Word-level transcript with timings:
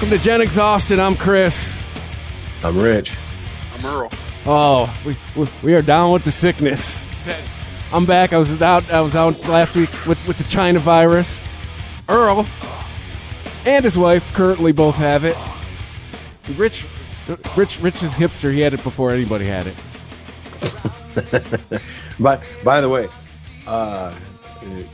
Welcome 0.00 0.16
to 0.16 0.24
Gen 0.24 0.40
Exhausted. 0.40 0.98
I'm 0.98 1.14
Chris. 1.14 1.86
I'm 2.64 2.78
Rich. 2.78 3.18
I'm 3.74 3.84
Earl. 3.84 4.10
Oh, 4.46 4.98
we, 5.04 5.14
we 5.36 5.46
we 5.62 5.74
are 5.74 5.82
down 5.82 6.10
with 6.12 6.24
the 6.24 6.32
sickness. 6.32 7.06
I'm 7.92 8.06
back. 8.06 8.32
I 8.32 8.38
was 8.38 8.62
out. 8.62 8.90
I 8.90 9.02
was 9.02 9.14
out 9.14 9.46
last 9.46 9.76
week 9.76 9.90
with 10.06 10.26
with 10.26 10.38
the 10.38 10.44
China 10.44 10.78
virus. 10.78 11.44
Earl 12.08 12.46
and 13.66 13.84
his 13.84 13.98
wife 13.98 14.26
currently 14.32 14.72
both 14.72 14.94
have 14.94 15.26
it. 15.26 15.36
Rich, 16.56 16.86
Rich, 17.54 17.80
Rich 17.80 18.02
is 18.02 18.14
hipster. 18.14 18.54
He 18.54 18.60
had 18.60 18.72
it 18.72 18.82
before 18.82 19.10
anybody 19.10 19.44
had 19.44 19.66
it. 19.66 19.76
But 22.18 22.42
by 22.64 22.80
the 22.80 22.88
way, 22.88 23.10
uh, 23.66 24.14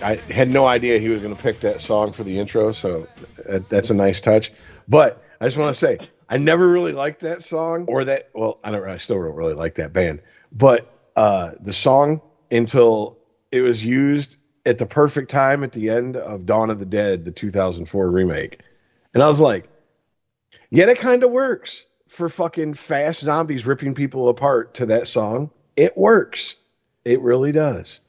I 0.02 0.16
had 0.16 0.52
no 0.52 0.66
idea 0.66 0.98
he 0.98 1.10
was 1.10 1.22
going 1.22 1.34
to 1.34 1.40
pick 1.40 1.60
that 1.60 1.80
song 1.80 2.12
for 2.12 2.24
the 2.24 2.40
intro, 2.40 2.72
so 2.72 3.06
that, 3.48 3.68
that's 3.68 3.90
a 3.90 3.94
nice 3.94 4.20
touch. 4.20 4.50
But 4.88 5.22
I 5.40 5.46
just 5.46 5.56
want 5.56 5.74
to 5.74 5.78
say, 5.78 5.98
I 6.28 6.38
never 6.38 6.68
really 6.68 6.92
liked 6.92 7.20
that 7.20 7.42
song 7.42 7.84
or 7.88 8.04
that. 8.04 8.30
Well, 8.34 8.58
I 8.64 8.70
don't. 8.70 8.88
I 8.88 8.96
still 8.96 9.16
don't 9.16 9.34
really 9.34 9.54
like 9.54 9.74
that 9.76 9.92
band. 9.92 10.20
But 10.52 10.90
uh, 11.16 11.52
the 11.60 11.72
song 11.72 12.20
until 12.50 13.18
it 13.52 13.60
was 13.60 13.84
used 13.84 14.36
at 14.64 14.78
the 14.78 14.86
perfect 14.86 15.30
time 15.30 15.62
at 15.62 15.72
the 15.72 15.90
end 15.90 16.16
of 16.16 16.46
Dawn 16.46 16.70
of 16.70 16.78
the 16.78 16.86
Dead, 16.86 17.24
the 17.24 17.30
2004 17.30 18.10
remake, 18.10 18.60
and 19.14 19.22
I 19.22 19.28
was 19.28 19.40
like, 19.40 19.68
yeah, 20.70 20.86
that 20.86 20.98
kind 20.98 21.22
of 21.22 21.30
works 21.30 21.86
for 22.08 22.28
fucking 22.28 22.74
fast 22.74 23.20
zombies 23.20 23.66
ripping 23.66 23.94
people 23.94 24.28
apart 24.28 24.74
to 24.74 24.86
that 24.86 25.06
song. 25.08 25.50
It 25.76 25.96
works. 25.96 26.56
It 27.04 27.20
really 27.20 27.52
does. 27.52 28.00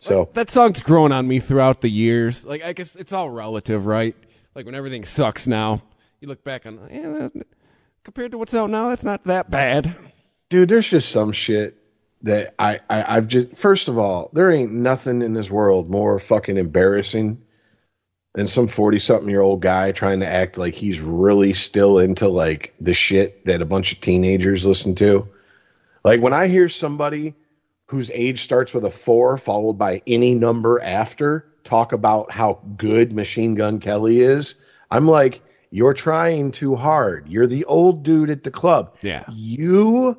So 0.00 0.28
That 0.34 0.50
song's 0.50 0.82
grown 0.82 1.12
on 1.12 1.28
me 1.28 1.38
throughout 1.38 1.80
the 1.80 1.88
years. 1.88 2.44
Like 2.44 2.62
I 2.62 2.72
guess 2.72 2.96
it's 2.96 3.12
all 3.12 3.30
relative, 3.30 3.86
right? 3.86 4.16
Like 4.54 4.66
when 4.66 4.74
everything 4.74 5.04
sucks 5.04 5.46
now, 5.46 5.82
you 6.24 6.28
look 6.28 6.42
back 6.42 6.64
on 6.64 6.80
eh, 6.90 7.42
compared 8.02 8.30
to 8.30 8.38
what's 8.38 8.54
out 8.54 8.70
now, 8.70 8.88
that's 8.88 9.04
not 9.04 9.24
that 9.24 9.50
bad. 9.50 9.94
dude, 10.48 10.70
there's 10.70 10.88
just 10.88 11.10
some 11.10 11.32
shit 11.32 11.76
that 12.22 12.54
I, 12.58 12.80
I 12.88 13.16
I've 13.16 13.28
just 13.28 13.56
first 13.56 13.88
of 13.88 13.98
all, 13.98 14.30
there 14.32 14.50
ain't 14.50 14.72
nothing 14.72 15.20
in 15.20 15.34
this 15.34 15.50
world 15.50 15.90
more 15.90 16.18
fucking 16.18 16.56
embarrassing 16.56 17.42
than 18.34 18.46
some 18.46 18.68
forty 18.68 18.98
something 18.98 19.28
year 19.28 19.42
old 19.42 19.60
guy 19.60 19.92
trying 19.92 20.20
to 20.20 20.26
act 20.26 20.56
like 20.56 20.74
he's 20.74 20.98
really 20.98 21.52
still 21.52 21.98
into 21.98 22.28
like 22.28 22.74
the 22.80 22.94
shit 22.94 23.44
that 23.44 23.60
a 23.60 23.66
bunch 23.66 23.92
of 23.92 24.00
teenagers 24.00 24.64
listen 24.64 24.94
to. 24.94 25.28
Like 26.04 26.22
when 26.22 26.32
I 26.32 26.48
hear 26.48 26.70
somebody 26.70 27.34
whose 27.86 28.10
age 28.14 28.42
starts 28.42 28.72
with 28.72 28.86
a 28.86 28.90
four 28.90 29.36
followed 29.36 29.74
by 29.74 30.00
any 30.06 30.34
number 30.34 30.80
after 30.80 31.46
talk 31.64 31.92
about 31.92 32.30
how 32.30 32.60
good 32.78 33.12
Machine 33.12 33.54
Gun 33.54 33.78
Kelly 33.78 34.20
is, 34.20 34.54
I'm 34.90 35.06
like, 35.06 35.42
you're 35.74 35.92
trying 35.92 36.52
too 36.52 36.76
hard. 36.76 37.28
You're 37.28 37.48
the 37.48 37.64
old 37.64 38.04
dude 38.04 38.30
at 38.30 38.44
the 38.44 38.50
club. 38.52 38.94
Yeah. 39.02 39.24
You 39.32 40.16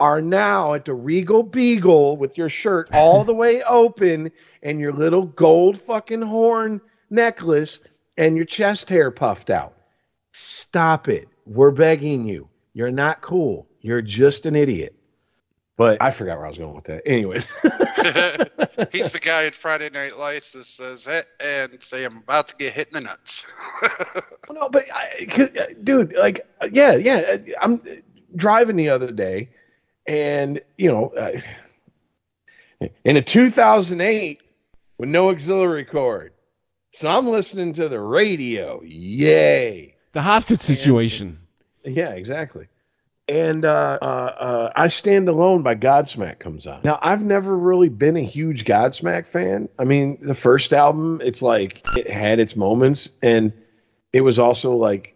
are 0.00 0.20
now 0.20 0.74
at 0.74 0.84
the 0.84 0.94
Regal 0.94 1.44
Beagle 1.44 2.16
with 2.16 2.36
your 2.36 2.48
shirt 2.48 2.92
all 2.92 3.22
the 3.22 3.32
way 3.32 3.62
open 3.62 4.32
and 4.64 4.80
your 4.80 4.92
little 4.92 5.26
gold 5.26 5.80
fucking 5.80 6.22
horn 6.22 6.80
necklace 7.08 7.78
and 8.18 8.34
your 8.34 8.44
chest 8.44 8.88
hair 8.88 9.12
puffed 9.12 9.48
out. 9.48 9.74
Stop 10.32 11.06
it. 11.06 11.28
We're 11.46 11.70
begging 11.70 12.26
you. 12.26 12.48
You're 12.72 12.90
not 12.90 13.20
cool. 13.20 13.68
You're 13.82 14.02
just 14.02 14.44
an 14.44 14.56
idiot. 14.56 14.96
But 15.80 15.96
I 16.02 16.10
forgot 16.10 16.36
where 16.36 16.44
I 16.44 16.50
was 16.50 16.58
going 16.58 16.74
with 16.74 16.84
that. 16.84 17.00
Anyways, 17.06 17.46
He's 18.92 19.12
the 19.12 19.18
guy 19.18 19.44
in 19.44 19.52
Friday 19.52 19.88
Night 19.88 20.18
Lights 20.18 20.52
that 20.52 20.66
says 20.66 21.06
it 21.06 21.24
and 21.40 21.82
say 21.82 22.04
I'm 22.04 22.18
about 22.18 22.48
to 22.48 22.56
get 22.56 22.74
hit 22.74 22.88
in 22.88 22.92
the 22.92 23.00
nuts. 23.00 23.46
no, 24.50 24.68
but 24.68 24.82
I, 24.92 25.24
'cause, 25.24 25.48
uh, 25.58 25.68
dude, 25.82 26.14
like, 26.18 26.46
uh, 26.60 26.68
yeah, 26.70 26.96
yeah. 26.96 27.22
uh, 27.32 27.38
I'm 27.62 27.80
driving 28.36 28.76
the 28.76 28.90
other 28.90 29.10
day, 29.10 29.48
and 30.06 30.60
you 30.76 30.92
know, 30.92 31.14
uh, 31.16 31.40
in 33.04 33.16
a 33.16 33.22
2008 33.22 34.38
with 34.98 35.08
no 35.08 35.30
auxiliary 35.30 35.86
cord, 35.86 36.34
so 36.90 37.08
I'm 37.08 37.26
listening 37.26 37.72
to 37.72 37.88
the 37.88 38.00
radio. 38.00 38.82
Yay! 38.82 39.94
The 40.12 40.20
hostage 40.20 40.60
situation. 40.60 41.38
Yeah, 41.86 42.10
exactly. 42.10 42.66
And 43.30 43.64
uh, 43.64 43.98
uh, 44.02 44.04
uh, 44.04 44.72
I 44.74 44.88
Stand 44.88 45.28
Alone 45.28 45.62
by 45.62 45.76
Godsmack 45.76 46.40
comes 46.40 46.66
on. 46.66 46.80
Now, 46.82 46.98
I've 47.00 47.24
never 47.24 47.56
really 47.56 47.88
been 47.88 48.16
a 48.16 48.24
huge 48.24 48.64
Godsmack 48.64 49.28
fan. 49.28 49.68
I 49.78 49.84
mean, 49.84 50.18
the 50.20 50.34
first 50.34 50.72
album, 50.72 51.20
it's 51.22 51.40
like 51.40 51.86
it 51.96 52.10
had 52.10 52.40
its 52.40 52.56
moments, 52.56 53.08
and 53.22 53.52
it 54.12 54.22
was 54.22 54.40
also 54.40 54.74
like 54.74 55.14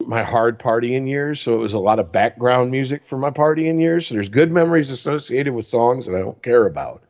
my 0.00 0.24
hard 0.24 0.58
partying 0.58 1.08
years. 1.08 1.40
So 1.40 1.54
it 1.54 1.58
was 1.58 1.74
a 1.74 1.78
lot 1.78 2.00
of 2.00 2.10
background 2.10 2.72
music 2.72 3.06
for 3.06 3.16
my 3.16 3.30
partying 3.30 3.80
years. 3.80 4.08
So 4.08 4.14
there's 4.14 4.28
good 4.28 4.50
memories 4.50 4.90
associated 4.90 5.54
with 5.54 5.66
songs 5.66 6.06
that 6.06 6.16
I 6.16 6.18
don't 6.18 6.42
care 6.42 6.66
about. 6.66 7.04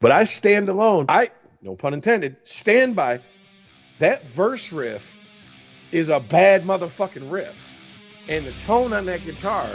But 0.00 0.10
I 0.10 0.24
stand 0.24 0.68
alone. 0.68 1.06
I, 1.08 1.30
no 1.62 1.76
pun 1.76 1.94
intended, 1.94 2.38
stand 2.42 2.96
by 2.96 3.20
that 4.00 4.26
verse 4.26 4.72
riff 4.72 5.08
is 5.92 6.08
a 6.08 6.18
bad 6.18 6.64
motherfucking 6.64 7.30
riff. 7.30 7.54
And 8.28 8.46
the 8.46 8.52
tone 8.52 8.92
on 8.92 9.04
that 9.06 9.24
guitar 9.24 9.68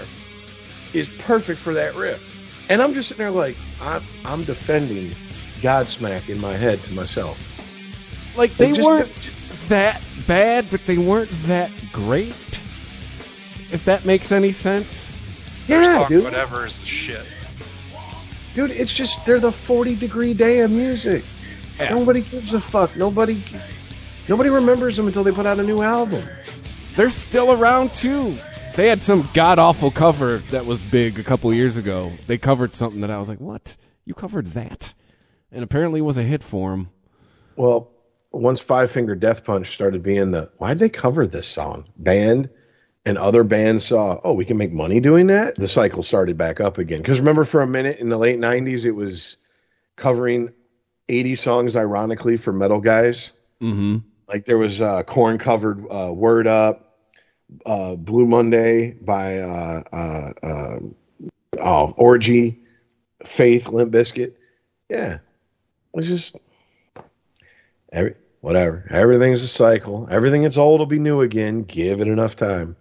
is 0.94 1.08
perfect 1.20 1.60
for 1.60 1.74
that 1.74 1.96
riff. 1.96 2.22
And 2.70 2.82
I'm 2.82 2.94
just 2.94 3.10
sitting 3.10 3.24
there 3.24 3.32
like, 3.32 3.56
I'm, 3.82 4.04
I'm 4.26 4.44
defending 4.44 5.12
Godsmack 5.62 6.30
in 6.30 6.40
my 6.40 6.54
head 6.56 6.82
to 6.84 6.94
myself. 6.94 7.38
Like 8.36 8.56
they 8.58 8.72
just- 8.74 8.88
weren't 8.88 9.12
that 9.70 10.02
bad, 10.28 10.66
but 10.72 10.86
they 10.86 10.98
weren't 10.98 11.30
that 11.44 11.72
great. 11.92 12.34
If 13.72 13.84
that 13.86 14.04
makes 14.06 14.32
any 14.32 14.52
sense. 14.52 15.20
Yeah, 15.68 16.00
Fuck 16.00 16.10
dude. 16.10 16.24
whatever 16.24 16.66
is 16.66 16.80
the 16.80 16.88
shit. 16.88 17.26
Dude, 18.56 18.72
it's 18.72 18.92
just, 18.94 19.24
they're 19.28 19.40
the 19.40 19.52
40 19.52 19.96
degree 19.96 20.34
day 20.34 20.62
of 20.62 20.72
music. 20.72 21.24
Yeah. 21.80 21.90
Nobody 21.94 22.22
gives 22.22 22.54
a 22.56 22.60
fuck. 22.60 22.96
Nobody, 22.96 23.44
nobody 24.28 24.50
remembers 24.50 24.98
them 24.98 25.06
until 25.06 25.24
they 25.24 25.32
put 25.32 25.46
out 25.46 25.60
a 25.60 25.64
new 25.64 25.84
album. 25.84 26.24
They're 27.00 27.10
still 27.10 27.54
around 27.54 27.94
too. 27.94 28.38
They 28.76 28.90
had 28.90 29.02
some 29.02 29.30
god 29.34 29.58
awful 29.58 29.90
cover 29.90 30.40
that 30.52 30.66
was 30.66 30.84
big 30.84 31.18
a 31.18 31.24
couple 31.24 31.54
years 31.54 31.78
ago. 31.78 32.12
They 32.28 32.38
covered 32.38 32.76
something 32.76 33.00
that 33.00 33.10
I 33.10 33.18
was 33.18 33.30
like, 33.30 33.40
"What? 33.40 33.78
You 34.04 34.14
covered 34.14 34.48
that?" 34.48 34.94
And 35.50 35.64
apparently 35.64 36.02
it 36.02 36.04
was 36.04 36.18
a 36.18 36.24
hit 36.24 36.44
for 36.44 36.72
them. 36.72 36.90
Well, 37.56 37.90
once 38.34 38.60
Five 38.60 38.92
Finger 38.92 39.16
Death 39.16 39.46
Punch 39.46 39.70
started 39.70 40.04
being 40.04 40.32
the 40.32 40.50
why 40.58 40.74
did 40.74 40.80
they 40.80 40.90
cover 40.90 41.26
this 41.26 41.48
song 41.48 41.86
band, 41.96 42.50
and 43.06 43.18
other 43.18 43.46
bands 43.46 43.86
saw, 43.86 44.20
oh, 44.26 44.34
we 44.34 44.44
can 44.44 44.58
make 44.58 44.74
money 44.74 45.00
doing 45.00 45.28
that. 45.28 45.56
The 45.56 45.70
cycle 45.70 46.04
started 46.04 46.38
back 46.38 46.60
up 46.60 46.80
again. 46.80 46.98
Because 46.98 47.22
remember, 47.22 47.46
for 47.46 47.62
a 47.62 47.68
minute 47.68 48.00
in 48.00 48.10
the 48.10 48.18
late 48.18 48.40
'90s, 48.40 48.84
it 48.84 48.92
was 48.92 49.38
covering 49.96 50.52
80 51.08 51.36
songs, 51.38 51.78
ironically, 51.78 52.36
for 52.36 52.52
metal 52.52 52.82
guys. 52.82 53.32
Mm-hmm. 53.62 54.00
Like 54.28 54.44
there 54.44 54.58
was 54.58 54.82
uh, 54.82 55.04
Korn 55.04 55.38
covered 55.38 55.86
uh, 55.90 56.12
"Word 56.12 56.46
Up," 56.46 56.88
uh, 57.66 57.96
"Blue 57.96 58.26
Monday" 58.26 58.92
by 58.92 59.40
uh, 59.40 59.84
uh, 59.92 60.32
uh, 60.46 60.80
oh, 61.60 61.94
Orgy, 61.98 62.60
Faith, 63.24 63.68
Limp 63.68 63.92
Bizkit. 63.92 64.34
Yeah, 64.90 65.20
it's 65.94 66.08
just 66.08 66.36
every 67.92 68.16
whatever. 68.42 68.86
Everything's 68.90 69.44
a 69.44 69.48
cycle. 69.48 70.08
Everything 70.10 70.44
that's 70.44 70.58
old 70.58 70.80
will 70.80 70.86
be 70.86 71.00
new 71.00 71.22
again. 71.22 71.64
Give 71.64 72.02
it 72.02 72.08
enough 72.08 72.36
time. 72.36 72.76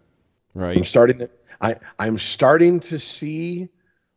Right. 0.55 0.77
I'm 0.77 0.85
starting 0.85 1.19
to 1.19 1.31
I 1.61 1.77
I'm 1.99 2.19
starting 2.19 2.81
to 2.81 2.99
see 2.99 3.69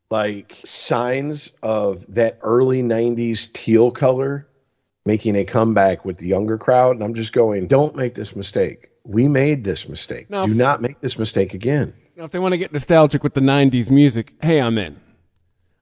like 0.10 0.58
signs 0.66 1.52
of 1.64 2.06
that 2.14 2.40
early 2.42 2.84
90s 2.84 3.52
teal 3.54 3.92
color 3.92 4.48
making 5.06 5.36
a 5.36 5.46
comeback 5.46 6.04
with 6.04 6.18
the 6.18 6.28
younger 6.28 6.58
crowd 6.58 6.96
and 6.96 7.04
I'm 7.04 7.16
just 7.16 7.34
going 7.34 7.68
don't 7.68 7.96
make 7.96 8.16
this 8.16 8.36
mistake. 8.36 8.91
We 9.04 9.28
made 9.28 9.64
this 9.64 9.88
mistake. 9.90 10.30
No. 10.30 10.46
Do 10.46 10.54
not 10.54 10.82
make 10.82 11.00
this 11.02 11.18
mistake 11.18 11.54
again. 11.54 11.94
Now, 12.16 12.26
if 12.26 12.32
they 12.32 12.40
want 12.40 12.54
to 12.54 12.58
get 12.58 12.72
nostalgic 12.72 13.24
with 13.24 13.34
the 13.34 13.42
'90s 13.42 13.90
music, 13.90 14.34
hey, 14.42 14.62
I'm 14.62 14.78
in. 14.78 15.00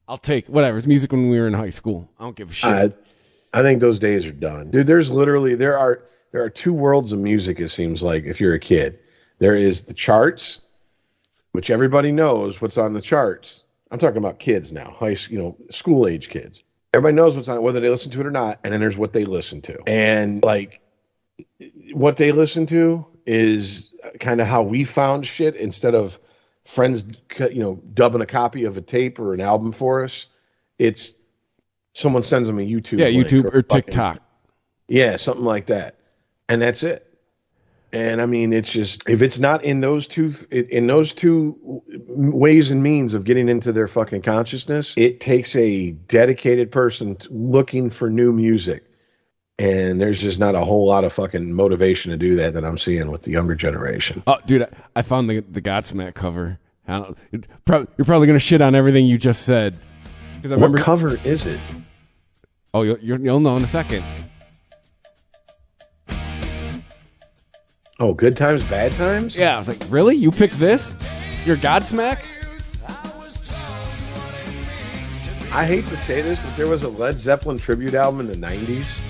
I'll 0.07 0.17
take 0.17 0.47
whatever. 0.47 0.77
It's 0.77 0.87
music 0.87 1.11
when 1.11 1.29
we 1.29 1.39
were 1.39 1.47
in 1.47 1.53
high 1.53 1.69
school. 1.69 2.09
I 2.19 2.23
don't 2.23 2.35
give 2.35 2.49
a 2.49 2.53
shit. 2.53 2.69
I 3.53 3.59
I 3.59 3.61
think 3.61 3.81
those 3.81 3.99
days 3.99 4.25
are 4.25 4.31
done. 4.31 4.71
Dude, 4.71 4.87
there's 4.87 5.11
literally 5.11 5.55
there 5.55 5.77
are 5.77 6.03
there 6.31 6.43
are 6.43 6.49
two 6.49 6.73
worlds 6.73 7.11
of 7.11 7.19
music 7.19 7.59
it 7.59 7.69
seems 7.69 8.01
like 8.01 8.23
if 8.23 8.39
you're 8.39 8.53
a 8.53 8.59
kid. 8.59 8.99
There 9.39 9.55
is 9.55 9.83
the 9.83 9.93
charts, 9.93 10.61
which 11.53 11.69
everybody 11.69 12.11
knows 12.11 12.61
what's 12.61 12.77
on 12.77 12.93
the 12.93 13.01
charts. 13.01 13.63
I'm 13.91 13.97
talking 13.99 14.17
about 14.17 14.37
kids 14.39 14.71
now, 14.71 14.91
high 14.97 15.11
s- 15.13 15.29
you 15.29 15.39
know, 15.39 15.57
school 15.71 16.07
age 16.07 16.29
kids. 16.29 16.61
Everybody 16.93 17.15
knows 17.15 17.35
what's 17.35 17.47
on 17.47 17.57
it, 17.57 17.61
whether 17.61 17.79
they 17.79 17.89
listen 17.89 18.11
to 18.11 18.19
it 18.21 18.25
or 18.27 18.31
not, 18.31 18.59
and 18.63 18.73
then 18.73 18.79
there's 18.79 18.97
what 18.97 19.13
they 19.13 19.25
listen 19.25 19.61
to. 19.63 19.77
And 19.87 20.43
like 20.43 20.81
what 21.93 22.17
they 22.17 22.31
listen 22.31 22.65
to 22.67 23.05
is 23.25 23.93
kind 24.19 24.41
of 24.41 24.47
how 24.47 24.61
we 24.61 24.83
found 24.83 25.25
shit 25.25 25.55
instead 25.55 25.93
of 25.95 26.19
friends 26.65 27.03
you 27.51 27.61
know 27.61 27.81
dubbing 27.93 28.21
a 28.21 28.25
copy 28.25 28.63
of 28.63 28.77
a 28.77 28.81
tape 28.81 29.19
or 29.19 29.33
an 29.33 29.41
album 29.41 29.71
for 29.71 30.03
us. 30.03 30.25
It's 30.77 31.13
someone 31.93 32.23
sends 32.23 32.47
them 32.47 32.59
a 32.59 32.61
YouTube 32.61 32.99
yeah, 32.99 33.07
YouTube 33.07 33.45
or 33.45 33.63
fucking- 33.63 33.83
TikTok. 33.83 34.21
yeah, 34.87 35.17
something 35.17 35.45
like 35.45 35.67
that. 35.67 35.95
And 36.47 36.61
that's 36.61 36.83
it. 36.83 37.05
And 37.91 38.21
I 38.21 38.27
mean, 38.27 38.53
it's 38.53 38.71
just 38.71 39.03
if 39.09 39.21
it's 39.23 39.39
not 39.39 39.63
in 39.63 39.81
those 39.81 40.05
two 40.05 40.33
in 40.51 40.85
those 40.85 41.11
two 41.11 41.81
ways 42.07 42.69
and 42.69 42.83
means 42.83 43.15
of 43.15 43.23
getting 43.23 43.49
into 43.49 43.71
their 43.71 43.87
fucking 43.87 44.21
consciousness, 44.21 44.93
it 44.95 45.19
takes 45.19 45.55
a 45.55 45.91
dedicated 45.91 46.71
person 46.71 47.17
looking 47.31 47.89
for 47.89 48.09
new 48.09 48.31
music. 48.31 48.83
And 49.59 49.99
there's 49.99 50.19
just 50.21 50.39
not 50.39 50.55
a 50.55 50.61
whole 50.63 50.87
lot 50.87 51.03
of 51.03 51.11
fucking 51.13 51.53
motivation 51.53 52.11
to 52.11 52.17
do 52.17 52.35
that 52.37 52.53
that 52.53 52.63
I'm 52.63 52.77
seeing 52.77 53.11
with 53.11 53.23
the 53.23 53.31
younger 53.31 53.55
generation. 53.55 54.23
Oh, 54.25 54.37
dude, 54.45 54.63
I, 54.63 54.69
I 54.95 55.01
found 55.01 55.29
the 55.29 55.41
the 55.41 55.61
Godsmack 55.61 56.15
cover. 56.15 56.57
I 56.87 56.99
don't, 56.99 57.17
you're 57.97 58.05
probably 58.05 58.25
gonna 58.25 58.39
shit 58.39 58.61
on 58.61 58.73
everything 58.73 59.05
you 59.05 59.17
just 59.17 59.43
said. 59.43 59.77
I 60.43 60.47
What 60.47 60.51
remember. 60.55 60.77
cover 60.79 61.19
is 61.25 61.45
it? 61.45 61.59
oh, 62.73 62.83
you'll, 62.83 62.97
you'll 62.99 63.19
you'll 63.19 63.39
know 63.41 63.57
in 63.57 63.63
a 63.63 63.67
second. 63.67 64.03
Oh, 67.99 68.13
good 68.13 68.37
times, 68.37 68.63
bad 68.63 68.93
times. 68.93 69.35
Yeah, 69.35 69.55
I 69.55 69.57
was 69.57 69.67
like, 69.67 69.81
really? 69.89 70.15
You 70.15 70.31
picked 70.31 70.57
this? 70.57 70.95
Your 71.45 71.57
Godsmack? 71.57 72.19
I 75.51 75.65
hate 75.65 75.85
to 75.87 75.97
say 75.97 76.21
this, 76.21 76.39
but 76.39 76.55
there 76.55 76.67
was 76.67 76.83
a 76.83 76.89
Led 76.89 77.19
Zeppelin 77.19 77.57
tribute 77.57 77.95
album 77.95 78.19
in 78.21 78.27
the 78.27 78.35
90s, 78.47 79.01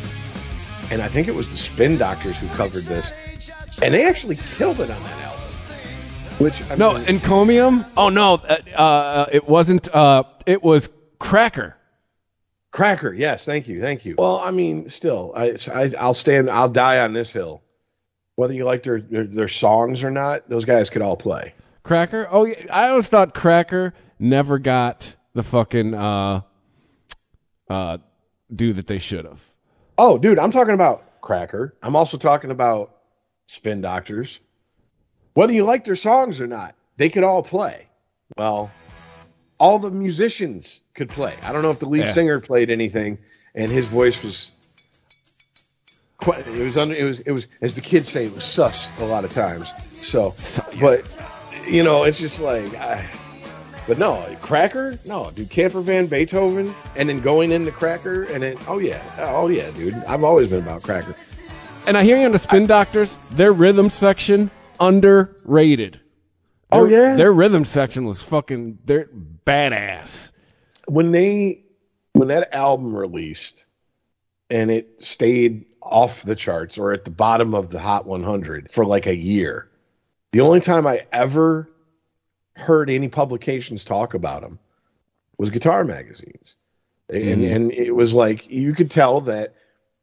and 0.92 1.02
I 1.02 1.08
think 1.08 1.28
it 1.28 1.36
was 1.36 1.50
the 1.50 1.58
Spin 1.58 1.98
Doctors 1.98 2.38
who 2.38 2.48
covered 2.50 2.84
this, 2.84 3.12
and 3.82 3.94
they 3.94 4.06
actually 4.06 4.36
killed 4.36 4.80
it 4.80 4.90
on 4.90 5.04
that 5.04 5.22
album. 5.22 5.36
Which 6.40 6.72
I 6.72 6.76
No, 6.76 6.94
mean, 6.94 7.06
encomium. 7.06 7.86
Oh 7.98 8.10
no, 8.10 8.36
uh, 8.36 8.58
uh, 8.76 9.26
it 9.32 9.48
wasn't. 9.48 9.94
Uh, 9.94 10.24
it 10.46 10.64
was 10.64 10.90
Cracker. 11.20 11.76
Cracker, 12.72 13.12
yes, 13.14 13.46
thank 13.46 13.68
you, 13.68 13.82
thank 13.82 14.06
you. 14.06 14.16
Well, 14.18 14.38
I 14.40 14.52
mean, 14.52 14.90
still, 14.90 15.34
I, 15.36 15.56
I 15.74 15.92
I'll 16.00 16.14
stand, 16.14 16.50
I'll 16.52 16.69
die 16.69 17.00
on 17.00 17.14
this 17.14 17.31
hill. 17.31 17.64
Whether 18.36 18.54
you 18.54 18.64
like 18.64 18.84
their, 18.84 19.02
their 19.02 19.26
their 19.26 19.48
songs 19.48 20.04
or 20.04 20.12
not, 20.12 20.48
those 20.50 20.66
guys 20.66 20.90
could 20.90 21.02
all 21.02 21.18
play. 21.18 21.54
Cracker. 21.84 22.28
Oh, 22.30 22.46
yeah, 22.46 22.66
I 22.72 22.90
always 22.90 23.08
thought 23.10 23.34
Cracker 23.34 23.94
never 24.19 24.60
got 24.60 25.16
the 25.34 25.42
fucking 25.44 25.94
uh, 25.96 26.42
uh, 27.69 27.98
due 28.56 28.72
that 28.74 28.86
they 28.88 29.00
should 29.00 29.26
have. 29.26 29.42
Oh, 30.02 30.18
dude, 30.18 30.40
I'm 30.40 30.52
talking 30.52 30.74
about 30.74 31.20
Cracker. 31.22 31.76
I'm 31.84 31.94
also 31.98 32.16
talking 32.16 32.52
about 32.52 32.96
Spin 33.48 33.82
Doctors. 33.82 34.40
Whether 35.34 35.52
you 35.52 35.66
like 35.66 35.84
their 35.84 35.98
songs 35.98 36.40
or 36.40 36.48
not, 36.48 36.74
they 36.96 37.10
could 37.10 37.26
all 37.26 37.44
play. 37.44 37.88
Well, 38.38 38.72
all 39.60 39.78
the 39.78 39.92
musicians 39.92 40.80
could 40.94 41.10
play. 41.10 41.36
I 41.44 41.52
don't 41.52 41.64
know 41.64 41.72
if 41.72 41.80
the 41.80 41.86
lead 41.90 42.06
Yeah. 42.06 42.12
singer 42.12 42.40
played 42.40 42.70
anything, 42.70 43.18
and 43.54 43.70
his 43.70 43.88
voice 43.88 44.24
was 44.24 44.52
quite. 46.18 46.48
It 46.48 46.64
was 46.64 46.78
under. 46.78 46.96
It 46.96 47.04
was. 47.04 47.20
It 47.20 47.32
was 47.32 47.48
as 47.62 47.76
the 47.76 47.82
kids 47.82 48.08
say, 48.08 48.26
it 48.28 48.34
was 48.34 48.46
sus 48.46 48.90
a 49.02 49.06
lot 49.06 49.26
of 49.26 49.34
times. 49.34 49.70
So, 50.02 50.34
but 50.80 51.04
you 51.68 51.84
know, 51.84 52.04
it's 52.06 52.20
just 52.20 52.40
like. 52.40 52.74
I, 52.76 53.06
but 53.90 53.98
no, 53.98 54.24
Cracker, 54.40 55.00
no, 55.04 55.31
dude, 55.31 55.50
Camper 55.50 55.81
Van 55.81 56.06
Beethoven, 56.06 56.76
and 56.96 57.10
then 57.10 57.22
going 57.22 57.52
into 57.52 57.72
Cracker, 57.72 58.26
and 58.26 58.44
then 58.44 58.56
oh 58.68 58.78
yeah, 58.78 59.02
oh 59.18 59.48
yeah, 59.48 59.72
dude, 59.72 59.96
I've 60.08 60.24
always 60.24 60.52
been 60.52 60.60
about 60.62 60.84
Cracker. 60.84 61.16
And 61.88 61.98
I 61.98 62.04
hear 62.04 62.16
you 62.16 62.28
on 62.28 62.31
the 62.31 62.38
Spin 62.38 62.68
Doctors. 62.68 63.18
Their 63.31 63.52
rhythm 63.52 63.90
section 63.90 64.52
underrated. 64.80 66.00
Oh, 66.72 66.86
yeah? 66.86 67.16
their 67.16 67.34
rhythm 67.34 67.66
section 67.66 68.06
was 68.06 68.22
fucking. 68.22 68.78
They're 68.86 69.10
badass. 69.44 70.34
when 70.86 71.12
they 71.12 71.64
when 72.14 72.28
that 72.28 72.54
album 72.54 72.96
released 72.96 73.66
and 74.52 74.69
it 74.69 75.02
stayed 75.02 75.66
off 75.81 76.22
the 76.22 76.36
charts 76.36 76.78
or 76.78 76.94
at 76.94 77.06
the 77.06 77.12
bottom 77.12 77.56
of 77.56 77.72
the 77.72 77.80
hot 77.80 78.06
100 78.06 78.69
for 78.69 78.86
like 78.86 79.08
a 79.08 79.16
year 79.16 79.68
the 80.31 80.42
only 80.42 80.60
time 80.60 80.86
i 80.86 81.06
ever 81.12 81.69
heard 82.59 82.89
any 82.89 83.07
publications 83.07 83.83
talk 83.83 84.13
about 84.13 84.42
them 84.42 84.59
was 85.37 85.49
guitar 85.49 85.83
magazines 85.83 86.56
and, 87.09 87.23
mm-hmm. 87.23 87.56
and 87.56 87.71
it 87.71 87.92
was 87.92 88.13
like 88.13 88.49
you 88.49 88.73
could 88.73 88.92
tell 88.92 89.21
that 89.21 89.56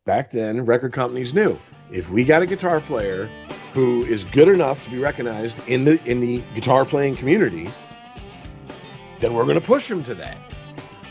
back 0.04 0.30
then 0.30 0.64
record 0.64 0.92
companies 0.92 1.34
knew 1.34 1.58
if 1.90 2.10
we 2.10 2.25
got 2.25 2.42
a 2.42 2.46
guitar 2.46 2.80
player 2.80 3.28
who 3.72 4.04
is 4.04 4.25
good 4.25 4.48
enough 4.48 4.82
to 4.84 4.90
be 4.90 4.98
recognized 4.98 5.56
in 5.68 5.84
the 5.84 6.02
in 6.04 6.20
the 6.20 6.42
guitar 6.54 6.84
playing 6.84 7.16
community, 7.16 7.68
then 9.20 9.34
we're 9.34 9.44
going 9.44 9.60
to 9.60 9.66
push 9.66 9.90
him 9.90 10.02
to 10.04 10.14
that. 10.14 10.36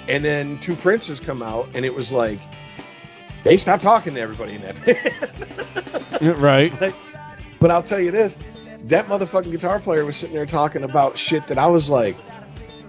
And 0.07 0.23
then 0.23 0.59
two 0.59 0.75
princes 0.75 1.19
come 1.19 1.41
out, 1.41 1.69
and 1.73 1.85
it 1.85 1.93
was 1.93 2.11
like 2.11 2.39
they 3.43 3.57
stopped 3.57 3.83
talking 3.83 4.15
to 4.15 4.19
everybody 4.19 4.55
in 4.55 4.61
that 4.61 6.21
band. 6.21 6.37
right. 6.39 6.81
Like, 6.81 6.95
but 7.59 7.71
I'll 7.71 7.83
tell 7.83 7.99
you 7.99 8.11
this: 8.11 8.39
that 8.85 9.07
motherfucking 9.07 9.51
guitar 9.51 9.79
player 9.79 10.05
was 10.05 10.17
sitting 10.17 10.35
there 10.35 10.45
talking 10.45 10.83
about 10.83 11.17
shit 11.17 11.47
that 11.47 11.57
I 11.57 11.67
was 11.67 11.89
like, 11.89 12.15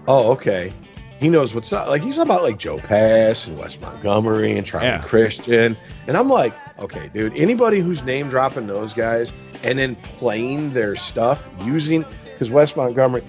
"Oh, 0.08 0.32
okay." 0.32 0.72
He 1.18 1.30
knows 1.30 1.54
what's 1.54 1.72
up. 1.72 1.88
Like 1.88 2.02
he's 2.02 2.18
about 2.18 2.42
like 2.42 2.58
Joe 2.58 2.76
Pass 2.76 3.46
and 3.46 3.58
Wes 3.58 3.80
Montgomery 3.80 4.56
and 4.58 4.66
Charlie 4.66 4.86
Yeah. 4.88 5.00
Christian, 5.02 5.74
and 6.06 6.14
I'm 6.16 6.28
like, 6.28 6.52
okay, 6.78 7.08
dude. 7.14 7.34
Anybody 7.34 7.80
who's 7.80 8.02
name 8.02 8.28
dropping 8.28 8.66
those 8.66 8.92
guys 8.92 9.32
and 9.62 9.78
then 9.78 9.96
playing 10.18 10.74
their 10.74 10.94
stuff 10.94 11.48
using 11.62 12.04
because 12.24 12.50
Wes 12.50 12.76
Montgomery 12.76 13.24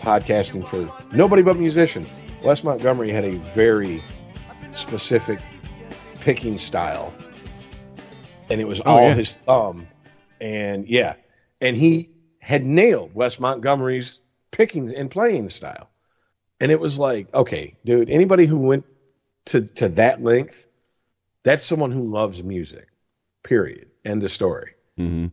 podcasting 0.00 0.64
for 0.64 0.88
nobody 1.12 1.42
but 1.42 1.58
musicians. 1.58 2.12
Wes 2.44 2.62
Montgomery 2.62 3.10
had 3.10 3.24
a 3.24 3.32
very 3.52 4.00
specific 4.70 5.40
picking 6.20 6.56
style, 6.56 7.12
and 8.48 8.60
it 8.60 8.68
was 8.68 8.80
Oh, 8.82 8.92
all 8.96 9.08
yeah. 9.08 9.14
his 9.14 9.36
thumb. 9.38 9.88
And 10.40 10.86
yeah, 10.88 11.14
and 11.60 11.76
he 11.76 12.10
had 12.38 12.64
nailed 12.64 13.14
Wes 13.14 13.38
Montgomery's 13.38 14.20
picking 14.50 14.94
and 14.94 15.10
playing 15.10 15.48
style. 15.50 15.90
And 16.60 16.72
it 16.72 16.80
was 16.80 16.98
like, 16.98 17.32
okay, 17.32 17.76
dude, 17.84 18.10
anybody 18.10 18.46
who 18.46 18.58
went 18.58 18.84
to 19.46 19.62
to 19.62 19.88
that 19.90 20.22
length, 20.22 20.66
that's 21.44 21.64
someone 21.64 21.92
who 21.92 22.10
loves 22.10 22.42
music. 22.42 22.88
Period. 23.44 23.88
End 24.04 24.22
of 24.24 24.30
story. 24.30 24.72
hmm 24.96 25.26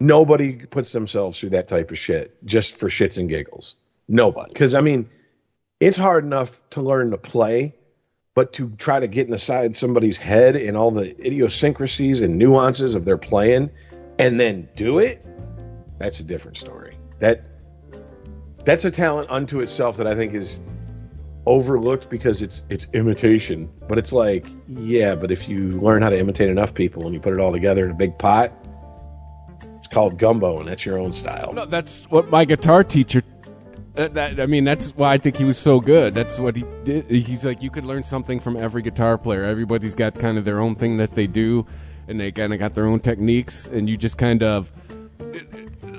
Nobody 0.00 0.54
puts 0.54 0.90
themselves 0.90 1.38
through 1.38 1.50
that 1.50 1.68
type 1.68 1.92
of 1.92 1.98
shit 1.98 2.44
just 2.44 2.76
for 2.76 2.88
shits 2.88 3.18
and 3.18 3.28
giggles. 3.28 3.76
Nobody. 4.08 4.52
Because 4.52 4.74
I 4.74 4.80
mean, 4.80 5.08
it's 5.78 5.96
hard 5.96 6.24
enough 6.24 6.60
to 6.70 6.82
learn 6.82 7.12
to 7.12 7.18
play, 7.18 7.74
but 8.34 8.52
to 8.54 8.70
try 8.78 8.98
to 8.98 9.06
get 9.06 9.28
inside 9.28 9.76
somebody's 9.76 10.18
head 10.18 10.56
and 10.56 10.76
all 10.76 10.90
the 10.90 11.10
idiosyncrasies 11.24 12.20
and 12.20 12.36
nuances 12.36 12.96
of 12.96 13.04
their 13.04 13.18
playing 13.18 13.70
and 14.18 14.40
then 14.40 14.68
do 14.74 14.98
it, 14.98 15.24
that's 16.02 16.18
a 16.18 16.24
different 16.24 16.56
story. 16.56 16.96
That 17.20 17.46
that's 18.64 18.84
a 18.84 18.90
talent 18.90 19.30
unto 19.30 19.60
itself 19.60 19.96
that 19.98 20.06
I 20.08 20.16
think 20.16 20.34
is 20.34 20.58
overlooked 21.46 22.10
because 22.10 22.42
it's 22.42 22.64
it's 22.70 22.88
imitation. 22.92 23.70
But 23.88 23.98
it's 23.98 24.12
like, 24.12 24.46
yeah, 24.68 25.14
but 25.14 25.30
if 25.30 25.48
you 25.48 25.80
learn 25.80 26.02
how 26.02 26.10
to 26.10 26.18
imitate 26.18 26.48
enough 26.48 26.74
people 26.74 27.04
and 27.06 27.14
you 27.14 27.20
put 27.20 27.32
it 27.32 27.40
all 27.40 27.52
together 27.52 27.84
in 27.84 27.92
a 27.92 27.94
big 27.94 28.18
pot, 28.18 28.52
it's 29.78 29.86
called 29.86 30.18
gumbo 30.18 30.58
and 30.58 30.68
that's 30.68 30.84
your 30.84 30.98
own 30.98 31.12
style. 31.12 31.52
No, 31.52 31.66
that's 31.66 32.00
what 32.10 32.30
my 32.30 32.44
guitar 32.44 32.82
teacher. 32.82 33.22
Uh, 33.96 34.08
that 34.08 34.40
I 34.40 34.46
mean, 34.46 34.64
that's 34.64 34.90
why 34.96 35.12
I 35.12 35.18
think 35.18 35.36
he 35.36 35.44
was 35.44 35.58
so 35.58 35.78
good. 35.78 36.16
That's 36.16 36.36
what 36.36 36.56
he 36.56 36.64
did. 36.82 37.04
He's 37.04 37.44
like, 37.44 37.62
you 37.62 37.70
could 37.70 37.86
learn 37.86 38.02
something 38.02 38.40
from 38.40 38.56
every 38.56 38.82
guitar 38.82 39.18
player. 39.18 39.44
Everybody's 39.44 39.94
got 39.94 40.18
kind 40.18 40.36
of 40.36 40.44
their 40.44 40.58
own 40.58 40.74
thing 40.74 40.96
that 40.96 41.14
they 41.14 41.28
do, 41.28 41.64
and 42.08 42.18
they 42.18 42.32
kind 42.32 42.52
of 42.52 42.58
got 42.58 42.74
their 42.74 42.86
own 42.86 42.98
techniques, 42.98 43.68
and 43.68 43.88
you 43.88 43.96
just 43.96 44.18
kind 44.18 44.42
of 44.42 44.72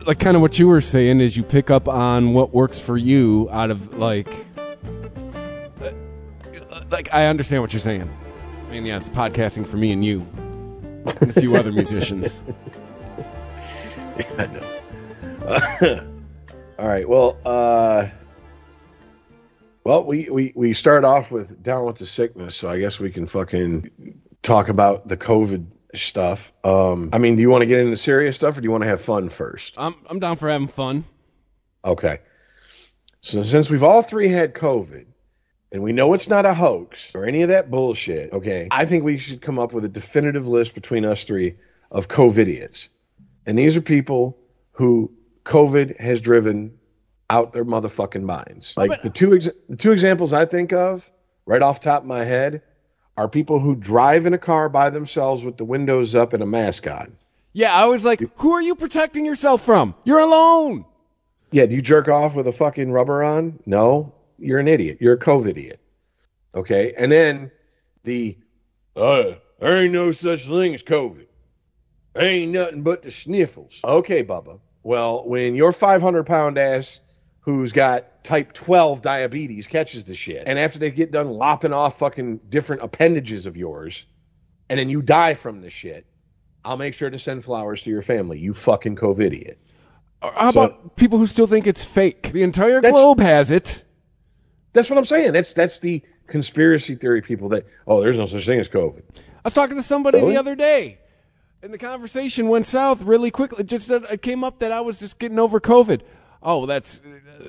like 0.05 0.19
kind 0.19 0.35
of 0.35 0.41
what 0.41 0.59
you 0.59 0.67
were 0.67 0.81
saying 0.81 1.21
is 1.21 1.37
you 1.37 1.43
pick 1.43 1.69
up 1.69 1.87
on 1.87 2.33
what 2.33 2.53
works 2.53 2.79
for 2.79 2.97
you 2.97 3.47
out 3.51 3.71
of 3.71 3.97
like 3.97 4.27
uh, 5.81 6.83
like 6.91 7.13
I 7.13 7.27
understand 7.27 7.61
what 7.61 7.73
you're 7.73 7.79
saying. 7.79 8.09
I 8.67 8.71
mean, 8.71 8.85
yeah, 8.85 8.97
it's 8.97 9.09
podcasting 9.09 9.65
for 9.67 9.77
me 9.77 9.91
and 9.91 10.03
you 10.03 10.25
and 11.21 11.29
a 11.29 11.33
few 11.39 11.55
other 11.55 11.71
musicians. 11.81 12.39
I 14.37 14.45
know. 14.47 14.69
All 16.79 16.87
right. 16.87 17.07
Well, 17.07 17.37
uh, 17.45 18.07
well, 19.83 20.03
we, 20.03 20.29
we 20.29 20.53
we 20.55 20.73
start 20.73 21.03
off 21.03 21.31
with 21.31 21.61
down 21.61 21.85
with 21.85 21.97
the 21.97 22.05
sickness, 22.05 22.55
so 22.55 22.69
I 22.69 22.79
guess 22.79 22.99
we 22.99 23.11
can 23.11 23.25
fucking 23.25 23.89
talk 24.41 24.69
about 24.69 25.07
the 25.07 25.17
COVID 25.17 25.65
stuff. 25.93 26.51
Um, 26.63 27.09
I 27.13 27.17
mean, 27.17 27.35
do 27.35 27.41
you 27.41 27.49
want 27.49 27.61
to 27.61 27.65
get 27.65 27.79
into 27.79 27.95
serious 27.97 28.35
stuff, 28.35 28.57
or 28.57 28.61
do 28.61 28.65
you 28.65 28.71
want 28.71 28.83
to 28.83 28.89
have 28.89 29.01
fun 29.01 29.29
first? 29.29 29.75
I'm 29.77 29.95
I'm 30.09 30.19
down 30.19 30.35
for 30.35 30.49
having 30.49 30.67
fun. 30.67 31.05
Okay. 31.85 32.19
So 33.21 33.41
since 33.41 33.69
we've 33.69 33.83
all 33.83 34.01
three 34.01 34.27
had 34.27 34.53
COVID, 34.53 35.05
and 35.71 35.81
we 35.81 35.91
know 35.91 36.13
it's 36.13 36.27
not 36.27 36.45
a 36.45 36.53
hoax 36.53 37.15
or 37.15 37.25
any 37.25 37.41
of 37.41 37.49
that 37.49 37.71
bullshit, 37.71 38.33
okay, 38.33 38.67
I 38.69 38.85
think 38.85 39.03
we 39.03 39.17
should 39.17 39.41
come 39.41 39.59
up 39.59 39.73
with 39.73 39.85
a 39.85 39.89
definitive 39.89 40.47
list 40.47 40.75
between 40.75 41.05
us 41.05 41.23
three 41.23 41.55
of 41.89 42.07
COVIDiots. 42.07 42.89
And 43.45 43.57
these 43.57 43.75
are 43.77 43.81
people 43.81 44.37
who 44.71 45.11
COVID 45.45 45.99
has 45.99 46.21
driven 46.21 46.77
out 47.29 47.53
their 47.53 47.65
motherfucking 47.65 48.23
minds. 48.23 48.75
Like 48.77 49.01
the 49.01 49.09
two 49.09 49.33
ex- 49.35 49.49
the 49.69 49.75
two 49.75 49.91
examples 49.91 50.33
I 50.33 50.45
think 50.45 50.73
of 50.73 51.09
right 51.45 51.61
off 51.61 51.79
the 51.79 51.85
top 51.85 52.03
of 52.03 52.07
my 52.07 52.23
head 52.23 52.61
are 53.17 53.27
people 53.27 53.59
who 53.59 53.75
drive 53.75 54.25
in 54.25 54.33
a 54.33 54.37
car 54.37 54.69
by 54.69 54.89
themselves 54.89 55.43
with 55.43 55.57
the 55.57 55.65
windows 55.65 56.15
up 56.15 56.33
and 56.33 56.41
a 56.41 56.45
mask 56.45 56.87
on. 56.87 57.15
Yeah, 57.53 57.73
I 57.73 57.85
was 57.85 58.03
like, 58.03 58.23
who 58.37 58.51
are 58.53 58.61
you 58.61 58.75
protecting 58.75 59.25
yourself 59.25 59.63
from? 59.63 59.93
You're 60.03 60.19
alone. 60.19 60.85
Yeah, 61.51 61.67
do 61.67 61.75
you 61.75 61.81
jerk 61.83 62.07
off 62.07 62.35
with 62.35 62.47
a 62.47 62.51
fucking 62.51 62.91
rubber 62.91 63.23
on? 63.23 63.59
No, 63.67 64.11
you're 64.39 64.59
an 64.59 64.67
idiot. 64.67 64.97
You're 64.99 65.13
a 65.13 65.19
COVID 65.19 65.49
idiot. 65.49 65.79
Okay, 66.55 66.93
and 66.97 67.11
then 67.11 67.51
the 68.03 68.37
uh, 68.95 69.33
there 69.59 69.83
ain't 69.83 69.93
no 69.93 70.11
such 70.11 70.47
thing 70.47 70.73
as 70.73 70.81
COVID. 70.83 71.27
There 72.13 72.23
Ain't 72.23 72.51
nothing 72.51 72.83
but 72.83 73.03
the 73.03 73.11
sniffles. 73.11 73.79
Okay, 73.83 74.23
Bubba. 74.23 74.59
Well, 74.83 75.27
when 75.27 75.55
your 75.55 75.73
500 75.73 76.25
pound 76.25 76.57
ass 76.57 76.99
who's 77.43 77.71
got 77.73 78.23
type 78.23 78.53
12 78.53 79.01
diabetes 79.01 79.67
catches 79.67 80.05
the 80.05 80.13
shit, 80.13 80.43
and 80.47 80.57
after 80.57 80.79
they 80.79 80.91
get 80.91 81.11
done 81.11 81.27
lopping 81.29 81.73
off 81.73 81.99
fucking 81.99 82.39
different 82.49 82.81
appendages 82.83 83.45
of 83.45 83.55
yours, 83.57 84.05
and 84.69 84.79
then 84.79 84.89
you 84.89 85.01
die 85.01 85.33
from 85.33 85.61
the 85.61 85.69
shit, 85.69 86.05
I'll 86.65 86.77
make 86.77 86.93
sure 86.93 87.09
to 87.09 87.19
send 87.19 87.43
flowers 87.43 87.81
to 87.83 87.89
your 87.89 88.01
family. 88.01 88.39
You 88.39 88.53
fucking 88.53 88.95
COVID 88.95 89.25
idiot. 89.25 89.59
Uh, 90.21 90.31
how 90.35 90.51
So- 90.51 90.63
about 90.63 90.95
people 90.95 91.19
who 91.19 91.27
still 91.27 91.47
think 91.47 91.67
it's 91.67 91.83
fake? 91.83 92.31
The 92.31 92.43
entire 92.43 92.79
globe 92.79 93.19
has 93.19 93.51
it. 93.51 93.83
That's 94.71 94.89
what 94.89 94.97
I'm 94.97 95.05
saying. 95.05 95.33
That's 95.33 95.53
that's 95.53 95.79
the 95.79 96.01
conspiracy 96.27 96.95
theory 96.95 97.21
people 97.21 97.49
that 97.49 97.65
oh, 97.85 98.01
there's 98.01 98.17
no 98.17 98.25
such 98.25 98.45
thing 98.45 98.59
as 98.59 98.69
COVID. 98.69 99.03
I 99.17 99.21
was 99.43 99.53
talking 99.53 99.75
to 99.75 99.83
somebody 99.83 100.19
Really? 100.19 100.33
the 100.33 100.39
other 100.39 100.55
day, 100.55 100.99
and 101.61 101.73
the 101.73 101.77
conversation 101.77 102.47
went 102.47 102.65
south 102.65 103.03
really 103.03 103.29
quickly. 103.29 103.59
It 103.59 103.67
Just 103.67 103.91
uh, 103.91 103.99
it 104.09 104.21
came 104.21 104.43
up 104.43 104.59
that 104.59 104.71
I 104.71 104.79
was 104.81 104.99
just 104.99 105.19
getting 105.19 105.37
over 105.37 105.59
COVID. 105.59 106.01
Oh, 106.43 106.65
that's 106.65 106.99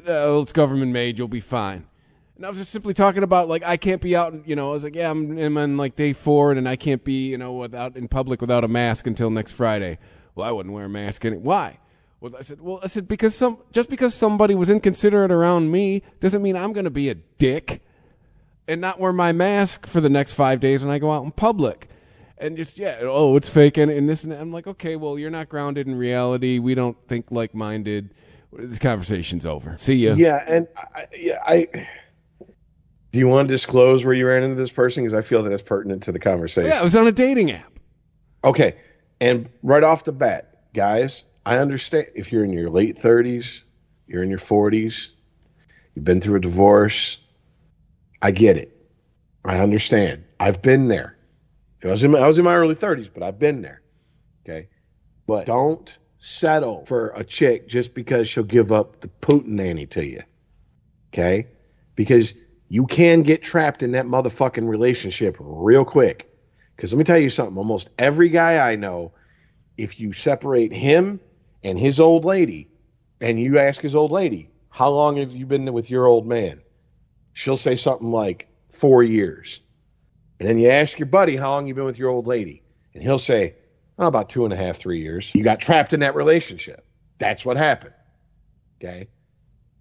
uh, 0.09 0.41
it's 0.41 0.53
government 0.53 0.93
made. 0.93 1.19
You'll 1.19 1.29
be 1.29 1.41
fine. 1.41 1.87
And 2.37 2.47
I 2.47 2.49
was 2.49 2.59
just 2.59 2.73
simply 2.73 2.95
talking 2.95 3.23
about 3.23 3.49
like 3.49 3.63
I 3.65 3.77
can't 3.77 4.01
be 4.01 4.17
out. 4.17 4.47
You 4.47 4.57
know, 4.57 4.71
I 4.71 4.73
was 4.73 4.85
like, 4.85 4.95
yeah, 4.95 5.11
I'm, 5.11 5.37
I'm 5.39 5.57
on 5.59 5.77
like 5.77 5.97
day 5.97 6.13
four, 6.13 6.53
and 6.53 6.69
I 6.69 6.77
can't 6.77 7.05
be 7.05 7.29
you 7.29 7.39
know 7.39 7.53
without 7.53 7.97
in 7.97 8.09
public 8.09 8.41
without 8.41 8.65
a 8.65 8.69
mask 8.69 9.07
until 9.07 9.31
next 9.31 9.53
Friday. 9.53 9.99
Well, 10.35 10.49
I 10.49 10.51
wouldn't 10.51 10.75
wear 10.75 10.87
a 10.87 10.89
mask. 10.89 11.25
Any- 11.25 11.37
Why? 11.37 11.79
Well, 12.21 12.33
I 12.39 12.43
said, 12.43 12.61
well, 12.61 12.81
I 12.83 12.87
said 12.87 13.07
because 13.07 13.35
some 13.35 13.59
just 13.73 13.91
because 13.91 14.15
somebody 14.15 14.55
was 14.55 14.71
inconsiderate 14.71 15.31
around 15.31 15.71
me 15.71 16.03
doesn't 16.21 16.41
mean 16.41 16.57
I'm 16.57 16.73
going 16.73 16.85
to 16.85 16.91
be 16.91 17.11
a 17.11 17.15
dick 17.15 17.83
and 18.67 18.81
not 18.81 18.99
wear 18.99 19.13
my 19.13 19.33
mask 19.33 19.87
for 19.87 20.01
the 20.01 20.09
next 20.09 20.33
five 20.33 20.59
days 20.59 20.83
when 20.83 20.91
I 20.91 20.99
go 20.99 21.13
out 21.13 21.25
in 21.25 21.33
public. 21.33 21.89
And 22.39 22.57
just 22.57 22.79
yeah, 22.79 22.99
oh, 23.03 23.37
it's 23.37 23.49
fake 23.49 23.77
and, 23.77 23.91
and 23.91 24.09
this 24.09 24.25
and 24.25 24.33
that. 24.33 24.41
I'm 24.41 24.53
like, 24.53 24.67
okay, 24.67 24.97
well, 24.97 25.19
you're 25.19 25.31
not 25.31 25.49
grounded 25.49 25.87
in 25.87 25.97
reality. 25.97 26.59
We 26.59 26.75
don't 26.75 26.97
think 27.07 27.31
like 27.31 27.55
minded. 27.55 28.15
This 28.59 28.79
conversation's 28.79 29.47
over. 29.47 29.77
See 29.79 29.97
you. 29.97 30.15
Yeah, 30.15 30.45
and 30.47 30.69
I, 30.77 31.07
yeah, 31.17 31.39
I. 31.45 31.89
Do 33.13 33.19
you 33.21 33.29
want 33.29 33.49
to 33.49 33.55
disclose 33.55 34.05
where 34.05 34.15
you 34.15 34.27
ran 34.27 34.43
into 34.43 34.57
this 34.57 34.71
person? 34.71 35.05
Because 35.05 35.17
I 35.17 35.23
feel 35.23 35.43
that 35.45 35.53
it's 35.53 35.63
pertinent 35.63 36.03
to 36.05 36.13
the 36.13 36.19
conversation. 36.19 36.71
Yeah, 36.71 36.81
it 36.81 36.85
was 36.85 36.97
on 36.97 37.07
a 37.07 37.13
dating 37.13 37.53
app. 37.53 37.79
Okay, 38.43 38.77
and 39.21 39.49
right 39.63 39.85
off 39.85 40.05
the 40.05 40.13
bat, 40.13 40.65
guys, 40.75 41.25
I 41.47 41.59
understand 41.59 42.09
if 42.15 42.33
you're 42.33 42.45
in 42.45 42.53
your 42.53 42.71
late 42.71 42.97
30s, 42.97 43.63
you're 44.09 44.23
in 44.23 44.31
your 44.31 44.39
40s, 44.39 45.15
you've 45.95 46.05
been 46.05 46.21
through 46.21 46.37
a 46.37 46.41
divorce. 46.41 47.19
I 48.21 48.33
get 48.33 48.57
it. 48.57 48.77
I 49.45 49.59
understand. 49.59 50.25
I've 50.41 50.61
been 50.63 50.89
there. 50.89 51.17
I 51.85 51.89
was 51.89 52.03
in 52.03 52.13
my, 52.13 52.19
I 52.19 52.27
was 52.27 52.39
in 52.39 52.45
my 52.45 52.55
early 52.55 52.75
30s, 52.75 53.11
but 53.13 53.23
I've 53.23 53.39
been 53.39 53.63
there. 53.63 53.83
Okay, 54.45 54.69
but 55.27 55.47
don't 55.47 55.97
settle 56.25 56.87
for 56.87 57.13
a 57.15 57.23
chick 57.23 57.69
just 57.69 57.93
because 57.93 58.27
she'll 58.27 58.45
give 58.45 58.73
up 58.73 59.03
the 59.03 59.09
Putin 59.21 59.49
nanny 59.49 59.85
to 59.85 60.03
you. 60.03 60.23
Okay, 61.13 61.49
because 61.95 62.33
you 62.69 62.87
can 62.87 63.23
get 63.23 63.43
trapped 63.43 63.83
in 63.83 63.93
that 63.93 64.07
motherfucking 64.07 64.67
relationship 64.67 65.37
real 65.39 65.85
quick. 65.85 66.31
Because 66.75 66.93
let 66.93 66.99
me 66.99 67.05
tell 67.05 67.19
you 67.19 67.29
something. 67.29 67.59
Almost 67.59 67.91
every 67.99 68.31
guy 68.31 68.57
I 68.57 68.77
know, 68.77 69.13
if 69.77 70.01
you 70.01 70.13
separate 70.13 70.73
him 70.73 71.21
and 71.63 71.79
his 71.79 72.01
old 72.01 72.25
lady, 72.25 72.71
and 73.21 73.39
you 73.39 73.59
ask 73.59 73.81
his 73.81 73.95
old 73.95 74.11
lady, 74.11 74.51
how 74.71 74.91
long 74.91 75.19
have 75.19 75.33
you 75.33 75.47
been 75.47 75.73
with 75.73 75.91
your 75.91 76.07
old 76.07 76.27
man? 76.27 76.63
She'll 77.35 77.57
say 77.57 77.77
something 77.77 78.11
like 78.11 78.49
four 78.71 79.03
years. 79.03 79.61
And 80.41 80.49
then 80.49 80.59
you 80.59 80.71
ask 80.71 80.99
your 80.99 81.07
buddy 81.07 81.37
how 81.37 81.51
long 81.51 81.67
you 81.67 81.75
been 81.75 81.85
with 81.85 81.99
your 81.99 82.11
old 82.11 82.27
lady, 82.27 82.63
and 82.95 83.03
he'll 83.03 83.19
say, 83.19 83.57
oh, 83.99 84.07
about 84.07 84.29
two 84.29 84.45
and 84.45 84.53
a 84.53 84.57
half, 84.57 84.77
three 84.79 85.01
years. 85.01 85.31
You 85.35 85.43
got 85.45 85.61
trapped 85.61 85.93
in 85.93 86.01
that 86.01 86.15
relationship. 86.15 86.85
That's 87.19 87.45
what 87.45 87.57
happened. 87.57 87.95
Okay. 88.83 89.09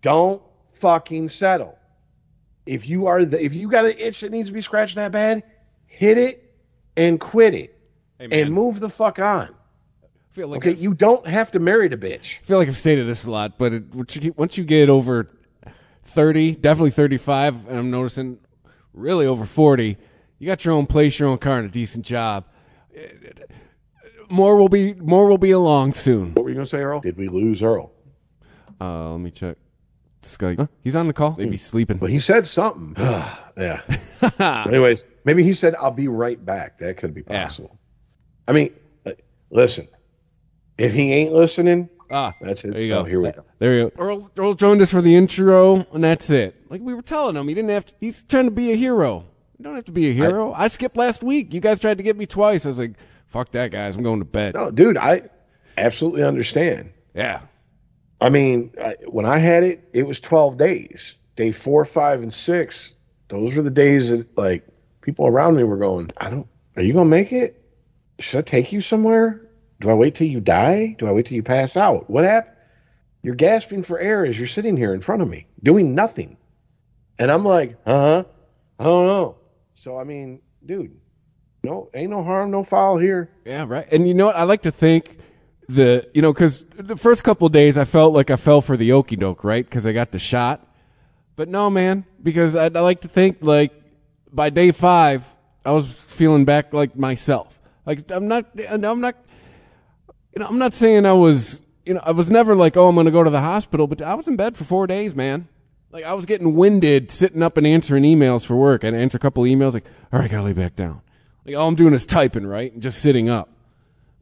Don't 0.01 0.41
fucking 0.72 1.29
settle. 1.29 1.77
If 2.65 2.88
you 2.88 3.08
are 3.08 3.25
the, 3.25 3.43
if 3.43 3.53
you 3.53 3.70
got 3.70 3.86
an 3.86 3.96
itch 3.98 4.22
that 4.22 4.32
needs 4.32 4.48
to 4.50 4.53
be 4.53 4.62
scratched 4.62 4.96
that 4.96 5.12
bad, 5.12 5.43
hit 5.86 6.17
it 6.17 6.53
and 6.96 7.20
quit 7.20 7.53
it 7.53 7.77
Hey, 8.20 8.41
and 8.43 8.53
move 8.53 8.79
the 8.79 8.89
fuck 8.89 9.20
on. 9.20 9.50
I 10.03 10.08
feel 10.36 10.48
like 10.48 10.60
Okay, 10.60 10.70
I've- 10.72 10.79
you 10.82 10.93
don't 10.93 11.27
have 11.27 11.51
to 11.51 11.60
marry 11.60 11.88
the 11.89 11.98
bitch. 11.98 12.39
I 12.39 12.43
feel 12.43 12.58
like 12.58 12.67
I've 12.67 12.77
stated 12.77 13.08
this 13.08 13.25
a 13.25 13.32
lot, 13.32 13.58
but 13.58 13.74
it, 13.74 13.93
once, 13.96 14.15
you 14.15 14.22
get, 14.22 14.38
once 14.38 14.58
you 14.58 14.63
get 14.63 14.89
over 14.89 15.27
30, 16.05 16.55
definitely 16.55 16.91
35, 16.91 17.67
and 17.67 17.77
I'm 17.77 17.91
noticing 17.91 18.39
really 18.93 19.25
over 19.25 19.46
40, 19.46 19.98
you 20.39 20.48
got 20.48 20.63
your 20.65 20.74
own 20.74 20.86
place, 20.86 21.20
your 21.20 21.29
own 21.29 21.38
car, 21.38 21.58
and 21.58 21.67
a 21.67 21.72
decent 21.72 22.05
job. 22.05 22.46
More 24.30 24.58
will 24.58 24.70
be 24.70 24.94
more 24.96 25.27
will 25.27 25.38
be 25.38 25.51
along 25.51 25.94
soon. 25.94 26.34
What 26.34 26.44
were 26.44 26.50
you 26.50 26.56
gonna 26.56 26.65
say, 26.65 26.80
Earl? 26.80 27.00
Did 27.01 27.18
we 27.18 27.27
lose 27.27 27.62
Earl? 27.63 27.92
Uh, 28.82 29.12
let 29.12 29.20
me 29.20 29.32
check. 29.32 29.58
Skype. 30.22 30.58
Huh? 30.58 30.68
He's 30.82 30.96
on 30.96 31.08
the 31.08 31.13
call. 31.13 31.36
Maybe 31.38 31.58
sleeping. 31.58 31.98
But 31.98 32.10
he 32.10 32.20
said 32.20 32.48
something. 32.48 32.96
yeah. 33.58 33.82
Anyways, 34.68 35.03
maybe 35.25 35.44
he 35.44 35.53
said, 35.53 35.75
"I'll 35.75 35.92
be 35.92 36.08
right 36.08 36.44
back." 36.44 36.80
That 36.80 36.98
could 36.98 37.13
be 37.13 37.24
Yeah. 37.30 37.44
possible. 37.44 37.77
I 38.48 38.53
mean, 38.53 38.74
uh, 39.06 39.12
listen. 39.51 39.88
If 40.77 40.94
he 40.94 41.12
ain't 41.13 41.34
listening, 41.34 41.89
Ah, 42.10 42.34
that's 42.42 42.62
his. 42.62 42.74
there 42.75 42.84
you 42.84 42.89
go. 42.89 43.00
oh, 43.00 43.03
here 43.03 43.22
we 43.22 43.32
go. 43.32 43.44
There 43.60 43.75
you 43.75 43.89
go. 43.96 44.03
Earl, 44.03 44.30
Earl 44.38 44.53
joined 44.53 44.82
us 44.82 44.92
for 44.92 45.01
the 45.01 45.15
intro, 45.15 45.86
and 45.94 46.03
that's 46.03 46.30
it. 46.30 46.56
Like 46.70 46.82
we 46.82 46.94
were 46.94 47.01
telling 47.01 47.36
him, 47.36 47.48
he 47.48 47.53
didn't 47.53 47.70
have 47.70 47.86
to. 47.88 47.94
He's 48.00 48.24
trying 48.24 48.46
to 48.46 48.51
be 48.51 48.72
a 48.72 48.75
hero. 48.75 49.25
You 49.58 49.63
don't 49.65 49.75
have 49.75 49.86
to 49.86 49.92
be 49.92 50.10
a 50.10 50.13
hero. 50.13 50.51
I, 50.53 50.68
skipped 50.68 50.98
last 50.98 51.24
week. 51.24 51.53
You 51.53 51.60
guys 51.62 51.80
tried 51.80 51.98
to 51.98 52.03
get 52.03 52.18
me 52.18 52.25
twice. 52.25 52.65
I 52.65 52.70
was 52.70 52.80
like, 52.80 52.94
"Fuck 53.34 53.52
that, 53.52 53.72
guys. 53.72 53.96
I'm 53.96 54.04
going 54.04 54.20
to 54.20 54.25
bed." 54.25 54.54
No, 54.54 54.70
dude, 54.70 54.96
I 54.98 55.24
absolutely 55.78 56.24
understand. 56.24 56.92
Yeah. 57.16 57.42
I 58.22 58.30
mean, 58.30 58.72
I, 58.82 58.96
when 59.08 59.25
I 59.25 59.40
had 59.40 59.63
it, 59.63 59.90
it 59.92 60.04
was 60.04 60.20
12 60.20 60.58
days. 60.58 61.16
Day 61.36 61.52
four, 61.52 61.84
five, 61.84 62.22
and 62.22 62.34
six, 62.34 62.94
those 63.28 63.56
were 63.56 63.63
the 63.63 63.72
days 63.72 64.12
that, 64.12 64.38
like, 64.38 64.66
people 65.02 65.25
around 65.25 65.56
me 65.56 65.63
were 65.63 65.78
going, 65.78 66.12
I 66.18 66.30
don't, 66.30 66.48
are 66.75 66.84
you 66.84 66.94
going 66.94 67.08
to 67.08 67.10
make 67.10 67.34
it? 67.34 67.60
Should 68.20 68.38
I 68.38 68.42
take 68.44 68.72
you 68.72 68.82
somewhere? 68.82 69.42
Do 69.82 69.90
I 69.90 69.94
wait 69.96 70.16
till 70.16 70.28
you 70.28 70.40
die? 70.40 70.96
Do 71.00 71.08
I 71.08 71.12
wait 71.12 71.25
till 71.25 71.36
you 71.36 71.44
pass 71.44 71.75
out? 71.75 72.10
What 72.10 72.24
happened? 72.24 72.56
You're 73.24 73.36
gasping 73.36 73.84
for 73.84 74.00
air 74.00 74.25
as 74.25 74.38
you're 74.38 74.48
sitting 74.48 74.78
here 74.78 74.94
in 74.94 75.02
front 75.02 75.22
of 75.22 75.30
me, 75.30 75.48
doing 75.63 75.96
nothing. 75.96 76.38
And 77.18 77.32
I'm 77.32 77.44
like, 77.44 77.78
uh 77.86 78.00
huh, 78.00 78.24
I 78.80 78.84
don't 78.84 79.08
know. 79.08 79.38
So, 79.74 80.00
I 80.00 80.04
mean, 80.04 80.42
dude, 80.66 80.96
no, 81.63 81.89
ain't 81.93 82.12
no 82.12 82.24
harm, 82.24 82.51
no 82.51 82.63
foul 82.63 82.98
here. 82.98 83.29
Yeah, 83.46 83.65
right. 83.67 83.88
And 83.91 84.08
you 84.08 84.13
know 84.13 84.27
what? 84.27 84.36
I 84.36 84.43
like 84.43 84.63
to 84.63 84.72
think 84.72 85.17
the 85.70 86.10
you 86.13 86.22
know 86.22 86.34
because 86.34 86.65
the 86.75 86.98
first 86.98 87.24
couple 87.24 87.48
days 87.50 87.77
I 87.77 87.86
felt 87.86 88.13
like 88.13 88.29
I 88.29 88.36
fell 88.36 88.62
for 88.62 88.75
the 88.75 88.91
okey 88.91 89.15
doke, 89.15 89.43
right? 89.43 89.65
Because 89.65 89.86
I 89.86 89.93
got 89.93 90.12
the 90.12 90.20
shot. 90.20 90.67
But 91.36 91.48
no, 91.48 91.70
man, 91.70 92.05
because 92.22 92.55
I, 92.55 92.65
I 92.65 92.67
like 92.67 93.01
to 93.01 93.08
think 93.08 93.38
like 93.41 93.74
by 94.32 94.50
day 94.50 94.72
five 94.72 95.27
I 95.65 95.72
was 95.72 95.88
feeling 95.88 96.46
back 96.46 96.74
like 96.74 96.96
myself. 96.96 97.58
Like 97.86 98.12
I'm 98.12 98.27
not, 98.27 98.48
I'm 98.70 99.01
not, 99.01 99.15
you 100.34 100.39
know, 100.39 100.48
I'm 100.48 100.58
not 100.58 100.74
saying 100.74 101.05
I 101.05 101.13
was, 101.13 101.62
you 101.86 101.93
know, 101.93 102.01
I 102.03 102.12
was 102.12 102.29
never 102.29 102.55
like, 102.55 102.77
oh, 102.77 102.88
I'm 102.88 102.96
going 102.96 103.05
to 103.05 103.12
go 103.12 103.24
to 103.24 103.29
the 103.29 103.41
hospital, 103.41 103.88
but 103.88 104.01
I 104.01 104.15
was 104.15 104.27
in 104.27 104.36
bed 104.36 104.58
for 104.58 104.63
four 104.63 104.88
days, 104.88 105.15
man. 105.15 105.48
Like 105.91 106.03
I 106.05 106.13
was 106.13 106.25
getting 106.25 106.55
winded 106.55 107.12
sitting 107.12 107.43
up 107.43 107.55
and 107.55 107.67
answering 107.67 108.03
emails 108.03 108.46
for 108.46 108.55
work. 108.55 108.84
I'd 108.84 108.93
answer 108.93 109.17
a 109.17 109.20
couple 109.20 109.43
emails, 109.43 109.74
like, 109.74 109.86
all 110.12 110.20
right, 110.20 110.29
gotta 110.29 110.43
lay 110.43 110.53
back 110.53 110.75
down. 110.75 111.01
Like 111.46 111.56
all 111.56 111.68
I'm 111.68 111.76
doing 111.76 111.94
is 111.94 112.06
typing, 112.06 112.46
right, 112.46 112.72
and 112.72 112.82
just 112.82 113.00
sitting 113.00 113.30
up. 113.30 113.50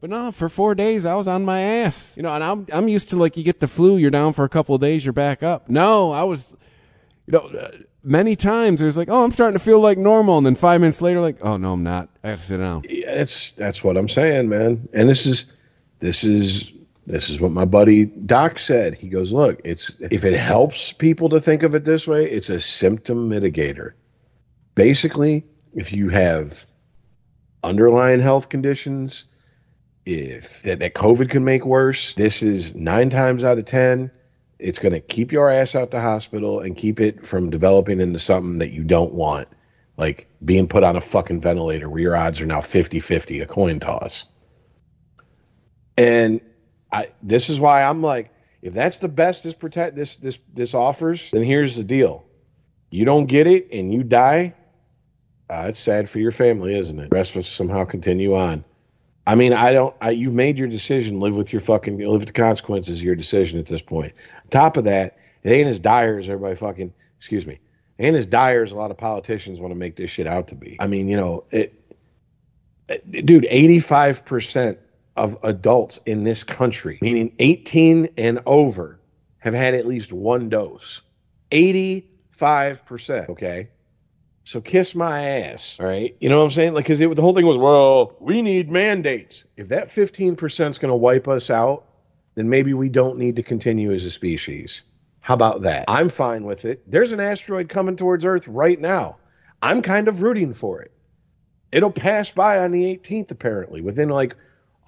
But 0.00 0.10
no, 0.10 0.32
for 0.32 0.48
four 0.48 0.74
days 0.74 1.06
I 1.06 1.14
was 1.14 1.28
on 1.28 1.44
my 1.44 1.60
ass. 1.60 2.16
You 2.16 2.24
know, 2.24 2.34
and 2.34 2.42
I'm 2.42 2.66
I'm 2.72 2.88
used 2.88 3.10
to 3.10 3.16
like 3.16 3.36
you 3.36 3.44
get 3.44 3.60
the 3.60 3.68
flu, 3.68 3.96
you're 3.96 4.10
down 4.10 4.32
for 4.32 4.44
a 4.44 4.48
couple 4.48 4.74
of 4.74 4.80
days, 4.80 5.04
you're 5.04 5.12
back 5.12 5.42
up. 5.42 5.68
No, 5.68 6.10
I 6.10 6.24
was, 6.24 6.52
you 7.26 7.32
know, 7.32 7.46
uh, 7.46 7.70
many 8.02 8.34
times 8.34 8.82
it 8.82 8.86
was 8.86 8.96
like, 8.96 9.08
oh, 9.08 9.22
I'm 9.22 9.30
starting 9.30 9.56
to 9.56 9.64
feel 9.64 9.78
like 9.78 9.98
normal, 9.98 10.38
and 10.38 10.44
then 10.44 10.56
five 10.56 10.80
minutes 10.80 11.00
later, 11.00 11.20
like, 11.20 11.36
oh 11.42 11.56
no, 11.56 11.74
I'm 11.74 11.84
not. 11.84 12.08
I 12.24 12.30
got 12.30 12.38
to 12.38 12.44
sit 12.44 12.58
down. 12.58 12.82
Yeah, 12.88 13.14
that's 13.14 13.52
that's 13.52 13.84
what 13.84 13.96
I'm 13.96 14.08
saying, 14.08 14.48
man. 14.48 14.88
And 14.92 15.08
this 15.08 15.24
is 15.24 15.52
this 16.00 16.24
is 16.24 16.72
this 17.06 17.30
is 17.30 17.40
what 17.40 17.52
my 17.52 17.64
buddy 17.64 18.06
Doc 18.06 18.58
said. 18.58 18.94
He 18.94 19.08
goes, 19.08 19.32
"Look, 19.32 19.60
it's 19.62 19.96
if 20.00 20.24
it 20.24 20.36
helps 20.36 20.92
people 20.92 21.28
to 21.28 21.40
think 21.40 21.62
of 21.62 21.76
it 21.76 21.84
this 21.84 22.08
way, 22.08 22.28
it's 22.28 22.50
a 22.50 22.58
symptom 22.58 23.30
mitigator. 23.30 23.92
Basically, 24.74 25.44
if 25.74 25.92
you 25.92 26.08
have 26.08 26.66
underlying 27.62 28.20
health 28.20 28.48
conditions, 28.48 29.26
if 30.04 30.62
that, 30.62 30.80
that 30.80 30.94
COVID 30.94 31.30
can 31.30 31.44
make 31.44 31.64
worse, 31.64 32.14
this 32.14 32.42
is 32.42 32.74
nine 32.74 33.10
times 33.10 33.44
out 33.44 33.58
of 33.58 33.64
ten. 33.64 34.10
It's 34.58 34.78
going 34.78 34.92
to 34.92 35.00
keep 35.00 35.32
your 35.32 35.50
ass 35.50 35.74
out 35.74 35.90
the 35.90 36.00
hospital 36.00 36.60
and 36.60 36.76
keep 36.76 37.00
it 37.00 37.26
from 37.26 37.50
developing 37.50 38.00
into 38.00 38.18
something 38.18 38.58
that 38.58 38.70
you 38.70 38.84
don't 38.84 39.12
want, 39.12 39.48
like 39.96 40.28
being 40.44 40.68
put 40.68 40.84
on 40.84 40.96
a 40.96 41.00
fucking 41.00 41.40
ventilator 41.40 41.88
where 41.88 42.00
your 42.00 42.16
odds 42.16 42.40
are 42.40 42.46
now 42.46 42.60
50 42.60 43.00
50, 43.00 43.40
a 43.40 43.46
coin 43.46 43.80
toss. 43.80 44.24
And 45.96 46.40
I, 46.92 47.08
this 47.22 47.48
is 47.48 47.58
why 47.58 47.82
I'm 47.82 48.02
like, 48.02 48.30
if 48.62 48.74
that's 48.74 48.98
the 48.98 49.08
best 49.08 49.42
this 49.42 49.54
protect 49.54 49.96
this 49.96 50.16
this 50.18 50.38
this 50.54 50.74
offers, 50.74 51.30
then 51.32 51.42
here's 51.42 51.76
the 51.76 51.84
deal: 51.84 52.24
you 52.90 53.04
don't 53.04 53.26
get 53.26 53.46
it 53.46 53.68
and 53.72 53.92
you 53.92 54.04
die. 54.04 54.54
Uh, 55.52 55.66
it's 55.68 55.78
sad 55.78 56.08
for 56.08 56.18
your 56.18 56.30
family, 56.30 56.78
isn't 56.78 56.98
it? 56.98 57.10
The 57.10 57.16
rest 57.16 57.32
of 57.32 57.38
us 57.40 57.46
somehow 57.48 57.84
continue 57.84 58.34
on. 58.34 58.64
I 59.26 59.34
mean, 59.34 59.52
I 59.52 59.72
don't. 59.72 59.94
I, 60.00 60.10
you've 60.10 60.32
made 60.32 60.56
your 60.56 60.66
decision. 60.66 61.20
Live 61.20 61.36
with 61.36 61.52
your 61.52 61.60
fucking. 61.60 61.98
Live 61.98 62.20
with 62.20 62.26
the 62.26 62.32
consequences 62.32 62.98
of 63.00 63.04
your 63.04 63.14
decision 63.14 63.58
at 63.58 63.66
this 63.66 63.82
point. 63.82 64.14
On 64.44 64.48
top 64.48 64.78
of 64.78 64.84
that, 64.84 65.18
it 65.42 65.50
ain't 65.52 65.68
as 65.68 65.78
dire 65.78 66.18
as 66.18 66.28
everybody 66.28 66.56
fucking. 66.56 66.94
Excuse 67.18 67.46
me. 67.46 67.60
Ain't 67.98 68.16
as 68.16 68.26
dire 68.26 68.62
as 68.62 68.72
a 68.72 68.76
lot 68.76 68.90
of 68.90 68.96
politicians 68.96 69.60
want 69.60 69.72
to 69.72 69.76
make 69.76 69.94
this 69.96 70.10
shit 70.10 70.26
out 70.26 70.48
to 70.48 70.54
be. 70.54 70.76
I 70.80 70.86
mean, 70.86 71.06
you 71.08 71.16
know, 71.16 71.44
it. 71.50 71.74
it- 72.88 73.26
Dude, 73.26 73.46
eighty-five 73.48 74.24
percent 74.24 74.78
of 75.16 75.36
adults 75.42 76.00
in 76.06 76.24
this 76.24 76.44
country, 76.44 76.98
meaning 77.02 77.32
eighteen 77.38 78.08
and 78.16 78.40
over, 78.46 78.98
have 79.38 79.54
had 79.54 79.74
at 79.74 79.86
least 79.86 80.12
one 80.12 80.48
dose. 80.48 81.02
Eighty-five 81.52 82.84
percent. 82.86 83.28
Okay. 83.30 83.68
So 84.44 84.60
kiss 84.60 84.94
my 84.94 85.24
ass, 85.24 85.78
right? 85.78 86.16
You 86.20 86.28
know 86.28 86.38
what 86.38 86.44
I'm 86.44 86.50
saying? 86.50 86.74
Like, 86.74 86.86
because 86.86 86.98
the 86.98 87.22
whole 87.22 87.34
thing 87.34 87.46
was, 87.46 87.56
well, 87.56 88.16
we 88.18 88.42
need 88.42 88.70
mandates. 88.70 89.46
If 89.56 89.68
that 89.68 89.88
15% 89.88 90.70
is 90.70 90.78
going 90.78 90.90
to 90.90 90.96
wipe 90.96 91.28
us 91.28 91.48
out, 91.48 91.84
then 92.34 92.48
maybe 92.48 92.74
we 92.74 92.88
don't 92.88 93.18
need 93.18 93.36
to 93.36 93.42
continue 93.42 93.92
as 93.92 94.04
a 94.04 94.10
species. 94.10 94.82
How 95.20 95.34
about 95.34 95.62
that? 95.62 95.84
I'm 95.86 96.08
fine 96.08 96.44
with 96.44 96.64
it. 96.64 96.82
There's 96.90 97.12
an 97.12 97.20
asteroid 97.20 97.68
coming 97.68 97.94
towards 97.94 98.24
Earth 98.24 98.48
right 98.48 98.80
now. 98.80 99.16
I'm 99.62 99.80
kind 99.80 100.08
of 100.08 100.22
rooting 100.22 100.52
for 100.52 100.82
it. 100.82 100.90
It'll 101.70 101.92
pass 101.92 102.30
by 102.30 102.58
on 102.58 102.72
the 102.72 102.84
18th, 102.84 103.30
apparently, 103.30 103.80
within 103.80 104.08
like 104.08 104.34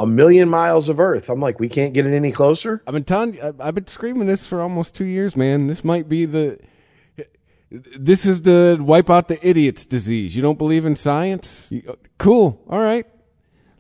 a 0.01 0.07
million 0.07 0.49
miles 0.49 0.89
of 0.89 0.99
Earth. 0.99 1.29
I'm 1.29 1.41
like, 1.41 1.61
we 1.61 1.69
can't 1.69 1.95
get 1.95 2.07
it 2.07 2.15
any 2.15 2.33
closer. 2.33 2.83
I've 2.89 2.95
been 2.95 3.05
telling, 3.05 3.41
I've 3.61 3.77
been 3.77 3.87
screaming 3.87 4.27
this 4.27 4.47
for 4.49 4.61
almost 4.61 4.97
two 4.97 5.05
years, 5.05 5.37
man. 5.37 5.69
This 5.69 5.85
might 5.85 6.09
be 6.09 6.25
the, 6.27 6.59
this 7.99 8.25
is 8.25 8.43
the 8.43 8.79
wipe 8.81 9.11
out 9.11 9.29
the 9.29 9.47
idiots 9.47 9.85
disease. 9.85 10.37
You 10.37 10.43
don't 10.43 10.59
believe 10.59 10.87
in 10.87 10.97
science? 10.97 11.69
You- 11.71 11.83
uh, 11.89 11.95
cool. 12.19 12.63
All 12.69 12.79
right. 12.79 13.07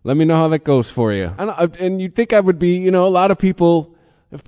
Let 0.02 0.16
me 0.16 0.24
know 0.24 0.37
how 0.37 0.48
that 0.48 0.64
goes 0.64 0.90
for 0.90 1.12
you. 1.12 1.35
And, 1.38 2.00
you'd 2.00 2.14
think 2.14 2.33
I 2.33 2.40
would 2.40 2.59
be, 2.59 2.76
you 2.76 2.90
know, 2.90 3.07
a 3.07 3.09
lot 3.09 3.30
of 3.30 3.38
people 3.38 3.96
have, 4.30 4.42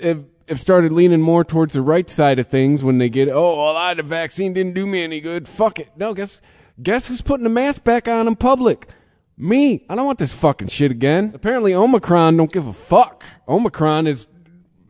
have, 0.00 0.24
have 0.48 0.60
started 0.60 0.90
leaning 0.92 1.20
more 1.20 1.44
towards 1.44 1.74
the 1.74 1.82
right 1.82 2.08
side 2.08 2.38
of 2.38 2.46
things 2.46 2.82
when 2.82 2.96
they 2.96 3.10
get, 3.10 3.28
oh, 3.28 3.56
well, 3.58 3.76
I, 3.76 3.92
the 3.92 4.02
vaccine 4.02 4.54
didn't 4.54 4.72
do 4.74 4.86
me 4.86 5.02
any 5.02 5.20
good. 5.20 5.48
Fuck 5.48 5.78
it. 5.80 5.90
No, 5.96 6.14
guess, 6.14 6.40
guess 6.82 7.08
who's 7.08 7.20
putting 7.20 7.44
the 7.44 7.50
mask 7.50 7.84
back 7.84 8.08
on 8.08 8.26
in 8.26 8.36
public? 8.36 8.88
Me. 9.36 9.84
I 9.88 9.96
don't 9.96 10.06
want 10.06 10.18
this 10.18 10.34
fucking 10.34 10.68
shit 10.68 10.90
again. 10.90 11.32
Apparently 11.34 11.74
Omicron 11.74 12.36
don't 12.36 12.52
give 12.52 12.66
a 12.66 12.72
fuck. 12.72 13.24
Omicron 13.46 14.06
is 14.06 14.26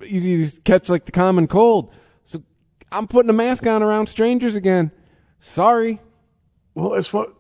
easy 0.05 0.47
to 0.47 0.61
catch 0.63 0.89
like 0.89 1.07
the 1.07 1.13
common 1.13 1.49
cold. 1.49 1.93
So 2.93 2.99
I'm 2.99 3.09
putting 3.09 3.31
a 3.31 3.35
mask 3.35 3.67
on 3.67 3.83
around 3.83 4.09
strangers 4.09 4.55
again. 4.55 4.91
Sorry. 5.41 6.01
Well, 6.75 6.91
that's 6.91 7.13
what 7.13 7.33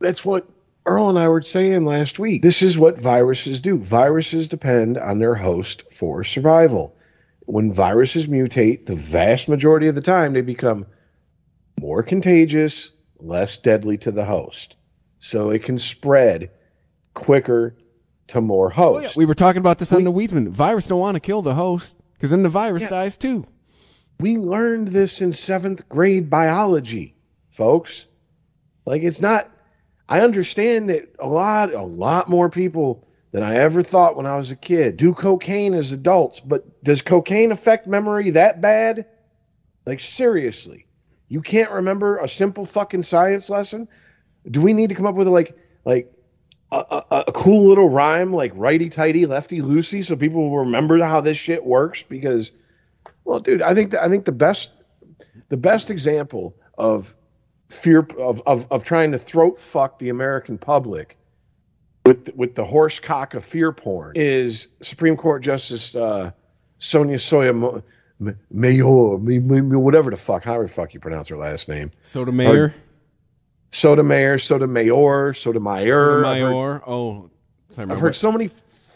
that's 0.00 0.24
what 0.24 0.48
Earl 0.86 1.08
and 1.08 1.18
I 1.18 1.28
were 1.28 1.42
saying 1.42 1.84
last 1.84 2.18
week. 2.18 2.42
This 2.42 2.62
is 2.62 2.76
what 2.76 3.00
viruses 3.00 3.60
do. 3.60 3.78
Viruses 3.78 4.48
depend 4.48 4.98
on 4.98 5.18
their 5.18 5.34
host 5.34 5.92
for 5.92 6.24
survival. 6.24 6.96
When 7.40 7.72
viruses 7.72 8.26
mutate, 8.26 8.86
the 8.86 8.94
vast 8.94 9.48
majority 9.48 9.86
of 9.86 9.94
the 9.94 10.00
time 10.00 10.32
they 10.32 10.40
become 10.40 10.86
more 11.80 12.02
contagious, 12.02 12.90
less 13.20 13.56
deadly 13.56 13.98
to 13.98 14.10
the 14.10 14.24
host. 14.24 14.76
So 15.20 15.50
it 15.50 15.62
can 15.62 15.78
spread 15.78 16.50
quicker 17.14 17.76
to 18.28 18.40
more 18.40 18.72
oh, 18.76 18.98
hosts. 18.98 19.16
We 19.16 19.26
were 19.26 19.34
talking 19.34 19.60
about 19.60 19.78
this 19.78 19.92
on 19.92 20.04
the 20.04 20.12
Weedsman. 20.12 20.48
Virus 20.48 20.86
don't 20.86 21.00
want 21.00 21.14
to 21.14 21.20
kill 21.20 21.42
the 21.42 21.54
host 21.54 21.96
because 22.14 22.30
then 22.30 22.42
the 22.42 22.48
virus 22.48 22.82
Yeah. 22.82 22.88
dies 22.88 23.16
too. 23.16 23.46
We 24.20 24.36
learned 24.36 24.88
this 24.88 25.20
in 25.20 25.32
seventh 25.32 25.88
grade 25.88 26.30
biology, 26.30 27.14
folks. 27.50 28.06
Like 28.84 29.02
it's 29.02 29.20
not. 29.20 29.50
I 30.08 30.20
understand 30.20 30.88
that 30.88 31.14
a 31.18 31.26
lot, 31.26 31.74
a 31.74 31.82
lot 31.82 32.28
more 32.28 32.48
people 32.48 33.06
than 33.30 33.42
I 33.42 33.56
ever 33.56 33.82
thought 33.82 34.16
when 34.16 34.24
I 34.26 34.36
was 34.36 34.50
a 34.50 34.56
kid. 34.56 34.96
Do 34.96 35.12
cocaine 35.12 35.74
as 35.74 35.92
adults, 35.92 36.40
but 36.40 36.82
does 36.82 37.02
cocaine 37.02 37.52
affect 37.52 37.86
memory 37.86 38.30
that 38.30 38.60
bad? 38.60 39.06
Like 39.84 40.00
seriously, 40.00 40.86
you 41.28 41.42
can't 41.42 41.70
remember 41.70 42.18
a 42.18 42.28
simple 42.28 42.64
fucking 42.64 43.02
science 43.02 43.50
lesson? 43.50 43.88
Do 44.50 44.62
we 44.62 44.72
need 44.72 44.88
to 44.88 44.94
come 44.94 45.06
up 45.06 45.14
with 45.14 45.28
like 45.28 45.56
like 45.84 46.12
a, 46.70 46.76
a, 47.10 47.24
a 47.28 47.32
cool 47.32 47.68
little 47.68 47.88
rhyme 47.88 48.32
like 48.32 48.52
righty 48.54 48.88
tighty, 48.88 49.26
lefty 49.26 49.60
loosey, 49.60 50.04
so 50.04 50.16
people 50.16 50.50
will 50.50 50.60
remember 50.60 51.02
how 51.02 51.20
this 51.20 51.36
shit 51.36 51.64
works? 51.64 52.02
Because, 52.02 52.52
well, 53.28 53.40
dude, 53.40 53.60
I 53.60 53.74
think 53.74 53.90
the, 53.90 54.02
I 54.02 54.08
think 54.08 54.24
the 54.24 54.32
best 54.32 54.72
the 55.50 55.58
best 55.58 55.90
example 55.90 56.56
of 56.78 57.14
fear 57.68 58.06
of, 58.18 58.42
of, 58.46 58.66
of 58.70 58.84
trying 58.84 59.12
to 59.12 59.18
throat 59.18 59.58
fuck 59.58 59.98
the 59.98 60.08
American 60.08 60.56
public 60.56 61.18
with 62.06 62.30
with 62.34 62.54
the 62.54 62.64
horse 62.64 62.98
cock 62.98 63.34
of 63.34 63.44
fear 63.44 63.70
porn 63.70 64.12
is 64.14 64.68
Supreme 64.80 65.14
Court 65.14 65.42
Justice 65.42 65.94
uh, 65.94 66.30
Sonia 66.78 67.18
Soya 67.18 67.82
Mayor, 68.50 68.86
whatever 68.86 70.10
the 70.10 70.16
fuck, 70.16 70.42
however 70.42 70.62
the 70.64 70.72
fuck 70.72 70.94
you 70.94 71.00
pronounce 71.00 71.28
her 71.28 71.36
last 71.36 71.68
name. 71.68 71.90
Sotomayor. 72.02 72.74
Sotomayor, 73.70 74.38
Sotomayor, 74.38 75.34
Sotomayor. 75.34 76.22
Sotomayor. 76.22 76.82
Oh, 76.86 77.30
sorry, 77.72 77.90
I've 77.90 78.00
heard 78.00 78.16
so 78.16 78.32
many 78.32 78.48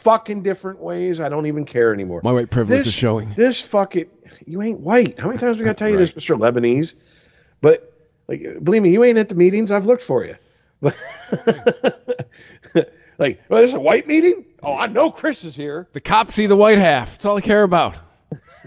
fucking 0.02 0.42
different 0.42 0.80
ways. 0.80 1.20
I 1.20 1.28
don't 1.28 1.46
even 1.46 1.64
care 1.64 1.94
anymore. 1.94 2.20
My 2.24 2.32
white 2.32 2.50
privilege 2.50 2.80
this, 2.80 2.88
is 2.88 2.94
showing. 2.94 3.32
This 3.34 3.60
fucking 3.60 4.06
you 4.46 4.62
ain't 4.62 4.80
white. 4.80 5.18
How 5.18 5.28
many 5.28 5.38
times 5.38 5.58
we 5.58 5.64
got 5.64 5.76
to 5.76 5.84
tell 5.84 5.90
you 5.90 5.96
this, 5.98 6.14
Mister 6.14 6.34
Lebanese? 6.36 6.94
But 7.60 7.92
like, 8.28 8.42
believe 8.62 8.82
me, 8.82 8.90
you 8.92 9.02
ain't 9.04 9.18
at 9.18 9.28
the 9.28 9.34
meetings. 9.34 9.70
I've 9.70 9.86
looked 9.86 10.02
for 10.02 10.24
you. 10.24 10.36
like, 13.18 13.40
well, 13.48 13.60
this 13.60 13.68
is 13.70 13.74
a 13.74 13.80
white 13.80 14.06
meeting. 14.06 14.44
Oh, 14.62 14.74
I 14.76 14.86
know 14.86 15.10
Chris 15.10 15.44
is 15.44 15.54
here. 15.54 15.88
The 15.92 16.00
cops 16.00 16.34
see 16.34 16.46
the 16.46 16.56
white 16.56 16.78
half. 16.78 17.12
That's 17.12 17.24
all 17.24 17.36
I 17.36 17.40
care 17.40 17.62
about. 17.62 17.98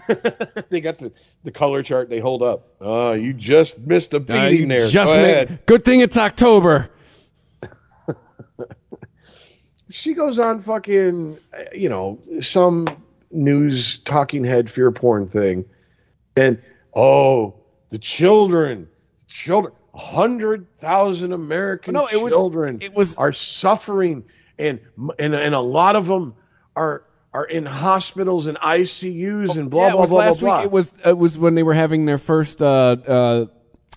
they 0.69 0.81
got 0.81 0.97
the, 0.99 1.11
the 1.43 1.51
color 1.51 1.81
chart 1.83 2.09
they 2.09 2.19
hold 2.19 2.43
up. 2.43 2.67
Oh, 2.79 3.13
you 3.13 3.33
just 3.33 3.79
missed 3.79 4.13
a 4.13 4.17
Uh, 4.17 4.19
beating 4.19 4.61
you 4.61 4.67
there. 4.67 4.87
just 4.87 5.13
Go 5.13 5.21
made- 5.21 5.65
good 5.65 5.83
thing 5.83 5.99
it's 6.01 6.17
October. 6.17 6.89
She 9.91 10.13
goes 10.13 10.39
on 10.39 10.59
fucking, 10.59 11.37
uh, 11.57 11.63
you 11.73 11.89
know, 11.89 12.19
some 12.41 12.87
news 13.35 13.99
talking 13.99 14.43
head 14.43 14.69
fear 14.69 14.91
porn 14.91 15.27
thing. 15.27 15.65
And, 16.35 16.61
oh, 16.95 17.55
the 17.89 17.97
children, 17.97 18.87
children, 19.27 19.73
100,000 19.91 21.33
American 21.33 21.93
No, 21.93 22.07
it 22.11 22.21
was- 22.21 22.33
children 22.33 22.79
it 22.81 22.93
was- 22.93 23.15
are 23.17 23.31
suffering. 23.31 24.23
And, 24.57 24.79
and, 25.19 25.35
and 25.35 25.53
a 25.55 25.59
lot 25.59 25.95
of 25.95 26.07
them 26.07 26.33
are, 26.75 27.03
are 27.33 27.45
in 27.45 27.65
hospitals 27.65 28.47
and 28.47 28.57
ICUs 28.57 29.57
and 29.57 29.69
blah, 29.69 29.87
yeah, 29.87 29.91
blah, 29.93 30.05
blah, 30.05 30.17
last 30.19 30.39
blah, 30.39 30.47
blah. 30.49 30.57
week. 30.59 30.65
It 30.65 30.71
was 30.71 30.93
it 31.05 31.17
was 31.17 31.37
when 31.37 31.55
they 31.55 31.63
were 31.63 31.73
having 31.73 32.05
their 32.05 32.17
first. 32.17 32.61
Uh, 32.61 32.65
uh, 33.05 33.45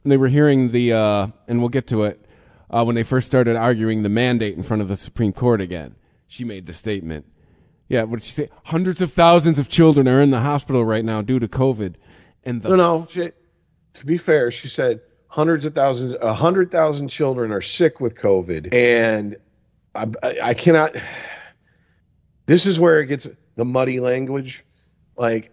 they 0.04 0.16
were 0.16 0.26
hearing 0.28 0.70
the, 0.72 0.92
uh, 0.92 1.26
and 1.46 1.60
we'll 1.60 1.68
get 1.68 1.86
to 1.88 2.02
it. 2.04 2.24
Uh, 2.70 2.84
when 2.84 2.94
they 2.96 3.02
first 3.04 3.26
started 3.28 3.56
arguing 3.56 4.02
the 4.02 4.08
mandate 4.08 4.56
in 4.56 4.62
front 4.64 4.82
of 4.82 4.88
the 4.88 4.96
Supreme 4.96 5.32
Court 5.32 5.60
again, 5.60 5.94
she 6.26 6.44
made 6.44 6.66
the 6.66 6.72
statement. 6.72 7.24
Yeah, 7.88 8.02
what 8.02 8.18
did 8.18 8.24
she 8.24 8.32
say? 8.32 8.50
Hundreds 8.64 9.00
of 9.00 9.12
thousands 9.12 9.58
of 9.58 9.68
children 9.68 10.06
are 10.06 10.20
in 10.20 10.30
the 10.30 10.40
hospital 10.40 10.84
right 10.84 11.04
now 11.04 11.22
due 11.22 11.38
to 11.38 11.48
COVID, 11.48 11.94
and 12.44 12.60
the 12.60 12.68
No, 12.68 12.76
no. 12.76 13.06
She, 13.10 13.30
to 13.94 14.06
be 14.06 14.18
fair, 14.18 14.50
she 14.50 14.68
said 14.68 15.00
hundreds 15.26 15.64
of 15.64 15.74
thousands, 15.74 16.14
a 16.14 16.34
hundred 16.34 16.70
thousand 16.70 17.08
children 17.08 17.50
are 17.50 17.62
sick 17.62 17.98
with 17.98 18.14
COVID, 18.14 18.74
and 18.74 19.36
I, 19.94 20.06
I, 20.22 20.38
I 20.42 20.54
cannot. 20.54 20.96
This 22.46 22.66
is 22.66 22.78
where 22.78 23.00
it 23.00 23.06
gets 23.06 23.26
the 23.56 23.64
muddy 23.64 24.00
language. 24.00 24.64
Like, 25.16 25.50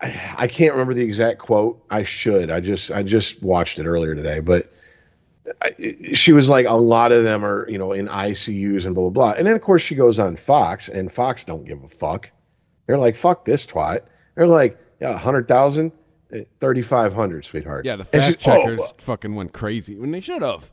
I, 0.00 0.34
I 0.36 0.46
can't 0.46 0.72
remember 0.72 0.94
the 0.94 1.02
exact 1.02 1.38
quote. 1.38 1.84
I 1.90 2.02
should. 2.02 2.50
I 2.50 2.60
just, 2.60 2.90
I 2.90 3.02
just 3.02 3.42
watched 3.42 3.78
it 3.78 3.86
earlier 3.86 4.14
today, 4.14 4.40
but. 4.40 4.72
I, 5.62 6.14
she 6.14 6.32
was 6.32 6.48
like, 6.48 6.66
a 6.66 6.74
lot 6.74 7.12
of 7.12 7.24
them 7.24 7.44
are, 7.44 7.68
you 7.68 7.78
know, 7.78 7.92
in 7.92 8.08
ICUs 8.08 8.86
and 8.86 8.94
blah 8.94 9.10
blah 9.10 9.32
blah. 9.32 9.32
And 9.32 9.46
then 9.46 9.54
of 9.54 9.62
course 9.62 9.82
she 9.82 9.94
goes 9.94 10.18
on 10.18 10.36
Fox, 10.36 10.88
and 10.88 11.10
Fox 11.10 11.44
don't 11.44 11.64
give 11.64 11.82
a 11.82 11.88
fuck. 11.88 12.30
They're 12.86 12.98
like, 12.98 13.16
fuck 13.16 13.44
this 13.44 13.66
twat. 13.66 14.00
They're 14.34 14.46
like, 14.46 14.78
yeah, 15.00 15.16
hundred 15.16 15.48
thousand, 15.48 15.92
eh, 16.32 16.44
thirty 16.58 16.82
five 16.82 17.12
hundred, 17.12 17.44
sweetheart. 17.44 17.84
yeah, 17.84 17.96
the 17.96 18.04
fact 18.04 18.46
oh, 18.46 18.56
checkers 18.56 18.92
fucking 18.98 19.34
went 19.34 19.52
crazy 19.52 19.96
when 19.96 20.10
they 20.10 20.20
should 20.20 20.42
have. 20.42 20.70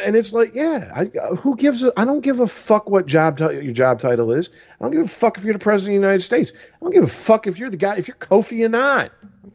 And 0.00 0.16
it's 0.16 0.32
like, 0.32 0.54
yeah, 0.54 0.92
I, 0.94 1.04
who 1.36 1.56
gives 1.56 1.82
a? 1.82 1.92
I 1.96 2.04
don't 2.04 2.20
give 2.20 2.40
a 2.40 2.46
fuck 2.46 2.88
what 2.88 3.06
job 3.06 3.38
ti- 3.38 3.44
your 3.44 3.72
job 3.72 4.00
title 4.00 4.32
is. 4.32 4.50
I 4.80 4.84
don't 4.84 4.92
give 4.92 5.04
a 5.04 5.08
fuck 5.08 5.38
if 5.38 5.44
you're 5.44 5.52
the 5.52 5.58
president 5.58 5.96
of 5.96 6.00
the 6.02 6.06
United 6.06 6.22
States. 6.22 6.52
I 6.56 6.84
don't 6.84 6.92
give 6.92 7.04
a 7.04 7.08
fuck 7.08 7.46
if 7.46 7.58
you're 7.58 7.70
the 7.70 7.76
guy, 7.76 7.96
if 7.96 8.08
you're 8.08 8.16
Kofi 8.16 8.64
Annan. 8.64 9.10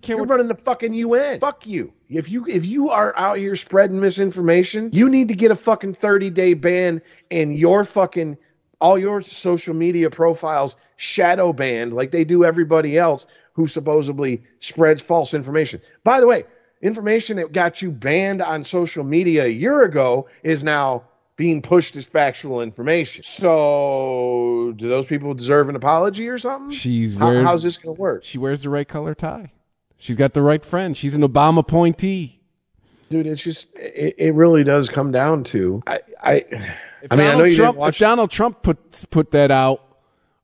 You're 0.05 0.19
what- 0.19 0.29
running 0.29 0.47
the 0.47 0.55
fucking 0.55 0.93
UN. 0.93 1.39
Fuck 1.39 1.65
you. 1.67 1.93
If 2.09 2.29
you 2.29 2.45
if 2.47 2.65
you 2.65 2.89
are 2.89 3.17
out 3.17 3.37
here 3.37 3.55
spreading 3.55 3.99
misinformation, 3.99 4.89
you 4.93 5.09
need 5.09 5.27
to 5.29 5.35
get 5.35 5.51
a 5.51 5.55
fucking 5.55 5.93
30 5.95 6.29
day 6.29 6.53
ban 6.53 7.01
and 7.31 7.57
your 7.57 7.85
fucking 7.85 8.37
all 8.81 8.97
your 8.97 9.21
social 9.21 9.73
media 9.73 10.09
profiles 10.09 10.75
shadow 10.97 11.53
banned 11.53 11.93
like 11.93 12.11
they 12.11 12.23
do 12.23 12.43
everybody 12.43 12.97
else 12.97 13.25
who 13.53 13.65
supposedly 13.67 14.43
spreads 14.59 15.01
false 15.01 15.33
information. 15.33 15.79
By 16.03 16.19
the 16.19 16.27
way, 16.27 16.43
information 16.83 17.37
that 17.37 17.51
got 17.51 17.81
you 17.81 17.89
banned 17.89 18.41
on 18.43 18.63
social 18.63 19.03
media 19.03 19.45
a 19.45 19.47
year 19.47 19.81
ago 19.83 20.27
is 20.43 20.63
now 20.63 21.03
being 21.35 21.63
pushed 21.63 21.95
as 21.95 22.05
factual 22.05 22.61
information. 22.61 23.23
So, 23.23 24.73
do 24.75 24.87
those 24.87 25.05
people 25.05 25.33
deserve 25.33 25.69
an 25.69 25.75
apology 25.75 26.27
or 26.29 26.37
something? 26.37 26.69
She's 26.75 27.17
How- 27.17 27.27
wears, 27.27 27.47
how's 27.47 27.63
this 27.63 27.77
going 27.77 27.95
to 27.95 27.99
work? 28.01 28.23
She 28.23 28.37
wears 28.37 28.61
the 28.61 28.69
right 28.69 28.87
color 28.87 29.15
tie. 29.15 29.51
She's 29.97 30.17
got 30.17 30.33
the 30.33 30.41
right 30.41 30.63
friend. 30.63 30.95
She's 30.95 31.15
an 31.15 31.21
Obama 31.21 31.59
appointee. 31.59 32.41
dude 33.09 33.25
it's 33.25 33.41
just 33.41 33.73
it, 33.75 34.15
it 34.17 34.33
really 34.33 34.63
does 34.63 34.89
come 34.89 35.11
down 35.11 35.43
to 35.45 35.81
i 35.87 35.99
i 36.21 36.33
If 36.33 37.11
i 37.11 37.15
mean 37.15 37.25
i 37.25 37.31
Donald 37.31 37.39
know 37.39 37.45
you 37.45 37.55
Trump, 37.55 37.75
didn't 37.75 37.79
watch 37.79 37.95
if 37.95 37.99
Donald 37.99 38.31
Trump 38.31 38.61
put 38.63 39.05
put 39.11 39.31
that 39.31 39.49
out, 39.51 39.81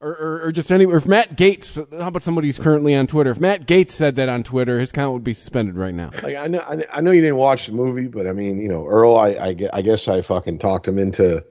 or, 0.01 0.11
or, 0.11 0.41
or 0.43 0.51
just 0.51 0.71
any, 0.71 0.85
or 0.85 0.97
if 0.97 1.05
Matt 1.05 1.35
Gaetz, 1.35 1.75
how 1.99 2.07
about 2.07 2.23
somebody 2.23 2.47
who's 2.47 2.57
currently 2.59 2.95
on 2.95 3.07
Twitter? 3.07 3.31
If 3.31 3.39
Matt 3.39 3.67
Gaetz 3.67 3.91
said 3.91 4.15
that 4.15 4.29
on 4.29 4.43
Twitter, 4.43 4.79
his 4.79 4.91
account 4.91 5.13
would 5.13 5.23
be 5.23 5.33
suspended 5.33 5.75
right 5.75 5.93
now. 5.93 6.11
like 6.23 6.35
i 6.35 6.47
know 6.47 6.59
I, 6.93 7.01
know 7.01 7.11
you 7.11 7.21
didn't 7.21 7.37
watch 7.37 7.67
the 7.67 7.73
movie 7.73 8.07
but 8.07 8.27
i 8.27 8.33
mean 8.33 8.59
you 8.59 8.69
know 8.69 8.85
earl 8.87 9.15
i 9.17 9.29
i, 9.29 9.55
I 9.73 9.81
guess 9.81 10.07
i 10.07 10.21
fucking 10.21 10.59
talked 10.59 10.87
him 10.87 10.97
into 10.97 11.43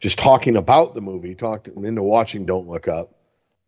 just 0.00 0.18
talking 0.18 0.56
about 0.56 0.94
the 0.94 1.00
movie 1.00 1.34
talked 1.34 1.68
him 1.68 1.84
into 1.84 2.02
watching 2.02 2.46
don't 2.46 2.68
look 2.68 2.88
up 2.88 3.14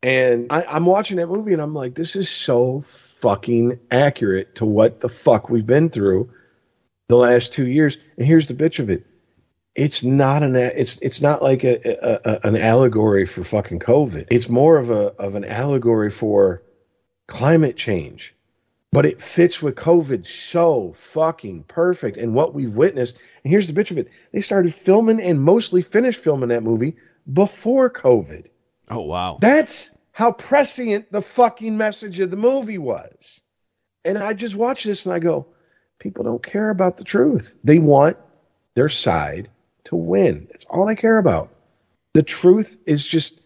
and 0.02 0.46
I, 0.50 0.64
i'm 0.64 0.86
watching 0.86 1.18
that 1.18 1.28
movie 1.28 1.52
and 1.52 1.62
i'm 1.62 1.74
like 1.74 1.94
this 1.94 2.16
is 2.16 2.28
so 2.28 2.80
fucking 2.82 3.78
accurate 3.90 4.54
to 4.56 4.64
what 4.64 5.00
the 5.00 5.08
fuck 5.08 5.48
we've 5.50 5.66
been 5.66 5.90
through 5.90 6.30
the 7.08 7.16
last 7.16 7.52
two 7.52 7.66
years 7.66 7.98
and 8.16 8.26
here's 8.26 8.48
the 8.48 8.54
bitch 8.54 8.78
of 8.78 8.90
it 8.90 9.06
it's 9.76 10.02
not 10.02 10.42
an 10.42 10.56
it's 10.56 10.98
it's 11.02 11.20
not 11.20 11.42
like 11.42 11.62
a, 11.64 12.20
a, 12.24 12.48
an 12.48 12.56
allegory 12.56 13.26
for 13.26 13.44
fucking 13.44 13.78
covid 13.78 14.26
it's 14.30 14.48
more 14.48 14.78
of 14.78 14.90
a 14.90 15.12
of 15.18 15.34
an 15.34 15.44
allegory 15.44 16.10
for 16.10 16.62
climate 17.26 17.76
change 17.76 18.34
but 18.92 19.06
it 19.06 19.22
fits 19.22 19.60
with 19.60 19.74
covid 19.74 20.26
so 20.26 20.92
fucking 20.94 21.62
perfect 21.64 22.16
and 22.16 22.34
what 22.34 22.54
we've 22.54 22.74
witnessed 22.74 23.18
and 23.44 23.50
here's 23.50 23.70
the 23.70 23.78
bitch 23.78 23.90
of 23.90 23.98
it 23.98 24.08
they 24.32 24.40
started 24.40 24.74
filming 24.74 25.20
and 25.20 25.40
mostly 25.40 25.82
finished 25.82 26.20
filming 26.20 26.48
that 26.48 26.62
movie 26.62 26.96
before 27.32 27.90
covid 27.90 28.46
Oh 28.88 29.00
wow! 29.00 29.38
that's 29.40 29.90
how 30.12 30.32
prescient 30.32 31.10
the 31.12 31.20
fucking 31.20 31.76
message 31.76 32.20
of 32.20 32.30
the 32.30 32.38
movie 32.38 32.78
was. 32.78 33.42
And 34.04 34.16
I 34.16 34.32
just 34.32 34.54
watch 34.54 34.84
this 34.84 35.04
and 35.04 35.12
I 35.12 35.18
go, 35.18 35.48
people 35.98 36.24
don't 36.24 36.42
care 36.42 36.70
about 36.70 36.96
the 36.96 37.04
truth. 37.04 37.54
They 37.64 37.78
want 37.78 38.16
their 38.74 38.88
side 38.88 39.50
to 39.87 39.96
win. 39.96 40.49
It's 40.51 40.64
all 40.66 40.88
I 40.88 40.94
care 40.94 41.18
about. 41.18 41.51
The 42.12 42.22
truth 42.22 42.79
is 42.87 43.05
just 43.05 43.40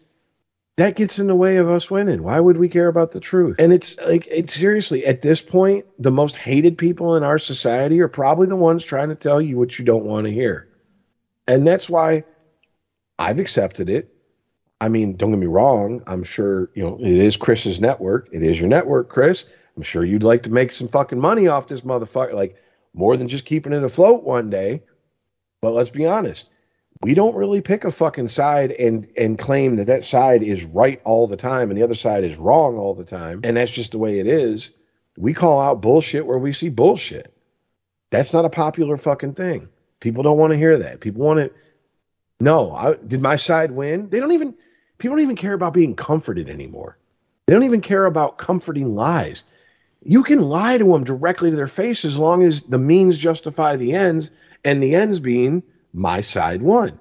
that 0.77 0.95
gets 0.95 1.19
in 1.19 1.27
the 1.27 1.35
way 1.35 1.57
of 1.57 1.69
us 1.69 1.91
winning. 1.91 2.23
Why 2.23 2.39
would 2.39 2.57
we 2.57 2.69
care 2.69 2.87
about 2.87 3.11
the 3.11 3.19
truth? 3.19 3.57
And 3.59 3.73
it's 3.73 3.99
like 3.99 4.27
seriously 4.47 5.05
at 5.05 5.21
this 5.21 5.41
point, 5.41 5.85
the 5.99 6.11
most 6.11 6.35
hated 6.35 6.77
people 6.77 7.15
in 7.15 7.23
our 7.23 7.37
society 7.37 7.99
are 8.01 8.07
probably 8.07 8.47
the 8.47 8.55
ones 8.55 8.83
trying 8.83 9.09
to 9.09 9.15
tell 9.15 9.41
you 9.41 9.57
what 9.57 9.77
you 9.77 9.85
don't 9.85 10.05
want 10.05 10.25
to 10.25 10.33
hear. 10.33 10.67
And 11.47 11.67
that's 11.67 11.89
why 11.89 12.23
I've 13.19 13.39
accepted 13.39 13.89
it. 13.89 14.13
I 14.79 14.89
mean, 14.89 15.15
don't 15.15 15.29
get 15.29 15.39
me 15.39 15.47
wrong. 15.47 16.01
I'm 16.07 16.23
sure, 16.23 16.71
you 16.73 16.83
know, 16.83 16.97
it 16.99 17.11
is 17.11 17.37
Chris's 17.37 17.79
network. 17.79 18.29
It 18.31 18.41
is 18.41 18.59
your 18.59 18.69
network, 18.69 19.09
Chris. 19.09 19.45
I'm 19.77 19.83
sure 19.83 20.03
you'd 20.03 20.23
like 20.23 20.43
to 20.43 20.51
make 20.51 20.71
some 20.71 20.87
fucking 20.87 21.19
money 21.19 21.47
off 21.47 21.67
this 21.67 21.81
motherfucker, 21.81 22.33
like 22.33 22.55
more 22.93 23.15
than 23.17 23.27
just 23.27 23.45
keeping 23.45 23.73
it 23.73 23.83
afloat 23.83 24.23
one 24.23 24.49
day. 24.49 24.81
But 25.61 25.71
let's 25.71 25.89
be 25.89 26.05
honest. 26.05 26.49
We 27.03 27.13
don't 27.13 27.35
really 27.35 27.61
pick 27.61 27.83
a 27.83 27.91
fucking 27.91 28.27
side 28.27 28.71
and 28.71 29.07
and 29.17 29.37
claim 29.37 29.77
that 29.77 29.87
that 29.87 30.05
side 30.05 30.43
is 30.43 30.63
right 30.63 31.01
all 31.03 31.25
the 31.27 31.37
time 31.37 31.71
and 31.71 31.79
the 31.79 31.83
other 31.83 31.95
side 31.95 32.23
is 32.23 32.37
wrong 32.37 32.77
all 32.77 32.93
the 32.93 33.05
time. 33.05 33.41
And 33.43 33.57
that's 33.57 33.71
just 33.71 33.91
the 33.91 33.97
way 33.97 34.19
it 34.19 34.27
is. 34.27 34.71
We 35.17 35.33
call 35.33 35.59
out 35.59 35.81
bullshit 35.81 36.25
where 36.25 36.37
we 36.37 36.53
see 36.53 36.69
bullshit. 36.69 37.33
That's 38.11 38.33
not 38.33 38.45
a 38.45 38.49
popular 38.49 38.97
fucking 38.97 39.33
thing. 39.33 39.69
People 39.99 40.23
don't 40.23 40.37
want 40.37 40.51
to 40.51 40.57
hear 40.57 40.77
that. 40.79 40.99
People 40.99 41.23
want 41.23 41.39
to 41.39 41.51
no, 42.41 42.71
I, 42.75 42.95
did 42.95 43.21
my 43.21 43.35
side 43.35 43.71
win? 43.71 44.09
They 44.09 44.19
don't 44.19 44.31
even 44.31 44.55
people 44.97 45.15
don't 45.15 45.23
even 45.23 45.35
care 45.35 45.53
about 45.53 45.73
being 45.73 45.95
comforted 45.95 46.49
anymore. 46.49 46.97
They 47.45 47.53
don't 47.53 47.63
even 47.63 47.81
care 47.81 48.05
about 48.05 48.39
comforting 48.39 48.95
lies. 48.95 49.43
You 50.03 50.23
can 50.23 50.41
lie 50.41 50.79
to 50.79 50.85
them 50.85 51.03
directly 51.03 51.51
to 51.51 51.55
their 51.55 51.67
face 51.67 52.03
as 52.03 52.17
long 52.17 52.43
as 52.43 52.63
the 52.63 52.79
means 52.79 53.17
justify 53.17 53.75
the 53.75 53.93
ends, 53.93 54.31
and 54.63 54.81
the 54.81 54.95
ends 54.95 55.19
being 55.19 55.63
my 55.93 56.21
side 56.21 56.61
won. 56.61 56.99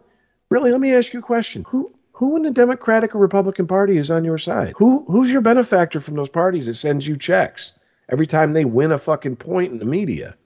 Really, 0.48 0.72
let 0.72 0.80
me 0.80 0.94
ask 0.94 1.12
you 1.12 1.20
a 1.20 1.22
question. 1.22 1.64
Who 1.68 1.92
who 2.12 2.36
in 2.36 2.42
the 2.42 2.50
Democratic 2.50 3.14
or 3.14 3.18
Republican 3.18 3.66
Party 3.66 3.96
is 3.96 4.10
on 4.10 4.24
your 4.24 4.38
side? 4.38 4.74
Who 4.76 5.04
who's 5.06 5.32
your 5.32 5.40
benefactor 5.40 6.00
from 6.00 6.16
those 6.16 6.28
parties 6.28 6.66
that 6.66 6.74
sends 6.74 7.06
you 7.06 7.16
checks 7.16 7.72
every 8.10 8.26
time 8.26 8.52
they 8.52 8.64
win 8.64 8.92
a 8.92 8.98
fucking 8.98 9.36
point 9.36 9.72
in 9.72 9.78
the 9.78 9.84
media? 9.84 10.36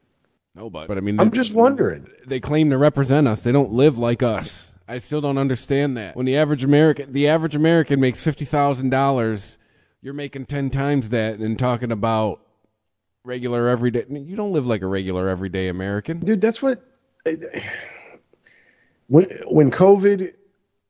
Nobody. 0.55 0.87
But 0.87 0.99
I 0.99 1.01
mean, 1.01 1.19
I'm 1.19 1.33
just 1.33 1.53
wondering. 1.53 2.07
They 2.27 2.39
claim 2.39 2.71
to 2.71 2.79
represent 2.79 3.27
us. 3.27 3.43
They 3.43 3.53
don't 3.53 3.73
live 3.73 3.99
like 3.99 4.23
us. 4.23 4.75
I 4.87 4.99
still 4.99 5.21
don't 5.21 5.39
understand 5.39 5.97
that. 5.97 6.15
When 6.15 6.27
the 6.27 6.37
average 6.37 6.63
American, 6.63 7.13
the 7.13 7.27
average 7.27 7.57
American 7.57 7.99
makes 8.01 8.23
fifty 8.23 8.45
thousand 8.45 8.91
dollars, 8.91 9.59
you're 10.03 10.15
making 10.15 10.47
ten 10.47 10.71
times 10.71 11.09
that 11.09 11.39
and 11.39 11.59
talking 11.59 11.91
about 11.91 12.41
regular 13.25 13.69
everyday. 13.69 14.05
You 14.09 14.37
don't 14.37 14.53
live 14.53 14.67
like 14.67 14.83
a 14.83 14.87
regular 14.87 15.29
everyday 15.29 15.69
American. 15.69 16.21
dude 16.21 16.41
that's 16.41 16.61
what 16.61 16.83
when 19.07 19.25
when 19.47 19.71
covid 19.71 20.35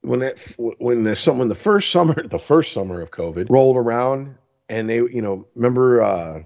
when 0.03 0.20
that 0.20 0.37
when 0.59 1.03
the 1.03 1.16
some 1.16 1.38
when 1.38 1.49
the 1.49 1.55
first 1.55 1.90
summer 1.90 2.14
the 2.29 2.38
first 2.38 2.73
summer 2.73 3.01
of 3.01 3.11
covid 3.11 3.49
rolled 3.49 3.77
around 3.77 4.37
and 4.68 4.88
they 4.88 4.97
you 4.97 5.23
know 5.23 5.47
remember 5.55 6.03
uh 6.03 6.42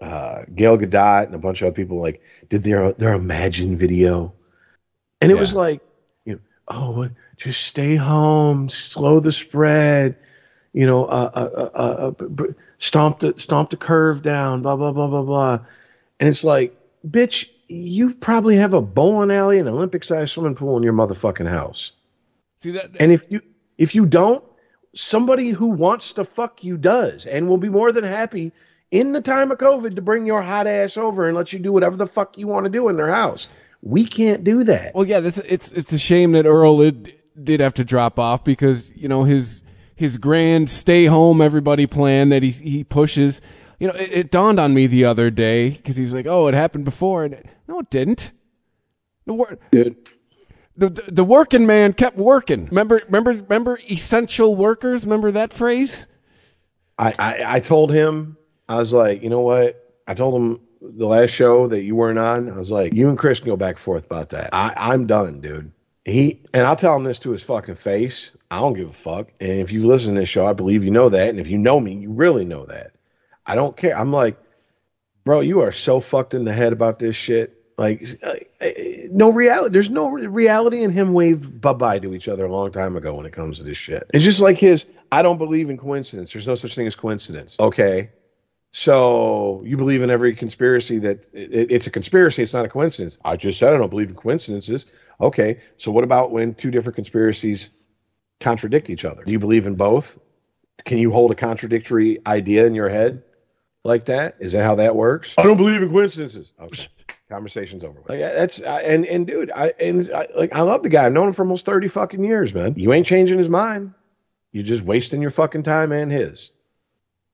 uh 0.00 0.42
gail 0.54 0.76
gadot 0.76 1.26
and 1.26 1.34
a 1.34 1.38
bunch 1.38 1.62
of 1.62 1.68
other 1.68 1.74
people 1.74 2.00
like 2.00 2.22
did 2.48 2.62
their 2.62 2.92
their 2.92 3.12
imagine 3.12 3.76
video? 3.76 4.34
And 5.20 5.30
it 5.30 5.38
was 5.38 5.54
like 5.54 5.80
you 6.24 6.34
know 6.34 6.40
oh 6.68 7.08
just 7.36 7.62
stay 7.62 7.96
home 7.96 8.68
slow 8.68 9.20
the 9.20 9.32
spread 9.32 10.16
you 10.72 10.86
know 10.86 11.04
uh, 11.06 11.30
uh, 11.34 11.70
uh, 11.74 12.12
uh, 12.20 12.46
stomp 12.78 13.20
the 13.20 13.34
stomp 13.36 13.70
the 13.70 13.76
curve 13.76 14.22
down 14.22 14.62
blah 14.62 14.76
blah 14.76 14.92
blah 14.92 15.08
blah 15.08 15.22
blah. 15.22 15.60
And 16.20 16.28
it's 16.28 16.44
like, 16.44 16.76
bitch, 17.06 17.48
you 17.68 18.14
probably 18.14 18.56
have 18.56 18.74
a 18.74 18.82
bowling 18.82 19.30
alley 19.30 19.58
and 19.58 19.68
Olympic 19.68 20.04
sized 20.04 20.32
swimming 20.32 20.54
pool 20.54 20.76
in 20.76 20.82
your 20.82 20.92
motherfucking 20.92 21.48
house. 21.48 21.92
See 22.62 22.72
that? 22.72 22.90
And 23.00 23.12
if 23.12 23.30
you 23.30 23.40
if 23.78 23.94
you 23.94 24.06
don't, 24.06 24.44
somebody 24.94 25.50
who 25.50 25.66
wants 25.66 26.12
to 26.14 26.24
fuck 26.24 26.62
you 26.62 26.76
does 26.76 27.26
and 27.26 27.48
will 27.48 27.58
be 27.58 27.68
more 27.68 27.92
than 27.92 28.04
happy 28.04 28.52
in 28.90 29.12
the 29.12 29.20
time 29.20 29.50
of 29.50 29.58
COVID 29.58 29.96
to 29.96 30.02
bring 30.02 30.26
your 30.26 30.42
hot 30.42 30.66
ass 30.66 30.96
over 30.96 31.26
and 31.26 31.36
let 31.36 31.52
you 31.52 31.58
do 31.58 31.72
whatever 31.72 31.96
the 31.96 32.06
fuck 32.06 32.38
you 32.38 32.46
want 32.46 32.64
to 32.64 32.70
do 32.70 32.88
in 32.88 32.96
their 32.96 33.10
house. 33.10 33.48
We 33.82 34.04
can't 34.04 34.44
do 34.44 34.64
that. 34.64 34.94
Well, 34.94 35.06
yeah, 35.06 35.20
this, 35.20 35.38
it's 35.38 35.72
it's 35.72 35.92
a 35.92 35.98
shame 35.98 36.32
that 36.32 36.46
Earl 36.46 36.78
did, 36.78 37.14
did 37.42 37.60
have 37.60 37.74
to 37.74 37.84
drop 37.84 38.18
off 38.18 38.44
because 38.44 38.90
you 38.94 39.08
know 39.08 39.24
his 39.24 39.62
his 39.94 40.16
grand 40.16 40.70
stay 40.70 41.06
home 41.06 41.40
everybody 41.40 41.86
plan 41.86 42.30
that 42.30 42.42
he 42.42 42.50
he 42.50 42.84
pushes. 42.84 43.40
You 43.84 43.92
know, 43.92 43.98
it, 43.98 44.12
it 44.12 44.30
dawned 44.30 44.58
on 44.58 44.72
me 44.72 44.86
the 44.86 45.04
other 45.04 45.30
day 45.30 45.68
because 45.68 45.98
he 45.98 46.04
was 46.04 46.14
like, 46.14 46.24
"Oh, 46.26 46.48
it 46.48 46.54
happened 46.54 46.86
before," 46.86 47.22
and 47.24 47.42
no, 47.68 47.80
it 47.80 47.90
didn't. 47.90 48.32
The, 49.26 49.34
wor- 49.34 49.58
Dude. 49.72 50.08
the, 50.74 50.88
the 50.88 51.02
the 51.12 51.22
working 51.22 51.66
man 51.66 51.92
kept 51.92 52.16
working. 52.16 52.64
Remember, 52.64 53.02
remember, 53.04 53.34
remember, 53.34 53.78
essential 53.90 54.56
workers. 54.56 55.04
Remember 55.04 55.30
that 55.32 55.52
phrase? 55.52 56.06
I, 56.98 57.12
I, 57.18 57.56
I 57.56 57.60
told 57.60 57.92
him, 57.92 58.38
I 58.70 58.76
was 58.76 58.94
like, 58.94 59.22
you 59.22 59.28
know 59.28 59.42
what? 59.42 59.94
I 60.08 60.14
told 60.14 60.34
him 60.34 60.60
the 60.80 61.06
last 61.06 61.32
show 61.32 61.68
that 61.68 61.82
you 61.82 61.94
weren't 61.94 62.18
on, 62.18 62.50
I 62.50 62.56
was 62.56 62.70
like, 62.70 62.94
you 62.94 63.10
and 63.10 63.18
Chris 63.18 63.38
can 63.38 63.50
go 63.50 63.56
back 63.56 63.74
and 63.74 63.80
forth 63.80 64.06
about 64.06 64.30
that. 64.30 64.48
I, 64.54 64.72
I'm 64.78 65.06
done, 65.06 65.42
dude. 65.42 65.70
He 66.06 66.40
and 66.54 66.66
I'll 66.66 66.74
tell 66.74 66.96
him 66.96 67.04
this 67.04 67.18
to 67.18 67.32
his 67.32 67.42
fucking 67.42 67.74
face. 67.74 68.30
I 68.50 68.60
don't 68.60 68.72
give 68.72 68.88
a 68.88 68.92
fuck. 68.94 69.30
And 69.40 69.60
if 69.60 69.72
you've 69.72 69.84
listened 69.84 70.16
to 70.16 70.22
this 70.22 70.30
show, 70.30 70.46
I 70.46 70.54
believe 70.54 70.86
you 70.86 70.90
know 70.90 71.10
that. 71.10 71.28
And 71.28 71.38
if 71.38 71.48
you 71.48 71.58
know 71.58 71.78
me, 71.78 71.92
you 71.96 72.10
really 72.10 72.46
know 72.46 72.64
that. 72.64 72.93
I 73.46 73.54
don't 73.54 73.76
care. 73.76 73.96
I'm 73.96 74.12
like, 74.12 74.36
bro, 75.24 75.40
you 75.40 75.60
are 75.60 75.72
so 75.72 76.00
fucked 76.00 76.34
in 76.34 76.44
the 76.44 76.52
head 76.52 76.72
about 76.72 76.98
this 76.98 77.16
shit. 77.16 77.60
Like, 77.76 78.06
uh, 78.22 78.34
no 79.10 79.30
reality. 79.30 79.72
There's 79.72 79.90
no 79.90 80.08
reality 80.08 80.82
in 80.82 80.92
him 80.92 81.12
waved 81.12 81.60
bye 81.60 81.72
bye 81.72 81.98
to 81.98 82.14
each 82.14 82.28
other 82.28 82.44
a 82.44 82.52
long 82.52 82.70
time 82.70 82.96
ago 82.96 83.14
when 83.14 83.26
it 83.26 83.32
comes 83.32 83.58
to 83.58 83.64
this 83.64 83.76
shit. 83.76 84.08
It's 84.14 84.24
just 84.24 84.40
like 84.40 84.58
his. 84.58 84.86
I 85.10 85.22
don't 85.22 85.38
believe 85.38 85.70
in 85.70 85.76
coincidence. 85.76 86.32
There's 86.32 86.46
no 86.46 86.54
such 86.54 86.76
thing 86.76 86.86
as 86.86 86.94
coincidence. 86.94 87.56
Okay, 87.58 88.10
so 88.70 89.62
you 89.64 89.76
believe 89.76 90.04
in 90.04 90.10
every 90.10 90.36
conspiracy 90.36 90.98
that 91.00 91.28
it, 91.32 91.72
it's 91.72 91.88
a 91.88 91.90
conspiracy. 91.90 92.42
It's 92.42 92.54
not 92.54 92.64
a 92.64 92.68
coincidence. 92.68 93.18
I 93.24 93.36
just 93.36 93.58
said 93.58 93.74
I 93.74 93.76
don't 93.76 93.90
believe 93.90 94.10
in 94.10 94.16
coincidences. 94.16 94.86
Okay, 95.20 95.60
so 95.76 95.90
what 95.90 96.04
about 96.04 96.30
when 96.30 96.54
two 96.54 96.70
different 96.70 96.94
conspiracies 96.94 97.70
contradict 98.38 98.88
each 98.88 99.04
other? 99.04 99.24
Do 99.24 99.32
you 99.32 99.40
believe 99.40 99.66
in 99.66 99.74
both? 99.74 100.16
Can 100.84 100.98
you 100.98 101.10
hold 101.10 101.32
a 101.32 101.34
contradictory 101.34 102.20
idea 102.24 102.66
in 102.66 102.74
your 102.76 102.88
head 102.88 103.23
like 103.84 104.06
that? 104.06 104.36
Is 104.40 104.52
that 104.52 104.64
how 104.64 104.74
that 104.76 104.96
works? 104.96 105.34
I 105.38 105.42
don't 105.42 105.56
believe 105.56 105.82
in 105.82 105.90
coincidences. 105.90 106.52
Okay. 106.60 106.86
Conversation's 107.28 107.84
over. 107.84 108.00
With. 108.00 108.08
Like, 108.10 108.20
uh, 108.20 108.32
that's 108.34 108.62
I- 108.62 108.82
and 108.82 109.06
and 109.06 109.26
dude, 109.26 109.50
I 109.50 109.72
and 109.80 110.10
I, 110.14 110.28
like 110.36 110.52
I 110.52 110.60
love 110.62 110.82
the 110.82 110.88
guy. 110.88 111.06
I've 111.06 111.12
known 111.12 111.28
him 111.28 111.32
for 111.32 111.42
almost 111.42 111.64
thirty 111.64 111.88
fucking 111.88 112.22
years, 112.22 112.52
man. 112.52 112.74
You 112.76 112.92
ain't 112.92 113.06
changing 113.06 113.38
his 113.38 113.48
mind. 113.48 113.94
You're 114.52 114.62
just 114.64 114.82
wasting 114.82 115.20
your 115.22 115.30
fucking 115.30 115.62
time 115.62 115.90
and 115.92 116.12
his. 116.12 116.50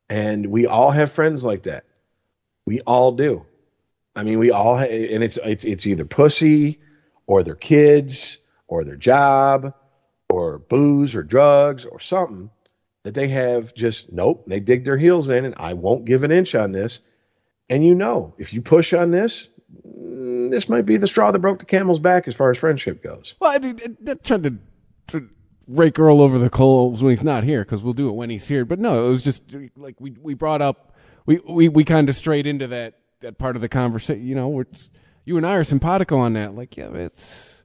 And 0.09 0.47
we 0.47 0.67
all 0.67 0.91
have 0.91 1.13
friends 1.13 1.45
like 1.45 1.65
that. 1.65 1.85
We 2.67 2.81
all 2.81 3.13
do. 3.13 3.45
I 4.17 4.23
mean, 4.23 4.39
we 4.39 4.51
all 4.51 4.77
ha- 4.79 4.85
and 4.85 5.23
it's 5.25 5.37
it's 5.39 5.65
it's 5.65 5.87
either 5.87 6.05
pussy 6.05 6.79
or 7.27 7.43
their 7.43 7.55
kids 7.57 8.39
or 8.69 8.85
their 8.85 8.97
job 8.97 9.75
or 10.29 10.59
booze 10.59 11.15
or 11.15 11.23
drugs 11.25 11.85
or 11.85 11.99
something 12.01 12.51
that 13.03 13.15
they 13.15 13.29
have 13.29 13.75
just 13.75 14.13
nope, 14.13 14.45
they 14.47 14.61
dig 14.61 14.85
their 14.85 14.99
heels 14.99 15.29
in 15.29 15.45
and 15.45 15.55
I 15.57 15.75
won't 15.75 16.05
give 16.05 16.25
an 16.25 16.31
inch 16.31 16.55
on 16.55 16.73
this. 16.73 17.01
And 17.69 17.85
you 17.85 17.95
know, 17.95 18.35
if 18.39 18.53
you 18.53 18.61
push 18.63 18.93
on 18.93 19.11
this, 19.11 19.49
mm, 19.87 20.51
this 20.51 20.69
might 20.69 20.87
be 20.87 20.97
the 20.97 21.07
straw 21.07 21.31
that 21.31 21.39
broke 21.39 21.61
the 21.61 21.65
camel's 21.65 22.01
back 22.01 22.27
as 22.29 22.35
far 22.35 22.51
as 22.51 22.59
friendship 22.59 23.03
goes. 23.03 23.37
Well, 23.41 23.53
I, 23.53 23.69
I, 23.69 24.11
I 24.11 24.15
tried 24.15 24.43
to, 24.43 24.59
to 25.09 25.29
rake 25.69 25.99
Earl 25.99 26.21
over 26.21 26.39
the 26.39 26.51
coals 26.51 27.03
when 27.03 27.11
he's 27.11 27.23
not 27.23 27.45
here 27.45 27.63
because 27.63 27.83
we'll 27.83 27.95
do 27.95 28.09
it 28.09 28.15
when 28.15 28.29
he's 28.29 28.49
here. 28.49 28.65
But 28.65 28.81
no, 28.81 29.07
it 29.07 29.11
was 29.11 29.23
just 29.23 29.43
like 29.77 30.01
we 30.01 30.17
we 30.21 30.35
brought 30.35 30.61
up 30.61 30.91
we 31.27 31.41
we, 31.49 31.69
we 31.69 31.85
kind 31.85 32.09
of 32.09 32.17
strayed 32.17 32.47
into 32.47 32.67
that 32.69 32.99
that 33.21 33.39
part 33.39 33.57
of 33.57 33.63
the 33.63 33.69
conversation. 33.69 34.27
You 34.27 34.35
know, 34.35 34.61
it's 34.61 34.91
you 35.25 35.37
and 35.37 35.47
I 35.47 35.55
are 35.55 35.65
simpatico 35.65 36.19
on 36.19 36.33
that. 36.35 36.55
Like, 36.55 36.77
yeah, 36.77 36.91
it's 36.93 37.65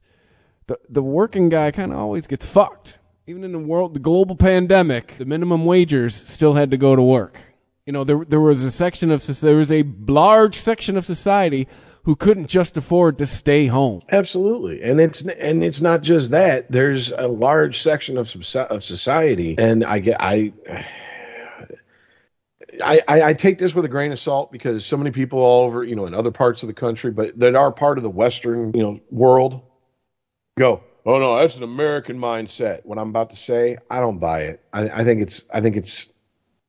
the 0.66 0.78
the 0.88 1.02
working 1.02 1.48
guy 1.48 1.70
kind 1.70 1.92
of 1.92 1.98
always 1.98 2.26
gets 2.26 2.46
fucked. 2.46 2.98
Even 3.28 3.42
in 3.42 3.50
the 3.50 3.58
world, 3.58 3.92
the 3.92 3.98
global 3.98 4.36
pandemic, 4.36 5.18
the 5.18 5.24
minimum 5.24 5.64
wagers 5.64 6.14
still 6.14 6.54
had 6.54 6.70
to 6.70 6.76
go 6.76 6.94
to 6.94 7.02
work. 7.02 7.40
You 7.84 7.92
know, 7.92 8.04
there 8.04 8.24
there 8.24 8.40
was 8.40 8.62
a 8.62 8.70
section 8.70 9.10
of 9.10 9.26
there 9.40 9.56
was 9.56 9.72
a 9.72 9.82
large 10.06 10.60
section 10.60 10.96
of 10.96 11.04
society 11.04 11.66
who 12.04 12.14
couldn't 12.14 12.46
just 12.46 12.76
afford 12.76 13.18
to 13.18 13.26
stay 13.26 13.66
home. 13.66 14.00
Absolutely, 14.12 14.80
and 14.80 15.00
it's 15.00 15.22
and 15.22 15.64
it's 15.64 15.80
not 15.80 16.02
just 16.02 16.30
that. 16.30 16.70
There's 16.70 17.10
a 17.10 17.26
large 17.26 17.82
section 17.82 18.16
of 18.16 18.32
of 18.54 18.84
society, 18.84 19.56
and 19.58 19.84
I 19.84 19.98
get 19.98 20.20
I. 20.20 20.52
I, 22.84 23.00
I, 23.08 23.22
I 23.22 23.32
take 23.32 23.56
this 23.56 23.74
with 23.74 23.86
a 23.86 23.88
grain 23.88 24.12
of 24.12 24.18
salt 24.18 24.52
because 24.52 24.84
so 24.84 24.98
many 24.98 25.10
people 25.10 25.38
all 25.38 25.64
over, 25.64 25.82
you 25.82 25.96
know, 25.96 26.04
in 26.04 26.12
other 26.12 26.30
parts 26.30 26.62
of 26.62 26.66
the 26.66 26.74
country, 26.74 27.10
but 27.10 27.38
that 27.38 27.54
are 27.54 27.72
part 27.72 27.96
of 27.96 28.04
the 28.04 28.10
Western, 28.10 28.74
you 28.74 28.82
know, 28.82 29.00
world, 29.10 29.62
go, 30.58 30.82
oh 31.06 31.18
no, 31.18 31.38
that's 31.38 31.56
an 31.56 31.62
American 31.62 32.18
mindset. 32.18 32.84
What 32.84 32.98
I'm 32.98 33.08
about 33.08 33.30
to 33.30 33.36
say, 33.36 33.78
I 33.90 34.00
don't 34.00 34.18
buy 34.18 34.42
it. 34.42 34.60
I, 34.72 34.88
I 34.90 35.04
think 35.04 35.22
it's, 35.22 35.44
I 35.54 35.60
think 35.60 35.76
it's, 35.76 36.08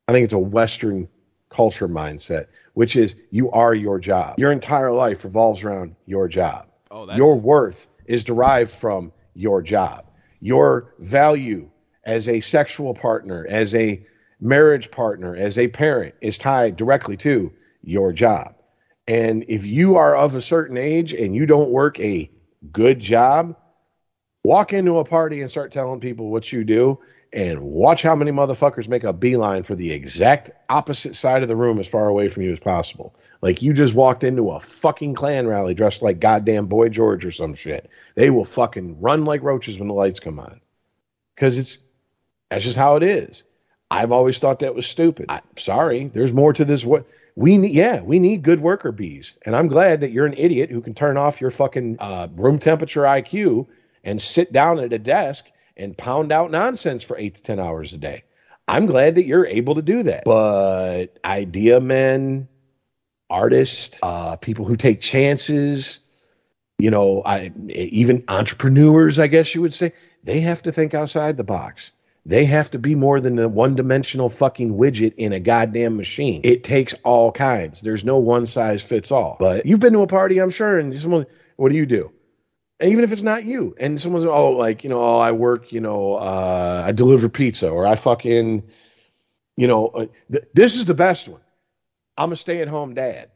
I 0.07 0.13
think 0.13 0.23
it's 0.23 0.33
a 0.33 0.39
Western 0.39 1.09
culture 1.49 1.89
mindset, 1.89 2.47
which 2.73 2.95
is 2.95 3.15
you 3.31 3.51
are 3.51 3.73
your 3.73 3.99
job. 3.99 4.37
Your 4.37 4.51
entire 4.51 4.91
life 4.91 5.23
revolves 5.23 5.63
around 5.63 5.95
your 6.05 6.27
job. 6.27 6.67
Oh, 6.91 7.05
that's- 7.05 7.17
your 7.17 7.39
worth 7.39 7.87
is 8.05 8.23
derived 8.23 8.71
from 8.71 9.11
your 9.33 9.61
job. 9.61 10.05
Your 10.39 10.93
value 10.99 11.69
as 12.05 12.29
a 12.29 12.39
sexual 12.39 12.93
partner, 12.93 13.45
as 13.49 13.75
a 13.75 14.05
marriage 14.39 14.91
partner, 14.91 15.35
as 15.35 15.57
a 15.57 15.67
parent 15.67 16.15
is 16.21 16.37
tied 16.37 16.77
directly 16.77 17.17
to 17.17 17.51
your 17.83 18.13
job. 18.13 18.53
And 19.07 19.45
if 19.47 19.65
you 19.65 19.95
are 19.95 20.15
of 20.15 20.35
a 20.35 20.41
certain 20.41 20.77
age 20.77 21.13
and 21.13 21.35
you 21.35 21.45
don't 21.45 21.69
work 21.69 21.99
a 21.99 22.29
good 22.71 22.99
job, 22.99 23.55
walk 24.47 24.71
into 24.71 24.97
a 24.97 25.03
party 25.03 25.41
and 25.41 25.51
start 25.51 25.73
telling 25.73 25.99
people 25.99 26.29
what 26.29 26.53
you 26.53 26.63
do 26.63 26.97
and 27.33 27.61
watch 27.61 28.01
how 28.01 28.15
many 28.15 28.31
motherfuckers 28.31 28.87
make 28.87 29.03
a 29.03 29.11
beeline 29.11 29.61
for 29.61 29.75
the 29.75 29.91
exact 29.91 30.49
opposite 30.69 31.13
side 31.15 31.41
of 31.41 31.49
the 31.49 31.55
room 31.55 31.79
as 31.79 31.85
far 31.85 32.07
away 32.07 32.29
from 32.29 32.43
you 32.43 32.53
as 32.53 32.59
possible. 32.59 33.13
Like 33.41 33.61
you 33.61 33.73
just 33.73 33.93
walked 33.93 34.23
into 34.23 34.51
a 34.51 34.61
fucking 34.61 35.15
Klan 35.15 35.47
rally 35.47 35.73
dressed 35.73 36.01
like 36.01 36.21
goddamn 36.21 36.67
Boy 36.67 36.87
George 36.87 37.25
or 37.25 37.31
some 37.31 37.53
shit. 37.53 37.89
They 38.15 38.29
will 38.29 38.45
fucking 38.45 39.01
run 39.01 39.25
like 39.25 39.43
roaches 39.43 39.79
when 39.79 39.89
the 39.89 39.93
lights 39.93 40.21
come 40.21 40.39
on. 40.39 40.61
Cause 41.35 41.57
it's, 41.57 41.79
that's 42.49 42.63
just 42.63 42.77
how 42.77 42.95
it 42.95 43.03
is. 43.03 43.43
I've 43.91 44.13
always 44.13 44.39
thought 44.39 44.59
that 44.59 44.75
was 44.75 44.87
stupid. 44.87 45.25
I, 45.27 45.41
sorry, 45.57 46.09
there's 46.13 46.31
more 46.31 46.53
to 46.53 46.63
this. 46.63 46.85
What 46.85 47.05
we 47.35 47.57
need, 47.57 47.73
yeah, 47.73 48.01
we 48.01 48.17
need 48.17 48.43
good 48.43 48.61
worker 48.61 48.93
bees, 48.93 49.33
and 49.45 49.55
I'm 49.55 49.67
glad 49.67 49.99
that 50.01 50.11
you're 50.11 50.25
an 50.25 50.33
idiot 50.37 50.71
who 50.71 50.81
can 50.81 50.93
turn 50.93 51.17
off 51.17 51.39
your 51.39 51.51
fucking 51.51 51.97
uh, 51.99 52.27
room 52.35 52.59
temperature 52.59 53.03
IQ 53.03 53.67
and 54.03 54.21
sit 54.21 54.51
down 54.51 54.79
at 54.79 54.93
a 54.93 54.99
desk 54.99 55.45
and 55.75 55.97
pound 55.97 56.31
out 56.31 56.51
nonsense 56.51 57.03
for 57.03 57.17
eight 57.17 57.35
to 57.35 57.43
10 57.43 57.59
hours 57.59 57.93
a 57.93 57.97
day. 57.97 58.23
I'm 58.67 58.85
glad 58.85 59.15
that 59.15 59.25
you're 59.25 59.45
able 59.45 59.75
to 59.75 59.81
do 59.81 60.03
that. 60.03 60.23
But 60.25 61.17
idea 61.23 61.79
men, 61.79 62.47
artists, 63.29 63.97
uh, 64.03 64.35
people 64.35 64.65
who 64.65 64.75
take 64.75 64.99
chances, 64.99 66.01
you 66.77 66.91
know, 66.91 67.21
I, 67.25 67.51
even 67.69 68.23
entrepreneurs, 68.27 69.19
I 69.19 69.27
guess 69.27 69.55
you 69.55 69.61
would 69.61 69.73
say, 69.73 69.93
they 70.23 70.41
have 70.41 70.63
to 70.63 70.71
think 70.71 70.93
outside 70.93 71.37
the 71.37 71.43
box. 71.43 71.91
They 72.25 72.43
have 72.43 72.71
to 72.71 72.79
be 72.79 72.93
more 72.93 73.21
than 73.21 73.39
a 73.39 73.47
one 73.47 73.75
dimensional 73.75 74.29
fucking 74.29 74.73
widget 74.73 75.13
in 75.15 75.31
a 75.31 75.39
goddamn 75.39 75.95
machine. 75.95 76.41
It 76.43 76.61
takes 76.65 76.93
all 77.05 77.31
kinds. 77.31 77.81
There's 77.81 78.03
no 78.03 78.17
one 78.17 78.45
size 78.45 78.83
fits 78.83 79.13
all. 79.13 79.37
But 79.39 79.65
you've 79.65 79.79
been 79.79 79.93
to 79.93 80.01
a 80.01 80.07
party, 80.07 80.39
I'm 80.39 80.49
sure, 80.49 80.77
and 80.77 80.99
someone, 81.01 81.25
what 81.55 81.71
do 81.71 81.77
you 81.77 81.85
do? 81.85 82.11
Even 82.81 83.03
if 83.03 83.11
it's 83.11 83.23
not 83.23 83.43
you, 83.43 83.75
and 83.79 83.99
someone's, 83.99 84.25
oh, 84.25 84.51
like, 84.51 84.83
you 84.83 84.89
know, 84.89 85.01
oh, 85.01 85.17
I 85.17 85.31
work, 85.31 85.71
you 85.71 85.79
know, 85.79 86.13
uh, 86.15 86.83
I 86.85 86.91
deliver 86.91 87.27
pizza, 87.27 87.69
or 87.69 87.87
I 87.87 87.95
fucking, 87.95 88.63
you 89.55 89.67
know, 89.67 89.87
uh, 89.87 90.05
th- 90.31 90.45
this 90.53 90.75
is 90.75 90.85
the 90.85 90.93
best 90.93 91.27
one. 91.27 91.41
I'm 92.17 92.31
a 92.31 92.35
stay 92.35 92.61
at 92.61 92.67
home 92.67 92.93
dad. 92.93 93.31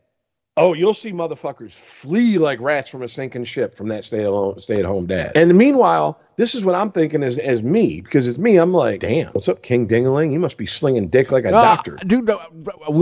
Oh, 0.62 0.74
you'll 0.74 0.94
see 0.94 1.12
motherfuckers 1.12 1.72
flee 1.72 2.38
like 2.38 2.60
rats 2.60 2.90
from 2.90 3.02
a 3.04 3.08
sinking 3.08 3.44
ship 3.46 3.76
from 3.76 3.88
that 3.90 4.04
stay 4.06 4.24
alone, 4.24 4.60
stay 4.60 4.76
at 4.76 4.86
home 4.86 5.08
dad. 5.08 5.32
And 5.36 5.58
meanwhile, 5.58 6.20
this 6.38 6.56
is 6.56 6.64
what 6.64 6.76
I'm 6.76 6.92
thinking 6.92 7.24
as 7.24 7.38
as 7.40 7.62
me 7.64 8.02
because 8.02 8.28
it's 8.28 8.38
me. 8.38 8.58
I'm 8.58 8.74
like, 8.74 9.00
damn, 9.02 9.28
what's 9.34 9.48
up, 9.50 9.62
King 9.64 9.88
Dingaling? 9.88 10.32
You 10.32 10.40
must 10.40 10.58
be 10.58 10.66
slinging 10.68 11.08
dick 11.10 11.32
like 11.32 11.44
a 11.46 11.50
Ah, 11.50 11.76
doctor. 11.76 11.98
dude. 12.06 12.30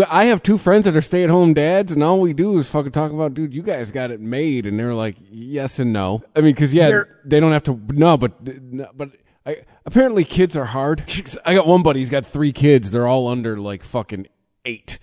I 0.09 0.25
have 0.25 0.41
two 0.43 0.57
friends 0.57 0.85
that 0.85 0.95
are 0.95 1.01
stay 1.01 1.23
at 1.23 1.29
home 1.29 1.53
dads, 1.53 1.91
and 1.91 2.03
all 2.03 2.19
we 2.19 2.33
do 2.33 2.57
is 2.57 2.69
fucking 2.69 2.91
talk 2.91 3.11
about, 3.11 3.33
dude. 3.33 3.53
You 3.53 3.61
guys 3.61 3.91
got 3.91 4.11
it 4.11 4.19
made, 4.19 4.65
and 4.65 4.79
they're 4.79 4.93
like, 4.95 5.15
yes 5.29 5.79
and 5.79 5.93
no. 5.93 6.23
I 6.35 6.41
mean, 6.41 6.53
because 6.53 6.73
yeah, 6.73 6.87
They're- 6.87 7.19
they 7.25 7.39
don't 7.39 7.51
have 7.51 7.63
to. 7.63 7.79
No, 7.89 8.17
but 8.17 8.45
no, 8.45 8.89
but 8.95 9.11
I, 9.45 9.63
apparently 9.85 10.23
kids 10.25 10.55
are 10.57 10.65
hard. 10.65 11.03
I 11.45 11.55
got 11.55 11.65
one 11.67 11.81
buddy. 11.83 11.99
He's 11.99 12.09
got 12.09 12.25
three 12.25 12.51
kids. 12.53 12.91
They're 12.91 13.07
all 13.07 13.27
under 13.27 13.57
like 13.59 13.83
fucking 13.83 14.27
eight. 14.65 14.99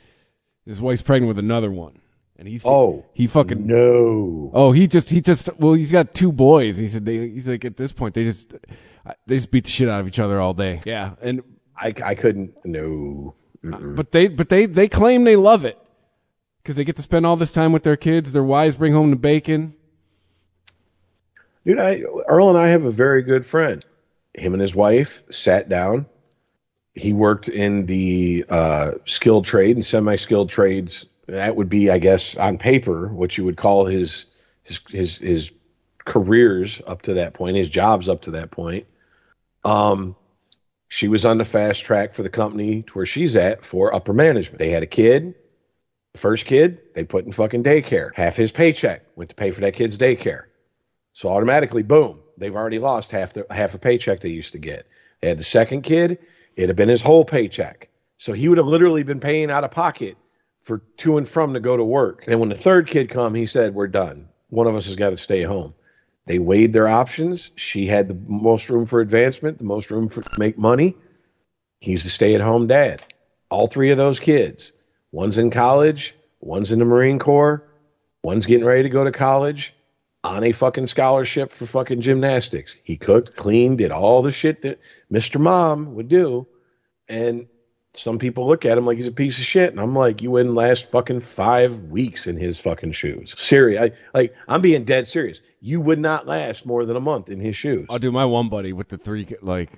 His 0.65 0.81
wife's 0.81 1.03
pregnant 1.03 1.29
with 1.29 1.39
another 1.39 1.71
one, 1.71 2.01
and 2.39 2.47
he's 2.49 2.63
Oh, 2.65 3.05
he 3.15 3.27
fucking 3.27 3.67
No, 3.67 4.51
Oh, 4.55 4.73
he 4.73 4.87
just 4.87 5.11
he 5.11 5.21
just 5.21 5.51
well, 5.59 5.73
he's 5.75 5.93
got 5.93 6.15
two 6.15 6.33
boys. 6.33 6.77
He 6.77 6.89
said 6.89 7.05
they 7.07 7.29
he's 7.31 7.49
like 7.49 7.65
at 7.65 7.77
this 7.77 7.93
point 7.93 8.15
they 8.15 8.25
just 8.25 8.53
they 9.27 9.37
just 9.37 9.51
beat 9.51 9.65
the 9.65 9.71
shit 9.71 9.89
out 9.89 10.01
of 10.01 10.09
each 10.09 10.19
other 10.19 10.41
all 10.41 10.55
day. 10.55 10.83
Yeah, 10.85 11.13
and 11.23 11.43
I 11.77 11.95
I 12.05 12.15
couldn't. 12.15 12.55
No, 12.65 13.35
Mm-mm. 13.65 13.97
but 13.97 14.13
they 14.13 14.29
but 14.29 14.49
they 14.49 14.67
they 14.67 14.89
claim 14.89 15.25
they 15.25 15.37
love 15.37 15.65
it 15.65 15.79
because 16.63 16.77
they 16.77 16.85
get 16.85 16.97
to 16.97 17.03
spend 17.03 17.25
all 17.27 17.37
this 17.37 17.51
time 17.53 17.73
with 17.73 17.83
their 17.85 17.97
kids. 17.97 18.33
Their 18.33 18.45
wives 18.45 18.77
bring 18.77 18.93
home 18.93 19.11
the 19.11 19.17
bacon. 19.17 19.75
dude. 21.65 21.79
I 21.79 22.03
Earl 22.29 22.49
and 22.49 22.59
I 22.59 22.69
have 22.69 22.85
a 22.85 22.91
very 22.91 23.23
good 23.23 23.47
friend. 23.47 23.85
Him 24.35 24.53
and 24.53 24.61
his 24.61 24.75
wife 24.75 25.23
sat 25.31 25.69
down. 25.69 26.07
He 26.95 27.13
worked 27.13 27.49
in 27.49 27.87
the 27.87 28.45
uh, 28.49 28.93
skilled 29.05 29.45
trade 29.45 29.77
and 29.77 29.85
semi-skilled 29.85 30.49
trades. 30.51 31.07
That 31.27 31.57
would 31.57 31.69
be, 31.69 31.91
I 31.91 31.99
guess, 31.99 32.37
on 32.37 32.59
paper, 32.59 33.09
what 33.09 33.37
you 33.37 33.45
would 33.45 33.57
call 33.57 33.87
his 33.87 34.27
his 34.63 34.81
his 34.89 35.19
his 35.19 35.51
careers 36.05 36.81
up 36.87 37.03
to 37.03 37.15
that 37.15 37.35
point, 37.35 37.57
his 37.57 37.69
jobs 37.69 38.09
up 38.09 38.23
to 38.23 38.33
that 38.33 38.51
point. 38.51 38.87
Um, 39.65 40.15
she 40.89 41.09
was 41.09 41.25
on 41.25 41.39
the 41.39 41.45
fast 41.45 41.85
track 41.85 42.15
for 42.15 42.23
the 42.23 42.31
company 42.31 42.83
to 42.83 42.93
where 42.93 43.07
she's 43.07 43.35
at 43.35 43.65
for 43.65 43.93
upper 43.95 44.13
management. 44.13 44.59
They 44.59 44.71
had 44.71 44.85
a 44.85 44.87
kid. 44.87 45.35
The 46.13 46.19
first 46.21 46.47
kid 46.47 46.81
they 46.95 47.05
put 47.05 47.27
in 47.27 47.33
fucking 47.33 47.65
daycare. 47.65 48.11
Half 48.15 48.37
his 48.37 48.53
paycheck 48.53 49.03
went 49.17 49.31
to 49.31 49.37
pay 49.37 49.51
for 49.51 49.61
that 49.63 49.75
kid's 49.75 49.99
daycare. 49.99 50.45
So 51.13 51.29
automatically, 51.29 51.83
boom, 51.83 52.21
they've 52.39 52.55
already 52.55 52.79
lost 52.79 53.11
half 53.11 53.33
the 53.33 53.47
half 53.51 53.75
a 53.75 53.79
paycheck 53.79 54.21
they 54.21 54.29
used 54.29 54.53
to 54.53 54.59
get. 54.59 54.87
They 55.21 55.29
had 55.29 55.39
the 55.39 55.45
second 55.45 55.83
kid, 55.83 56.19
it'd 56.55 56.69
have 56.69 56.77
been 56.77 56.89
his 56.89 57.03
whole 57.03 57.25
paycheck. 57.25 57.89
So 58.19 58.33
he 58.33 58.49
would 58.49 58.59
have 58.59 58.67
literally 58.67 59.03
been 59.03 59.21
paying 59.21 59.51
out 59.51 59.65
of 59.65 59.73
pocket 59.73 60.17
for 60.67 60.83
to 60.97 61.17
and 61.17 61.29
from 61.29 61.55
to 61.55 61.61
go 61.61 61.77
to 61.77 61.85
work. 61.85 62.25
And 62.27 62.41
when 62.41 62.49
the 62.49 62.57
third 62.57 62.89
kid 62.89 63.09
come, 63.09 63.35
he 63.35 63.47
said, 63.47 63.73
"We're 63.73 63.87
done. 63.87 64.29
One 64.51 64.67
of 64.67 64.75
us 64.75 64.87
has 64.87 64.97
got 64.97 65.11
to 65.11 65.17
stay 65.17 65.45
home." 65.45 65.75
They 66.27 66.41
weighed 66.41 66.73
their 66.73 66.89
options. 66.89 67.53
She 67.55 67.87
had 67.87 68.09
the 68.09 68.19
most 68.27 68.69
room 68.69 68.85
for 68.85 69.01
advancement, 69.01 69.59
the 69.59 69.65
most 69.65 69.93
room 69.93 70.09
for 70.09 70.23
to 70.23 70.41
make 70.41 70.59
money. 70.59 70.97
He's 71.79 72.05
a 72.05 72.11
stay-at-home 72.11 72.67
dad. 72.67 73.01
All 73.49 73.69
three 73.69 73.93
of 73.93 73.97
those 73.97 74.19
kids. 74.19 74.73
One's 75.13 75.39
in 75.39 75.51
college, 75.51 76.17
one's 76.41 76.73
in 76.73 76.81
the 76.81 76.85
Marine 76.85 77.21
Corps, 77.21 77.63
one's 78.25 78.47
getting 78.47 78.67
ready 78.67 78.83
to 78.83 78.89
go 78.89 79.05
to 79.05 79.13
college 79.13 79.73
on 80.25 80.43
a 80.43 80.51
fucking 80.51 80.89
scholarship 80.89 81.53
for 81.53 81.65
fucking 81.65 82.01
gymnastics. 82.01 82.77
He 82.83 82.97
cooked, 82.97 83.37
cleaned, 83.37 83.79
did 83.79 83.93
all 83.93 84.23
the 84.23 84.33
shit 84.33 84.63
that 84.63 84.81
Mr. 85.13 85.41
Mom 85.41 85.95
would 85.95 86.09
do. 86.09 86.49
And 87.09 87.47
some 87.99 88.19
people 88.19 88.47
look 88.47 88.65
at 88.65 88.77
him 88.79 88.87
like 88.87 88.97
he's 88.97 89.09
a 89.09 89.13
piece 89.13 89.39
of 89.39 89.45
shit. 89.45 89.71
And 89.71 89.81
I'm 89.81 89.95
like, 89.95 90.23
you 90.23 90.31
wouldn't 90.31 90.55
last 90.55 90.91
fucking 90.91 91.21
five 91.21 91.85
weeks 91.85 92.27
in 92.27 92.37
his 92.37 92.59
fucking 92.59 92.93
shoes. 92.93 93.35
Serious. 93.37 93.81
I, 93.81 93.93
like, 94.13 94.35
I'm 94.49 94.61
being 94.61 94.85
dead 94.85 95.07
serious. 95.07 95.41
You 95.61 95.81
would 95.81 95.99
not 95.99 96.27
last 96.27 96.67
more 96.67 96.85
than 96.85 96.97
a 96.97 97.01
month 97.01 97.29
in 97.29 97.41
his 97.41 97.57
shoes. 97.57 97.87
Oh, 97.89 97.95
I'll 97.95 97.99
do 97.99 98.13
my 98.13 98.25
one 98.25 98.49
buddy 98.49 98.73
with 98.73 98.89
the 98.89 98.99
three 98.99 99.27
like, 99.43 99.71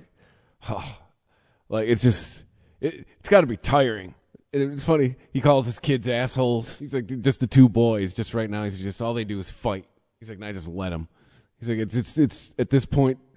oh, 0.69 0.99
like 1.69 1.87
it's 1.87 2.01
just 2.01 2.43
it, 2.81 3.05
it's 3.19 3.29
got 3.29 3.41
to 3.41 3.47
be 3.47 3.57
tiring. 3.57 4.15
It's 4.51 4.83
funny. 4.83 5.15
He 5.31 5.41
calls 5.41 5.67
his 5.67 5.79
kids 5.79 6.07
assholes. 6.07 6.79
He's 6.79 6.93
like 6.93 7.05
just 7.21 7.39
the 7.39 7.47
two 7.47 7.69
boys. 7.69 8.13
Just 8.13 8.33
right 8.33 8.49
now, 8.49 8.63
he's 8.63 8.81
just 8.81 9.01
all 9.01 9.13
they 9.13 9.23
do 9.23 9.39
is 9.39 9.49
fight. 9.49 9.85
He's 10.19 10.29
like, 10.29 10.41
I 10.41 10.51
just 10.51 10.67
let 10.67 10.89
them. 10.89 11.07
He's 11.59 11.69
like, 11.69 11.79
it's 11.79 11.95
it's 11.95 12.17
it's 12.17 12.55
at 12.57 12.69
this 12.69 12.85
point, 12.85 13.19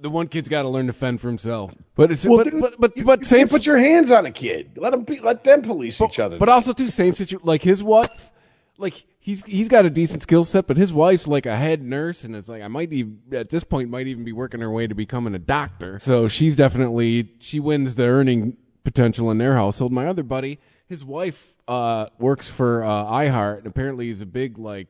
the 0.00 0.10
one 0.10 0.28
kid's 0.28 0.48
got 0.48 0.62
to 0.62 0.68
learn 0.68 0.86
to 0.88 0.92
fend 0.92 1.20
for 1.20 1.28
himself. 1.28 1.74
But 1.94 2.12
it's 2.12 2.26
Well, 2.26 2.38
but, 2.38 2.50
dude, 2.50 2.60
but 2.60 2.74
but 2.78 2.96
you, 2.96 3.04
but 3.04 3.20
you 3.20 3.24
same 3.24 3.38
can't 3.40 3.50
put 3.50 3.66
your 3.66 3.78
hands 3.78 4.10
on 4.10 4.26
a 4.26 4.30
kid. 4.30 4.76
Let 4.76 4.90
them 4.90 5.04
be, 5.04 5.20
let 5.20 5.42
them 5.42 5.62
police 5.62 6.00
each 6.00 6.18
other. 6.18 6.38
But 6.38 6.50
also 6.50 6.74
too 6.74 6.88
same 6.88 7.14
situation. 7.14 7.46
Like 7.46 7.62
his 7.62 7.82
wife, 7.82 8.30
like 8.76 9.04
he's 9.18 9.42
he's 9.44 9.68
got 9.68 9.86
a 9.86 9.90
decent 9.90 10.22
skill 10.22 10.44
set, 10.44 10.66
but 10.66 10.76
his 10.76 10.92
wife's 10.92 11.26
like 11.26 11.46
a 11.46 11.56
head 11.56 11.82
nurse, 11.82 12.24
and 12.24 12.36
it's 12.36 12.48
like 12.48 12.60
I 12.60 12.68
might 12.68 12.92
even 12.92 13.20
at 13.32 13.48
this 13.48 13.64
point 13.64 13.88
might 13.88 14.06
even 14.06 14.24
be 14.24 14.32
working 14.32 14.60
her 14.60 14.70
way 14.70 14.86
to 14.86 14.94
becoming 14.94 15.34
a 15.34 15.38
doctor. 15.38 15.98
So 15.98 16.28
she's 16.28 16.54
definitely 16.56 17.32
she 17.38 17.58
wins 17.58 17.94
the 17.94 18.04
earning 18.04 18.58
potential 18.84 19.30
in 19.30 19.38
their 19.38 19.54
household. 19.54 19.92
My 19.92 20.06
other 20.06 20.22
buddy, 20.22 20.58
his 20.86 21.04
wife 21.04 21.54
uh, 21.66 22.06
works 22.18 22.50
for 22.50 22.84
uh, 22.84 23.04
iHeart, 23.04 23.58
and 23.58 23.66
apparently 23.66 24.08
he's 24.08 24.20
a 24.20 24.26
big 24.26 24.58
like. 24.58 24.88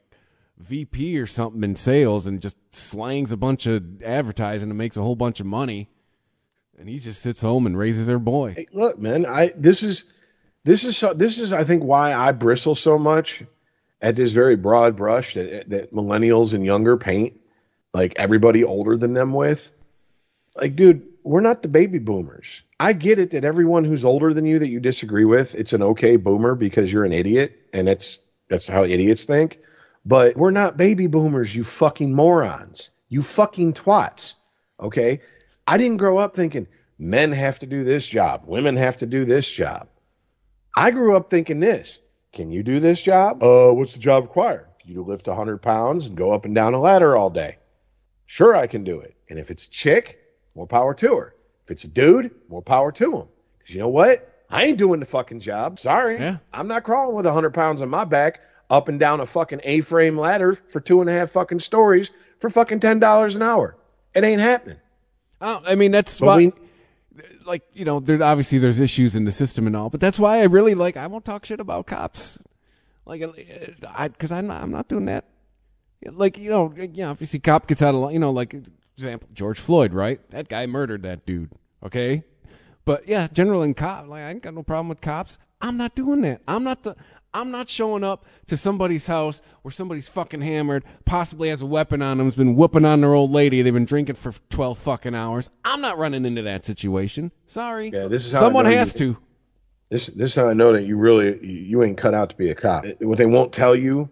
VP 0.58 1.18
or 1.18 1.26
something 1.26 1.62
in 1.62 1.76
sales 1.76 2.26
and 2.26 2.40
just 2.40 2.56
slangs 2.72 3.32
a 3.32 3.36
bunch 3.36 3.66
of 3.66 4.02
advertising 4.02 4.70
and 4.70 4.78
makes 4.78 4.96
a 4.96 5.02
whole 5.02 5.16
bunch 5.16 5.40
of 5.40 5.46
money. 5.46 5.88
And 6.78 6.88
he 6.88 6.98
just 6.98 7.22
sits 7.22 7.40
home 7.40 7.66
and 7.66 7.76
raises 7.76 8.06
their 8.06 8.18
boy. 8.18 8.54
Hey, 8.54 8.66
look, 8.72 8.98
man, 8.98 9.26
I 9.26 9.52
this 9.56 9.82
is 9.82 10.12
this 10.64 10.84
is 10.84 10.96
so, 10.96 11.12
this 11.14 11.38
is 11.38 11.52
I 11.52 11.64
think 11.64 11.82
why 11.82 12.14
I 12.14 12.32
bristle 12.32 12.74
so 12.74 12.98
much 12.98 13.44
at 14.00 14.16
this 14.16 14.32
very 14.32 14.56
broad 14.56 14.96
brush 14.96 15.34
that 15.34 15.70
that 15.70 15.92
millennials 15.92 16.54
and 16.54 16.64
younger 16.64 16.96
paint 16.96 17.38
like 17.94 18.14
everybody 18.16 18.64
older 18.64 18.96
than 18.96 19.12
them 19.12 19.32
with. 19.32 19.70
Like, 20.56 20.76
dude, 20.76 21.06
we're 21.22 21.40
not 21.40 21.62
the 21.62 21.68
baby 21.68 21.98
boomers. 21.98 22.62
I 22.80 22.92
get 22.94 23.18
it 23.18 23.30
that 23.30 23.44
everyone 23.44 23.84
who's 23.84 24.04
older 24.04 24.34
than 24.34 24.44
you 24.44 24.58
that 24.58 24.68
you 24.68 24.80
disagree 24.80 25.24
with, 25.24 25.54
it's 25.54 25.72
an 25.72 25.82
okay 25.82 26.16
boomer 26.16 26.54
because 26.54 26.92
you're 26.92 27.04
an 27.04 27.12
idiot 27.12 27.60
and 27.72 27.86
that's 27.86 28.20
that's 28.48 28.66
how 28.66 28.84
idiots 28.84 29.24
think. 29.24 29.58
But 30.04 30.36
we're 30.36 30.50
not 30.50 30.76
baby 30.76 31.06
boomers, 31.06 31.54
you 31.54 31.64
fucking 31.64 32.14
morons. 32.14 32.90
You 33.08 33.22
fucking 33.22 33.74
twats. 33.74 34.36
Okay? 34.80 35.20
I 35.66 35.76
didn't 35.76 35.98
grow 35.98 36.18
up 36.18 36.34
thinking 36.34 36.66
men 36.98 37.32
have 37.32 37.58
to 37.60 37.66
do 37.66 37.84
this 37.84 38.06
job, 38.06 38.42
women 38.46 38.76
have 38.76 38.96
to 38.98 39.06
do 39.06 39.24
this 39.24 39.50
job. 39.50 39.88
I 40.76 40.90
grew 40.90 41.16
up 41.16 41.30
thinking 41.30 41.60
this. 41.60 42.00
Can 42.32 42.50
you 42.50 42.62
do 42.62 42.80
this 42.80 43.02
job? 43.02 43.42
Uh, 43.42 43.72
what's 43.72 43.92
the 43.92 43.98
job 43.98 44.24
require? 44.24 44.68
For 44.80 44.88
you 44.88 44.94
to 44.94 45.02
lift 45.02 45.26
100 45.26 45.60
pounds 45.60 46.06
and 46.06 46.16
go 46.16 46.32
up 46.32 46.46
and 46.46 46.54
down 46.54 46.74
a 46.74 46.80
ladder 46.80 47.16
all 47.16 47.28
day. 47.28 47.58
Sure, 48.24 48.56
I 48.56 48.66
can 48.66 48.84
do 48.84 49.00
it. 49.00 49.14
And 49.28 49.38
if 49.38 49.50
it's 49.50 49.66
a 49.66 49.70
chick, 49.70 50.18
more 50.54 50.66
power 50.66 50.94
to 50.94 51.16
her. 51.16 51.34
If 51.64 51.70
it's 51.70 51.84
a 51.84 51.88
dude, 51.88 52.30
more 52.48 52.62
power 52.62 52.90
to 52.92 53.16
him. 53.16 53.26
Because 53.58 53.74
you 53.74 53.80
know 53.80 53.88
what? 53.88 54.28
I 54.48 54.64
ain't 54.64 54.78
doing 54.78 55.00
the 55.00 55.06
fucking 55.06 55.40
job. 55.40 55.78
Sorry. 55.78 56.18
Yeah. 56.18 56.38
I'm 56.52 56.68
not 56.68 56.84
crawling 56.84 57.14
with 57.14 57.26
100 57.26 57.52
pounds 57.52 57.82
on 57.82 57.90
my 57.90 58.04
back 58.04 58.40
up 58.72 58.88
and 58.88 58.98
down 58.98 59.20
a 59.20 59.26
fucking 59.26 59.60
A 59.64 59.80
frame 59.82 60.18
ladder 60.18 60.54
for 60.68 60.80
two 60.80 61.00
and 61.00 61.08
a 61.08 61.12
half 61.12 61.30
fucking 61.30 61.60
stories 61.60 62.10
for 62.40 62.50
fucking 62.50 62.80
$10 62.80 63.36
an 63.36 63.42
hour. 63.42 63.76
It 64.14 64.24
ain't 64.24 64.40
happening. 64.40 64.78
I, 65.40 65.46
don't- 65.52 65.68
I 65.68 65.74
mean, 65.76 65.92
that's 65.92 66.18
But 66.18 66.26
why, 66.26 66.36
we- 66.38 66.52
like, 67.44 67.62
you 67.74 67.84
know, 67.84 68.00
there 68.00 68.22
obviously 68.22 68.58
there's 68.58 68.80
issues 68.80 69.14
in 69.14 69.24
the 69.26 69.30
system 69.30 69.66
and 69.66 69.76
all, 69.76 69.90
but 69.90 70.00
that's 70.00 70.18
why 70.18 70.38
I 70.40 70.44
really 70.44 70.74
like. 70.74 70.96
I 70.96 71.06
won't 71.06 71.24
talk 71.26 71.44
shit 71.44 71.60
about 71.60 71.86
cops, 71.86 72.38
like, 73.04 73.20
uh, 73.22 73.28
I 73.88 74.08
because 74.08 74.32
I'm 74.32 74.46
not, 74.46 74.62
I'm 74.62 74.70
not 74.70 74.88
doing 74.88 75.04
that. 75.06 75.26
Like, 76.10 76.38
you 76.38 76.48
know, 76.50 76.72
yeah, 76.76 77.10
obviously, 77.10 77.38
cop 77.38 77.66
gets 77.66 77.82
out 77.82 77.94
of 77.94 78.00
line. 78.00 78.14
You 78.14 78.18
know, 78.20 78.30
like 78.30 78.54
example, 78.96 79.28
George 79.34 79.60
Floyd, 79.60 79.92
right? 79.92 80.20
That 80.30 80.48
guy 80.48 80.64
murdered 80.66 81.02
that 81.02 81.26
dude. 81.26 81.50
Okay, 81.84 82.24
but 82.86 83.06
yeah, 83.06 83.28
general 83.32 83.62
and 83.62 83.76
cop, 83.76 84.08
like, 84.08 84.22
I 84.22 84.30
ain't 84.30 84.42
got 84.42 84.54
no 84.54 84.62
problem 84.62 84.88
with 84.88 85.00
cops. 85.02 85.38
I'm 85.60 85.76
not 85.76 85.94
doing 85.94 86.22
that. 86.22 86.40
I'm 86.48 86.64
not 86.64 86.82
the. 86.82 86.96
I'm 87.34 87.50
not 87.50 87.68
showing 87.68 88.04
up 88.04 88.26
to 88.48 88.56
somebody's 88.56 89.06
house 89.06 89.40
where 89.62 89.72
somebody's 89.72 90.08
fucking 90.08 90.42
hammered, 90.42 90.84
possibly 91.04 91.48
has 91.48 91.62
a 91.62 91.66
weapon 91.66 92.02
on 92.02 92.18
them, 92.18 92.26
has 92.26 92.36
been 92.36 92.56
whooping 92.56 92.84
on 92.84 93.00
their 93.00 93.14
old 93.14 93.30
lady. 93.30 93.62
They've 93.62 93.72
been 93.72 93.86
drinking 93.86 94.16
for 94.16 94.32
12 94.50 94.78
fucking 94.78 95.14
hours. 95.14 95.48
I'm 95.64 95.80
not 95.80 95.96
running 95.98 96.26
into 96.26 96.42
that 96.42 96.64
situation. 96.64 97.32
Sorry. 97.46 97.90
Yeah, 97.92 98.08
this 98.08 98.26
is 98.26 98.32
how 98.32 98.40
Someone 98.40 98.66
has 98.66 98.92
you- 98.94 99.14
to. 99.14 99.18
This 99.90 100.06
this 100.06 100.30
is 100.30 100.34
how 100.36 100.48
I 100.48 100.54
know 100.54 100.72
that 100.72 100.84
you 100.84 100.96
really 100.96 101.38
you 101.46 101.58
you 101.58 101.82
ain't 101.82 101.98
cut 101.98 102.14
out 102.14 102.30
to 102.30 102.36
be 102.36 102.48
a 102.50 102.54
cop. 102.54 102.86
What 103.00 103.18
they 103.18 103.26
won't 103.26 103.52
tell 103.52 103.76
you 103.76 104.08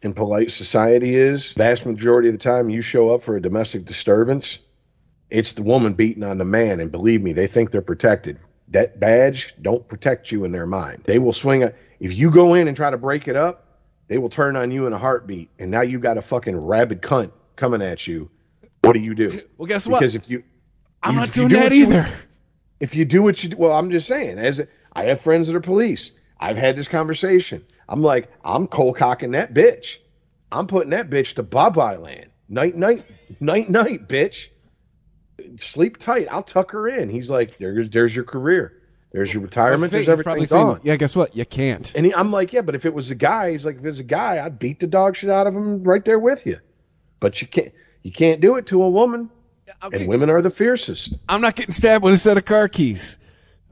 in 0.00 0.14
polite 0.14 0.52
society 0.52 1.16
is 1.16 1.54
vast 1.54 1.84
majority 1.86 2.28
of 2.28 2.34
the 2.34 2.38
time 2.38 2.70
you 2.70 2.82
show 2.82 3.10
up 3.10 3.24
for 3.24 3.36
a 3.36 3.42
domestic 3.42 3.84
disturbance, 3.84 4.60
it's 5.28 5.54
the 5.54 5.64
woman 5.64 5.94
beating 5.94 6.22
on 6.22 6.38
the 6.38 6.44
man, 6.44 6.78
and 6.78 6.92
believe 6.92 7.20
me, 7.20 7.32
they 7.32 7.48
think 7.48 7.72
they're 7.72 7.82
protected. 7.82 8.38
That 8.68 9.00
badge 9.00 9.54
don't 9.60 9.88
protect 9.88 10.30
you 10.30 10.44
in 10.44 10.52
their 10.52 10.66
mind. 10.66 11.02
They 11.04 11.18
will 11.18 11.32
swing 11.32 11.64
a 11.64 11.72
if 12.00 12.16
you 12.16 12.30
go 12.30 12.54
in 12.54 12.68
and 12.68 12.76
try 12.76 12.90
to 12.90 12.96
break 12.98 13.28
it 13.28 13.36
up, 13.36 13.64
they 14.08 14.18
will 14.18 14.30
turn 14.30 14.56
on 14.56 14.70
you 14.70 14.86
in 14.86 14.92
a 14.92 14.98
heartbeat, 14.98 15.50
and 15.58 15.70
now 15.70 15.82
you've 15.82 16.00
got 16.00 16.16
a 16.16 16.22
fucking 16.22 16.56
rabid 16.56 17.02
cunt 17.02 17.30
coming 17.56 17.82
at 17.82 18.06
you. 18.06 18.30
What 18.82 18.92
do 18.94 19.00
you 19.00 19.14
do? 19.14 19.42
Well, 19.58 19.66
guess 19.66 19.86
what? 19.86 20.00
Because 20.00 20.14
if 20.14 20.30
you 20.30 20.42
I'm 21.02 21.14
you- 21.14 21.20
not 21.20 21.32
doing 21.32 21.48
do 21.48 21.54
that 21.56 21.62
what 21.64 21.74
you- 21.74 21.86
either. 21.86 22.08
if 22.80 22.94
you 22.94 23.04
do 23.04 23.22
what 23.22 23.42
you 23.42 23.50
do, 23.50 23.56
well, 23.58 23.72
I'm 23.72 23.90
just 23.90 24.06
saying, 24.08 24.38
as 24.38 24.60
a, 24.60 24.68
I 24.94 25.04
have 25.04 25.20
friends 25.20 25.46
that 25.48 25.56
are 25.56 25.60
police. 25.60 26.12
I've 26.40 26.56
had 26.56 26.76
this 26.76 26.88
conversation. 26.88 27.64
I'm 27.88 28.00
like, 28.02 28.30
I'm 28.44 28.66
cold 28.68 28.96
cocking 28.96 29.32
that 29.32 29.52
bitch. 29.52 29.96
I'm 30.52 30.66
putting 30.66 30.90
that 30.90 31.10
bitch 31.10 31.34
to 31.34 31.42
bye 31.42 31.68
bye 31.70 31.96
land. 31.96 32.26
Night, 32.48 32.76
night, 32.76 33.04
night, 33.40 33.68
night, 33.68 34.08
bitch. 34.08 34.48
Sleep 35.58 35.96
tight. 35.98 36.26
I'll 36.30 36.42
tuck 36.42 36.70
her 36.72 36.88
in. 36.88 37.08
He's 37.10 37.28
like, 37.30 37.58
there's, 37.58 37.90
there's 37.90 38.14
your 38.14 38.24
career. 38.24 38.77
There's 39.12 39.32
your 39.32 39.42
retirement. 39.42 39.90
There's 39.90 40.08
everything 40.08 40.46
saying, 40.46 40.66
gone. 40.66 40.80
yeah, 40.82 40.96
guess 40.96 41.16
what? 41.16 41.34
You 41.34 41.46
can't. 41.46 41.94
And 41.94 42.06
he, 42.06 42.14
I'm 42.14 42.30
like, 42.30 42.52
yeah, 42.52 42.60
but 42.60 42.74
if 42.74 42.84
it 42.84 42.92
was 42.92 43.10
a 43.10 43.14
guy, 43.14 43.52
he's 43.52 43.64
like, 43.64 43.78
if 43.78 43.84
it's 43.84 43.98
a 43.98 44.04
guy, 44.04 44.44
I'd 44.44 44.58
beat 44.58 44.80
the 44.80 44.86
dog 44.86 45.16
shit 45.16 45.30
out 45.30 45.46
of 45.46 45.54
him 45.54 45.82
right 45.82 46.04
there 46.04 46.18
with 46.18 46.44
you. 46.44 46.58
But 47.20 47.40
you 47.40 47.48
can't, 47.48 47.72
you 48.02 48.12
can't 48.12 48.40
do 48.40 48.56
it 48.56 48.66
to 48.66 48.82
a 48.82 48.88
woman. 48.88 49.30
Okay. 49.82 50.00
And 50.00 50.08
women 50.08 50.30
are 50.30 50.42
the 50.42 50.50
fiercest. 50.50 51.18
I'm 51.28 51.40
not 51.40 51.56
getting 51.56 51.72
stabbed 51.72 52.04
with 52.04 52.14
a 52.14 52.18
set 52.18 52.36
of 52.36 52.44
car 52.44 52.68
keys. 52.68 53.18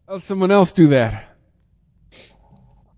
Let 0.09 0.23
someone 0.23 0.51
else 0.51 0.73
do 0.73 0.89
that. 0.89 1.25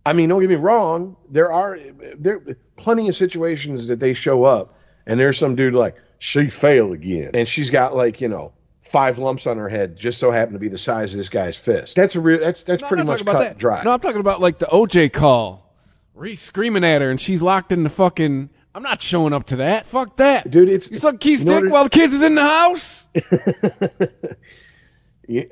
I 0.04 0.12
mean, 0.12 0.28
don't 0.28 0.40
get 0.40 0.50
me 0.50 0.56
wrong. 0.56 1.16
There 1.30 1.52
are 1.52 1.78
there 2.18 2.40
plenty 2.76 3.08
of 3.08 3.14
situations 3.14 3.88
that 3.88 4.00
they 4.00 4.14
show 4.14 4.44
up, 4.44 4.74
and 5.06 5.20
there's 5.20 5.38
some 5.38 5.54
dude 5.54 5.74
like 5.74 5.96
she 6.18 6.48
failed 6.48 6.92
again, 6.92 7.32
and 7.34 7.46
she's 7.46 7.70
got 7.70 7.94
like 7.94 8.20
you 8.20 8.28
know 8.28 8.52
five 8.80 9.18
lumps 9.18 9.46
on 9.46 9.56
her 9.58 9.68
head, 9.68 9.96
just 9.96 10.18
so 10.18 10.30
happen 10.30 10.52
to 10.54 10.58
be 10.58 10.68
the 10.68 10.78
size 10.78 11.12
of 11.14 11.18
this 11.18 11.28
guy's 11.28 11.56
fist. 11.56 11.94
That's 11.96 12.14
a 12.14 12.20
real. 12.20 12.40
That's 12.40 12.64
that's 12.64 12.82
No, 12.82 12.88
pretty 12.88 13.04
much 13.04 13.24
cut 13.24 13.38
that. 13.38 13.50
and 13.52 13.58
dry. 13.58 13.82
No, 13.82 13.92
I'm 13.92 14.00
talking 14.00 14.20
about 14.20 14.40
like 14.40 14.58
the 14.58 14.66
OJ 14.66 15.12
call. 15.12 15.64
Where 16.14 16.26
he's 16.26 16.40
screaming 16.40 16.82
at 16.84 17.00
her 17.00 17.10
and 17.10 17.20
she's 17.20 17.42
locked 17.42 17.70
in 17.70 17.84
the 17.84 17.88
fucking. 17.90 18.50
I'm 18.74 18.82
not 18.82 19.00
showing 19.00 19.32
up 19.32 19.46
to 19.46 19.56
that. 19.56 19.86
Fuck 19.86 20.16
that, 20.18 20.50
Dude, 20.50 20.68
it's- 20.68 20.90
you 20.90 20.96
suck 20.98 21.18
Keith's 21.20 21.44
dick 21.44 21.64
while 21.68 21.84
the 21.84 21.90
kids 21.90 22.12
is 22.14 22.22
in 22.22 22.34
the 22.36 22.42
house. 22.42 23.08
Yeah. 25.26 25.44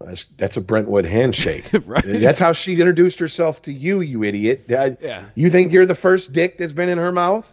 That's, 0.00 0.24
that's 0.38 0.56
a 0.56 0.60
Brentwood 0.60 1.04
handshake. 1.04 1.64
Right. 1.86 2.02
That's 2.04 2.38
how 2.38 2.52
she 2.52 2.72
introduced 2.74 3.18
herself 3.18 3.60
to 3.62 3.72
you, 3.72 4.00
you 4.00 4.22
idiot. 4.24 4.64
I- 4.70 4.96
Yeah. 5.00 5.24
You 5.34 5.50
think 5.50 5.72
you're 5.72 5.86
the 5.86 5.94
first 5.94 6.32
dick 6.32 6.58
that's 6.58 6.72
been 6.72 6.88
in 6.88 6.98
her 6.98 7.12
mouth? 7.12 7.50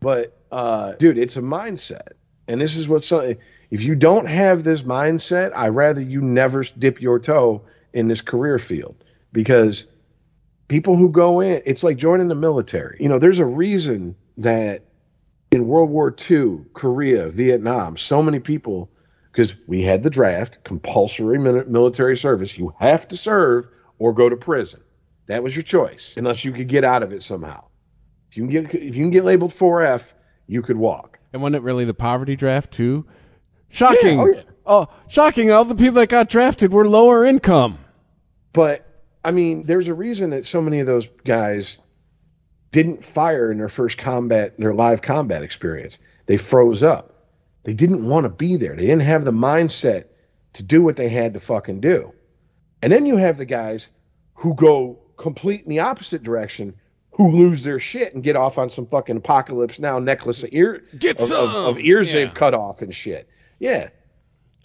But, 0.00 0.36
uh, 0.50 0.92
dude, 0.92 1.18
it's 1.18 1.36
a 1.36 1.40
mindset. 1.40 2.08
And 2.48 2.60
this 2.60 2.76
is 2.76 2.88
what's 2.88 3.06
so, 3.06 3.36
if 3.72 3.82
you 3.82 3.94
don't 3.94 4.26
have 4.26 4.64
this 4.64 4.82
mindset, 4.82 5.50
I 5.56 5.68
rather 5.68 6.02
you 6.02 6.20
never 6.20 6.62
dip 6.62 7.00
your 7.00 7.18
toe 7.18 7.62
in 7.94 8.06
this 8.06 8.20
career 8.20 8.58
field 8.58 9.02
because 9.32 9.86
people 10.68 10.94
who 10.94 11.08
go 11.08 11.40
in, 11.40 11.62
it's 11.64 11.82
like 11.82 11.96
joining 11.96 12.28
the 12.28 12.34
military. 12.34 12.98
You 13.00 13.08
know, 13.08 13.18
there's 13.18 13.38
a 13.38 13.46
reason 13.46 14.14
that 14.36 14.84
in 15.50 15.68
World 15.68 15.88
War 15.88 16.14
II, 16.30 16.66
Korea, 16.74 17.30
Vietnam, 17.30 17.96
so 17.96 18.22
many 18.22 18.40
people, 18.40 18.90
because 19.32 19.54
we 19.66 19.82
had 19.82 20.02
the 20.02 20.10
draft, 20.10 20.62
compulsory 20.64 21.38
military 21.38 22.18
service. 22.18 22.58
You 22.58 22.74
have 22.78 23.08
to 23.08 23.16
serve 23.16 23.66
or 23.98 24.12
go 24.12 24.28
to 24.28 24.36
prison. 24.36 24.82
That 25.28 25.42
was 25.42 25.56
your 25.56 25.62
choice, 25.62 26.18
unless 26.18 26.44
you 26.44 26.52
could 26.52 26.68
get 26.68 26.84
out 26.84 27.02
of 27.02 27.14
it 27.14 27.22
somehow. 27.22 27.64
If 28.30 28.36
you 28.36 28.42
can 28.42 28.64
get 28.64 28.74
if 28.74 28.96
you 28.96 29.02
can 29.04 29.10
get 29.10 29.24
labeled 29.24 29.52
4F, 29.52 30.12
you 30.46 30.60
could 30.60 30.76
walk. 30.76 31.18
And 31.32 31.40
wasn't 31.40 31.56
it 31.56 31.62
really 31.62 31.86
the 31.86 31.94
poverty 31.94 32.36
draft 32.36 32.70
too? 32.70 33.06
Shocking. 33.72 34.18
Yeah, 34.18 34.22
oh, 34.24 34.28
yeah. 34.28 34.42
oh, 34.66 34.88
shocking! 35.08 35.50
All 35.50 35.64
the 35.64 35.74
people 35.74 35.94
that 35.94 36.08
got 36.08 36.28
drafted 36.28 36.72
were 36.72 36.86
lower 36.86 37.24
income. 37.24 37.78
But 38.52 38.86
I 39.24 39.30
mean, 39.32 39.64
there's 39.64 39.88
a 39.88 39.94
reason 39.94 40.30
that 40.30 40.46
so 40.46 40.60
many 40.60 40.78
of 40.80 40.86
those 40.86 41.08
guys 41.24 41.78
didn't 42.70 43.04
fire 43.04 43.50
in 43.50 43.58
their 43.58 43.68
first 43.68 43.98
combat, 43.98 44.54
their 44.58 44.74
live 44.74 45.02
combat 45.02 45.42
experience. 45.42 45.98
They 46.26 46.36
froze 46.36 46.82
up. 46.82 47.08
They 47.64 47.74
didn't 47.74 48.04
want 48.06 48.24
to 48.24 48.28
be 48.30 48.56
there. 48.56 48.74
They 48.76 48.82
didn't 48.86 49.00
have 49.02 49.24
the 49.24 49.32
mindset 49.32 50.04
to 50.54 50.62
do 50.62 50.82
what 50.82 50.96
they 50.96 51.08
had 51.08 51.32
to 51.34 51.40
fucking 51.40 51.80
do. 51.80 52.12
And 52.82 52.92
then 52.92 53.06
you 53.06 53.16
have 53.16 53.36
the 53.38 53.44
guys 53.44 53.88
who 54.34 54.54
go 54.54 54.98
complete 55.16 55.62
in 55.62 55.68
the 55.70 55.80
opposite 55.80 56.22
direction, 56.22 56.74
who 57.12 57.30
lose 57.30 57.62
their 57.62 57.78
shit 57.78 58.14
and 58.14 58.22
get 58.24 58.36
off 58.36 58.58
on 58.58 58.68
some 58.70 58.86
fucking 58.86 59.18
apocalypse 59.18 59.78
now 59.78 59.98
necklace 59.98 60.42
of 60.42 60.48
ear 60.52 60.82
Get 60.98 61.20
of, 61.20 61.30
of- 61.30 61.54
of 61.76 61.78
ears 61.78 62.08
Yeah. 62.08 62.20
they've 62.20 62.34
cut 62.34 62.54
off 62.54 62.82
and 62.82 62.94
shit. 62.94 63.28
Yeah. 63.62 63.90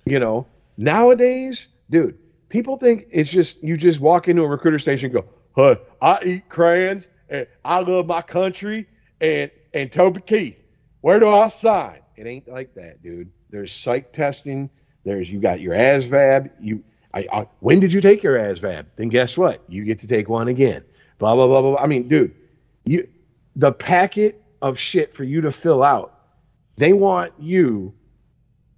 You 0.05 0.19
know, 0.19 0.47
nowadays, 0.75 1.67
dude, 1.91 2.17
people 2.49 2.77
think 2.77 3.05
it's 3.11 3.29
just 3.29 3.63
you 3.63 3.77
just 3.77 3.99
walk 3.99 4.27
into 4.27 4.41
a 4.41 4.47
recruiter 4.47 4.79
station 4.79 5.11
go, 5.11 5.23
huh, 5.55 5.75
I 6.01 6.19
eat 6.25 6.49
crayons 6.49 7.07
and 7.29 7.45
I 7.63 7.81
love 7.81 8.07
my 8.07 8.23
country 8.23 8.87
and 9.21 9.51
and 9.75 9.91
Toby 9.91 10.21
Keith. 10.21 10.63
Where 11.01 11.19
do 11.19 11.29
I 11.29 11.47
sign? 11.49 11.99
It 12.15 12.25
ain't 12.25 12.47
like 12.47 12.73
that, 12.73 13.03
dude. 13.03 13.29
There's 13.51 13.71
psych 13.71 14.13
testing. 14.13 14.67
There's 15.05 15.29
you 15.29 15.39
got 15.39 15.61
your 15.61 15.75
ASVAB. 15.75 16.49
You 16.59 16.83
I, 17.13 17.27
I 17.31 17.47
when 17.59 17.79
did 17.79 17.93
you 17.93 18.01
take 18.01 18.23
your 18.23 18.35
ASVAB? 18.35 18.87
Then 18.95 19.09
guess 19.09 19.37
what? 19.37 19.61
You 19.67 19.83
get 19.83 19.99
to 19.99 20.07
take 20.07 20.27
one 20.27 20.47
again. 20.47 20.83
Blah 21.19 21.35
blah 21.35 21.45
blah 21.45 21.61
blah. 21.61 21.71
blah. 21.73 21.83
I 21.83 21.85
mean, 21.85 22.07
dude, 22.07 22.33
you 22.85 23.07
the 23.55 23.73
packet 23.73 24.41
of 24.63 24.79
shit 24.79 25.13
for 25.13 25.23
you 25.23 25.41
to 25.41 25.51
fill 25.51 25.83
out. 25.83 26.15
They 26.77 26.93
want 26.93 27.33
you 27.37 27.93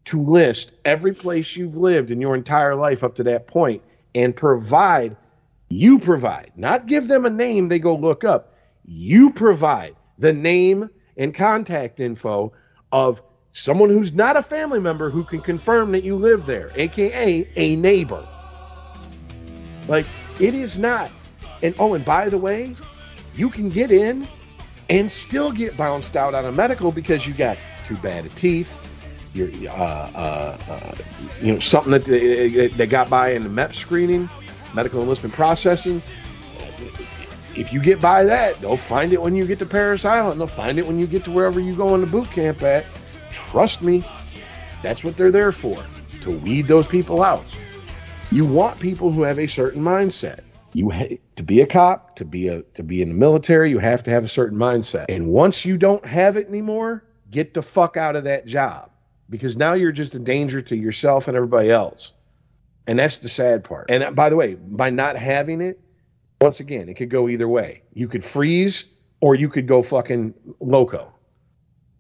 to 0.06 0.22
list 0.22 0.72
every 0.86 1.14
place 1.14 1.56
you've 1.56 1.78
lived 1.78 2.12
in 2.12 2.22
your 2.22 2.36
entire 2.36 2.76
life 2.76 3.04
up 3.04 3.16
to 3.16 3.24
that 3.24 3.48
point 3.48 3.82
and 4.16 4.36
provide 4.36 5.16
you 5.70 6.00
provide 6.00 6.52
not 6.56 6.88
give 6.88 7.08
them 7.08 7.26
a 7.26 7.30
name 7.30 7.70
they 7.70 7.80
go 7.80 7.96
look 7.96 8.24
up. 8.24 8.56
You 8.86 9.32
provide 9.32 9.96
the 10.18 10.34
name 10.34 10.90
and 11.16 11.34
contact 11.34 12.00
info 12.00 12.54
of 12.92 13.22
someone 13.54 13.90
who's 13.90 14.14
not 14.14 14.36
a 14.36 14.42
family 14.42 14.80
member 14.80 15.10
who 15.10 15.24
can 15.24 15.42
confirm 15.42 15.92
that 15.92 16.04
you 16.04 16.16
live 16.16 16.46
there 16.46 16.72
aka 16.76 17.48
a 17.56 17.76
neighbor. 17.76 18.28
Like 19.88 20.06
it 20.40 20.56
is 20.56 20.80
not 20.80 21.12
and 21.62 21.76
oh 21.78 21.94
and 21.94 22.04
by 22.04 22.30
the 22.30 22.38
way 22.38 22.76
you 23.36 23.50
can 23.50 23.70
get 23.70 23.92
in 23.92 24.28
and 24.90 25.12
still 25.12 25.52
get 25.52 25.78
bounced 25.78 26.16
out 26.16 26.34
on 26.34 26.46
a 26.46 26.52
medical 26.52 26.92
because 26.92 27.28
you 27.28 27.34
got 27.34 27.58
too 27.86 27.96
bad 27.98 28.26
of 28.26 28.34
teeth 28.34 28.72
you're, 29.34 29.50
uh, 29.70 29.74
uh, 29.74 30.58
uh, 30.70 30.96
you 31.42 31.54
know, 31.54 31.60
something 31.60 31.92
that 31.92 32.06
they, 32.06 32.68
they 32.68 32.88
got 32.88 33.10
by 33.10 33.32
in 33.32 33.44
the 33.44 33.50
MEP 33.50 33.74
screening, 33.76 34.30
medical 34.74 35.02
enlistment 35.02 35.34
processing. 35.36 36.02
If 37.56 37.74
you 37.74 37.82
get 37.82 38.00
by 38.00 38.24
that, 38.24 38.60
they'll 38.62 38.78
find 38.78 39.12
it 39.14 39.22
when 39.22 39.36
you 39.36 39.46
get 39.46 39.60
to 39.60 39.66
Parris 39.66 40.06
Island. 40.06 40.40
They'll 40.40 40.48
find 40.48 40.80
it 40.80 40.88
when 40.88 40.98
you 40.98 41.08
get 41.08 41.26
to 41.26 41.32
wherever 41.32 41.60
you 41.60 41.76
go 41.76 41.94
in 41.96 42.02
the 42.02 42.08
boot 42.08 42.30
camp 42.32 42.62
at. 42.64 42.86
Trust 43.32 43.82
me, 43.82 44.04
that's 44.82 45.04
what 45.04 45.18
they're 45.18 45.32
there 45.32 45.52
for, 45.52 45.78
to 46.22 46.32
weed 46.40 46.68
those 46.68 46.88
people 46.88 47.22
out. 47.22 47.44
You 48.32 48.46
want 48.46 48.80
people 48.80 49.12
who 49.12 49.24
have 49.24 49.40
a 49.40 49.48
certain 49.48 49.82
mindset. 49.82 50.42
You 50.74 50.92
ha- 50.92 51.18
to 51.36 51.44
be 51.44 51.62
a 51.62 51.66
cop, 51.66 52.16
to 52.18 52.26
be 52.26 52.48
a 52.48 52.62
to 52.76 52.84
be 52.84 53.02
in 53.02 53.10
the 53.10 53.16
military, 53.16 53.72
you 53.72 53.80
have 53.80 54.04
to 54.04 54.12
have 54.12 54.24
a 54.24 54.28
certain 54.28 54.58
mindset. 54.58 55.06
And 55.10 55.28
once 55.28 55.66
you 55.66 55.78
don't 55.78 56.06
have 56.06 56.38
it 56.38 56.48
anymore, 56.48 57.04
get 57.32 57.56
the 57.56 57.64
fuck 57.64 57.98
out 57.98 58.16
of 58.16 58.24
that 58.26 58.46
job 58.46 58.92
because 59.30 59.58
now 59.58 59.74
you're 59.74 59.92
just 59.92 60.16
a 60.16 60.20
danger 60.20 60.62
to 60.62 60.76
yourself 60.76 61.28
and 61.28 61.38
everybody 61.38 61.70
else. 61.70 62.14
And 62.88 62.98
that's 62.98 63.20
the 63.20 63.30
sad 63.30 63.64
part. 63.64 63.90
And 63.90 64.16
by 64.16 64.30
the 64.30 64.36
way, 64.36 64.56
by 64.56 64.90
not 64.90 65.16
having 65.16 65.62
it, 65.62 65.80
once 66.42 66.60
again, 66.60 66.90
it 66.90 66.96
could 66.96 67.10
go 67.10 67.30
either 67.30 67.48
way. 67.48 67.84
You 67.94 68.08
could 68.08 68.24
freeze 68.24 68.88
or 69.22 69.36
you 69.36 69.50
could 69.50 69.68
go 69.68 69.84
fucking 69.84 70.34
loco. 70.60 71.14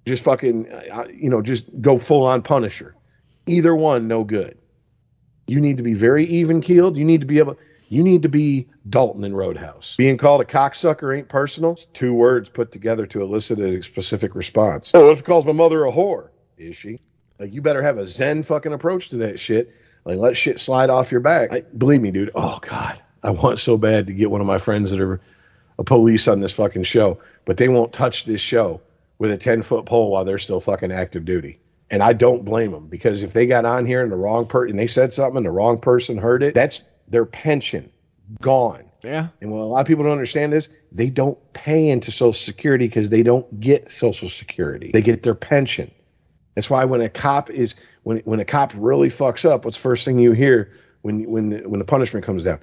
Just 0.06 0.24
fucking, 0.24 0.72
uh, 0.72 1.06
you 1.14 1.30
know, 1.30 1.42
just 1.42 1.66
go 1.82 2.00
full 2.00 2.26
on 2.26 2.42
Punisher. 2.42 2.96
Either 3.46 3.76
one, 3.76 4.08
no 4.08 4.24
good. 4.24 4.58
You 5.48 5.60
need 5.60 5.78
to 5.78 5.84
be 5.84 5.94
very 5.94 6.26
even 6.26 6.62
keeled. 6.62 6.98
You 6.98 7.06
need 7.06 7.22
to 7.22 7.28
be 7.28 7.38
able, 7.40 7.58
you 7.90 8.02
need 8.02 8.24
to 8.24 8.30
be 8.30 8.70
Dalton 8.88 9.24
in 9.24 9.36
Roadhouse. 9.36 9.96
Being 9.98 10.18
called 10.18 10.42
a 10.42 10.46
cocksucker 10.46 11.16
ain't 11.16 11.28
personal. 11.28 11.74
It's 11.74 11.86
two 11.86 12.14
words 12.14 12.50
put 12.50 12.72
together 12.72 13.06
to 13.08 13.22
elicit 13.22 13.60
a 13.60 13.84
specific 13.84 14.36
response. 14.36 14.92
Oh, 14.94 15.06
what 15.06 15.18
if 15.18 15.24
calls 15.24 15.46
my 15.46 15.52
mother 15.52 15.86
a 15.86 15.92
whore? 15.92 16.30
Is 16.58 16.76
she? 16.76 16.98
Like, 17.40 17.54
you 17.54 17.62
better 17.62 17.82
have 17.82 17.98
a 17.98 18.08
zen 18.08 18.44
fucking 18.44 18.74
approach 18.74 19.10
to 19.10 19.18
that 19.18 19.40
shit. 19.40 19.74
Like, 20.06 20.20
let 20.20 20.38
shit 20.38 20.60
slide 20.60 20.90
off 20.90 21.12
your 21.12 21.22
back. 21.22 21.52
I, 21.52 21.62
believe 21.62 22.02
me, 22.02 22.12
dude. 22.12 22.32
Oh, 22.36 22.60
God. 22.62 23.02
I 23.24 23.32
want 23.32 23.60
so 23.60 23.78
bad 23.78 24.08
to 24.08 24.14
get 24.14 24.32
one 24.32 24.42
of 24.42 24.48
my 24.48 24.58
friends 24.58 24.92
that 24.92 25.00
are 25.00 25.20
a 25.78 25.84
police 25.84 26.28
on 26.28 26.42
this 26.42 26.54
fucking 26.54 26.84
show, 26.84 27.20
but 27.46 27.58
they 27.58 27.70
won't 27.70 27.94
touch 27.94 28.26
this 28.26 28.42
show 28.42 28.82
with 29.18 29.32
a 29.32 29.38
10 29.38 29.64
foot 29.64 29.86
pole 29.86 30.12
while 30.12 30.26
they're 30.26 30.38
still 30.38 30.62
fucking 30.62 30.92
active 30.92 31.26
duty. 31.26 31.60
And 31.90 32.04
I 32.04 32.14
don't 32.14 32.46
blame 32.46 32.72
them 32.72 32.88
because 32.88 33.24
if 33.24 33.34
they 33.34 33.48
got 33.48 33.66
on 33.66 33.86
here 33.86 34.04
and 34.04 34.12
the 34.12 34.16
wrong 34.16 34.46
person, 34.46 34.78
they 34.78 34.88
said 34.88 35.12
something 35.12 35.38
and 35.38 35.46
the 35.46 35.52
wrong 35.52 35.80
person 35.80 36.18
heard 36.18 36.44
it, 36.44 36.54
that's 36.54 36.84
their 37.08 37.26
pension 37.26 37.92
gone. 38.42 38.86
Yeah. 39.04 39.30
And 39.42 39.52
what 39.52 39.62
a 39.62 39.66
lot 39.66 39.82
of 39.82 39.88
people 39.88 40.04
don't 40.04 40.12
understand 40.12 40.54
is 40.54 40.70
they 40.92 41.10
don't 41.10 41.38
pay 41.54 41.90
into 41.90 42.12
Social 42.12 42.34
Security 42.34 42.88
because 42.88 43.10
they 43.10 43.24
don't 43.24 43.60
get 43.60 43.90
Social 43.90 44.30
Security. 44.30 44.92
They 44.94 45.02
get 45.02 45.24
their 45.24 45.36
pension. 45.36 45.92
That's 46.56 46.70
why 46.70 46.86
when 46.86 47.02
a 47.02 47.10
cop 47.10 47.50
is 47.50 47.76
when 48.04 48.20
when 48.20 48.39
a 48.39 48.45
cop 48.45 48.74
really 48.76 49.10
fucks 49.10 49.50
up, 49.50 49.66
what's 49.66 49.78
the 49.78 49.82
first 49.82 50.06
thing 50.06 50.20
you 50.20 50.34
hear 50.34 50.72
when 51.02 51.30
when 51.30 51.50
the, 51.50 51.70
when 51.70 51.80
the 51.80 51.86
punishment 51.86 52.26
comes 52.26 52.43
down? 52.43 52.60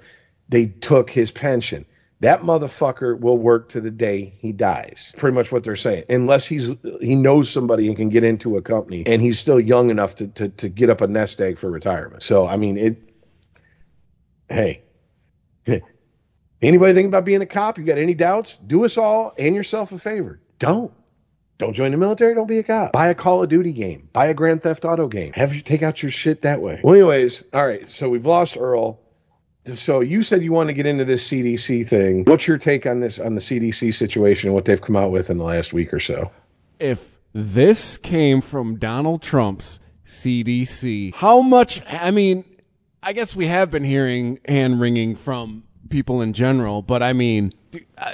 They 0.49 0.67
took 0.67 1.11
his 1.11 1.31
pension. 1.31 1.87
That 2.21 2.43
motherfucker 2.43 3.19
will 3.21 3.37
work 3.37 3.69
to 3.71 3.81
the 3.81 3.91
day 3.91 4.35
he 4.39 4.51
dies. 4.51 5.15
Pretty 5.19 5.35
much 5.35 5.53
what 5.53 5.65
they're 5.65 5.77
saying. 5.77 6.05
Unless 6.09 6.47
he's 6.47 6.71
he 7.01 7.15
knows 7.15 7.51
somebody 7.51 7.89
and 7.89 7.97
can 7.97 8.09
get 8.09 8.25
into 8.25 8.57
a 8.57 8.63
company 8.63 9.03
and 9.07 9.21
he's 9.21 9.39
still 9.39 9.61
young 9.61 9.91
enough 9.91 10.15
to 10.17 10.29
to, 10.29 10.49
to 10.49 10.69
get 10.69 10.89
up 10.89 11.01
a 11.01 11.07
nest 11.07 11.41
egg 11.41 11.59
for 11.59 11.71
retirement. 11.71 12.23
So 12.23 12.47
I 12.47 12.57
mean 12.57 12.79
it 12.79 13.15
hey. 14.49 14.83
Anybody 16.63 16.95
think 16.95 17.09
about 17.09 17.25
being 17.27 17.43
a 17.43 17.47
cop? 17.47 17.77
You 17.77 17.85
got 17.85 17.99
any 17.99 18.15
doubts? 18.15 18.57
Do 18.57 18.85
us 18.85 18.97
all 18.97 19.35
and 19.39 19.55
yourself 19.55 19.93
a 19.93 19.99
favor. 19.99 20.41
Don't. 20.59 20.93
Don't 21.59 21.73
join 21.73 21.91
the 21.91 21.97
military. 21.97 22.35
Don't 22.35 22.47
be 22.47 22.59
a 22.59 22.63
cop. 22.63 22.93
Buy 22.93 23.09
a 23.09 23.15
Call 23.15 23.43
of 23.43 23.49
Duty 23.49 23.73
game. 23.73 24.09
Buy 24.13 24.27
a 24.27 24.35
Grand 24.35 24.63
Theft 24.63 24.85
Auto 24.85 25.09
game. 25.09 25.33
Have 25.33 25.55
you 25.55 25.63
take 25.63 25.83
out 25.83 26.03
your 26.03 26.11
shit 26.11 26.43
that 26.43 26.61
way. 26.61 26.81
Well, 26.85 26.95
anyways, 26.95 27.45
all 27.53 27.67
right. 27.67 27.91
So 27.91 28.09
we've 28.09 28.27
lost 28.27 28.57
Earl. 28.59 29.01
So 29.75 30.01
you 30.01 30.23
said 30.23 30.43
you 30.43 30.53
want 30.53 30.69
to 30.69 30.75
get 30.75 30.87
into 30.87 31.05
this 31.05 31.27
CDC 31.29 31.89
thing. 31.89 32.25
What's 32.25 32.47
your 32.47 32.59
take 32.59 32.87
on 32.87 33.01
this 33.01 33.19
on 33.19 33.35
the 33.35 33.41
CDC 33.41 33.95
situation? 33.95 34.49
And 34.49 34.55
what 34.55 34.65
they've 34.65 34.81
come 34.81 34.97
out 34.97 35.11
with 35.11 35.31
in 35.31 35.39
the 35.39 35.45
last 35.45 35.73
week 35.73 35.93
or 35.93 36.01
so? 36.01 36.31
If 36.79 37.17
this 37.33 37.99
came 37.99 38.41
from 38.41 38.77
Donald 38.77 39.23
Trump's 39.23 39.81
CDC, 40.07 41.15
how 41.15 41.41
much? 41.41 41.83
I 41.91 42.11
mean, 42.11 42.45
I 43.03 43.13
guess 43.13 43.35
we 43.35 43.47
have 43.47 43.71
been 43.71 43.85
hearing 43.85 44.39
hand 44.47 44.81
wringing 44.81 45.17
from 45.17 45.65
people 45.89 46.21
in 46.21 46.33
general, 46.33 46.83
but 46.83 47.03
I 47.03 47.13
mean, 47.13 47.53
uh, 47.99 48.13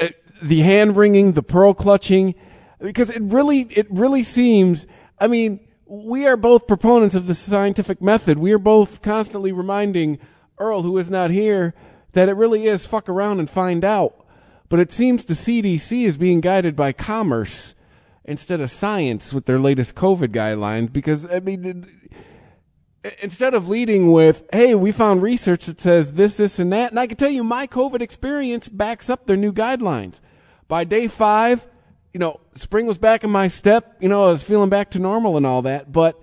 uh, 0.00 0.08
the 0.42 0.60
hand 0.60 0.96
wringing, 0.96 1.32
the 1.32 1.42
pearl 1.42 1.72
clutching, 1.72 2.34
because 2.80 3.10
it 3.10 3.22
really, 3.22 3.60
it 3.70 3.86
really 3.90 4.22
seems. 4.22 4.86
I 5.18 5.26
mean, 5.26 5.60
we 5.86 6.26
are 6.26 6.36
both 6.36 6.66
proponents 6.66 7.14
of 7.14 7.26
the 7.26 7.34
scientific 7.34 8.02
method. 8.02 8.38
We 8.38 8.52
are 8.52 8.58
both 8.58 9.02
constantly 9.02 9.52
reminding 9.52 10.18
Earl, 10.58 10.82
who 10.82 10.98
is 10.98 11.10
not 11.10 11.30
here, 11.30 11.74
that 12.12 12.28
it 12.28 12.34
really 12.34 12.66
is 12.66 12.86
fuck 12.86 13.08
around 13.08 13.38
and 13.38 13.48
find 13.48 13.84
out. 13.84 14.26
But 14.68 14.80
it 14.80 14.92
seems 14.92 15.24
the 15.24 15.34
CDC 15.34 16.04
is 16.04 16.18
being 16.18 16.40
guided 16.40 16.76
by 16.76 16.92
commerce 16.92 17.74
instead 18.24 18.60
of 18.60 18.70
science 18.70 19.32
with 19.32 19.46
their 19.46 19.58
latest 19.58 19.94
COVID 19.94 20.28
guidelines 20.28 20.92
because, 20.92 21.24
I 21.24 21.40
mean, 21.40 21.64
it, 21.64 21.86
instead 23.22 23.54
of 23.54 23.68
leading 23.68 24.12
with, 24.12 24.46
hey, 24.52 24.74
we 24.74 24.92
found 24.92 25.22
research 25.22 25.66
that 25.66 25.80
says 25.80 26.12
this, 26.14 26.36
this, 26.36 26.58
and 26.58 26.70
that, 26.72 26.90
and 26.90 27.00
I 27.00 27.06
can 27.06 27.16
tell 27.16 27.30
you 27.30 27.42
my 27.42 27.66
COVID 27.66 28.02
experience 28.02 28.68
backs 28.68 29.08
up 29.08 29.26
their 29.26 29.36
new 29.36 29.52
guidelines. 29.52 30.20
By 30.66 30.84
day 30.84 31.08
five, 31.08 31.66
you 32.12 32.20
know, 32.20 32.40
spring 32.54 32.86
was 32.86 32.98
back 32.98 33.24
in 33.24 33.30
my 33.30 33.48
step, 33.48 33.96
you 34.00 34.08
know, 34.08 34.24
I 34.24 34.30
was 34.30 34.42
feeling 34.42 34.70
back 34.70 34.90
to 34.92 34.98
normal 34.98 35.36
and 35.36 35.46
all 35.46 35.62
that, 35.62 35.92
but 35.92 36.20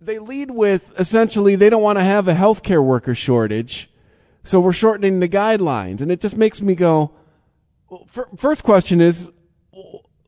they 0.00 0.18
lead 0.18 0.50
with 0.50 0.98
essentially 0.98 1.56
they 1.56 1.70
don't 1.70 1.82
want 1.82 1.98
to 1.98 2.04
have 2.04 2.26
a 2.26 2.34
healthcare 2.34 2.82
worker 2.82 3.14
shortage, 3.14 3.90
so 4.42 4.58
we're 4.60 4.72
shortening 4.72 5.20
the 5.20 5.28
guidelines, 5.28 6.00
and 6.00 6.10
it 6.10 6.20
just 6.20 6.36
makes 6.36 6.62
me 6.62 6.74
go. 6.74 7.12
Well, 7.88 8.06
first 8.36 8.62
question 8.62 9.00
is, 9.00 9.30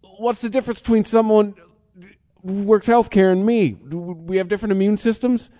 what's 0.02 0.40
the 0.40 0.50
difference 0.50 0.80
between 0.80 1.04
someone 1.04 1.54
who 2.44 2.64
works 2.64 2.88
healthcare 2.88 3.32
and 3.32 3.46
me? 3.46 3.70
Do 3.70 3.98
we 3.98 4.36
have 4.36 4.48
different 4.48 4.72
immune 4.72 4.98
systems? 4.98 5.50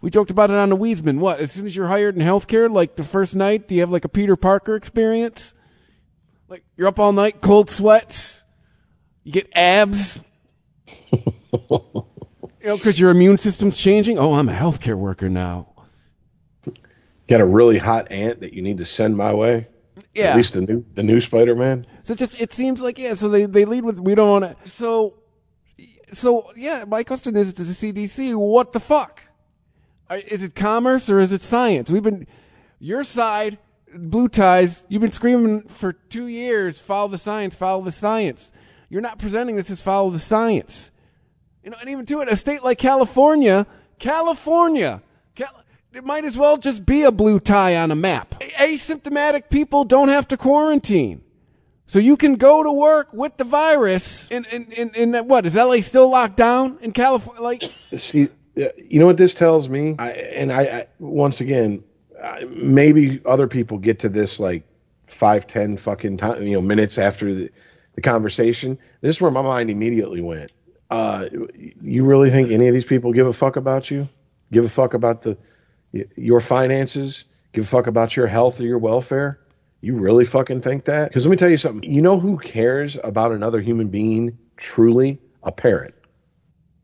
We 0.00 0.10
joked 0.10 0.32
about 0.32 0.50
it 0.50 0.56
on 0.56 0.68
the 0.68 0.76
Weedsman. 0.76 1.18
What? 1.20 1.38
As 1.38 1.52
soon 1.52 1.64
as 1.64 1.76
you're 1.76 1.86
hired 1.86 2.16
in 2.16 2.22
healthcare, 2.22 2.70
like 2.70 2.96
the 2.96 3.04
first 3.04 3.36
night, 3.36 3.68
do 3.68 3.76
you 3.76 3.80
have 3.80 3.90
like 3.90 4.04
a 4.04 4.08
Peter 4.08 4.36
Parker 4.36 4.74
experience? 4.74 5.54
Like 6.48 6.64
you're 6.76 6.88
up 6.88 6.98
all 6.98 7.12
night, 7.12 7.40
cold 7.40 7.70
sweats, 7.70 8.31
you 9.24 9.32
get 9.32 9.48
abs. 9.54 10.22
Oh, 11.70 12.06
you 12.62 12.68
know, 12.68 12.76
because 12.76 12.98
your 12.98 13.10
immune 13.10 13.36
system's 13.36 13.78
changing. 13.78 14.18
Oh, 14.18 14.34
I'm 14.34 14.48
a 14.48 14.54
healthcare 14.54 14.96
worker 14.96 15.28
now. 15.28 15.68
Got 17.28 17.40
a 17.40 17.44
really 17.44 17.76
hot 17.76 18.10
aunt 18.10 18.40
that 18.40 18.54
you 18.54 18.62
need 18.62 18.78
to 18.78 18.86
send 18.86 19.16
my 19.16 19.34
way. 19.34 19.66
Yeah. 20.14 20.30
At 20.30 20.36
least 20.36 20.54
the 20.54 20.62
new 20.62 20.84
the 20.94 21.02
new 21.02 21.20
Spider 21.20 21.54
Man. 21.54 21.86
So 22.04 22.14
just 22.14 22.40
it 22.40 22.52
seems 22.52 22.80
like 22.80 22.98
yeah. 22.98 23.14
So 23.14 23.28
they 23.28 23.46
they 23.46 23.64
lead 23.64 23.84
with 23.84 24.00
we 24.00 24.14
don't 24.14 24.42
want 24.42 24.62
to. 24.64 24.70
So 24.70 25.14
so 26.12 26.52
yeah. 26.56 26.84
My 26.86 27.04
question 27.04 27.36
is 27.36 27.52
to 27.54 27.64
the 27.64 27.72
CDC. 27.72 28.34
What 28.36 28.72
the 28.72 28.80
fuck? 28.80 29.22
Is 30.10 30.42
it 30.42 30.54
commerce 30.54 31.10
or 31.10 31.20
is 31.20 31.32
it 31.32 31.40
science? 31.42 31.90
We've 31.90 32.02
been 32.02 32.26
your 32.78 33.04
side 33.04 33.58
blue 33.94 34.28
ties. 34.28 34.86
You've 34.88 35.02
been 35.02 35.12
screaming 35.12 35.62
for 35.62 35.92
two 35.92 36.26
years. 36.26 36.78
Follow 36.78 37.08
the 37.08 37.18
science. 37.18 37.54
Follow 37.54 37.82
the 37.82 37.92
science. 37.92 38.52
You're 38.92 39.00
not 39.00 39.18
presenting 39.18 39.56
this 39.56 39.70
as 39.70 39.80
follow 39.80 40.10
the 40.10 40.18
science. 40.18 40.90
You 41.64 41.70
know, 41.70 41.78
and 41.80 41.88
even 41.88 42.04
to 42.04 42.20
it, 42.20 42.28
a 42.28 42.36
state 42.36 42.62
like 42.62 42.76
California, 42.76 43.66
California, 43.98 45.02
Cal- 45.34 45.64
it 45.94 46.04
might 46.04 46.26
as 46.26 46.36
well 46.36 46.58
just 46.58 46.84
be 46.84 47.02
a 47.04 47.10
blue 47.10 47.40
tie 47.40 47.74
on 47.74 47.90
a 47.90 47.94
map. 47.94 48.34
Asymptomatic 48.40 49.48
people 49.48 49.84
don't 49.84 50.08
have 50.08 50.28
to 50.28 50.36
quarantine. 50.36 51.22
So 51.86 52.00
you 52.00 52.18
can 52.18 52.34
go 52.34 52.62
to 52.62 52.70
work 52.70 53.14
with 53.14 53.38
the 53.38 53.44
virus 53.44 54.28
in, 54.28 54.44
in, 54.52 54.70
in, 54.72 55.14
in 55.14 55.26
what, 55.26 55.46
is 55.46 55.56
LA 55.56 55.80
still 55.80 56.10
locked 56.10 56.36
down 56.36 56.76
in 56.82 56.92
California? 56.92 57.42
Like, 57.42 57.62
see, 57.96 58.24
uh, 58.58 58.64
you 58.76 59.00
know 59.00 59.06
what 59.06 59.16
this 59.16 59.32
tells 59.32 59.70
me? 59.70 59.94
I, 59.98 60.10
and 60.10 60.52
I, 60.52 60.60
I 60.60 60.86
once 60.98 61.40
again, 61.40 61.82
I, 62.22 62.44
maybe 62.44 63.22
other 63.24 63.46
people 63.46 63.78
get 63.78 64.00
to 64.00 64.10
this 64.10 64.38
like 64.38 64.64
five, 65.06 65.46
ten 65.46 65.78
fucking 65.78 66.18
time, 66.18 66.42
you 66.42 66.52
know, 66.52 66.60
minutes 66.60 66.98
after 66.98 67.32
the, 67.32 67.50
the 67.94 68.00
conversation. 68.00 68.78
This 69.00 69.16
is 69.16 69.20
where 69.20 69.30
my 69.30 69.42
mind 69.42 69.70
immediately 69.70 70.20
went 70.20 70.52
uh, 70.92 71.26
you 71.80 72.04
really 72.04 72.28
think 72.28 72.50
any 72.50 72.68
of 72.68 72.74
these 72.74 72.84
people 72.84 73.14
give 73.14 73.26
a 73.26 73.32
fuck 73.32 73.56
about 73.56 73.90
you? 73.90 74.06
Give 74.52 74.66
a 74.66 74.68
fuck 74.68 74.92
about 74.92 75.22
the 75.22 75.38
your 76.16 76.40
finances? 76.40 77.24
Give 77.54 77.64
a 77.64 77.66
fuck 77.66 77.86
about 77.86 78.14
your 78.14 78.26
health 78.26 78.60
or 78.60 78.64
your 78.64 78.78
welfare? 78.78 79.40
You 79.80 79.96
really 79.96 80.26
fucking 80.26 80.60
think 80.60 80.84
that? 80.84 81.08
Because 81.08 81.24
let 81.24 81.30
me 81.30 81.38
tell 81.38 81.48
you 81.48 81.56
something. 81.56 81.90
You 81.90 82.02
know 82.02 82.20
who 82.20 82.36
cares 82.36 82.98
about 83.04 83.32
another 83.32 83.62
human 83.62 83.88
being 83.88 84.36
truly? 84.58 85.18
A 85.44 85.50
parent. 85.50 85.94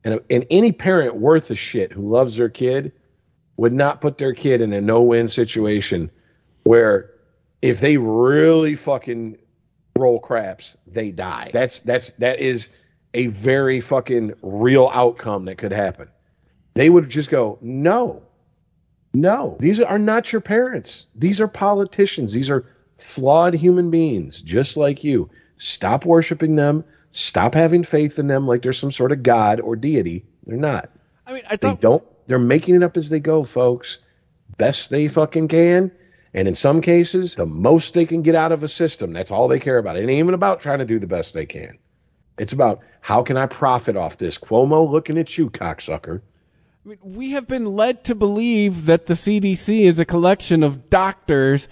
And, 0.04 0.20
and 0.30 0.46
any 0.50 0.72
parent 0.72 1.16
worth 1.16 1.50
a 1.50 1.54
shit 1.54 1.92
who 1.92 2.09
loves 2.09 2.36
their 2.36 2.48
kid 2.48 2.92
would 3.59 3.74
not 3.74 4.00
put 4.00 4.16
their 4.16 4.32
kid 4.32 4.62
in 4.62 4.72
a 4.72 4.80
no-win 4.80 5.28
situation 5.28 6.11
where 6.64 7.11
if 7.61 7.80
they 7.80 7.98
really 7.98 8.74
fucking 8.74 9.36
roll 9.99 10.20
craps, 10.20 10.76
they 10.86 11.11
die. 11.11 11.51
That's 11.53 11.80
that's 11.80 12.12
that 12.12 12.40
is 12.40 12.68
a 13.14 13.26
very 13.26 13.80
fucking 13.80 14.34
real 14.42 14.90
outcome 14.92 15.46
that 15.46 15.59
could 15.59 15.72
happen. 15.72 16.09
They 16.74 16.88
would 16.88 17.09
just 17.09 17.30
go, 17.30 17.59
no, 17.61 18.22
no, 19.12 19.57
these 19.59 19.80
are 19.80 19.99
not 19.99 20.32
your 20.32 20.40
parents. 20.40 21.07
These 21.14 21.40
are 21.40 21.49
politicians. 21.49 22.32
These 22.32 22.51
are 22.51 22.66
flawed 22.99 23.55
human 23.55 23.90
beings, 23.90 24.40
just 24.42 24.76
like 24.76 25.03
you. 25.03 25.30
Stop 25.57 26.05
worshiping 26.05 26.57
them. 26.57 26.84
Stop 27.11 27.55
having 27.55 27.82
faith 27.82 28.18
in 28.18 28.26
them 28.26 28.46
like 28.46 28.62
they're 28.62 28.72
some 28.72 28.92
sort 28.92 29.12
of 29.12 29.22
god 29.22 29.61
or 29.61 29.76
deity. 29.76 30.24
They're 30.46 30.57
not. 30.57 30.90
I 31.26 31.32
mean, 31.32 31.42
I 31.46 31.57
thought, 31.57 31.80
they 31.80 31.80
don't. 31.80 32.05
They're 32.26 32.38
making 32.38 32.76
it 32.76 32.82
up 32.82 32.96
as 32.96 33.09
they 33.09 33.20
go, 33.20 33.44
folks. 33.44 33.99
Best 34.57 34.90
they 34.90 35.09
fucking 35.09 35.49
can. 35.49 35.90
And 36.35 36.47
in 36.47 36.55
some 36.55 36.81
cases, 36.81 37.35
the 37.35 37.47
most 37.47 37.95
they 37.95 38.05
can 38.05 38.22
get 38.22 38.35
out 38.35 38.53
of 38.53 38.62
a 38.62 38.68
system. 38.68 39.12
That's 39.12 39.31
all 39.31 39.49
they 39.49 39.59
care 39.59 39.79
about. 39.79 39.97
It 39.97 40.01
ain't 40.01 40.11
even 40.11 40.35
about 40.35 40.61
trying 40.61 40.79
to 40.79 40.85
do 40.85 40.99
the 40.99 41.07
best 41.07 41.35
they 41.35 41.47
can. 41.47 41.79
It's 42.39 42.53
about 42.53 42.81
how 43.01 43.22
can 43.22 43.37
I 43.37 43.47
profit 43.47 43.97
off 43.97 44.18
this? 44.18 44.39
Cuomo 44.39 44.89
looking 44.89 45.18
at 45.18 45.37
you, 45.39 45.51
cocksucker. 45.51 46.20
I 46.85 46.89
mean, 46.89 46.99
we 47.03 47.31
have 47.33 47.49
been 47.49 47.66
led 47.66 48.05
to 48.05 48.14
believe 48.14 48.87
that 48.87 49.07
the 49.07 49.14
CDC 49.14 49.81
is 49.81 49.99
a 49.99 50.05
collection 50.05 50.62
of 50.62 50.91
doctors 50.91 51.68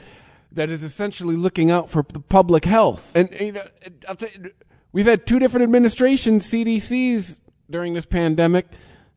that 0.53 0.71
is 0.71 0.83
essentially 0.83 1.37
looking 1.37 1.71
out 1.71 1.89
for 1.89 2.05
the 2.13 2.21
public 2.21 2.65
health. 2.65 3.13
And 3.15 3.31
you 3.39 3.53
know, 3.53 3.67
I'll 4.09 4.17
tell 4.17 4.31
you, 4.31 4.51
we've 4.93 5.07
had 5.07 5.27
two 5.27 5.39
different 5.39 5.65
administrations, 5.65 6.47
CDCs, 6.47 7.41
during 7.71 7.95
this 7.95 8.07
pandemic. 8.07 8.67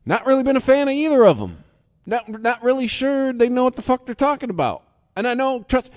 Not 0.04 0.26
really 0.26 0.42
been 0.42 0.56
a 0.56 0.60
fan 0.60 0.88
of 0.88 0.94
either 0.94 1.24
of 1.24 1.38
them. 1.38 1.64
Not 2.06 2.28
not 2.28 2.62
really 2.62 2.86
sure 2.86 3.32
they 3.32 3.48
know 3.48 3.64
what 3.64 3.76
the 3.76 3.82
fuck 3.82 4.06
they're 4.06 4.14
talking 4.14 4.50
about. 4.50 4.82
And 5.20 5.28
I 5.28 5.34
know, 5.34 5.62
trust, 5.68 5.90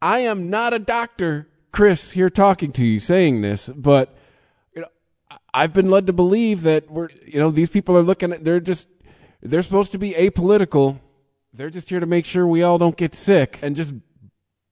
I 0.00 0.20
am 0.20 0.48
not 0.48 0.72
a 0.72 0.78
doctor, 0.78 1.46
Chris, 1.72 2.12
here 2.12 2.30
talking 2.30 2.72
to 2.72 2.82
you, 2.82 3.00
saying 3.00 3.42
this, 3.42 3.68
but 3.68 4.16
you 4.74 4.80
know, 4.80 4.88
I've 5.52 5.74
been 5.74 5.90
led 5.90 6.06
to 6.06 6.14
believe 6.14 6.62
that 6.62 6.90
we're, 6.90 7.10
you 7.26 7.38
know, 7.38 7.50
these 7.50 7.68
people 7.68 7.98
are 7.98 8.02
looking 8.02 8.32
at, 8.32 8.44
they're 8.46 8.60
just, 8.60 8.88
they're 9.42 9.62
supposed 9.62 9.92
to 9.92 9.98
be 9.98 10.12
apolitical. 10.12 11.00
They're 11.52 11.68
just 11.68 11.90
here 11.90 12.00
to 12.00 12.06
make 12.06 12.24
sure 12.24 12.46
we 12.46 12.62
all 12.62 12.78
don't 12.78 12.96
get 12.96 13.14
sick 13.14 13.58
and 13.60 13.76
just, 13.76 13.92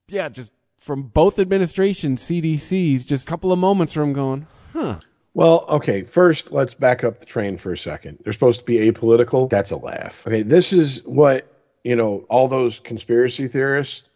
yeah, 0.09 0.30
just 0.30 0.55
from 0.78 1.03
both 1.03 1.38
administrations, 1.38 2.22
CDCs, 2.22 3.05
just 3.05 3.28
a 3.28 3.30
couple 3.30 3.53
of 3.53 3.59
moments 3.59 3.92
from 3.92 4.14
going, 4.14 4.46
huh. 4.72 5.01
Well, 5.34 5.66
okay, 5.68 6.05
first 6.05 6.53
let's 6.53 6.72
back 6.72 7.05
up 7.05 7.20
the 7.20 7.26
train 7.26 7.59
for 7.59 7.70
a 7.70 7.76
second. 7.76 8.20
They're 8.24 8.32
supposed 8.32 8.61
to 8.61 8.64
be 8.64 8.78
apolitical. 8.90 9.51
That's 9.51 9.70
a 9.70 9.76
laugh. 9.76 10.26
Okay, 10.26 10.40
this 10.40 10.72
is 10.72 11.03
what, 11.05 11.49
you 11.85 11.97
know, 11.97 12.26
all 12.28 12.49
those 12.49 12.81
conspiracy 12.81 13.49
theorists 13.49 14.09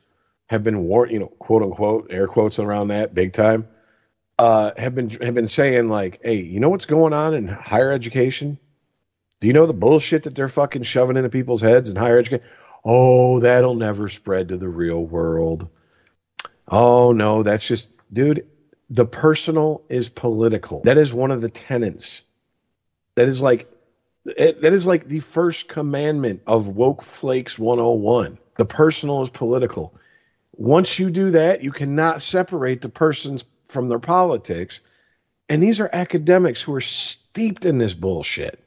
have 0.47 0.63
been 0.63 0.85
war, 0.85 1.07
you 1.07 1.19
know, 1.19 1.27
quote 1.27 1.63
unquote, 1.63 2.09
air 2.11 2.27
quotes 2.27 2.59
around 2.59 2.89
that 2.89 3.15
big 3.15 3.33
time. 3.33 3.69
Uh, 4.39 4.73
have 4.77 4.95
been 4.95 5.11
have 5.11 5.35
been 5.35 5.47
saying 5.47 5.89
like, 5.89 6.21
hey, 6.23 6.41
you 6.41 6.61
know 6.61 6.69
what's 6.69 6.87
going 6.87 7.13
on 7.13 7.35
in 7.35 7.47
higher 7.47 7.91
education? 7.91 8.59
Do 9.41 9.47
you 9.47 9.53
know 9.53 9.67
the 9.67 9.73
bullshit 9.73 10.25
that 10.25 10.35
they're 10.35 10.49
fucking 10.49 10.83
shoving 10.83 11.17
into 11.17 11.29
people's 11.29 11.61
heads 11.61 11.89
in 11.89 11.97
higher 11.97 12.19
education? 12.19 12.45
Oh, 12.85 13.41
that'll 13.41 13.75
never 13.75 14.09
spread 14.09 14.49
to 14.49 14.57
the 14.57 14.69
real 14.69 15.05
world. 15.05 15.69
Oh 16.67 17.13
no, 17.13 17.43
that's 17.43 17.67
just 17.67 17.91
dude, 18.13 18.47
the 18.91 19.07
personal 19.07 19.83
is 19.89 20.09
political. 20.09 20.83
That 20.83 20.99
is 20.99 21.13
one 21.13 21.31
of 21.31 21.41
the 21.41 21.49
tenets. 21.49 22.23
That 23.15 23.29
is 23.29 23.41
like 23.41 23.69
it, 24.25 24.63
that 24.63 24.73
is 24.73 24.87
like 24.87 25.09
the 25.09 25.21
first 25.21 25.69
commandment 25.69 26.43
of 26.47 26.69
woke 26.69 27.03
flakes 27.03 27.59
101. 27.59 28.39
The 28.57 28.65
personal 28.65 29.23
is 29.23 29.31
political. 29.31 29.95
Once 30.53 30.99
you 30.99 31.11
do 31.11 31.31
that, 31.33 31.63
you 31.63 31.73
cannot 31.73 32.23
separate 32.23 32.81
the 32.81 32.89
persons 32.89 33.45
from 33.69 33.89
their 33.89 33.99
politics. 33.99 34.81
And 35.49 35.63
these 35.63 35.81
are 35.81 35.91
academics 35.93 36.63
who 36.63 36.75
are 36.75 36.81
steeped 36.81 37.65
in 37.65 37.79
this 37.79 37.95
bullshit. 37.95 38.61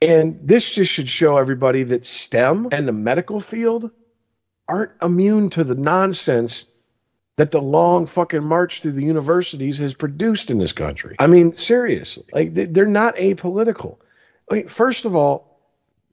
And 0.00 0.40
this 0.42 0.70
just 0.70 0.90
should 0.90 1.08
show 1.08 1.36
everybody 1.36 1.82
that 1.82 2.06
STEM 2.06 2.68
and 2.72 2.88
the 2.88 2.92
medical 2.92 3.40
field 3.40 3.90
aren't 4.66 4.92
immune 5.02 5.50
to 5.50 5.64
the 5.64 5.74
nonsense 5.74 6.66
that 7.36 7.50
the 7.50 7.60
long 7.60 8.06
fucking 8.06 8.44
march 8.44 8.80
through 8.80 8.92
the 8.92 9.04
universities 9.04 9.78
has 9.78 9.94
produced 9.94 10.50
in 10.50 10.58
this 10.58 10.72
country. 10.72 11.16
I 11.18 11.26
mean, 11.26 11.54
seriously, 11.54 12.24
like 12.32 12.54
they're 12.54 12.86
not 12.86 13.16
apolitical. 13.16 13.98
I 14.50 14.54
mean, 14.54 14.68
first 14.68 15.04
of 15.04 15.14
all, 15.14 15.60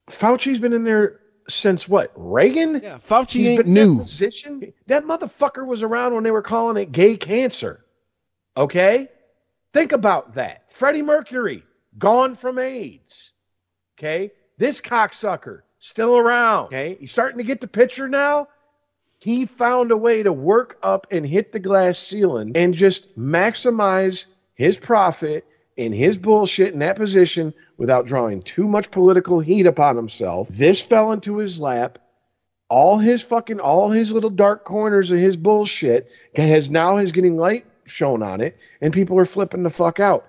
Fauci's 0.08 0.60
been 0.60 0.72
in 0.72 0.84
there 0.84 1.20
since 1.48 1.88
what? 1.88 2.12
Reagan? 2.14 2.80
Yeah, 2.82 2.98
Fauci 2.98 3.32
He's 3.32 3.48
ain't 3.48 3.58
been 3.58 3.68
in 3.68 3.74
that 3.74 3.80
new. 3.80 3.98
Position? 3.98 4.72
That 4.86 5.04
motherfucker 5.04 5.66
was 5.66 5.82
around 5.82 6.14
when 6.14 6.24
they 6.24 6.30
were 6.30 6.42
calling 6.42 6.76
it 6.76 6.92
gay 6.92 7.16
cancer. 7.16 7.84
Okay? 8.56 9.08
Think 9.72 9.92
about 9.92 10.34
that. 10.34 10.70
Freddie 10.70 11.02
Mercury, 11.02 11.64
gone 11.98 12.34
from 12.36 12.58
AIDS. 12.58 13.32
Okay? 13.98 14.32
This 14.56 14.80
cocksucker, 14.80 15.62
still 15.78 16.16
around. 16.16 16.66
Okay? 16.66 16.96
He's 17.00 17.12
starting 17.12 17.38
to 17.38 17.44
get 17.44 17.60
the 17.60 17.68
picture 17.68 18.08
now. 18.08 18.48
He 19.18 19.46
found 19.46 19.90
a 19.90 19.96
way 19.96 20.22
to 20.22 20.32
work 20.32 20.78
up 20.82 21.08
and 21.10 21.26
hit 21.26 21.50
the 21.50 21.58
glass 21.58 21.98
ceiling 21.98 22.52
and 22.54 22.72
just 22.72 23.18
maximize 23.18 24.26
his 24.54 24.76
profit 24.76 25.44
and 25.78 25.94
his 25.94 26.18
bullshit 26.18 26.74
in 26.74 26.80
that 26.80 26.96
position 26.96 27.54
without 27.76 28.04
drawing 28.04 28.42
too 28.42 28.66
much 28.66 28.90
political 28.90 29.38
heat 29.38 29.66
upon 29.66 29.96
himself. 29.96 30.48
This 30.48 30.82
fell 30.82 31.12
into 31.12 31.38
his 31.38 31.60
lap. 31.60 31.98
All 32.68 32.98
his 32.98 33.22
fucking, 33.22 33.60
all 33.60 33.90
his 33.90 34.12
little 34.12 34.28
dark 34.28 34.64
corners 34.64 35.10
of 35.10 35.18
his 35.18 35.36
bullshit 35.36 36.10
has 36.34 36.70
now 36.70 36.98
is 36.98 37.12
getting 37.12 37.36
light 37.38 37.64
shown 37.86 38.22
on 38.22 38.42
it, 38.42 38.58
and 38.82 38.92
people 38.92 39.18
are 39.18 39.24
flipping 39.24 39.62
the 39.62 39.70
fuck 39.70 40.00
out. 40.00 40.26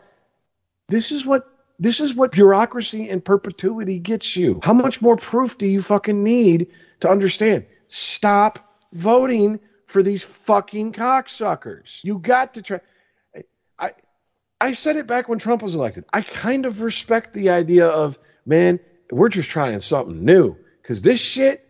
This 0.87 1.11
is 1.11 1.25
what 1.25 1.47
this 1.79 1.99
is 1.99 2.13
what 2.13 2.31
bureaucracy 2.31 3.09
and 3.09 3.23
perpetuity 3.23 3.99
gets 3.99 4.35
you. 4.35 4.59
How 4.63 4.73
much 4.73 5.01
more 5.01 5.15
proof 5.15 5.57
do 5.57 5.65
you 5.65 5.81
fucking 5.81 6.23
need 6.23 6.67
to 6.99 7.09
understand? 7.09 7.65
Stop 7.87 8.59
voting 8.93 9.59
for 9.85 10.03
these 10.03 10.23
fucking 10.23 10.91
cocksuckers. 10.93 12.03
You 12.03 12.19
got 12.19 12.53
to 12.53 12.61
try. 12.61 12.79
I 14.61 14.67
I 14.67 14.73
said 14.73 14.97
it 14.97 15.07
back 15.07 15.29
when 15.29 15.39
Trump 15.39 15.61
was 15.61 15.75
elected. 15.75 16.05
I 16.11 16.21
kind 16.21 16.65
of 16.65 16.81
respect 16.81 17.33
the 17.33 17.49
idea 17.49 17.87
of 17.87 18.17
man, 18.45 18.79
we're 19.11 19.29
just 19.29 19.49
trying 19.49 19.79
something 19.79 20.25
new 20.25 20.55
because 20.81 21.01
this 21.01 21.19
shit, 21.19 21.65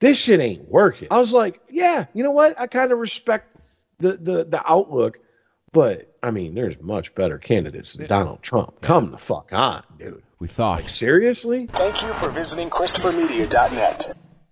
this 0.00 0.18
shit 0.18 0.40
ain't 0.40 0.68
working. 0.68 1.08
I 1.10 1.18
was 1.18 1.32
like, 1.32 1.60
yeah, 1.68 2.06
you 2.14 2.22
know 2.22 2.30
what? 2.30 2.58
I 2.58 2.66
kind 2.66 2.92
of 2.92 2.98
respect 2.98 3.56
the 3.98 4.16
the 4.16 4.44
the 4.44 4.62
outlook, 4.64 5.18
but 5.72 6.14
I 6.22 6.30
mean, 6.30 6.54
there's 6.54 6.80
much 6.80 7.14
better 7.14 7.38
candidates 7.38 7.94
than 7.94 8.06
Donald 8.06 8.42
Trump. 8.42 8.80
Come 8.80 9.10
the 9.10 9.18
fuck 9.18 9.48
on, 9.52 9.82
dude. 9.98 10.22
We 10.38 10.48
thought. 10.48 10.82
Like 10.82 10.88
seriously? 10.88 11.66
Thank 11.72 12.02
you 12.02 12.12
for 12.14 12.30
visiting 12.30 12.70
ChristopherMedia.net. 12.70 14.16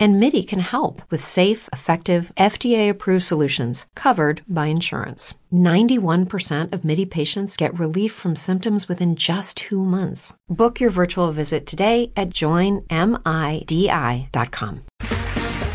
And 0.00 0.18
MIDI 0.18 0.42
can 0.42 0.60
help 0.60 1.02
with 1.10 1.22
safe, 1.22 1.68
effective, 1.74 2.32
FDA 2.38 2.88
approved 2.88 3.22
solutions 3.22 3.84
covered 3.94 4.40
by 4.48 4.68
insurance. 4.68 5.34
91% 5.52 6.72
of 6.72 6.86
MIDI 6.86 7.04
patients 7.04 7.58
get 7.58 7.78
relief 7.78 8.10
from 8.10 8.34
symptoms 8.34 8.88
within 8.88 9.14
just 9.14 9.58
two 9.58 9.84
months. 9.84 10.34
Book 10.48 10.80
your 10.80 10.88
virtual 10.88 11.32
visit 11.32 11.66
today 11.66 12.12
at 12.16 12.30
joinmidi.com. 12.30 12.80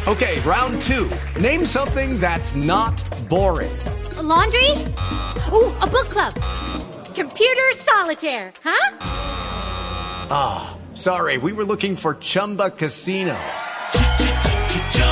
Okay, 0.07 0.39
round 0.41 0.81
two. 0.81 1.07
Name 1.39 1.63
something 1.63 2.19
that's 2.19 2.55
not 2.55 2.95
boring. 3.29 3.77
A 4.17 4.23
laundry? 4.23 4.71
Ooh, 5.51 5.71
a 5.81 5.87
book 5.87 6.09
club. 6.09 6.33
Computer 7.13 7.71
solitaire, 7.75 8.51
huh? 8.63 8.97
Ah, 10.31 10.75
sorry, 10.93 11.37
we 11.37 11.53
were 11.53 11.63
looking 11.63 11.95
for 11.95 12.15
Chumba 12.15 12.71
Casino. 12.71 13.37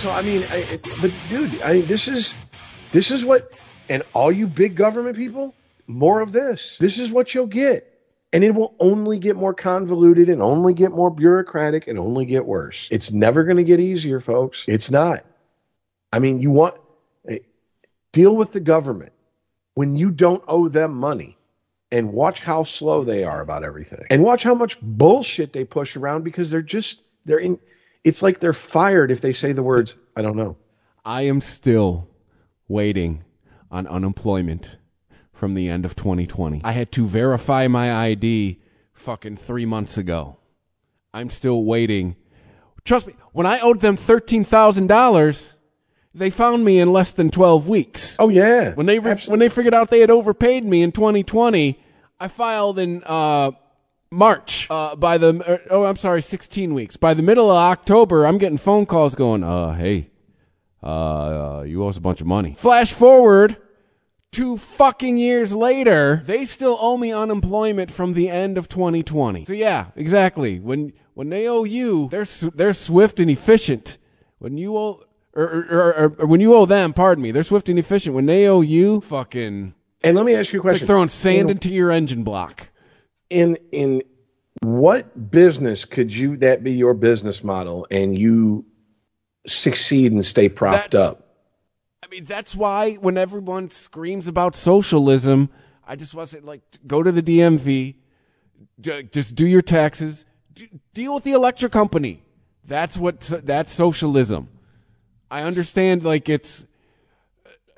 So 0.00 0.10
I 0.10 0.22
mean, 0.22 0.46
I, 0.48 0.80
but 1.02 1.12
dude, 1.28 1.60
I 1.60 1.82
this 1.82 2.08
is 2.08 2.34
this 2.90 3.10
is 3.10 3.22
what, 3.22 3.52
and 3.86 4.02
all 4.14 4.32
you 4.32 4.46
big 4.46 4.74
government 4.74 5.14
people, 5.14 5.54
more 5.86 6.22
of 6.22 6.32
this. 6.32 6.78
This 6.78 6.98
is 6.98 7.12
what 7.12 7.34
you'll 7.34 7.46
get, 7.46 8.00
and 8.32 8.42
it 8.42 8.54
will 8.54 8.74
only 8.80 9.18
get 9.18 9.36
more 9.36 9.52
convoluted 9.52 10.30
and 10.30 10.40
only 10.40 10.72
get 10.72 10.90
more 10.90 11.10
bureaucratic 11.10 11.86
and 11.86 11.98
only 11.98 12.24
get 12.24 12.46
worse. 12.46 12.88
It's 12.90 13.12
never 13.12 13.44
going 13.44 13.58
to 13.58 13.62
get 13.62 13.78
easier, 13.78 14.20
folks. 14.20 14.64
It's 14.66 14.90
not. 14.90 15.22
I 16.10 16.18
mean, 16.18 16.40
you 16.40 16.50
want 16.50 16.76
eh, 17.28 17.40
deal 18.10 18.34
with 18.34 18.52
the 18.52 18.60
government 18.60 19.12
when 19.74 19.96
you 19.96 20.10
don't 20.10 20.42
owe 20.48 20.68
them 20.68 20.94
money. 20.94 21.36
And 21.92 22.12
watch 22.12 22.40
how 22.40 22.62
slow 22.62 23.02
they 23.02 23.24
are 23.24 23.40
about 23.40 23.64
everything. 23.64 24.04
And 24.10 24.22
watch 24.22 24.44
how 24.44 24.54
much 24.54 24.80
bullshit 24.80 25.52
they 25.52 25.64
push 25.64 25.96
around 25.96 26.22
because 26.22 26.48
they're 26.48 26.62
just 26.62 27.02
they're 27.24 27.40
in 27.40 27.58
it's 28.04 28.22
like 28.22 28.40
they're 28.40 28.52
fired 28.52 29.10
if 29.10 29.20
they 29.20 29.32
say 29.32 29.52
the 29.52 29.62
words, 29.62 29.94
I 30.16 30.22
don't 30.22 30.36
know. 30.36 30.56
I 31.04 31.22
am 31.22 31.40
still 31.40 32.08
waiting 32.68 33.24
on 33.70 33.86
unemployment 33.86 34.76
from 35.32 35.54
the 35.54 35.68
end 35.68 35.84
of 35.84 35.96
2020. 35.96 36.60
I 36.64 36.72
had 36.72 36.92
to 36.92 37.06
verify 37.06 37.66
my 37.68 37.92
ID 38.08 38.60
fucking 38.92 39.38
three 39.38 39.64
months 39.64 39.96
ago. 39.96 40.36
I'm 41.12 41.30
still 41.30 41.64
waiting. 41.64 42.16
Trust 42.84 43.06
me, 43.06 43.14
when 43.32 43.46
I 43.46 43.58
owed 43.60 43.80
them 43.80 43.96
$13,000, 43.96 45.54
they 46.14 46.30
found 46.30 46.64
me 46.64 46.78
in 46.78 46.92
less 46.92 47.12
than 47.12 47.30
12 47.30 47.68
weeks. 47.68 48.16
Oh 48.18 48.28
yeah. 48.28 48.74
When 48.74 48.86
they 48.86 48.98
re- 48.98 49.22
when 49.26 49.38
they 49.38 49.48
figured 49.48 49.74
out 49.74 49.90
they 49.90 50.00
had 50.00 50.10
overpaid 50.10 50.64
me 50.64 50.82
in 50.82 50.92
2020, 50.92 51.80
I 52.18 52.28
filed 52.28 52.78
in 52.78 53.02
uh, 53.04 53.52
March. 54.10 54.66
Uh, 54.70 54.96
by 54.96 55.18
the 55.18 55.42
er, 55.48 55.60
oh, 55.70 55.84
I'm 55.84 55.96
sorry, 55.96 56.22
16 56.22 56.74
weeks. 56.74 56.96
By 56.96 57.14
the 57.14 57.22
middle 57.22 57.50
of 57.50 57.56
October, 57.56 58.26
I'm 58.26 58.38
getting 58.38 58.58
phone 58.58 58.86
calls 58.86 59.14
going, 59.14 59.44
uh, 59.44 59.74
hey, 59.74 60.10
uh, 60.82 61.64
you 61.66 61.84
owe 61.84 61.88
us 61.88 61.96
a 61.96 62.00
bunch 62.00 62.20
of 62.20 62.26
money. 62.26 62.54
Flash 62.54 62.92
forward 62.92 63.56
two 64.32 64.56
fucking 64.56 65.18
years 65.18 65.54
later, 65.54 66.22
they 66.26 66.44
still 66.44 66.76
owe 66.80 66.96
me 66.96 67.12
unemployment 67.12 67.90
from 67.90 68.14
the 68.14 68.28
end 68.28 68.56
of 68.58 68.68
2020. 68.68 69.44
So 69.44 69.52
yeah, 69.52 69.86
exactly. 69.96 70.58
When 70.58 70.92
when 71.14 71.28
they 71.28 71.46
owe 71.48 71.64
you, 71.64 72.08
they're 72.10 72.22
s- 72.22 72.48
they're 72.54 72.72
swift 72.72 73.20
and 73.20 73.30
efficient. 73.30 73.98
When 74.38 74.56
you 74.56 74.76
owe 74.76 75.04
or, 75.34 75.44
or, 75.44 75.64
or, 75.70 76.14
or 76.18 76.26
when 76.26 76.40
you 76.40 76.54
owe 76.54 76.66
them, 76.66 76.92
pardon 76.92 77.22
me, 77.22 77.30
they're 77.30 77.44
swift 77.44 77.68
and 77.68 77.78
efficient. 77.78 78.14
When 78.14 78.26
they 78.26 78.46
owe 78.48 78.60
you, 78.62 79.00
fucking. 79.02 79.74
And 80.02 80.16
let 80.16 80.24
me 80.24 80.34
ask 80.34 80.52
you 80.52 80.60
a 80.60 80.62
It's 80.62 80.64
like 80.64 80.70
question. 80.72 80.86
throwing 80.86 81.08
sand 81.08 81.50
In- 81.50 81.56
into 81.58 81.68
your 81.70 81.90
engine 81.92 82.24
block. 82.24 82.68
In 83.30 83.56
in 83.72 84.02
what 84.62 85.30
business 85.30 85.84
could 85.84 86.12
you 86.12 86.36
that 86.38 86.62
be 86.62 86.72
your 86.72 86.92
business 86.94 87.42
model 87.42 87.86
and 87.90 88.16
you 88.18 88.66
succeed 89.46 90.12
and 90.12 90.24
stay 90.24 90.48
propped 90.48 90.90
That's- 90.92 91.12
up? 91.12 91.26
I 92.02 92.06
mean, 92.08 92.24
that's 92.24 92.54
why 92.56 92.94
when 92.94 93.16
everyone 93.16 93.70
screams 93.70 94.26
about 94.26 94.56
socialism, 94.56 95.48
I 95.86 95.96
just 95.96 96.12
want 96.14 96.28
to 96.30 96.36
say, 96.36 96.40
like, 96.40 96.62
go 96.86 97.02
to 97.02 97.12
the 97.12 97.22
DMV, 97.22 97.94
just 98.80 99.34
do 99.36 99.46
your 99.46 99.62
taxes, 99.62 100.24
d- 100.52 100.70
deal 100.92 101.14
with 101.14 101.24
the 101.24 101.32
electric 101.32 101.70
company. 101.72 102.22
That's 102.64 102.96
what 102.96 103.20
that's 103.44 103.72
socialism. 103.72 104.48
I 105.30 105.42
understand, 105.42 106.04
like, 106.04 106.28
it's. 106.28 106.66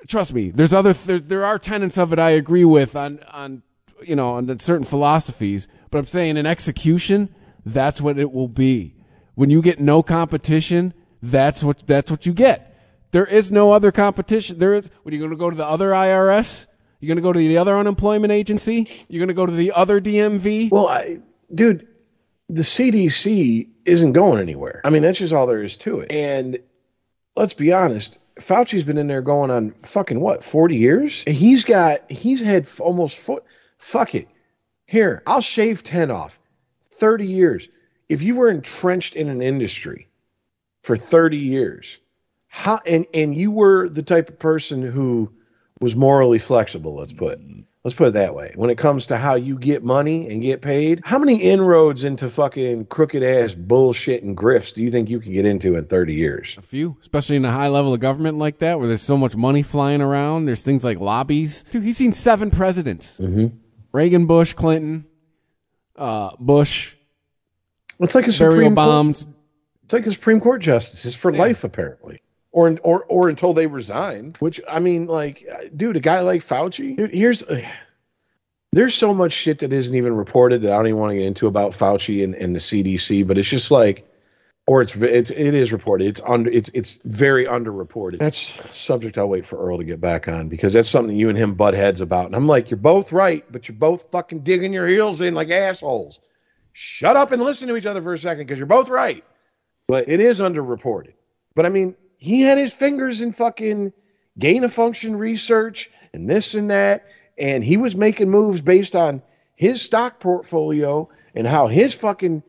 Trust 0.07 0.33
me, 0.33 0.49
there's 0.49 0.73
other 0.73 0.93
there, 0.93 1.19
there 1.19 1.45
are 1.45 1.59
tenets 1.59 1.97
of 1.97 2.11
it 2.11 2.17
I 2.19 2.31
agree 2.31 2.65
with 2.65 2.95
on 2.95 3.19
on 3.31 3.61
you 4.07 4.15
know 4.15 4.33
on 4.33 4.59
certain 4.59 4.85
philosophies, 4.85 5.67
but 5.91 5.97
I'm 5.97 6.05
saying 6.05 6.37
in 6.37 6.45
execution, 6.45 7.33
that's 7.65 8.01
what 8.01 8.17
it 8.17 8.31
will 8.31 8.47
be. 8.47 8.95
When 9.35 9.49
you 9.49 9.61
get 9.61 9.79
no 9.79 10.03
competition, 10.03 10.93
that's 11.21 11.63
what 11.63 11.85
that's 11.87 12.11
what 12.11 12.25
you 12.25 12.33
get. 12.33 12.69
There 13.11 13.25
is 13.25 13.51
no 13.51 13.71
other 13.71 13.91
competition. 13.91 14.59
There 14.59 14.73
is. 14.73 14.89
What 15.03 15.13
are 15.13 15.15
you 15.15 15.21
going 15.21 15.31
to 15.31 15.37
go 15.37 15.49
to 15.49 15.55
the 15.55 15.65
other 15.65 15.91
IRS? 15.91 16.65
You're 16.99 17.07
going 17.07 17.17
to 17.17 17.21
go 17.21 17.33
to 17.33 17.39
the 17.39 17.57
other 17.57 17.77
unemployment 17.77 18.31
agency? 18.31 18.87
You're 19.09 19.19
going 19.19 19.27
to 19.27 19.33
go 19.33 19.45
to 19.45 19.51
the 19.51 19.73
other 19.73 19.99
DMV? 19.99 20.71
Well, 20.71 20.87
I, 20.87 21.19
dude, 21.53 21.85
the 22.47 22.61
CDC 22.61 23.67
isn't 23.85 24.13
going 24.13 24.41
anywhere. 24.41 24.81
I 24.85 24.89
mean, 24.89 25.01
that's 25.01 25.19
just 25.19 25.33
all 25.33 25.45
there 25.45 25.61
is 25.61 25.75
to 25.77 25.99
it. 25.99 26.11
And 26.11 26.59
let's 27.35 27.53
be 27.53 27.73
honest, 27.73 28.19
Fauci's 28.39 28.83
been 28.83 28.97
in 28.97 29.07
there 29.07 29.21
going 29.21 29.51
on 29.51 29.73
fucking 29.83 30.19
what, 30.19 30.43
40 30.43 30.77
years? 30.77 31.23
He's 31.27 31.65
got, 31.65 32.09
he's 32.09 32.41
had 32.41 32.69
almost, 32.79 33.17
fo- 33.17 33.43
fuck 33.83 34.15
it. 34.15 34.27
Here, 34.85 35.21
I'll 35.27 35.41
shave 35.41 35.83
10 35.83 36.11
off. 36.11 36.39
30 36.91 37.27
years. 37.27 37.67
If 38.09 38.21
you 38.21 38.35
were 38.35 38.49
entrenched 38.49 39.15
in 39.15 39.29
an 39.29 39.41
industry 39.41 40.07
for 40.83 40.95
30 40.95 41.37
years, 41.37 41.97
how, 42.47 42.79
and, 42.85 43.05
and 43.13 43.35
you 43.35 43.51
were 43.51 43.89
the 43.89 44.03
type 44.03 44.29
of 44.29 44.39
person 44.39 44.81
who 44.81 45.31
was 45.79 45.95
morally 45.95 46.39
flexible, 46.39 46.95
let's 46.95 47.13
put, 47.13 47.39
let's 47.83 47.95
put 47.95 48.09
it 48.09 48.13
that 48.13 48.35
way. 48.35 48.53
When 48.55 48.69
it 48.69 48.77
comes 48.77 49.07
to 49.07 49.17
how 49.17 49.35
you 49.35 49.57
get 49.57 49.83
money 49.83 50.29
and 50.29 50.41
get 50.41 50.61
paid, 50.61 51.01
how 51.03 51.17
many 51.17 51.41
inroads 51.41 52.03
into 52.03 52.29
fucking 52.29 52.85
crooked 52.85 53.23
ass 53.23 53.55
bullshit 53.55 54.23
and 54.23 54.37
grifts 54.37 54.73
do 54.73 54.83
you 54.83 54.91
think 54.91 55.09
you 55.09 55.19
can 55.19 55.33
get 55.33 55.45
into 55.45 55.75
in 55.75 55.85
30 55.85 56.13
years? 56.13 56.55
A 56.59 56.61
few, 56.61 56.97
especially 57.01 57.37
in 57.37 57.45
a 57.45 57.51
high 57.51 57.69
level 57.69 57.93
of 57.93 57.99
government 57.99 58.37
like 58.37 58.59
that, 58.59 58.77
where 58.77 58.87
there's 58.87 59.01
so 59.01 59.17
much 59.17 59.35
money 59.35 59.63
flying 59.63 60.01
around. 60.01 60.45
There's 60.45 60.61
things 60.61 60.83
like 60.83 60.99
lobbies. 60.99 61.63
Dude, 61.71 61.83
he's 61.83 61.97
seen 61.97 62.13
seven 62.13 62.51
presidents: 62.51 63.19
Mm-hmm. 63.19 63.57
Reagan, 63.93 64.25
Bush, 64.25 64.53
Clinton, 64.53 65.05
uh, 65.95 66.31
Bush. 66.39 66.95
It's 67.99 68.15
like 68.15 68.27
a 68.27 68.31
Supreme 68.31 68.69
Court- 68.69 68.75
bombs. 68.75 69.25
It's 69.83 69.93
like 69.93 70.07
a 70.07 70.11
Supreme 70.11 70.39
Court 70.39 70.61
justice. 70.61 71.05
It's 71.05 71.15
for 71.15 71.31
life, 71.31 71.63
apparently. 71.63 72.21
Or, 72.51 72.77
or, 72.83 73.03
or 73.05 73.29
until 73.29 73.53
they 73.53 73.67
resign. 73.67 74.35
Which 74.39 74.61
I 74.69 74.79
mean, 74.79 75.07
like, 75.07 75.47
dude, 75.75 75.95
a 75.95 75.99
guy 75.99 76.21
like 76.21 76.41
Fauci. 76.41 76.95
Dude, 76.95 77.13
here's 77.13 77.43
uh, 77.43 77.61
there's 78.71 78.95
so 78.95 79.13
much 79.13 79.33
shit 79.33 79.59
that 79.59 79.71
isn't 79.73 79.95
even 79.95 80.15
reported 80.15 80.61
that 80.63 80.71
I 80.71 80.75
don't 80.75 80.87
even 80.87 80.99
want 80.99 81.11
to 81.11 81.17
get 81.17 81.25
into 81.25 81.47
about 81.47 81.71
Fauci 81.73 82.23
and, 82.23 82.33
and 82.35 82.55
the 82.55 82.59
CDC. 82.59 83.25
But 83.27 83.37
it's 83.37 83.49
just 83.49 83.71
like, 83.71 84.07
or 84.65 84.81
it's 84.81 84.95
it's 84.95 85.29
it 85.29 85.53
is 85.53 85.73
reported. 85.73 86.07
It's 86.07 86.21
under 86.25 86.49
it's 86.49 86.69
it's 86.73 86.99
very 87.03 87.45
underreported. 87.45 88.19
That's 88.19 88.53
subject 88.75 89.17
I'll 89.17 89.29
wait 89.29 89.45
for 89.45 89.57
Earl 89.57 89.79
to 89.79 89.83
get 89.83 89.99
back 89.99 90.27
on 90.27 90.49
because 90.49 90.73
that's 90.73 90.89
something 90.89 91.15
you 91.15 91.29
and 91.29 91.37
him 91.37 91.55
butt 91.55 91.73
heads 91.73 92.01
about. 92.01 92.27
And 92.27 92.35
I'm 92.35 92.47
like, 92.47 92.69
you're 92.69 92.77
both 92.77 93.11
right, 93.11 93.43
but 93.51 93.67
you're 93.67 93.77
both 93.77 94.11
fucking 94.11 94.41
digging 94.41 94.73
your 94.73 94.87
heels 94.87 95.21
in 95.21 95.33
like 95.33 95.49
assholes. 95.49 96.19
Shut 96.71 97.15
up 97.15 97.31
and 97.31 97.41
listen 97.41 97.67
to 97.67 97.75
each 97.75 97.85
other 97.85 98.01
for 98.01 98.13
a 98.13 98.17
second 98.17 98.47
because 98.47 98.57
you're 98.57 98.65
both 98.65 98.89
right 98.89 99.23
but 99.87 100.09
it 100.09 100.19
is 100.19 100.39
underreported. 100.39 101.13
But 101.55 101.65
I 101.65 101.69
mean, 101.69 101.95
he 102.17 102.41
had 102.41 102.57
his 102.57 102.73
fingers 102.73 103.21
in 103.21 103.31
fucking 103.31 103.93
gain 104.39 104.63
of 104.63 104.73
function 104.73 105.15
research 105.15 105.89
and 106.13 106.29
this 106.29 106.55
and 106.55 106.71
that, 106.71 107.05
and 107.37 107.63
he 107.63 107.77
was 107.77 107.95
making 107.95 108.29
moves 108.29 108.61
based 108.61 108.95
on 108.95 109.21
his 109.55 109.81
stock 109.81 110.19
portfolio 110.19 111.09
and 111.35 111.47
how 111.47 111.67
his 111.67 111.93
fucking 111.93 112.43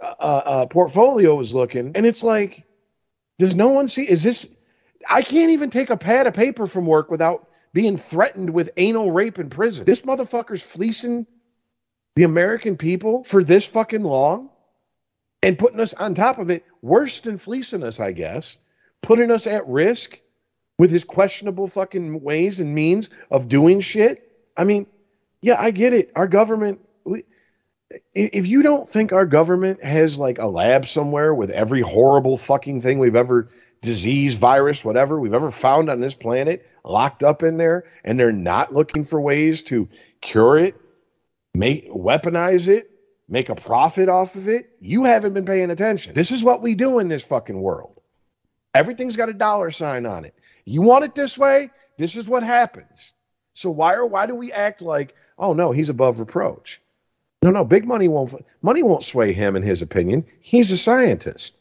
uh, 0.00 0.66
portfolio 0.66 1.34
was 1.34 1.54
looking. 1.54 1.92
And 1.94 2.06
it's 2.06 2.22
like, 2.22 2.64
does 3.38 3.54
no 3.54 3.68
one 3.68 3.88
see? 3.88 4.02
Is 4.02 4.22
this? 4.22 4.48
I 5.08 5.22
can't 5.22 5.50
even 5.50 5.70
take 5.70 5.90
a 5.90 5.96
pad 5.96 6.26
of 6.26 6.34
paper 6.34 6.66
from 6.66 6.86
work 6.86 7.10
without 7.10 7.48
being 7.72 7.96
threatened 7.96 8.50
with 8.50 8.70
anal 8.76 9.10
rape 9.10 9.38
in 9.38 9.50
prison. 9.50 9.84
This 9.84 10.00
motherfucker's 10.02 10.62
fleecing 10.62 11.26
the 12.16 12.24
American 12.24 12.76
people 12.76 13.22
for 13.22 13.44
this 13.44 13.66
fucking 13.66 14.02
long 14.02 14.50
and 15.42 15.58
putting 15.58 15.78
us 15.78 15.94
on 15.94 16.14
top 16.14 16.38
of 16.38 16.50
it 16.50 16.64
worse 16.82 17.20
than 17.20 17.38
fleecing 17.38 17.84
us, 17.84 18.00
I 18.00 18.12
guess, 18.12 18.58
putting 19.02 19.30
us 19.30 19.46
at 19.46 19.66
risk 19.68 20.20
with 20.78 20.90
his 20.90 21.04
questionable 21.04 21.68
fucking 21.68 22.20
ways 22.20 22.60
and 22.60 22.74
means 22.74 23.10
of 23.30 23.48
doing 23.48 23.80
shit. 23.80 24.24
I 24.56 24.64
mean, 24.64 24.86
yeah, 25.40 25.60
I 25.60 25.70
get 25.70 25.92
it. 25.92 26.10
Our 26.16 26.26
government, 26.26 26.80
if 28.14 28.46
you 28.46 28.62
don't 28.62 28.88
think 28.88 29.12
our 29.12 29.26
government 29.26 29.82
has 29.82 30.18
like 30.18 30.38
a 30.38 30.46
lab 30.46 30.86
somewhere 30.86 31.34
with 31.34 31.50
every 31.50 31.80
horrible 31.80 32.36
fucking 32.36 32.82
thing 32.82 32.98
we've 32.98 33.16
ever 33.16 33.48
disease, 33.80 34.34
virus, 34.34 34.84
whatever 34.84 35.18
we've 35.18 35.34
ever 35.34 35.50
found 35.50 35.88
on 35.88 36.00
this 36.00 36.14
planet 36.14 36.68
locked 36.84 37.22
up 37.22 37.42
in 37.42 37.56
there, 37.56 37.84
and 38.04 38.18
they're 38.18 38.32
not 38.32 38.74
looking 38.74 39.04
for 39.04 39.20
ways 39.20 39.62
to 39.64 39.88
cure 40.20 40.58
it, 40.58 40.74
make 41.54 41.88
weaponize 41.90 42.68
it, 42.68 42.90
make 43.28 43.48
a 43.48 43.54
profit 43.54 44.08
off 44.08 44.34
of 44.34 44.48
it, 44.48 44.70
you 44.80 45.04
haven't 45.04 45.34
been 45.34 45.44
paying 45.44 45.70
attention. 45.70 46.14
This 46.14 46.30
is 46.30 46.42
what 46.42 46.62
we 46.62 46.74
do 46.74 46.98
in 46.98 47.08
this 47.08 47.22
fucking 47.24 47.60
world. 47.60 48.00
Everything's 48.74 49.16
got 49.16 49.28
a 49.28 49.34
dollar 49.34 49.70
sign 49.70 50.06
on 50.06 50.24
it. 50.24 50.34
You 50.64 50.82
want 50.82 51.04
it 51.04 51.14
this 51.14 51.38
way? 51.38 51.70
This 51.96 52.16
is 52.16 52.28
what 52.28 52.42
happens. 52.42 53.12
So 53.54 53.70
why 53.70 53.94
or 53.94 54.06
why 54.06 54.26
do 54.26 54.34
we 54.34 54.52
act 54.52 54.82
like, 54.82 55.14
oh 55.38 55.52
no, 55.52 55.72
he's 55.72 55.88
above 55.88 56.20
reproach? 56.20 56.80
No, 57.42 57.50
no, 57.50 57.64
big 57.64 57.84
money 57.86 58.08
won't 58.08 58.34
money 58.62 58.82
won't 58.82 59.04
sway 59.04 59.32
him 59.32 59.54
in 59.56 59.62
his 59.62 59.82
opinion. 59.82 60.24
He's 60.40 60.72
a 60.72 60.76
scientist. 60.76 61.58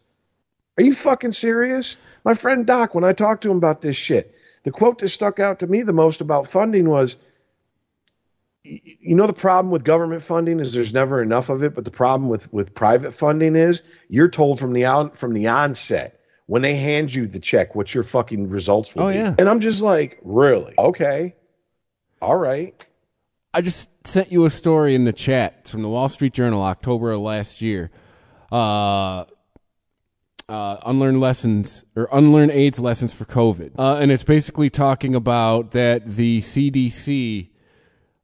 Are 0.78 0.84
you 0.84 0.94
fucking 0.94 1.32
serious? 1.34 1.98
My 2.24 2.34
friend 2.34 2.66
Doc, 2.66 2.96
when 2.96 3.04
I 3.04 3.14
talked 3.14 3.44
to 3.44 3.52
him 3.52 3.58
about 3.58 3.82
this 3.82 3.96
shit, 3.96 4.36
the 4.64 4.72
quote 4.72 5.00
that 5.00 5.10
stuck 5.10 5.40
out 5.40 5.60
to 5.60 5.68
me 5.68 5.82
the 5.84 5.94
most 5.94 6.22
about 6.22 6.48
funding 6.48 6.90
was 6.90 7.16
you 8.64 9.16
know 9.16 9.28
the 9.28 9.34
problem 9.34 9.72
with 9.72 9.84
government 9.84 10.24
funding 10.24 10.60
is 10.60 10.74
there's 10.74 10.94
never 10.94 11.22
enough 11.22 11.50
of 11.50 11.64
it, 11.64 11.74
but 11.76 11.86
the 11.86 11.92
problem 11.92 12.28
with 12.30 12.52
with 12.52 12.74
private 12.74 13.14
funding 13.14 13.56
is 13.56 13.82
you're 14.10 14.30
told 14.30 14.60
from 14.60 14.74
the 14.74 14.86
out 14.86 15.16
from 15.16 15.34
the 15.34 15.48
onset 15.48 16.20
when 16.48 16.62
they 16.64 16.76
hand 16.76 17.14
you 17.14 17.28
the 17.28 17.40
check 17.40 17.76
what 17.76 17.94
your 17.94 18.04
fucking 18.04 18.50
results 18.50 18.94
will 18.96 19.04
Oh, 19.04 19.08
be. 19.10 19.16
yeah. 19.16 19.36
And 19.38 19.48
I'm 19.50 19.60
just 19.60 19.82
like, 19.82 20.18
really? 20.24 20.74
Okay. 20.78 21.36
All 22.22 22.36
right. 22.38 22.86
I 23.54 23.62
just 23.62 23.90
sent 24.06 24.32
you 24.32 24.46
a 24.46 24.50
story 24.50 24.94
in 24.94 25.06
the 25.06 25.14
chat 25.14 25.58
It's 25.62 25.72
from 25.72 25.82
the 25.82 25.90
Wall 25.90 26.10
Street 26.10 26.34
Journal, 26.34 26.62
October 26.62 27.12
of 27.12 27.22
last 27.22 27.62
year. 27.62 27.90
Uh, 28.52 29.26
uh, 30.50 30.78
unlearn 30.86 31.20
lessons 31.20 31.84
or 31.96 32.08
unlearn 32.12 32.50
AIDS 32.50 32.80
lessons 32.80 33.14
for 33.14 33.26
COVID, 33.26 33.78
uh, 33.78 33.98
and 33.98 34.12
it's 34.12 34.24
basically 34.24 34.70
talking 34.70 35.14
about 35.14 35.72
that 35.72 36.08
the 36.08 36.40
CDC 36.40 37.50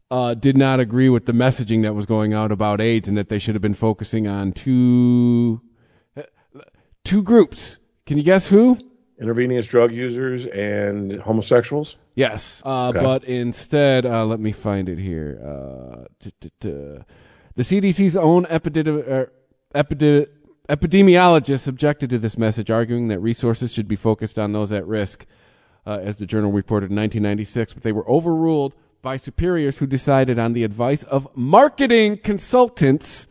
uh, 0.10 0.34
did 0.34 0.56
not 0.56 0.80
agree 0.80 1.10
with 1.10 1.26
the 1.26 1.34
messaging 1.34 1.82
that 1.82 1.94
was 1.94 2.06
going 2.06 2.34
out 2.34 2.50
about 2.50 2.80
AIDS, 2.80 3.10
and 3.10 3.18
that 3.18 3.28
they 3.28 3.40
should 3.40 3.56
have 3.56 3.62
been 3.62 3.74
focusing 3.74 4.26
on 4.26 4.54
two 4.54 5.62
two 7.04 7.24
groups. 7.24 7.80
Can 8.06 8.18
you 8.18 8.24
guess 8.24 8.48
who? 8.48 8.78
Intravenous 9.20 9.66
drug 9.66 9.92
users 9.92 10.46
and 10.46 11.20
homosexuals. 11.20 11.98
Yes, 12.16 12.62
uh, 12.66 12.90
Okay. 12.90 13.00
but 13.00 13.24
instead, 13.24 14.06
uh, 14.06 14.26
let 14.26 14.40
me 14.40 14.52
find 14.52 14.88
it 14.88 15.00
here. 15.00 15.40
Uh, 15.44 16.06
t- 16.20 16.32
t- 16.40 16.52
t- 16.60 16.70
the 17.56 17.64
CDC's 17.64 18.16
own 18.16 18.46
epidemi- 18.46 19.08
er, 19.08 19.32
epide- 19.74 20.28
epidemiologists 20.70 21.68
objected 21.68 22.10
to 22.12 22.20
this 22.20 22.38
message, 22.38 22.70
arguing 22.70 23.08
that 23.08 23.20
resources 23.20 23.74
should 23.74 23.88
be 23.88 23.96
focused 23.96 24.38
on 24.38 24.54
those 24.54 24.72
at 24.72 24.86
risk, 24.86 25.26
uh, 25.88 26.00
as 26.02 26.18
the 26.18 26.26
journal 26.26 26.52
reported 26.52 26.92
in 26.92 26.96
1996. 26.96 27.74
But 27.74 27.84
they 27.84 27.92
were 27.92 28.08
overruled 28.10 28.76
by 29.02 29.18
superiors 29.18 29.80
who 29.80 29.88
decided, 29.88 30.38
on 30.38 30.54
the 30.54 30.64
advice 30.64 31.04
of 31.04 31.28
marketing 31.36 32.18
consultants, 32.18 33.28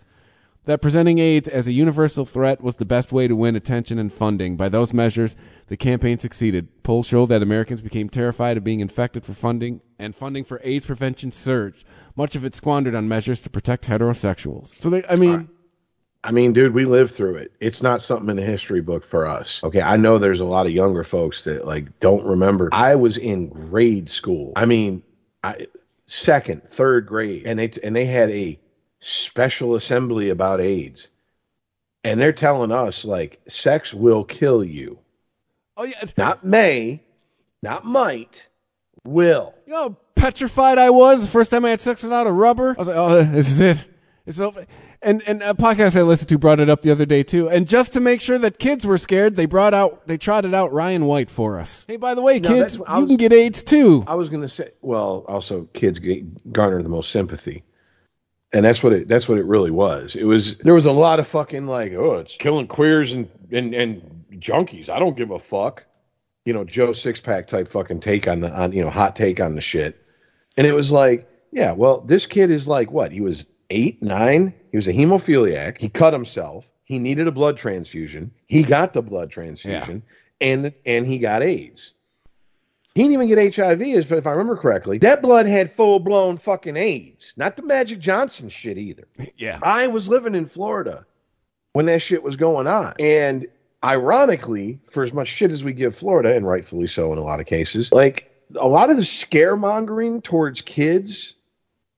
that 0.65 0.81
presenting 0.81 1.19
AIDS 1.19 1.49
as 1.49 1.67
a 1.67 1.73
universal 1.73 2.25
threat 2.25 2.61
was 2.61 2.77
the 2.77 2.85
best 2.85 3.13
way 3.13 3.27
to 3.27 3.35
win 3.35 3.57
attention 3.57 3.99
and 3.99 4.13
funding. 4.13 4.57
By 4.57 4.69
those 4.69 4.93
measures, 4.93 5.35
the 5.67 5.77
campaign 5.77 6.19
succeeded. 6.19 6.83
Polls 6.83 7.07
show 7.07 7.27
that 7.27 7.43
Americans 7.43 7.83
became 7.83 8.09
terrified 8.09 8.57
of 8.57 8.65
being 8.65 8.81
infected 8.81 9.25
for 9.25 9.35
funding, 9.35 9.83
and 9.99 10.15
funding 10.15 10.45
for 10.45 10.61
AIDS 10.63 10.87
prevention 10.87 11.33
surged. 11.33 11.85
Much 12.15 12.37
of 12.37 12.45
it 12.45 12.55
squandered 12.55 12.95
on 12.95 13.09
measures 13.09 13.41
to 13.41 13.51
protect 13.51 13.87
heterosexuals. 13.87 14.81
So, 14.81 14.91
they, 14.91 15.03
I 15.09 15.17
mean, 15.17 15.49
I 16.25 16.31
mean, 16.31 16.53
dude, 16.53 16.75
we 16.75 16.85
lived 16.85 17.15
through 17.15 17.37
it. 17.37 17.53
It's 17.59 17.83
not 17.83 18.01
something 18.01 18.31
in 18.31 18.37
the 18.37 18.43
history 18.43 18.81
book 18.81 19.03
for 19.03 19.27
us. 19.27 19.61
Okay, 19.65 19.81
I 19.81 19.97
know 19.97 20.19
there's 20.19 20.41
a 20.41 20.45
lot 20.45 20.67
of 20.67 20.73
younger 20.73 21.03
folks 21.03 21.43
that 21.45 21.67
like 21.67 21.99
don't 21.99 22.25
remember. 22.25 22.69
I 22.73 22.95
was 22.95 23.17
in 23.17 23.49
grade 23.49 24.09
school. 24.09 24.53
I 24.55 24.65
mean, 24.65 25.03
I 25.43 25.67
second, 26.07 26.63
third 26.69 27.07
grade, 27.07 27.45
and 27.47 27.59
they 27.59 27.73
and 27.83 27.97
they 27.97 28.07
had 28.07 28.31
a 28.31 28.59
special 29.03 29.75
assembly 29.75 30.31
about 30.31 30.61
AIDS, 30.61 31.09
and 32.05 32.19
they're 32.21 32.33
telling 32.33 32.73
us 32.73 33.05
like 33.05 33.41
sex 33.49 33.93
will 33.93 34.25
kill 34.25 34.65
you. 34.65 34.99
oh 35.77 35.85
yeah, 35.85 36.03
Not 36.17 36.45
may, 36.45 37.03
not 37.63 37.85
might, 37.85 38.49
will. 39.05 39.55
you 39.67 39.73
know, 39.73 39.79
how 39.83 39.97
petrified 40.15 40.79
I 40.79 40.91
was 40.91 41.23
the 41.23 41.31
first 41.31 41.51
time 41.51 41.65
I 41.65 41.71
had 41.71 41.81
sex 41.81 42.03
without 42.03 42.27
a 42.27 42.33
rubber. 42.33 42.75
I 42.77 42.81
was 42.81 42.89
like, 42.89 42.97
oh, 42.97 43.23
this 43.25 43.49
is 43.51 43.61
it. 43.61 43.85
It's 44.25 44.39
over. 44.39 44.67
And 45.05 45.21
and 45.27 45.43
a 45.43 45.53
podcast 45.53 45.97
I 45.97 46.03
listened 46.03 46.29
to 46.29 46.39
brought 46.39 46.61
it 46.61 46.71
up 46.71 46.83
the 46.83 46.93
other 46.93 47.05
day 47.05 47.25
too. 47.25 47.49
And 47.51 47.67
just 47.67 47.93
to 47.95 48.01
make 48.01 48.21
sure 48.21 48.39
that 48.39 48.61
kids 48.61 48.87
were 48.87 48.97
scared, 48.99 49.35
they 49.35 49.47
brought 49.47 49.75
out 49.75 50.07
they 50.07 50.17
trotted 50.17 50.55
out 50.55 50.73
Ryan 50.73 51.07
White 51.07 51.29
for 51.29 51.59
us. 51.59 51.85
Hey, 51.89 51.97
by 51.97 52.15
the 52.15 52.23
way, 52.23 52.39
No, 52.39 52.49
kids, 52.49 52.77
you 52.77 52.85
was- 52.87 53.09
can 53.09 53.17
get 53.17 53.33
AIDS 53.33 53.65
too. 53.65 54.05
I 54.07 54.15
was 54.15 54.29
gonna 54.29 54.49
say, 54.49 54.71
well, 54.81 55.25
also 55.27 55.69
kids 55.73 55.99
garner 56.53 56.81
the 56.85 56.89
most 56.89 57.11
sympathy, 57.11 57.65
and 58.53 58.65
that's 58.65 58.83
what 58.83 58.93
it 58.93 59.09
that's 59.09 59.29
what 59.29 59.39
it 59.39 59.45
really 59.45 59.71
was. 59.71 60.15
It 60.15 60.25
was 60.25 60.57
there 60.59 60.75
was 60.75 60.87
a 60.87 60.93
lot 60.93 61.19
of 61.19 61.27
fucking 61.27 61.67
like, 61.67 61.93
oh, 61.93 62.15
it's 62.15 62.37
killing 62.37 62.67
queers 62.67 63.13
and 63.13 63.29
and 63.51 63.75
and 63.75 64.25
junkies. 64.35 64.89
I 64.89 64.99
don't 64.99 65.17
give 65.17 65.31
a 65.31 65.39
fuck, 65.39 65.85
you 66.45 66.53
know, 66.53 66.65
Joe 66.65 66.93
six 66.93 67.21
pack 67.21 67.47
type 67.47 67.69
fucking 67.69 68.01
take 68.01 68.29
on 68.29 68.41
the 68.41 68.53
on 68.53 68.73
you 68.73 68.83
know 68.83 68.91
hot 68.91 69.17
take 69.17 69.41
on 69.41 69.55
the 69.55 69.61
shit, 69.61 70.01
and 70.57 70.67
it 70.67 70.75
was 70.75 70.93
like, 70.93 71.29
yeah, 71.51 71.73
well, 71.73 72.01
this 72.03 72.27
kid 72.27 72.51
is 72.51 72.69
like 72.69 72.91
what 72.91 73.13
he 73.13 73.21
was 73.21 73.47
eight 73.71 74.03
nine. 74.03 74.53
He 74.71 74.77
was 74.77 74.89
a 74.89 74.93
hemophiliac. 74.93 75.79
He 75.79 75.89
cut 75.89 76.13
himself. 76.13 76.71
He 76.85 76.99
needed 76.99 77.27
a 77.27 77.33
blood 77.33 77.57
transfusion. 77.57 78.31
He 78.47 78.63
got 78.63 78.93
the 78.93 79.03
blood 79.03 79.31
transfusion, 79.31 80.03
and 80.41 80.73
and 80.85 81.07
he 81.07 81.19
got 81.19 81.43
AIDS. 81.43 81.95
He 82.95 83.03
didn't 83.03 83.14
even 83.14 83.28
get 83.28 83.55
HIV, 83.55 83.80
if 83.80 84.12
if 84.12 84.26
I 84.26 84.32
remember 84.32 84.57
correctly. 84.57 84.99
That 84.99 85.22
blood 85.22 85.47
had 85.47 85.72
full 85.72 85.99
blown 85.99 86.36
fucking 86.36 86.76
AIDS, 86.76 87.32
not 87.36 87.57
the 87.57 87.62
Magic 87.62 87.99
Johnson 88.01 88.51
shit 88.51 88.76
either. 88.76 89.09
Yeah. 89.36 89.59
I 89.62 89.86
was 89.86 90.09
living 90.09 90.34
in 90.34 90.47
Florida 90.47 91.07
when 91.72 91.86
that 91.86 92.03
shit 92.03 92.22
was 92.22 92.36
going 92.36 92.66
on. 92.66 92.95
And 92.99 93.47
ironically, 93.82 94.78
for 94.90 95.03
as 95.03 95.12
much 95.12 95.28
shit 95.28 95.51
as 95.51 95.64
we 95.64 95.72
give 95.72 95.97
Florida, 95.97 96.34
and 96.34 96.47
rightfully 96.47 96.86
so 96.86 97.12
in 97.12 97.18
a 97.18 97.22
lot 97.22 97.40
of 97.40 97.47
cases, 97.47 97.90
like 97.93 98.30
a 98.55 98.68
lot 98.68 98.90
of 98.90 98.97
the 98.97 99.03
scaremongering 99.03 100.22
towards 100.22 100.61
kids, 100.61 101.34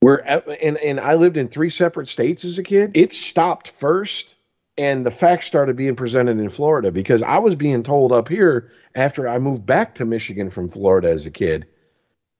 where 0.01 0.19
and, 0.63 0.77
and 0.77 1.01
I 1.01 1.15
lived 1.15 1.37
in 1.37 1.49
three 1.49 1.71
separate 1.71 2.09
states 2.09 2.45
as 2.45 2.59
a 2.59 2.63
kid, 2.63 2.93
it 2.95 3.13
stopped 3.13 3.69
first. 3.69 4.34
And 4.77 5.07
the 5.07 5.11
facts 5.11 5.47
started 5.47 5.77
being 5.77 5.95
presented 5.95 6.39
in 6.39 6.49
Florida 6.49 6.91
because 6.91 7.23
I 7.23 7.39
was 7.39 7.55
being 7.55 7.83
told 7.85 8.11
up 8.11 8.29
here 8.29 8.73
after 8.95 9.29
I 9.29 9.39
moved 9.39 9.65
back 9.65 9.95
to 9.97 10.05
Michigan 10.05 10.51
from 10.51 10.69
Florida 10.69 11.11
as 11.11 11.27
a 11.27 11.31
kid 11.31 11.67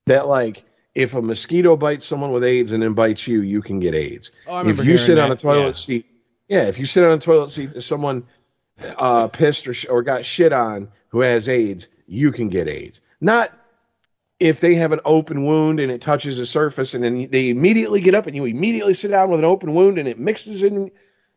that 0.05 0.27
like 0.27 0.65
if 0.95 1.13
a 1.13 1.21
mosquito 1.21 1.75
bites 1.75 2.05
someone 2.05 2.31
with 2.31 2.43
AIDS 2.43 2.71
and 2.71 2.83
then 2.83 2.93
bites 2.93 3.27
you, 3.27 3.41
you 3.41 3.61
can 3.61 3.79
get 3.79 3.93
AIDS. 3.93 4.31
Oh, 4.47 4.55
I 4.55 4.67
if 4.67 4.83
you 4.83 4.97
sit 4.97 5.17
on 5.17 5.31
a 5.31 5.35
toilet 5.35 5.65
yeah. 5.65 5.71
seat, 5.71 6.05
yeah, 6.47 6.63
if 6.63 6.77
you 6.77 6.85
sit 6.85 7.03
on 7.03 7.11
a 7.11 7.19
toilet 7.19 7.51
seat 7.51 7.73
and 7.73 7.83
someone 7.83 8.25
uh, 8.97 9.27
pissed 9.27 9.67
or, 9.67 9.73
sh- 9.73 9.87
or 9.89 10.03
got 10.03 10.25
shit 10.25 10.53
on 10.53 10.89
who 11.09 11.21
has 11.21 11.49
AIDS, 11.49 11.87
you 12.07 12.31
can 12.31 12.49
get 12.49 12.67
AIDS. 12.67 13.01
Not 13.19 13.51
if 14.39 14.59
they 14.59 14.75
have 14.75 14.91
an 14.91 14.99
open 15.05 15.45
wound 15.45 15.79
and 15.79 15.91
it 15.91 16.01
touches 16.01 16.37
the 16.37 16.45
surface 16.45 16.93
and 16.93 17.03
then 17.03 17.29
they 17.31 17.49
immediately 17.49 18.01
get 18.01 18.13
up 18.13 18.27
and 18.27 18.35
you 18.35 18.45
immediately 18.45 18.93
sit 18.93 19.09
down 19.09 19.29
with 19.29 19.39
an 19.39 19.45
open 19.45 19.73
wound 19.73 19.97
and 19.97 20.07
it 20.07 20.19
mixes 20.19 20.61
in, 20.63 20.91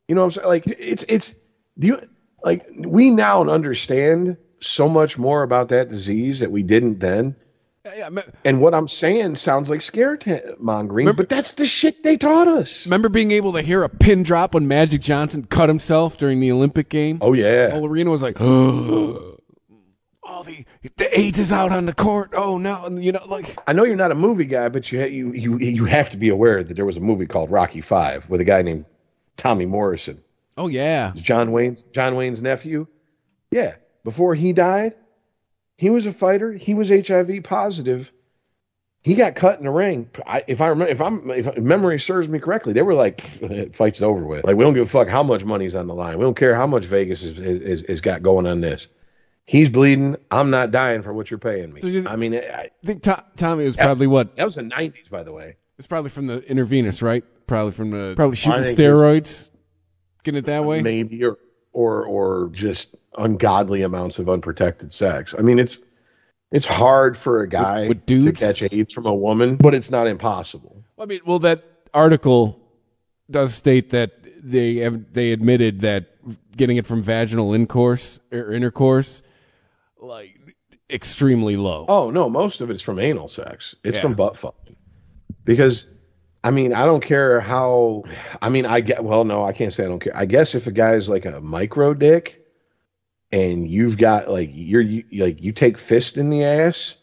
you 0.09 0.15
know 0.15 0.23
what 0.23 0.27
I'm 0.27 0.31
saying? 0.33 0.49
Like 0.49 0.65
it's, 0.67 1.05
it's, 1.09 1.35
do 1.79 1.87
you, 1.87 2.09
like 2.43 2.67
we 2.77 3.11
now 3.11 3.49
understand 3.49 4.37
so 4.61 4.89
much 4.89 5.19
more 5.19 5.43
about 5.43 5.69
that 5.69 5.89
disease 5.89 6.41
that 6.41 6.51
we 6.51 6.63
didn't 6.63 6.99
then. 6.99 7.37
Yeah, 7.85 8.11
me- 8.11 8.23
And 8.45 8.61
what 8.61 8.75
I'm 8.75 8.89
saying 8.89 9.37
sounds 9.37 9.71
like 9.71 9.81
scaremongering, 9.81 11.17
but 11.17 11.29
that's 11.29 11.53
the 11.53 11.65
shit 11.65 12.03
they 12.03 12.17
taught 12.17 12.47
us. 12.47 12.87
Remember 12.87 13.09
being 13.09 13.31
able 13.31 13.53
to 13.55 13.63
hear 13.63 13.83
a 13.83 13.89
pin 13.89 14.23
drop 14.23 14.53
when 14.55 14.69
Magic 14.69 15.01
Johnson 15.01 15.45
cut 15.45 15.69
himself 15.69 16.19
during 16.19 16.41
the 16.41 16.53
Olympic 16.53 16.91
game? 16.91 17.19
Oh 17.23 17.33
yeah. 17.33 17.71
Whole 17.71 17.87
arena 17.87 18.11
was 18.11 18.21
like, 18.21 18.37
oh, 18.41 19.37
the 20.45 20.65
the 20.97 21.19
AIDS 21.19 21.39
is 21.39 21.53
out 21.53 21.73
on 21.73 21.87
the 21.87 21.95
court. 21.95 22.31
Oh 22.35 22.59
no, 22.59 22.85
and 22.85 23.03
you 23.03 23.13
know, 23.13 23.25
like 23.27 23.59
I 23.67 23.73
know 23.73 23.85
you're 23.85 23.97
not 23.97 24.13
a 24.13 24.17
movie 24.17 24.45
guy, 24.45 24.69
but 24.69 24.91
you 24.93 25.07
you 25.07 25.33
you 25.33 25.59
you 25.59 25.85
have 25.87 26.11
to 26.11 26.17
be 26.17 26.29
aware 26.29 26.63
that 26.63 26.75
there 26.75 26.85
was 26.85 26.97
a 26.97 27.01
movie 27.01 27.27
called 27.27 27.51
Rocky 27.51 27.81
Five 27.81 28.29
with 28.29 28.41
a 28.41 28.45
guy 28.45 28.61
named 28.63 28.85
Tommy 29.39 29.65
Morrison. 29.65 30.21
oh 30.59 30.69
yeah, 30.69 31.13
John 31.17 31.51
Wayne's 31.53 31.83
John 31.93 32.15
Wayne's 32.15 32.43
nephew. 32.43 32.87
Yeah, 33.51 33.77
before 34.05 34.35
he 34.35 34.53
died, 34.53 34.95
he 35.79 35.89
was 35.89 36.07
a 36.07 36.13
fighter. 36.13 36.53
He 36.53 36.75
was 36.75 36.91
HIV 36.91 37.31
positive. 37.45 38.13
He 39.01 39.15
got 39.15 39.37
cut 39.37 39.59
in 39.59 39.65
the 39.65 39.71
ring. 39.71 40.11
I, 40.27 40.43
if 40.49 40.61
I 40.61 40.67
remember, 40.67 40.91
if 40.93 41.01
I'm 41.01 41.31
if 41.31 41.57
memory 41.57 41.99
serves 42.01 42.29
me 42.29 42.41
correctly, 42.41 42.73
they 42.75 42.83
were 42.83 42.95
like, 42.95 43.21
"Fight's 43.75 44.03
over 44.03 44.27
with." 44.27 44.45
Like 44.45 44.57
we 44.57 44.65
don't 44.65 44.75
give 44.75 44.87
a 44.87 44.91
fuck 44.91 45.09
how 45.09 45.23
much 45.23 45.45
money's 45.45 45.75
on 45.75 45.87
the 45.87 45.95
line. 45.95 46.19
We 46.19 46.25
don't 46.25 46.37
care 46.37 46.55
how 46.55 46.67
much 46.67 46.85
Vegas 46.85 47.23
is 47.23 47.39
is, 47.39 47.85
is, 47.85 48.01
got 48.03 48.23
going 48.23 48.45
on 48.47 48.61
this. 48.61 48.89
He's 49.45 49.71
bleeding. 49.71 50.17
I'm 50.31 50.51
not 50.51 50.73
dying 50.73 51.01
for 51.03 51.15
what 51.15 51.31
you're 51.31 51.39
paying 51.39 51.73
me. 51.73 51.81
So 51.81 51.87
you- 51.87 52.07
I 52.07 52.17
mean, 52.17 52.35
I, 52.35 52.39
I 52.41 52.71
think 52.85 53.03
To- 53.05 53.25
Tommy 53.37 53.65
was 53.65 53.77
probably 53.79 54.09
what 54.09 54.37
that 54.37 54.45
was 54.45 54.57
the 54.57 54.63
'90s, 54.63 55.09
by 55.09 55.23
the 55.23 55.33
way. 55.33 55.57
it's 55.79 55.87
probably 55.87 56.11
from 56.11 56.27
the 56.27 56.43
intravenous, 56.43 57.01
right? 57.01 57.25
Probably 57.49 57.73
from 57.73 57.91
the 57.91 58.13
probably 58.15 58.37
shooting 58.37 58.63
steroids, 58.63 59.51
getting 60.23 60.39
it 60.39 60.45
that 60.45 60.65
way. 60.65 60.83
maybe 60.83 61.25
or 61.25 61.39
or 61.73 62.05
or 62.05 62.51
just 62.53 62.95
ungodly 63.17 63.83
amounts 63.83 64.19
of 64.19 64.29
unprotected 64.29 64.93
sex. 64.93 65.35
I 65.37 65.43
mean, 65.43 65.59
it's 65.59 65.81
it's 66.53 66.67
hard 66.67 67.17
for 67.17 67.41
a 67.43 67.49
guy 67.49 67.89
with 67.89 68.07
to 68.07 68.33
catch 68.33 68.63
AIDS 68.63 68.93
from 68.93 69.07
a 69.07 69.15
woman, 69.15 69.57
but 69.57 69.75
it's 69.75 69.91
not 69.91 70.07
impossible. 70.07 70.85
I 70.99 71.07
mean, 71.07 71.21
well, 71.25 71.39
that 71.41 71.65
article 71.95 72.61
does 73.31 73.55
state 73.55 73.91
that 73.91 74.13
they 74.43 74.77
have, 74.77 75.13
they 75.13 75.33
admitted 75.33 75.81
that 75.81 76.07
getting 76.57 76.77
it 76.77 76.87
from 76.87 77.03
vaginal 77.03 77.55
intercourse 77.55 78.19
or 78.31 78.41
er, 78.41 78.53
intercourse, 78.53 79.23
like 80.01 80.37
extremely 80.91 81.57
low. 81.57 81.87
Oh 81.89 82.11
no, 82.11 82.29
most 82.29 82.61
of 82.61 82.71
it's 82.71 82.83
from 82.83 82.99
anal 82.99 83.29
sex. 83.29 83.75
It's 83.85 83.97
Yeah. 83.97 84.03
from 84.03 84.15
butt 84.15 84.37
fucking. 84.37 84.77
Because 85.45 85.87
I 86.45 86.51
mean, 86.51 86.73
I 86.73 86.85
don't 86.85 87.03
care 87.03 87.41
how 87.41 88.05
I 88.41 88.49
mean, 88.49 88.67
I 88.67 88.81
get 88.81 89.05
well, 89.05 89.25
no, 89.25 89.45
I 89.45 89.53
can't 89.53 89.73
say 89.73 89.85
I 89.85 89.89
don't 89.89 90.01
care. 90.01 90.17
I 90.17 90.25
guess 90.25 90.55
if 90.55 90.67
a 90.67 90.73
guy's 90.73 91.09
like 91.09 91.25
a 91.25 91.41
micro 91.41 91.95
dick 91.95 92.45
and 93.33 93.69
you've 93.69 93.99
got 93.99 94.31
like 94.31 94.51
you're 94.53 94.81
you, 94.81 95.05
like 95.13 95.43
you 95.43 95.53
take 95.53 95.79
fist 95.79 96.17
in 96.17 96.31
the 96.31 96.45
ass, 96.45 96.97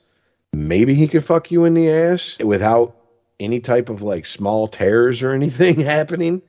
maybe 0.54 0.96
he 0.96 1.08
could 1.08 1.24
fuck 1.24 1.52
you 1.52 1.66
in 1.66 1.74
the 1.74 1.90
ass 1.90 2.38
without 2.40 2.96
any 3.40 3.60
type 3.60 3.90
of 3.90 4.02
like 4.02 4.26
small 4.26 4.68
tears 4.68 5.22
or 5.22 5.34
anything 5.34 5.80
happening. 5.82 6.42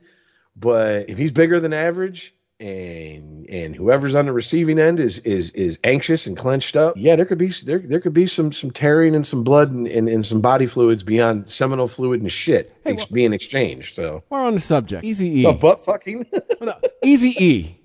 But 0.55 1.09
if 1.09 1.17
he's 1.17 1.31
bigger 1.31 1.59
than 1.59 1.73
average 1.73 2.33
and 2.59 3.47
and 3.49 3.75
whoever's 3.75 4.15
on 4.15 4.25
the 4.25 4.33
receiving 4.33 4.79
end 4.79 4.99
is 4.99 5.19
is 5.19 5.51
is 5.51 5.77
anxious 5.83 6.25
and 6.25 6.35
clenched 6.35 6.75
up, 6.75 6.95
yeah, 6.97 7.15
there 7.15 7.25
could 7.25 7.37
be 7.37 7.49
there 7.65 7.79
there 7.79 7.99
could 7.99 8.13
be 8.13 8.25
some 8.25 8.51
some 8.51 8.71
tearing 8.71 9.13
and 9.13 9.27
some 9.27 9.43
blood 9.43 9.71
and, 9.71 9.87
and, 9.87 10.09
and 10.09 10.25
some 10.25 10.41
body 10.41 10.65
fluids 10.65 11.03
beyond 11.03 11.49
seminal 11.49 11.87
fluid 11.87 12.21
and 12.21 12.31
shit 12.31 12.75
ex- 12.85 13.05
being 13.05 13.31
exchanged. 13.33 13.93
So 13.95 14.23
We're 14.29 14.41
on 14.41 14.55
the 14.55 14.59
subject. 14.59 15.03
Easy 15.03 15.41
E. 15.41 15.45
Oh, 15.45 15.53
butt 15.53 15.83
fucking. 15.85 16.25
No. 16.59 16.73
Easy 17.03 17.35
E. 17.45 17.79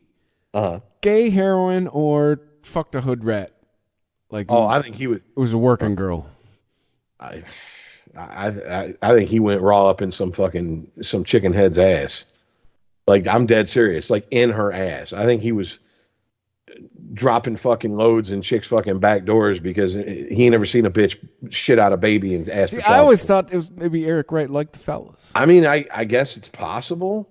Uh-huh. 0.54 0.80
Gay 1.02 1.28
heroin 1.28 1.88
or 1.88 2.40
fucked 2.62 2.94
a 2.94 3.02
hood 3.02 3.22
rat. 3.22 3.52
Like 4.30 4.46
Oh, 4.48 4.66
I 4.66 4.80
think 4.80 4.96
he 4.96 5.06
would. 5.06 5.18
It 5.18 5.38
was 5.38 5.52
a 5.52 5.58
working 5.58 5.94
girl. 5.94 6.26
I, 7.20 7.42
I 8.16 8.46
I 8.48 8.94
I 9.02 9.14
think 9.14 9.28
he 9.28 9.38
went 9.40 9.60
raw 9.60 9.90
up 9.90 10.00
in 10.00 10.10
some 10.10 10.32
fucking 10.32 10.90
some 11.02 11.24
chicken 11.24 11.52
head's 11.52 11.78
ass. 11.78 12.24
Like 13.07 13.26
I'm 13.26 13.46
dead 13.46 13.68
serious. 13.68 14.11
Like 14.11 14.26
in 14.30 14.50
her 14.50 14.72
ass. 14.72 15.12
I 15.12 15.24
think 15.24 15.42
he 15.42 15.53
was 15.53 15.78
dropping 17.12 17.57
fucking 17.57 17.94
loads 17.94 18.32
in 18.32 18.42
chicks 18.42 18.68
fucking 18.68 18.98
back 18.98 19.24
doors 19.24 19.61
because 19.61 19.94
he 19.94 20.44
ain't 20.44 20.53
never 20.53 20.64
seen 20.64 20.86
a 20.86 20.90
bitch 20.90 21.16
shit 21.50 21.78
out 21.78 21.92
a 21.92 21.96
baby 21.96 22.34
and 22.34 22.48
ask. 22.48 22.74
See, 22.74 22.82
I 22.82 22.98
always 22.98 23.24
thought 23.24 23.53
it 23.53 23.57
was 23.57 23.70
maybe 23.70 24.07
Eric 24.07 24.32
Wright 24.32 24.48
liked 24.48 24.74
the 24.74 24.78
fellas. 24.78 25.32
I 25.34 25.46
mean, 25.46 25.66
I 25.66 25.86
I 25.92 26.05
guess 26.05 26.36
it's 26.36 26.48
possible. 26.48 27.28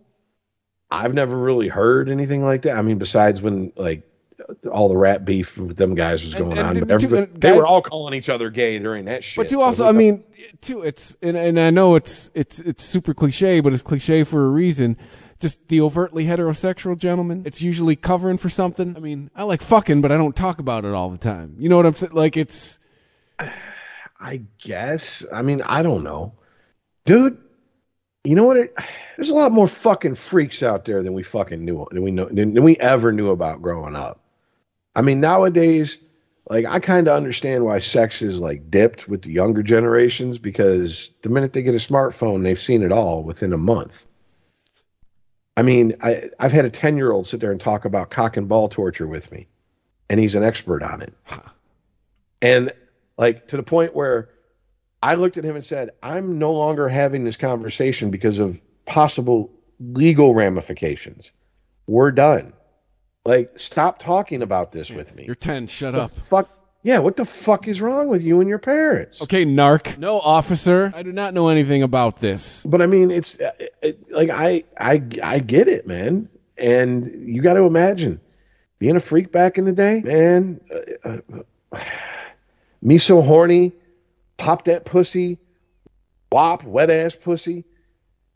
I've 0.89 1.13
never 1.13 1.37
really 1.37 1.69
heard 1.69 2.09
anything 2.09 2.43
like 2.43 2.63
that. 2.63 2.75
I 2.75 2.81
mean, 2.81 2.97
besides 2.97 3.41
when 3.41 3.71
like 3.77 4.07
all 4.69 4.89
the 4.89 4.97
rap 4.97 5.23
beef 5.23 5.57
with 5.57 5.77
them 5.77 5.95
guys 5.95 6.23
was 6.23 6.35
going 6.35 6.57
and- 6.57 6.79
on, 6.79 6.79
but 6.87 7.03
and 7.03 7.41
they 7.41 7.53
were 7.53 7.65
all 7.65 7.81
calling 7.81 8.13
each 8.13 8.29
other 8.29 8.49
gay 8.49 8.77
during 8.79 9.05
that 9.05 9.23
shit. 9.23 9.37
But 9.37 9.51
you 9.51 9.61
also, 9.61 9.85
look 9.85 9.95
I 9.95 9.97
mean, 9.97 10.23
too, 10.61 10.81
it's 10.83 11.15
and, 11.21 11.37
and 11.37 11.59
I 11.59 11.69
know 11.69 11.95
it's 11.95 12.29
it's 12.33 12.59
it's 12.59 12.83
super 12.83 13.13
cliche, 13.13 13.61
but 13.61 13.73
it's 13.73 13.83
cliche 13.83 14.23
for 14.23 14.45
a 14.45 14.49
reason. 14.49 14.97
Just 15.41 15.67
the 15.69 15.81
overtly 15.81 16.25
heterosexual 16.25 16.97
gentleman, 16.97 17.43
it's 17.45 17.61
usually 17.61 17.95
covering 17.95 18.37
for 18.37 18.47
something. 18.47 18.95
I 18.95 18.99
mean, 18.99 19.31
I 19.35 19.43
like 19.43 19.61
fucking, 19.61 20.01
but 20.01 20.11
I 20.11 20.17
don't 20.17 20.35
talk 20.35 20.59
about 20.59 20.85
it 20.85 20.93
all 20.93 21.09
the 21.09 21.17
time. 21.17 21.55
You 21.57 21.67
know 21.67 21.77
what 21.77 21.87
I'm 21.87 21.95
saying? 21.95 22.13
Like 22.13 22.37
it's 22.37 22.79
I 24.19 24.43
guess. 24.59 25.25
I 25.33 25.41
mean, 25.41 25.63
I 25.63 25.81
don't 25.81 26.03
know, 26.03 26.33
dude. 27.05 27.39
You 28.23 28.35
know 28.35 28.43
what? 28.43 28.57
It, 28.57 28.75
there's 29.17 29.31
a 29.31 29.35
lot 29.35 29.51
more 29.51 29.67
fucking 29.67 30.15
freaks 30.15 30.61
out 30.61 30.85
there 30.85 31.01
than 31.01 31.13
we 31.13 31.23
fucking 31.23 31.65
knew 31.65 31.87
than 31.91 32.03
we 32.03 32.11
know 32.11 32.25
than, 32.25 32.53
than 32.53 32.63
we 32.63 32.77
ever 32.77 33.11
knew 33.11 33.31
about 33.31 33.61
growing 33.61 33.95
up. 33.95 34.19
I 34.95 35.01
mean, 35.01 35.21
nowadays, 35.21 35.97
like 36.49 36.65
I 36.65 36.79
kind 36.79 37.07
of 37.07 37.15
understand 37.17 37.65
why 37.65 37.79
sex 37.79 38.21
is 38.21 38.39
like 38.39 38.69
dipped 38.69 39.07
with 39.07 39.23
the 39.23 39.31
younger 39.31 39.63
generations 39.63 40.37
because 40.37 41.11
the 41.23 41.29
minute 41.29 41.53
they 41.53 41.63
get 41.63 41.73
a 41.73 41.77
smartphone, 41.77 42.43
they've 42.43 42.59
seen 42.59 42.83
it 42.83 42.91
all 42.91 43.23
within 43.23 43.53
a 43.53 43.57
month. 43.57 44.05
I 45.61 45.63
mean, 45.63 45.95
I 46.01 46.31
I've 46.39 46.51
had 46.51 46.65
a 46.65 46.71
ten 46.71 46.97
year 46.97 47.11
old 47.11 47.27
sit 47.27 47.39
there 47.39 47.51
and 47.51 47.61
talk 47.61 47.85
about 47.85 48.09
cock 48.09 48.35
and 48.35 48.49
ball 48.49 48.67
torture 48.67 49.05
with 49.05 49.31
me, 49.31 49.45
and 50.09 50.19
he's 50.19 50.33
an 50.33 50.43
expert 50.43 50.81
on 50.81 51.03
it. 51.03 51.13
And 52.41 52.73
like 53.15 53.47
to 53.49 53.57
the 53.57 53.61
point 53.61 53.95
where 53.95 54.29
I 55.03 55.13
looked 55.13 55.37
at 55.37 55.43
him 55.43 55.55
and 55.55 55.63
said, 55.63 55.91
I'm 56.01 56.39
no 56.39 56.51
longer 56.51 56.89
having 56.89 57.25
this 57.25 57.37
conversation 57.37 58.09
because 58.09 58.39
of 58.39 58.59
possible 58.87 59.51
legal 59.79 60.33
ramifications. 60.33 61.31
We're 61.85 62.09
done. 62.09 62.53
Like, 63.23 63.59
stop 63.59 63.99
talking 63.99 64.41
about 64.41 64.71
this 64.71 64.89
with 64.89 65.13
me. 65.13 65.25
you're 65.27 65.35
ten. 65.35 65.67
Shut 65.67 65.93
The 65.93 66.01
up. 66.05 66.11
Fuck. 66.11 66.49
Yeah, 66.83 66.97
what 66.99 67.15
the 67.15 67.25
fuck 67.25 67.67
is 67.67 67.79
wrong 67.79 68.07
with 68.07 68.23
you 68.23 68.39
and 68.39 68.49
your 68.49 68.57
parents? 68.57 69.21
Okay, 69.21 69.45
narc. 69.45 69.97
No, 69.99 70.19
officer. 70.19 70.91
I 70.95 71.03
do 71.03 71.11
not 71.11 71.33
know 71.33 71.49
anything 71.49 71.83
about 71.83 72.17
this. 72.17 72.65
But 72.65 72.81
I 72.81 72.87
mean, 72.87 73.11
it's 73.11 73.39
uh, 73.39 73.51
it, 73.81 74.11
like 74.11 74.29
I 74.29 74.63
I 74.79 75.03
I 75.21 75.39
get 75.39 75.67
it, 75.67 75.85
man. 75.85 76.27
And 76.57 77.27
you 77.27 77.41
got 77.41 77.53
to 77.53 77.63
imagine 77.63 78.19
being 78.79 78.95
a 78.95 78.99
freak 78.99 79.31
back 79.31 79.57
in 79.59 79.65
the 79.65 79.71
day, 79.71 80.01
man. 80.01 80.59
Uh, 81.03 81.17
uh, 81.71 81.79
me 82.81 82.97
so 82.97 83.21
horny, 83.21 83.73
pop 84.37 84.65
that 84.65 84.85
pussy, 84.85 85.37
wop 86.31 86.63
wet 86.63 86.89
ass 86.89 87.15
pussy. 87.15 87.63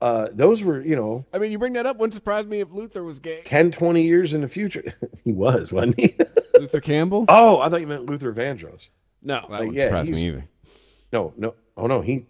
Uh, 0.01 0.27
those 0.31 0.61
were 0.61 0.81
you 0.81 0.95
know 0.95 1.25
I 1.33 1.39
mean, 1.39 1.51
you 1.51 1.57
bring 1.57 1.73
that 1.73 1.87
up. 1.87 1.97
Wouldn't 1.97 2.13
surprise 2.13 2.45
me 2.45 2.59
if 2.59 2.71
Luther 2.71 3.03
was 3.03 3.17
gay. 3.17 3.41
10, 3.43 3.71
20 3.71 4.03
years 4.03 4.35
in 4.35 4.41
the 4.41 4.47
future. 4.47 4.93
he 5.23 5.31
was, 5.31 5.71
wasn't 5.71 5.99
he? 5.99 6.15
Luther 6.59 6.81
Campbell? 6.81 7.25
oh, 7.29 7.59
I 7.59 7.69
thought 7.69 7.81
you 7.81 7.87
meant 7.87 8.05
Luther 8.05 8.33
Vandross. 8.33 8.89
No, 9.21 9.35
that 9.41 9.49
Like, 9.49 9.59
wouldn't 9.61 9.75
yeah, 9.77 9.85
surprise 9.85 10.09
me 10.09 10.27
either. 10.27 10.45
No, 11.11 11.33
no. 11.37 11.53
Oh 11.77 11.87
no, 11.87 12.01
he. 12.01 12.25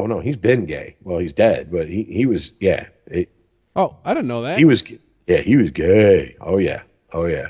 Oh 0.00 0.06
no, 0.06 0.20
he's 0.20 0.36
been 0.36 0.64
gay. 0.66 0.96
Well, 1.02 1.18
he's 1.18 1.32
dead, 1.32 1.70
but 1.72 1.88
he 1.88 2.02
he 2.04 2.26
was 2.26 2.52
yeah. 2.60 2.86
It, 3.06 3.30
Oh, 3.76 3.96
I 4.04 4.12
didn't 4.14 4.28
know 4.28 4.42
that. 4.42 4.58
He 4.58 4.64
was, 4.64 4.82
yeah, 5.28 5.38
he 5.38 5.56
was 5.56 5.70
gay. 5.70 6.36
Oh 6.40 6.58
yeah, 6.58 6.82
oh 7.12 7.26
yeah. 7.26 7.48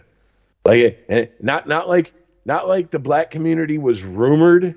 Like, 0.64 1.04
and 1.08 1.28
not 1.40 1.66
not 1.68 1.88
like 1.88 2.12
not 2.44 2.68
like 2.68 2.90
the 2.90 2.98
black 2.98 3.30
community 3.30 3.78
was 3.78 4.02
rumored. 4.02 4.74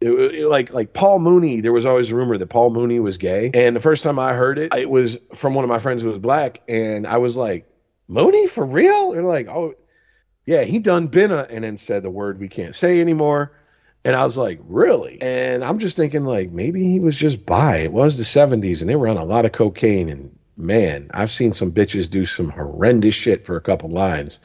It, 0.00 0.10
it- 0.10 0.48
like 0.48 0.70
like 0.72 0.92
Paul 0.92 1.20
Mooney, 1.20 1.60
there 1.60 1.72
was 1.72 1.86
always 1.86 2.10
a 2.10 2.14
rumor 2.16 2.36
that 2.36 2.48
Paul 2.48 2.70
Mooney 2.70 3.00
was 3.00 3.16
gay. 3.16 3.50
And 3.54 3.74
the 3.76 3.80
first 3.80 4.02
time 4.02 4.18
I 4.18 4.32
heard 4.34 4.58
it, 4.58 4.74
it 4.74 4.90
was 4.90 5.16
from 5.34 5.54
one 5.54 5.64
of 5.64 5.68
my 5.70 5.78
friends 5.78 6.02
who 6.02 6.08
was 6.08 6.18
black, 6.18 6.60
and 6.68 7.06
I 7.06 7.16
was 7.18 7.36
like, 7.36 7.66
Mooney 8.08 8.46
for 8.46 8.66
real? 8.66 9.12
They're 9.12 9.22
like, 9.22 9.48
oh 9.48 9.74
yeah, 10.46 10.62
he 10.62 10.78
done 10.78 11.06
been 11.06 11.32
a, 11.32 11.46
and 11.50 11.64
then 11.64 11.76
said 11.78 12.02
the 12.02 12.10
word 12.10 12.38
we 12.38 12.48
can't 12.48 12.74
say 12.74 13.00
anymore. 13.00 13.52
And 14.04 14.14
I 14.14 14.22
was 14.22 14.36
like, 14.36 14.60
really? 14.64 15.20
And 15.22 15.64
I'm 15.64 15.78
just 15.78 15.96
thinking, 15.96 16.24
like, 16.24 16.50
maybe 16.50 16.84
he 16.84 17.00
was 17.00 17.16
just 17.16 17.46
bi. 17.46 17.78
It 17.78 17.92
was 17.92 18.18
the 18.18 18.22
70s, 18.22 18.80
and 18.80 18.90
they 18.90 18.96
were 18.96 19.08
on 19.08 19.16
a 19.16 19.24
lot 19.24 19.46
of 19.46 19.52
cocaine. 19.52 20.10
And 20.10 20.36
man, 20.58 21.10
I've 21.14 21.30
seen 21.30 21.54
some 21.54 21.72
bitches 21.72 22.10
do 22.10 22.26
some 22.26 22.50
horrendous 22.50 23.14
shit 23.14 23.46
for 23.46 23.56
a 23.56 23.62
couple 23.62 23.88
lines. 23.88 24.38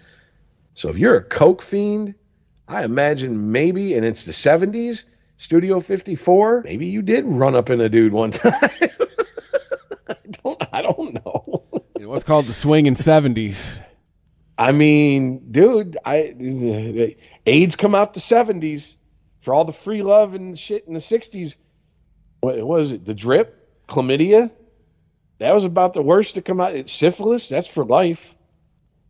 So 0.76 0.88
if 0.88 0.98
you're 0.98 1.18
a 1.18 1.24
coke 1.24 1.62
fiend, 1.62 2.16
I 2.70 2.86
imagine 2.86 3.52
maybe, 3.52 3.96
and 3.96 4.06
it's 4.06 4.24
the 4.24 4.32
70s, 4.32 5.04
Studio 5.40 5.80
54, 5.82 6.64
maybe 6.64 6.88
you 6.88 7.02
did 7.02 7.26
run 7.26 7.56
up 7.56 7.70
in 7.70 7.82
a 7.82 7.90
dude 7.90 8.14
one 8.14 8.32
time. 8.32 8.54
I 10.08 10.16
don't, 10.44 10.64
I 10.72 10.82
don't 10.82 11.14
know. 11.16 11.64
Know, 11.98 12.10
what's 12.10 12.24
called 12.24 12.46
the 12.46 12.54
swinging 12.54 12.96
seventies. 12.96 13.82
I 14.60 14.74
mean, 14.74 15.52
dude, 15.52 15.98
I 16.04 17.16
AIDS 17.46 17.78
come 17.78 17.96
out 17.96 18.14
the 18.14 18.20
seventies 18.20 18.98
for 19.40 19.54
all 19.54 19.64
the 19.64 19.72
free 19.72 20.04
love 20.04 20.34
and 20.34 20.60
shit 20.60 20.86
in 20.86 20.94
the 20.94 21.00
sixties. 21.00 21.56
What, 22.42 22.58
what 22.58 22.68
was 22.80 22.92
it? 22.92 23.06
The 23.06 23.14
drip, 23.14 23.88
chlamydia. 23.88 24.52
That 25.38 25.54
was 25.56 25.64
about 25.64 25.94
the 25.94 26.02
worst 26.02 26.36
to 26.36 26.42
come 26.42 26.60
out. 26.60 26.76
It's 26.76 26.92
syphilis. 26.92 27.48
That's 27.48 27.70
for 27.70 27.86
life. 27.86 28.36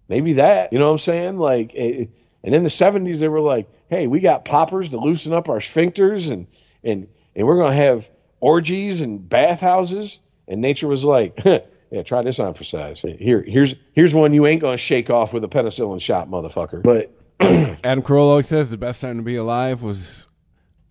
Maybe 0.07 0.33
that. 0.33 0.71
You 0.71 0.77
know 0.77 0.85
what 0.85 0.93
I'm 0.93 0.99
saying? 0.99 1.37
Like, 1.37 1.71
eh, 1.73 2.05
and 2.43 2.53
in 2.53 2.63
the 2.63 2.69
seventies, 2.69 3.19
they 3.19 3.27
were 3.27 3.41
like, 3.41 3.67
"Hey, 3.89 4.05
we 4.05 4.19
got 4.19 4.45
poppers 4.45 4.89
to 4.89 4.99
loosen 4.99 5.33
up 5.33 5.49
our 5.49 5.59
sphincters, 5.59 6.31
and 6.31 6.45
and 6.83 7.07
and 7.35 7.47
we're 7.47 7.57
gonna 7.57 7.75
have 7.75 8.07
orgies 8.39 9.01
and 9.01 9.27
bathhouses." 9.27 10.19
And 10.47 10.61
nature 10.61 10.87
was 10.87 11.03
like, 11.03 11.43
"Yeah, 11.91 12.03
try 12.03 12.21
this 12.21 12.39
on 12.39 12.53
for 12.53 12.63
size. 12.63 13.01
Here, 13.01 13.41
here's 13.47 13.75
here's 13.93 14.13
one 14.13 14.33
you 14.33 14.45
ain't 14.47 14.61
gonna 14.61 14.77
shake 14.77 15.09
off 15.09 15.33
with 15.33 15.43
a 15.43 15.47
penicillin 15.47 16.01
shot, 16.01 16.29
motherfucker." 16.29 16.83
But 16.83 17.11
Adam 17.39 18.01
Carolla 18.03 18.29
always 18.29 18.47
says 18.47 18.69
the 18.69 18.77
best 18.77 19.01
time 19.01 19.17
to 19.17 19.23
be 19.23 19.35
alive 19.35 19.81
was 19.81 20.27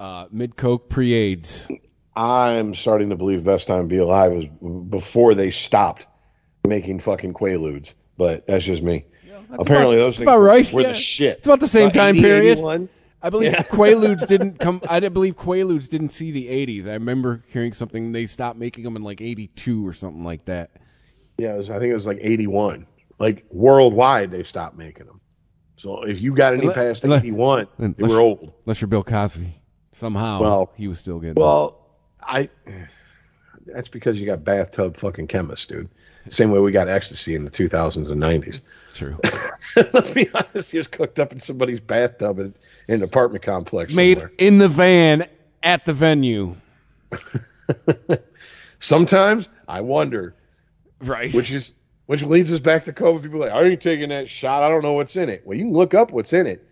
uh, 0.01 0.27
mid 0.31 0.57
coke 0.57 0.89
pre 0.89 1.13
AIDS. 1.15 1.71
I'm 2.17 2.75
starting 2.75 3.11
to 3.11 3.17
believe 3.17 3.45
best 3.45 3.67
time 3.69 3.83
to 3.85 3.89
be 3.89 3.99
alive 3.99 4.33
was 4.33 4.47
before 4.89 5.35
they 5.35 5.51
stopped 5.51 6.07
making 6.67 7.01
fucking 7.01 7.33
quaaludes. 7.35 7.95
But 8.17 8.47
that's 8.47 8.65
just 8.65 8.83
me. 8.83 9.05
Apparently, 9.53 9.97
about- 9.97 10.05
those 10.07 10.17
things 10.17 10.27
about 10.29 10.39
were, 10.41 10.45
right, 10.45 10.73
were 10.73 10.81
yeah. 10.83 10.89
the 10.89 10.95
shit. 10.95 11.37
It's 11.39 11.47
about 11.47 11.61
the 11.61 11.69
same 11.69 11.89
Uh, 11.89 11.93
time 11.93 12.17
80, 12.17 12.21
period. 12.23 12.53
81. 12.59 12.89
I 13.23 13.31
believe 13.31 13.53
Yeah. 13.53 13.63
Quaaludes 13.63 14.27
didn't 14.29 14.59
come. 14.59 14.81
I 14.89 15.01
didn't 15.01 15.15
believe 15.15 15.37
Quaaludes 15.37 15.89
didn't 15.89 16.11
see 16.11 16.31
the 16.31 16.49
'80s. 16.49 16.87
I 16.87 16.93
remember 16.95 17.45
hearing 17.49 17.73
something 17.73 18.13
they 18.13 18.27
stopped 18.27 18.59
making 18.59 18.85
them 18.85 18.95
in 18.97 19.03
like 19.03 19.21
'82 19.21 19.87
or 19.87 19.93
something 19.93 20.25
like 20.25 20.45
that. 20.47 20.71
Yeah, 21.39 21.55
it 21.55 21.57
was, 21.59 21.71
I 21.71 21.79
think 21.79 21.91
it 21.91 21.95
was 21.95 22.07
like 22.07 22.19
81. 22.21 22.87
Like 23.19 23.45
worldwide, 23.51 24.31
they 24.31 24.43
stopped 24.43 24.77
making 24.77 25.07
them. 25.07 25.21
So 25.77 26.03
if 26.03 26.21
you 26.21 26.35
got 26.35 26.55
any 26.55 26.69
past 26.71 27.05
unle- 27.05 27.19
81, 27.19 27.69
they 27.79 27.85
unless- 27.85 28.11
were 28.11 28.21
old. 28.21 28.53
Unless 28.67 28.81
you're 28.81 28.89
Bill 28.89 29.05
Cosby. 29.05 29.55
Somehow 29.93 30.41
Well- 30.41 30.73
he 30.77 30.89
was 30.89 30.99
still 30.99 31.19
getting 31.21 31.35
Well, 31.41 31.79
I. 32.21 32.49
That's 33.67 33.89
because 33.89 34.19
you 34.19 34.25
got 34.27 34.45
bathtub 34.45 34.97
fucking 34.97 35.27
chemists, 35.27 35.67
dude. 35.67 35.89
Same 36.29 36.51
way 36.51 36.59
we 36.61 36.73
got 36.73 36.89
ecstasy 36.89 37.35
in 37.35 37.45
the 37.45 37.51
2000s 37.51 38.11
and 38.11 38.21
90s. 38.21 38.61
True. 38.95 39.19
Let's 39.93 40.09
be 40.09 40.29
honest. 40.35 40.71
He 40.73 40.79
was 40.79 40.87
cooked 40.87 41.19
up 41.21 41.33
in 41.33 41.41
somebody's 41.41 41.81
bathtub 41.81 42.39
in, 42.39 42.55
in 42.89 42.97
an 42.97 43.03
apartment 43.03 43.45
complex. 43.45 43.95
made 43.95 44.17
somewhere. 44.19 44.33
in 44.39 44.59
the 44.59 44.69
van 44.69 45.27
at 45.63 45.85
the 45.85 45.93
venue. 45.93 46.57
Sometimes 48.79 49.49
I 49.67 49.81
wonder, 49.81 50.35
Right. 51.01 51.33
which 51.35 51.51
is 51.51 51.75
which 52.07 52.23
leads 52.23 52.51
us 52.53 52.59
back 52.59 52.85
to 52.85 52.93
COVID. 52.93 53.23
People 53.23 53.45
are 53.45 53.51
like, 53.51 53.53
I 53.53 53.63
ain't 53.69 53.81
taking 53.83 54.09
that 54.09 54.29
shot. 54.31 54.63
I 54.63 54.69
don't 54.69 54.83
know 54.83 54.95
what's 54.95 55.15
in 55.17 55.29
it. 55.29 55.43
Well, 55.45 55.57
you 55.59 55.65
can 55.65 55.75
look 55.75 55.93
up 55.95 56.11
what's 56.11 56.33
in 56.33 56.47
it. 56.47 56.67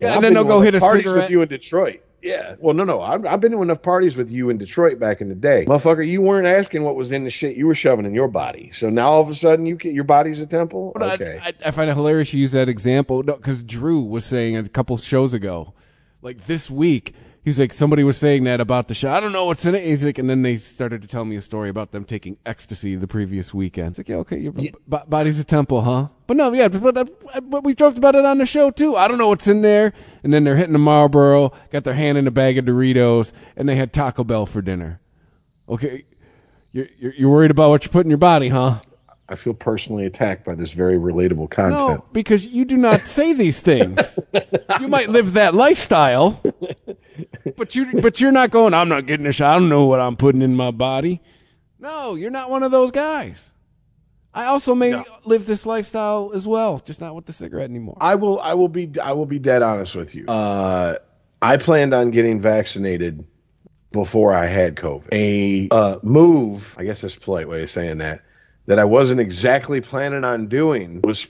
Yeah, 0.00 0.10
I've 0.10 0.14
and 0.16 0.24
then 0.24 0.34
they'll 0.34 0.44
go 0.44 0.60
hit 0.60 0.74
a 0.76 0.80
parties 0.80 1.02
cigarette. 1.04 1.24
with 1.24 1.30
you 1.30 1.42
in 1.42 1.48
Detroit. 1.48 2.00
Yeah. 2.22 2.54
Well, 2.58 2.74
no, 2.74 2.84
no. 2.84 3.00
I've, 3.00 3.24
I've 3.26 3.40
been 3.40 3.52
to 3.52 3.62
enough 3.62 3.82
parties 3.82 4.16
with 4.16 4.30
you 4.30 4.50
in 4.50 4.58
Detroit 4.58 4.98
back 5.00 5.20
in 5.20 5.28
the 5.28 5.34
day, 5.34 5.64
motherfucker. 5.66 6.06
You 6.08 6.20
weren't 6.22 6.46
asking 6.46 6.82
what 6.84 6.94
was 6.96 7.10
in 7.12 7.24
the 7.24 7.30
shit 7.30 7.56
you 7.56 7.66
were 7.66 7.74
shoving 7.74 8.06
in 8.06 8.14
your 8.14 8.28
body. 8.28 8.70
So 8.72 8.88
now 8.90 9.08
all 9.10 9.20
of 9.20 9.28
a 9.30 9.34
sudden 9.34 9.66
you 9.66 9.74
get 9.76 9.92
your 9.92 10.04
body's 10.04 10.40
a 10.40 10.46
temple. 10.46 10.92
But 10.94 11.02
I- 11.02 11.14
Okay. 11.14 11.38
I, 11.42 11.52
I 11.66 11.70
find 11.72 11.90
it 11.90 11.94
hilarious 11.94 12.32
you 12.32 12.40
use 12.40 12.52
that 12.52 12.68
example 12.68 13.22
because 13.22 13.62
Drew 13.64 14.00
was 14.02 14.24
saying 14.24 14.56
a 14.56 14.68
couple 14.68 14.96
shows 14.98 15.34
ago, 15.34 15.74
like 16.22 16.46
this 16.46 16.70
week, 16.70 17.14
he's 17.48 17.58
like 17.58 17.72
somebody 17.72 18.04
was 18.04 18.16
saying 18.16 18.44
that 18.44 18.60
about 18.60 18.88
the 18.88 18.94
show. 18.94 19.10
I 19.10 19.20
don't 19.20 19.32
know 19.32 19.46
what's 19.46 19.64
in 19.64 19.74
it. 19.74 19.84
He's 19.84 20.04
like, 20.04 20.18
and 20.18 20.28
then 20.28 20.42
they 20.42 20.56
started 20.56 21.02
to 21.02 21.08
tell 21.08 21.24
me 21.24 21.36
a 21.36 21.42
story 21.42 21.68
about 21.68 21.92
them 21.92 22.04
taking 22.04 22.36
ecstasy 22.44 22.94
the 22.94 23.08
previous 23.08 23.52
weekend. 23.54 23.90
It's 23.90 23.98
like, 23.98 24.08
yeah, 24.08 24.16
okay, 24.16 24.38
your 24.38 24.52
b- 24.52 24.74
b- 24.88 24.98
body's 25.08 25.40
a 25.40 25.44
temple, 25.44 25.82
huh? 25.82 26.08
But 26.26 26.36
no, 26.36 26.52
yeah, 26.52 26.68
but, 26.68 26.94
but, 26.94 27.50
but 27.50 27.64
we 27.64 27.74
talked 27.74 27.98
about 27.98 28.14
it 28.14 28.24
on 28.24 28.38
the 28.38 28.46
show 28.46 28.70
too. 28.70 28.96
I 28.96 29.08
don't 29.08 29.18
know 29.18 29.28
what's 29.28 29.48
in 29.48 29.62
there. 29.62 29.92
And 30.22 30.32
then 30.32 30.44
they're 30.44 30.56
hitting 30.56 30.74
the 30.74 30.78
Marlboro, 30.78 31.52
got 31.70 31.84
their 31.84 31.94
hand 31.94 32.18
in 32.18 32.26
a 32.26 32.30
bag 32.30 32.58
of 32.58 32.66
Doritos, 32.66 33.32
and 33.56 33.68
they 33.68 33.76
had 33.76 33.92
Taco 33.92 34.24
Bell 34.24 34.44
for 34.46 34.60
dinner. 34.60 35.00
Okay, 35.68 36.04
you're 36.72 36.88
you're, 36.98 37.14
you're 37.14 37.30
worried 37.30 37.50
about 37.50 37.70
what 37.70 37.84
you 37.84 37.90
put 37.90 38.04
in 38.04 38.10
your 38.10 38.18
body, 38.18 38.48
huh? 38.48 38.80
I 39.28 39.36
feel 39.36 39.54
personally 39.54 40.06
attacked 40.06 40.44
by 40.44 40.54
this 40.54 40.72
very 40.72 40.96
relatable 40.96 41.50
content. 41.50 42.00
No, 42.00 42.04
because 42.12 42.46
you 42.46 42.64
do 42.64 42.76
not 42.76 43.06
say 43.06 43.32
these 43.34 43.60
things. 43.60 44.18
you 44.80 44.88
might 44.88 45.08
live 45.10 45.34
that 45.34 45.54
lifestyle, 45.54 46.40
but 47.56 47.74
you 47.74 48.00
but 48.00 48.20
you're 48.20 48.32
not 48.32 48.50
going. 48.50 48.72
I'm 48.72 48.88
not 48.88 49.06
getting 49.06 49.26
a 49.26 49.32
shot. 49.32 49.56
I 49.56 49.58
don't 49.58 49.68
know 49.68 49.86
what 49.86 50.00
I'm 50.00 50.16
putting 50.16 50.40
in 50.40 50.56
my 50.56 50.70
body. 50.70 51.20
No, 51.78 52.14
you're 52.14 52.30
not 52.30 52.50
one 52.50 52.62
of 52.62 52.70
those 52.70 52.90
guys. 52.90 53.52
I 54.32 54.46
also 54.46 54.74
may 54.74 55.02
live 55.24 55.46
this 55.46 55.66
lifestyle 55.66 56.30
as 56.34 56.46
well, 56.46 56.80
just 56.84 57.00
not 57.00 57.14
with 57.14 57.26
the 57.26 57.32
cigarette 57.32 57.70
anymore. 57.70 57.96
I 58.00 58.14
will. 58.14 58.40
I 58.40 58.54
will 58.54 58.68
be. 58.68 58.90
I 59.02 59.12
will 59.12 59.26
be 59.26 59.38
dead 59.38 59.62
honest 59.62 59.94
with 59.94 60.14
you. 60.14 60.26
Uh, 60.26 60.96
I 61.42 61.56
planned 61.56 61.92
on 61.92 62.10
getting 62.10 62.40
vaccinated 62.40 63.24
before 63.92 64.34
I 64.34 64.46
had 64.46 64.76
COVID. 64.76 65.08
A 65.12 65.68
uh, 65.74 65.98
move, 66.02 66.74
I 66.78 66.84
guess 66.84 67.00
that's 67.00 67.14
a 67.14 67.20
polite 67.20 67.48
way 67.48 67.62
of 67.62 67.70
saying 67.70 67.98
that, 67.98 68.20
that 68.68 68.78
I 68.78 68.84
wasn't 68.84 69.18
exactly 69.18 69.80
planning 69.80 70.24
on 70.24 70.46
doing 70.46 71.00
was 71.02 71.26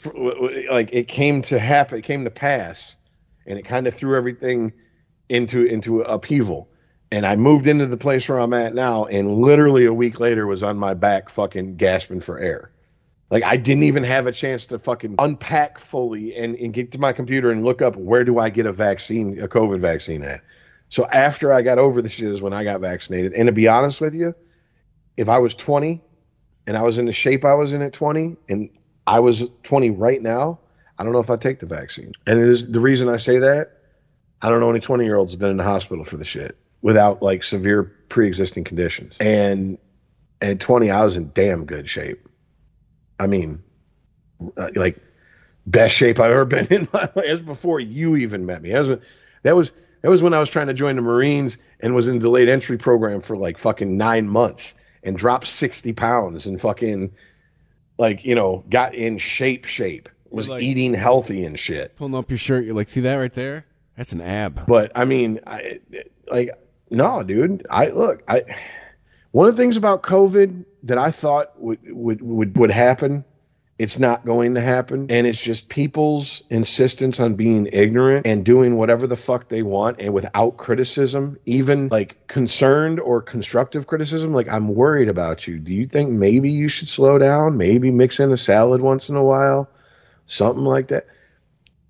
like 0.73 0.93
it 0.93 1.07
came 1.07 1.41
to 1.43 1.61
happen. 1.61 2.01
It 2.01 2.05
came 2.05 2.25
to 2.25 2.31
pass, 2.31 2.97
and 3.47 3.57
it 3.57 3.65
kind 3.65 3.87
of 3.87 3.95
threw 3.95 4.17
everything 4.17 4.73
into 5.29 5.65
into 5.65 6.01
upheaval. 6.03 6.69
And 7.13 7.25
I 7.25 7.37
moved 7.37 7.69
into 7.69 7.87
the 7.87 7.97
place 7.97 8.29
where 8.29 8.41
I'm 8.41 8.53
at 8.53 8.75
now, 8.75 9.05
and 9.05 9.39
literally 9.39 9.87
a 9.87 9.95
week 9.95 10.19
later 10.19 10.49
was 10.49 10.65
on 10.65 10.77
my 10.79 10.95
back, 10.95 11.31
fucking 11.31 11.77
gasping 11.77 12.21
for 12.21 12.41
air. 12.41 12.73
Like 13.31 13.45
I 13.45 13.57
didn't 13.57 13.85
even 13.85 14.03
have 14.03 14.27
a 14.27 14.33
chance 14.33 14.67
to 14.67 14.79
fucking 14.81 15.15
unpack 15.21 15.79
fully 15.79 16.35
and, 16.35 16.57
and 16.57 16.75
get 16.75 16.91
to 16.93 16.99
my 16.99 17.13
computer 17.13 17.53
and 17.53 17.65
look 17.65 17.81
up 17.81 17.95
where 17.95 18.25
do 18.25 18.41
I 18.41 18.51
get 18.51 18.67
a 18.67 18.73
vaccine, 18.73 19.41
a 19.41 19.47
COVID 19.47 19.81
vaccine 19.81 20.25
at. 20.25 20.41
So 20.89 21.07
after 21.07 21.53
I 21.53 21.63
got 21.63 21.79
over 21.79 22.03
the 22.03 22.09
shit 22.09 22.29
is 22.29 22.43
when 22.43 22.53
I 22.53 22.65
got 22.65 22.81
vaccinated. 22.81 23.33
And 23.35 23.47
to 23.47 23.53
be 23.53 23.69
honest 23.69 24.01
with 24.01 24.15
you, 24.15 24.35
if 25.17 25.29
I 25.29 25.39
was 25.39 25.55
20 25.55 26.01
and 26.69 26.77
I 26.77 26.83
was 26.83 26.99
in 26.99 27.07
the 27.07 27.13
shape 27.13 27.47
I 27.47 27.55
was 27.55 27.73
in 27.73 27.81
at 27.81 27.95
20 27.95 28.37
and 28.51 28.69
I 29.07 29.21
was 29.21 29.51
20 29.63 29.91
right 29.91 30.21
now, 30.21 30.59
I 30.99 31.03
don't 31.03 31.15
know 31.15 31.19
if 31.19 31.31
I'd 31.31 31.41
take 31.41 31.61
the 31.61 31.67
vaccine. 31.67 32.13
And 32.27 32.39
it 32.39 32.47
is 32.47 32.71
the 32.71 32.79
reason 32.79 33.09
I 33.09 33.17
say 33.17 33.39
that. 33.39 33.73
I 34.43 34.51
don't 34.51 34.61
know 34.61 34.69
any 34.69 34.79
20 34.79 35.03
year 35.05 35.17
olds 35.17 35.33
have 35.33 35.41
been 35.41 35.51
in 35.51 35.57
the 35.57 35.65
hospital 35.65 36.05
for 36.05 36.19
the 36.19 36.27
shit 36.27 36.59
without 36.83 37.23
like 37.23 37.43
severe 37.43 37.85
pre 38.11 38.27
existing 38.29 38.65
conditions. 38.65 39.17
And 39.19 39.79
at 40.43 40.61
20, 40.61 40.91
I 40.91 41.03
was 41.05 41.17
in 41.17 41.33
damn 41.35 41.65
good 41.65 41.89
shape. 41.89 42.29
I 43.19 43.29
mean, 43.29 43.63
uh, 44.59 44.69
like 44.77 44.99
best 45.67 45.97
shape 45.97 46.21
I've 46.21 46.33
ever 46.33 46.45
been 46.45 46.67
in 46.67 46.89
my 46.93 47.01
life. 47.15 47.25
As 47.27 47.41
before 47.41 47.81
you 47.81 48.15
even 48.17 48.45
met 48.45 48.61
me. 48.61 48.73
That 48.73 48.81
was 49.57 49.73
that 50.03 50.11
was 50.11 50.23
when 50.23 50.35
I 50.35 50.39
was 50.39 50.51
trying 50.51 50.67
to 50.67 50.75
join 50.75 50.97
the 50.97 51.03
Marines 51.03 51.57
and 51.81 51.95
was 51.95 52.09
in 52.09 52.19
delayed 52.19 52.51
entry 52.51 52.77
program 52.77 53.23
for 53.23 53.39
like 53.39 53.57
fucking 53.57 53.97
nine 53.97 54.29
months 54.29 54.75
and 55.03 55.17
dropped 55.17 55.47
sixty 55.47 55.93
pounds 55.93 56.47
and 56.47 56.61
fucking 56.61 57.13
like 57.99 58.25
you 58.25 58.35
know 58.35 58.65
got 58.69 58.95
in 58.95 59.19
shape 59.19 59.65
shape 59.65 60.09
was 60.31 60.49
like- 60.49 60.63
eating 60.63 60.95
healthy 60.95 61.45
and 61.45 61.59
shit. 61.59 61.97
Pulling 61.97 62.15
up 62.15 62.31
your 62.31 62.39
shirt, 62.39 62.65
you're 62.65 62.75
like, 62.75 62.89
see 62.89 63.01
that 63.01 63.15
right 63.15 63.33
there? 63.33 63.67
That's 63.97 64.13
an 64.13 64.21
ab. 64.21 64.65
But 64.67 64.93
I 64.95 65.05
mean, 65.05 65.41
I, 65.47 65.81
like, 66.31 66.51
no, 66.91 67.23
dude. 67.23 67.67
I 67.69 67.89
look. 67.89 68.23
I 68.29 68.45
one 69.33 69.49
of 69.49 69.57
the 69.57 69.63
things 69.63 69.77
about 69.77 70.03
COVID 70.03 70.65
that 70.85 70.99
I 70.99 71.11
thought 71.11 71.61
would 71.61 71.79
would 71.85 72.23
would, 72.23 72.57
would 72.57 72.71
happen. 72.71 73.25
It's 73.79 73.99
not 73.99 74.25
going 74.25 74.55
to 74.55 74.61
happen, 74.61 75.07
and 75.11 75.25
it's 75.27 75.41
just 75.41 75.69
people's 75.69 76.43
insistence 76.51 77.21
on 77.21 77.37
being 77.37 77.69
ignorant 77.73 78.27
and 78.27 78.45
doing 78.45 78.77
whatever 78.77 79.07
the 79.07 79.15
fuck 79.15 79.49
they 79.49 79.63
want, 79.63 80.01
and 80.01 80.13
without 80.13 80.57
criticism, 80.57 81.39
even 81.47 81.87
like 81.87 82.27
concerned 82.27 82.99
or 82.99 83.23
constructive 83.23 83.87
criticism. 83.87 84.35
Like, 84.35 84.49
I'm 84.49 84.75
worried 84.75 85.09
about 85.09 85.47
you. 85.47 85.61
Do 85.61 85.73
you 85.73 85.87
think 85.87 86.11
maybe 86.11 86.51
you 86.51 86.67
should 86.67 86.89
slow 86.89 87.19
down? 87.19 87.57
Maybe 87.57 87.93
mix 87.93 88.19
in 88.19 88.33
a 88.33 88.37
salad 88.37 88.81
once 88.81 89.09
in 89.11 89.17
a 89.17 89.23
while, 89.23 89.69
something 90.27 90.65
like 90.65 90.89
that 90.89 91.07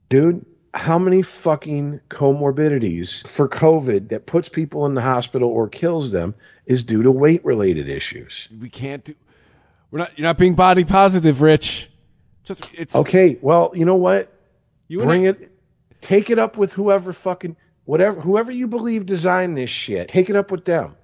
dude, 0.09 0.45
how 0.75 0.99
many 0.99 1.23
fucking 1.23 2.01
comorbidities 2.09 3.27
for 3.27 3.49
COVID 3.49 4.11
that 4.11 4.27
puts 4.27 4.49
people 4.49 4.87
in 4.87 4.95
the 4.95 5.03
hospital 5.03 5.51
or 5.51 5.69
kills 5.69 6.11
them 6.11 6.35
is 6.67 6.85
due 6.85 7.03
to 7.03 7.11
weight 7.11 7.45
related 7.45 7.89
issues? 7.89 8.49
We 8.61 8.69
can't 8.69 9.05
do. 9.05 9.15
We're 9.91 10.01
not. 10.01 10.19
You're 10.19 10.27
not 10.27 10.39
being 10.39 10.55
body 10.55 10.85
positive, 10.85 11.41
Rich. 11.41 11.91
Just 12.45 12.67
it's 12.73 12.95
Okay, 12.95 13.39
well, 13.43 13.73
you 13.75 13.85
know 13.85 13.97
what? 13.97 14.33
You 14.89 15.05
Bring 15.05 15.25
it, 15.25 15.53
take 16.01 16.31
it 16.31 16.39
up 16.39 16.57
with 16.57 16.73
whoever 16.73 17.13
fucking, 17.13 17.57
whatever, 17.85 18.21
whoever 18.21 18.51
you 18.51 18.67
believe 18.67 19.05
designed 19.05 19.57
this 19.57 19.69
shit. 19.69 20.09
Take 20.09 20.31
it 20.31 20.37
up 20.37 20.51
with 20.51 20.65
them. 20.65 20.97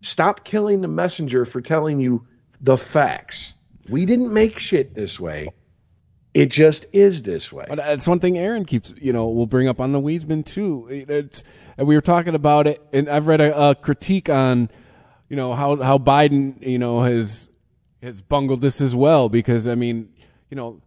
Stop 0.00 0.44
killing 0.44 0.80
the 0.80 0.88
messenger 0.88 1.44
for 1.44 1.60
telling 1.60 1.98
you 1.98 2.24
the 2.60 2.76
facts. 2.76 3.54
We 3.88 4.06
didn't 4.06 4.32
make 4.32 4.60
shit 4.60 4.94
this 4.94 5.18
way. 5.18 5.48
It 6.32 6.46
just 6.46 6.86
is 6.92 7.24
this 7.24 7.50
way. 7.50 7.64
But 7.68 7.78
that's 7.78 8.06
one 8.06 8.20
thing 8.20 8.38
Aaron 8.38 8.64
keeps, 8.64 8.94
you 8.96 9.12
know, 9.12 9.28
will 9.28 9.48
bring 9.48 9.66
up 9.66 9.80
on 9.80 9.90
the 9.90 10.00
Weedsman 10.00 10.46
too. 10.46 10.86
It's, 10.88 11.42
and 11.76 11.88
we 11.88 11.96
were 11.96 12.00
talking 12.00 12.36
about 12.36 12.68
it, 12.68 12.80
and 12.92 13.08
I've 13.08 13.26
read 13.26 13.40
a, 13.40 13.70
a 13.70 13.74
critique 13.74 14.28
on, 14.28 14.70
you 15.28 15.34
know, 15.34 15.54
how 15.54 15.76
how 15.76 15.98
Biden, 15.98 16.64
you 16.64 16.78
know, 16.78 17.02
has 17.02 17.49
has 18.02 18.20
bungled 18.22 18.60
this 18.60 18.80
as 18.80 18.94
well 18.94 19.28
because 19.28 19.68
I 19.68 19.74
mean, 19.74 20.12
you 20.48 20.56
know, 20.56 20.80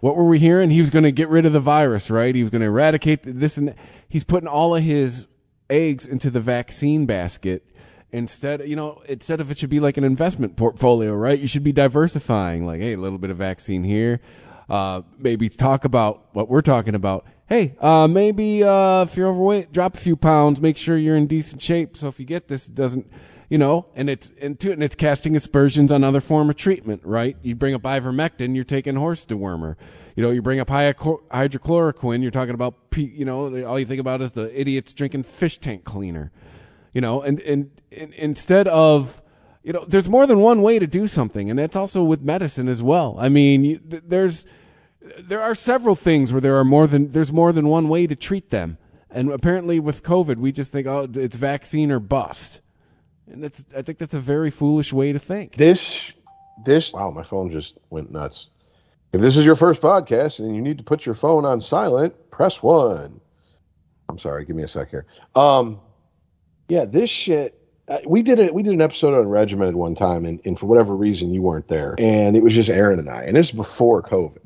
what 0.00 0.16
were 0.16 0.24
we 0.24 0.40
hearing? 0.40 0.70
He 0.70 0.80
was 0.80 0.90
going 0.90 1.04
to 1.04 1.12
get 1.12 1.28
rid 1.28 1.46
of 1.46 1.52
the 1.52 1.60
virus, 1.60 2.10
right? 2.10 2.34
He 2.34 2.42
was 2.42 2.50
going 2.50 2.60
to 2.60 2.66
eradicate 2.66 3.20
this 3.22 3.56
and 3.56 3.68
that. 3.68 3.78
he's 4.08 4.24
putting 4.24 4.48
all 4.48 4.74
of 4.74 4.82
his 4.82 5.28
eggs 5.70 6.04
into 6.04 6.28
the 6.28 6.40
vaccine 6.40 7.06
basket 7.06 7.64
instead 8.10 8.68
you 8.68 8.76
know 8.76 9.02
instead 9.08 9.40
of 9.40 9.50
it 9.50 9.56
should 9.56 9.70
be 9.70 9.80
like 9.80 9.96
an 9.96 10.04
investment 10.04 10.54
portfolio 10.54 11.14
right 11.14 11.38
you 11.38 11.46
should 11.46 11.64
be 11.64 11.72
diversifying 11.72 12.66
like 12.66 12.78
hey 12.78 12.92
a 12.92 12.98
little 12.98 13.16
bit 13.16 13.30
of 13.30 13.38
vaccine 13.38 13.84
here 13.84 14.20
uh 14.68 15.00
maybe 15.18 15.48
talk 15.48 15.86
about 15.86 16.26
what 16.32 16.46
we're 16.46 16.60
talking 16.60 16.94
about 16.94 17.24
hey 17.48 17.74
uh 17.80 18.06
maybe 18.06 18.62
uh 18.62 19.02
if 19.02 19.16
you're 19.16 19.28
overweight 19.28 19.72
drop 19.72 19.94
a 19.94 19.96
few 19.96 20.14
pounds 20.14 20.60
make 20.60 20.76
sure 20.76 20.98
you're 20.98 21.16
in 21.16 21.26
decent 21.26 21.62
shape 21.62 21.96
so 21.96 22.06
if 22.06 22.20
you 22.20 22.26
get 22.26 22.48
this 22.48 22.68
it 22.68 22.74
doesn't 22.74 23.10
you 23.52 23.58
know 23.58 23.84
and 23.94 24.08
it's 24.08 24.32
and, 24.40 24.58
to, 24.58 24.72
and 24.72 24.82
it's 24.82 24.94
casting 24.94 25.36
aspersions 25.36 25.92
on 25.92 26.02
other 26.02 26.22
form 26.22 26.48
of 26.48 26.56
treatment 26.56 27.02
right? 27.04 27.36
You 27.42 27.54
bring 27.54 27.74
up 27.74 27.82
ivermectin 27.82 28.54
you're 28.54 28.64
taking 28.64 28.96
horse 28.96 29.26
dewormer. 29.26 29.76
You 30.16 30.22
know, 30.22 30.30
you 30.30 30.40
bring 30.40 30.58
up 30.58 30.68
hydrochloroquine, 30.68 32.22
you're 32.22 32.30
talking 32.30 32.54
about, 32.54 32.74
you 32.96 33.24
know, 33.24 33.64
all 33.66 33.78
you 33.78 33.84
think 33.84 34.00
about 34.00 34.22
is 34.22 34.32
the 34.32 34.58
idiots 34.58 34.94
drinking 34.94 35.24
fish 35.24 35.58
tank 35.58 35.84
cleaner. 35.84 36.32
You 36.94 37.02
know 37.02 37.20
and, 37.20 37.40
and 37.40 37.70
and 37.94 38.14
instead 38.14 38.68
of 38.68 39.20
you 39.62 39.74
know 39.74 39.84
there's 39.86 40.08
more 40.08 40.26
than 40.26 40.38
one 40.38 40.62
way 40.62 40.78
to 40.78 40.86
do 40.86 41.06
something 41.06 41.50
and 41.50 41.58
that's 41.58 41.76
also 41.76 42.02
with 42.02 42.22
medicine 42.22 42.68
as 42.68 42.82
well. 42.82 43.16
I 43.18 43.28
mean 43.28 43.64
you, 43.64 43.80
there's 43.84 44.46
there 45.18 45.42
are 45.42 45.54
several 45.54 45.94
things 45.94 46.32
where 46.32 46.40
there 46.40 46.56
are 46.56 46.64
more 46.64 46.86
than 46.86 47.10
there's 47.12 47.32
more 47.32 47.52
than 47.52 47.68
one 47.68 47.90
way 47.90 48.06
to 48.06 48.16
treat 48.16 48.48
them. 48.48 48.78
And 49.10 49.30
apparently 49.30 49.78
with 49.78 50.02
covid 50.02 50.36
we 50.36 50.52
just 50.52 50.72
think 50.72 50.86
oh 50.86 51.06
it's 51.12 51.36
vaccine 51.36 51.90
or 51.90 52.00
bust 52.00 52.61
and 53.32 53.42
that's 53.42 53.64
i 53.76 53.82
think 53.82 53.98
that's 53.98 54.14
a 54.14 54.20
very 54.20 54.50
foolish 54.50 54.92
way 54.92 55.12
to 55.12 55.18
think 55.18 55.56
This, 55.56 56.12
this, 56.64 56.92
wow, 56.92 57.10
my 57.10 57.22
phone 57.22 57.50
just 57.50 57.78
went 57.90 58.10
nuts. 58.12 58.48
If 59.12 59.20
this 59.20 59.36
is 59.36 59.44
your 59.44 59.56
first 59.56 59.80
podcast 59.80 60.38
and 60.38 60.54
you 60.54 60.62
need 60.62 60.78
to 60.78 60.84
put 60.84 61.04
your 61.04 61.14
phone 61.14 61.44
on 61.44 61.60
silent, 61.60 62.14
press 62.30 62.62
one. 62.62 63.20
I'm 64.08 64.18
sorry, 64.18 64.44
give 64.44 64.56
me 64.56 64.62
a 64.62 64.68
sec 64.68 64.90
here. 64.90 65.06
Um, 65.34 65.80
yeah, 66.68 66.84
this 66.84 67.10
shit. 67.10 67.58
uh, 67.88 67.98
We 68.06 68.22
did 68.22 68.38
it. 68.38 68.54
We 68.54 68.62
did 68.62 68.72
an 68.74 68.80
episode 68.80 69.14
on 69.18 69.28
regimented 69.28 69.74
one 69.76 69.94
time, 69.94 70.24
and, 70.24 70.40
and 70.44 70.58
for 70.58 70.66
whatever 70.66 70.94
reason 70.94 71.32
you 71.34 71.42
weren't 71.42 71.68
there, 71.68 71.94
and 71.98 72.36
it 72.36 72.42
was 72.42 72.54
just 72.54 72.70
Aaron 72.70 72.98
and 72.98 73.10
I, 73.10 73.22
and 73.24 73.36
this 73.36 73.46
is 73.46 73.52
before 73.52 74.02
COVID. 74.02 74.38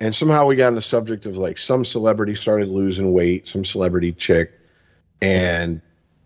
And 0.00 0.14
somehow 0.14 0.46
we 0.46 0.56
got 0.56 0.68
on 0.68 0.74
the 0.76 0.82
subject 0.82 1.26
of 1.26 1.36
like 1.36 1.58
some 1.58 1.84
celebrity 1.84 2.34
started 2.36 2.68
losing 2.68 3.12
weight, 3.12 3.46
some 3.46 3.64
celebrity 3.64 4.12
chick, 4.12 4.52
and 5.20 5.80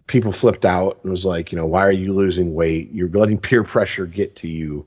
people 0.06 0.32
flipped 0.32 0.64
out 0.64 0.98
and 1.02 1.10
was 1.10 1.24
like, 1.24 1.52
you 1.52 1.58
know, 1.58 1.66
why 1.66 1.86
are 1.86 1.92
you 1.92 2.12
losing 2.12 2.54
weight? 2.54 2.90
You're 2.92 3.08
letting 3.08 3.38
peer 3.38 3.64
pressure 3.64 4.06
get 4.06 4.36
to 4.36 4.48
you. 4.48 4.84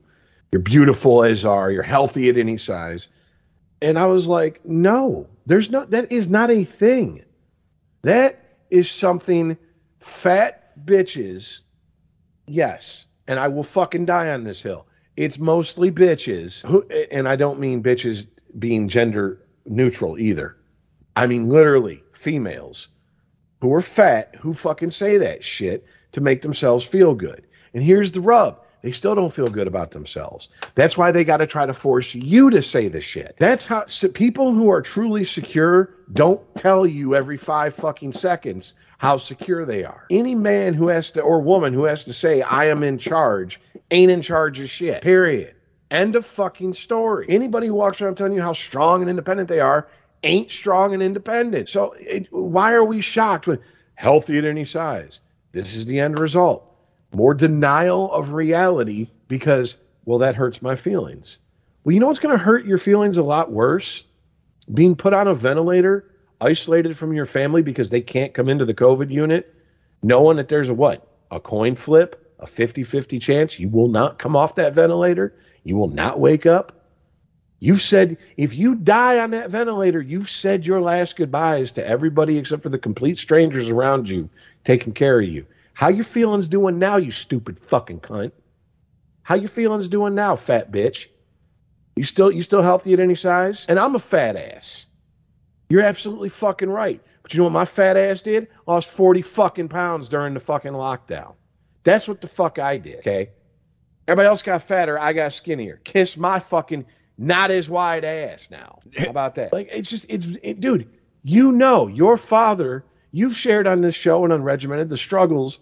You're 0.52 0.62
beautiful 0.62 1.24
as 1.24 1.44
are. 1.44 1.70
You're 1.70 1.82
healthy 1.82 2.28
at 2.28 2.36
any 2.36 2.56
size. 2.56 3.08
And 3.82 3.98
I 3.98 4.06
was 4.06 4.26
like, 4.26 4.64
no, 4.64 5.26
there's 5.44 5.70
not. 5.70 5.90
That 5.90 6.10
is 6.10 6.28
not 6.30 6.50
a 6.50 6.64
thing. 6.64 7.24
That 8.02 8.40
is 8.70 8.90
something 8.90 9.56
fat 10.00 10.72
bitches. 10.84 11.60
Yes, 12.46 13.06
and 13.26 13.38
I 13.38 13.48
will 13.48 13.64
fucking 13.64 14.06
die 14.06 14.30
on 14.30 14.44
this 14.44 14.62
hill. 14.62 14.86
It's 15.16 15.38
mostly 15.38 15.90
bitches 15.90 16.64
who, 16.66 16.82
and 17.10 17.28
I 17.28 17.36
don't 17.36 17.58
mean 17.58 17.82
bitches 17.82 18.26
being 18.58 18.88
gender 18.88 19.40
neutral 19.64 20.18
either. 20.18 20.56
I 21.16 21.26
mean 21.26 21.48
literally 21.48 22.02
females 22.12 22.88
who 23.66 23.74
are 23.74 23.82
fat 23.82 24.32
who 24.38 24.52
fucking 24.52 24.92
say 24.92 25.18
that 25.18 25.42
shit 25.42 25.84
to 26.12 26.20
make 26.20 26.40
themselves 26.40 26.84
feel 26.84 27.14
good. 27.14 27.44
And 27.74 27.82
here's 27.82 28.12
the 28.12 28.20
rub. 28.20 28.62
They 28.82 28.92
still 28.92 29.16
don't 29.16 29.32
feel 29.32 29.48
good 29.48 29.66
about 29.66 29.90
themselves. 29.90 30.48
That's 30.76 30.96
why 30.96 31.10
they 31.10 31.24
got 31.24 31.38
to 31.38 31.48
try 31.48 31.66
to 31.66 31.72
force 31.72 32.14
you 32.14 32.48
to 32.50 32.62
say 32.62 32.86
the 32.86 33.00
shit. 33.00 33.34
That's 33.38 33.64
how 33.64 33.86
so 33.86 34.06
people 34.06 34.54
who 34.54 34.70
are 34.70 34.80
truly 34.80 35.24
secure 35.24 35.90
don't 36.12 36.40
tell 36.54 36.86
you 36.86 37.16
every 37.16 37.36
five 37.36 37.74
fucking 37.74 38.12
seconds 38.12 38.74
how 38.98 39.16
secure 39.16 39.64
they 39.64 39.82
are. 39.82 40.06
Any 40.10 40.36
man 40.36 40.72
who 40.72 40.86
has 40.86 41.10
to, 41.12 41.22
or 41.22 41.40
woman 41.40 41.74
who 41.74 41.86
has 41.86 42.04
to 42.04 42.12
say, 42.12 42.42
I 42.42 42.66
am 42.66 42.84
in 42.84 42.98
charge, 42.98 43.60
ain't 43.90 44.12
in 44.12 44.22
charge 44.22 44.60
of 44.60 44.70
shit. 44.70 45.02
Period. 45.02 45.56
End 45.90 46.14
of 46.14 46.24
fucking 46.24 46.74
story. 46.74 47.26
Anybody 47.28 47.66
who 47.66 47.74
walks 47.74 48.00
around 48.00 48.14
telling 48.14 48.34
you 48.34 48.42
how 48.42 48.52
strong 48.52 49.00
and 49.00 49.10
independent 49.10 49.48
they 49.48 49.60
are 49.60 49.88
ain't 50.22 50.50
strong 50.50 50.94
and 50.94 51.02
independent. 51.02 51.68
So 51.68 51.92
it, 51.98 52.28
why 52.30 52.72
are 52.72 52.84
we 52.84 53.00
shocked 53.00 53.46
when 53.46 53.60
healthy 53.94 54.38
at 54.38 54.44
any 54.44 54.64
size? 54.64 55.20
This 55.52 55.74
is 55.74 55.86
the 55.86 56.00
end 56.00 56.18
result. 56.18 56.70
More 57.14 57.34
denial 57.34 58.12
of 58.12 58.32
reality 58.32 59.08
because, 59.28 59.76
well, 60.04 60.18
that 60.18 60.34
hurts 60.34 60.60
my 60.60 60.76
feelings. 60.76 61.38
Well, 61.84 61.94
you 61.94 62.00
know 62.00 62.08
what's 62.08 62.18
going 62.18 62.36
to 62.36 62.44
hurt 62.44 62.66
your 62.66 62.78
feelings 62.78 63.16
a 63.16 63.22
lot 63.22 63.50
worse? 63.50 64.04
Being 64.72 64.96
put 64.96 65.14
on 65.14 65.28
a 65.28 65.34
ventilator, 65.34 66.10
isolated 66.40 66.96
from 66.96 67.12
your 67.12 67.26
family 67.26 67.62
because 67.62 67.90
they 67.90 68.00
can't 68.00 68.34
come 68.34 68.48
into 68.48 68.64
the 68.64 68.74
COVID 68.74 69.10
unit, 69.10 69.54
knowing 70.02 70.36
that 70.38 70.48
there's 70.48 70.68
a 70.68 70.74
what? 70.74 71.06
A 71.30 71.40
coin 71.40 71.74
flip, 71.74 72.34
a 72.38 72.46
50 72.46 72.82
50 72.82 73.18
chance 73.18 73.58
you 73.58 73.68
will 73.68 73.88
not 73.88 74.18
come 74.18 74.36
off 74.36 74.56
that 74.56 74.74
ventilator, 74.74 75.34
you 75.64 75.76
will 75.76 75.88
not 75.88 76.20
wake 76.20 76.46
up. 76.46 76.75
You've 77.58 77.80
said, 77.80 78.18
if 78.36 78.54
you 78.54 78.74
die 78.74 79.18
on 79.18 79.30
that 79.30 79.50
ventilator, 79.50 80.00
you've 80.00 80.28
said 80.28 80.66
your 80.66 80.80
last 80.80 81.16
goodbyes 81.16 81.72
to 81.72 81.86
everybody 81.86 82.36
except 82.36 82.62
for 82.62 82.68
the 82.68 82.78
complete 82.78 83.18
strangers 83.18 83.68
around 83.68 84.08
you 84.08 84.28
taking 84.64 84.92
care 84.92 85.18
of 85.18 85.26
you. 85.26 85.46
How 85.72 85.88
your 85.88 86.04
feelings 86.04 86.48
doing 86.48 86.78
now, 86.78 86.96
you 86.96 87.10
stupid 87.10 87.58
fucking 87.58 88.00
cunt? 88.00 88.32
How 89.22 89.34
your 89.36 89.48
feelings 89.48 89.88
doing 89.88 90.14
now, 90.14 90.36
fat 90.36 90.70
bitch? 90.70 91.08
You 91.96 92.04
still 92.04 92.30
you 92.30 92.42
still 92.42 92.62
healthy 92.62 92.92
at 92.92 93.00
any 93.00 93.14
size? 93.14 93.64
And 93.68 93.78
I'm 93.78 93.94
a 93.94 93.98
fat 93.98 94.36
ass. 94.36 94.86
You're 95.68 95.82
absolutely 95.82 96.28
fucking 96.28 96.68
right. 96.68 97.00
But 97.22 97.34
you 97.34 97.38
know 97.38 97.44
what 97.44 97.52
my 97.52 97.64
fat 97.64 97.96
ass 97.96 98.22
did? 98.22 98.48
Lost 98.66 98.90
40 98.90 99.22
fucking 99.22 99.68
pounds 99.68 100.08
during 100.08 100.34
the 100.34 100.40
fucking 100.40 100.72
lockdown. 100.72 101.34
That's 101.82 102.06
what 102.06 102.20
the 102.20 102.28
fuck 102.28 102.58
I 102.58 102.76
did, 102.76 102.98
okay? 102.98 103.30
Everybody 104.06 104.28
else 104.28 104.42
got 104.42 104.62
fatter, 104.62 104.98
I 104.98 105.12
got 105.12 105.32
skinnier. 105.32 105.80
Kiss 105.82 106.16
my 106.16 106.38
fucking 106.38 106.86
not 107.18 107.50
as 107.50 107.68
wide 107.68 108.04
ass 108.04 108.48
now. 108.50 108.80
How 108.98 109.08
about 109.08 109.34
that? 109.36 109.52
Like 109.52 109.68
it's 109.72 109.88
just 109.88 110.06
it's 110.08 110.26
it, 110.42 110.60
dude, 110.60 110.88
you 111.22 111.52
know 111.52 111.86
your 111.86 112.16
father, 112.16 112.84
you've 113.12 113.36
shared 113.36 113.66
on 113.66 113.80
this 113.80 113.94
show 113.94 114.24
and 114.24 114.32
unregimented 114.32 114.88
the 114.88 114.96
struggles 114.96 115.58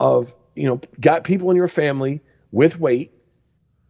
of, 0.00 0.34
you 0.54 0.66
know, 0.66 0.80
got 1.00 1.24
people 1.24 1.50
in 1.50 1.56
your 1.56 1.68
family 1.68 2.20
with 2.50 2.78
weight. 2.78 3.12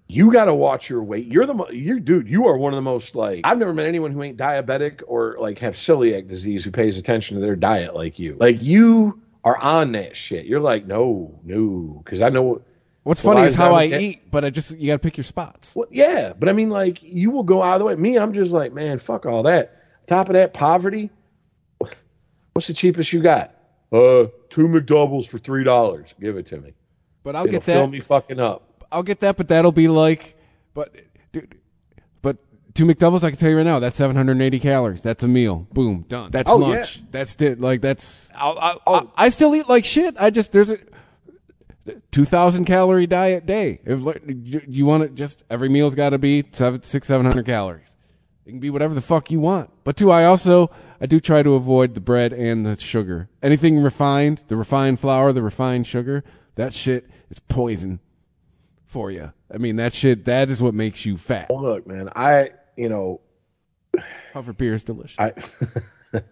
You 0.08 0.32
got 0.32 0.44
to 0.44 0.54
watch 0.54 0.88
your 0.88 1.02
weight. 1.02 1.26
You're 1.26 1.46
the 1.46 1.54
mo- 1.54 1.70
you 1.70 1.98
dude, 1.98 2.28
you 2.28 2.46
are 2.46 2.56
one 2.56 2.72
of 2.72 2.76
the 2.76 2.82
most 2.82 3.16
like 3.16 3.40
I've 3.44 3.58
never 3.58 3.72
met 3.72 3.86
anyone 3.86 4.12
who 4.12 4.22
ain't 4.22 4.36
diabetic 4.36 5.02
or 5.06 5.36
like 5.40 5.58
have 5.60 5.74
celiac 5.74 6.28
disease 6.28 6.64
who 6.64 6.70
pays 6.70 6.96
attention 6.98 7.36
to 7.36 7.40
their 7.40 7.56
diet 7.56 7.94
like 7.94 8.18
you. 8.18 8.36
Like 8.38 8.62
you 8.62 9.20
are 9.42 9.56
on 9.58 9.92
that 9.92 10.16
shit. 10.16 10.46
You're 10.46 10.60
like, 10.60 10.86
"No, 10.86 11.40
no," 11.44 12.02
cuz 12.04 12.22
I 12.22 12.28
know 12.28 12.62
What's 13.06 13.22
Well, 13.22 13.36
funny 13.36 13.46
is 13.46 13.54
how 13.54 13.72
I 13.72 13.84
eat, 13.84 14.32
but 14.32 14.44
I 14.44 14.50
just 14.50 14.76
you 14.76 14.88
got 14.88 14.94
to 14.94 14.98
pick 14.98 15.16
your 15.16 15.22
spots. 15.22 15.76
Well, 15.76 15.86
yeah, 15.92 16.32
but 16.36 16.48
I 16.48 16.52
mean, 16.52 16.70
like, 16.70 17.00
you 17.04 17.30
will 17.30 17.44
go 17.44 17.62
out 17.62 17.74
of 17.74 17.78
the 17.78 17.84
way. 17.84 17.94
Me, 17.94 18.18
I'm 18.18 18.32
just 18.32 18.50
like, 18.50 18.72
man, 18.72 18.98
fuck 18.98 19.26
all 19.26 19.44
that. 19.44 19.80
Top 20.08 20.28
of 20.28 20.32
that, 20.32 20.52
poverty. 20.52 21.10
What's 22.52 22.66
the 22.66 22.74
cheapest 22.74 23.12
you 23.12 23.22
got? 23.22 23.54
Uh, 23.92 24.26
two 24.50 24.66
McDoubles 24.66 25.28
for 25.28 25.38
three 25.38 25.62
dollars. 25.62 26.14
Give 26.20 26.36
it 26.36 26.46
to 26.46 26.56
me. 26.56 26.72
But 27.22 27.36
I'll 27.36 27.44
It'll 27.44 27.52
get 27.52 27.62
Fill 27.62 27.82
that. 27.82 27.90
me 27.92 28.00
fucking 28.00 28.40
up. 28.40 28.84
I'll 28.90 29.04
get 29.04 29.20
that, 29.20 29.36
but 29.36 29.46
that'll 29.46 29.70
be 29.70 29.86
like, 29.86 30.36
but 30.74 30.92
dude, 31.32 31.54
but 32.22 32.38
two 32.74 32.86
McDoubles. 32.86 33.22
I 33.22 33.30
can 33.30 33.38
tell 33.38 33.50
you 33.50 33.56
right 33.58 33.62
now, 33.62 33.78
that's 33.78 33.94
780 33.94 34.58
calories. 34.58 35.02
That's 35.02 35.22
a 35.22 35.28
meal. 35.28 35.68
Boom, 35.72 36.06
done. 36.08 36.32
That's 36.32 36.50
Oh, 36.50 36.56
lunch. 36.56 37.08
That's 37.12 37.40
it. 37.40 37.60
Like 37.60 37.82
that's. 37.82 38.32
I'll, 38.34 38.58
I'll, 38.84 39.12
I, 39.16 39.26
I 39.26 39.28
still 39.28 39.54
eat 39.54 39.68
like 39.68 39.84
shit. 39.84 40.16
I 40.18 40.30
just 40.30 40.50
there's 40.50 40.70
a. 40.70 40.78
2000 42.10 42.64
calorie 42.64 43.06
diet 43.06 43.46
day. 43.46 43.80
If 43.84 44.00
you, 44.68 44.86
want 44.86 45.02
it 45.04 45.14
just 45.14 45.44
every 45.50 45.68
meal's 45.68 45.94
got 45.94 46.10
to 46.10 46.18
be 46.18 46.44
six, 46.52 47.06
seven 47.06 47.26
hundred 47.26 47.46
calories. 47.46 47.94
It 48.44 48.50
can 48.50 48.60
be 48.60 48.70
whatever 48.70 48.94
the 48.94 49.00
fuck 49.00 49.30
you 49.30 49.40
want. 49.40 49.70
But 49.84 49.96
two, 49.96 50.10
I 50.10 50.24
also 50.24 50.70
I 51.00 51.06
do 51.06 51.18
try 51.20 51.42
to 51.42 51.54
avoid 51.54 51.94
the 51.94 52.00
bread 52.00 52.32
and 52.32 52.64
the 52.64 52.78
sugar. 52.78 53.28
Anything 53.42 53.78
refined, 53.82 54.44
the 54.48 54.56
refined 54.56 55.00
flour, 55.00 55.32
the 55.32 55.42
refined 55.42 55.86
sugar, 55.86 56.24
that 56.54 56.72
shit 56.72 57.08
is 57.28 57.38
poison 57.38 58.00
for 58.84 59.10
you. 59.10 59.32
I 59.52 59.58
mean, 59.58 59.76
that 59.76 59.92
shit 59.92 60.24
that 60.24 60.50
is 60.50 60.62
what 60.62 60.74
makes 60.74 61.04
you 61.04 61.16
fat. 61.16 61.50
Look, 61.50 61.86
man, 61.86 62.08
I, 62.14 62.50
you 62.76 62.88
know, 62.88 63.20
However, 64.32 64.52
beer 64.52 64.74
is 64.74 64.84
delicious. 64.84 65.18
I, 65.18 65.32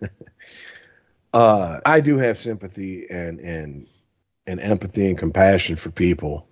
uh, 1.32 1.80
I 1.84 2.00
do 2.00 2.18
have 2.18 2.38
sympathy 2.38 3.06
and 3.10 3.40
and 3.40 3.86
and 4.46 4.60
empathy 4.60 5.08
and 5.08 5.18
compassion 5.18 5.76
for 5.76 5.90
people 5.90 6.46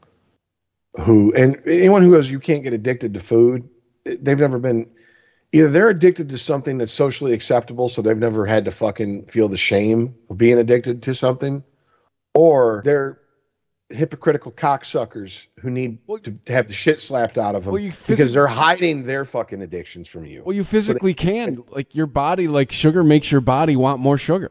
who 1.01 1.33
and 1.35 1.63
anyone 1.67 2.03
who 2.03 2.11
goes, 2.11 2.31
you 2.31 2.41
can't 2.41 2.63
get 2.63 2.73
addicted 2.73 3.15
to 3.15 3.21
food. 3.21 3.69
They've 4.05 4.39
never 4.39 4.59
been 4.59 4.91
either 5.53 5.71
they're 5.71 5.91
addicted 5.91 6.31
to 6.31 6.39
something 6.39 6.79
that's 6.79 6.93
socially 6.93 7.33
acceptable, 7.33 7.89
so 7.89 8.03
they've 8.03 8.17
never 8.17 8.47
had 8.47 8.65
to 8.65 8.71
fucking 8.71 9.27
feel 9.27 9.49
the 9.49 9.57
shame 9.57 10.15
of 10.31 10.39
being 10.39 10.59
addicted 10.59 11.03
to 11.03 11.15
something, 11.15 11.63
or 12.35 12.83
they're 12.85 13.21
hypocritical 13.91 14.51
cocksuckers 14.51 15.47
who 15.61 15.71
need 15.71 15.99
to, 16.23 16.33
to 16.33 16.53
have 16.53 16.67
the 16.67 16.73
shit 16.73 17.01
slapped 17.01 17.37
out 17.37 17.55
of 17.55 17.65
them 17.65 17.75
Well, 17.75 17.93
because 18.07 18.33
they're 18.33 18.47
hiding 18.47 19.05
their 19.05 19.25
fucking 19.27 19.61
addictions 19.61 20.09
from 20.09 20.25
you. 20.25 20.43
Well, 20.45 20.57
you 20.57 20.65
physically 20.65 21.15
can. 21.15 21.63
Like 21.69 21.95
your 21.95 22.07
body, 22.07 22.49
like 22.49 22.73
sugar 22.73 23.05
makes 23.05 23.31
your 23.31 23.43
body 23.43 23.77
want 23.77 24.01
more 24.01 24.17
sugar. 24.19 24.51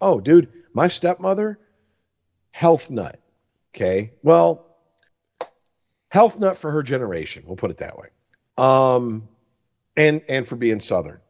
Oh, 0.00 0.20
dude, 0.20 0.48
my 0.72 0.88
stepmother, 0.88 1.58
health 2.50 2.90
nut. 2.90 3.18
Okay. 3.74 4.12
Well, 4.22 4.66
health 6.08 6.38
nut 6.38 6.58
for 6.58 6.70
her 6.70 6.82
generation. 6.82 7.44
We'll 7.46 7.56
put 7.56 7.70
it 7.70 7.78
that 7.78 7.96
way. 7.96 8.08
Um, 8.58 9.28
and 9.96 10.22
and 10.28 10.46
for 10.46 10.56
being 10.56 10.80
southern, 10.80 11.20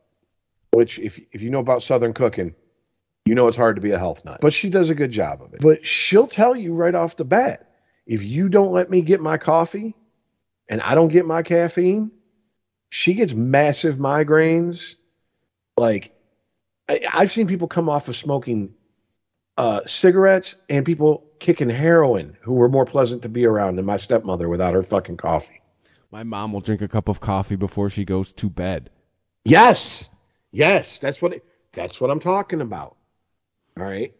which 0.72 0.98
if 0.98 1.20
if 1.32 1.42
you 1.42 1.50
know 1.50 1.60
about 1.60 1.82
southern 1.82 2.12
cooking, 2.12 2.54
you 3.24 3.34
know 3.34 3.46
it's 3.46 3.56
hard 3.56 3.76
to 3.76 3.82
be 3.82 3.92
a 3.92 3.98
health 3.98 4.24
nut. 4.24 4.38
But 4.40 4.52
she 4.52 4.70
does 4.70 4.90
a 4.90 4.94
good 4.94 5.10
job 5.10 5.42
of 5.42 5.54
it. 5.54 5.60
But 5.60 5.86
she'll 5.86 6.26
tell 6.26 6.56
you 6.56 6.74
right 6.74 6.94
off 6.94 7.16
the 7.16 7.24
bat, 7.24 7.70
if 8.06 8.24
you 8.24 8.48
don't 8.48 8.72
let 8.72 8.90
me 8.90 9.02
get 9.02 9.20
my 9.20 9.38
coffee, 9.38 9.94
and 10.68 10.80
I 10.80 10.94
don't 10.94 11.08
get 11.08 11.26
my 11.26 11.42
caffeine, 11.42 12.10
she 12.88 13.14
gets 13.14 13.34
massive 13.34 13.96
migraines. 13.96 14.96
Like 15.76 16.12
I, 16.88 17.00
I've 17.12 17.30
seen 17.30 17.46
people 17.46 17.68
come 17.68 17.88
off 17.88 18.08
of 18.08 18.16
smoking 18.16 18.74
uh, 19.60 19.82
cigarettes 19.84 20.54
and 20.70 20.86
people 20.86 21.22
kicking 21.38 21.68
heroin 21.68 22.34
who 22.40 22.54
were 22.54 22.70
more 22.70 22.86
pleasant 22.86 23.20
to 23.20 23.28
be 23.28 23.44
around 23.44 23.76
than 23.76 23.84
my 23.84 23.98
stepmother 23.98 24.48
without 24.48 24.72
her 24.72 24.82
fucking 24.82 25.18
coffee. 25.18 25.60
My 26.10 26.22
mom 26.22 26.54
will 26.54 26.62
drink 26.62 26.80
a 26.80 26.88
cup 26.88 27.08
of 27.08 27.20
coffee 27.20 27.56
before 27.56 27.90
she 27.90 28.06
goes 28.06 28.32
to 28.32 28.48
bed. 28.48 28.88
Yes, 29.44 30.08
yes, 30.50 30.98
that's 30.98 31.20
what 31.20 31.34
it, 31.34 31.44
that's 31.72 32.00
what 32.00 32.10
I'm 32.10 32.20
talking 32.20 32.62
about. 32.62 32.96
All 33.78 33.84
right. 33.84 34.14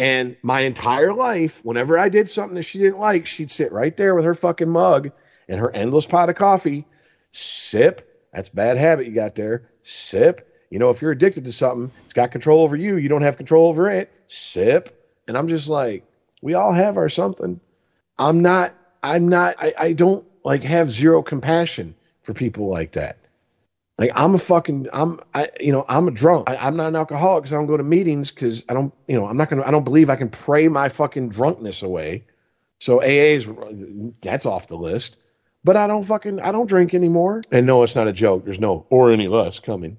And 0.00 0.36
my 0.42 0.62
entire 0.62 1.14
life, 1.14 1.60
whenever 1.62 1.96
I 1.96 2.08
did 2.08 2.28
something 2.28 2.56
that 2.56 2.64
she 2.64 2.80
didn't 2.80 2.98
like, 2.98 3.24
she'd 3.24 3.52
sit 3.52 3.70
right 3.70 3.96
there 3.96 4.16
with 4.16 4.24
her 4.24 4.34
fucking 4.34 4.68
mug 4.68 5.12
and 5.48 5.60
her 5.60 5.70
endless 5.70 6.06
pot 6.06 6.28
of 6.28 6.34
coffee, 6.34 6.86
sip, 7.30 8.26
That's 8.32 8.48
bad 8.48 8.78
habit 8.78 9.06
you 9.06 9.12
got 9.12 9.36
there. 9.36 9.70
Sip. 9.84 10.52
You 10.70 10.80
know, 10.80 10.90
if 10.90 11.00
you're 11.00 11.12
addicted 11.12 11.44
to 11.44 11.52
something, 11.52 11.92
it's 12.04 12.14
got 12.14 12.32
control 12.32 12.64
over 12.64 12.74
you. 12.74 12.96
You 12.96 13.08
don't 13.08 13.22
have 13.22 13.36
control 13.36 13.68
over 13.68 13.88
it. 13.88 14.10
Sip. 14.28 14.92
And 15.28 15.36
I'm 15.36 15.48
just 15.48 15.68
like, 15.68 16.04
we 16.42 16.54
all 16.54 16.72
have 16.72 16.96
our 16.96 17.08
something. 17.08 17.60
I'm 18.18 18.42
not, 18.42 18.74
I'm 19.02 19.28
not, 19.28 19.56
I, 19.58 19.74
I 19.78 19.92
don't 19.92 20.26
like 20.44 20.62
have 20.62 20.90
zero 20.90 21.22
compassion 21.22 21.94
for 22.22 22.34
people 22.34 22.68
like 22.68 22.92
that. 22.92 23.18
Like 23.98 24.10
I'm 24.14 24.34
a 24.34 24.38
fucking, 24.38 24.88
I'm, 24.92 25.20
I, 25.34 25.48
you 25.58 25.72
know, 25.72 25.84
I'm 25.88 26.06
a 26.06 26.10
drunk. 26.10 26.50
I, 26.50 26.56
I'm 26.56 26.76
not 26.76 26.88
an 26.88 26.96
alcoholic 26.96 27.44
because 27.44 27.52
I 27.52 27.56
don't 27.56 27.66
go 27.66 27.76
to 27.76 27.82
meetings 27.82 28.30
because 28.30 28.64
I 28.68 28.74
don't, 28.74 28.92
you 29.08 29.16
know, 29.16 29.26
I'm 29.26 29.36
not 29.36 29.48
gonna, 29.48 29.64
I 29.64 29.70
don't 29.70 29.84
believe 29.84 30.10
I 30.10 30.16
can 30.16 30.28
pray 30.28 30.68
my 30.68 30.88
fucking 30.88 31.30
drunkenness 31.30 31.82
away. 31.82 32.24
So 32.78 33.02
AA's, 33.02 33.46
that's 34.20 34.44
off 34.44 34.68
the 34.68 34.76
list. 34.76 35.16
But 35.64 35.76
I 35.76 35.86
don't 35.86 36.04
fucking, 36.04 36.40
I 36.40 36.52
don't 36.52 36.66
drink 36.66 36.94
anymore. 36.94 37.42
And 37.50 37.66
no, 37.66 37.82
it's 37.82 37.96
not 37.96 38.06
a 38.06 38.12
joke. 38.12 38.44
There's 38.44 38.60
no 38.60 38.86
or 38.90 39.10
any 39.10 39.28
less 39.28 39.58
coming. 39.58 39.96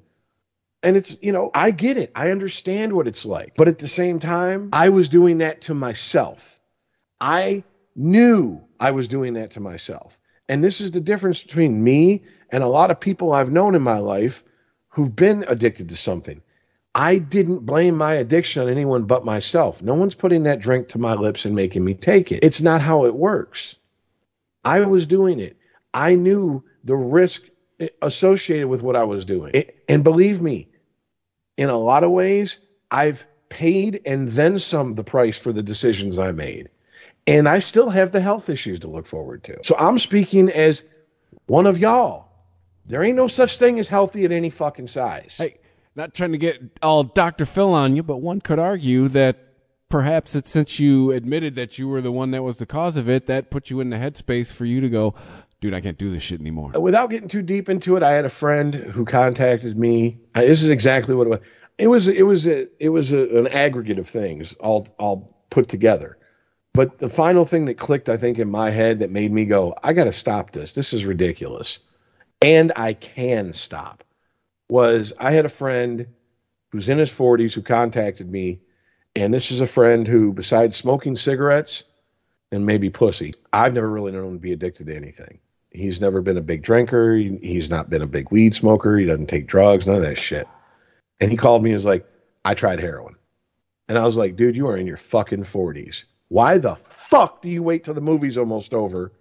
And 0.88 0.95
it's, 0.95 1.18
you 1.22 1.34
know, 1.34 1.51
I 1.53 1.72
get 1.72 1.97
it. 1.97 2.14
I 2.15 2.31
understand 2.31 2.93
what 2.93 3.09
it's 3.09 3.26
like. 3.26 3.55
But 3.57 3.68
at 3.68 3.77
the 3.77 3.89
same 3.89 4.22
time, 4.22 4.69
I 4.72 4.88
was 4.88 5.09
doing 5.09 5.39
that 5.39 5.59
to 5.64 5.73
myself. 5.73 6.61
I 7.19 7.65
knew 7.93 8.61
I 8.80 8.91
was 8.91 9.09
doing 9.09 9.34
that 9.34 9.51
to 9.51 9.59
myself. 9.59 10.18
And 10.47 10.64
this 10.64 10.80
is 10.80 10.91
the 10.91 11.01
difference 11.01 11.43
between 11.43 11.84
me 11.84 12.23
and 12.49 12.64
a 12.64 12.69
lot 12.69 12.89
of 12.89 13.01
people 13.01 13.34
I've 13.34 13.51
known 13.51 13.76
in 13.76 13.81
my 13.81 13.97
life 13.97 14.45
who've 14.88 15.14
been 15.14 15.43
addicted 15.45 15.89
to 15.89 15.97
something. 15.97 16.41
I 16.95 17.18
didn't 17.18 17.65
blame 17.65 17.97
my 17.97 18.14
addiction 18.14 18.64
on 18.64 18.69
anyone 18.69 19.07
but 19.07 19.26
myself. 19.26 19.84
No 19.84 19.93
one's 19.93 20.15
putting 20.15 20.43
that 20.43 20.61
drink 20.61 20.88
to 20.89 20.99
my 20.99 21.15
lips 21.15 21.43
and 21.43 21.53
making 21.53 21.84
me 21.84 21.95
take 21.95 22.31
it. 22.31 22.45
It's 22.45 22.61
not 22.61 22.80
how 22.80 23.07
it 23.07 23.14
works. 23.14 23.76
I 24.64 24.85
was 24.85 25.05
doing 25.05 25.41
it. 25.41 25.57
I 25.93 26.15
knew 26.15 26.64
the 26.85 26.95
risk 26.95 27.43
associated 28.01 28.69
with 28.69 28.81
what 28.81 28.95
I 28.95 29.03
was 29.03 29.26
doing. 29.26 29.51
It, 29.53 29.84
and 29.89 30.01
believe 30.01 30.41
me, 30.41 30.69
in 31.57 31.69
a 31.69 31.77
lot 31.77 32.03
of 32.03 32.11
ways, 32.11 32.59
I've 32.91 33.25
paid 33.49 34.01
and 34.05 34.29
then 34.29 34.59
some 34.59 34.93
the 34.93 35.03
price 35.03 35.38
for 35.38 35.51
the 35.51 35.63
decisions 35.63 36.19
I 36.19 36.31
made. 36.31 36.69
And 37.25 37.49
I 37.49 37.59
still 37.59 37.89
have 37.89 38.11
the 38.11 38.21
health 38.21 38.49
issues 38.49 38.79
to 38.81 38.88
look 38.88 39.05
forward 39.05 39.43
to. 39.45 39.57
So 39.63 39.75
I'm 39.77 39.97
speaking 39.97 40.49
as 40.49 40.84
one 41.47 41.65
of 41.65 41.77
y'all. 41.77 42.27
There 42.85 43.03
ain't 43.03 43.17
no 43.17 43.27
such 43.27 43.57
thing 43.57 43.79
as 43.79 43.88
healthy 43.89 44.23
at 44.23 44.31
any 44.31 44.49
fucking 44.49 44.88
size. 44.88 45.35
Hey, 45.38 45.57
not 45.93 46.13
trying 46.13 46.31
to 46.31 46.38
get 46.38 46.61
all 46.81 47.03
Dr. 47.03 47.45
Phil 47.45 47.73
on 47.73 47.97
you, 47.97 48.03
but 48.03 48.17
one 48.17 48.39
could 48.39 48.59
argue 48.59 49.09
that 49.09 49.38
perhaps 49.89 50.35
it's 50.35 50.49
since 50.49 50.79
you 50.79 51.11
admitted 51.11 51.55
that 51.55 51.77
you 51.77 51.89
were 51.89 52.01
the 52.01 52.11
one 52.11 52.31
that 52.31 52.43
was 52.43 52.57
the 52.57 52.65
cause 52.65 52.95
of 52.95 53.09
it, 53.09 53.27
that 53.27 53.49
put 53.49 53.69
you 53.69 53.81
in 53.81 53.89
the 53.89 53.97
headspace 53.97 54.53
for 54.53 54.63
you 54.63 54.79
to 54.79 54.89
go, 54.89 55.13
dude, 55.61 55.73
I 55.73 55.81
can't 55.81 55.97
do 55.97 56.11
this 56.11 56.23
shit 56.23 56.39
anymore. 56.39 56.71
Without 56.79 57.09
getting 57.09 57.27
too 57.27 57.41
deep 57.41 57.69
into 57.69 57.95
it, 57.95 58.03
I 58.03 58.11
had 58.11 58.25
a 58.25 58.29
friend 58.29 58.73
who 58.73 59.05
contacted 59.05 59.77
me. 59.77 60.19
This 60.35 60.63
is 60.63 60.69
exactly 60.69 61.15
what 61.15 61.27
it 61.27 61.29
was. 61.31 61.39
It 61.77 61.88
was 61.88 62.07
it 62.07 62.23
was 62.23 62.47
a, 62.47 62.67
it 62.84 62.89
was 62.89 63.13
a, 63.13 63.38
an 63.38 63.47
aggregate 63.47 63.99
of 63.99 64.07
things 64.07 64.53
all 64.55 64.88
all 64.97 65.38
put 65.49 65.69
together. 65.69 66.17
But 66.73 66.99
the 66.99 67.09
final 67.09 67.45
thing 67.45 67.65
that 67.65 67.77
clicked, 67.77 68.07
I 68.09 68.17
think, 68.17 68.38
in 68.38 68.49
my 68.49 68.69
head 68.69 68.99
that 68.99 69.09
made 69.09 69.31
me 69.31 69.45
go, 69.45 69.73
I 69.81 69.93
got 69.93 70.03
to 70.03 70.13
stop 70.13 70.51
this. 70.51 70.73
This 70.73 70.93
is 70.93 71.05
ridiculous, 71.05 71.79
and 72.41 72.71
I 72.75 72.93
can 72.93 73.53
stop. 73.53 74.03
Was 74.69 75.13
I 75.19 75.31
had 75.31 75.45
a 75.45 75.49
friend 75.49 76.07
who's 76.71 76.89
in 76.89 76.97
his 76.97 77.11
40s 77.11 77.53
who 77.53 77.61
contacted 77.61 78.29
me, 78.29 78.59
and 79.15 79.34
this 79.34 79.51
is 79.51 79.61
a 79.61 79.67
friend 79.67 80.07
who, 80.07 80.34
besides 80.34 80.75
smoking 80.75 81.15
cigarettes 81.15 81.84
and 82.51 82.65
maybe 82.65 82.89
pussy, 82.89 83.34
I've 83.51 83.73
never 83.73 83.89
really 83.89 84.11
known 84.11 84.25
him 84.25 84.34
to 84.34 84.39
be 84.39 84.53
addicted 84.53 84.88
to 84.88 84.95
anything. 84.95 85.39
He's 85.78 86.02
never 86.02 86.22
been 86.22 86.38
a 86.38 86.41
big 86.41 86.64
drinker. 86.64 87.16
He's 87.16 87.70
not 87.70 87.90
been 87.90 88.02
a 88.02 88.08
big 88.08 88.32
weed 88.32 88.56
smoker. 88.56 88.98
He 88.98 89.06
doesn't 89.06 89.28
take 89.28 89.48
drugs, 89.48 89.88
none 89.88 89.98
of 89.98 90.02
that 90.02 90.18
shit. 90.18 90.48
And 91.20 91.32
he 91.32 91.38
called 91.38 91.64
me 91.64 91.70
and 91.70 91.76
was 91.76 91.86
like, 91.86 92.06
I 92.44 92.54
tried 92.54 92.80
heroin. 92.80 93.16
And 93.88 93.98
I 93.98 94.04
was 94.04 94.18
like, 94.18 94.36
dude, 94.36 94.56
you 94.56 94.68
are 94.68 94.78
in 94.78 94.88
your 94.88 94.98
fucking 94.98 95.44
40s. 95.44 96.04
Why 96.30 96.58
the 96.58 96.76
fuck 96.76 97.41
do 97.41 97.49
you 97.49 97.64
wait 97.64 97.84
till 97.84 97.94
the 97.94 98.02
movie's 98.02 98.38
almost 98.38 98.74
over 98.74 99.14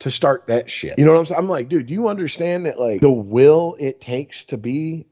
to 0.00 0.10
start 0.10 0.46
that 0.48 0.70
shit? 0.70 0.98
You 0.98 1.04
know 1.04 1.12
what 1.12 1.18
I'm 1.18 1.24
saying? 1.26 1.38
I'm 1.38 1.48
like, 1.48 1.68
dude, 1.68 1.86
do 1.86 1.94
you 1.94 2.08
understand 2.08 2.66
that, 2.66 2.80
like, 2.80 3.00
the 3.00 3.10
will 3.10 3.76
it 3.78 4.00
takes 4.00 4.44
to 4.46 4.56
be 4.56 5.06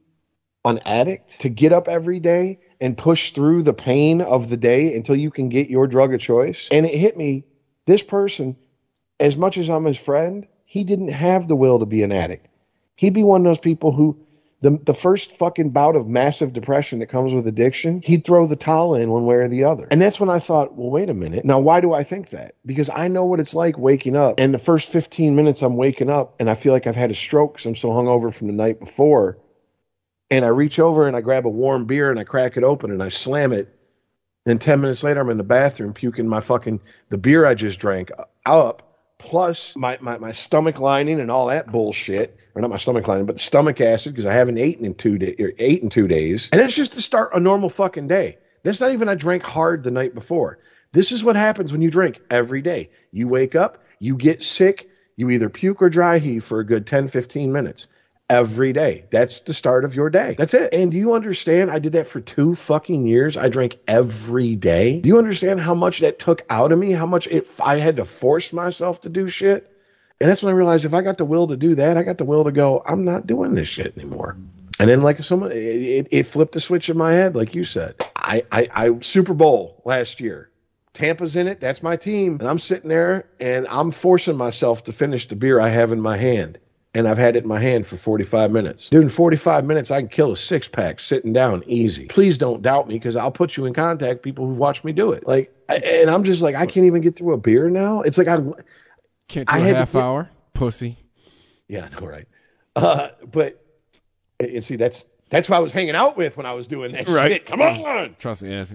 an 0.64 0.80
addict, 0.84 1.40
to 1.40 1.48
get 1.48 1.72
up 1.72 1.86
every 1.86 2.18
day 2.18 2.58
and 2.80 2.98
push 2.98 3.30
through 3.30 3.62
the 3.62 3.72
pain 3.72 4.20
of 4.20 4.48
the 4.48 4.56
day 4.56 4.94
until 4.94 5.14
you 5.14 5.30
can 5.30 5.48
get 5.48 5.70
your 5.70 5.86
drug 5.86 6.12
of 6.12 6.20
choice? 6.20 6.68
And 6.72 6.84
it 6.84 6.94
hit 6.94 7.16
me 7.16 7.44
this 7.86 8.02
person, 8.02 8.56
as 9.20 9.36
much 9.36 9.56
as 9.56 9.70
I'm 9.70 9.84
his 9.84 9.98
friend, 9.98 10.46
he 10.66 10.84
didn't 10.84 11.08
have 11.08 11.48
the 11.48 11.56
will 11.56 11.78
to 11.78 11.86
be 11.86 12.02
an 12.02 12.12
addict. 12.12 12.48
He'd 12.96 13.14
be 13.14 13.22
one 13.22 13.40
of 13.40 13.44
those 13.44 13.58
people 13.58 13.92
who 13.92 14.18
the 14.62 14.78
the 14.84 14.94
first 14.94 15.32
fucking 15.32 15.70
bout 15.70 15.96
of 15.96 16.08
massive 16.08 16.52
depression 16.52 16.98
that 16.98 17.06
comes 17.06 17.34
with 17.34 17.46
addiction, 17.46 18.00
he'd 18.02 18.24
throw 18.24 18.46
the 18.46 18.56
towel 18.56 18.94
in 18.94 19.10
one 19.10 19.26
way 19.26 19.36
or 19.36 19.48
the 19.48 19.64
other. 19.64 19.86
And 19.90 20.00
that's 20.00 20.18
when 20.18 20.30
I 20.30 20.38
thought, 20.38 20.74
well, 20.74 20.90
wait 20.90 21.10
a 21.10 21.14
minute. 21.14 21.44
Now, 21.44 21.58
why 21.58 21.80
do 21.80 21.92
I 21.92 22.02
think 22.02 22.30
that? 22.30 22.54
Because 22.64 22.90
I 22.90 23.08
know 23.08 23.24
what 23.24 23.38
it's 23.38 23.54
like 23.54 23.78
waking 23.78 24.16
up, 24.16 24.34
and 24.38 24.54
the 24.54 24.58
first 24.58 24.88
15 24.88 25.36
minutes 25.36 25.62
I'm 25.62 25.76
waking 25.76 26.10
up, 26.10 26.34
and 26.40 26.48
I 26.48 26.54
feel 26.54 26.72
like 26.72 26.86
I've 26.86 26.96
had 26.96 27.10
a 27.10 27.14
stroke 27.14 27.54
because 27.54 27.66
I'm 27.66 27.76
so 27.76 27.90
hungover 27.90 28.32
from 28.32 28.48
the 28.48 28.54
night 28.54 28.80
before. 28.80 29.38
And 30.28 30.44
I 30.44 30.48
reach 30.48 30.80
over 30.80 31.06
and 31.06 31.16
I 31.16 31.20
grab 31.20 31.46
a 31.46 31.50
warm 31.50 31.84
beer 31.84 32.10
and 32.10 32.18
I 32.18 32.24
crack 32.24 32.56
it 32.56 32.64
open 32.64 32.90
and 32.90 33.00
I 33.00 33.10
slam 33.10 33.52
it. 33.52 33.72
And 34.44 34.60
10 34.60 34.80
minutes 34.80 35.04
later, 35.04 35.20
I'm 35.20 35.30
in 35.30 35.36
the 35.36 35.44
bathroom 35.44 35.92
puking 35.92 36.26
my 36.26 36.40
fucking, 36.40 36.80
the 37.10 37.18
beer 37.18 37.46
I 37.46 37.54
just 37.54 37.78
drank 37.78 38.10
up, 38.44 38.85
plus 39.26 39.76
my, 39.76 39.98
my, 40.00 40.18
my 40.18 40.32
stomach 40.32 40.78
lining 40.80 41.20
and 41.20 41.30
all 41.30 41.46
that 41.46 41.70
bullshit. 41.70 42.38
Or 42.54 42.62
not 42.62 42.70
my 42.70 42.78
stomach 42.78 43.06
lining, 43.06 43.26
but 43.26 43.38
stomach 43.38 43.80
acid 43.82 44.12
because 44.12 44.24
I 44.24 44.32
haven't 44.32 44.56
eaten 44.56 44.86
in 44.86 44.94
two 44.94 45.18
days, 45.18 45.36
or 45.38 45.48
er, 45.48 45.52
ate 45.58 45.82
in 45.82 45.90
two 45.90 46.08
days. 46.08 46.48
And 46.50 46.60
that's 46.60 46.74
just 46.74 46.92
to 46.92 47.02
start 47.02 47.32
a 47.34 47.40
normal 47.40 47.68
fucking 47.68 48.08
day. 48.08 48.38
That's 48.62 48.80
not 48.80 48.92
even 48.92 49.10
I 49.10 49.14
drank 49.14 49.42
hard 49.42 49.82
the 49.82 49.90
night 49.90 50.14
before. 50.14 50.58
This 50.92 51.12
is 51.12 51.22
what 51.22 51.36
happens 51.36 51.70
when 51.70 51.82
you 51.82 51.90
drink 51.90 52.20
every 52.30 52.62
day. 52.62 52.90
You 53.12 53.28
wake 53.28 53.54
up, 53.54 53.84
you 53.98 54.16
get 54.16 54.42
sick, 54.42 54.88
you 55.16 55.28
either 55.30 55.50
puke 55.50 55.82
or 55.82 55.90
dry 55.90 56.18
heave 56.18 56.44
for 56.44 56.60
a 56.60 56.66
good 56.66 56.86
10, 56.86 57.08
15 57.08 57.52
minutes 57.52 57.88
every 58.28 58.72
day. 58.72 59.04
That's 59.10 59.40
the 59.42 59.54
start 59.54 59.84
of 59.84 59.94
your 59.94 60.10
day. 60.10 60.34
That's 60.36 60.54
it. 60.54 60.72
And 60.72 60.90
do 60.90 60.98
you 60.98 61.14
understand? 61.14 61.70
I 61.70 61.78
did 61.78 61.92
that 61.92 62.06
for 62.06 62.20
two 62.20 62.54
fucking 62.54 63.06
years. 63.06 63.36
I 63.36 63.48
drank 63.48 63.78
every 63.86 64.56
day. 64.56 65.00
Do 65.00 65.08
you 65.08 65.18
understand 65.18 65.60
how 65.60 65.74
much 65.74 66.00
that 66.00 66.18
took 66.18 66.42
out 66.50 66.72
of 66.72 66.78
me? 66.78 66.92
How 66.92 67.06
much 67.06 67.26
it, 67.28 67.48
I 67.60 67.76
had 67.76 67.96
to 67.96 68.04
force 68.04 68.52
myself 68.52 69.02
to 69.02 69.08
do 69.08 69.28
shit? 69.28 69.72
And 70.20 70.30
that's 70.30 70.42
when 70.42 70.52
I 70.52 70.56
realized 70.56 70.84
if 70.84 70.94
I 70.94 71.02
got 71.02 71.18
the 71.18 71.24
will 71.24 71.48
to 71.48 71.56
do 71.56 71.74
that, 71.74 71.96
I 71.96 72.02
got 72.02 72.18
the 72.18 72.24
will 72.24 72.44
to 72.44 72.52
go, 72.52 72.82
I'm 72.86 73.04
not 73.04 73.26
doing 73.26 73.54
this 73.54 73.68
shit 73.68 73.96
anymore. 73.96 74.36
And 74.78 74.90
then, 74.90 75.00
like 75.00 75.22
someone, 75.24 75.52
it, 75.52 76.08
it, 76.10 76.26
flipped 76.26 76.52
the 76.52 76.60
switch 76.60 76.90
in 76.90 76.98
my 76.98 77.12
head, 77.12 77.34
like 77.34 77.54
you 77.54 77.64
said. 77.64 77.94
I, 78.14 78.44
I, 78.52 78.68
I, 78.74 78.98
Super 79.00 79.32
Bowl 79.32 79.82
last 79.86 80.20
year. 80.20 80.50
Tampa's 80.92 81.36
in 81.36 81.46
it. 81.46 81.60
That's 81.60 81.82
my 81.82 81.96
team. 81.96 82.38
And 82.40 82.48
I'm 82.48 82.58
sitting 82.58 82.88
there 82.88 83.28
and 83.38 83.66
I'm 83.68 83.90
forcing 83.90 84.36
myself 84.36 84.84
to 84.84 84.92
finish 84.92 85.28
the 85.28 85.36
beer 85.36 85.60
I 85.60 85.68
have 85.68 85.92
in 85.92 86.00
my 86.00 86.16
hand. 86.16 86.58
And 86.96 87.06
I've 87.06 87.18
had 87.18 87.36
it 87.36 87.42
in 87.42 87.48
my 87.48 87.60
hand 87.60 87.86
for 87.86 87.96
45 87.96 88.50
minutes. 88.50 88.88
Dude, 88.88 89.02
in 89.02 89.08
45 89.10 89.66
minutes, 89.66 89.90
I 89.90 90.00
can 90.00 90.08
kill 90.08 90.32
a 90.32 90.36
six 90.36 90.66
pack 90.66 90.98
sitting 90.98 91.34
down 91.34 91.62
easy. 91.66 92.06
Please 92.06 92.38
don't 92.38 92.62
doubt 92.62 92.88
me 92.88 92.94
because 92.94 93.16
I'll 93.16 93.30
put 93.30 93.54
you 93.54 93.66
in 93.66 93.74
contact 93.74 94.22
people 94.22 94.46
who've 94.46 94.56
watched 94.56 94.82
me 94.82 94.92
do 94.92 95.12
it. 95.12 95.26
Like, 95.26 95.54
and 95.68 96.08
I'm 96.08 96.24
just 96.24 96.40
like, 96.40 96.54
I 96.54 96.64
can't 96.64 96.86
even 96.86 97.02
get 97.02 97.14
through 97.16 97.34
a 97.34 97.36
beer 97.36 97.68
now. 97.68 98.00
It's 98.00 98.16
like 98.16 98.28
I 98.28 98.36
Can't 99.28 99.46
do 99.46 99.54
I 99.54 99.58
a 99.58 99.74
half 99.74 99.92
get- 99.92 100.02
hour, 100.02 100.30
pussy. 100.54 100.96
Yeah, 101.68 101.86
I 101.92 102.00
know, 102.00 102.06
right? 102.06 102.26
Uh, 102.74 103.08
but 103.30 103.62
and 104.40 104.64
see, 104.64 104.76
that's 104.76 105.04
that's 105.28 105.48
who 105.48 105.54
I 105.54 105.58
was 105.58 105.72
hanging 105.72 105.96
out 105.96 106.16
with 106.16 106.38
when 106.38 106.46
I 106.46 106.54
was 106.54 106.66
doing 106.66 106.92
that 106.92 107.08
Right. 107.08 107.32
shit. 107.32 107.44
Come 107.46 107.60
on, 107.60 108.16
Trust 108.18 108.42
me. 108.42 108.50
Yes. 108.50 108.74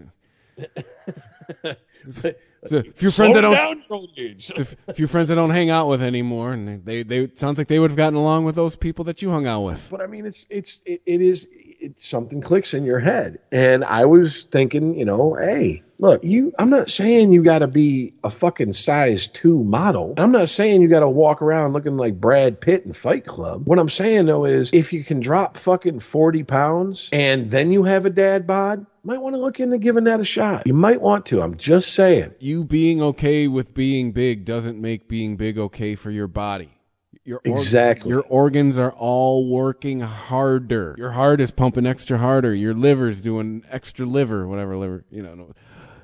But- 2.21 2.39
It's 2.63 2.73
a 2.73 2.83
few 2.83 3.09
friends 3.09 3.35
I 3.35 3.41
don't. 3.41 3.53
down, 3.53 3.83
old 3.89 4.11
age. 4.17 4.51
a 4.87 4.93
few 4.93 5.07
friends 5.07 5.29
that 5.29 5.35
don't 5.35 5.49
hang 5.49 5.71
out 5.71 5.87
with 5.87 6.01
anymore, 6.03 6.53
and 6.53 6.67
they, 6.67 7.01
they, 7.01 7.25
they 7.25 7.35
sounds 7.35 7.57
like 7.57 7.67
they 7.67 7.79
would 7.79 7.89
have 7.89 7.97
gotten 7.97 8.17
along 8.17 8.45
with 8.45 8.53
those 8.55 8.75
people 8.75 9.03
that 9.05 9.21
you 9.21 9.31
hung 9.31 9.47
out 9.47 9.61
with. 9.61 9.87
But 9.89 10.01
I 10.01 10.07
mean, 10.07 10.25
it's 10.27 10.45
it's 10.49 10.81
it, 10.85 11.01
it 11.05 11.21
is 11.21 11.47
it's 11.81 12.07
something 12.07 12.41
clicks 12.41 12.73
in 12.73 12.83
your 12.83 12.99
head, 12.99 13.39
and 13.51 13.83
I 13.83 14.05
was 14.05 14.43
thinking, 14.45 14.97
you 14.97 15.03
know, 15.03 15.33
hey, 15.33 15.81
look, 15.97 16.23
you. 16.23 16.53
I'm 16.59 16.69
not 16.69 16.89
saying 16.91 17.33
you 17.33 17.43
got 17.43 17.59
to 17.59 17.67
be 17.67 18.13
a 18.23 18.29
fucking 18.29 18.73
size 18.73 19.27
two 19.27 19.63
model. 19.63 20.13
I'm 20.17 20.31
not 20.31 20.49
saying 20.49 20.81
you 20.81 20.87
got 20.87 20.99
to 20.99 21.09
walk 21.09 21.41
around 21.41 21.73
looking 21.73 21.97
like 21.97 22.21
Brad 22.21 22.61
Pitt 22.61 22.85
in 22.85 22.93
Fight 22.93 23.25
Club. 23.25 23.65
What 23.65 23.79
I'm 23.79 23.89
saying 23.89 24.27
though 24.27 24.45
is, 24.45 24.71
if 24.73 24.93
you 24.93 25.03
can 25.03 25.19
drop 25.19 25.57
fucking 25.57 25.99
forty 25.99 26.43
pounds 26.43 27.09
and 27.11 27.49
then 27.49 27.71
you 27.71 27.83
have 27.83 28.05
a 28.05 28.11
dad 28.11 28.45
bod, 28.45 28.85
might 29.03 29.21
want 29.21 29.35
to 29.35 29.41
look 29.41 29.59
into 29.59 29.79
giving 29.79 30.03
that 30.03 30.19
a 30.19 30.23
shot. 30.23 30.67
You 30.67 30.75
might 30.75 31.01
want 31.01 31.25
to. 31.27 31.41
I'm 31.41 31.57
just 31.57 31.93
saying. 31.93 32.35
You 32.39 32.63
being 32.63 33.01
okay 33.01 33.47
with 33.47 33.73
being 33.73 34.11
big 34.11 34.45
doesn't 34.45 34.79
make 34.79 35.07
being 35.07 35.35
big 35.35 35.57
okay 35.57 35.95
for 35.95 36.11
your 36.11 36.27
body. 36.27 36.77
Your 37.23 37.41
org- 37.45 37.59
Exactly. 37.59 38.09
Your 38.09 38.21
organs 38.21 38.77
are 38.77 38.91
all 38.91 39.47
working 39.47 39.99
harder. 39.99 40.95
Your 40.97 41.11
heart 41.11 41.39
is 41.39 41.51
pumping 41.51 41.85
extra 41.85 42.17
harder. 42.17 42.53
Your 42.53 42.73
liver's 42.73 43.21
doing 43.21 43.63
extra 43.69 44.05
liver, 44.05 44.47
whatever 44.47 44.75
liver, 44.75 45.05
you 45.11 45.21
know. 45.21 45.53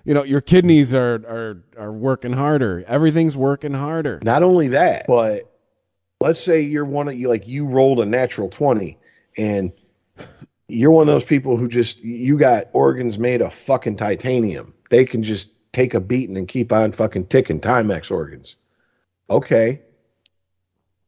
You 0.05 0.13
know, 0.13 0.23
your 0.23 0.41
kidneys 0.41 0.93
are 0.95 1.15
are 1.15 1.63
are 1.77 1.91
working 1.91 2.33
harder. 2.33 2.83
Everything's 2.87 3.35
working 3.35 3.73
harder. 3.73 4.19
Not 4.23 4.43
only 4.43 4.69
that, 4.69 5.05
but 5.07 5.51
let's 6.21 6.39
say 6.39 6.61
you're 6.61 6.85
one 6.85 7.07
of 7.07 7.19
you 7.19 7.29
like 7.29 7.47
you 7.47 7.65
rolled 7.65 7.99
a 7.99 8.05
natural 8.05 8.49
20 8.49 8.97
and 9.37 9.71
you're 10.67 10.91
one 10.91 11.07
of 11.07 11.13
those 11.13 11.23
people 11.23 11.57
who 11.57 11.67
just 11.67 11.99
you 11.99 12.37
got 12.37 12.65
organs 12.73 13.17
made 13.17 13.41
of 13.41 13.53
fucking 13.53 13.95
titanium. 13.95 14.73
They 14.89 15.03
can 15.05 15.23
just 15.23 15.49
take 15.73 15.93
a 15.93 15.99
beating 15.99 16.37
and 16.37 16.47
keep 16.47 16.71
on 16.71 16.91
fucking 16.91 17.27
ticking 17.27 17.59
Timex 17.59 18.11
organs. 18.11 18.55
Okay. 19.29 19.81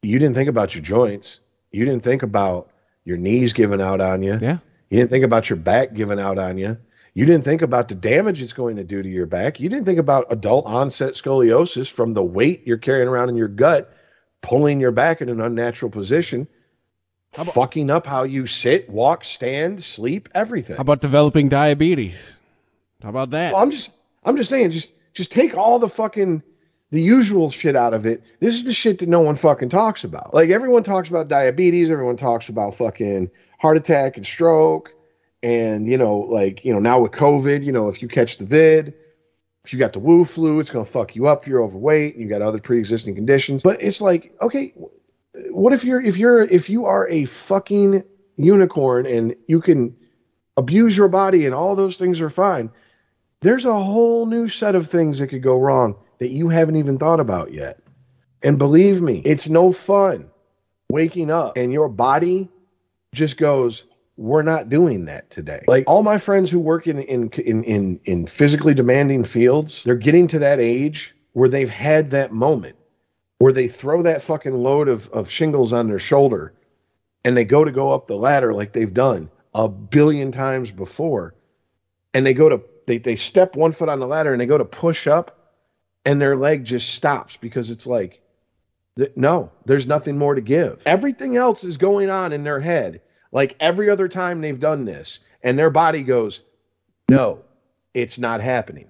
You 0.01 0.19
didn't 0.19 0.35
think 0.35 0.49
about 0.49 0.75
your 0.75 0.83
joints. 0.83 1.39
You 1.71 1.85
didn't 1.85 2.03
think 2.03 2.23
about 2.23 2.69
your 3.03 3.17
knees 3.17 3.53
giving 3.53 3.81
out 3.81 4.01
on 4.01 4.23
you. 4.23 4.37
Yeah. 4.41 4.57
You 4.89 4.97
didn't 4.97 5.11
think 5.11 5.25
about 5.25 5.49
your 5.49 5.57
back 5.57 5.93
giving 5.93 6.19
out 6.19 6.37
on 6.37 6.57
you. 6.57 6.77
You 7.13 7.25
didn't 7.25 7.43
think 7.43 7.61
about 7.61 7.87
the 7.87 7.95
damage 7.95 8.41
it's 8.41 8.53
going 8.53 8.77
to 8.77 8.83
do 8.83 9.01
to 9.01 9.09
your 9.09 9.25
back. 9.25 9.59
You 9.59 9.69
didn't 9.69 9.85
think 9.85 9.99
about 9.99 10.27
adult 10.29 10.65
onset 10.65 11.13
scoliosis 11.13 11.89
from 11.91 12.13
the 12.13 12.23
weight 12.23 12.65
you're 12.65 12.77
carrying 12.77 13.07
around 13.07 13.29
in 13.29 13.35
your 13.35 13.47
gut, 13.47 13.93
pulling 14.41 14.79
your 14.79 14.91
back 14.91 15.21
in 15.21 15.29
an 15.29 15.41
unnatural 15.41 15.91
position, 15.91 16.47
fucking 17.33 17.89
up 17.89 18.05
how 18.05 18.23
you 18.23 18.45
sit, 18.45 18.89
walk, 18.89 19.25
stand, 19.25 19.83
sleep, 19.83 20.29
everything. 20.33 20.77
How 20.77 20.81
about 20.81 21.01
developing 21.01 21.49
diabetes? 21.49 22.37
How 23.01 23.09
about 23.09 23.31
that? 23.31 23.53
Well, 23.53 23.61
I'm 23.61 23.71
just 23.71 23.91
I'm 24.23 24.37
just 24.37 24.49
saying, 24.49 24.71
just 24.71 24.91
just 25.13 25.31
take 25.31 25.55
all 25.55 25.79
the 25.79 25.89
fucking 25.89 26.43
the 26.91 27.01
usual 27.01 27.49
shit 27.49 27.75
out 27.75 27.93
of 27.93 28.05
it. 28.05 28.23
This 28.39 28.55
is 28.55 28.65
the 28.65 28.73
shit 28.73 28.99
that 28.99 29.09
no 29.09 29.19
one 29.19 29.35
fucking 29.35 29.69
talks 29.69 30.03
about. 30.03 30.33
Like 30.33 30.49
everyone 30.49 30.83
talks 30.83 31.09
about 31.09 31.27
diabetes, 31.27 31.91
everyone 31.91 32.17
talks 32.17 32.49
about 32.49 32.75
fucking 32.75 33.29
heart 33.59 33.77
attack 33.77 34.17
and 34.17 34.25
stroke, 34.25 34.93
and 35.43 35.87
you 35.87 35.97
know, 35.97 36.17
like 36.17 36.65
you 36.65 36.73
know, 36.73 36.79
now 36.79 36.99
with 36.99 37.11
COVID, 37.11 37.63
you 37.63 37.71
know, 37.71 37.89
if 37.89 38.01
you 38.01 38.07
catch 38.07 38.37
the 38.37 38.45
vid, 38.45 38.93
if 39.63 39.73
you 39.73 39.79
got 39.79 39.93
the 39.93 39.99
Wu 39.99 40.23
flu, 40.23 40.59
it's 40.59 40.71
gonna 40.71 40.85
fuck 40.85 41.15
you 41.15 41.27
up 41.27 41.43
if 41.43 41.47
you're 41.47 41.63
overweight 41.63 42.15
and 42.15 42.23
you 42.23 42.29
got 42.29 42.41
other 42.41 42.59
pre-existing 42.59 43.15
conditions. 43.15 43.63
But 43.63 43.81
it's 43.81 44.01
like, 44.01 44.35
okay, 44.41 44.73
what 45.51 45.73
if 45.73 45.83
you're 45.83 46.01
if 46.01 46.17
you're 46.17 46.41
if 46.41 46.69
you 46.69 46.85
are 46.85 47.07
a 47.09 47.25
fucking 47.25 48.03
unicorn 48.37 49.05
and 49.05 49.35
you 49.47 49.61
can 49.61 49.95
abuse 50.57 50.97
your 50.97 51.07
body 51.07 51.45
and 51.45 51.53
all 51.53 51.75
those 51.75 51.97
things 51.97 52.19
are 52.19 52.29
fine? 52.29 52.71
there's 53.41 53.65
a 53.65 53.83
whole 53.83 54.25
new 54.25 54.47
set 54.47 54.75
of 54.75 54.87
things 54.87 55.19
that 55.19 55.27
could 55.27 55.43
go 55.43 55.57
wrong 55.57 55.95
that 56.19 56.29
you 56.29 56.49
haven't 56.49 56.75
even 56.75 56.97
thought 56.97 57.19
about 57.19 57.53
yet. 57.53 57.79
And 58.43 58.57
believe 58.57 59.01
me, 59.01 59.21
it's 59.25 59.49
no 59.49 59.71
fun 59.71 60.29
waking 60.89 61.29
up 61.31 61.57
and 61.57 61.73
your 61.73 61.89
body 61.89 62.49
just 63.13 63.37
goes, 63.37 63.83
we're 64.17 64.41
not 64.41 64.69
doing 64.69 65.05
that 65.05 65.29
today. 65.29 65.63
Like 65.67 65.85
all 65.87 66.03
my 66.03 66.17
friends 66.17 66.49
who 66.49 66.59
work 66.59 66.87
in 66.87 66.99
in 66.99 67.29
in 67.29 67.63
in, 67.63 67.99
in 68.05 68.25
physically 68.27 68.73
demanding 68.73 69.23
fields, 69.23 69.83
they're 69.83 69.95
getting 69.95 70.27
to 70.29 70.39
that 70.39 70.59
age 70.59 71.13
where 71.33 71.49
they've 71.49 71.69
had 71.69 72.09
that 72.11 72.31
moment 72.31 72.75
where 73.39 73.53
they 73.53 73.67
throw 73.67 74.03
that 74.03 74.21
fucking 74.21 74.53
load 74.53 74.87
of, 74.89 75.07
of 75.09 75.29
shingles 75.29 75.73
on 75.73 75.87
their 75.87 75.99
shoulder 75.99 76.53
and 77.23 77.35
they 77.35 77.45
go 77.45 77.63
to 77.63 77.71
go 77.71 77.93
up 77.93 78.05
the 78.05 78.15
ladder 78.15 78.53
like 78.53 78.73
they've 78.73 78.93
done 78.93 79.29
a 79.53 79.67
billion 79.67 80.31
times 80.31 80.71
before 80.71 81.33
and 82.13 82.25
they 82.25 82.33
go 82.33 82.49
to 82.49 82.61
they, 82.85 82.97
they 82.97 83.15
step 83.15 83.55
one 83.55 83.71
foot 83.71 83.89
on 83.89 83.99
the 83.99 84.07
ladder 84.07 84.31
and 84.31 84.41
they 84.41 84.45
go 84.45 84.57
to 84.57 84.65
push 84.65 85.07
up 85.07 85.38
and 86.05 86.21
their 86.21 86.35
leg 86.35 86.65
just 86.65 86.93
stops 86.93 87.37
because 87.37 87.69
it's 87.69 87.87
like 87.87 88.21
no 89.15 89.51
there's 89.65 89.87
nothing 89.87 90.17
more 90.17 90.35
to 90.35 90.41
give. 90.41 90.81
Everything 90.85 91.35
else 91.35 91.63
is 91.63 91.77
going 91.77 92.09
on 92.09 92.33
in 92.33 92.43
their 92.43 92.59
head. 92.59 93.01
Like 93.31 93.55
every 93.59 93.89
other 93.89 94.07
time 94.07 94.41
they've 94.41 94.59
done 94.59 94.85
this 94.85 95.19
and 95.43 95.57
their 95.57 95.69
body 95.69 96.03
goes 96.03 96.41
no 97.09 97.43
it's 97.93 98.19
not 98.19 98.41
happening. 98.41 98.89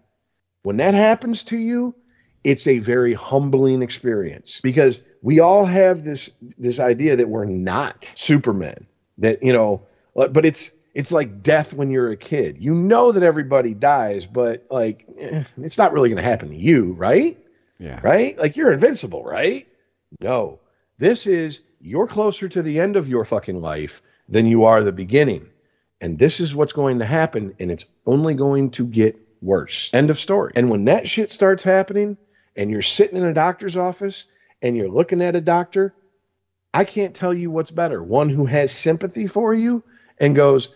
When 0.63 0.77
that 0.77 0.93
happens 0.93 1.43
to 1.45 1.57
you 1.57 1.95
it's 2.43 2.67
a 2.67 2.79
very 2.79 3.13
humbling 3.13 3.81
experience 3.81 4.61
because 4.61 5.01
we 5.21 5.39
all 5.39 5.65
have 5.65 6.03
this 6.03 6.31
this 6.57 6.79
idea 6.79 7.15
that 7.15 7.29
we're 7.29 7.45
not 7.45 8.11
supermen 8.15 8.87
that 9.17 9.43
you 9.43 9.51
know 9.51 9.81
but 10.15 10.45
it's 10.45 10.71
it's 10.99 11.13
like 11.13 11.41
death 11.41 11.71
when 11.71 11.89
you're 11.89 12.11
a 12.11 12.17
kid. 12.17 12.57
You 12.59 12.73
know 12.73 13.13
that 13.13 13.23
everybody 13.23 13.73
dies, 13.73 14.25
but 14.25 14.65
like 14.69 15.05
eh, 15.17 15.45
it's 15.61 15.77
not 15.77 15.93
really 15.93 16.09
going 16.09 16.21
to 16.21 16.29
happen 16.29 16.49
to 16.49 16.57
you, 16.57 16.91
right? 16.91 17.37
Yeah. 17.79 18.01
Right? 18.03 18.37
Like 18.37 18.57
you're 18.57 18.73
invincible, 18.73 19.23
right? 19.23 19.65
No. 20.19 20.59
This 20.97 21.25
is 21.25 21.61
you're 21.79 22.05
closer 22.05 22.49
to 22.49 22.61
the 22.61 22.81
end 22.81 22.97
of 22.97 23.07
your 23.07 23.23
fucking 23.23 23.61
life 23.61 24.01
than 24.27 24.45
you 24.45 24.65
are 24.65 24.83
the 24.83 24.91
beginning. 24.91 25.47
And 26.01 26.19
this 26.19 26.41
is 26.41 26.53
what's 26.53 26.73
going 26.73 26.99
to 26.99 27.05
happen 27.05 27.55
and 27.61 27.71
it's 27.71 27.85
only 28.05 28.33
going 28.33 28.71
to 28.71 28.85
get 28.85 29.17
worse. 29.41 29.89
End 29.93 30.09
of 30.09 30.19
story. 30.19 30.51
And 30.57 30.69
when 30.69 30.83
that 30.85 31.07
shit 31.07 31.31
starts 31.31 31.63
happening 31.63 32.17
and 32.57 32.69
you're 32.69 32.81
sitting 32.81 33.17
in 33.17 33.23
a 33.23 33.33
doctor's 33.33 33.77
office 33.77 34.25
and 34.61 34.75
you're 34.75 34.89
looking 34.89 35.21
at 35.21 35.37
a 35.37 35.41
doctor, 35.41 35.93
I 36.73 36.83
can't 36.83 37.15
tell 37.15 37.33
you 37.33 37.51
what's 37.51 37.71
better. 37.71 38.03
One 38.03 38.27
who 38.27 38.45
has 38.47 38.73
sympathy 38.73 39.27
for 39.27 39.53
you 39.53 39.81
and 40.17 40.35
goes, 40.35 40.67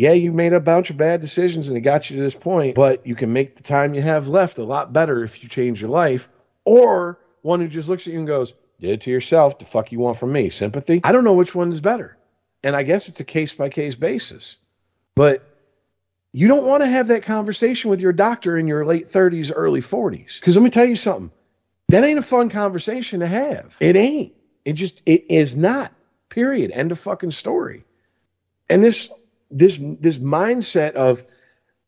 yeah, 0.00 0.12
you 0.12 0.32
made 0.32 0.54
a 0.54 0.60
bunch 0.60 0.88
of 0.88 0.96
bad 0.96 1.20
decisions 1.20 1.68
and 1.68 1.76
it 1.76 1.82
got 1.82 2.08
you 2.08 2.16
to 2.16 2.22
this 2.22 2.34
point, 2.34 2.74
but 2.74 3.06
you 3.06 3.14
can 3.14 3.34
make 3.34 3.56
the 3.56 3.62
time 3.62 3.92
you 3.92 4.00
have 4.00 4.28
left 4.28 4.56
a 4.56 4.64
lot 4.64 4.94
better 4.94 5.22
if 5.22 5.42
you 5.42 5.48
change 5.50 5.82
your 5.82 5.90
life. 5.90 6.26
Or 6.64 7.18
one 7.42 7.60
who 7.60 7.68
just 7.68 7.90
looks 7.90 8.06
at 8.06 8.14
you 8.14 8.18
and 8.18 8.26
goes, 8.26 8.54
did 8.80 8.92
it 8.92 9.00
to 9.02 9.10
yourself. 9.10 9.58
The 9.58 9.66
fuck 9.66 9.92
you 9.92 9.98
want 9.98 10.16
from 10.16 10.32
me? 10.32 10.48
Sympathy? 10.48 11.02
I 11.04 11.12
don't 11.12 11.22
know 11.22 11.34
which 11.34 11.54
one 11.54 11.70
is 11.70 11.82
better. 11.82 12.16
And 12.62 12.74
I 12.74 12.82
guess 12.82 13.10
it's 13.10 13.20
a 13.20 13.24
case 13.24 13.52
by 13.52 13.68
case 13.68 13.94
basis. 13.94 14.56
But 15.14 15.46
you 16.32 16.48
don't 16.48 16.66
want 16.66 16.82
to 16.82 16.88
have 16.88 17.08
that 17.08 17.24
conversation 17.24 17.90
with 17.90 18.00
your 18.00 18.14
doctor 18.14 18.56
in 18.56 18.68
your 18.68 18.86
late 18.86 19.12
30s, 19.12 19.52
early 19.54 19.82
40s. 19.82 20.40
Because 20.40 20.56
let 20.56 20.62
me 20.62 20.70
tell 20.70 20.86
you 20.86 20.96
something. 20.96 21.30
That 21.90 22.04
ain't 22.04 22.18
a 22.18 22.22
fun 22.22 22.48
conversation 22.48 23.20
to 23.20 23.26
have. 23.26 23.76
It 23.80 23.96
ain't. 23.96 24.32
It 24.64 24.74
just, 24.74 25.02
it 25.04 25.26
is 25.28 25.54
not. 25.54 25.92
Period. 26.30 26.70
End 26.70 26.90
of 26.90 26.98
fucking 26.98 27.32
story. 27.32 27.84
And 28.66 28.82
this 28.82 29.10
this 29.50 29.78
this 30.00 30.18
mindset 30.18 30.92
of 30.92 31.24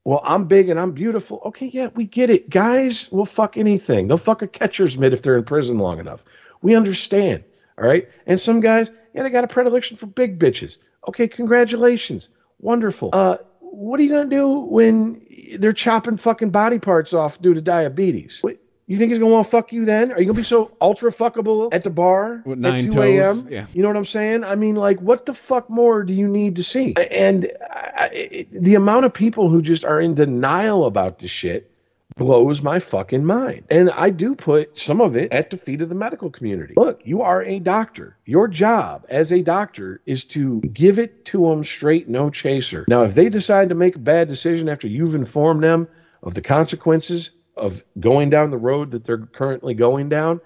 well 0.05 0.21
i'm 0.25 0.45
big 0.47 0.69
and 0.69 0.79
i'm 0.81 0.93
beautiful. 0.93 1.41
Okay 1.47 1.71
yeah 1.73 1.89
we 1.95 2.05
get 2.07 2.31
it. 2.31 2.49
Guys 2.51 3.11
will 3.13 3.25
fuck 3.25 3.57
anything. 3.57 4.09
They'll 4.09 4.17
fuck 4.17 4.43
a 4.43 4.49
catcher's 4.49 4.99
mitt 4.99 5.13
if 5.13 5.23
they're 5.23 5.37
in 5.37 5.45
prison 5.45 5.79
long 5.79 6.01
enough. 6.01 6.25
We 6.63 6.75
understand 6.75 7.45
all 7.79 7.87
right? 7.87 8.09
And 8.27 8.41
some 8.41 8.61
guys 8.61 8.91
yeah 9.15 9.23
they 9.23 9.31
got 9.31 9.45
a 9.45 9.49
predilection 9.49 9.97
for 9.97 10.07
big 10.07 10.39
bitches. 10.39 10.79
Okay 11.09 11.29
congratulations. 11.29 12.29
Wonderful. 12.59 13.11
Uh 13.13 13.39
what 13.61 13.99
are 13.99 14.03
you 14.03 14.11
gonna 14.11 14.29
do 14.29 14.49
when 14.49 15.25
they're 15.59 15.73
chopping 15.73 16.17
fucking 16.17 16.51
body 16.51 16.79
parts 16.79 17.13
off 17.15 17.41
due 17.41 17.55
to 17.55 17.61
diabetes? 17.61 18.39
What, 18.43 18.59
you 18.87 18.99
think 18.99 19.11
he's 19.11 19.19
gonna 19.19 19.33
want 19.33 19.47
to 19.47 19.51
fuck 19.51 19.73
you 19.73 19.85
then? 19.85 20.13
Are 20.13 20.21
you 20.21 20.27
gonna 20.27 20.39
be 20.39 20.45
so 20.45 20.77
ultra 20.81 21.11
fuckable 21.13 21.69
at 21.73 21.85
the 21.85 21.91
bar 21.91 22.43
With 22.45 22.65
at 22.65 22.91
2 22.91 23.03
a.m.? 23.03 23.49
yeah. 23.51 23.67
You 23.73 23.83
know 23.83 23.89
what 23.89 23.97
I'm 23.97 24.05
saying? 24.05 24.45
I 24.45 24.55
mean, 24.57 24.75
like, 24.75 25.01
what 25.01 25.27
the 25.27 25.35
fuck 25.35 25.71
more 25.71 26.03
do 26.03 26.13
you 26.13 26.29
need 26.29 26.57
to 26.57 26.65
see? 26.65 26.95
And 26.97 27.51
I, 27.71 27.91
I, 27.97 28.47
the 28.51 28.75
amount 28.75 29.05
of 29.05 29.15
people 29.15 29.49
who 29.49 29.63
just 29.63 29.85
are 29.85 30.01
in 30.01 30.15
denial 30.15 30.87
about 30.87 31.21
this 31.21 31.31
shit 31.31 31.71
blows 32.17 32.63
my 32.63 32.79
fucking 32.79 33.25
mind. 33.25 33.65
And 33.71 33.91
I 33.91 34.11
do 34.11 34.35
put 34.35 34.77
some 34.77 35.01
of 35.01 35.17
it 35.17 35.33
at 35.33 35.51
the 35.51 35.57
feet 35.57 35.81
of 35.81 35.89
the 35.89 35.95
medical 35.95 36.31
community. 36.31 36.75
Look, 36.77 37.01
you 37.05 37.23
are 37.23 37.43
a 37.43 37.59
doctor. 37.59 38.17
Your 38.25 38.49
job 38.49 39.07
as 39.09 39.33
a 39.33 39.43
doctor 39.43 40.01
is 40.07 40.25
to 40.25 40.61
give 40.61 40.99
it 40.99 41.25
to 41.27 41.49
them 41.49 41.65
straight, 41.65 42.09
no 42.09 42.31
chaser. 42.31 42.85
Now, 42.89 43.03
if 43.05 43.15
they 43.15 43.29
decide 43.29 43.69
to 43.71 43.75
make 43.75 43.97
a 43.97 44.01
bad 44.01 44.29
decision 44.29 44.69
after 44.69 44.89
you've 44.89 45.15
informed 45.15 45.63
them 45.63 45.89
of 46.23 46.35
the 46.35 46.43
consequences 46.43 47.31
of 47.63 47.85
going 47.99 48.29
down 48.29 48.51
the 48.51 48.59
road 48.59 48.91
that 48.91 49.05
they're 49.05 49.27
currently 49.27 49.73
going 49.73 50.09
down, 50.09 50.41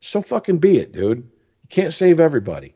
so 0.00 0.22
fucking 0.22 0.58
be 0.58 0.78
it, 0.78 0.92
dude. 0.92 1.18
You 1.18 1.68
can't 1.68 1.92
save 1.92 2.20
everybody. 2.20 2.74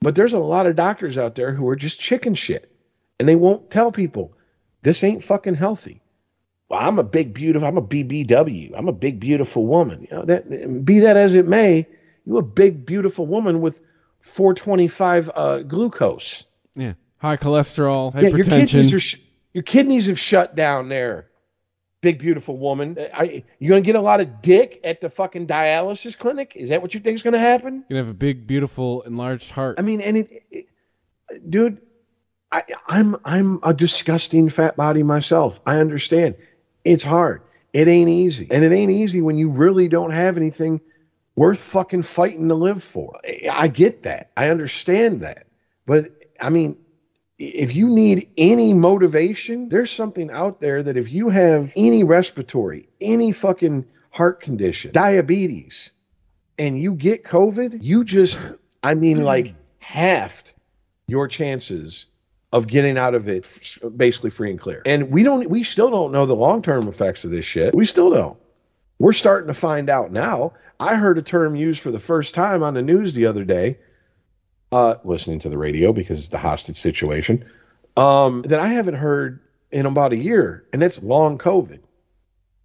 But 0.00 0.16
there's 0.16 0.34
a 0.34 0.38
lot 0.38 0.66
of 0.66 0.76
doctors 0.76 1.16
out 1.16 1.36
there 1.36 1.52
who 1.52 1.68
are 1.68 1.76
just 1.76 2.00
chicken 2.00 2.34
shit. 2.34 2.70
And 3.18 3.28
they 3.28 3.36
won't 3.36 3.70
tell 3.70 3.92
people 3.92 4.36
this 4.82 5.02
ain't 5.04 5.22
fucking 5.22 5.54
healthy. 5.54 6.02
Well, 6.68 6.80
I'm 6.80 6.98
a 6.98 7.04
big 7.04 7.32
beautiful 7.32 7.66
I'm 7.66 7.78
a 7.78 7.82
BBW. 7.82 8.72
I'm 8.76 8.88
a 8.88 8.92
big 8.92 9.20
beautiful 9.20 9.66
woman. 9.66 10.06
You 10.10 10.16
know, 10.16 10.24
that 10.24 10.84
be 10.84 11.00
that 11.00 11.16
as 11.16 11.34
it 11.34 11.46
may, 11.46 11.86
you 12.26 12.36
a 12.36 12.42
big 12.42 12.84
beautiful 12.84 13.26
woman 13.26 13.60
with 13.60 13.78
425 14.20 15.30
uh, 15.34 15.58
glucose. 15.60 16.44
Yeah. 16.74 16.94
High 17.18 17.36
cholesterol, 17.36 18.12
hypertension. 18.12 18.22
Yeah, 18.22 18.28
your 18.28 18.44
kidneys 18.44 18.92
are 18.92 19.00
sh- 19.00 19.20
your 19.52 19.62
kidneys 19.62 20.06
have 20.06 20.18
shut 20.18 20.56
down 20.56 20.88
there. 20.88 21.28
Big 22.06 22.20
beautiful 22.20 22.56
woman. 22.56 22.96
Uh, 22.96 23.08
I, 23.12 23.42
you 23.58 23.68
gonna 23.68 23.80
get 23.80 23.96
a 23.96 24.00
lot 24.00 24.20
of 24.20 24.40
dick 24.40 24.80
at 24.84 25.00
the 25.00 25.10
fucking 25.10 25.48
dialysis 25.48 26.16
clinic? 26.16 26.52
Is 26.54 26.68
that 26.68 26.80
what 26.80 26.94
you 26.94 27.00
think 27.00 27.16
is 27.16 27.24
gonna 27.24 27.36
happen? 27.36 27.84
You're 27.88 27.98
gonna 27.98 28.06
have 28.06 28.14
a 28.14 28.14
big, 28.16 28.46
beautiful, 28.46 29.02
enlarged 29.02 29.50
heart. 29.50 29.74
I 29.80 29.82
mean, 29.82 30.00
and 30.00 30.18
it, 30.18 30.44
it 30.52 31.50
dude, 31.50 31.80
I, 32.52 32.62
I'm 32.86 33.16
I'm 33.24 33.58
a 33.64 33.74
disgusting 33.74 34.48
fat 34.50 34.76
body 34.76 35.02
myself. 35.02 35.58
I 35.66 35.78
understand. 35.78 36.36
It's 36.84 37.02
hard. 37.02 37.42
It 37.72 37.88
ain't 37.88 38.08
easy, 38.08 38.46
and 38.52 38.62
it 38.62 38.70
ain't 38.70 38.92
easy 38.92 39.20
when 39.20 39.36
you 39.36 39.50
really 39.50 39.88
don't 39.88 40.12
have 40.12 40.36
anything 40.36 40.80
worth 41.34 41.58
fucking 41.58 42.02
fighting 42.02 42.50
to 42.50 42.54
live 42.54 42.84
for. 42.84 43.18
I, 43.24 43.48
I 43.50 43.66
get 43.66 44.04
that. 44.04 44.30
I 44.36 44.50
understand 44.50 45.22
that. 45.22 45.48
But 45.86 46.12
I 46.40 46.50
mean, 46.50 46.78
if 47.38 47.74
you 47.74 47.88
need 47.88 48.28
any 48.36 48.72
motivation, 48.72 49.68
there's 49.68 49.90
something 49.90 50.30
out 50.30 50.60
there 50.60 50.82
that 50.82 50.96
if 50.96 51.12
you 51.12 51.28
have 51.28 51.72
any 51.76 52.02
respiratory, 52.02 52.88
any 53.00 53.32
fucking 53.32 53.84
heart 54.10 54.40
condition, 54.40 54.92
diabetes, 54.92 55.90
and 56.58 56.80
you 56.80 56.94
get 56.94 57.24
COVID, 57.24 57.82
you 57.82 58.04
just, 58.04 58.38
I 58.82 58.94
mean, 58.94 59.22
like 59.22 59.54
halved 59.78 60.52
your 61.06 61.28
chances 61.28 62.06
of 62.52 62.66
getting 62.66 62.96
out 62.96 63.14
of 63.14 63.28
it 63.28 63.46
basically 63.96 64.30
free 64.30 64.50
and 64.50 64.58
clear. 64.58 64.80
And 64.86 65.10
we 65.10 65.22
don't, 65.22 65.48
we 65.50 65.62
still 65.62 65.90
don't 65.90 66.12
know 66.12 66.24
the 66.24 66.34
long 66.34 66.62
term 66.62 66.88
effects 66.88 67.24
of 67.24 67.30
this 67.30 67.44
shit. 67.44 67.74
We 67.74 67.84
still 67.84 68.10
don't. 68.10 68.38
We're 68.98 69.12
starting 69.12 69.48
to 69.48 69.54
find 69.54 69.90
out 69.90 70.10
now. 70.10 70.54
I 70.80 70.96
heard 70.96 71.18
a 71.18 71.22
term 71.22 71.54
used 71.54 71.80
for 71.80 71.90
the 71.90 71.98
first 71.98 72.34
time 72.34 72.62
on 72.62 72.72
the 72.72 72.82
news 72.82 73.12
the 73.12 73.26
other 73.26 73.44
day, 73.44 73.78
uh, 74.72 74.96
listening 75.04 75.38
to 75.40 75.48
the 75.48 75.58
radio 75.58 75.92
because 75.92 76.18
it's 76.18 76.28
the 76.28 76.38
hostage 76.38 76.76
situation, 76.78 77.44
um, 77.96 78.42
that 78.42 78.60
I 78.60 78.68
haven't 78.68 78.94
heard 78.94 79.40
in 79.70 79.86
about 79.86 80.12
a 80.12 80.16
year, 80.16 80.64
and 80.72 80.80
that's 80.82 81.02
long 81.02 81.38
COVID. 81.38 81.80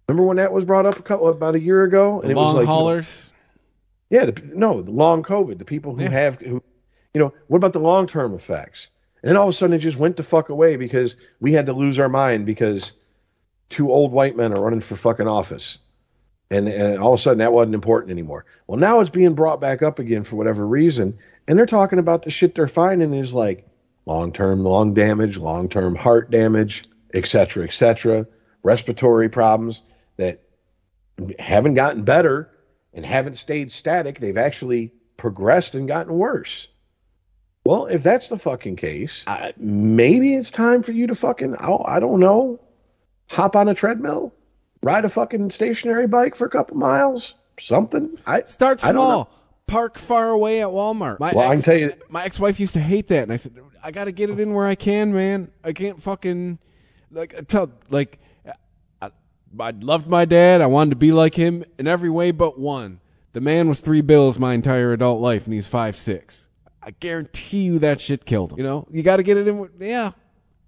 Remember 0.08 0.26
when 0.26 0.36
that 0.36 0.52
was 0.52 0.64
brought 0.64 0.84
up 0.86 0.98
a 0.98 1.02
couple 1.02 1.28
about 1.28 1.54
a 1.54 1.60
year 1.60 1.84
ago? 1.84 2.20
And 2.20 2.28
The 2.28 2.32
it 2.32 2.36
was 2.36 2.48
long 2.48 2.54
like, 2.56 2.62
you 2.62 2.66
know, 2.68 2.72
haulers. 2.74 3.32
yeah, 4.10 4.24
the, 4.26 4.42
no, 4.54 4.82
the 4.82 4.90
long 4.90 5.22
COVID, 5.22 5.58
the 5.58 5.64
people 5.64 5.94
who 5.94 6.02
Yeah. 6.02 6.10
have, 6.10 6.40
who, 6.40 6.62
you 7.14 7.20
know, 7.20 7.32
what 7.46 7.58
about 7.58 7.72
the 7.72 7.80
long 7.80 8.06
term 8.06 8.34
effects? 8.34 8.88
And 9.22 9.30
then 9.30 9.36
all 9.36 9.44
of 9.44 9.50
a 9.50 9.52
sudden 9.52 9.74
it 9.74 9.78
just 9.78 9.96
went 9.96 10.16
the 10.16 10.22
fuck 10.24 10.48
away 10.48 10.76
because 10.76 11.14
we 11.40 11.52
had 11.52 11.66
to 11.66 11.72
lose 11.72 11.98
our 12.00 12.08
mind 12.08 12.44
because 12.44 12.92
two 13.68 13.90
old 13.92 14.10
white 14.12 14.36
men 14.36 14.52
are 14.52 14.60
running 14.60 14.80
for 14.80 14.96
fucking 14.96 15.28
office. 15.28 15.78
And, 16.50 16.68
and 16.68 16.98
all 16.98 17.14
of 17.14 17.20
a 17.20 17.22
sudden 17.22 17.38
that 17.38 17.52
wasn't 17.52 17.74
important 17.76 18.10
anymore. 18.10 18.44
Well, 18.66 18.78
now 18.78 19.00
it's 19.00 19.08
being 19.08 19.34
brought 19.34 19.60
back 19.60 19.80
up 19.82 19.98
again 20.00 20.24
for 20.24 20.36
whatever 20.36 20.66
reason. 20.66 21.16
And 21.48 21.58
they're 21.58 21.66
talking 21.66 21.98
about 21.98 22.22
the 22.22 22.30
shit 22.30 22.54
they're 22.54 22.68
finding 22.68 23.14
is 23.14 23.34
like 23.34 23.66
long 24.06 24.32
term 24.32 24.64
lung 24.64 24.94
damage, 24.94 25.38
long 25.38 25.68
term 25.68 25.94
heart 25.94 26.30
damage, 26.30 26.84
et 27.12 27.26
cetera, 27.26 27.64
et 27.64 27.72
cetera, 27.72 28.26
respiratory 28.62 29.28
problems 29.28 29.82
that 30.16 30.42
haven't 31.38 31.74
gotten 31.74 32.04
better 32.04 32.50
and 32.94 33.04
haven't 33.04 33.36
stayed 33.36 33.72
static. 33.72 34.18
They've 34.18 34.36
actually 34.36 34.92
progressed 35.16 35.74
and 35.74 35.88
gotten 35.88 36.12
worse. 36.14 36.68
Well, 37.64 37.86
if 37.86 38.02
that's 38.02 38.28
the 38.28 38.38
fucking 38.38 38.76
case, 38.76 39.22
I, 39.26 39.52
maybe 39.56 40.34
it's 40.34 40.50
time 40.50 40.82
for 40.82 40.90
you 40.90 41.06
to 41.06 41.14
fucking, 41.14 41.56
oh, 41.60 41.84
I 41.86 42.00
don't 42.00 42.18
know, 42.18 42.60
hop 43.28 43.54
on 43.54 43.68
a 43.68 43.74
treadmill, 43.74 44.34
ride 44.82 45.04
a 45.04 45.08
fucking 45.08 45.50
stationary 45.50 46.08
bike 46.08 46.34
for 46.34 46.46
a 46.46 46.50
couple 46.50 46.76
miles, 46.76 47.34
something. 47.60 48.18
I 48.26 48.42
Start 48.42 48.84
I 48.84 48.88
don't 48.88 48.96
know. 48.96 49.02
small. 49.02 49.41
Park 49.66 49.96
far 49.98 50.28
away 50.30 50.60
at 50.60 50.68
Walmart. 50.68 51.18
My 51.18 51.32
Well, 51.34 51.44
I 51.46 51.50
can 51.50 51.58
ex, 51.58 51.64
tell 51.64 51.76
you- 51.76 51.94
my 52.08 52.24
ex-wife 52.24 52.60
used 52.60 52.74
to 52.74 52.80
hate 52.80 53.08
that, 53.08 53.22
and 53.22 53.32
I 53.32 53.36
said, 53.36 53.58
I 53.82 53.90
got 53.90 54.04
to 54.04 54.12
get 54.12 54.28
it 54.30 54.38
in 54.38 54.52
where 54.54 54.66
I 54.66 54.74
can, 54.74 55.12
man. 55.12 55.50
I 55.64 55.72
can't 55.72 56.02
fucking 56.02 56.58
like 57.10 57.34
I 57.36 57.40
tell 57.42 57.70
like 57.90 58.18
I, 59.00 59.10
I 59.58 59.70
loved 59.70 60.06
my 60.08 60.24
dad. 60.24 60.60
I 60.60 60.66
wanted 60.66 60.90
to 60.90 60.96
be 60.96 61.10
like 61.12 61.34
him 61.34 61.64
in 61.78 61.86
every 61.86 62.10
way 62.10 62.30
but 62.30 62.58
one. 62.58 63.00
The 63.32 63.40
man 63.40 63.68
was 63.68 63.80
three 63.80 64.02
bills 64.02 64.38
my 64.38 64.52
entire 64.54 64.92
adult 64.92 65.20
life, 65.20 65.46
and 65.46 65.54
he's 65.54 65.66
five 65.68 65.96
six. 65.96 66.48
I 66.82 66.90
guarantee 66.90 67.62
you 67.62 67.78
that 67.78 68.00
shit 68.00 68.24
killed 68.26 68.52
him. 68.52 68.58
You 68.58 68.64
know, 68.64 68.86
you 68.90 69.02
got 69.02 69.16
to 69.16 69.22
get 69.22 69.36
it 69.36 69.48
in. 69.48 69.68
Yeah, 69.80 70.12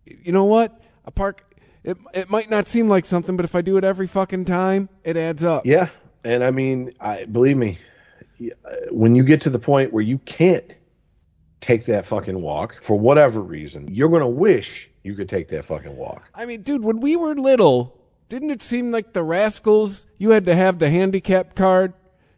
you 0.07 0.33
know 0.33 0.45
what? 0.45 0.81
A 1.05 1.11
park. 1.11 1.55
It 1.83 1.99
it 2.15 2.31
might 2.31 2.49
not 2.49 2.67
seem 2.67 2.89
like 2.89 3.05
something, 3.05 3.37
but 3.37 3.45
if 3.45 3.55
I 3.55 3.61
do 3.61 3.77
it 3.77 3.85
every 3.85 4.07
fucking 4.07 4.47
time, 4.47 4.89
it 5.05 5.17
adds 5.19 5.45
up. 5.45 5.67
Yeah, 5.67 5.89
and 6.25 6.43
I 6.43 6.51
mean, 6.51 6.95
I 7.01 7.27
believe 7.27 7.59
me, 7.59 7.79
when 8.91 9.15
you 9.15 9.23
get 9.23 9.41
to 9.43 9.51
the 9.51 9.59
point 9.59 9.93
where 9.93 10.03
you 10.03 10.19
can't 10.19 10.75
take 11.61 11.87
that 11.87 12.05
fucking 12.05 12.41
walk 12.41 12.83
for 12.83 12.99
whatever 12.99 13.41
reason, 13.41 13.89
you're 13.93 14.09
gonna 14.09 14.29
wish 14.29 14.91
you 15.03 15.15
could 15.15 15.29
take 15.29 15.49
that 15.49 15.65
fucking 15.65 15.97
walk. 15.97 16.29
I 16.35 16.47
mean, 16.47 16.63
dude, 16.63 16.85
when 16.85 17.01
we 17.01 17.17
were 17.17 17.35
little, 17.35 17.99
didn't 18.29 18.51
it 18.51 18.63
seem 18.63 18.91
like 18.91 19.13
the 19.13 19.23
rascals? 19.23 20.07
You 20.19 20.31
had 20.31 20.47
to 20.47 20.55
have 20.55 20.79
the 20.79 20.91
handicap 20.91 21.55
card. 21.55 21.93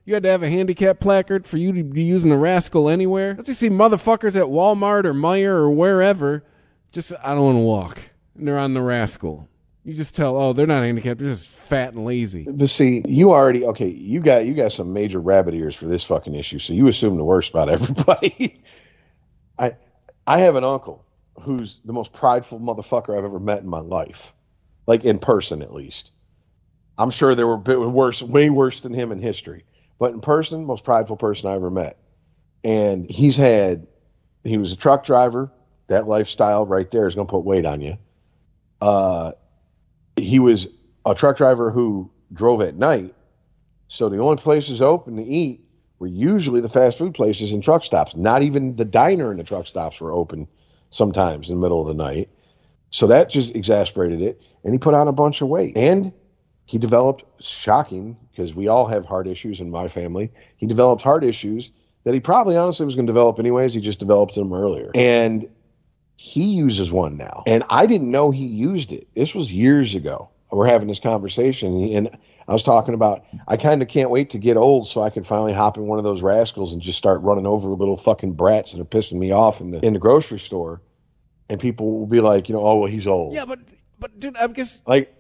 You 0.05 0.15
had 0.15 0.23
to 0.23 0.29
have 0.29 0.43
a 0.43 0.51
handicap 0.51 1.01
placard 1.01 1.47
for 1.47 1.57
you 1.57 1.73
to 1.73 1.83
be 1.83 2.05
using 2.05 2.31
the 2.31 2.37
rascal 2.37 2.89
anywhere. 2.89 3.35
Don't 3.35 3.49
you 3.49 3.55
see 3.55 3.71
motherfuckers 3.71 4.37
at 4.37 4.47
Walmart 4.47 5.05
or 5.05 5.13
Meijer 5.13 5.49
or 5.49 5.71
wherever? 5.71 6.45
Just 6.93 7.13
I 7.23 7.35
don't 7.35 7.45
want 7.45 7.57
to 7.57 7.63
walk, 7.63 7.99
and 8.37 8.47
they're 8.47 8.59
on 8.59 8.75
the 8.75 8.83
rascal. 8.83 9.49
You 9.87 9.95
just 9.95 10.17
tell, 10.17 10.37
oh, 10.37 10.53
they're 10.53 10.67
not 10.67 10.83
handicapped. 10.83 11.21
They're 11.21 11.31
just 11.31 11.47
fat 11.47 11.95
and 11.95 12.05
lazy. 12.05 12.45
But 12.51 12.71
see, 12.71 13.05
you 13.07 13.31
already 13.31 13.65
okay. 13.67 13.87
You 13.87 14.19
got 14.19 14.45
you 14.45 14.53
got 14.53 14.73
some 14.73 14.93
major 14.93 15.21
rabbit 15.21 15.55
ears 15.55 15.77
for 15.77 15.87
this 15.87 16.03
fucking 16.03 16.35
issue, 16.35 16.59
so 16.59 16.73
you 16.73 16.89
assume 16.89 17.17
the 17.17 17.23
worst 17.23 17.51
about 17.51 17.69
everybody. 17.71 18.65
I 19.57 19.77
I 20.27 20.39
have 20.39 20.57
an 20.57 20.65
uncle 20.65 21.05
who's 21.41 21.79
the 21.85 21.93
most 21.93 22.13
prideful 22.13 22.59
motherfucker 22.59 23.17
I've 23.17 23.25
ever 23.25 23.39
met 23.39 23.61
in 23.61 23.69
my 23.69 23.79
life, 23.79 24.33
like 24.89 25.05
in 25.05 25.21
person 25.21 25.63
at 25.63 25.73
least. 25.73 26.11
I'm 26.99 27.11
sure 27.11 27.37
there 27.37 27.47
were 27.47 27.57
bit 27.57 27.79
worse, 27.79 28.21
way 28.21 28.51
worse 28.51 28.81
than 28.81 28.93
him 28.93 29.13
in 29.13 29.23
history, 29.23 29.65
but 30.01 30.13
in 30.13 30.21
person, 30.21 30.65
most 30.65 30.83
prideful 30.83 31.17
person 31.17 31.49
I 31.49 31.55
ever 31.55 31.71
met. 31.71 31.97
And 32.65 33.09
he's 33.09 33.37
had, 33.37 33.87
he 34.43 34.59
was 34.59 34.73
a 34.73 34.77
truck 34.77 35.05
driver. 35.05 35.53
That 35.87 36.09
lifestyle 36.09 36.67
right 36.67 36.91
there 36.91 37.07
is 37.07 37.15
going 37.15 37.29
to 37.29 37.31
put 37.31 37.45
weight 37.45 37.67
on 37.67 37.81
you. 37.81 37.99
Uh, 38.81 39.33
he 40.17 40.39
was 40.39 40.67
a 41.05 41.15
truck 41.15 41.37
driver 41.37 41.71
who 41.71 42.11
drove 42.33 42.61
at 42.61 42.77
night. 42.77 43.15
So 43.89 44.09
the 44.09 44.19
only 44.19 44.37
places 44.43 44.83
open 44.83 45.17
to 45.17 45.25
eat 45.25 45.61
were 45.99 46.07
usually 46.07 46.61
the 46.61 46.69
fast 46.69 46.99
food 46.99 47.15
places 47.15 47.53
and 47.53 47.63
truck 47.63 47.85
stops. 47.85 48.17
Not 48.17 48.43
even 48.43 48.77
the 48.77 48.85
diner 48.85 49.31
and 49.31 49.39
the 49.39 49.45
truck 49.45 49.67
stops 49.67 50.01
were 50.01 50.13
open 50.13 50.49
sometimes 50.91 51.49
in 51.49 51.57
the 51.57 51.63
middle 51.63 51.81
of 51.81 51.87
the 51.87 51.95
night. 51.95 52.29
So 52.91 53.07
that 53.09 53.31
just 53.31 53.55
exasperated 53.55 54.21
it. 54.23 54.41
And 54.65 54.73
he 54.73 54.79
put 54.79 54.95
on 54.95 55.09
a 55.09 55.13
bunch 55.13 55.41
of 55.41 55.49
weight. 55.49 55.77
And 55.77 56.13
he 56.65 56.79
developed 56.79 57.25
shocking 57.43 58.17
because 58.31 58.55
we 58.55 58.69
all 58.69 58.87
have 58.87 59.05
heart 59.05 59.27
issues 59.27 59.61
in 59.61 59.71
my 59.71 59.89
family. 59.89 60.33
He 60.57 60.67
developed 60.67 61.03
heart 61.03 61.25
issues 61.25 61.71
that 62.05 62.15
he 62.15 62.21
probably 62.21 62.57
honestly 62.57 62.85
was 62.85 62.95
going 62.95 63.07
to 63.07 63.13
develop 63.13 63.39
anyways. 63.39 63.75
He 63.75 63.81
just 63.81 64.01
developed 64.01 64.35
them 64.35 64.53
earlier. 64.53 64.91
And 64.95 65.49
he 66.17 66.45
uses 66.45 66.91
one 66.91 67.17
now. 67.17 67.43
And 67.47 67.63
I 67.71 67.87
didn't 67.87 68.11
know 68.11 68.31
he 68.31 68.47
used 68.47 68.93
it. 68.93 69.07
This 69.15 69.35
was 69.35 69.53
years 69.53 69.95
ago. 69.95 70.31
We're 70.51 70.69
having 70.69 70.89
this 70.89 71.01
conversation 71.01 71.93
and 71.93 72.17
I 72.49 72.53
was 72.53 72.63
talking 72.63 72.95
about 72.95 73.25
I 73.49 73.57
kind 73.57 73.83
of 73.83 73.89
can't 73.89 74.11
wait 74.11 74.31
to 74.31 74.39
get 74.39 74.57
old 74.57 74.87
so 74.87 75.03
I 75.03 75.11
can 75.11 75.25
finally 75.25 75.53
hop 75.53 75.77
in 75.77 75.87
one 75.87 75.99
of 75.99 76.05
those 76.05 76.23
rascals 76.23 76.73
and 76.73 76.81
just 76.81 76.97
start 76.97 77.21
running 77.23 77.47
over 77.47 77.69
little 77.69 77.97
fucking 77.97 78.33
brats 78.33 78.73
that 78.73 78.81
are 78.81 78.85
pissing 78.85 79.19
me 79.19 79.33
off 79.33 79.61
in 79.61 79.73
the 79.73 79.85
in 79.85 79.93
the 79.93 79.99
grocery 79.99 80.39
store. 80.39 80.81
And 81.49 81.61
people 81.61 81.99
will 81.99 82.07
be 82.07 82.21
like, 82.21 82.49
you 82.49 82.55
know, 82.55 82.63
oh 82.63 82.79
well 82.79 82.91
he's 82.91 83.07
old. 83.07 83.35
Yeah, 83.35 83.45
but 83.45 83.59
but 83.99 84.19
dude, 84.19 84.37
I 84.37 84.47
guess 84.47 84.83
Like 84.87 85.13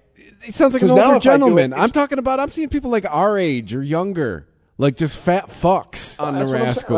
it 0.47 0.55
sounds 0.55 0.75
like 0.75 0.83
an 0.83 0.89
now 0.89 0.95
older 0.95 1.03
if 1.03 1.09
I 1.09 1.13
do 1.13 1.17
it, 1.17 1.23
gentleman. 1.23 1.75
I'm 1.75 1.91
talking 1.91 2.19
about. 2.19 2.41
I'm 2.41 2.51
seeing 2.51 2.69
people 2.69 2.91
like 2.91 3.05
our 3.05 3.37
age 3.37 3.75
or 3.75 3.83
younger, 3.83 4.49
like 4.79 4.97
just 4.97 5.19
fat 5.19 5.49
fucks 5.49 6.17
oh, 6.19 6.27
on 6.27 6.35
the 6.35 6.41
That's 6.41 6.51
what 6.51 6.61
rascal. 6.61 6.97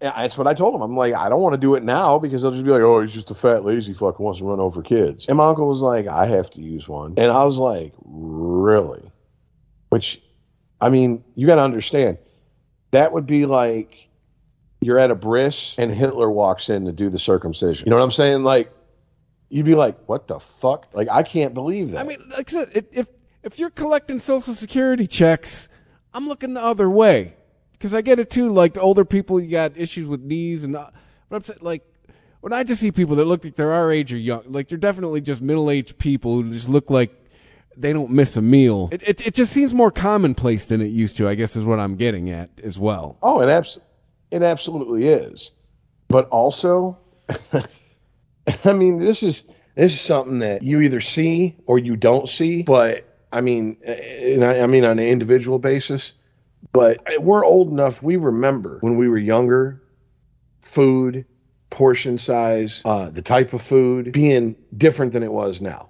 That's 0.00 0.38
what 0.38 0.46
I 0.46 0.54
told 0.54 0.74
him. 0.74 0.82
I'm 0.82 0.96
like, 0.96 1.14
I 1.14 1.28
don't 1.28 1.40
want 1.40 1.54
to 1.54 1.58
do 1.58 1.74
it 1.74 1.82
now 1.82 2.18
because 2.18 2.42
they'll 2.42 2.52
just 2.52 2.64
be 2.64 2.70
like, 2.70 2.82
oh, 2.82 3.00
he's 3.00 3.12
just 3.12 3.30
a 3.30 3.34
fat, 3.34 3.64
lazy 3.64 3.92
fuck 3.92 4.16
who 4.16 4.24
wants 4.24 4.38
to 4.38 4.44
run 4.44 4.60
over 4.60 4.80
kids. 4.80 5.26
And 5.26 5.38
my 5.38 5.48
uncle 5.48 5.66
was 5.66 5.80
like, 5.80 6.06
I 6.06 6.26
have 6.26 6.50
to 6.50 6.60
use 6.60 6.86
one. 6.86 7.14
And 7.16 7.32
I 7.32 7.42
was 7.42 7.58
like, 7.58 7.92
really? 8.04 9.10
Which, 9.88 10.22
I 10.80 10.88
mean, 10.88 11.24
you 11.34 11.46
got 11.48 11.56
to 11.56 11.62
understand, 11.62 12.18
that 12.92 13.12
would 13.12 13.26
be 13.26 13.46
like 13.46 14.08
you're 14.80 14.98
at 14.98 15.10
a 15.10 15.14
bris 15.14 15.74
and 15.78 15.90
Hitler 15.90 16.30
walks 16.30 16.68
in 16.68 16.84
to 16.84 16.92
do 16.92 17.10
the 17.10 17.18
circumcision. 17.18 17.86
You 17.86 17.90
know 17.90 17.96
what 17.96 18.04
I'm 18.04 18.12
saying? 18.12 18.44
Like, 18.44 18.70
you'd 19.48 19.66
be 19.66 19.74
like, 19.74 19.98
what 20.06 20.28
the 20.28 20.38
fuck? 20.38 20.86
Like, 20.92 21.08
I 21.08 21.24
can't 21.24 21.54
believe 21.54 21.90
that. 21.90 22.00
I 22.00 22.04
mean, 22.04 22.22
like 22.30 22.52
I 22.52 22.64
said, 22.64 22.88
if 22.92 23.08
if 23.42 23.58
you're 23.58 23.70
collecting 23.70 24.20
Social 24.20 24.54
Security 24.54 25.06
checks, 25.06 25.68
I'm 26.12 26.28
looking 26.28 26.54
the 26.54 26.62
other 26.62 26.88
way 26.88 27.34
because 27.78 27.94
I 27.94 28.00
get 28.00 28.18
it 28.18 28.30
too. 28.30 28.50
Like 28.50 28.74
the 28.74 28.80
older 28.80 29.04
people, 29.04 29.40
you 29.40 29.50
got 29.50 29.76
issues 29.76 30.08
with 30.08 30.20
knees 30.22 30.64
and. 30.64 30.76
uh, 30.76 30.90
But 31.28 31.36
I'm 31.36 31.44
saying, 31.44 31.60
like, 31.62 31.82
when 32.40 32.52
I 32.52 32.62
just 32.64 32.80
see 32.80 32.90
people 32.92 33.16
that 33.16 33.24
look 33.24 33.44
like 33.44 33.56
they're 33.56 33.72
our 33.72 33.90
age 33.92 34.12
or 34.12 34.16
young, 34.18 34.42
like 34.46 34.68
they're 34.68 34.78
definitely 34.78 35.20
just 35.20 35.40
middle 35.42 35.70
aged 35.70 35.98
people 35.98 36.34
who 36.42 36.50
just 36.52 36.68
look 36.68 36.88
like 36.90 37.14
they 37.76 37.92
don't 37.92 38.10
miss 38.10 38.36
a 38.36 38.42
meal. 38.42 38.88
It, 38.92 39.02
it 39.08 39.26
it 39.28 39.34
just 39.34 39.52
seems 39.52 39.72
more 39.74 39.90
commonplace 39.90 40.66
than 40.66 40.80
it 40.80 40.86
used 40.90 41.16
to. 41.18 41.28
I 41.28 41.34
guess 41.34 41.54
is 41.56 41.64
what 41.64 41.78
I'm 41.78 41.96
getting 41.96 42.30
at 42.30 42.50
as 42.62 42.78
well. 42.78 43.16
Oh, 43.22 43.40
it 43.40 43.48
abs- 43.48 43.78
it 44.30 44.42
absolutely 44.42 45.06
is. 45.08 45.52
But 46.08 46.28
also, 46.30 46.98
I 48.64 48.72
mean, 48.72 48.98
this 48.98 49.22
is 49.22 49.42
this 49.74 49.92
is 49.92 50.00
something 50.00 50.40
that 50.40 50.62
you 50.62 50.80
either 50.80 51.00
see 51.00 51.56
or 51.66 51.78
you 51.78 51.96
don't 51.96 52.28
see. 52.28 52.62
But 52.62 53.04
I 53.32 53.40
mean, 53.42 53.76
and 53.84 54.44
I, 54.44 54.60
I 54.60 54.66
mean 54.66 54.84
on 54.84 54.98
an 54.98 55.06
individual 55.06 55.58
basis. 55.58 56.14
But 56.72 56.98
we're 57.18 57.44
old 57.44 57.70
enough. 57.70 58.02
We 58.02 58.16
remember 58.16 58.78
when 58.80 58.96
we 58.96 59.08
were 59.08 59.18
younger, 59.18 59.82
food, 60.60 61.24
portion 61.70 62.18
size, 62.18 62.82
uh, 62.84 63.10
the 63.10 63.22
type 63.22 63.52
of 63.52 63.62
food 63.62 64.12
being 64.12 64.56
different 64.76 65.12
than 65.12 65.22
it 65.22 65.32
was 65.32 65.60
now. 65.60 65.88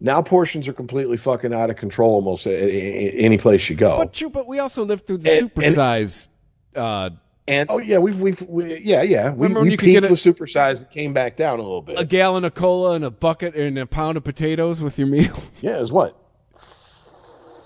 Now 0.00 0.20
portions 0.22 0.68
are 0.68 0.72
completely 0.74 1.16
fucking 1.16 1.54
out 1.54 1.70
of 1.70 1.76
control 1.76 2.14
almost 2.14 2.46
any 2.46 3.38
place 3.38 3.68
you 3.70 3.76
go. 3.76 3.96
But 3.96 4.12
true, 4.12 4.28
but 4.30 4.46
we 4.46 4.58
also 4.58 4.84
lived 4.84 5.06
through 5.06 5.18
the 5.18 5.30
And- 5.30 5.40
and- 5.42 5.50
supersize. 5.74 6.28
uh, 6.74 7.10
And 7.48 7.70
oh 7.70 7.78
yeah, 7.78 7.98
we've 7.98 8.20
we've 8.20 8.42
we, 8.42 8.76
yeah 8.80 9.02
yeah 9.02 9.30
we, 9.30 9.48
we 9.48 9.70
you 9.70 9.76
could 9.78 9.86
peaked 9.86 10.00
get 10.02 10.04
a- 10.04 10.10
with 10.10 10.20
supersize 10.20 10.80
and 10.82 10.90
came 10.90 11.12
back 11.14 11.36
down 11.36 11.58
a 11.58 11.62
little 11.62 11.80
bit. 11.82 11.98
a 11.98 12.04
gallon 12.04 12.44
of 12.44 12.54
cola 12.54 12.92
and 12.92 13.04
a 13.04 13.10
bucket 13.10 13.54
and 13.54 13.78
a 13.78 13.86
pound 13.86 14.16
of 14.18 14.24
potatoes 14.24 14.82
with 14.82 14.98
your 14.98 15.08
meal. 15.08 15.36
Yeah, 15.62 15.76
it 15.76 15.80
was 15.80 15.92
what 15.92 16.14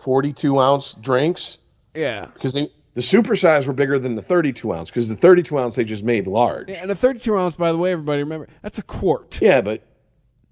forty 0.04 0.32
two 0.32 0.60
ounce 0.60 0.94
drinks 0.94 1.58
yeah, 1.94 2.26
because 2.34 2.52
they 2.54 2.70
The 2.94 3.00
supersize 3.00 3.66
were 3.66 3.72
bigger 3.72 3.98
than 3.98 4.14
the 4.16 4.22
32 4.22 4.72
ounce 4.72 4.90
because 4.90 5.08
the 5.08 5.16
32 5.16 5.58
ounce 5.58 5.76
they 5.76 5.84
just 5.84 6.02
made 6.04 6.26
large. 6.26 6.68
Yeah, 6.70 6.82
and 6.82 6.90
a 6.90 6.94
32 6.94 7.36
ounce, 7.36 7.56
by 7.56 7.72
the 7.72 7.78
way, 7.78 7.92
everybody 7.92 8.22
remember 8.22 8.48
that's 8.62 8.78
a 8.78 8.82
quart. 8.82 9.40
Yeah, 9.40 9.60
but 9.60 9.82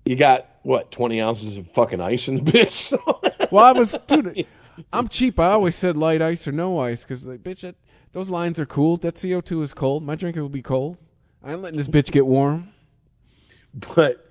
you 0.04 0.16
got 0.16 0.48
what 0.62 0.90
20 0.90 1.20
ounces 1.20 1.56
of 1.56 1.70
fucking 1.70 2.00
ice 2.00 2.28
in 2.28 2.42
the 2.44 2.52
bitch. 2.52 3.50
well, 3.50 3.64
I 3.64 3.72
was, 3.72 3.94
dude, 4.06 4.46
I'm 4.92 5.08
cheap. 5.08 5.38
I 5.38 5.46
always 5.48 5.74
said 5.74 5.96
light 5.96 6.22
ice 6.22 6.46
or 6.46 6.52
no 6.52 6.78
ice 6.78 7.02
because, 7.04 7.26
like, 7.26 7.42
bitch, 7.42 7.60
that, 7.60 7.74
those 8.12 8.30
lines 8.30 8.58
are 8.58 8.66
cool. 8.66 8.96
That 8.98 9.16
CO2 9.16 9.62
is 9.62 9.74
cold. 9.74 10.02
My 10.02 10.14
drink 10.14 10.36
will 10.36 10.48
be 10.48 10.62
cold. 10.62 10.98
I 11.42 11.52
ain't 11.52 11.62
letting 11.62 11.78
this 11.78 11.88
bitch 11.88 12.10
get 12.10 12.26
warm. 12.26 12.68
But 13.94 14.26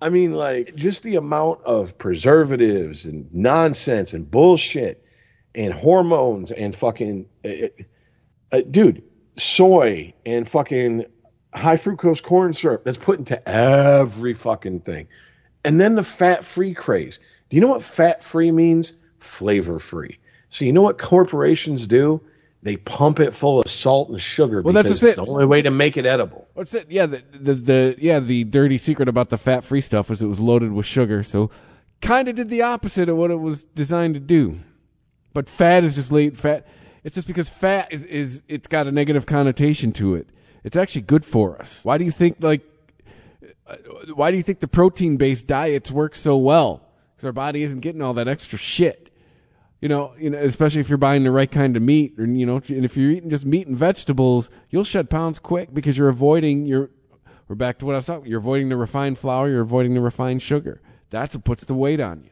I 0.00 0.08
mean, 0.08 0.32
like, 0.32 0.74
just 0.76 1.02
the 1.02 1.16
amount 1.16 1.62
of 1.64 1.98
preservatives 1.98 3.04
and 3.04 3.32
nonsense 3.34 4.12
and 4.12 4.30
bullshit 4.30 5.04
and 5.54 5.72
hormones 5.72 6.50
and 6.50 6.74
fucking, 6.74 7.26
uh, 7.44 7.48
uh, 8.52 8.60
dude, 8.70 9.02
soy 9.36 10.12
and 10.26 10.48
fucking 10.48 11.04
high 11.54 11.76
fructose 11.76 12.22
corn 12.22 12.52
syrup 12.52 12.84
that's 12.84 12.98
put 12.98 13.18
into 13.18 13.48
every 13.48 14.34
fucking 14.34 14.80
thing. 14.80 15.08
And 15.64 15.80
then 15.80 15.96
the 15.96 16.04
fat 16.04 16.44
free 16.44 16.74
craze. 16.74 17.18
Do 17.48 17.56
you 17.56 17.60
know 17.60 17.68
what 17.68 17.82
fat 17.82 18.22
free 18.22 18.52
means? 18.52 18.92
Flavor 19.18 19.78
free. 19.78 20.18
So, 20.50 20.64
you 20.64 20.72
know 20.72 20.82
what 20.82 20.98
corporations 20.98 21.86
do? 21.86 22.20
They 22.62 22.76
pump 22.76 23.20
it 23.20 23.32
full 23.32 23.60
of 23.60 23.70
salt 23.70 24.08
and 24.08 24.20
sugar 24.20 24.62
Well, 24.62 24.74
because 24.74 25.00
that's 25.00 25.02
it's 25.02 25.12
it. 25.12 25.24
the 25.24 25.30
only 25.30 25.46
way 25.46 25.62
to 25.62 25.70
make 25.70 25.96
it 25.96 26.04
edible. 26.04 26.48
What's 26.54 26.74
it? 26.74 26.90
Yeah, 26.90 27.06
the, 27.06 27.22
the 27.32 27.54
the 27.54 27.96
yeah 27.98 28.18
the 28.18 28.44
dirty 28.44 28.78
secret 28.78 29.08
about 29.08 29.28
the 29.28 29.38
fat 29.38 29.62
free 29.62 29.80
stuff 29.80 30.10
was 30.10 30.22
it 30.22 30.26
was 30.26 30.40
loaded 30.40 30.72
with 30.72 30.84
sugar. 30.84 31.22
So, 31.22 31.50
kind 32.00 32.26
of 32.26 32.34
did 32.34 32.48
the 32.48 32.62
opposite 32.62 33.08
of 33.08 33.16
what 33.16 33.30
it 33.30 33.36
was 33.38 33.62
designed 33.62 34.14
to 34.14 34.20
do. 34.20 34.58
But 35.38 35.48
fat 35.48 35.84
is 35.84 35.94
just 35.94 36.10
late 36.10 36.36
fat. 36.36 36.66
It's 37.04 37.14
just 37.14 37.28
because 37.28 37.48
fat 37.48 37.92
is 37.92 38.02
is 38.02 38.42
it's 38.48 38.66
got 38.66 38.88
a 38.88 38.90
negative 38.90 39.24
connotation 39.24 39.92
to 39.92 40.16
it. 40.16 40.30
It's 40.64 40.76
actually 40.76 41.02
good 41.02 41.24
for 41.24 41.56
us. 41.60 41.84
Why 41.84 41.96
do 41.96 42.04
you 42.04 42.10
think 42.10 42.38
like? 42.40 42.62
uh, 43.64 43.76
Why 44.16 44.32
do 44.32 44.36
you 44.36 44.42
think 44.42 44.58
the 44.58 44.66
protein 44.66 45.16
based 45.16 45.46
diets 45.46 45.92
work 45.92 46.16
so 46.16 46.36
well? 46.36 46.88
Because 47.14 47.26
our 47.26 47.32
body 47.32 47.62
isn't 47.62 47.78
getting 47.78 48.02
all 48.02 48.14
that 48.14 48.26
extra 48.26 48.58
shit. 48.58 49.14
You 49.80 49.88
know, 49.88 50.12
you 50.18 50.28
know, 50.28 50.38
especially 50.38 50.80
if 50.80 50.88
you're 50.88 50.98
buying 50.98 51.22
the 51.22 51.30
right 51.30 51.48
kind 51.48 51.76
of 51.76 51.84
meat, 51.84 52.18
and 52.18 52.40
you 52.40 52.44
know, 52.44 52.56
and 52.56 52.84
if 52.84 52.96
you're 52.96 53.12
eating 53.12 53.30
just 53.30 53.46
meat 53.46 53.68
and 53.68 53.76
vegetables, 53.76 54.50
you'll 54.70 54.82
shed 54.82 55.08
pounds 55.08 55.38
quick 55.38 55.72
because 55.72 55.96
you're 55.96 56.08
avoiding 56.08 56.66
your. 56.66 56.90
We're 57.46 57.54
back 57.54 57.78
to 57.78 57.86
what 57.86 57.92
I 57.92 57.98
was 57.98 58.06
talking. 58.06 58.28
You're 58.28 58.40
avoiding 58.40 58.70
the 58.70 58.76
refined 58.76 59.18
flour. 59.18 59.48
You're 59.48 59.60
avoiding 59.60 59.94
the 59.94 60.00
refined 60.00 60.42
sugar. 60.42 60.82
That's 61.10 61.36
what 61.36 61.44
puts 61.44 61.62
the 61.62 61.74
weight 61.74 62.00
on 62.00 62.24
you. 62.24 62.30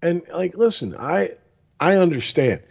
And 0.00 0.22
like, 0.32 0.56
listen, 0.56 0.94
I 0.96 1.32
I 1.82 1.96
understand. 1.96 2.62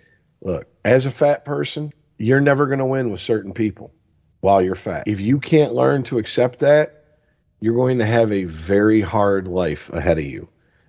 Look, 0.42 0.68
as 0.86 1.06
a 1.06 1.12
fat 1.12 1.44
person, 1.44 1.92
you're 2.18 2.40
never 2.40 2.68
going 2.68 2.80
to 2.80 2.86
win 2.86 3.12
with 3.12 3.20
certain 3.20 3.52
people 3.52 3.94
while 4.40 4.62
you're 4.62 4.74
fat. 4.74 5.04
If 5.06 5.20
you 5.20 5.42
can't 5.42 5.74
learn 5.74 6.04
to 6.04 6.18
accept 6.18 6.60
that, 6.60 7.04
you're 7.60 7.76
going 7.76 7.98
to 7.98 8.06
have 8.06 8.32
a 8.32 8.46
very 8.46 9.02
hard 9.02 9.50
life 9.50 9.90
ahead 9.90 10.18
of 10.18 10.24
you. 10.24 10.48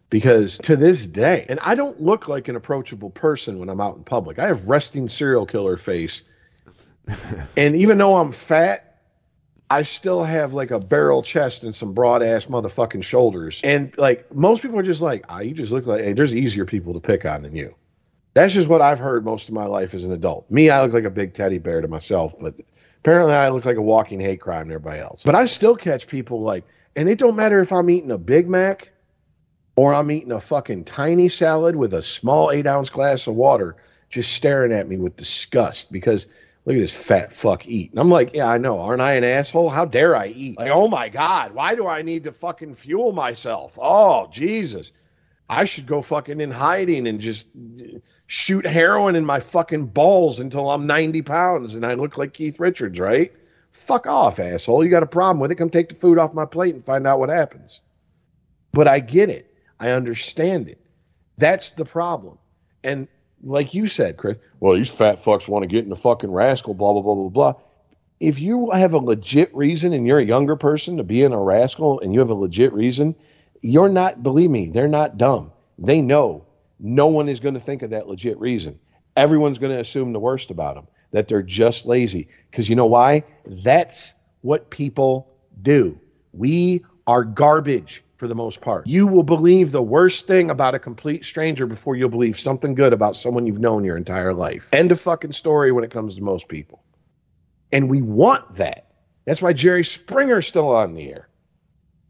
Because 0.08 0.58
to 0.58 0.76
this 0.76 1.04
day, 1.08 1.46
and 1.48 1.58
I 1.62 1.74
don't 1.74 2.00
look 2.00 2.28
like 2.28 2.46
an 2.46 2.54
approachable 2.54 3.10
person 3.10 3.58
when 3.58 3.68
I'm 3.68 3.80
out 3.80 3.96
in 3.96 4.04
public. 4.04 4.38
I 4.38 4.46
have 4.46 4.68
resting 4.68 5.08
serial 5.08 5.44
killer 5.44 5.76
face. 5.76 6.22
and 7.56 7.74
even 7.74 7.98
though 7.98 8.14
I'm 8.14 8.30
fat, 8.30 9.00
I 9.68 9.82
still 9.82 10.22
have 10.22 10.52
like 10.54 10.70
a 10.70 10.78
barrel 10.78 11.24
chest 11.24 11.64
and 11.64 11.74
some 11.74 11.92
broad 11.92 12.22
ass 12.22 12.46
motherfucking 12.46 13.02
shoulders. 13.02 13.60
And 13.64 13.92
like 13.98 14.32
most 14.32 14.62
people 14.62 14.78
are 14.78 14.84
just 14.84 15.02
like, 15.02 15.24
ah, 15.28 15.40
you 15.40 15.54
just 15.54 15.72
look 15.72 15.86
like 15.86 16.02
hey, 16.02 16.12
there's 16.12 16.36
easier 16.36 16.66
people 16.66 16.94
to 16.94 17.00
pick 17.00 17.24
on 17.24 17.42
than 17.42 17.56
you. 17.56 17.74
That's 18.34 18.54
just 18.54 18.68
what 18.68 18.80
I've 18.80 18.98
heard 18.98 19.24
most 19.24 19.48
of 19.48 19.54
my 19.54 19.66
life 19.66 19.94
as 19.94 20.04
an 20.04 20.12
adult. 20.12 20.50
Me, 20.50 20.70
I 20.70 20.82
look 20.82 20.92
like 20.92 21.04
a 21.04 21.10
big 21.10 21.34
teddy 21.34 21.58
bear 21.58 21.80
to 21.80 21.88
myself, 21.88 22.34
but 22.40 22.54
apparently 23.00 23.34
I 23.34 23.50
look 23.50 23.64
like 23.64 23.76
a 23.76 23.82
walking 23.82 24.20
hate 24.20 24.40
crime 24.40 24.68
to 24.68 24.74
everybody 24.74 25.00
else. 25.00 25.22
But 25.22 25.34
I 25.34 25.46
still 25.46 25.76
catch 25.76 26.06
people 26.06 26.42
like, 26.42 26.64
and 26.96 27.08
it 27.08 27.18
don't 27.18 27.36
matter 27.36 27.60
if 27.60 27.72
I'm 27.72 27.90
eating 27.90 28.10
a 28.10 28.18
Big 28.18 28.48
Mac 28.48 28.90
or 29.76 29.94
I'm 29.94 30.10
eating 30.10 30.32
a 30.32 30.40
fucking 30.40 30.84
tiny 30.84 31.28
salad 31.28 31.76
with 31.76 31.94
a 31.94 32.02
small 32.02 32.50
eight 32.50 32.66
ounce 32.66 32.90
glass 32.90 33.26
of 33.26 33.34
water, 33.34 33.76
just 34.08 34.32
staring 34.32 34.72
at 34.72 34.88
me 34.88 34.96
with 34.96 35.16
disgust 35.16 35.92
because 35.92 36.26
look 36.64 36.76
at 36.76 36.80
this 36.80 36.92
fat 36.92 37.32
fuck 37.32 37.66
eat. 37.66 37.90
And 37.90 37.98
I'm 37.98 38.10
like, 38.10 38.34
yeah, 38.34 38.46
I 38.46 38.58
know. 38.58 38.80
Aren't 38.80 39.02
I 39.02 39.14
an 39.14 39.24
asshole? 39.24 39.68
How 39.68 39.84
dare 39.84 40.14
I 40.16 40.28
eat? 40.28 40.58
Like, 40.58 40.70
oh 40.72 40.88
my 40.88 41.08
God, 41.08 41.52
why 41.52 41.74
do 41.74 41.86
I 41.86 42.02
need 42.02 42.24
to 42.24 42.32
fucking 42.32 42.76
fuel 42.76 43.12
myself? 43.12 43.78
Oh, 43.80 44.28
Jesus. 44.30 44.92
I 45.48 45.64
should 45.64 45.86
go 45.86 46.00
fucking 46.02 46.40
in 46.40 46.50
hiding 46.50 47.06
and 47.06 47.20
just 47.20 47.46
shoot 48.32 48.64
heroin 48.64 49.14
in 49.14 49.26
my 49.26 49.38
fucking 49.38 49.84
balls 49.84 50.40
until 50.40 50.70
I'm 50.70 50.86
90 50.86 51.20
pounds 51.20 51.74
and 51.74 51.84
I 51.84 51.92
look 51.92 52.16
like 52.16 52.32
Keith 52.32 52.58
Richards, 52.58 52.98
right? 52.98 53.30
Fuck 53.72 54.06
off, 54.06 54.38
asshole. 54.38 54.82
You 54.82 54.88
got 54.90 55.02
a 55.02 55.06
problem 55.06 55.38
with 55.38 55.50
it? 55.50 55.56
Come 55.56 55.68
take 55.68 55.90
the 55.90 55.96
food 55.96 56.16
off 56.16 56.32
my 56.32 56.46
plate 56.46 56.74
and 56.74 56.82
find 56.82 57.06
out 57.06 57.18
what 57.18 57.28
happens. 57.28 57.82
But 58.72 58.88
I 58.88 59.00
get 59.00 59.28
it. 59.28 59.54
I 59.78 59.90
understand 59.90 60.68
it. 60.68 60.80
That's 61.36 61.72
the 61.72 61.84
problem. 61.84 62.38
And 62.82 63.06
like 63.42 63.74
you 63.74 63.86
said, 63.86 64.16
Chris, 64.16 64.38
well, 64.60 64.76
these 64.76 64.88
fat 64.88 65.18
fucks 65.18 65.46
want 65.46 65.64
to 65.64 65.68
get 65.68 65.84
in 65.84 65.90
the 65.90 65.94
fucking 65.94 66.30
rascal, 66.30 66.72
blah, 66.72 66.94
blah, 66.94 67.02
blah, 67.02 67.14
blah, 67.14 67.28
blah. 67.28 67.54
If 68.18 68.40
you 68.40 68.70
have 68.70 68.94
a 68.94 68.98
legit 68.98 69.54
reason 69.54 69.92
and 69.92 70.06
you're 70.06 70.20
a 70.20 70.24
younger 70.24 70.56
person 70.56 70.96
to 70.96 71.04
be 71.04 71.22
in 71.22 71.34
a 71.34 71.38
rascal 71.38 72.00
and 72.00 72.14
you 72.14 72.20
have 72.20 72.30
a 72.30 72.34
legit 72.34 72.72
reason, 72.72 73.14
you're 73.60 73.90
not, 73.90 74.22
believe 74.22 74.48
me, 74.48 74.70
they're 74.70 74.88
not 74.88 75.18
dumb. 75.18 75.52
They 75.78 76.00
know 76.00 76.46
no 76.82 77.06
one 77.06 77.28
is 77.28 77.40
going 77.40 77.54
to 77.54 77.60
think 77.60 77.82
of 77.82 77.90
that 77.90 78.08
legit 78.08 78.38
reason. 78.38 78.78
Everyone's 79.16 79.58
going 79.58 79.72
to 79.72 79.78
assume 79.78 80.12
the 80.12 80.18
worst 80.18 80.50
about 80.50 80.74
them, 80.74 80.88
that 81.12 81.28
they're 81.28 81.42
just 81.42 81.86
lazy. 81.86 82.28
Because 82.50 82.68
you 82.68 82.74
know 82.74 82.86
why? 82.86 83.22
That's 83.46 84.14
what 84.40 84.68
people 84.68 85.32
do. 85.62 85.98
We 86.32 86.84
are 87.06 87.22
garbage 87.22 88.02
for 88.16 88.26
the 88.26 88.34
most 88.34 88.60
part. 88.60 88.86
You 88.86 89.06
will 89.06 89.22
believe 89.22 89.70
the 89.70 89.82
worst 89.82 90.26
thing 90.26 90.50
about 90.50 90.74
a 90.74 90.78
complete 90.78 91.24
stranger 91.24 91.66
before 91.66 91.94
you'll 91.94 92.08
believe 92.08 92.38
something 92.38 92.74
good 92.74 92.92
about 92.92 93.16
someone 93.16 93.46
you've 93.46 93.60
known 93.60 93.84
your 93.84 93.96
entire 93.96 94.34
life. 94.34 94.68
End 94.72 94.90
of 94.90 95.00
fucking 95.00 95.32
story 95.32 95.72
when 95.72 95.84
it 95.84 95.90
comes 95.90 96.16
to 96.16 96.22
most 96.22 96.48
people. 96.48 96.82
And 97.70 97.88
we 97.88 98.02
want 98.02 98.56
that. 98.56 98.88
That's 99.24 99.40
why 99.40 99.52
Jerry 99.52 99.84
Springer's 99.84 100.46
still 100.46 100.70
on 100.70 100.94
the 100.94 101.08
air. 101.10 101.28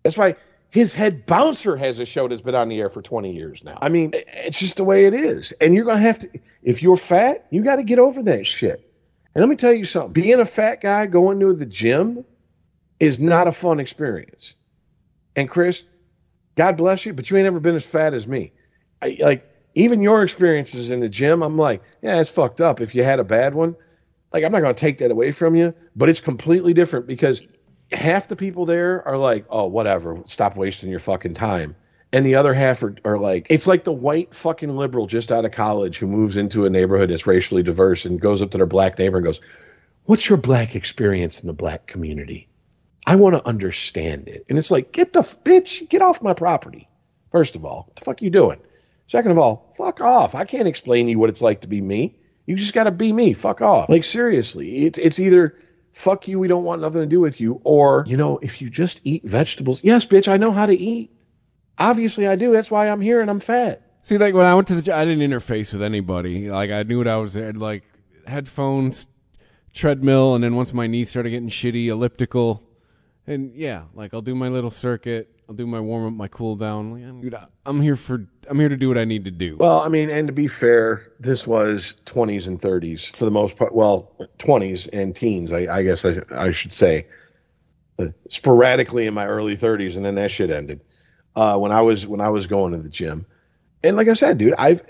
That's 0.03 0.17
why 0.17 0.37
his 0.73 0.95
head 0.95 1.27
bouncer 1.27 1.77
has 1.77 1.99
a 1.99 2.07
show 2.07 2.27
that's 2.29 2.41
been 2.41 2.55
on 2.55 2.71
the 2.71 2.81
air 2.81 2.89
for 2.89 3.03
20 3.03 3.31
years 3.31 3.63
now. 3.63 3.77
I 3.83 3.91
mean, 3.91 4.13
it's 4.15 4.59
just 4.59 4.79
the 4.79 4.85
way 4.85 5.05
it 5.05 5.13
is. 5.13 5.53
And 5.61 5.75
you're 5.75 5.85
going 5.85 5.99
to 5.99 6.03
have 6.03 6.21
to, 6.21 6.31
if 6.63 6.83
you're 6.83 6.97
fat, 6.97 7.47
you 7.51 7.63
got 7.63 7.77
to 7.77 7.83
get 7.83 7.99
over 7.99 8.23
that 8.23 8.47
shit. 8.47 8.91
And 9.35 9.43
let 9.43 9.51
me 9.51 9.57
tell 9.57 9.75
you 9.75 9.85
something 9.85 10.13
being 10.13 10.41
a 10.41 10.47
fat 10.47 10.81
guy 10.81 11.05
going 11.05 11.41
to 11.41 11.53
the 11.53 11.67
gym 11.67 12.25
is 12.99 13.21
not 13.21 13.49
a 13.49 13.53
fun 13.53 13.81
experience. 13.81 14.55
And 15.37 15.47
Chris, 15.47 15.85
God 16.55 16.79
bless 16.79 17.05
you, 17.05 17.13
but 17.13 17.29
you 17.29 17.37
ain't 17.37 17.47
ever 17.47 17.61
been 17.61 17.77
as 17.77 17.85
fat 17.85 18.15
as 18.15 18.27
me. 18.27 18.53
I, 19.03 19.19
like, 19.21 19.47
even 19.75 20.01
your 20.01 20.23
experiences 20.23 20.91
in 20.91 21.01
the 21.01 21.09
gym, 21.11 21.43
I'm 21.43 21.59
like, 21.59 21.83
yeah, 22.01 22.19
it's 22.19 22.31
fucked 22.31 22.63
up. 22.63 22.81
If 22.81 22.95
you 22.95 23.05
had 23.05 23.21
a 23.21 23.25
bad 23.25 23.55
one, 23.55 23.77
like, 24.33 24.43
I'm 24.43 24.53
not 24.53 24.61
going 24.61 24.75
to 24.75 24.81
take 24.81 24.97
that 24.99 25.11
away 25.11 25.33
from 25.33 25.55
you, 25.55 25.75
but 25.95 26.09
it's 26.09 26.21
completely 26.21 26.73
different 26.73 27.07
because 27.07 27.43
half 27.93 28.29
the 28.29 28.37
people 28.37 28.67
there 28.67 29.07
are 29.07 29.17
like, 29.17 29.47
oh, 29.51 29.67
whatever, 29.67 30.23
stop 30.27 30.57
wasting 30.57 30.91
your 30.91 30.99
fucking 30.99 31.35
time. 31.35 31.77
And 32.13 32.27
the 32.27 32.35
other 32.35 32.53
half 32.53 32.83
are, 32.83 32.95
are 33.05 33.19
like, 33.19 33.47
it's 33.49 33.67
like 33.67 33.85
the 33.85 33.93
white 33.93 34.35
fucking 34.35 34.77
liberal 34.77 35.07
just 35.07 35.33
out 35.33 35.45
of 35.45 35.53
college 35.53 35.99
who 35.99 36.07
moves 36.07 36.37
into 36.37 36.67
a 36.67 36.71
neighborhood 36.71 37.11
that's 37.11 37.27
racially 37.27 37.63
diverse 37.63 38.05
and 38.05 38.21
goes 38.21 38.43
up 38.43 38.51
to 38.51 38.59
their 38.59 38.67
black 38.67 38.99
neighbor 38.99 39.17
and 39.17 39.25
goes, 39.25 39.41
What's 40.05 40.29
your 40.29 40.37
black 40.37 40.75
experience 40.75 41.41
in 41.41 41.47
the 41.47 41.53
black 41.53 41.87
community? 41.87 42.49
I 43.07 43.17
want 43.17 43.37
to 43.37 43.47
understand 43.47 44.29
it. 44.29 44.45
And 44.49 44.59
it's 44.59 44.71
like, 44.71 44.93
get 44.93 45.13
the 45.13 45.21
f- 45.21 45.43
bitch, 45.45 45.89
get 45.89 46.03
off 46.03 46.23
my 46.23 46.35
property. 46.35 46.89
First 47.31 47.55
of 47.55 47.65
all, 47.65 47.85
what 47.87 47.97
the 47.97 48.05
fuck 48.05 48.23
you 48.23 48.31
doing? 48.31 48.59
Second 49.07 49.31
of 49.31 49.39
all, 49.39 49.73
fuck 49.77 50.01
off. 50.01 50.35
I 50.35 50.45
can't 50.45 50.69
explain 50.69 51.07
to 51.07 51.13
you 51.13 51.19
what 51.19 51.31
it's 51.31 51.43
like 51.43 51.61
to 51.63 51.67
be 51.67 51.81
me. 51.81 52.17
You 52.47 52.57
just 52.57 52.75
got 52.75 52.85
to 52.85 52.91
be 52.91 53.13
me. 53.13 53.33
Fuck 53.33 53.61
off. 53.61 53.89
Like 53.89 54.05
seriously, 54.05 54.87
it's 54.87 54.99
it's 54.99 55.21
either 55.21 55.57
fuck 55.93 56.27
you, 56.29 56.39
we 56.39 56.49
don't 56.49 56.65
want 56.65 56.81
nothing 56.81 57.01
to 57.01 57.07
do 57.07 57.21
with 57.21 57.41
you, 57.41 57.61
or 57.65 58.05
you 58.07 58.17
know, 58.17 58.39
if 58.43 58.61
you 58.61 58.69
just 58.69 59.01
eat 59.05 59.25
vegetables. 59.25 59.83
Yes, 59.85 60.05
bitch, 60.05 60.29
I 60.29 60.37
know 60.37 60.53
how 60.53 60.67
to 60.67 60.75
eat. 60.77 61.11
Obviously, 61.79 62.27
I 62.27 62.37
do. 62.37 62.53
That's 62.53 62.71
why 62.71 62.89
I'm 62.89 63.01
here 63.01 63.21
and 63.21 63.31
I'm 63.31 63.41
fat. 63.41 63.83
See, 64.03 64.19
like 64.19 64.35
when 64.35 64.47
I 64.47 64.55
went 64.55 64.69
to 64.69 64.81
the, 64.81 64.95
I 64.95 65.05
didn't 65.05 65.31
interface 65.31 65.73
with 65.73 65.83
anybody. 65.83 66.51
Like 66.51 66.71
I 66.71 66.83
knew 66.83 66.99
what 66.99 67.09
I 67.09 67.17
was 67.17 67.37
at, 67.37 67.57
like 67.57 67.85
headphones, 68.27 69.07
treadmill, 69.73 70.35
and 70.35 70.43
then 70.43 70.57
once 70.57 70.73
my 70.73 70.87
knees 70.87 71.11
started 71.11 71.31
getting 71.31 71.49
shitty, 71.49 71.87
elliptical, 71.87 72.63
and 73.27 73.55
yeah, 73.55 73.85
like 73.95 74.13
I'll 74.13 74.23
do 74.23 74.35
my 74.35 74.49
little 74.49 74.71
circuit. 74.71 75.32
I'll 75.49 75.55
do 75.55 75.67
my 75.67 75.81
warm 75.81 76.07
up, 76.07 76.13
my 76.15 76.29
cool 76.29 76.57
down. 76.57 76.93
Like, 76.93 77.03
I'm, 77.03 77.21
dude, 77.21 77.35
I- 77.35 77.47
I'm 77.67 77.81
here 77.81 77.97
for, 77.97 78.27
I'm 78.49 78.59
here 78.59 78.69
to 78.69 78.77
do 78.77 78.89
what 78.89 78.99
I 78.99 79.05
need 79.05 79.25
to 79.25 79.31
do. 79.31 79.57
Well, 79.59 79.81
I 79.81 79.89
mean, 79.89 80.09
and 80.11 80.27
to 80.27 80.33
be 80.33 80.49
fair, 80.49 81.13
this 81.21 81.47
was 81.47 81.97
20s 82.07 82.47
and 82.47 82.61
30s 82.61 83.15
for 83.17 83.25
the 83.25 83.31
most 83.31 83.57
part. 83.57 83.75
Well, 83.75 84.13
20s 84.39 84.89
and 84.93 85.15
teens, 85.15 85.53
I, 85.53 85.79
I 85.79 85.83
guess 85.83 86.05
I, 86.05 86.21
I 86.31 86.53
should 86.53 86.73
say. 86.73 87.07
Uh, 87.99 88.07
sporadically 88.31 89.07
in 89.07 89.13
my 89.13 89.27
early 89.27 89.57
30s, 89.57 89.97
and 89.97 90.05
then 90.05 90.15
that 90.15 90.31
shit 90.31 90.51
ended. 90.51 90.81
Uh, 91.37 91.57
when 91.59 91.73
I 91.73 91.83
was 91.83 92.07
when 92.07 92.21
I 92.23 92.31
was 92.31 92.47
going 92.47 92.73
to 92.73 92.79
the 92.79 92.89
gym, 92.89 93.27
and 93.85 93.97
like 93.97 94.09
I 94.09 94.15
said, 94.15 94.39
dude, 94.39 94.55
I've 94.59 94.83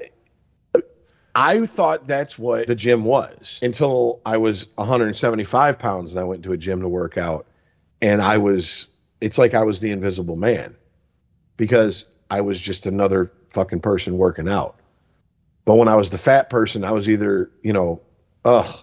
I 1.35 1.65
thought 1.67 2.07
that's 2.07 2.39
what 2.39 2.67
the 2.67 2.75
gym 2.75 3.05
was 3.05 3.59
until 3.63 4.21
I 4.27 4.37
was 4.37 4.67
175 4.77 5.79
pounds 5.79 6.11
and 6.11 6.21
I 6.21 6.25
went 6.25 6.43
to 6.45 6.53
a 6.53 6.57
gym 6.57 6.81
to 6.83 6.89
work 6.89 7.17
out. 7.17 7.47
And 8.03 8.21
I 8.21 8.37
was, 8.39 8.89
it's 9.23 9.39
like 9.39 9.55
I 9.55 9.63
was 9.63 9.81
the 9.81 9.93
invisible 9.93 10.37
man 10.37 10.75
because 11.57 12.07
I 12.29 12.41
was 12.41 12.61
just 12.61 12.87
another 12.87 13.33
fucking 13.51 13.81
person 13.81 14.19
working 14.19 14.49
out. 14.49 14.77
But 15.65 15.77
when 15.77 15.87
I 15.87 15.95
was 15.95 16.11
the 16.11 16.19
fat 16.19 16.51
person, 16.51 16.83
I 16.85 16.91
was 16.91 17.09
either, 17.09 17.49
you 17.63 17.73
know, 17.73 18.01
ugh, 18.45 18.81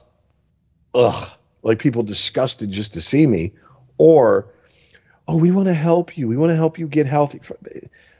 ugh, 0.94 1.30
like 1.61 1.80
people 1.80 2.03
disgusted 2.03 2.72
just 2.72 2.94
to 2.94 3.02
see 3.02 3.28
me, 3.28 3.52
or, 3.98 4.48
oh, 5.28 5.36
we 5.36 5.52
want 5.52 5.68
to 5.68 5.74
help 5.74 6.18
you. 6.18 6.28
We 6.30 6.38
want 6.38 6.52
to 6.52 6.56
help 6.56 6.80
you 6.80 6.88
get 6.88 7.06
healthy. 7.06 7.41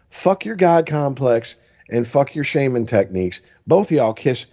Fuck 0.10 0.44
your 0.44 0.58
God 0.58 0.86
complex 0.88 1.56
and 1.90 2.06
fuck 2.06 2.36
your 2.36 2.44
shaming 2.44 2.86
techniques. 2.86 3.40
Both 3.66 3.92
y'all 3.92 4.14
kiss 4.14 4.46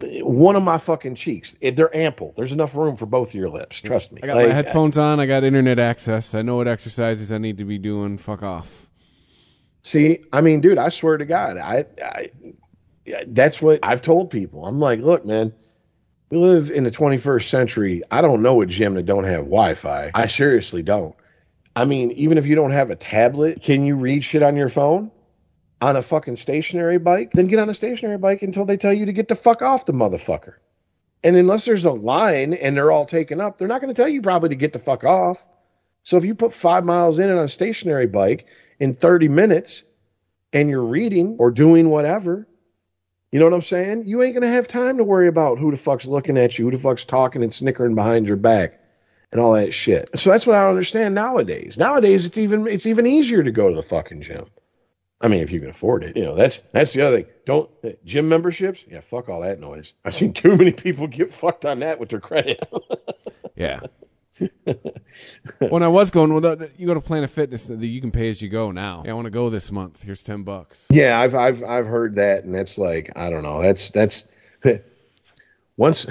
one 0.00 0.56
of 0.56 0.62
my 0.62 0.78
fucking 0.78 1.14
cheeks. 1.14 1.56
They're 1.60 1.94
ample. 1.94 2.32
There's 2.36 2.52
enough 2.52 2.74
room 2.74 2.96
for 2.96 3.06
both 3.06 3.28
of 3.28 3.34
your 3.34 3.50
lips. 3.50 3.80
Trust 3.80 4.12
me. 4.12 4.20
I 4.22 4.26
got 4.26 4.36
like, 4.36 4.48
my 4.48 4.54
headphones 4.54 4.96
on. 4.96 5.20
I 5.20 5.26
got 5.26 5.44
internet 5.44 5.78
access. 5.78 6.34
I 6.34 6.42
know 6.42 6.56
what 6.56 6.68
exercises 6.68 7.32
I 7.32 7.38
need 7.38 7.58
to 7.58 7.64
be 7.64 7.78
doing. 7.78 8.18
Fuck 8.18 8.42
off. 8.42 8.90
See, 9.82 10.24
I 10.32 10.40
mean, 10.40 10.60
dude, 10.60 10.78
I 10.78 10.90
swear 10.90 11.16
to 11.16 11.24
God, 11.24 11.56
I, 11.56 11.86
I 12.04 12.30
that's 13.28 13.60
what 13.60 13.80
I've 13.82 14.02
told 14.02 14.30
people. 14.30 14.66
I'm 14.66 14.78
like, 14.78 15.00
look, 15.00 15.24
man, 15.24 15.52
we 16.30 16.38
live 16.38 16.70
in 16.70 16.84
the 16.84 16.90
21st 16.90 17.48
century. 17.48 18.02
I 18.10 18.20
don't 18.20 18.42
know 18.42 18.60
a 18.60 18.66
gym 18.66 18.94
that 18.94 19.06
don't 19.06 19.24
have 19.24 19.44
Wi-Fi. 19.44 20.10
I 20.14 20.26
seriously 20.26 20.82
don't. 20.82 21.14
I 21.74 21.84
mean, 21.84 22.10
even 22.12 22.38
if 22.38 22.46
you 22.46 22.54
don't 22.54 22.72
have 22.72 22.90
a 22.90 22.96
tablet, 22.96 23.62
can 23.62 23.84
you 23.84 23.96
read 23.96 24.22
shit 24.24 24.42
on 24.42 24.56
your 24.56 24.68
phone? 24.68 25.10
On 25.80 25.96
a 25.96 26.02
fucking 26.02 26.36
stationary 26.36 26.98
bike? 26.98 27.32
Then 27.32 27.46
get 27.46 27.58
on 27.58 27.70
a 27.70 27.74
stationary 27.74 28.18
bike 28.18 28.42
until 28.42 28.66
they 28.66 28.76
tell 28.76 28.92
you 28.92 29.06
to 29.06 29.12
get 29.12 29.28
the 29.28 29.34
fuck 29.34 29.62
off 29.62 29.86
the 29.86 29.92
motherfucker. 29.92 30.54
And 31.22 31.36
unless 31.36 31.64
there's 31.64 31.84
a 31.84 31.92
line 31.92 32.54
and 32.54 32.76
they're 32.76 32.90
all 32.90 33.06
taken 33.06 33.40
up, 33.40 33.58
they're 33.58 33.68
not 33.68 33.80
going 33.80 33.92
to 33.92 34.00
tell 34.00 34.08
you 34.08 34.22
probably 34.22 34.50
to 34.50 34.54
get 34.56 34.72
the 34.72 34.78
fuck 34.78 35.04
off. 35.04 35.46
So 36.02 36.16
if 36.16 36.24
you 36.24 36.34
put 36.34 36.52
five 36.52 36.84
miles 36.84 37.18
in 37.18 37.30
on 37.30 37.38
a 37.38 37.48
stationary 37.48 38.06
bike 38.06 38.46
in 38.78 38.94
30 38.94 39.28
minutes 39.28 39.84
and 40.52 40.68
you're 40.68 40.84
reading 40.84 41.36
or 41.38 41.50
doing 41.50 41.90
whatever, 41.90 42.46
you 43.32 43.38
know 43.38 43.44
what 43.44 43.54
I'm 43.54 43.62
saying? 43.62 44.06
You 44.06 44.22
ain't 44.22 44.34
gonna 44.34 44.48
have 44.48 44.66
time 44.66 44.96
to 44.96 45.04
worry 45.04 45.28
about 45.28 45.58
who 45.58 45.70
the 45.70 45.76
fuck's 45.76 46.06
looking 46.06 46.36
at 46.36 46.58
you, 46.58 46.64
who 46.64 46.72
the 46.72 46.82
fuck's 46.82 47.04
talking 47.04 47.42
and 47.42 47.52
snickering 47.52 47.94
behind 47.94 48.26
your 48.26 48.36
back, 48.36 48.80
and 49.30 49.40
all 49.40 49.52
that 49.52 49.72
shit. 49.72 50.10
So 50.16 50.30
that's 50.30 50.46
what 50.46 50.56
I 50.56 50.62
don't 50.62 50.70
understand 50.70 51.14
nowadays. 51.14 51.78
Nowadays, 51.78 52.26
it's 52.26 52.38
even 52.38 52.66
it's 52.66 52.86
even 52.86 53.06
easier 53.06 53.42
to 53.44 53.52
go 53.52 53.68
to 53.68 53.76
the 53.76 53.84
fucking 53.84 54.22
gym. 54.22 54.46
I 55.20 55.28
mean, 55.28 55.40
if 55.40 55.52
you 55.52 55.60
can 55.60 55.70
afford 55.70 56.02
it, 56.04 56.16
you 56.16 56.24
know 56.24 56.34
that's 56.34 56.60
that's 56.72 56.92
the 56.94 57.02
other 57.02 57.22
thing. 57.22 57.32
Don't 57.44 57.70
gym 58.04 58.28
memberships? 58.28 58.84
Yeah, 58.88 59.00
fuck 59.00 59.28
all 59.28 59.42
that 59.42 59.60
noise. 59.60 59.92
I've 60.04 60.14
seen 60.14 60.32
too 60.32 60.56
many 60.56 60.72
people 60.72 61.06
get 61.06 61.34
fucked 61.34 61.66
on 61.66 61.80
that 61.80 62.00
with 62.00 62.08
their 62.08 62.20
credit. 62.20 62.62
yeah. 63.54 63.80
when 65.58 65.82
I 65.82 65.88
was 65.88 66.10
going, 66.10 66.32
well, 66.32 66.56
you 66.78 66.86
go 66.86 66.94
to 66.94 67.00
Planet 67.00 67.28
Fitness, 67.28 67.68
you 67.68 68.00
can 68.00 68.10
pay 68.10 68.30
as 68.30 68.40
you 68.40 68.48
go 68.48 68.70
now. 68.70 69.04
I 69.06 69.12
want 69.12 69.26
to 69.26 69.30
go 69.30 69.50
this 69.50 69.70
month. 69.70 70.02
Here's 70.02 70.22
ten 70.22 70.42
bucks. 70.42 70.86
Yeah, 70.90 71.20
I've 71.20 71.34
I've 71.34 71.62
I've 71.62 71.86
heard 71.86 72.14
that, 72.14 72.44
and 72.44 72.54
that's 72.54 72.78
like 72.78 73.12
I 73.16 73.28
don't 73.28 73.42
know. 73.42 73.60
That's 73.60 73.90
that's 73.90 74.30
once 75.76 76.06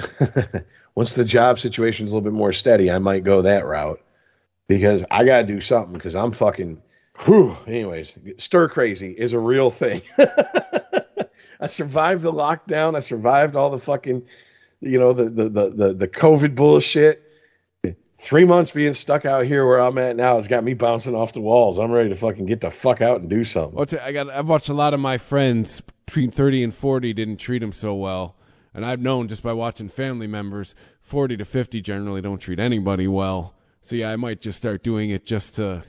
once 0.94 1.14
the 1.14 1.24
job 1.24 1.58
situation's 1.58 2.12
a 2.12 2.14
little 2.14 2.30
bit 2.30 2.36
more 2.36 2.52
steady, 2.52 2.90
I 2.90 2.98
might 2.98 3.24
go 3.24 3.42
that 3.42 3.66
route 3.66 4.00
because 4.68 5.04
I 5.10 5.24
got 5.24 5.38
to 5.38 5.46
do 5.46 5.60
something 5.60 5.94
because 5.94 6.14
I'm 6.14 6.32
fucking. 6.32 6.82
Whew, 7.18 7.56
anyways, 7.66 8.16
stir 8.38 8.68
crazy 8.68 9.10
is 9.10 9.32
a 9.32 9.38
real 9.38 9.70
thing. 9.70 10.02
I 11.60 11.66
survived 11.66 12.22
the 12.22 12.32
lockdown. 12.32 12.96
I 12.96 13.00
survived 13.00 13.56
all 13.56 13.70
the 13.70 13.78
fucking, 13.78 14.22
you 14.80 14.98
know, 14.98 15.12
the 15.12 15.28
the 15.28 15.48
the 15.48 15.94
the, 15.94 16.08
COVID 16.08 16.54
bullshit 16.54 17.22
three 18.20 18.44
months 18.44 18.70
being 18.70 18.94
stuck 18.94 19.24
out 19.24 19.46
here 19.46 19.66
where 19.66 19.80
I'm 19.80 19.96
at 19.98 20.16
now 20.16 20.36
has 20.36 20.46
got 20.46 20.62
me 20.62 20.74
bouncing 20.74 21.14
off 21.14 21.32
the 21.32 21.40
walls. 21.40 21.78
I'm 21.78 21.90
ready 21.90 22.10
to 22.10 22.14
fucking 22.14 22.46
get 22.46 22.60
the 22.60 22.70
fuck 22.70 23.00
out 23.00 23.20
and 23.20 23.30
do 23.30 23.44
something. 23.44 23.74
Well, 23.74 23.86
I 24.02 24.12
got. 24.12 24.30
I've 24.30 24.48
watched 24.48 24.68
a 24.68 24.74
lot 24.74 24.94
of 24.94 25.00
my 25.00 25.18
friends 25.18 25.82
between 26.06 26.30
30 26.30 26.64
and 26.64 26.74
40 26.74 27.12
didn't 27.12 27.36
treat 27.36 27.60
them 27.60 27.72
so 27.72 27.94
well, 27.94 28.36
and 28.74 28.84
I've 28.84 29.00
known 29.00 29.28
just 29.28 29.42
by 29.42 29.52
watching 29.52 29.88
family 29.88 30.26
members 30.26 30.74
40 31.00 31.36
to 31.38 31.44
50 31.44 31.80
generally 31.80 32.20
don't 32.20 32.38
treat 32.38 32.58
anybody 32.58 33.08
well. 33.08 33.54
So 33.80 33.96
yeah, 33.96 34.10
I 34.10 34.16
might 34.16 34.40
just 34.40 34.58
start 34.58 34.82
doing 34.82 35.10
it 35.10 35.24
just 35.24 35.56
to 35.56 35.82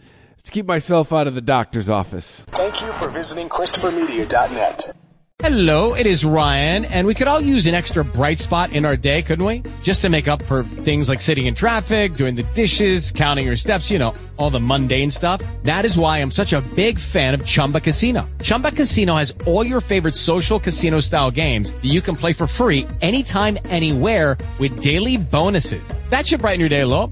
to 0.44 0.52
keep 0.52 0.66
myself 0.66 1.12
out 1.14 1.28
of 1.28 1.36
the 1.36 1.42
doctor's 1.42 1.90
office. 1.90 2.46
Thank 2.52 2.82
you 2.82 2.92
for 2.94 3.10
visiting 3.10 3.50
ChristopherMedia.net. 3.50 4.96
Hello, 5.42 5.96
it 5.96 6.06
is 6.06 6.24
Ryan, 6.24 6.86
and 6.86 7.08
we 7.08 7.16
could 7.16 7.28
all 7.28 7.42
use 7.42 7.66
an 7.66 7.74
extra 7.74 8.06
bright 8.06 8.38
spot 8.38 8.74
in 8.74 8.86
our 8.86 8.96
day, 8.96 9.24
couldn't 9.24 9.44
we? 9.44 9.64
Just 9.82 10.02
to 10.02 10.10
make 10.10 10.28
up 10.28 10.44
for 10.44 10.62
things 10.62 11.10
like 11.10 11.20
sitting 11.20 11.48
in 11.48 11.56
traffic, 11.56 12.14
doing 12.14 12.36
the 12.36 12.44
dishes, 12.54 13.12
counting 13.12 13.48
your 13.48 13.56
steps, 13.56 13.90
you 13.90 13.98
know, 13.98 14.14
all 14.38 14.52
the 14.52 14.60
mundane 14.60 15.10
stuff. 15.10 15.42
That 15.64 15.84
is 15.84 15.98
why 15.98 16.20
I'm 16.20 16.30
such 16.30 16.54
a 16.54 16.62
big 16.76 17.00
fan 17.00 17.34
of 17.34 17.44
Chumba 17.44 17.80
Casino. 17.80 18.30
Chumba 18.44 18.70
Casino 18.70 19.16
has 19.16 19.34
all 19.48 19.66
your 19.66 19.82
favorite 19.82 20.16
social 20.16 20.60
casino 20.60 21.00
style 21.00 21.32
games 21.32 21.72
that 21.72 21.86
you 21.86 22.02
can 22.02 22.16
play 22.16 22.34
for 22.34 22.46
free 22.46 22.86
anytime, 23.02 23.58
anywhere 23.66 24.38
with 24.60 24.84
daily 24.84 25.18
bonuses. 25.18 25.92
That 26.12 26.28
should 26.28 26.42
brighten 26.42 26.60
your 26.60 26.70
day 26.70 26.82
a 26.82 26.88
little. 26.88 27.12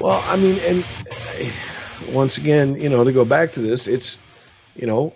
Well, 0.00 0.22
I 0.26 0.36
mean, 0.36 0.58
and 0.58 0.84
once 2.12 2.38
again, 2.38 2.80
you 2.80 2.88
know, 2.88 3.04
to 3.04 3.12
go 3.12 3.24
back 3.24 3.52
to 3.52 3.60
this, 3.60 3.86
it's, 3.86 4.18
you 4.74 4.86
know, 4.86 5.14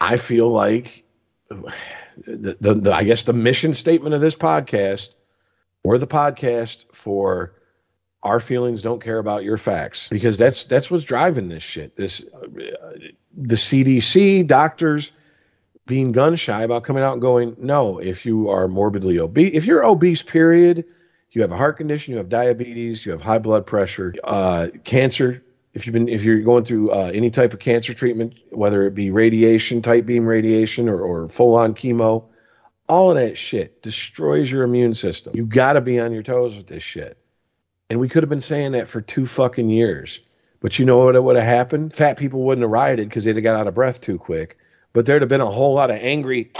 I 0.00 0.16
feel 0.16 0.50
like 0.50 1.04
the, 1.48 2.56
the, 2.60 2.74
the, 2.74 2.92
I 2.94 3.04
guess 3.04 3.22
the 3.22 3.32
mission 3.32 3.74
statement 3.74 4.14
of 4.14 4.20
this 4.20 4.34
podcast 4.34 5.14
or 5.82 5.98
the 5.98 6.06
podcast 6.06 6.84
for 6.92 7.54
our 8.22 8.40
feelings 8.40 8.82
don't 8.82 9.02
care 9.02 9.18
about 9.18 9.44
your 9.44 9.58
facts 9.58 10.08
because 10.08 10.38
that's 10.38 10.64
that's 10.64 10.90
what's 10.90 11.04
driving 11.04 11.48
this 11.48 11.62
shit. 11.62 11.94
This 11.94 12.24
uh, 12.34 12.46
the 13.36 13.56
CDC 13.56 14.46
doctors 14.46 15.12
being 15.86 16.12
gun 16.12 16.36
shy 16.36 16.62
about 16.62 16.84
coming 16.84 17.02
out 17.02 17.12
and 17.12 17.22
going, 17.22 17.56
no, 17.58 17.98
if 17.98 18.24
you 18.24 18.48
are 18.48 18.66
morbidly 18.66 19.18
obese, 19.18 19.52
if 19.54 19.66
you're 19.66 19.84
obese, 19.84 20.22
period, 20.22 20.86
you 21.34 21.42
have 21.42 21.52
a 21.52 21.56
heart 21.56 21.76
condition, 21.76 22.12
you 22.12 22.18
have 22.18 22.28
diabetes, 22.28 23.04
you 23.04 23.12
have 23.12 23.20
high 23.20 23.38
blood 23.38 23.66
pressure, 23.66 24.14
uh, 24.24 24.68
cancer, 24.84 25.42
if 25.74 25.86
you've 25.86 25.92
been 25.92 26.08
if 26.08 26.22
you're 26.22 26.40
going 26.40 26.64
through 26.64 26.92
uh, 26.92 27.10
any 27.12 27.30
type 27.30 27.52
of 27.52 27.58
cancer 27.58 27.92
treatment, 27.92 28.34
whether 28.50 28.86
it 28.86 28.94
be 28.94 29.10
radiation, 29.10 29.82
tight 29.82 30.06
beam 30.06 30.24
radiation, 30.24 30.88
or, 30.88 31.00
or 31.00 31.28
full 31.28 31.56
on 31.56 31.74
chemo, 31.74 32.26
all 32.88 33.10
of 33.10 33.16
that 33.16 33.36
shit 33.36 33.82
destroys 33.82 34.50
your 34.50 34.62
immune 34.62 34.94
system. 34.94 35.34
You 35.36 35.44
got 35.44 35.72
to 35.72 35.80
be 35.80 35.98
on 35.98 36.12
your 36.12 36.22
toes 36.22 36.56
with 36.56 36.68
this 36.68 36.84
shit. 36.84 37.18
And 37.90 37.98
we 37.98 38.08
could 38.08 38.22
have 38.22 38.30
been 38.30 38.40
saying 38.40 38.72
that 38.72 38.88
for 38.88 39.00
two 39.00 39.26
fucking 39.26 39.68
years. 39.68 40.20
But 40.60 40.78
you 40.78 40.86
know 40.86 41.04
what 41.04 41.22
would 41.22 41.36
have 41.36 41.44
happened? 41.44 41.92
Fat 41.92 42.16
people 42.16 42.42
wouldn't 42.42 42.62
have 42.62 42.70
rioted 42.70 43.08
because 43.08 43.24
they'd 43.24 43.36
have 43.36 43.42
got 43.42 43.58
out 43.58 43.66
of 43.66 43.74
breath 43.74 44.00
too 44.00 44.16
quick. 44.16 44.56
But 44.92 45.04
there'd 45.04 45.22
have 45.22 45.28
been 45.28 45.40
a 45.40 45.50
whole 45.50 45.74
lot 45.74 45.90
of 45.90 45.96
angry 45.96 46.52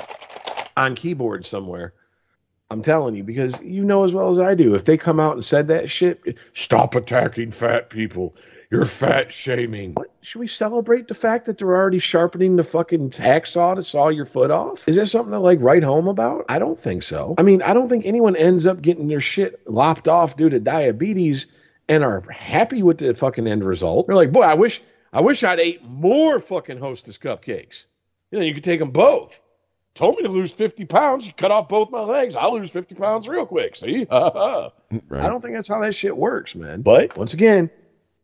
on 0.77 0.97
keyboard 0.97 1.47
somewhere. 1.47 1.95
I'm 2.75 2.83
telling 2.83 3.15
you, 3.15 3.23
because 3.23 3.61
you 3.63 3.85
know 3.85 4.03
as 4.03 4.13
well 4.13 4.31
as 4.31 4.41
I 4.41 4.57
do, 4.57 4.75
if 4.75 4.85
they 4.85 4.97
come 4.97 5.21
out 5.21 5.35
and 5.35 5.45
said 5.45 5.69
that 5.69 5.89
shit, 5.89 6.37
stop 6.55 6.97
attacking 6.97 7.53
fat 7.53 7.89
people. 7.89 8.35
You're 8.69 8.85
fat 8.85 9.31
shaming. 9.31 9.93
What? 9.93 10.11
Should 10.23 10.41
we 10.41 10.49
celebrate 10.49 11.07
the 11.07 11.15
fact 11.15 11.47
that 11.47 11.59
they're 11.59 11.77
already 11.77 12.01
sharpening 12.01 12.57
the 12.57 12.65
fucking 12.65 13.11
hacksaw 13.11 13.77
to 13.77 13.83
saw 13.85 14.09
your 14.09 14.27
foot 14.27 14.51
off? 14.51 14.89
Is 14.89 14.97
that 14.97 15.07
something 15.07 15.31
to 15.31 15.39
like 15.39 15.61
write 15.61 15.85
home 15.85 16.09
about? 16.09 16.47
I 16.49 16.59
don't 16.59 16.81
think 16.81 17.05
so. 17.05 17.37
I 17.39 17.43
mean, 17.43 17.63
I 17.63 17.75
don't 17.75 17.89
think 17.89 18.07
anyone 18.07 18.35
ends 18.35 18.67
up 18.67 18.83
getting 18.83 19.07
their 19.07 19.21
shit 19.21 19.71
lopped 19.71 20.09
off 20.09 20.37
due 20.37 20.49
to 20.49 20.59
diabetes 20.59 21.47
and 21.89 22.03
are 22.03 22.23
happy 22.29 22.83
with 22.83 22.99
the 22.99 23.15
fucking 23.15 23.47
end 23.47 23.63
result. 23.63 24.09
They're 24.09 24.17
like, 24.17 24.33
boy, 24.33 24.43
I 24.43 24.55
wish 24.55 24.83
I 25.13 25.21
wish 25.21 25.45
I'd 25.45 25.61
ate 25.61 25.85
more 25.85 26.41
fucking 26.41 26.79
Hostess 26.79 27.19
cupcakes. 27.19 27.87
You 28.33 28.41
know, 28.41 28.45
you 28.45 28.55
could 28.55 28.65
take 28.65 28.81
them 28.81 28.91
both. 28.91 29.41
Told 29.95 30.16
me 30.16 30.25
to 30.25 30.29
lose 30.29 30.53
50 30.53 30.87
pounds. 30.87 31.25
You 31.27 31.33
cut 31.33 31.53
off 31.53 31.69
both 31.69 31.91
my 31.91 32.01
legs. 32.01 32.35
I'll 32.35 32.53
lose 32.53 32.71
50 32.71 32.97
pounds 32.97 33.29
real 33.29 33.47
quick. 33.47 33.77
See? 33.77 34.07
I 34.11 34.71
don't 35.11 35.41
think 35.41 35.55
that's 35.55 35.69
how 35.69 35.81
that 35.81 35.95
shit 35.95 36.16
works, 36.16 36.57
man. 36.57 36.83
But 36.83 37.16
once 37.16 37.33
again, 37.33 37.71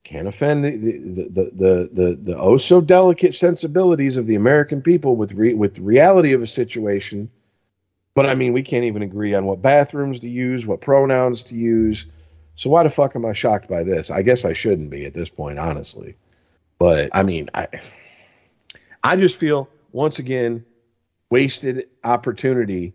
can't 0.02 0.26
offend 0.26 0.64
the 0.64 0.70
the 0.70 1.28
the 1.28 1.50
the, 1.52 1.90
the, 1.92 2.18
the 2.22 2.36
oh 2.36 2.56
so 2.56 2.80
delicate 2.80 3.34
sensibilities 3.34 4.16
of 4.16 4.26
the 4.26 4.34
American 4.34 4.82
people 4.82 5.14
with 5.14 5.32
re, 5.32 5.54
with 5.54 5.74
the 5.74 5.82
reality 5.82 6.32
of 6.32 6.42
a 6.42 6.46
situation. 6.46 7.30
But 8.14 8.26
I 8.26 8.34
mean, 8.34 8.52
we 8.52 8.64
can't 8.64 8.84
even 8.84 9.02
agree 9.02 9.34
on 9.34 9.44
what 9.44 9.62
bathrooms 9.62 10.18
to 10.20 10.28
use, 10.28 10.66
what 10.66 10.80
pronouns 10.80 11.44
to 11.44 11.54
use. 11.54 12.06
So 12.56 12.68
why 12.68 12.82
the 12.82 12.88
fuck 12.88 13.14
am 13.14 13.24
I 13.24 13.32
shocked 13.32 13.68
by 13.68 13.84
this? 13.84 14.10
I 14.10 14.22
guess 14.22 14.44
I 14.44 14.54
shouldn't 14.54 14.90
be 14.90 15.06
at 15.06 15.14
this 15.14 15.28
point, 15.28 15.60
honestly. 15.60 16.16
But 16.78 17.10
I 17.12 17.22
mean, 17.22 17.48
I 17.54 17.68
I 19.04 19.14
just 19.14 19.36
feel 19.36 19.68
once 19.92 20.18
again 20.18 20.64
wasted 21.30 21.88
opportunity. 22.04 22.92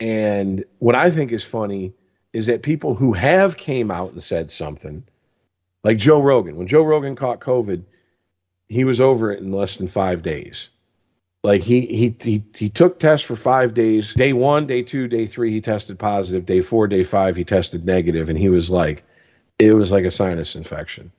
And 0.00 0.64
what 0.78 0.94
I 0.94 1.10
think 1.10 1.32
is 1.32 1.44
funny 1.44 1.92
is 2.32 2.46
that 2.46 2.62
people 2.62 2.94
who 2.94 3.12
have 3.12 3.56
came 3.56 3.90
out 3.90 4.12
and 4.12 4.22
said 4.22 4.50
something, 4.50 5.04
like 5.84 5.98
Joe 5.98 6.20
Rogan, 6.20 6.56
when 6.56 6.66
Joe 6.66 6.82
Rogan 6.82 7.16
caught 7.16 7.40
COVID, 7.40 7.84
he 8.68 8.84
was 8.84 9.00
over 9.00 9.32
it 9.32 9.40
in 9.40 9.52
less 9.52 9.76
than 9.76 9.88
five 9.88 10.22
days. 10.22 10.70
Like 11.44 11.62
he 11.62 11.86
he 11.86 12.16
he 12.20 12.44
he 12.54 12.68
took 12.68 12.98
tests 12.98 13.24
for 13.24 13.36
five 13.36 13.72
days. 13.72 14.12
Day 14.12 14.32
one, 14.32 14.66
day 14.66 14.82
two, 14.82 15.06
day 15.06 15.26
three, 15.26 15.52
he 15.52 15.60
tested 15.60 15.98
positive. 15.98 16.44
Day 16.44 16.60
four, 16.60 16.88
day 16.88 17.04
five, 17.04 17.36
he 17.36 17.44
tested 17.44 17.86
negative, 17.86 18.28
and 18.28 18.38
he 18.38 18.48
was 18.48 18.70
like, 18.70 19.04
it 19.58 19.72
was 19.72 19.92
like 19.92 20.04
a 20.04 20.10
sinus 20.10 20.56
infection 20.56 21.12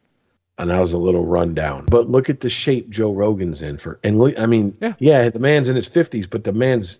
and 0.59 0.73
I 0.73 0.79
was 0.79 0.93
a 0.93 0.97
little 0.97 1.25
run 1.25 1.55
down. 1.55 1.85
But 1.85 2.09
look 2.09 2.29
at 2.29 2.41
the 2.41 2.49
shape 2.49 2.89
Joe 2.89 3.13
Rogan's 3.13 3.61
in 3.61 3.77
for, 3.77 3.99
and 4.03 4.19
look, 4.19 4.37
I 4.37 4.45
mean, 4.45 4.77
yeah. 4.81 4.93
yeah, 4.99 5.29
the 5.29 5.39
man's 5.39 5.69
in 5.69 5.75
his 5.75 5.87
fifties, 5.87 6.27
but 6.27 6.43
the 6.43 6.51
man's 6.51 6.99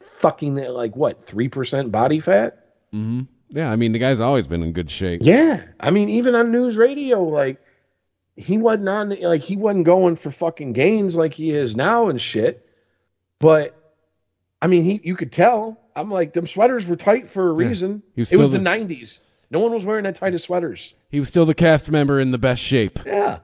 fucking 0.00 0.54
like 0.54 0.96
what 0.96 1.26
three 1.26 1.48
percent 1.48 1.92
body 1.92 2.20
fat. 2.20 2.66
Mm-hmm. 2.94 3.22
Yeah, 3.50 3.70
I 3.70 3.76
mean, 3.76 3.92
the 3.92 3.98
guy's 3.98 4.20
always 4.20 4.46
been 4.46 4.62
in 4.62 4.72
good 4.72 4.90
shape. 4.90 5.20
Yeah, 5.24 5.62
I 5.78 5.90
mean, 5.90 6.08
even 6.08 6.34
on 6.34 6.52
NewsRadio, 6.52 7.30
like 7.30 7.60
he 8.36 8.58
wasn't 8.58 8.88
on, 8.88 9.20
like 9.20 9.42
he 9.42 9.56
wasn't 9.56 9.84
going 9.84 10.16
for 10.16 10.30
fucking 10.30 10.72
gains 10.72 11.16
like 11.16 11.34
he 11.34 11.50
is 11.50 11.76
now 11.76 12.08
and 12.08 12.20
shit. 12.20 12.66
But 13.40 13.76
I 14.62 14.68
mean, 14.68 14.84
he 14.84 15.00
you 15.02 15.16
could 15.16 15.32
tell. 15.32 15.80
I'm 15.96 16.10
like, 16.10 16.32
them 16.32 16.46
sweaters 16.46 16.86
were 16.86 16.96
tight 16.96 17.28
for 17.28 17.48
a 17.48 17.52
reason. 17.52 18.02
Was 18.16 18.32
it 18.32 18.38
was 18.38 18.48
still 18.48 18.62
the 18.62 18.70
'90s. 18.70 19.18
No 19.54 19.60
one 19.60 19.72
was 19.72 19.84
wearing 19.84 20.02
that 20.02 20.16
tight 20.16 20.34
of 20.34 20.40
sweaters. 20.40 20.94
He 21.10 21.20
was 21.20 21.28
still 21.28 21.46
the 21.46 21.54
cast 21.54 21.88
member 21.88 22.18
in 22.18 22.32
the 22.32 22.38
best 22.38 22.60
shape. 22.60 22.98
Yeah. 23.06 23.38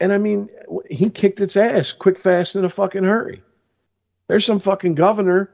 And 0.00 0.10
I 0.10 0.16
mean, 0.16 0.48
he 0.90 1.10
kicked 1.10 1.42
its 1.42 1.58
ass 1.58 1.92
quick, 1.92 2.18
fast, 2.18 2.56
in 2.56 2.64
a 2.64 2.70
fucking 2.70 3.04
hurry. 3.04 3.42
There's 4.28 4.46
some 4.46 4.60
fucking 4.60 4.94
governor 4.94 5.50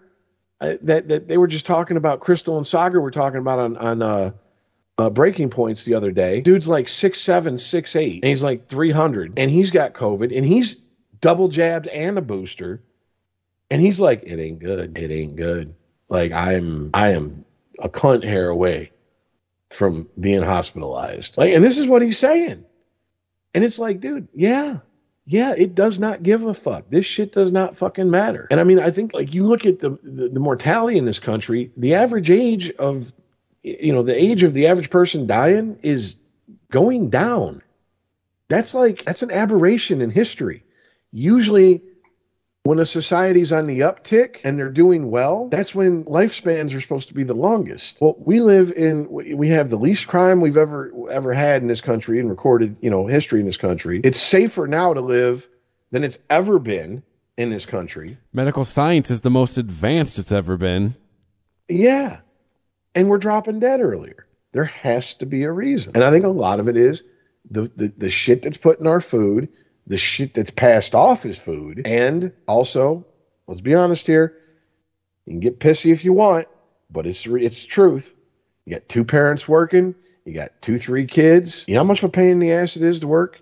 uh, 0.60 0.74
that 0.82 1.08
that 1.08 1.26
they 1.26 1.36
were 1.36 1.48
just 1.48 1.66
talking 1.66 1.96
about. 1.96 2.20
Krystal 2.20 2.56
and 2.56 2.64
Saagar 2.64 3.02
were 3.02 3.10
talking 3.10 3.40
about 3.40 3.58
on 3.58 3.76
on 3.76 4.02
uh, 4.02 4.30
uh, 4.98 5.10
breaking 5.10 5.50
points 5.50 5.82
the 5.82 5.94
other 5.94 6.12
day. 6.12 6.40
Dude's 6.40 6.68
like 6.68 6.88
six 6.88 7.20
seven, 7.20 7.58
six 7.58 7.96
eight, 7.96 8.22
and 8.22 8.28
he's 8.28 8.42
like 8.42 8.68
three 8.68 8.92
hundred, 8.92 9.36
and 9.36 9.50
he's 9.50 9.72
got 9.72 9.94
COVID, 9.94 10.36
and 10.36 10.46
he's 10.46 10.76
double 11.20 11.48
jabbed 11.48 11.88
and 11.88 12.18
a 12.18 12.22
booster, 12.22 12.84
and 13.68 13.82
he's 13.82 13.98
like, 13.98 14.22
it 14.22 14.38
ain't 14.38 14.60
good, 14.60 14.96
it 14.96 15.10
ain't 15.10 15.34
good. 15.34 15.74
Like 16.08 16.30
I'm 16.30 16.90
I 16.94 17.08
am 17.14 17.44
a 17.80 17.88
cunt 17.88 18.22
hair 18.22 18.48
away 18.48 18.92
from 19.72 20.08
being 20.18 20.42
hospitalized. 20.42 21.36
Like, 21.36 21.52
and 21.52 21.64
this 21.64 21.78
is 21.78 21.86
what 21.86 22.02
he's 22.02 22.18
saying. 22.18 22.64
And 23.54 23.64
it's 23.64 23.78
like, 23.78 24.00
dude, 24.00 24.28
yeah, 24.34 24.78
yeah, 25.26 25.54
it 25.56 25.74
does 25.74 25.98
not 25.98 26.22
give 26.22 26.44
a 26.44 26.54
fuck. 26.54 26.90
This 26.90 27.06
shit 27.06 27.32
does 27.32 27.52
not 27.52 27.76
fucking 27.76 28.10
matter. 28.10 28.48
And 28.50 28.60
I 28.60 28.64
mean, 28.64 28.78
I 28.78 28.90
think 28.90 29.14
like 29.14 29.34
you 29.34 29.44
look 29.44 29.66
at 29.66 29.78
the, 29.78 29.98
the, 30.02 30.28
the 30.28 30.40
mortality 30.40 30.98
in 30.98 31.04
this 31.04 31.18
country, 31.18 31.70
the 31.76 31.94
average 31.94 32.30
age 32.30 32.70
of, 32.72 33.12
you 33.62 33.92
know, 33.92 34.02
the 34.02 34.20
age 34.20 34.42
of 34.42 34.54
the 34.54 34.66
average 34.66 34.90
person 34.90 35.26
dying 35.26 35.78
is 35.82 36.16
going 36.70 37.10
down. 37.10 37.62
That's 38.48 38.74
like, 38.74 39.04
that's 39.04 39.22
an 39.22 39.30
aberration 39.30 40.00
in 40.00 40.10
history. 40.10 40.64
Usually 41.12 41.82
when 42.64 42.78
a 42.78 42.86
society's 42.86 43.52
on 43.52 43.66
the 43.66 43.80
uptick 43.80 44.36
and 44.44 44.58
they're 44.58 44.70
doing 44.70 45.10
well, 45.10 45.48
that's 45.48 45.74
when 45.74 46.04
lifespans 46.04 46.74
are 46.76 46.80
supposed 46.80 47.08
to 47.08 47.14
be 47.14 47.24
the 47.24 47.34
longest. 47.34 47.98
Well, 48.00 48.14
we 48.18 48.40
live 48.40 48.70
in 48.72 49.08
we 49.10 49.48
have 49.48 49.68
the 49.68 49.76
least 49.76 50.06
crime 50.06 50.40
we've 50.40 50.56
ever 50.56 50.92
ever 51.10 51.32
had 51.34 51.62
in 51.62 51.68
this 51.68 51.80
country 51.80 52.20
in 52.20 52.28
recorded, 52.28 52.76
you 52.80 52.90
know, 52.90 53.06
history 53.06 53.40
in 53.40 53.46
this 53.46 53.56
country. 53.56 54.00
It's 54.04 54.20
safer 54.20 54.66
now 54.66 54.94
to 54.94 55.00
live 55.00 55.48
than 55.90 56.04
it's 56.04 56.18
ever 56.30 56.58
been 56.58 57.02
in 57.36 57.50
this 57.50 57.66
country. 57.66 58.16
Medical 58.32 58.64
science 58.64 59.10
is 59.10 59.22
the 59.22 59.30
most 59.30 59.58
advanced 59.58 60.18
it's 60.18 60.32
ever 60.32 60.56
been. 60.56 60.94
Yeah. 61.68 62.18
And 62.94 63.08
we're 63.08 63.18
dropping 63.18 63.58
dead 63.58 63.80
earlier. 63.80 64.26
There 64.52 64.66
has 64.66 65.14
to 65.14 65.26
be 65.26 65.44
a 65.44 65.50
reason. 65.50 65.92
And 65.94 66.04
I 66.04 66.10
think 66.10 66.24
a 66.24 66.28
lot 66.28 66.60
of 66.60 66.68
it 66.68 66.76
is 66.76 67.02
the 67.50 67.62
the, 67.74 67.92
the 67.96 68.10
shit 68.10 68.42
that's 68.42 68.56
put 68.56 68.78
in 68.78 68.86
our 68.86 69.00
food 69.00 69.48
the 69.86 69.96
shit 69.96 70.34
that's 70.34 70.50
passed 70.50 70.94
off 70.94 71.26
as 71.26 71.38
food. 71.38 71.82
And 71.84 72.32
also, 72.46 73.06
let's 73.46 73.60
be 73.60 73.74
honest 73.74 74.06
here, 74.06 74.34
you 75.26 75.32
can 75.32 75.40
get 75.40 75.60
pissy 75.60 75.92
if 75.92 76.04
you 76.04 76.12
want, 76.12 76.48
but 76.90 77.06
it's 77.06 77.26
it's 77.26 77.64
truth. 77.64 78.12
You 78.64 78.74
got 78.74 78.88
two 78.88 79.04
parents 79.04 79.48
working, 79.48 79.94
you 80.24 80.34
got 80.34 80.52
two, 80.60 80.78
three 80.78 81.06
kids. 81.06 81.64
You 81.66 81.74
know 81.74 81.80
how 81.80 81.84
much 81.84 81.98
of 81.98 82.04
a 82.04 82.08
pain 82.10 82.30
in 82.30 82.38
the 82.38 82.52
ass 82.52 82.76
it 82.76 82.82
is 82.82 83.00
to 83.00 83.08
work? 83.08 83.40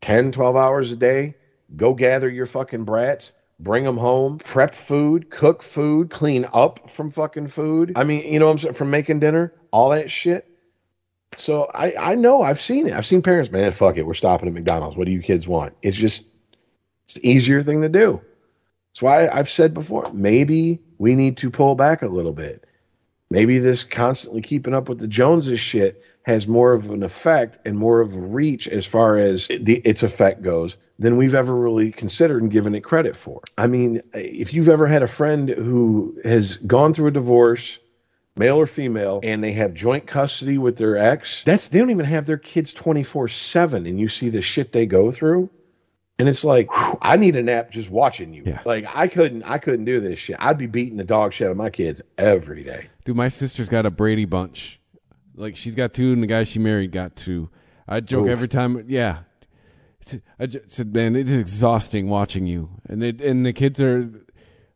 10, 0.00 0.32
12 0.32 0.56
hours 0.56 0.90
a 0.92 0.96
day. 0.96 1.34
Go 1.76 1.94
gather 1.94 2.28
your 2.28 2.46
fucking 2.46 2.84
brats, 2.84 3.32
bring 3.60 3.84
them 3.84 3.96
home, 3.96 4.38
prep 4.38 4.74
food, 4.74 5.30
cook 5.30 5.62
food, 5.62 6.10
clean 6.10 6.46
up 6.52 6.90
from 6.90 7.10
fucking 7.10 7.48
food. 7.48 7.92
I 7.94 8.04
mean, 8.04 8.32
you 8.32 8.38
know 8.38 8.46
what 8.46 8.52
I'm 8.52 8.58
saying? 8.58 8.74
From 8.74 8.90
making 8.90 9.20
dinner, 9.20 9.52
all 9.70 9.90
that 9.90 10.10
shit. 10.10 10.49
So 11.36 11.70
I, 11.72 11.94
I 11.96 12.14
know 12.16 12.42
I've 12.42 12.60
seen 12.60 12.86
it. 12.86 12.92
I've 12.92 13.06
seen 13.06 13.22
parents, 13.22 13.50
man, 13.50 13.72
fuck 13.72 13.96
it, 13.96 14.06
we're 14.06 14.14
stopping 14.14 14.48
at 14.48 14.54
McDonald's. 14.54 14.96
What 14.96 15.06
do 15.06 15.12
you 15.12 15.22
kids 15.22 15.46
want? 15.46 15.74
It's 15.82 15.96
just 15.96 16.26
it's 17.06 17.18
easier 17.22 17.62
thing 17.62 17.82
to 17.82 17.88
do. 17.88 18.20
That's 18.92 19.02
why 19.02 19.28
I've 19.28 19.48
said 19.48 19.72
before, 19.72 20.10
maybe 20.12 20.80
we 20.98 21.14
need 21.14 21.36
to 21.38 21.50
pull 21.50 21.74
back 21.74 22.02
a 22.02 22.08
little 22.08 22.32
bit. 22.32 22.64
Maybe 23.30 23.58
this 23.60 23.84
constantly 23.84 24.42
keeping 24.42 24.74
up 24.74 24.88
with 24.88 24.98
the 24.98 25.06
Joneses 25.06 25.60
shit 25.60 26.02
has 26.22 26.46
more 26.46 26.72
of 26.72 26.90
an 26.90 27.02
effect 27.02 27.58
and 27.64 27.78
more 27.78 28.00
of 28.00 28.14
a 28.14 28.20
reach 28.20 28.66
as 28.68 28.84
far 28.84 29.18
as 29.18 29.46
the, 29.46 29.80
its 29.84 30.02
effect 30.02 30.42
goes 30.42 30.76
than 30.98 31.16
we've 31.16 31.34
ever 31.34 31.54
really 31.54 31.92
considered 31.92 32.42
and 32.42 32.50
given 32.50 32.74
it 32.74 32.82
credit 32.82 33.16
for. 33.16 33.40
I 33.56 33.68
mean, 33.68 34.02
if 34.12 34.52
you've 34.52 34.68
ever 34.68 34.86
had 34.86 35.02
a 35.02 35.08
friend 35.08 35.48
who 35.48 36.20
has 36.24 36.58
gone 36.58 36.92
through 36.92 37.08
a 37.08 37.12
divorce, 37.12 37.78
male 38.40 38.56
or 38.56 38.66
female, 38.66 39.20
and 39.22 39.44
they 39.44 39.52
have 39.52 39.74
joint 39.74 40.06
custody 40.06 40.58
with 40.58 40.76
their 40.76 40.96
ex, 40.96 41.44
that's 41.44 41.68
they 41.68 41.78
don't 41.78 41.90
even 41.90 42.06
have 42.06 42.26
their 42.26 42.38
kids 42.38 42.74
24/7 42.74 43.86
and 43.86 44.00
you 44.00 44.08
see 44.08 44.30
the 44.30 44.42
shit 44.42 44.72
they 44.72 44.86
go 44.86 45.12
through. 45.12 45.50
And 46.18 46.28
it's 46.28 46.44
like, 46.44 46.70
whew, 46.76 46.98
I 47.00 47.16
need 47.16 47.36
a 47.36 47.42
nap 47.42 47.70
just 47.70 47.88
watching 47.88 48.34
you. 48.34 48.42
Yeah. 48.44 48.60
Like 48.64 48.84
I 48.92 49.06
couldn't 49.08 49.42
I 49.44 49.58
couldn't 49.58 49.84
do 49.84 50.00
this 50.00 50.18
shit. 50.18 50.36
I'd 50.38 50.58
be 50.58 50.66
beating 50.66 50.96
the 50.96 51.04
dog 51.04 51.32
shit 51.32 51.46
out 51.46 51.52
of 51.52 51.56
my 51.56 51.70
kids 51.70 52.02
every 52.18 52.64
day. 52.64 52.88
Dude, 53.04 53.16
my 53.16 53.28
sister's 53.28 53.68
got 53.68 53.86
a 53.86 53.90
Brady 53.90 54.24
bunch. 54.24 54.80
Like 55.34 55.56
she's 55.56 55.74
got 55.74 55.94
two, 55.94 56.12
and 56.12 56.22
the 56.22 56.26
guy 56.26 56.44
she 56.44 56.58
married 56.58 56.92
got 56.92 57.16
two. 57.16 57.48
I 57.88 58.00
joke 58.00 58.26
Oof. 58.26 58.32
every 58.32 58.48
time. 58.48 58.84
Yeah, 58.88 59.20
I 60.12 60.20
I 60.38 60.46
j- 60.46 60.60
said, 60.66 60.94
man, 60.94 61.16
it 61.16 61.28
is 61.28 61.38
exhausting 61.38 62.08
watching 62.08 62.46
you. 62.46 62.70
And 62.88 63.02
it, 63.02 63.20
and 63.20 63.44
the 63.44 63.52
kids 63.52 63.80
are, 63.80 64.06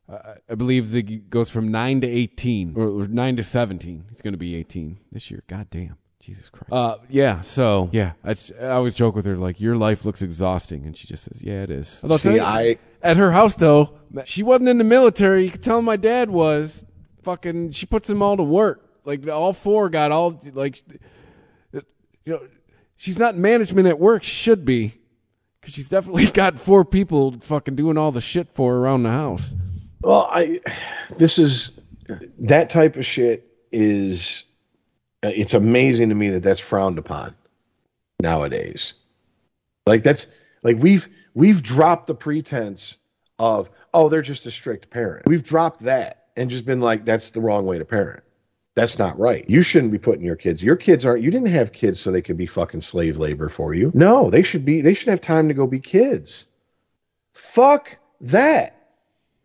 uh, 0.09 0.35
I 0.49 0.55
believe, 0.55 0.91
the 0.91 1.03
goes 1.03 1.51
from 1.51 1.71
nine 1.71 2.01
to 2.03 2.07
eighteen 2.07 2.75
or, 2.77 2.89
or 2.89 3.07
nine 3.09 3.37
to 3.37 3.43
seventeen. 3.43 4.05
It's 4.11 4.23
going 4.23 4.35
to 4.35 4.39
be 4.39 4.55
eighteen 4.55 4.99
this 5.13 5.31
year. 5.31 5.43
God 5.47 5.69
damn. 5.71 5.97
Jesus 6.21 6.49
Christ. 6.49 6.73
Uh, 6.73 6.97
yeah. 7.11 7.43
So 7.43 7.91
yeah, 7.93 8.13
I 8.25 8.35
always 8.69 8.95
joke 8.95 9.15
with 9.15 9.27
her 9.27 9.37
like, 9.37 9.61
"Your 9.61 9.77
life 9.77 10.05
looks 10.07 10.23
exhausting," 10.23 10.87
and 10.87 10.97
she 10.97 11.07
just 11.07 11.25
says, 11.25 11.43
"Yeah, 11.43 11.63
it 11.65 11.71
is." 11.71 12.01
Although, 12.03 12.17
See, 12.17 12.29
tell 12.31 12.37
you- 12.37 12.43
I- 12.43 12.79
at 13.03 13.19
her 13.19 13.33
house 13.33 13.55
though, 13.55 13.99
she 14.25 14.43
wasn't 14.43 14.69
in 14.71 14.79
the 14.79 14.85
military. 14.85 15.45
You 15.45 15.51
could 15.51 15.63
tell 15.63 15.83
my 15.83 15.97
dad 15.97 16.31
was. 16.31 16.85
Fucking, 17.23 17.71
she 17.73 17.87
puts 17.87 18.07
them 18.07 18.23
all 18.23 18.37
to 18.37 18.43
work. 18.43 18.87
Like 19.07 19.27
all 19.29 19.55
four 19.55 19.89
got 19.89 20.13
all 20.13 20.39
like, 20.53 20.83
you 21.73 21.83
know, 22.27 22.41
she's 22.97 23.19
not 23.19 23.37
management 23.37 23.87
at 23.89 23.99
work. 23.99 24.23
She 24.25 24.35
should 24.35 24.65
be, 24.65 24.95
because 25.61 25.75
she's 25.75 25.89
definitely 25.89 26.27
got 26.33 26.59
four 26.59 26.85
people 26.85 27.37
fucking 27.41 27.77
doing 27.77 27.97
all 27.99 28.13
the 28.13 28.21
shit 28.21 28.49
for 28.51 28.73
her 28.75 28.79
around 28.81 29.03
the 29.05 29.11
house. 29.11 29.55
Well, 30.05 30.29
I 30.31 30.61
this 31.17 31.39
is 31.39 31.73
that 32.41 32.69
type 32.69 32.97
of 32.97 33.07
shit 33.07 33.51
is 33.73 34.45
uh, 35.25 35.33
it's 35.35 35.55
amazing 35.55 36.11
to 36.11 36.15
me 36.15 36.29
that 36.31 36.43
that's 36.43 36.61
frowned 36.61 36.99
upon 36.99 37.35
nowadays. 38.21 38.95
Like 39.87 40.03
that's 40.03 40.27
like 40.63 40.77
we've 40.79 41.09
we've 41.33 41.63
dropped 41.63 42.07
the 42.07 42.15
pretense 42.15 42.97
of 43.39 43.71
oh 43.95 44.09
they're 44.11 44.23
just 44.23 44.45
a 44.45 44.51
strict 44.51 44.91
parent. 44.91 45.27
We've 45.27 45.43
dropped 45.43 45.83
that 45.85 46.27
and 46.37 46.51
just 46.51 46.67
been 46.67 46.81
like 46.81 47.07
that's 47.07 47.31
the 47.31 47.41
wrong 47.41 47.65
way 47.65 47.79
to 47.79 47.85
parent. 47.85 48.23
That's 48.75 48.99
not 48.99 49.19
right. 49.19 49.49
You 49.49 49.63
shouldn't 49.63 49.93
be 49.93 49.99
putting 49.99 50.25
your 50.25 50.37
kids. 50.37 50.63
Your 50.63 50.77
kids 50.77 51.07
aren't. 51.07 51.23
You 51.23 51.31
didn't 51.31 51.49
have 51.49 51.73
kids 51.73 52.01
so 52.01 52.11
they 52.11 52.23
could 52.23 52.37
be 52.37 52.47
fucking 52.47 52.81
slave 52.81 53.17
labor 53.17 53.49
for 53.49 53.73
you. 53.73 53.91
No, 53.95 54.31
they 54.31 54.43
should 54.43 54.65
be. 54.65 54.83
They 54.83 54.95
should 54.95 55.09
have 55.09 55.21
time 55.21 55.49
to 55.49 55.55
go 55.55 55.67
be 55.67 55.79
kids. 55.79 56.47
Fuck 57.33 57.97
that. 58.21 58.84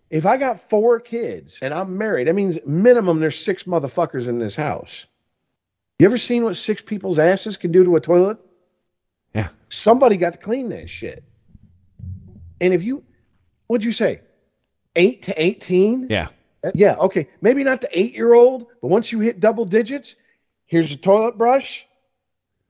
If 0.09 0.25
I 0.25 0.37
got 0.37 0.59
four 0.59 0.99
kids 0.99 1.59
and 1.61 1.73
I'm 1.73 1.97
married, 1.97 2.27
that 2.27 2.35
means 2.35 2.57
minimum 2.65 3.19
there's 3.19 3.39
six 3.39 3.63
motherfuckers 3.63 4.27
in 4.27 4.39
this 4.39 4.55
house. 4.55 5.05
You 5.99 6.05
ever 6.07 6.17
seen 6.17 6.43
what 6.43 6.55
six 6.55 6.81
people's 6.81 7.19
asses 7.19 7.57
can 7.57 7.71
do 7.71 7.83
to 7.83 7.95
a 7.95 8.01
toilet? 8.01 8.39
Yeah. 9.35 9.49
Somebody 9.69 10.17
got 10.17 10.31
to 10.31 10.37
clean 10.39 10.69
that 10.69 10.89
shit. 10.89 11.23
And 12.61 12.73
if 12.73 12.83
you, 12.83 13.03
what'd 13.67 13.85
you 13.85 13.91
say? 13.91 14.21
Eight 14.95 15.23
to 15.23 15.41
18? 15.41 16.07
Yeah. 16.09 16.29
Uh, 16.63 16.71
yeah, 16.73 16.95
okay. 16.95 17.29
Maybe 17.41 17.63
not 17.63 17.81
the 17.81 17.89
eight 17.97 18.15
year 18.15 18.33
old, 18.33 18.67
but 18.81 18.87
once 18.87 19.11
you 19.11 19.19
hit 19.19 19.39
double 19.39 19.65
digits, 19.65 20.15
here's 20.65 20.91
a 20.91 20.97
toilet 20.97 21.37
brush. 21.37 21.85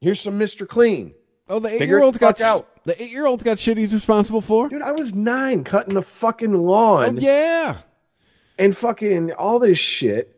Here's 0.00 0.20
some 0.20 0.38
Mr. 0.38 0.68
Clean. 0.68 1.14
Oh, 1.48 1.58
the 1.58 1.68
eight 1.68 1.88
year 1.88 2.02
old's 2.02 2.18
got 2.18 2.40
out. 2.40 2.68
The 2.84 3.00
eight 3.02 3.10
year 3.10 3.26
old's 3.26 3.42
got 3.42 3.58
shit 3.58 3.76
he's 3.78 3.92
responsible 3.94 4.40
for. 4.40 4.68
Dude, 4.68 4.82
I 4.82 4.92
was 4.92 5.14
nine 5.14 5.64
cutting 5.64 5.94
the 5.94 6.02
fucking 6.02 6.52
lawn. 6.54 7.18
Oh, 7.18 7.20
yeah. 7.20 7.78
And 8.58 8.76
fucking 8.76 9.32
all 9.32 9.58
this 9.58 9.78
shit. 9.78 10.36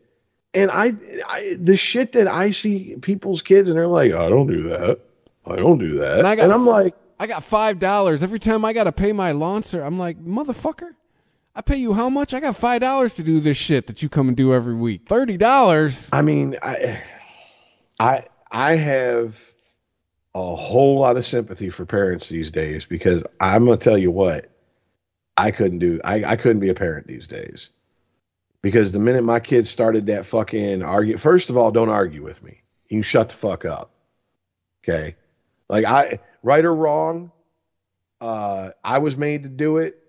And 0.53 0.69
I, 0.71 0.93
I, 1.27 1.55
the 1.59 1.75
shit 1.75 2.11
that 2.13 2.27
I 2.27 2.51
see 2.51 2.95
people's 3.01 3.41
kids 3.41 3.69
and 3.69 3.77
they're 3.77 3.87
like, 3.87 4.13
I 4.13 4.29
don't 4.29 4.47
do 4.47 4.63
that. 4.69 4.99
I 5.45 5.55
don't 5.55 5.79
do 5.79 5.97
that. 5.99 6.19
And 6.19 6.27
I 6.27 6.35
got- 6.35 6.51
I'm 6.51 6.65
like, 6.65 6.95
I 7.19 7.27
got 7.27 7.43
five 7.43 7.79
dollars 7.79 8.21
every 8.23 8.39
time 8.39 8.65
I 8.65 8.73
got 8.73 8.83
to 8.85 8.91
pay 8.91 9.13
my 9.13 9.31
lawn 9.31 9.63
sir. 9.63 9.81
I'm 9.83 9.97
like, 9.97 10.21
motherfucker, 10.23 10.91
I 11.55 11.61
pay 11.61 11.77
you 11.77 11.93
how 11.93 12.09
much? 12.09 12.33
I 12.33 12.39
got 12.39 12.55
five 12.55 12.81
dollars 12.81 13.13
to 13.15 13.23
do 13.23 13.39
this 13.39 13.55
shit 13.57 13.87
that 13.87 14.01
you 14.01 14.09
come 14.09 14.27
and 14.27 14.35
do 14.35 14.53
every 14.53 14.73
week. 14.75 15.07
Thirty 15.07 15.37
dollars. 15.37 16.09
I 16.11 16.21
mean, 16.21 16.57
I, 16.61 17.01
I, 17.99 18.25
I 18.51 18.75
have 18.75 19.52
a 20.35 20.55
whole 20.55 20.99
lot 20.99 21.17
of 21.17 21.25
sympathy 21.25 21.69
for 21.69 21.85
parents 21.85 22.29
these 22.29 22.51
days 22.51 22.85
because 22.85 23.23
I'm 23.39 23.65
gonna 23.65 23.77
tell 23.77 23.97
you 23.97 24.11
what, 24.11 24.49
I 25.37 25.51
couldn't 25.51 25.79
do. 25.79 25.99
I, 26.03 26.23
I 26.23 26.35
couldn't 26.35 26.59
be 26.59 26.69
a 26.69 26.73
parent 26.73 27.07
these 27.07 27.27
days 27.27 27.69
because 28.61 28.91
the 28.91 28.99
minute 28.99 29.23
my 29.23 29.39
kids 29.39 29.69
started 29.69 30.07
that 30.07 30.25
fucking 30.25 30.81
argue, 30.81 31.17
first 31.17 31.49
of 31.49 31.57
all, 31.57 31.71
don't 31.71 31.89
argue 31.89 32.23
with 32.23 32.41
me. 32.43 32.61
You 32.89 33.01
shut 33.03 33.29
the 33.29 33.35
fuck 33.35 33.65
up. 33.65 33.91
Okay, 34.83 35.15
like 35.69 35.85
I, 35.85 36.19
right 36.41 36.65
or 36.65 36.75
wrong, 36.75 37.31
uh, 38.19 38.71
I 38.83 38.97
was 38.97 39.15
made 39.15 39.43
to 39.43 39.49
do 39.49 39.77
it, 39.77 39.99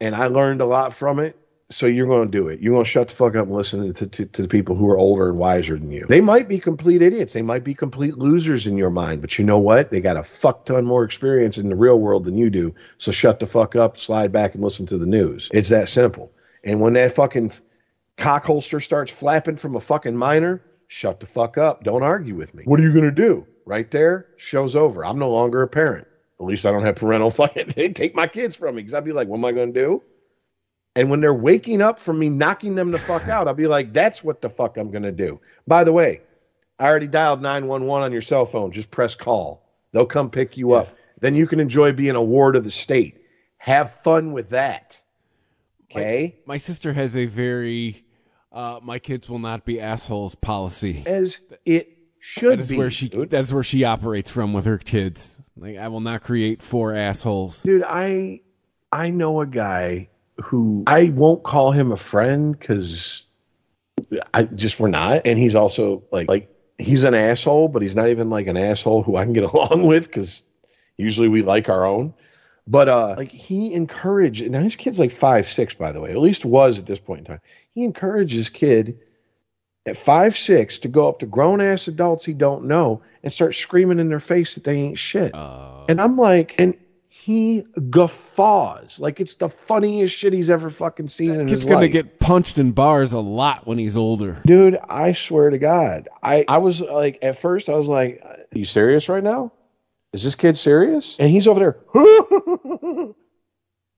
and 0.00 0.14
I 0.14 0.28
learned 0.28 0.60
a 0.60 0.66
lot 0.66 0.94
from 0.94 1.18
it. 1.18 1.36
So 1.70 1.86
you're 1.86 2.06
going 2.06 2.30
to 2.30 2.38
do 2.38 2.48
it. 2.48 2.60
You're 2.60 2.74
going 2.74 2.84
to 2.84 2.90
shut 2.90 3.08
the 3.08 3.14
fuck 3.14 3.34
up 3.36 3.46
and 3.46 3.56
listen 3.56 3.92
to, 3.94 4.06
to, 4.06 4.26
to 4.26 4.42
the 4.42 4.48
people 4.48 4.76
who 4.76 4.88
are 4.90 4.98
older 4.98 5.30
and 5.30 5.38
wiser 5.38 5.78
than 5.78 5.90
you. 5.90 6.04
They 6.06 6.20
might 6.20 6.46
be 6.46 6.58
complete 6.58 7.00
idiots. 7.00 7.32
They 7.32 7.42
might 7.42 7.64
be 7.64 7.74
complete 7.74 8.18
losers 8.18 8.66
in 8.66 8.76
your 8.76 8.90
mind, 8.90 9.22
but 9.22 9.38
you 9.38 9.44
know 9.44 9.58
what? 9.58 9.90
They 9.90 10.00
got 10.00 10.18
a 10.18 10.22
fuck 10.22 10.66
ton 10.66 10.84
more 10.84 11.04
experience 11.04 11.56
in 11.56 11.70
the 11.70 11.76
real 11.76 11.98
world 11.98 12.24
than 12.24 12.36
you 12.36 12.50
do. 12.50 12.74
So 12.98 13.12
shut 13.12 13.40
the 13.40 13.46
fuck 13.46 13.76
up, 13.76 13.98
slide 13.98 14.30
back, 14.30 14.54
and 14.54 14.62
listen 14.62 14.86
to 14.86 14.98
the 14.98 15.06
news. 15.06 15.48
It's 15.52 15.70
that 15.70 15.88
simple. 15.88 16.32
And 16.62 16.80
when 16.80 16.92
that 16.94 17.12
fucking 17.12 17.52
cock 18.16 18.44
holster 18.44 18.80
starts 18.80 19.10
flapping 19.10 19.56
from 19.56 19.74
a 19.74 19.80
fucking 19.80 20.16
minor, 20.16 20.62
shut 20.88 21.20
the 21.20 21.26
fuck 21.26 21.56
up. 21.56 21.82
Don't 21.82 22.02
argue 22.02 22.34
with 22.34 22.54
me. 22.54 22.64
What 22.64 22.78
are 22.78 22.82
you 22.82 22.92
going 22.92 23.04
to 23.04 23.10
do? 23.10 23.46
Right 23.64 23.90
there, 23.90 24.28
show's 24.36 24.76
over. 24.76 25.04
I'm 25.04 25.18
no 25.18 25.30
longer 25.30 25.62
a 25.62 25.68
parent. 25.68 26.06
At 26.38 26.46
least 26.46 26.66
I 26.66 26.72
don't 26.72 26.84
have 26.84 26.96
parental 26.96 27.30
fucking. 27.30 27.72
They 27.74 27.88
take 27.88 28.14
my 28.14 28.26
kids 28.26 28.54
from 28.54 28.76
me 28.76 28.82
because 28.82 28.94
I'd 28.94 29.04
be 29.04 29.12
like, 29.12 29.28
what 29.28 29.38
am 29.38 29.44
I 29.46 29.52
going 29.52 29.72
to 29.72 29.80
do? 29.80 30.02
And 30.96 31.10
when 31.10 31.20
they're 31.20 31.34
waking 31.34 31.82
up 31.82 31.98
from 31.98 32.18
me 32.18 32.28
knocking 32.28 32.74
them 32.76 32.92
the 32.92 32.98
fuck 32.98 33.28
out, 33.28 33.48
I'll 33.48 33.54
be 33.54 33.66
like, 33.66 33.92
that's 33.92 34.22
what 34.22 34.40
the 34.40 34.48
fuck 34.48 34.76
I'm 34.76 34.90
going 34.90 35.02
to 35.02 35.12
do. 35.12 35.40
By 35.66 35.82
the 35.84 35.92
way, 35.92 36.20
I 36.78 36.84
already 36.86 37.08
dialed 37.08 37.42
911 37.42 38.04
on 38.04 38.12
your 38.12 38.22
cell 38.22 38.46
phone. 38.46 38.70
Just 38.70 38.90
press 38.90 39.14
call. 39.14 39.68
They'll 39.92 40.06
come 40.06 40.30
pick 40.30 40.56
you 40.56 40.72
up. 40.72 40.88
Then 41.20 41.34
you 41.34 41.46
can 41.46 41.58
enjoy 41.60 41.92
being 41.92 42.14
a 42.16 42.22
ward 42.22 42.54
of 42.56 42.64
the 42.64 42.70
state. 42.70 43.20
Have 43.58 43.92
fun 44.02 44.32
with 44.32 44.50
that. 44.50 44.98
Okay? 45.90 46.36
My 46.46 46.58
sister 46.58 46.92
has 46.92 47.16
a 47.16 47.26
very 47.26 48.04
uh, 48.52 48.78
my 48.82 48.98
kids 48.98 49.28
will 49.28 49.38
not 49.38 49.64
be 49.64 49.80
assholes 49.80 50.34
policy. 50.36 51.02
As 51.06 51.40
it 51.64 51.96
should 52.20 52.58
That 52.58 52.60
is 52.60 52.70
be. 52.70 52.78
where 52.78 52.90
she 52.90 53.08
that's 53.08 53.52
where 53.52 53.62
she 53.62 53.84
operates 53.84 54.30
from 54.30 54.52
with 54.52 54.64
her 54.64 54.78
kids. 54.78 55.40
Like 55.56 55.76
I 55.76 55.88
will 55.88 56.00
not 56.00 56.22
create 56.22 56.62
four 56.62 56.94
assholes. 56.94 57.62
Dude, 57.62 57.82
I 57.84 58.40
I 58.92 59.10
know 59.10 59.40
a 59.40 59.46
guy 59.46 60.08
who 60.42 60.84
I 60.86 61.04
won't 61.04 61.42
call 61.42 61.72
him 61.72 61.92
a 61.92 61.96
friend 61.96 62.58
because 62.58 63.26
I 64.32 64.44
just 64.44 64.80
we're 64.80 64.88
not, 64.88 65.22
and 65.24 65.38
he's 65.38 65.54
also 65.54 66.02
like 66.10 66.28
like 66.28 66.50
he's 66.78 67.04
an 67.04 67.14
asshole, 67.14 67.68
but 67.68 67.82
he's 67.82 67.96
not 67.96 68.08
even 68.08 68.30
like 68.30 68.46
an 68.46 68.56
asshole 68.56 69.02
who 69.02 69.16
I 69.16 69.24
can 69.24 69.32
get 69.32 69.44
along 69.54 69.86
with 69.86 70.06
because 70.06 70.44
usually 70.96 71.28
we 71.28 71.42
like 71.42 71.68
our 71.68 71.84
own. 71.86 72.14
But 72.66 72.88
uh 72.88 73.14
like 73.18 73.30
he 73.30 73.74
encouraged 73.74 74.48
now 74.50 74.60
his 74.60 74.76
kid's 74.76 74.98
like 74.98 75.12
five 75.12 75.46
six 75.46 75.74
by 75.74 75.92
the 75.92 76.00
way, 76.00 76.10
at 76.10 76.18
least 76.18 76.44
was 76.44 76.78
at 76.78 76.86
this 76.86 76.98
point 76.98 77.20
in 77.20 77.24
time. 77.26 77.40
He 77.74 77.84
encouraged 77.84 78.34
his 78.34 78.48
kid 78.48 78.98
at 79.86 79.96
five 79.96 80.36
six 80.36 80.78
to 80.78 80.88
go 80.88 81.08
up 81.08 81.18
to 81.18 81.26
grown 81.26 81.60
ass 81.60 81.88
adults 81.88 82.24
he 82.24 82.32
don't 82.32 82.64
know 82.64 83.02
and 83.22 83.32
start 83.32 83.54
screaming 83.54 83.98
in 83.98 84.08
their 84.08 84.20
face 84.20 84.54
that 84.54 84.64
they 84.64 84.76
ain't 84.78 84.98
shit. 84.98 85.32
and 85.88 86.00
I'm 86.00 86.16
like, 86.16 86.54
and 86.58 86.74
he 87.24 87.64
guffaws 87.88 89.00
like 89.00 89.18
it's 89.18 89.36
the 89.36 89.48
funniest 89.48 90.14
shit 90.14 90.34
he's 90.34 90.50
ever 90.50 90.68
fucking 90.68 91.08
seen 91.08 91.30
in 91.30 91.40
his 91.40 91.40
life. 91.40 91.48
Kid's 91.48 91.62
his 91.62 91.64
gonna 91.70 91.80
life. 91.80 91.92
get 91.92 92.20
punched 92.20 92.58
in 92.58 92.72
bars 92.72 93.14
a 93.14 93.18
lot 93.18 93.66
when 93.66 93.78
he's 93.78 93.96
older. 93.96 94.42
Dude, 94.44 94.78
I 94.90 95.12
swear 95.12 95.48
to 95.48 95.56
God, 95.56 96.10
I 96.22 96.44
I 96.48 96.58
was 96.58 96.82
like 96.82 97.18
at 97.22 97.38
first 97.38 97.70
I 97.70 97.76
was 97.76 97.88
like, 97.88 98.20
"Are 98.22 98.36
you 98.52 98.66
serious 98.66 99.08
right 99.08 99.24
now? 99.24 99.52
Is 100.12 100.22
this 100.22 100.34
kid 100.34 100.54
serious?" 100.58 101.16
And 101.18 101.30
he's 101.30 101.46
over 101.46 101.60
there, 101.60 101.78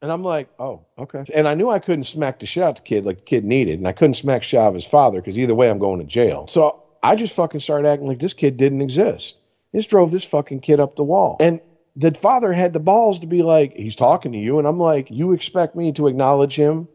and 0.03 0.13
I'm 0.13 0.23
like, 0.23 0.49
"Oh, 0.61 0.87
okay." 0.97 1.25
And 1.35 1.49
I 1.49 1.55
knew 1.55 1.69
I 1.69 1.81
couldn't 1.81 2.05
smack 2.05 2.39
the 2.39 2.47
shit 2.47 2.63
out 2.63 2.77
the 2.77 2.83
kid 2.83 3.05
like 3.05 3.17
the 3.17 3.25
kid 3.25 3.45
needed, 3.45 3.81
and 3.81 3.89
I 3.89 3.93
couldn't 3.93 4.15
smack 4.15 4.45
shit 4.45 4.61
out 4.61 4.69
of 4.69 4.75
his 4.75 4.87
father 4.87 5.21
because 5.21 5.37
either 5.37 5.55
way 5.55 5.69
I'm 5.69 5.81
going 5.81 5.99
to 5.99 6.07
jail. 6.07 6.47
So 6.47 6.85
I 7.03 7.17
just 7.17 7.35
fucking 7.35 7.59
started 7.59 7.89
acting 7.89 8.07
like 8.07 8.21
this 8.21 8.35
kid 8.35 8.57
didn't 8.57 8.83
exist. 8.83 9.37
This 9.73 9.85
drove 9.85 10.13
this 10.13 10.25
fucking 10.25 10.61
kid 10.61 10.79
up 10.79 10.95
the 10.95 11.03
wall, 11.03 11.39
and 11.41 11.61
the 11.97 12.13
father 12.13 12.53
had 12.53 12.73
the 12.73 12.81
balls 12.81 13.21
to 13.21 13.27
be 13.27 13.43
like, 13.43 13.75
"He's 13.75 13.97
talking 13.97 14.33
to 14.33 14.39
you," 14.39 14.59
and 14.59 14.69
I'm 14.69 14.79
like, 14.79 15.11
"You 15.11 15.33
expect 15.33 15.75
me 15.75 15.93
to 15.93 16.07
acknowledge 16.07 16.55
him?" 16.55 16.89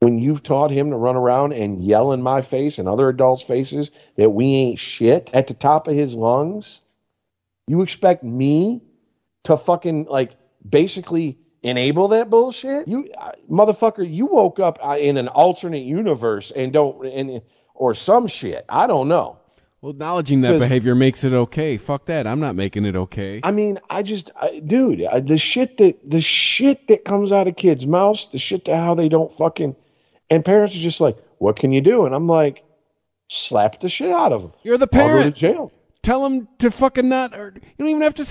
when 0.00 0.18
you've 0.18 0.42
taught 0.42 0.70
him 0.70 0.90
to 0.90 0.96
run 0.96 1.16
around 1.16 1.52
and 1.52 1.82
yell 1.82 2.12
in 2.12 2.22
my 2.22 2.40
face 2.40 2.78
and 2.78 2.88
other 2.88 3.08
adults' 3.08 3.42
faces 3.42 3.90
that 4.16 4.30
we 4.30 4.54
ain't 4.54 4.78
shit 4.78 5.30
at 5.34 5.48
the 5.48 5.54
top 5.54 5.88
of 5.88 5.94
his 5.94 6.14
lungs, 6.14 6.82
you 7.66 7.82
expect 7.82 8.22
me 8.22 8.80
to 9.44 9.56
fucking 9.56 10.04
like 10.04 10.36
basically 10.68 11.36
enable 11.62 12.08
that 12.08 12.30
bullshit? 12.30 12.86
You 12.86 13.10
uh, 13.18 13.32
motherfucker, 13.50 14.08
you 14.08 14.26
woke 14.26 14.60
up 14.60 14.78
uh, 14.82 14.96
in 14.98 15.16
an 15.16 15.28
alternate 15.28 15.82
universe 15.82 16.52
and 16.54 16.72
don't 16.72 17.04
and 17.06 17.42
or 17.74 17.94
some 17.94 18.26
shit. 18.28 18.64
I 18.68 18.86
don't 18.86 19.08
know. 19.08 19.37
Well, 19.80 19.92
acknowledging 19.92 20.40
that 20.40 20.58
behavior 20.58 20.96
makes 20.96 21.22
it 21.22 21.32
okay. 21.32 21.76
Fuck 21.76 22.06
that. 22.06 22.26
I'm 22.26 22.40
not 22.40 22.56
making 22.56 22.84
it 22.84 22.96
okay. 22.96 23.40
I 23.44 23.52
mean, 23.52 23.78
I 23.88 24.02
just, 24.02 24.32
I, 24.34 24.58
dude, 24.58 25.04
I, 25.04 25.20
the 25.20 25.38
shit 25.38 25.76
that 25.76 25.98
the 26.08 26.20
shit 26.20 26.88
that 26.88 27.04
comes 27.04 27.30
out 27.30 27.46
of 27.46 27.54
kids' 27.54 27.86
mouths, 27.86 28.26
the 28.32 28.38
shit 28.38 28.64
to 28.64 28.76
how 28.76 28.94
they 28.94 29.08
don't 29.08 29.32
fucking, 29.32 29.76
and 30.30 30.44
parents 30.44 30.74
are 30.74 30.80
just 30.80 31.00
like, 31.00 31.16
what 31.38 31.56
can 31.56 31.70
you 31.70 31.80
do? 31.80 32.06
And 32.06 32.14
I'm 32.14 32.26
like, 32.26 32.64
slap 33.28 33.80
the 33.80 33.88
shit 33.88 34.10
out 34.10 34.32
of 34.32 34.42
them. 34.42 34.52
You're 34.64 34.78
the 34.78 34.88
I'll 34.92 34.98
go 34.98 35.08
to 35.08 35.14
parent. 35.18 35.36
jail. 35.36 35.72
Tell 36.02 36.22
them 36.24 36.48
to 36.58 36.70
fucking 36.72 37.08
not. 37.08 37.36
Or 37.36 37.54
you 37.54 37.60
don't 37.78 37.88
even 37.88 38.02
have 38.02 38.14
to. 38.14 38.24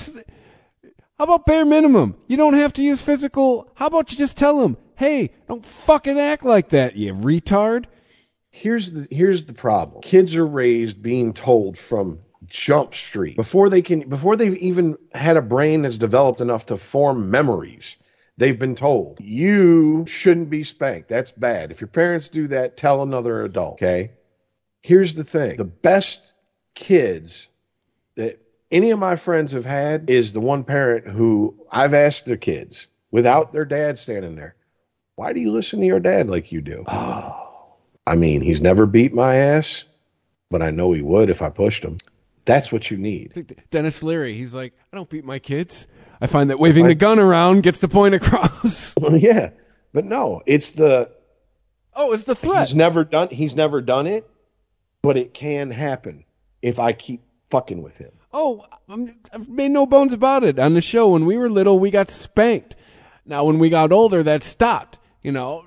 How 1.17 1.23
about 1.23 1.45
bare 1.45 1.65
minimum? 1.65 2.17
You 2.27 2.35
don't 2.35 2.55
have 2.55 2.73
to 2.73 2.83
use 2.83 3.01
physical. 3.01 3.71
How 3.75 3.87
about 3.87 4.11
you 4.11 4.17
just 4.17 4.37
tell 4.37 4.59
them, 4.59 4.77
hey, 4.97 5.31
don't 5.47 5.65
fucking 5.65 6.19
act 6.19 6.43
like 6.43 6.69
that, 6.69 6.95
you 6.97 7.13
retard. 7.13 7.85
Here's 8.59 8.91
the 8.91 9.07
here's 9.11 9.45
the 9.45 9.53
problem. 9.53 10.01
Kids 10.01 10.35
are 10.35 10.45
raised 10.45 11.01
being 11.01 11.33
told 11.33 11.77
from 11.77 12.19
Jump 12.47 12.95
Street 12.95 13.35
before 13.35 13.69
they 13.69 13.83
can 13.83 14.09
before 14.09 14.35
they've 14.35 14.57
even 14.57 14.97
had 15.13 15.37
a 15.37 15.41
brain 15.41 15.83
that's 15.83 15.99
developed 15.99 16.41
enough 16.41 16.65
to 16.67 16.77
form 16.77 17.29
memories. 17.29 17.97
They've 18.37 18.57
been 18.57 18.75
told 18.75 19.19
you 19.21 20.05
shouldn't 20.07 20.49
be 20.49 20.63
spanked. 20.63 21.07
That's 21.07 21.31
bad. 21.31 21.69
If 21.69 21.81
your 21.81 21.87
parents 21.87 22.29
do 22.29 22.47
that, 22.47 22.77
tell 22.77 23.03
another 23.03 23.43
adult. 23.43 23.75
Okay. 23.75 24.13
Here's 24.81 25.13
the 25.13 25.23
thing: 25.23 25.57
the 25.57 25.63
best 25.63 26.33
kids 26.73 27.49
that 28.15 28.39
any 28.71 28.89
of 28.89 28.97
my 28.97 29.17
friends 29.17 29.51
have 29.51 29.65
had 29.65 30.09
is 30.09 30.33
the 30.33 30.39
one 30.39 30.63
parent 30.63 31.07
who 31.07 31.55
I've 31.71 31.93
asked 31.93 32.25
their 32.25 32.37
kids 32.37 32.87
without 33.11 33.51
their 33.53 33.65
dad 33.65 33.99
standing 33.99 34.35
there, 34.35 34.55
why 35.15 35.33
do 35.33 35.39
you 35.39 35.51
listen 35.51 35.79
to 35.79 35.85
your 35.85 35.99
dad 35.99 36.27
like 36.27 36.51
you 36.51 36.61
do? 36.61 36.83
Ah. 36.87 37.46
I 38.07 38.15
mean, 38.15 38.41
he's 38.41 38.61
never 38.61 38.85
beat 38.85 39.13
my 39.13 39.35
ass, 39.35 39.83
but 40.49 40.61
I 40.61 40.69
know 40.69 40.93
he 40.93 41.01
would 41.01 41.29
if 41.29 41.41
I 41.41 41.49
pushed 41.49 41.83
him. 41.83 41.97
That's 42.45 42.71
what 42.71 42.89
you 42.89 42.97
need. 42.97 43.55
Denis 43.69 44.01
Leary, 44.01 44.33
he's 44.33 44.53
like, 44.53 44.73
I 44.93 44.95
don't 44.95 45.09
beat 45.09 45.25
my 45.25 45.39
kids. 45.39 45.85
I 46.21 46.27
find 46.27 46.49
that 46.49 46.57
waving 46.59 46.85
I- 46.85 46.89
the 46.89 46.95
gun 46.95 47.19
around 47.19 47.63
gets 47.63 47.79
the 47.79 47.89
point 47.89 48.15
across. 48.15 48.95
Well, 49.01 49.17
yeah, 49.17 49.49
but 49.93 50.05
no, 50.05 50.41
it's 50.45 50.71
the 50.71 51.11
oh, 51.93 52.13
it's 52.13 52.23
the 52.23 52.35
threat. 52.35 52.67
He's 52.67 52.75
never 52.75 53.03
done. 53.03 53.27
He's 53.29 53.55
never 53.55 53.81
done 53.81 54.07
it, 54.07 54.27
but 55.01 55.17
it 55.17 55.33
can 55.33 55.69
happen 55.69 56.23
if 56.61 56.79
I 56.79 56.93
keep 56.93 57.21
fucking 57.51 57.81
with 57.83 57.97
him. 57.97 58.11
Oh, 58.33 58.65
I'm, 58.89 59.07
I've 59.33 59.49
made 59.49 59.71
no 59.71 59.85
bones 59.85 60.13
about 60.13 60.43
it. 60.43 60.57
On 60.59 60.73
the 60.73 60.81
show, 60.81 61.09
when 61.09 61.25
we 61.25 61.37
were 61.37 61.49
little, 61.49 61.77
we 61.79 61.91
got 61.91 62.09
spanked. 62.09 62.75
Now, 63.25 63.43
when 63.45 63.59
we 63.59 63.69
got 63.69 63.91
older, 63.91 64.23
that 64.23 64.43
stopped. 64.43 64.97
You 65.23 65.31
know, 65.33 65.63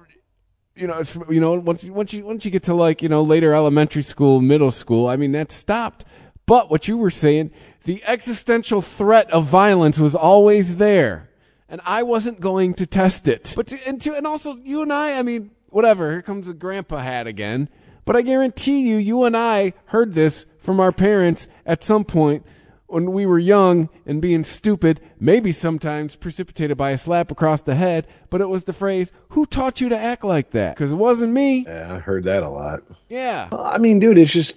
you 0.77 0.87
know, 0.87 0.99
it's, 0.99 1.17
you 1.29 1.41
know, 1.41 1.55
once 1.55 1.85
you, 1.85 1.93
once 1.93 2.13
you 2.13 2.25
once 2.25 2.45
you 2.45 2.51
get 2.51 2.63
to 2.65 2.75
like 2.75 3.03
you 3.03 3.09
know 3.09 3.23
later 3.23 3.55
elementary 3.55 4.03
school, 4.03 4.41
middle 4.41 4.71
school, 4.71 5.09
I 5.09 5.17
mean 5.17 5.33
that 5.33 5.53
stopped. 5.53 6.05
But 6.47 6.71
what 6.71 6.89
you 6.89 6.97
were 6.97 7.11
saying, 7.11 7.53
the 7.85 8.03
existential 8.07 8.83
threat 8.83 9.31
of 9.31 9.45
violence 9.45 9.99
was 9.99 10.15
always 10.15 10.77
there, 10.77 11.31
and 11.69 11.81
I 11.85 12.03
wasn't 12.03 12.41
going 12.41 12.75
to 12.75 12.87
test 12.87 13.29
it. 13.29 13.53
But 13.57 13.69
to, 13.69 13.79
and 13.87 14.01
to, 14.03 14.15
and 14.15 14.27
also 14.27 14.57
you 14.57 14.83
and 14.83 14.93
I, 14.93 15.19
I 15.19 15.23
mean, 15.23 15.51
whatever. 15.69 16.11
Here 16.11 16.23
comes 16.23 16.47
the 16.47 16.55
grandpa 16.55 16.99
hat 16.99 17.27
again. 17.27 17.69
But 18.05 18.17
I 18.17 18.23
guarantee 18.23 18.81
you, 18.89 18.97
you 18.97 19.25
and 19.25 19.37
I 19.37 19.75
heard 19.87 20.15
this 20.15 20.47
from 20.59 20.81
our 20.81 20.91
parents 20.91 21.47
at 21.65 21.85
some 21.85 22.05
point 22.05 22.45
when 22.91 23.13
we 23.13 23.27
were 23.27 23.39
young 23.39 23.89
and 24.05 24.21
being 24.21 24.45
stupid, 24.45 25.01
maybe 25.19 25.53
sometimes 25.53 26.17
precipitated 26.17 26.77
by 26.77 26.91
a 26.91 26.99
slap 26.99 27.31
across 27.31 27.63
the 27.63 27.75
head, 27.75 28.07
but 28.29 28.41
it 28.41 28.49
was 28.49 28.65
the 28.65 28.73
phrase, 28.73 29.13
Who 29.31 29.47
taught 29.47 29.81
you 29.81 29.89
to 29.89 29.99
act 29.99 30.25
like 30.25 30.51
that? 30.51 30.77
Because 30.77 30.93
it 30.93 30.97
wasn't 30.97 31.33
me. 31.33 31.65
Yeah, 31.67 31.95
I 31.95 31.99
heard 31.99 32.25
that 32.25 32.43
a 32.43 32.49
lot. 32.49 32.83
Yeah. 33.09 33.49
I 33.53 33.79
mean, 33.79 33.99
dude, 33.99 34.19
it's 34.19 34.33
just. 34.33 34.57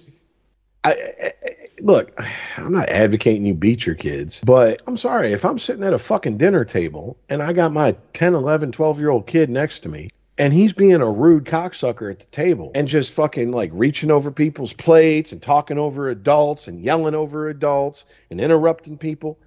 I, 0.82 0.92
I, 0.92 1.32
look, 1.80 2.18
I'm 2.58 2.72
not 2.72 2.90
advocating 2.90 3.46
you 3.46 3.54
beat 3.54 3.86
your 3.86 3.94
kids, 3.94 4.40
but 4.44 4.82
I'm 4.86 4.96
sorry. 4.96 5.32
If 5.32 5.44
I'm 5.44 5.58
sitting 5.58 5.82
at 5.82 5.94
a 5.94 5.98
fucking 5.98 6.36
dinner 6.36 6.64
table 6.64 7.16
and 7.30 7.42
I 7.42 7.52
got 7.54 7.72
my 7.72 7.96
10, 8.12 8.34
11, 8.34 8.72
12 8.72 8.98
year 8.98 9.10
old 9.10 9.26
kid 9.26 9.48
next 9.48 9.80
to 9.80 9.88
me 9.88 10.10
and 10.36 10.52
he's 10.52 10.72
being 10.72 10.94
a 10.94 11.10
rude 11.10 11.44
cocksucker 11.44 12.10
at 12.10 12.18
the 12.20 12.26
table 12.26 12.72
and 12.74 12.88
just 12.88 13.12
fucking 13.12 13.52
like 13.52 13.70
reaching 13.72 14.10
over 14.10 14.30
people's 14.30 14.72
plates 14.72 15.32
and 15.32 15.40
talking 15.40 15.78
over 15.78 16.08
adults 16.08 16.66
and 16.66 16.80
yelling 16.80 17.14
over 17.14 17.48
adults 17.48 18.04
and 18.30 18.40
interrupting 18.40 18.98
people. 18.98 19.38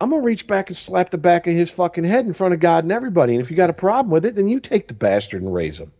I'm 0.00 0.10
gonna 0.10 0.22
reach 0.22 0.46
back 0.46 0.68
and 0.68 0.76
slap 0.76 1.10
the 1.10 1.18
back 1.18 1.46
of 1.46 1.54
his 1.54 1.70
fucking 1.70 2.04
head 2.04 2.26
in 2.26 2.32
front 2.32 2.54
of 2.54 2.60
God 2.60 2.84
and 2.84 2.92
everybody. 2.92 3.34
And 3.34 3.42
if 3.42 3.50
you 3.50 3.56
got 3.56 3.70
a 3.70 3.74
problem 3.74 4.10
with 4.10 4.24
it, 4.24 4.34
then 4.34 4.48
you 4.48 4.60
take 4.60 4.88
the 4.88 4.94
bastard 4.94 5.42
and 5.42 5.52
raise 5.52 5.78
him. 5.78 5.92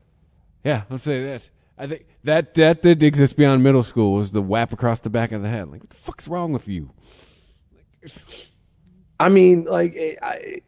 Yeah, 0.65 0.82
let's 0.90 1.05
say 1.05 1.24
that. 1.24 1.49
I 1.77 1.86
think 1.86 2.07
that 2.24 2.55
that 2.55 2.82
did 2.82 3.03
exist 3.03 3.36
beyond 3.36 3.62
middle 3.62 3.85
school 3.85 4.15
was 4.15 4.32
the 4.32 4.43
whap 4.43 4.73
across 4.73 5.01
the 5.01 5.11
back 5.11 5.31
of 5.31 5.43
the 5.43 5.49
head. 5.49 5.70
Like, 5.70 5.82
what 5.82 5.90
the 5.90 5.97
fuck's 5.97 6.27
wrong 6.27 6.53
with 6.53 6.66
you? 6.66 6.90
I 9.20 9.28
mean, 9.28 9.65
like, 9.65 10.19
I, 10.23 10.62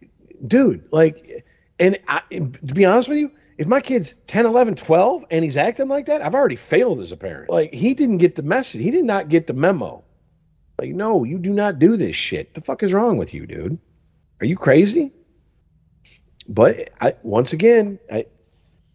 dude, 0.46 0.84
like, 0.92 1.44
and 1.78 1.98
I, 2.06 2.22
to 2.30 2.74
be 2.74 2.84
honest 2.84 3.08
with 3.08 3.18
you, 3.18 3.30
if 3.60 3.66
my 3.66 3.80
kid's 3.80 4.14
10, 4.26 4.46
11, 4.46 4.76
12 4.76 5.26
and 5.30 5.44
he's 5.44 5.58
acting 5.58 5.88
like 5.88 6.06
that, 6.06 6.22
I've 6.22 6.34
already 6.34 6.56
failed 6.56 6.98
as 6.98 7.12
a 7.12 7.16
parent. 7.18 7.50
Like, 7.50 7.74
he 7.74 7.92
didn't 7.92 8.16
get 8.16 8.34
the 8.34 8.42
message. 8.42 8.80
He 8.80 8.90
did 8.90 9.04
not 9.04 9.28
get 9.28 9.46
the 9.46 9.52
memo. 9.52 10.02
Like, 10.78 10.94
no, 10.94 11.24
you 11.24 11.38
do 11.38 11.50
not 11.50 11.78
do 11.78 11.98
this 11.98 12.16
shit. 12.16 12.54
The 12.54 12.62
fuck 12.62 12.82
is 12.82 12.94
wrong 12.94 13.18
with 13.18 13.34
you, 13.34 13.44
dude? 13.46 13.78
Are 14.40 14.46
you 14.46 14.56
crazy? 14.56 15.12
But 16.48 16.88
I, 17.02 17.16
once 17.22 17.52
again, 17.52 17.98
I, 18.10 18.24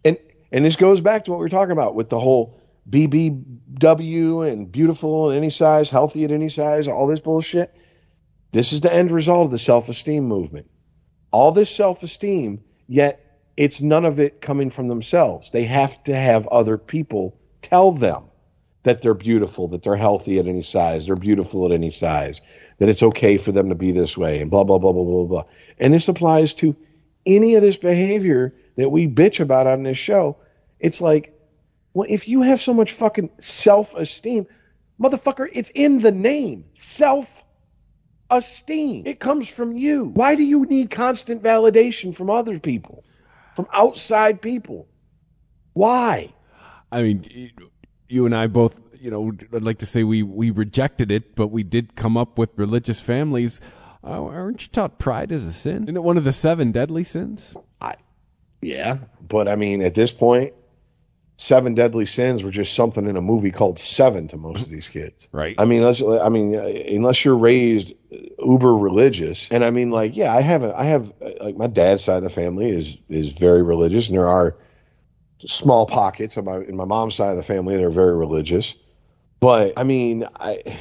and 0.04 0.18
and 0.50 0.64
this 0.64 0.74
goes 0.74 1.00
back 1.00 1.26
to 1.26 1.30
what 1.30 1.38
we 1.38 1.44
were 1.44 1.48
talking 1.48 1.70
about 1.70 1.94
with 1.94 2.08
the 2.08 2.18
whole 2.18 2.60
BBW 2.90 4.50
and 4.50 4.72
beautiful 4.72 5.30
in 5.30 5.36
any 5.36 5.50
size, 5.50 5.90
healthy 5.90 6.24
at 6.24 6.32
any 6.32 6.48
size, 6.48 6.88
all 6.88 7.06
this 7.06 7.20
bullshit. 7.20 7.72
This 8.50 8.72
is 8.72 8.80
the 8.80 8.92
end 8.92 9.12
result 9.12 9.44
of 9.44 9.52
the 9.52 9.58
self-esteem 9.58 10.24
movement. 10.24 10.68
All 11.30 11.52
this 11.52 11.70
self-esteem, 11.70 12.64
yet 12.88 13.25
it's 13.56 13.80
none 13.80 14.04
of 14.04 14.20
it 14.20 14.40
coming 14.40 14.70
from 14.70 14.88
themselves. 14.88 15.50
They 15.50 15.64
have 15.64 16.02
to 16.04 16.14
have 16.14 16.46
other 16.48 16.76
people 16.76 17.38
tell 17.62 17.92
them 17.92 18.24
that 18.82 19.02
they're 19.02 19.14
beautiful, 19.14 19.68
that 19.68 19.82
they're 19.82 19.96
healthy 19.96 20.38
at 20.38 20.46
any 20.46 20.62
size, 20.62 21.06
they're 21.06 21.16
beautiful 21.16 21.66
at 21.66 21.72
any 21.72 21.90
size, 21.90 22.40
that 22.78 22.88
it's 22.88 23.02
okay 23.02 23.36
for 23.36 23.50
them 23.50 23.70
to 23.70 23.74
be 23.74 23.90
this 23.90 24.16
way, 24.16 24.40
and 24.40 24.50
blah, 24.50 24.62
blah, 24.62 24.78
blah, 24.78 24.92
blah, 24.92 25.04
blah, 25.04 25.24
blah. 25.24 25.44
And 25.78 25.92
this 25.92 26.08
applies 26.08 26.54
to 26.54 26.76
any 27.24 27.54
of 27.54 27.62
this 27.62 27.76
behavior 27.76 28.54
that 28.76 28.90
we 28.90 29.08
bitch 29.08 29.40
about 29.40 29.66
on 29.66 29.82
this 29.82 29.98
show. 29.98 30.36
It's 30.78 31.00
like, 31.00 31.32
well, 31.94 32.06
if 32.08 32.28
you 32.28 32.42
have 32.42 32.60
so 32.60 32.74
much 32.74 32.92
fucking 32.92 33.30
self 33.40 33.94
esteem, 33.94 34.46
motherfucker, 35.00 35.48
it's 35.52 35.70
in 35.74 36.00
the 36.00 36.12
name. 36.12 36.66
Self 36.74 37.28
esteem. 38.30 39.04
It 39.06 39.18
comes 39.18 39.48
from 39.48 39.76
you. 39.76 40.04
Why 40.04 40.34
do 40.34 40.44
you 40.44 40.66
need 40.66 40.90
constant 40.90 41.42
validation 41.42 42.14
from 42.14 42.30
other 42.30 42.58
people, 42.58 43.02
from 43.56 43.66
outside 43.72 44.40
people? 44.40 44.86
Why? 45.72 46.32
I 46.92 47.02
mean, 47.02 47.50
you 48.08 48.26
and 48.26 48.36
I 48.36 48.46
both, 48.46 48.80
you 49.00 49.10
know, 49.10 49.32
I'd 49.52 49.62
like 49.62 49.78
to 49.78 49.86
say 49.86 50.04
we, 50.04 50.22
we 50.22 50.50
rejected 50.50 51.10
it, 51.10 51.34
but 51.34 51.48
we 51.48 51.62
did 51.62 51.96
come 51.96 52.16
up 52.16 52.38
with 52.38 52.50
religious 52.56 53.00
families. 53.00 53.60
Uh, 54.04 54.22
aren't 54.24 54.62
you 54.62 54.68
taught 54.68 54.98
pride 54.98 55.32
is 55.32 55.44
a 55.44 55.52
sin? 55.52 55.84
Isn't 55.84 55.96
it 55.96 56.02
one 56.02 56.16
of 56.16 56.24
the 56.24 56.32
seven 56.32 56.70
deadly 56.70 57.02
sins? 57.02 57.56
I, 57.80 57.96
yeah, 58.60 58.98
but 59.26 59.48
I 59.48 59.56
mean, 59.56 59.82
at 59.82 59.94
this 59.94 60.12
point, 60.12 60.54
seven 61.36 61.74
deadly 61.74 62.06
sins 62.06 62.42
were 62.42 62.50
just 62.50 62.74
something 62.74 63.06
in 63.06 63.16
a 63.16 63.20
movie 63.20 63.50
called 63.50 63.78
Seven 63.78 64.28
to 64.28 64.36
most 64.36 64.62
of 64.62 64.70
these 64.70 64.88
kids. 64.88 65.14
Right. 65.32 65.54
I 65.58 65.66
mean, 65.66 65.82
let's, 65.82 66.02
I 66.02 66.30
mean, 66.30 66.56
uh, 66.56 66.62
unless 66.62 67.22
you're 67.22 67.36
raised 67.36 67.92
uber 68.38 68.74
religious, 68.74 69.50
and 69.50 69.62
I 69.62 69.70
mean, 69.70 69.90
like, 69.90 70.16
yeah, 70.16 70.34
I 70.34 70.40
have, 70.40 70.62
a, 70.62 70.74
I 70.74 70.84
have, 70.84 71.12
uh, 71.20 71.30
like, 71.42 71.56
my 71.56 71.66
dad's 71.66 72.02
side 72.02 72.18
of 72.18 72.22
the 72.22 72.30
family 72.30 72.70
is 72.70 72.96
is 73.10 73.32
very 73.32 73.62
religious, 73.62 74.08
and 74.08 74.16
there 74.16 74.28
are 74.28 74.56
small 75.44 75.84
pockets 75.84 76.38
of 76.38 76.46
my 76.46 76.60
in 76.60 76.74
my 76.74 76.86
mom's 76.86 77.16
side 77.16 77.32
of 77.32 77.36
the 77.36 77.42
family 77.42 77.76
that 77.76 77.84
are 77.84 77.90
very 77.90 78.16
religious. 78.16 78.74
But 79.40 79.74
I 79.76 79.82
mean, 79.82 80.26
I 80.40 80.78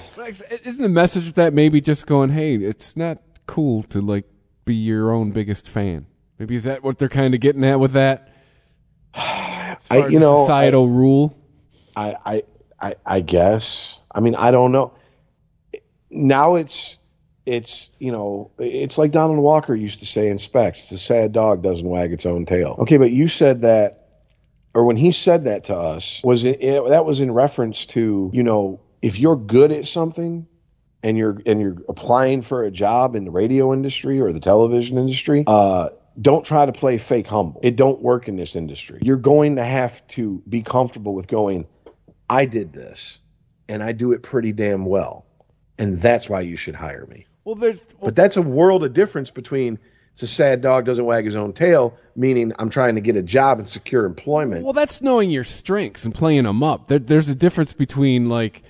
Isn't 0.64 0.84
the 0.84 0.88
message 0.88 1.28
of 1.28 1.34
that 1.34 1.54
maybe 1.54 1.82
just 1.82 2.08
going, 2.08 2.30
hey, 2.30 2.56
it's 2.56 2.96
not 2.96 3.22
cool 3.46 3.84
to 3.84 4.00
like 4.00 4.26
be 4.64 4.76
your 4.76 5.12
own 5.12 5.32
biggest 5.32 5.68
fan? 5.68 6.06
Maybe 6.40 6.56
is 6.56 6.64
that 6.64 6.82
what 6.82 6.98
they're 6.98 7.10
kind 7.10 7.34
of 7.34 7.42
getting 7.42 7.66
at 7.66 7.78
with 7.78 7.92
that? 7.92 8.30
I, 9.90 10.08
you 10.08 10.20
know, 10.20 10.44
societal 10.44 10.88
rule. 10.88 11.38
I, 11.96 12.16
I, 12.26 12.44
I, 12.80 12.96
I 13.06 13.20
guess. 13.20 14.00
I 14.14 14.20
mean, 14.20 14.36
I 14.36 14.52
don't 14.52 14.72
know. 14.72 14.94
Now 16.10 16.56
it's, 16.56 16.98
it's, 17.46 17.90
you 18.00 18.12
know, 18.12 18.52
it's 18.58 18.98
like 18.98 19.12
Donald 19.12 19.40
Walker 19.40 19.76
used 19.76 20.00
to 20.00 20.06
say 20.06 20.30
in 20.30 20.38
Specs. 20.38 20.80
It's 20.84 20.92
a 20.92 20.98
sad 20.98 21.32
dog 21.32 21.62
doesn't 21.62 21.88
wag 21.88 22.12
its 22.12 22.26
own 22.26 22.46
tail. 22.46 22.76
Okay, 22.80 22.98
but 22.98 23.12
you 23.12 23.28
said 23.28 23.62
that, 23.62 24.02
or 24.74 24.84
when 24.86 24.98
he 24.98 25.12
said 25.12 25.46
that 25.46 25.66
to 25.66 25.76
us, 25.78 26.22
was 26.24 26.44
it, 26.44 26.62
it 26.62 26.90
that 26.90 27.06
was 27.06 27.22
in 27.22 27.32
reference 27.32 27.86
to, 27.88 28.30
you 28.34 28.44
know, 28.44 28.82
if 29.02 29.20
you're 29.20 29.38
good 29.38 29.72
at 29.72 29.86
something 29.86 30.48
and 31.04 31.18
you're 31.18 31.42
and 31.46 31.62
you're 31.62 31.78
applying 31.88 32.42
for 32.42 32.64
a 32.64 32.72
job 32.72 33.16
in 33.16 33.24
the 33.24 33.32
radio 33.32 33.72
industry 33.72 34.20
or 34.20 34.34
the 34.34 34.40
television 34.40 34.98
industry, 34.98 35.46
uh, 35.48 35.90
don't 36.22 36.46
try 36.46 36.66
to 36.66 36.72
play 36.72 36.98
fake 36.98 37.28
humble. 37.28 37.60
It 37.64 37.76
don't 37.76 38.02
work 38.02 38.28
in 38.28 38.36
this 38.36 38.56
industry. 38.56 39.00
You're 39.02 39.18
going 39.18 39.56
to 39.58 39.66
have 39.66 40.06
to 40.10 40.42
be 40.48 40.62
comfortable 40.62 41.14
with 41.14 41.28
going, 41.28 41.68
I 42.30 42.46
did 42.46 42.74
this 42.74 43.20
and 43.68 43.84
I 43.84 43.92
do 43.92 44.14
it 44.14 44.24
pretty 44.24 44.54
damn 44.54 44.86
well. 44.86 45.26
And 45.78 46.00
that's 46.00 46.30
why 46.30 46.42
you 46.42 46.56
should 46.58 46.76
hire 46.76 47.06
me. 47.08 47.26
Well, 47.44 47.56
there's 47.56 47.84
But 48.02 48.16
that's 48.16 48.38
a 48.38 48.42
world 48.42 48.84
of 48.84 48.94
difference 48.94 49.30
between 49.30 49.78
it's 50.14 50.24
a 50.24 50.28
sad 50.28 50.62
dog 50.62 50.86
doesn't 50.86 51.04
wag 51.04 51.26
his 51.26 51.36
own 51.36 51.52
tail, 51.52 51.98
meaning 52.16 52.54
I'm 52.58 52.70
trying 52.70 52.96
to 52.96 53.02
get 53.02 53.18
a 53.18 53.22
job 53.22 53.60
and 53.60 53.68
secure 53.68 54.06
employment. 54.06 54.64
Well, 54.64 54.72
that's 54.72 55.02
knowing 55.02 55.30
your 55.30 55.44
strengths 55.44 56.06
and 56.06 56.14
playing 56.14 56.44
them 56.44 56.64
up. 56.64 56.88
There, 56.88 57.00
there's 57.00 57.28
a 57.28 57.36
difference 57.36 57.74
between 57.74 58.30
like, 58.30 58.64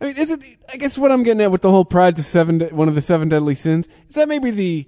I 0.00 0.06
mean, 0.06 0.16
is 0.16 0.30
it? 0.30 0.40
I 0.72 0.76
guess 0.76 0.96
what 0.96 1.10
I'm 1.10 1.24
getting 1.24 1.40
at 1.40 1.50
with 1.50 1.62
the 1.62 1.70
whole 1.70 1.84
pride 1.84 2.14
to 2.16 2.22
seven, 2.22 2.60
one 2.60 2.88
of 2.88 2.94
the 2.94 3.00
seven 3.00 3.28
deadly 3.28 3.56
sins, 3.56 3.88
is 4.08 4.14
that 4.14 4.28
maybe 4.28 4.52
the 4.52 4.86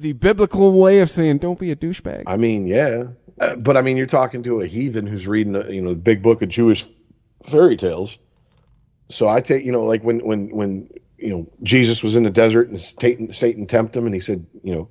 the 0.00 0.12
biblical 0.14 0.72
way 0.72 1.00
of 1.00 1.10
saying 1.10 1.38
don't 1.38 1.58
be 1.58 1.70
a 1.70 1.76
douchebag. 1.76 2.24
I 2.26 2.36
mean, 2.36 2.66
yeah, 2.66 3.04
Uh, 3.38 3.56
but 3.56 3.76
I 3.76 3.82
mean, 3.82 3.96
you're 3.96 4.06
talking 4.06 4.42
to 4.44 4.60
a 4.60 4.66
heathen 4.66 5.06
who's 5.06 5.26
reading, 5.26 5.54
a, 5.54 5.70
you 5.70 5.80
know, 5.80 5.90
the 5.90 6.00
big 6.00 6.22
book 6.22 6.42
of 6.42 6.48
Jewish 6.48 6.86
fairy 7.44 7.76
tales. 7.76 8.18
So 9.08 9.28
I 9.28 9.40
take, 9.40 9.64
you 9.64 9.72
know, 9.72 9.84
like 9.84 10.02
when 10.02 10.20
when 10.20 10.54
when 10.54 10.90
you 11.18 11.30
know 11.30 11.46
Jesus 11.62 12.02
was 12.02 12.16
in 12.16 12.22
the 12.22 12.30
desert 12.30 12.68
and 12.68 12.80
Satan, 12.80 13.32
Satan 13.32 13.66
tempted 13.66 13.98
him, 13.98 14.06
and 14.06 14.14
he 14.14 14.20
said, 14.20 14.46
you 14.62 14.74
know, 14.74 14.88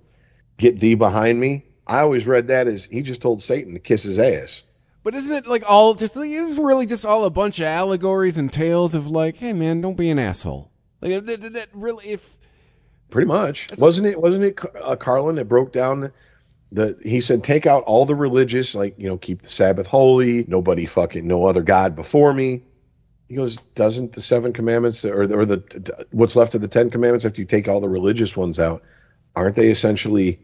get 0.57 0.79
thee 0.79 0.95
behind 0.95 1.39
me. 1.39 1.65
I 1.87 1.99
always 1.99 2.27
read 2.27 2.47
that 2.47 2.67
as 2.67 2.85
he 2.85 3.01
just 3.01 3.21
told 3.21 3.41
Satan 3.41 3.73
to 3.73 3.79
kiss 3.79 4.03
his 4.03 4.19
ass. 4.19 4.63
But 5.03 5.15
isn't 5.15 5.33
it 5.33 5.47
like 5.47 5.63
all 5.67 5.93
just 5.93 6.15
it 6.17 6.43
was 6.43 6.57
really 6.57 6.85
just 6.85 7.05
all 7.05 7.23
a 7.23 7.29
bunch 7.29 7.59
of 7.59 7.65
allegories 7.65 8.37
and 8.37 8.51
tales 8.51 8.93
of 8.93 9.07
like, 9.07 9.37
hey 9.37 9.53
man, 9.53 9.81
don't 9.81 9.97
be 9.97 10.09
an 10.09 10.19
asshole. 10.19 10.71
Like 11.01 11.11
it 11.11 11.69
really 11.73 12.07
if 12.09 12.38
Pretty 13.09 13.27
much, 13.27 13.67
wasn't 13.77 14.07
it? 14.07 14.21
Wasn't 14.21 14.43
it 14.43 14.59
uh, 14.81 14.95
Carlin 14.95 15.35
that 15.37 15.45
broke 15.45 15.73
down 15.73 16.11
the? 16.71 16.97
He 17.03 17.21
said, 17.21 17.43
take 17.43 17.65
out 17.65 17.83
all 17.83 18.05
the 18.05 18.15
religious, 18.15 18.75
like 18.75 18.93
you 18.97 19.07
know, 19.07 19.17
keep 19.17 19.41
the 19.41 19.49
Sabbath 19.49 19.87
holy. 19.87 20.45
Nobody 20.47 20.85
fucking, 20.85 21.25
no 21.25 21.47
other 21.47 21.63
god 21.63 21.95
before 21.95 22.33
me. 22.33 22.61
He 23.27 23.35
goes, 23.35 23.57
doesn't 23.75 24.13
the 24.13 24.21
seven 24.21 24.53
commandments 24.53 25.03
or 25.05 25.23
or 25.23 25.45
the 25.45 26.05
what's 26.11 26.35
left 26.35 26.53
of 26.55 26.61
the 26.61 26.67
ten 26.67 26.89
commandments 26.89 27.25
after 27.25 27.41
you 27.41 27.47
take 27.47 27.67
all 27.67 27.79
the 27.79 27.89
religious 27.89 28.37
ones 28.37 28.59
out, 28.59 28.83
aren't 29.35 29.55
they 29.55 29.69
essentially? 29.69 30.39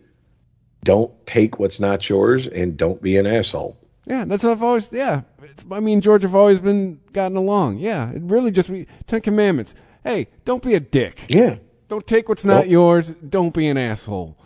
Don't 0.84 1.26
take 1.26 1.58
what's 1.58 1.80
not 1.80 2.08
yours 2.08 2.46
and 2.46 2.78
don't 2.78 3.02
be 3.02 3.18
an 3.18 3.26
asshole. 3.26 3.76
Yeah, 4.06 4.26
that's 4.26 4.44
what 4.44 4.52
I've 4.52 4.62
always. 4.62 4.94
Yeah, 4.94 5.22
it's, 5.42 5.66
I 5.72 5.80
mean, 5.80 6.02
George 6.02 6.22
have 6.22 6.36
always 6.36 6.60
been 6.60 7.00
gotten 7.12 7.38
along. 7.38 7.80
Yeah, 7.80 8.12
it 8.12 8.22
really 8.22 8.52
just 8.52 8.72
Ten 9.08 9.22
Commandments. 9.22 9.74
Hey, 10.04 10.28
don't 10.46 10.62
be 10.62 10.76
a 10.76 10.80
dick. 10.80 11.26
Yeah. 11.28 11.58
Don't 11.88 12.06
take 12.06 12.30
what's 12.30 12.45
not 12.45 12.62
Don't- 12.62 12.70
yours. 12.70 13.14
Don't 13.28 13.53
be 13.53 13.68
an 13.68 13.78
asshole. 13.78 14.38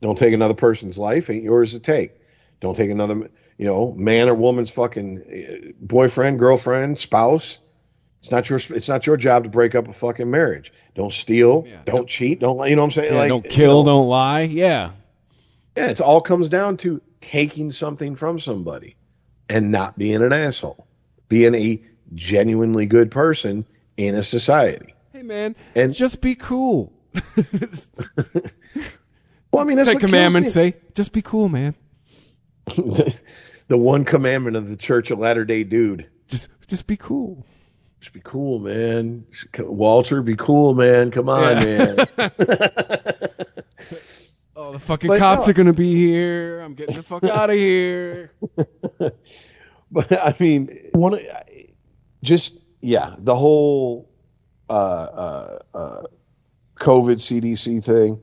Don't 0.00 0.18
take 0.18 0.34
another 0.34 0.54
person's 0.54 0.98
life. 0.98 1.30
Ain't 1.30 1.44
yours 1.44 1.72
to 1.72 1.80
take. 1.80 2.12
Don't 2.60 2.76
take 2.76 2.90
another, 2.90 3.30
you 3.58 3.66
know, 3.66 3.92
man 3.96 4.28
or 4.28 4.34
woman's 4.34 4.70
fucking 4.70 5.20
uh, 5.22 5.72
boyfriend, 5.80 6.38
girlfriend, 6.38 6.98
spouse. 6.98 7.58
It's 8.20 8.30
not 8.30 8.48
your. 8.48 8.58
It's 8.70 8.88
not 8.88 9.06
your 9.06 9.16
job 9.18 9.44
to 9.44 9.50
break 9.50 9.74
up 9.74 9.86
a 9.88 9.92
fucking 9.92 10.30
marriage. 10.30 10.72
Don't 10.94 11.12
steal. 11.12 11.66
don't 11.84 12.08
cheat. 12.08 12.40
Don't. 12.40 12.66
You 12.68 12.76
know 12.76 12.82
what 12.82 12.86
I'm 12.86 12.90
saying? 12.92 13.12
Yeah, 13.12 13.18
like, 13.18 13.28
don't 13.28 13.44
you 13.44 13.50
kill. 13.50 13.82
know, 13.82 13.90
Don't 13.90 14.08
lie. 14.08 14.40
Yeah. 14.42 14.92
Yeah, 15.76 15.88
it's 15.88 16.00
all 16.00 16.20
comes 16.20 16.48
down 16.48 16.76
to 16.78 17.02
taking 17.20 17.72
something 17.72 18.14
from 18.14 18.38
somebody 18.38 18.96
and 19.48 19.70
not 19.70 19.98
being 19.98 20.22
an 20.22 20.32
asshole, 20.32 20.86
being 21.28 21.54
a 21.54 21.82
genuinely 22.14 22.86
good 22.86 23.10
person 23.10 23.66
in 23.96 24.14
a 24.14 24.22
society. 24.22 24.93
Hey, 25.14 25.22
man, 25.22 25.54
and 25.76 25.94
just 25.94 26.20
be 26.20 26.34
cool. 26.34 26.92
Well, 29.52 29.62
I 29.62 29.66
mean, 29.68 29.76
that's 29.76 29.88
kills 29.88 30.00
Commandments 30.00 30.52
say, 30.52 30.74
just 30.96 31.12
be 31.12 31.22
cool, 31.22 31.48
man. 31.48 31.76
the 32.66 33.14
one 33.68 34.04
commandment 34.04 34.56
of 34.56 34.68
the 34.68 34.74
Church 34.74 35.12
of 35.12 35.20
Latter 35.20 35.44
Day 35.44 35.62
Dude. 35.62 36.08
Just, 36.26 36.48
just 36.66 36.88
be 36.88 36.96
cool. 36.96 37.46
Just 38.00 38.12
be 38.12 38.20
cool, 38.24 38.58
man. 38.58 39.24
Walter, 39.60 40.22
be 40.22 40.34
cool, 40.34 40.74
man. 40.74 41.12
Come 41.12 41.28
on, 41.28 41.62
Yeah. 41.62 41.94
man. 42.18 42.30
Oh, 44.56 44.72
the 44.72 44.78
fucking 44.80 45.08
But 45.08 45.18
cops 45.18 45.46
no. 45.46 45.50
are 45.50 45.54
gonna 45.54 45.72
be 45.72 45.94
here. 45.94 46.60
I'm 46.60 46.74
getting 46.74 46.94
the 46.96 47.02
fuck 47.02 47.22
out 47.24 47.50
of 47.50 47.56
here. 47.56 48.32
but 49.90 50.12
I 50.12 50.34
mean, 50.40 50.68
one, 50.92 51.20
just 52.22 52.58
yeah, 52.80 53.14
the 53.18 53.34
whole 53.36 54.08
uh, 54.68 54.72
uh, 54.72 55.58
uh, 55.74 56.02
COVID 56.76 57.16
CDC 57.16 57.84
thing. 57.84 58.20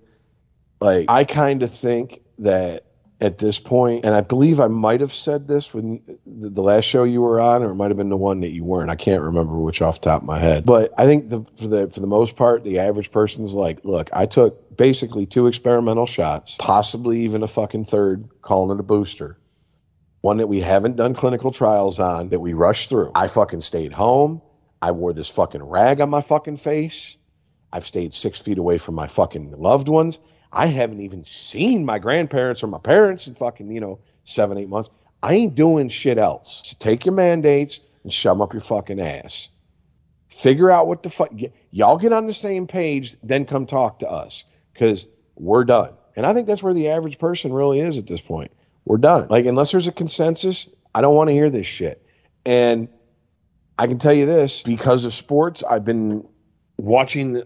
Like, 0.79 1.05
I 1.09 1.23
kind 1.23 1.63
of 1.63 1.73
think 1.73 2.21
that 2.39 2.85
at 3.19 3.37
this 3.37 3.59
point, 3.59 4.03
and 4.03 4.15
I 4.15 4.21
believe 4.21 4.59
I 4.59 4.67
might 4.67 5.01
have 5.01 5.13
said 5.13 5.47
this 5.47 5.71
when 5.71 6.01
the, 6.25 6.49
the 6.49 6.61
last 6.61 6.85
show 6.85 7.03
you 7.03 7.21
were 7.21 7.39
on, 7.39 7.63
or 7.63 7.69
it 7.69 7.75
might 7.75 7.91
have 7.91 7.97
been 7.97 8.09
the 8.09 8.17
one 8.17 8.39
that 8.39 8.49
you 8.49 8.63
weren't. 8.63 8.89
I 8.89 8.95
can't 8.95 9.21
remember 9.21 9.59
which 9.59 9.81
off 9.81 10.01
top 10.01 10.21
of 10.21 10.27
my 10.27 10.39
head. 10.39 10.65
But 10.65 10.91
I 10.97 11.05
think 11.05 11.29
the 11.29 11.45
for 11.55 11.67
the 11.67 11.87
for 11.89 11.99
the 11.99 12.07
most 12.07 12.35
part, 12.35 12.63
the 12.63 12.79
average 12.79 13.11
person's 13.11 13.53
like, 13.53 13.85
look, 13.85 14.09
I 14.11 14.25
took 14.25 14.75
basically 14.75 15.27
two 15.27 15.45
experimental 15.45 16.07
shots, 16.07 16.55
possibly 16.57 17.21
even 17.21 17.43
a 17.43 17.47
fucking 17.47 17.85
third, 17.85 18.27
calling 18.41 18.75
it 18.75 18.79
a 18.79 18.83
booster 18.83 19.37
one 20.21 20.37
that 20.37 20.47
we 20.47 20.61
haven't 20.61 20.95
done 20.95 21.13
clinical 21.13 21.51
trials 21.51 21.99
on 21.99 22.29
that 22.29 22.39
we 22.39 22.53
rushed 22.53 22.89
through. 22.89 23.11
I 23.15 23.27
fucking 23.27 23.61
stayed 23.61 23.91
home. 23.91 24.41
I 24.81 24.91
wore 24.91 25.13
this 25.13 25.29
fucking 25.29 25.63
rag 25.63 26.01
on 26.01 26.09
my 26.09 26.21
fucking 26.21 26.57
face. 26.57 27.17
I've 27.71 27.85
stayed 27.87 28.13
six 28.13 28.39
feet 28.39 28.57
away 28.57 28.77
from 28.77 28.95
my 28.95 29.07
fucking 29.07 29.51
loved 29.57 29.87
ones. 29.87 30.19
I 30.51 30.65
haven't 30.67 31.01
even 31.01 31.23
seen 31.23 31.85
my 31.85 31.99
grandparents 31.99 32.63
or 32.63 32.67
my 32.67 32.79
parents 32.79 33.27
in 33.27 33.35
fucking, 33.35 33.71
you 33.71 33.79
know, 33.79 33.99
seven, 34.25 34.57
eight 34.57 34.67
months. 34.69 34.89
I 35.23 35.33
ain't 35.35 35.55
doing 35.55 35.87
shit 35.87 36.17
else. 36.17 36.61
So 36.65 36.75
take 36.79 37.05
your 37.05 37.13
mandates 37.13 37.79
and 38.03 38.11
shove 38.11 38.37
'em 38.37 38.41
up 38.41 38.53
your 38.53 38.61
fucking 38.61 38.99
ass. 38.99 39.49
Figure 40.27 40.71
out 40.71 40.87
what 40.87 41.03
the 41.03 41.09
fuck. 41.09 41.29
y- 41.31 41.51
Y'all 41.71 41.97
get 41.97 42.11
on 42.11 42.27
the 42.27 42.33
same 42.33 42.67
page, 42.67 43.15
then 43.23 43.45
come 43.45 43.65
talk 43.65 43.99
to 43.99 44.09
us 44.11 44.43
because 44.73 45.07
we're 45.35 45.63
done. 45.63 45.93
And 46.15 46.25
I 46.25 46.33
think 46.33 46.47
that's 46.47 46.63
where 46.63 46.73
the 46.73 46.89
average 46.89 47.19
person 47.19 47.53
really 47.53 47.79
is 47.79 47.97
at 47.97 48.07
this 48.07 48.21
point. 48.21 48.51
We're 48.85 48.97
done. 48.97 49.27
Like, 49.29 49.45
unless 49.45 49.71
there's 49.71 49.87
a 49.87 49.91
consensus, 49.91 50.67
I 50.93 51.01
don't 51.01 51.15
want 51.15 51.29
to 51.29 51.33
hear 51.33 51.49
this 51.49 51.67
shit. 51.67 52.05
And 52.45 52.89
I 53.77 53.87
can 53.87 53.99
tell 53.99 54.13
you 54.13 54.25
this 54.25 54.63
because 54.63 55.05
of 55.05 55.13
sports, 55.13 55.63
I've 55.63 55.85
been 55.85 56.27
watching, 56.77 57.43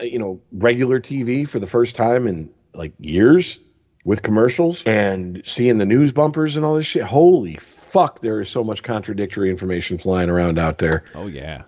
you 0.00 0.18
know, 0.18 0.40
regular 0.52 1.00
TV 1.00 1.48
for 1.48 1.58
the 1.58 1.66
first 1.66 1.96
time 1.96 2.26
in 2.26 2.50
like 2.74 2.94
years 2.98 3.58
with 4.04 4.22
commercials 4.22 4.82
and 4.84 5.42
seeing 5.44 5.78
the 5.78 5.86
news 5.86 6.12
bumpers 6.12 6.56
and 6.56 6.64
all 6.64 6.74
this 6.74 6.86
shit. 6.86 7.02
Holy 7.02 7.56
fuck, 7.56 8.20
there 8.20 8.40
is 8.40 8.50
so 8.50 8.64
much 8.64 8.82
contradictory 8.82 9.50
information 9.50 9.98
flying 9.98 10.28
around 10.28 10.58
out 10.58 10.78
there. 10.78 11.04
Oh 11.14 11.26
yeah. 11.26 11.62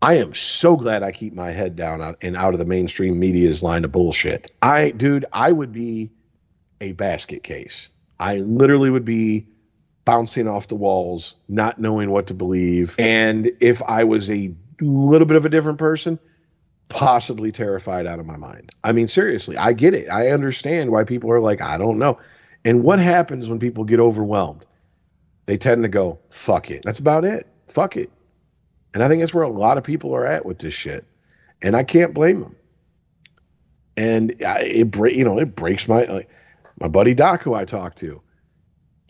I 0.00 0.14
am 0.14 0.34
so 0.34 0.76
glad 0.76 1.04
I 1.04 1.12
keep 1.12 1.32
my 1.32 1.52
head 1.52 1.76
down 1.76 2.16
and 2.22 2.36
out 2.36 2.54
of 2.54 2.58
the 2.58 2.64
mainstream 2.64 3.20
media's 3.20 3.62
line 3.62 3.84
of 3.84 3.92
bullshit. 3.92 4.50
I, 4.60 4.90
dude, 4.90 5.26
I 5.32 5.52
would 5.52 5.72
be 5.72 6.10
a 6.80 6.90
basket 6.92 7.44
case. 7.44 7.88
I 8.18 8.38
literally 8.38 8.90
would 8.90 9.04
be 9.04 9.46
bouncing 10.04 10.48
off 10.48 10.68
the 10.68 10.74
walls, 10.74 11.34
not 11.48 11.80
knowing 11.80 12.10
what 12.10 12.26
to 12.28 12.34
believe. 12.34 12.96
And 12.98 13.52
if 13.60 13.82
I 13.82 14.04
was 14.04 14.30
a 14.30 14.52
little 14.80 15.26
bit 15.26 15.36
of 15.36 15.44
a 15.44 15.48
different 15.48 15.78
person, 15.78 16.18
possibly 16.88 17.52
terrified 17.52 18.06
out 18.06 18.18
of 18.18 18.26
my 18.26 18.36
mind. 18.36 18.70
I 18.84 18.92
mean, 18.92 19.06
seriously, 19.06 19.56
I 19.56 19.72
get 19.72 19.94
it. 19.94 20.08
I 20.08 20.28
understand 20.28 20.90
why 20.90 21.04
people 21.04 21.30
are 21.30 21.40
like, 21.40 21.60
I 21.60 21.78
don't 21.78 21.98
know. 21.98 22.18
And 22.64 22.82
what 22.82 22.98
happens 22.98 23.48
when 23.48 23.58
people 23.58 23.84
get 23.84 24.00
overwhelmed? 24.00 24.64
They 25.46 25.56
tend 25.56 25.82
to 25.82 25.88
go, 25.88 26.18
fuck 26.30 26.70
it. 26.70 26.82
That's 26.84 26.98
about 26.98 27.24
it. 27.24 27.46
Fuck 27.68 27.96
it. 27.96 28.10
And 28.94 29.02
I 29.02 29.08
think 29.08 29.20
that's 29.20 29.34
where 29.34 29.44
a 29.44 29.48
lot 29.48 29.78
of 29.78 29.84
people 29.84 30.14
are 30.14 30.26
at 30.26 30.44
with 30.44 30.58
this 30.58 30.74
shit. 30.74 31.04
And 31.62 31.74
I 31.74 31.82
can't 31.82 32.12
blame 32.12 32.40
them. 32.40 32.56
And 33.96 34.34
I, 34.44 34.60
it 34.60 34.96
you 35.14 35.24
know, 35.24 35.38
it 35.38 35.54
breaks 35.54 35.88
my 35.88 36.04
like 36.04 36.28
my 36.80 36.88
buddy 36.88 37.14
Doc, 37.14 37.42
who 37.42 37.54
I 37.54 37.64
talk 37.64 37.94
to. 37.96 38.20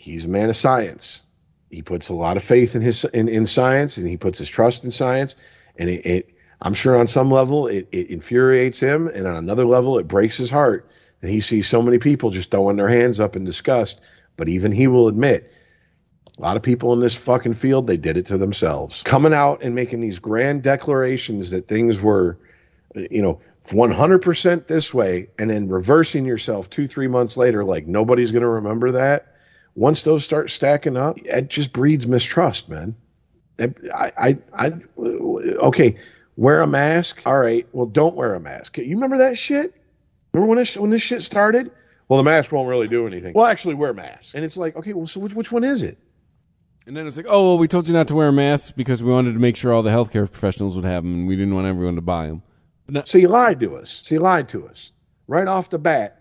He's 0.02 0.24
a 0.24 0.28
man 0.28 0.50
of 0.50 0.56
science. 0.56 1.22
He 1.70 1.80
puts 1.80 2.08
a 2.08 2.14
lot 2.14 2.36
of 2.36 2.42
faith 2.42 2.74
in 2.74 2.82
his 2.82 3.04
in, 3.04 3.28
in 3.28 3.46
science, 3.46 3.96
and 3.96 4.08
he 4.08 4.16
puts 4.16 4.38
his 4.38 4.48
trust 4.48 4.84
in 4.84 4.90
science. 4.90 5.36
And 5.76 5.88
it, 5.88 6.04
it 6.04 6.30
I'm 6.60 6.74
sure 6.74 6.98
on 6.98 7.06
some 7.06 7.30
level 7.30 7.68
it, 7.68 7.88
it 7.92 8.10
infuriates 8.10 8.80
him, 8.80 9.06
and 9.06 9.26
on 9.28 9.36
another 9.36 9.64
level 9.64 9.98
it 9.98 10.08
breaks 10.08 10.36
his 10.36 10.50
heart 10.50 10.90
that 11.20 11.30
he 11.30 11.40
sees 11.40 11.68
so 11.68 11.80
many 11.80 11.98
people 11.98 12.30
just 12.30 12.50
throwing 12.50 12.76
their 12.76 12.88
hands 12.88 13.20
up 13.20 13.36
in 13.36 13.44
disgust. 13.44 14.00
But 14.36 14.48
even 14.48 14.72
he 14.72 14.88
will 14.88 15.06
admit 15.06 15.52
a 16.36 16.42
lot 16.42 16.56
of 16.56 16.62
people 16.62 16.92
in 16.94 17.00
this 17.00 17.14
fucking 17.14 17.54
field, 17.54 17.86
they 17.86 17.96
did 17.96 18.16
it 18.16 18.26
to 18.26 18.38
themselves. 18.38 19.02
Coming 19.04 19.32
out 19.32 19.62
and 19.62 19.74
making 19.74 20.00
these 20.00 20.18
grand 20.18 20.64
declarations 20.64 21.50
that 21.50 21.68
things 21.68 22.00
were, 22.00 22.38
you 22.94 23.22
know, 23.22 23.40
100% 23.66 24.66
this 24.66 24.92
way, 24.92 25.28
and 25.38 25.48
then 25.48 25.68
reversing 25.68 26.24
yourself 26.24 26.68
two, 26.68 26.88
three 26.88 27.06
months 27.06 27.36
later, 27.36 27.64
like 27.64 27.86
nobody's 27.86 28.32
going 28.32 28.42
to 28.42 28.48
remember 28.48 28.92
that. 28.92 29.31
Once 29.74 30.02
those 30.02 30.24
start 30.24 30.50
stacking 30.50 30.96
up, 30.96 31.18
it 31.24 31.48
just 31.48 31.72
breeds 31.72 32.06
mistrust, 32.06 32.68
man. 32.68 32.94
I, 33.58 34.12
I, 34.18 34.38
I, 34.52 34.72
okay, 34.98 35.96
wear 36.36 36.60
a 36.60 36.66
mask. 36.66 37.22
All 37.24 37.38
right, 37.38 37.66
well, 37.72 37.86
don't 37.86 38.14
wear 38.14 38.34
a 38.34 38.40
mask. 38.40 38.78
You 38.78 38.94
remember 38.94 39.18
that 39.18 39.38
shit? 39.38 39.74
Remember 40.32 40.48
when 40.48 40.58
this 40.58 40.76
when 40.76 40.90
this 40.90 41.02
shit 41.02 41.22
started? 41.22 41.70
Well, 42.08 42.18
the 42.18 42.24
mask 42.24 42.52
won't 42.52 42.68
really 42.68 42.88
do 42.88 43.06
anything. 43.06 43.32
Well, 43.34 43.46
actually, 43.46 43.74
wear 43.74 43.94
masks. 43.94 44.34
And 44.34 44.44
it's 44.44 44.56
like, 44.56 44.76
okay, 44.76 44.92
well, 44.92 45.06
so 45.06 45.20
which, 45.20 45.32
which 45.34 45.52
one 45.52 45.64
is 45.64 45.82
it? 45.82 45.98
And 46.86 46.96
then 46.96 47.06
it's 47.06 47.16
like, 47.16 47.26
oh, 47.28 47.44
well, 47.44 47.58
we 47.58 47.68
told 47.68 47.86
you 47.86 47.94
not 47.94 48.08
to 48.08 48.14
wear 48.14 48.32
masks 48.32 48.72
because 48.72 49.02
we 49.02 49.12
wanted 49.12 49.34
to 49.34 49.38
make 49.38 49.56
sure 49.56 49.72
all 49.72 49.82
the 49.82 49.90
healthcare 49.90 50.30
professionals 50.30 50.74
would 50.74 50.84
have 50.84 51.04
them, 51.04 51.14
and 51.14 51.28
we 51.28 51.36
didn't 51.36 51.54
want 51.54 51.66
everyone 51.66 51.94
to 51.94 52.02
buy 52.02 52.26
them. 52.26 52.42
So 53.04 53.18
you 53.18 53.28
lied 53.28 53.60
to 53.60 53.76
us. 53.76 54.02
So 54.04 54.16
you 54.16 54.20
lied 54.20 54.48
to 54.50 54.66
us 54.66 54.90
right 55.28 55.46
off 55.46 55.70
the 55.70 55.78
bat, 55.78 56.18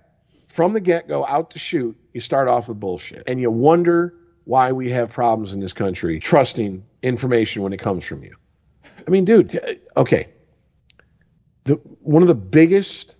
from 0.47 0.73
the 0.73 0.79
get 0.79 1.07
go, 1.07 1.25
out 1.25 1.51
to 1.51 1.59
shoot. 1.59 1.97
You 2.13 2.19
start 2.19 2.47
off 2.47 2.67
with 2.67 2.79
bullshit, 2.79 3.23
and 3.27 3.39
you 3.39 3.49
wonder 3.51 4.13
why 4.43 4.71
we 4.71 4.91
have 4.91 5.11
problems 5.11 5.53
in 5.53 5.59
this 5.59 5.73
country 5.73 6.19
trusting 6.19 6.83
information 7.01 7.61
when 7.61 7.73
it 7.73 7.77
comes 7.77 8.05
from 8.05 8.23
you. 8.23 8.35
I 9.07 9.09
mean, 9.09 9.25
dude, 9.25 9.49
t- 9.49 9.59
okay. 9.95 10.29
The 11.63 11.75
one 12.01 12.21
of 12.21 12.27
the 12.27 12.35
biggest 12.35 13.15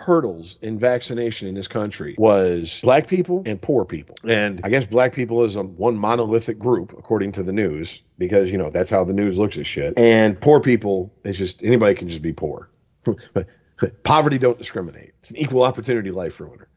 hurdles 0.00 0.58
in 0.62 0.78
vaccination 0.78 1.46
in 1.46 1.54
this 1.54 1.68
country 1.68 2.14
was 2.18 2.80
black 2.80 3.06
people 3.06 3.42
and 3.44 3.60
poor 3.60 3.84
people. 3.84 4.16
And 4.26 4.60
I 4.64 4.70
guess 4.70 4.86
black 4.86 5.12
people 5.12 5.44
is 5.44 5.56
a 5.56 5.62
one 5.62 5.98
monolithic 5.98 6.58
group, 6.58 6.94
according 6.98 7.32
to 7.32 7.42
the 7.42 7.52
news, 7.52 8.00
because, 8.16 8.50
you 8.50 8.56
know, 8.56 8.70
that's 8.70 8.88
how 8.88 9.04
the 9.04 9.12
news 9.12 9.38
looks 9.38 9.58
at 9.58 9.66
shit. 9.66 9.94
And 9.98 10.40
poor 10.40 10.60
people, 10.60 11.12
it's 11.22 11.38
just 11.38 11.62
anybody 11.62 11.94
can 11.94 12.08
just 12.08 12.22
be 12.22 12.32
poor. 12.32 12.70
Poverty 14.02 14.38
don't 14.38 14.58
discriminate. 14.58 15.12
It's 15.20 15.30
an 15.30 15.36
equal 15.36 15.62
opportunity 15.62 16.10
life 16.10 16.40
ruiner. 16.40 16.68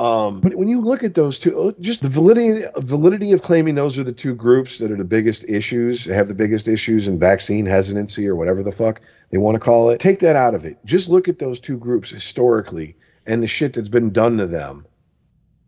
Um, 0.00 0.40
but 0.40 0.54
when 0.54 0.66
you 0.66 0.80
look 0.80 1.04
at 1.04 1.14
those 1.14 1.38
two, 1.38 1.60
uh, 1.60 1.72
just 1.78 2.00
the 2.00 2.08
validity 2.08 2.64
validity 2.78 3.32
of 3.32 3.42
claiming 3.42 3.74
those 3.74 3.98
are 3.98 4.02
the 4.02 4.14
two 4.14 4.34
groups 4.34 4.78
that 4.78 4.90
are 4.90 4.96
the 4.96 5.04
biggest 5.04 5.44
issues, 5.46 6.06
have 6.06 6.26
the 6.26 6.34
biggest 6.34 6.66
issues 6.66 7.06
in 7.06 7.18
vaccine 7.18 7.66
hesitancy 7.66 8.26
or 8.26 8.34
whatever 8.34 8.62
the 8.62 8.72
fuck 8.72 9.02
they 9.30 9.36
want 9.36 9.56
to 9.56 9.60
call 9.60 9.90
it. 9.90 10.00
Take 10.00 10.20
that 10.20 10.36
out 10.36 10.54
of 10.54 10.64
it. 10.64 10.78
Just 10.86 11.10
look 11.10 11.28
at 11.28 11.38
those 11.38 11.60
two 11.60 11.76
groups 11.76 12.08
historically 12.08 12.96
and 13.26 13.42
the 13.42 13.46
shit 13.46 13.74
that's 13.74 13.90
been 13.90 14.10
done 14.10 14.38
to 14.38 14.46
them 14.46 14.86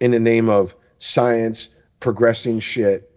in 0.01 0.13
the 0.13 0.21
name 0.21 0.49
of 0.49 0.75
science, 0.99 1.69
progressing 2.01 2.59
shit, 2.59 3.13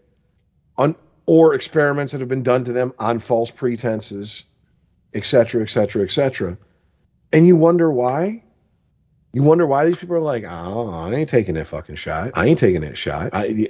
on, 0.78 0.98
or 1.28 1.54
experiments 1.54 2.12
that 2.12 2.20
have 2.20 2.30
been 2.30 2.44
done 2.44 2.66
to 2.66 2.74
them 2.74 2.92
on 3.00 3.20
false 3.20 3.52
pretenses, 3.52 4.44
et 5.14 5.26
cetera, 5.26 5.64
et 5.64 5.70
cetera, 5.70 6.04
et 6.04 6.12
cetera. 6.12 6.58
And 7.32 7.48
you 7.48 7.56
wonder 7.56 7.90
why? 7.90 8.44
You 9.36 9.44
wonder 9.44 9.68
why 9.68 9.86
these 9.86 9.98
people 9.98 10.16
are 10.16 10.22
like, 10.22 10.46
oh, 10.46 10.90
I 10.92 11.14
ain't 11.14 11.28
taking 11.28 11.56
that 11.56 11.68
fucking 11.68 11.98
shot. 11.98 12.32
I 12.36 12.46
ain't 12.46 12.58
taking 12.58 12.80
that 12.80 12.98
shot. 12.98 13.32
I, 13.34 13.68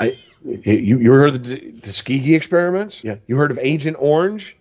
I, 0.00 0.18
You 0.42 0.98
you 0.98 1.12
heard 1.12 1.36
of 1.36 1.44
the 1.44 1.58
Tuskegee 1.80 2.34
experiments? 2.34 3.04
Yeah. 3.04 3.18
You 3.28 3.36
heard 3.36 3.52
of 3.52 3.58
Agent 3.62 3.96
Orange? 4.00 4.56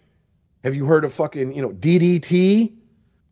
Have 0.63 0.75
you 0.75 0.85
heard 0.85 1.03
of 1.03 1.11
fucking 1.11 1.51
you 1.55 1.63
know 1.63 1.69
DDT? 1.69 2.73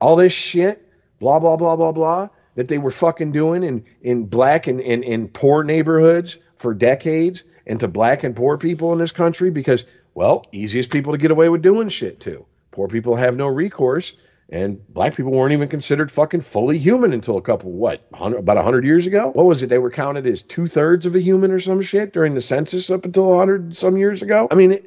All 0.02 0.15
this 0.15 0.34
shit, 0.34 0.90
blah 1.19 1.38
blah 1.38 1.56
blah 1.56 1.76
blah 1.76 1.91
blah, 1.91 2.30
that 2.56 2.68
they 2.68 2.80
were 2.80 2.90
fucking 2.90 3.31
doing 3.31 3.64
in 3.64 3.85
in 4.02 4.26
black 4.26 4.65
and 4.65 4.80
in, 4.80 5.03
in 5.03 5.27
poor 5.27 5.64
neighborhoods 5.64 6.40
for 6.57 6.73
decades, 6.73 7.44
and 7.68 7.80
to 7.80 7.88
black 7.88 8.23
and 8.23 8.35
poor 8.35 8.57
people 8.57 8.91
in 8.91 8.98
this 8.98 9.11
country 9.11 9.52
because 9.52 9.85
well, 10.15 10.48
easiest 10.52 10.90
people 10.90 11.11
to 11.11 11.19
get 11.19 11.30
away 11.30 11.49
with 11.49 11.61
doing 11.61 11.90
shit 11.90 12.19
to. 12.22 12.44
Poor 12.72 12.88
people 12.88 13.15
have 13.15 13.35
no 13.35 13.45
recourse, 13.45 14.14
and 14.49 14.86
black 14.88 15.15
people 15.15 15.32
weren't 15.32 15.53
even 15.53 15.68
considered 15.68 16.11
fucking 16.11 16.41
fully 16.41 16.78
human 16.78 17.14
until 17.14 17.38
a 17.38 17.41
couple, 17.41 17.72
what, 17.72 18.02
100, 18.10 18.38
about 18.38 18.57
100 18.57 18.86
years 18.86 19.07
ago? 19.07 19.32
What 19.34 19.45
was 19.45 19.64
it? 19.64 19.68
They 19.68 19.78
were 19.78 19.90
counted 19.90 20.28
as 20.28 20.44
two 20.44 20.68
thirds 20.68 21.06
of 21.06 21.15
a 21.15 21.22
human 21.22 21.52
or 21.52 21.60
some 21.60 21.82
shit 21.82 22.14
during 22.14 22.34
the 22.34 22.41
census 22.41 22.90
up 22.90 23.06
until 23.06 23.28
100 23.30 23.76
some 23.76 23.98
years 23.98 24.22
ago? 24.22 24.48
I 24.52 24.56
mean, 24.56 24.80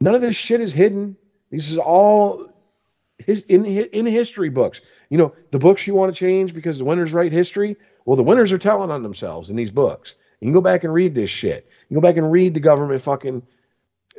none 0.00 0.14
of 0.14 0.20
this 0.20 0.36
shit 0.36 0.60
is 0.60 0.72
hidden. 0.72 1.16
This 1.50 1.70
is 1.70 1.78
all 1.78 2.46
his, 3.18 3.42
in, 3.48 3.64
in 3.66 4.06
history 4.06 4.48
books. 4.48 4.80
You 5.10 5.18
know, 5.18 5.34
the 5.50 5.58
books 5.58 5.86
you 5.86 5.94
want 5.94 6.14
to 6.14 6.18
change 6.18 6.54
because 6.54 6.78
the 6.78 6.84
winners 6.84 7.12
write 7.12 7.32
history? 7.32 7.76
Well, 8.04 8.16
the 8.16 8.22
winners 8.22 8.52
are 8.52 8.58
telling 8.58 8.90
on 8.90 9.02
themselves 9.02 9.50
in 9.50 9.56
these 9.56 9.70
books. 9.70 10.14
You 10.40 10.46
can 10.46 10.54
go 10.54 10.60
back 10.60 10.84
and 10.84 10.92
read 10.92 11.14
this 11.14 11.30
shit. 11.30 11.66
You 11.88 11.94
go 11.94 12.00
back 12.00 12.16
and 12.16 12.32
read 12.32 12.54
the 12.54 12.60
government 12.60 13.02
fucking 13.02 13.42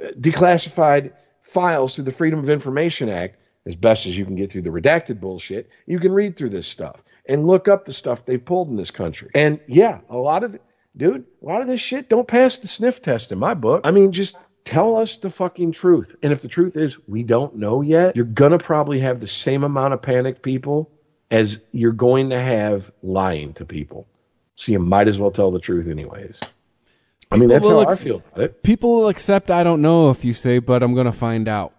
uh, 0.02 0.08
declassified 0.20 1.12
files 1.42 1.96
through 1.96 2.06
the 2.06 2.12
Freedom 2.12 2.40
of 2.40 2.50
Information 2.50 3.10
Act 3.10 3.38
as 3.66 3.76
best 3.76 4.06
as 4.06 4.18
you 4.18 4.26
can 4.26 4.36
get 4.36 4.52
through 4.52 4.64
the 4.64 4.70
redacted 4.70 5.20
bullshit. 5.20 5.70
You 5.86 6.00
can 6.00 6.12
read 6.12 6.36
through 6.36 6.50
this 6.50 6.68
stuff 6.68 7.02
and 7.26 7.48
look 7.48 7.68
up 7.68 7.86
the 7.86 7.94
stuff 7.94 8.26
they've 8.26 8.44
pulled 8.44 8.70
in 8.70 8.76
this 8.76 8.92
country. 8.92 9.30
And 9.34 9.60
yeah, 9.68 10.00
a 10.10 10.18
lot 10.18 10.44
of, 10.44 10.54
the, 10.54 10.60
dude, 10.98 11.26
a 11.42 11.46
lot 11.46 11.62
of 11.62 11.68
this 11.68 11.80
shit 11.80 12.10
don't 12.10 12.28
pass 12.28 12.58
the 12.58 12.68
sniff 12.68 13.02
test 13.02 13.32
in 13.32 13.40
my 13.40 13.54
book. 13.54 13.82
I 13.86 13.92
mean, 13.92 14.12
just 14.12 14.36
tell 14.66 14.98
us 14.98 15.18
the 15.18 15.30
fucking 15.30 15.72
truth. 15.72 16.16
And 16.22 16.34
if 16.34 16.42
the 16.42 16.48
truth 16.48 16.76
is 16.78 16.98
we 17.08 17.24
don't 17.24 17.56
know 17.56 17.82
yet, 17.82 18.16
you're 18.16 18.26
going 18.26 18.52
to 18.52 18.58
probably 18.58 19.00
have 19.00 19.20
the 19.20 19.28
same 19.28 19.64
amount 19.64 19.94
of 19.94 20.02
panicked 20.02 20.42
people 20.42 20.92
as 21.32 21.62
you're 21.72 21.92
going 21.92 22.30
to 22.30 22.40
have 22.40 22.92
lying 23.02 23.54
to 23.54 23.66
people. 23.66 24.08
So 24.56 24.72
you 24.72 24.80
might 24.80 25.08
as 25.08 25.18
well 25.18 25.32
tell 25.32 25.52
the 25.52 25.60
truth 25.60 25.88
anyways. 25.88 26.40
I 27.32 27.38
mean, 27.38 27.50
that's 27.50 27.66
how 27.66 27.80
I 27.80 27.96
feel 27.96 28.22
about 28.34 28.44
it. 28.44 28.62
People 28.62 28.94
will 28.94 29.08
accept 29.08 29.50
I 29.50 29.64
don't 29.64 29.82
know 29.82 30.12
if 30.12 30.24
you 30.24 30.34
say, 30.34 30.60
but 30.60 30.84
I'm 30.84 30.94
going 30.94 31.08
to 31.08 31.12
find 31.12 31.48
out. 31.48 31.74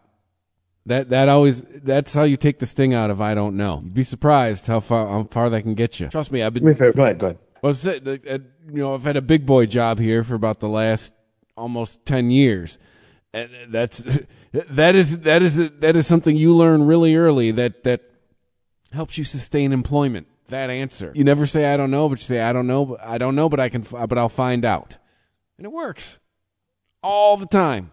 That 0.86 1.08
that 1.10 1.28
always 1.30 1.62
that's 1.62 2.12
how 2.14 2.24
you 2.24 2.36
take 2.36 2.58
the 2.58 2.66
sting 2.66 2.92
out 2.92 3.10
of 3.10 3.20
I 3.20 3.34
don't 3.34 3.56
know. 3.56 3.80
You'd 3.82 3.94
be 3.94 4.02
surprised 4.02 4.66
how 4.66 4.80
far 4.80 5.06
how 5.06 5.24
far 5.24 5.48
that 5.48 5.62
can 5.62 5.74
get 5.74 5.98
you. 5.98 6.08
Trust 6.08 6.30
me, 6.30 6.42
I've 6.42 6.52
been. 6.52 6.62
Go 6.62 6.70
ahead. 6.70 7.18
Go 7.18 7.26
ahead. 7.26 7.38
Well, 7.62 7.74
you 7.74 8.42
know, 8.66 8.94
I've 8.94 9.04
had 9.04 9.16
a 9.16 9.22
big 9.22 9.46
boy 9.46 9.64
job 9.64 9.98
here 9.98 10.22
for 10.22 10.34
about 10.34 10.60
the 10.60 10.68
last 10.68 11.14
almost 11.56 12.04
ten 12.04 12.30
years, 12.30 12.78
and 13.32 13.50
that's 13.68 14.04
that 14.52 14.94
is 14.94 15.20
that 15.20 15.40
is 15.40 15.56
that 15.56 15.96
is 15.96 16.06
something 16.06 16.36
you 16.36 16.54
learn 16.54 16.82
really 16.82 17.16
early 17.16 17.50
that 17.52 17.84
that 17.84 18.02
helps 18.92 19.16
you 19.16 19.24
sustain 19.24 19.72
employment. 19.72 20.26
That 20.48 20.68
answer, 20.68 21.10
you 21.14 21.24
never 21.24 21.46
say 21.46 21.64
I 21.64 21.78
don't 21.78 21.90
know, 21.90 22.10
but 22.10 22.18
you 22.18 22.24
say 22.24 22.42
I 22.42 22.52
don't 22.52 22.66
know, 22.66 22.84
but 22.84 23.02
I 23.02 23.16
don't 23.16 23.34
know, 23.34 23.48
but 23.48 23.58
I 23.58 23.70
can, 23.70 23.80
but 23.80 24.18
I'll 24.18 24.28
find 24.28 24.66
out, 24.66 24.98
and 25.56 25.64
it 25.64 25.72
works 25.72 26.18
all 27.02 27.38
the 27.38 27.46
time, 27.46 27.92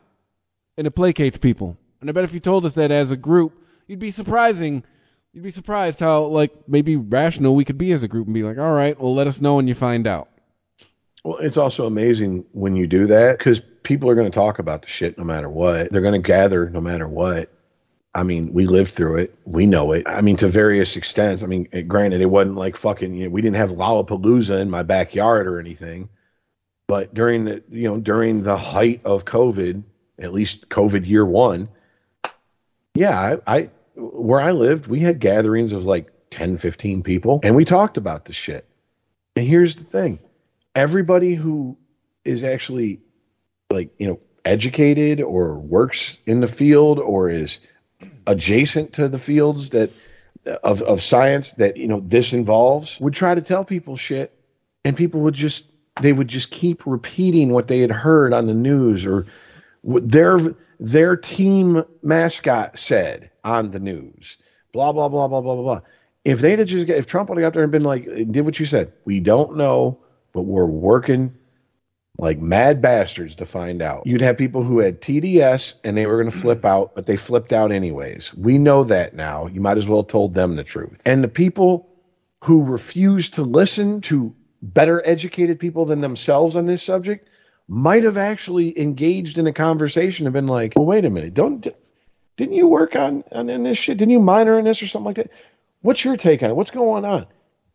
and 0.78 0.86
it 0.86 0.94
placates 0.94 1.40
people. 1.40 1.78
And 2.02 2.10
I 2.10 2.14
bet 2.14 2.24
if 2.24 2.34
you 2.34 2.40
told 2.40 2.66
us 2.66 2.74
that 2.76 2.92
as 2.92 3.12
a 3.12 3.18
group, 3.18 3.64
you'd 3.88 4.00
be 4.00 4.12
surprising. 4.12 4.84
You'd 5.34 5.44
be 5.44 5.52
surprised 5.52 6.00
how 6.00 6.24
like 6.24 6.52
maybe 6.68 6.98
rational 6.98 7.56
we 7.56 7.64
could 7.64 7.78
be 7.78 7.92
as 7.92 8.04
a 8.04 8.08
group 8.08 8.28
and 8.28 8.34
be 8.34 8.44
like, 8.44 8.58
all 8.58 8.74
right, 8.74 9.00
well, 9.00 9.14
let 9.14 9.28
us 9.28 9.40
know 9.40 9.56
when 9.56 9.68
you 9.68 9.76
find 9.76 10.08
out. 10.08 10.28
Well, 11.24 11.38
it's 11.38 11.58
also 11.58 11.86
amazing 11.86 12.44
when 12.54 12.76
you 12.76 12.88
do 12.88 13.06
that 13.08 13.38
because 13.38 13.62
people 13.84 14.10
are 14.10 14.16
going 14.16 14.30
to 14.30 14.36
talk 14.36 14.58
about 14.58 14.82
the 14.82 14.88
shit 14.88 15.18
no 15.18 15.24
matter 15.24 15.48
what. 15.48 15.92
They're 15.92 16.02
going 16.02 16.20
to 16.20 16.28
gather 16.28 16.70
no 16.70 16.82
matter 16.82 17.08
what. 17.08 17.50
I 18.14 18.24
mean, 18.24 18.52
we 18.52 18.66
lived 18.66 18.92
through 18.92 19.18
it. 19.18 19.36
We 19.46 19.66
know 19.66 19.94
it. 19.94 20.04
I 20.08 20.22
mean, 20.22 20.36
to 20.38 20.48
various 20.48 20.98
extents. 20.98 21.44
I 21.44 21.48
mean, 21.48 21.70
eh, 21.72 21.82
granted, 21.82 22.20
it 22.20 22.26
wasn't 22.26 22.58
like 22.58 22.76
fucking, 22.76 23.14
you 23.16 23.26
know, 23.26 23.30
we 23.30 23.42
didn't 23.42 23.56
have 23.56 23.72
Lollapalooza 23.72 24.60
in 24.60 24.70
my 24.70 24.84
backyard 24.84 25.48
or 25.48 25.60
anything. 25.60 26.10
But 26.88 27.14
during 27.14 27.46
the, 27.46 27.64
you 27.70 27.88
know, 27.88 28.00
during 28.00 28.44
the 28.44 28.58
height 28.58 29.02
of 29.06 29.24
COVID, 29.24 29.84
at 30.20 30.34
least 30.34 30.68
COVID 30.68 31.08
year 31.08 31.26
one, 31.26 31.70
yeah, 32.94 33.38
I, 33.46 33.58
I 33.58 33.70
where 33.96 34.42
I 34.42 34.52
lived, 34.52 34.88
we 34.88 35.00
had 35.00 35.20
gatherings 35.20 35.74
of 35.74 35.86
like 35.86 36.12
10, 36.32 36.58
15 36.58 37.04
people, 37.04 37.40
and 37.44 37.56
we 37.56 37.66
talked 37.66 37.98
about 37.98 38.26
the 38.26 38.34
shit. 38.34 38.66
And 39.36 39.46
here's 39.46 39.76
the 39.76 39.84
thing 39.84 40.20
everybody 40.76 41.36
who 41.36 41.78
is 42.24 42.44
actually 42.44 43.02
like, 43.70 43.92
you 43.98 44.08
know, 44.08 44.20
educated 44.44 45.22
or 45.22 45.56
works 45.56 46.18
in 46.26 46.40
the 46.40 46.48
field 46.48 47.00
or 47.00 47.30
is 47.30 47.60
adjacent 48.26 48.94
to 48.94 49.08
the 49.08 49.20
fields 49.20 49.70
that 49.72 49.92
of, 50.64 50.82
of 50.82 51.02
science 51.02 51.54
that, 51.56 51.78
you 51.78 51.88
know, 51.88 52.02
this 52.04 52.34
involves 52.34 53.00
would 53.00 53.14
try 53.14 53.36
to 53.36 53.42
tell 53.42 53.64
people 53.64 53.96
shit 53.96 54.34
and 54.84 54.98
people 54.98 55.22
would 55.22 55.36
just 55.36 55.66
they 56.02 56.12
would 56.12 56.28
just 56.28 56.50
keep 56.50 56.88
repeating 56.88 57.50
what 57.50 57.68
they 57.68 57.80
had 57.80 57.92
heard 57.92 58.34
on 58.34 58.48
the 58.48 58.54
news 58.54 59.06
or 59.06 59.28
their 59.84 60.40
their 60.82 61.16
team 61.16 61.84
mascot 62.02 62.78
said 62.78 63.30
on 63.44 63.70
the 63.70 63.80
news. 63.80 64.38
Blah 64.74 64.92
blah 64.92 65.08
blah 65.10 65.28
blah 65.28 65.42
blah 65.42 65.56
blah 65.56 65.64
blah. 65.64 65.82
If 66.26 66.40
they'd 66.40 66.60
have 66.60 66.68
just 66.68 66.90
if 66.90 67.06
Trump 67.06 67.30
would 67.30 67.38
have 67.38 67.46
got 67.46 67.54
there 67.54 67.64
and 67.64 67.72
been 67.72 67.84
like 67.84 68.06
did 68.06 68.42
what 68.42 68.60
you 68.60 68.66
said, 68.66 68.92
we 69.06 69.20
don't 69.20 69.56
know, 69.56 70.00
but 70.34 70.42
we're 70.42 70.66
working 70.66 71.36
like 72.18 72.40
mad 72.40 72.82
bastards 72.82 73.36
to 73.36 73.46
find 73.46 73.82
out. 73.82 74.06
You'd 74.06 74.22
have 74.22 74.38
people 74.38 74.64
who 74.64 74.80
had 74.80 75.02
TDS 75.02 75.76
and 75.84 75.96
they 75.96 76.08
were 76.08 76.18
going 76.18 76.32
to 76.32 76.38
flip 76.38 76.66
out, 76.66 76.94
but 76.96 77.06
they 77.06 77.16
flipped 77.16 77.54
out 77.54 77.72
anyways. 77.72 78.34
We 78.34 78.58
know 78.58 78.84
that 78.86 79.16
now. 79.16 79.48
You 79.48 79.62
might 79.62 79.78
as 79.78 79.88
well 79.88 80.02
have 80.02 80.10
told 80.10 80.34
them 80.34 80.56
the 80.56 80.64
truth. 80.64 81.02
And 81.06 81.24
the 81.24 81.30
people 81.30 81.90
who 82.44 82.64
refuse 82.64 83.32
to 83.32 83.44
listen 83.44 84.02
to 84.02 84.36
better 84.62 85.02
educated 85.06 85.60
people 85.60 85.86
than 85.86 86.02
themselves 86.02 86.56
on 86.56 86.66
this 86.66 86.84
subject 86.84 87.28
might 87.68 88.04
have 88.04 88.18
actually 88.18 88.78
engaged 88.80 89.38
in 89.38 89.48
a 89.48 89.54
conversation 89.54 90.26
and 90.26 90.34
been 90.34 90.48
like, 90.48 90.74
well, 90.76 90.86
wait 90.86 91.06
a 91.06 91.10
minute, 91.10 91.34
don't 91.34 91.68
didn't 92.38 92.56
you 92.56 92.68
work 92.68 92.96
on, 92.96 93.24
on 93.32 93.50
in 93.50 93.64
this 93.64 93.78
shit? 93.78 93.98
Didn't 93.98 94.12
you 94.12 94.20
minor 94.20 94.58
in 94.58 94.66
this 94.66 94.82
or 94.82 94.88
something 94.88 95.06
like 95.06 95.18
that? 95.18 95.32
What's 95.82 96.04
your 96.04 96.18
take 96.18 96.42
on 96.44 96.50
it? 96.50 96.56
What's 96.56 96.72
going 96.72 97.06
on? 97.06 97.28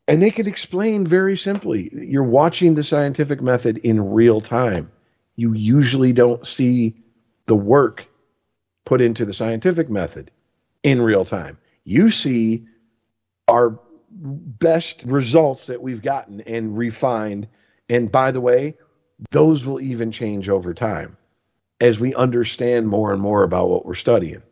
And 0.08 0.22
they 0.22 0.30
could 0.30 0.46
explain 0.46 1.06
very 1.06 1.36
simply. 1.36 1.90
You're 1.92 2.24
watching 2.24 2.74
the 2.74 2.82
scientific 2.82 3.40
method 3.40 3.78
in 3.78 4.12
real 4.12 4.40
time. 4.40 4.90
You 5.34 5.52
usually 5.52 6.12
don't 6.12 6.46
see 6.46 6.96
the 7.46 7.54
work 7.54 8.06
put 8.84 9.00
into 9.00 9.24
the 9.24 9.32
scientific 9.32 9.90
method 9.90 10.30
in 10.82 11.00
real 11.00 11.24
time. 11.24 11.58
You 11.84 12.10
see 12.10 12.66
our 13.48 13.78
best 14.10 15.02
results 15.04 15.66
that 15.66 15.82
we've 15.82 16.02
gotten 16.02 16.40
and 16.40 16.76
refined. 16.76 17.48
And 17.88 18.10
by 18.10 18.30
the 18.30 18.40
way, 18.40 18.74
those 19.30 19.64
will 19.64 19.80
even 19.80 20.12
change 20.12 20.48
over 20.48 20.74
time 20.74 21.16
as 21.80 21.98
we 22.00 22.14
understand 22.14 22.88
more 22.88 23.12
and 23.12 23.20
more 23.20 23.42
about 23.42 23.68
what 23.68 23.86
we're 23.86 23.94
studying. 23.94 24.42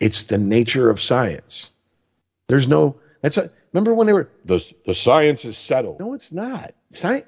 It's 0.00 0.24
the 0.24 0.38
nature 0.38 0.90
of 0.90 1.00
science. 1.00 1.70
There's 2.48 2.68
no 2.68 2.96
that's 3.22 3.38
a 3.38 3.50
remember 3.72 3.94
when 3.94 4.06
they 4.06 4.12
were 4.12 4.28
the 4.44 4.72
the 4.84 4.94
science 4.94 5.44
is 5.44 5.56
settled. 5.56 6.00
No, 6.00 6.14
it's 6.14 6.32
not. 6.32 6.74
Science 6.90 7.26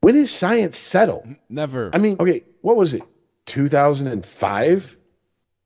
when 0.00 0.16
is 0.16 0.30
science 0.30 0.76
settled? 0.76 1.26
Never. 1.48 1.90
I 1.92 1.98
mean, 1.98 2.16
okay, 2.20 2.44
what 2.60 2.76
was 2.76 2.94
it? 2.94 3.02
2005? 3.46 4.96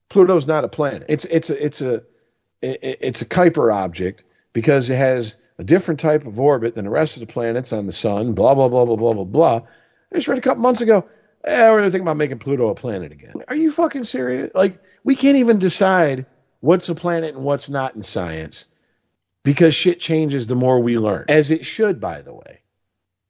Pluto's 0.08 0.46
not 0.46 0.64
a 0.64 0.68
planet. 0.68 1.04
It's 1.08 1.24
it's 1.24 1.50
a 1.50 1.64
it's 1.64 1.80
a 1.82 1.94
it- 2.60 2.98
it's 3.00 3.22
a 3.22 3.26
Kuiper 3.26 3.74
object 3.74 4.24
because 4.52 4.88
it 4.90 4.96
has 4.96 5.36
a 5.58 5.64
different 5.64 6.00
type 6.00 6.26
of 6.26 6.38
orbit 6.38 6.74
than 6.74 6.84
the 6.84 6.90
rest 6.90 7.16
of 7.16 7.20
the 7.20 7.32
planets 7.32 7.72
on 7.72 7.86
the 7.86 7.92
sun. 7.92 8.34
Blah 8.34 8.54
blah 8.54 8.68
blah 8.68 8.84
blah 8.84 8.96
blah 8.96 9.14
blah 9.14 9.24
blah. 9.24 9.62
I 10.12 10.16
just 10.16 10.28
read 10.28 10.38
a 10.38 10.42
couple 10.42 10.62
months 10.62 10.80
ago. 10.80 11.06
Eh, 11.44 11.70
we're 11.70 11.82
thinking 11.82 12.02
about 12.02 12.16
making 12.16 12.38
Pluto 12.38 12.68
a 12.68 12.74
planet 12.74 13.12
again. 13.12 13.34
Are 13.48 13.56
you 13.56 13.70
fucking 13.70 14.04
serious? 14.04 14.52
Like 14.54 14.78
we 15.04 15.16
can't 15.16 15.38
even 15.38 15.58
decide 15.58 16.26
what's 16.60 16.88
a 16.88 16.94
planet 16.94 17.34
and 17.34 17.44
what's 17.44 17.68
not 17.68 17.96
in 17.96 18.02
science 18.02 18.66
because 19.42 19.74
shit 19.74 20.00
changes 20.00 20.46
the 20.46 20.54
more 20.54 20.80
we 20.80 20.98
learn, 20.98 21.24
as 21.28 21.50
it 21.50 21.66
should, 21.66 22.00
by 22.00 22.22
the 22.22 22.32
way. 22.32 22.60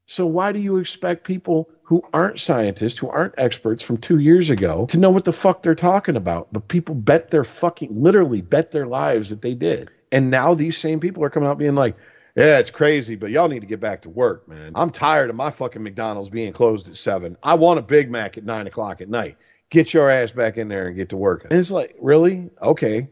So 0.06 0.26
why 0.26 0.52
do 0.52 0.60
you 0.60 0.76
expect 0.76 1.24
people 1.24 1.70
who 1.84 2.02
aren't 2.12 2.38
scientists, 2.38 2.98
who 2.98 3.09
aren't 3.09 3.34
experts 3.38 3.82
from 3.82 3.96
two 3.96 4.18
years 4.18 4.50
ago, 4.50 4.86
to 4.86 4.98
know 4.98 5.10
what 5.10 5.24
the 5.24 5.32
fuck 5.32 5.62
they're 5.62 5.74
talking 5.74 6.16
about? 6.16 6.52
But 6.52 6.68
people 6.68 6.94
bet 6.94 7.30
their 7.30 7.44
fucking, 7.44 8.02
literally 8.02 8.42
bet 8.42 8.72
their 8.72 8.86
lives 8.86 9.30
that 9.30 9.40
they 9.40 9.54
did. 9.54 9.90
And 10.10 10.30
now 10.30 10.52
these 10.52 10.76
same 10.76 11.00
people 11.00 11.24
are 11.24 11.30
coming 11.30 11.48
out 11.48 11.56
being 11.56 11.74
like, 11.74 11.96
yeah, 12.34 12.59
it's 12.59 12.70
crazy, 12.70 13.14
but 13.16 13.30
y'all 13.30 13.48
need 13.48 13.60
to 13.60 13.66
get 13.66 13.80
back 13.80 14.02
to 14.02 14.09
work, 14.09 14.48
man. 14.48 14.72
I'm 14.74 14.90
tired 14.90 15.28
of 15.28 15.36
my 15.36 15.50
fucking 15.50 15.82
McDonald's 15.82 16.30
being 16.30 16.52
closed 16.52 16.88
at 16.88 16.96
seven. 16.96 17.36
I 17.42 17.54
want 17.54 17.78
a 17.78 17.82
Big 17.82 18.10
Mac 18.10 18.38
at 18.38 18.44
nine 18.44 18.66
o'clock 18.66 19.00
at 19.00 19.09
night. 19.09 19.36
Get 19.70 19.92
your 19.92 20.10
ass 20.10 20.32
back 20.32 20.56
in 20.56 20.68
there 20.68 20.86
and 20.86 20.96
get 20.96 21.10
to 21.10 21.16
work. 21.16 21.44
And 21.44 21.59
it's 21.59 21.70
like, 21.70 21.94
really? 22.00 22.50
Okay. 22.60 23.09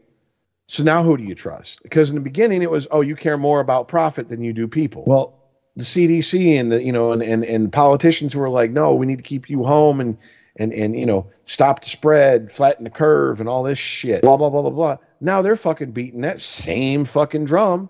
So 0.67 0.83
now 0.83 1.03
who 1.03 1.17
do 1.17 1.23
you 1.23 1.35
trust? 1.35 1.83
Because 1.83 2.09
in 2.09 2.15
the 2.15 2.21
beginning 2.21 2.61
it 2.61 2.71
was, 2.71 2.87
oh, 2.89 3.01
you 3.01 3.15
care 3.15 3.37
more 3.37 3.59
about 3.59 3.87
profit 3.87 4.29
than 4.29 4.43
you 4.43 4.53
do 4.53 4.67
people. 4.67 5.03
Well, 5.05 5.37
the 5.75 5.83
CDC 5.83 6.59
and 6.59 6.71
the 6.71 6.83
you 6.83 6.91
know 6.91 7.11
and, 7.11 7.21
and 7.21 7.43
and 7.43 7.71
politicians 7.71 8.33
who 8.33 8.41
are 8.41 8.49
like, 8.49 8.71
no, 8.71 8.95
we 8.95 9.05
need 9.05 9.17
to 9.17 9.23
keep 9.23 9.49
you 9.49 9.63
home 9.63 10.01
and 10.01 10.17
and 10.55 10.73
and 10.73 10.97
you 10.97 11.05
know 11.05 11.31
stop 11.45 11.83
the 11.83 11.89
spread, 11.89 12.51
flatten 12.51 12.83
the 12.83 12.89
curve, 12.89 13.39
and 13.39 13.47
all 13.47 13.63
this 13.63 13.77
shit. 13.77 14.21
Blah 14.21 14.37
blah 14.37 14.49
blah 14.49 14.61
blah 14.61 14.71
blah. 14.71 14.97
Now 15.19 15.41
they're 15.41 15.55
fucking 15.55 15.91
beating 15.91 16.21
that 16.21 16.41
same 16.41 17.05
fucking 17.05 17.45
drum 17.45 17.89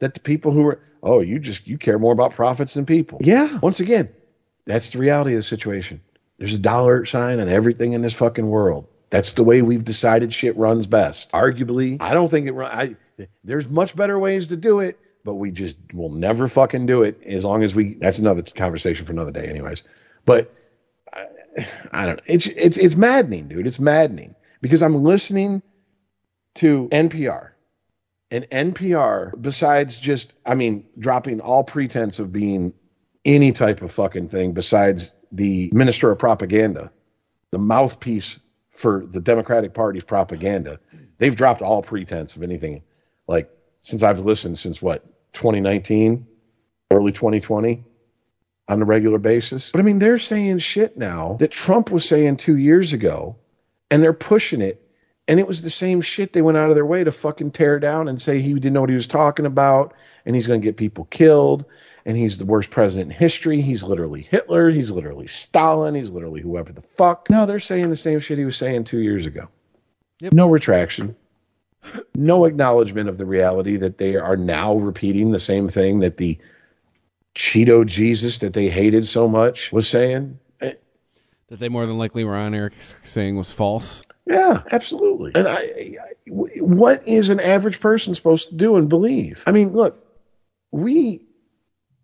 that 0.00 0.14
the 0.14 0.20
people 0.20 0.52
who 0.52 0.66
are 0.66 0.80
oh 1.02 1.20
you 1.20 1.38
just 1.38 1.66
you 1.66 1.78
care 1.78 1.98
more 1.98 2.12
about 2.12 2.34
profits 2.34 2.74
than 2.74 2.84
people. 2.84 3.20
Yeah, 3.22 3.58
once 3.58 3.80
again, 3.80 4.08
that's 4.66 4.90
the 4.90 4.98
reality 4.98 5.32
of 5.32 5.38
the 5.38 5.42
situation. 5.44 6.00
There's 6.38 6.54
a 6.54 6.58
dollar 6.58 7.04
sign 7.06 7.38
on 7.38 7.48
everything 7.48 7.92
in 7.92 8.02
this 8.02 8.14
fucking 8.14 8.46
world. 8.46 8.88
That's 9.10 9.34
the 9.34 9.44
way 9.44 9.60
we've 9.60 9.84
decided 9.84 10.32
shit 10.32 10.56
runs 10.56 10.86
best. 10.86 11.32
Arguably, 11.32 11.98
I 12.00 12.14
don't 12.14 12.30
think 12.30 12.48
it. 12.48 12.54
I 12.56 12.96
there's 13.44 13.68
much 13.68 13.94
better 13.94 14.18
ways 14.18 14.48
to 14.48 14.56
do 14.56 14.80
it, 14.80 14.98
but 15.24 15.34
we 15.34 15.50
just 15.50 15.76
will 15.92 16.10
never 16.10 16.48
fucking 16.48 16.86
do 16.86 17.02
it 17.02 17.22
as 17.24 17.44
long 17.44 17.62
as 17.62 17.74
we. 17.74 17.94
That's 17.94 18.18
another 18.18 18.42
conversation 18.42 19.06
for 19.06 19.12
another 19.12 19.32
day, 19.32 19.46
anyways. 19.46 19.82
But 20.24 20.54
I, 21.12 21.26
I 21.92 22.06
don't 22.06 22.16
know. 22.16 22.22
It's 22.26 22.46
it's 22.46 22.78
it's 22.78 22.96
maddening, 22.96 23.48
dude. 23.48 23.66
It's 23.66 23.80
maddening 23.80 24.34
because 24.60 24.82
I'm 24.82 25.02
listening 25.02 25.62
to 26.56 26.88
NPR. 26.90 27.50
And 28.30 28.44
NPR, 28.50 29.32
besides 29.40 29.98
just, 29.98 30.34
I 30.46 30.54
mean, 30.54 30.86
dropping 30.98 31.40
all 31.40 31.64
pretense 31.64 32.18
of 32.20 32.32
being 32.32 32.72
any 33.24 33.52
type 33.52 33.82
of 33.82 33.92
fucking 33.92 34.28
thing 34.28 34.52
besides 34.52 35.12
the 35.32 35.70
minister 35.72 36.10
of 36.10 36.18
propaganda, 36.18 36.90
the 37.50 37.58
mouthpiece 37.58 38.38
for 38.70 39.04
the 39.06 39.20
Democratic 39.20 39.74
Party's 39.74 40.04
propaganda, 40.04 40.78
they've 41.18 41.34
dropped 41.34 41.60
all 41.60 41.82
pretense 41.82 42.36
of 42.36 42.42
anything 42.42 42.82
like 43.26 43.50
since 43.82 44.02
I've 44.02 44.20
listened 44.20 44.58
since 44.58 44.80
what, 44.80 45.04
2019, 45.32 46.26
early 46.92 47.12
2020 47.12 47.84
on 48.68 48.82
a 48.82 48.84
regular 48.84 49.18
basis. 49.18 49.70
But 49.72 49.80
I 49.80 49.82
mean, 49.82 49.98
they're 49.98 50.18
saying 50.18 50.58
shit 50.58 50.96
now 50.96 51.36
that 51.40 51.50
Trump 51.50 51.90
was 51.90 52.08
saying 52.08 52.36
two 52.36 52.56
years 52.56 52.92
ago, 52.92 53.36
and 53.90 54.02
they're 54.02 54.12
pushing 54.12 54.60
it. 54.60 54.82
And 55.30 55.38
it 55.38 55.46
was 55.46 55.62
the 55.62 55.70
same 55.70 56.00
shit 56.00 56.32
they 56.32 56.42
went 56.42 56.58
out 56.58 56.70
of 56.70 56.74
their 56.74 56.84
way 56.84 57.04
to 57.04 57.12
fucking 57.12 57.52
tear 57.52 57.78
down 57.78 58.08
and 58.08 58.20
say 58.20 58.42
he 58.42 58.52
didn't 58.54 58.72
know 58.72 58.80
what 58.80 58.90
he 58.90 58.96
was 58.96 59.06
talking 59.06 59.46
about, 59.46 59.94
and 60.26 60.34
he's 60.34 60.48
going 60.48 60.60
to 60.60 60.64
get 60.64 60.76
people 60.76 61.04
killed, 61.04 61.64
and 62.04 62.16
he's 62.16 62.38
the 62.38 62.44
worst 62.44 62.72
president 62.72 63.12
in 63.12 63.16
history. 63.16 63.60
He's 63.60 63.84
literally 63.84 64.22
Hitler. 64.22 64.70
He's 64.70 64.90
literally 64.90 65.28
Stalin. 65.28 65.94
He's 65.94 66.10
literally 66.10 66.40
whoever 66.40 66.72
the 66.72 66.82
fuck. 66.82 67.30
No, 67.30 67.46
they're 67.46 67.60
saying 67.60 67.90
the 67.90 67.96
same 67.96 68.18
shit 68.18 68.38
he 68.38 68.44
was 68.44 68.56
saying 68.56 68.82
two 68.82 68.98
years 68.98 69.26
ago. 69.26 69.46
No 70.32 70.48
retraction. 70.48 71.14
No 72.16 72.44
acknowledgement 72.44 73.08
of 73.08 73.16
the 73.16 73.24
reality 73.24 73.76
that 73.76 73.98
they 73.98 74.16
are 74.16 74.36
now 74.36 74.74
repeating 74.74 75.30
the 75.30 75.38
same 75.38 75.68
thing 75.68 76.00
that 76.00 76.16
the 76.16 76.38
Cheeto 77.36 77.86
Jesus 77.86 78.38
that 78.38 78.52
they 78.52 78.68
hated 78.68 79.06
so 79.06 79.28
much 79.28 79.70
was 79.70 79.86
saying. 79.88 80.40
That 80.58 80.80
they 81.48 81.68
more 81.68 81.86
than 81.86 81.98
likely 81.98 82.24
were 82.24 82.34
on 82.34 82.52
air 82.52 82.72
saying 83.04 83.36
was 83.36 83.52
false. 83.52 84.02
Yeah, 84.30 84.62
absolutely. 84.70 85.32
And 85.34 85.48
I, 85.48 85.56
I, 85.56 85.96
what 86.26 87.06
is 87.08 87.30
an 87.30 87.40
average 87.40 87.80
person 87.80 88.14
supposed 88.14 88.48
to 88.50 88.54
do 88.54 88.76
and 88.76 88.88
believe? 88.88 89.42
I 89.46 89.52
mean, 89.52 89.72
look, 89.72 90.06
we 90.70 91.26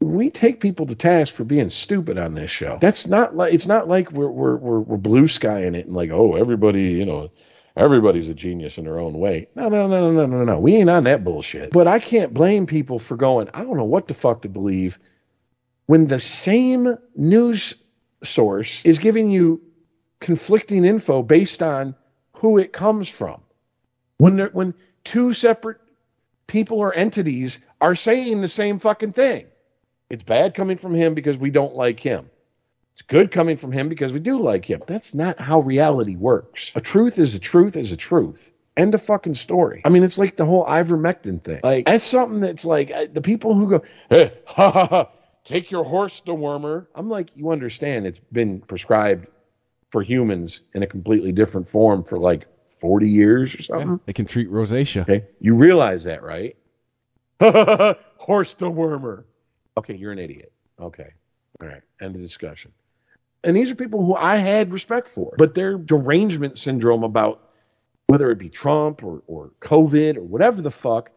we 0.00 0.30
take 0.30 0.60
people 0.60 0.86
to 0.86 0.94
task 0.94 1.32
for 1.32 1.44
being 1.44 1.70
stupid 1.70 2.18
on 2.18 2.34
this 2.34 2.50
show. 2.50 2.78
That's 2.80 3.06
not 3.06 3.36
like 3.36 3.54
it's 3.54 3.66
not 3.66 3.88
like 3.88 4.10
we're 4.10 4.28
we're 4.28 4.56
we're, 4.56 4.80
we're 4.80 4.96
blue 4.96 5.28
skying 5.28 5.74
it 5.74 5.86
and 5.86 5.94
like 5.94 6.10
oh 6.10 6.34
everybody 6.34 6.82
you 6.82 7.06
know 7.06 7.30
everybody's 7.76 8.28
a 8.28 8.34
genius 8.34 8.76
in 8.76 8.84
their 8.84 8.98
own 8.98 9.14
way. 9.14 9.48
No 9.54 9.68
no 9.68 9.86
no 9.86 10.10
no 10.10 10.26
no 10.26 10.26
no 10.26 10.44
no. 10.44 10.58
We 10.58 10.74
ain't 10.74 10.90
on 10.90 11.04
that 11.04 11.24
bullshit. 11.24 11.70
But 11.70 11.86
I 11.86 12.00
can't 12.00 12.34
blame 12.34 12.66
people 12.66 12.98
for 12.98 13.16
going. 13.16 13.48
I 13.54 13.62
don't 13.62 13.76
know 13.76 13.84
what 13.84 14.08
the 14.08 14.14
fuck 14.14 14.42
to 14.42 14.48
believe 14.48 14.98
when 15.86 16.08
the 16.08 16.18
same 16.18 16.98
news 17.14 17.74
source 18.24 18.84
is 18.84 18.98
giving 18.98 19.30
you 19.30 19.62
conflicting 20.20 20.84
info 20.84 21.22
based 21.22 21.62
on 21.62 21.94
who 22.38 22.58
it 22.58 22.72
comes 22.72 23.08
from. 23.08 23.40
When 24.18 24.38
when 24.52 24.74
two 25.04 25.32
separate 25.32 25.78
people 26.46 26.78
or 26.78 26.94
entities 26.94 27.58
are 27.80 27.94
saying 27.94 28.40
the 28.40 28.48
same 28.48 28.78
fucking 28.78 29.12
thing. 29.12 29.46
It's 30.08 30.22
bad 30.22 30.54
coming 30.54 30.76
from 30.76 30.94
him 30.94 31.14
because 31.14 31.36
we 31.36 31.50
don't 31.50 31.74
like 31.74 32.00
him. 32.00 32.30
It's 32.92 33.02
good 33.02 33.30
coming 33.30 33.56
from 33.56 33.72
him 33.72 33.88
because 33.88 34.12
we 34.12 34.20
do 34.20 34.40
like 34.40 34.64
him. 34.64 34.82
That's 34.86 35.12
not 35.12 35.38
how 35.38 35.60
reality 35.60 36.16
works. 36.16 36.72
A 36.74 36.80
truth 36.80 37.18
is 37.18 37.34
a 37.34 37.38
truth 37.38 37.76
is 37.76 37.92
a 37.92 37.96
truth. 37.96 38.52
End 38.76 38.94
of 38.94 39.02
fucking 39.02 39.34
story. 39.34 39.82
I 39.84 39.88
mean, 39.88 40.02
it's 40.02 40.18
like 40.18 40.36
the 40.36 40.46
whole 40.46 40.64
ivermectin 40.64 41.42
thing. 41.42 41.60
Like, 41.62 41.86
that's 41.86 42.04
something 42.04 42.40
that's 42.40 42.64
like 42.64 42.90
uh, 42.90 43.06
the 43.12 43.22
people 43.22 43.54
who 43.54 43.68
go, 43.68 43.82
hey, 44.08 44.32
ha 44.46 44.70
ha 44.70 44.86
ha, 44.86 45.08
take 45.44 45.70
your 45.70 45.84
horse 45.84 46.22
dewormer. 46.24 46.86
I'm 46.94 47.08
like, 47.08 47.30
you 47.34 47.50
understand 47.50 48.06
it's 48.06 48.18
been 48.18 48.60
prescribed 48.60 49.26
for 49.96 50.02
humans 50.02 50.60
in 50.74 50.82
a 50.82 50.86
completely 50.86 51.32
different 51.32 51.66
form 51.66 52.04
for 52.04 52.18
like 52.18 52.46
40 52.80 53.08
years 53.08 53.54
or 53.54 53.62
something. 53.62 53.98
They 54.04 54.12
can 54.12 54.26
treat 54.26 54.50
rosacea. 54.50 55.00
Okay. 55.00 55.24
You 55.40 55.54
realize 55.54 56.04
that, 56.04 56.22
right? 56.22 56.54
horse 58.18 58.54
wormer 58.56 59.24
Okay, 59.78 59.94
you're 59.94 60.12
an 60.12 60.18
idiot. 60.18 60.52
Okay. 60.78 61.14
All 61.62 61.68
right. 61.68 61.80
End 61.98 62.14
of 62.14 62.20
discussion. 62.20 62.72
And 63.42 63.56
these 63.56 63.70
are 63.70 63.74
people 63.74 64.04
who 64.04 64.14
I 64.14 64.36
had 64.36 64.70
respect 64.70 65.08
for, 65.08 65.34
but 65.38 65.54
their 65.54 65.78
derangement 65.78 66.58
syndrome 66.58 67.02
about 67.02 67.40
whether 68.08 68.30
it 68.30 68.36
be 68.38 68.50
Trump 68.50 69.02
or, 69.02 69.22
or 69.26 69.52
COVID 69.62 70.18
or 70.18 70.22
whatever 70.24 70.60
the 70.60 70.70
fuck 70.70 71.10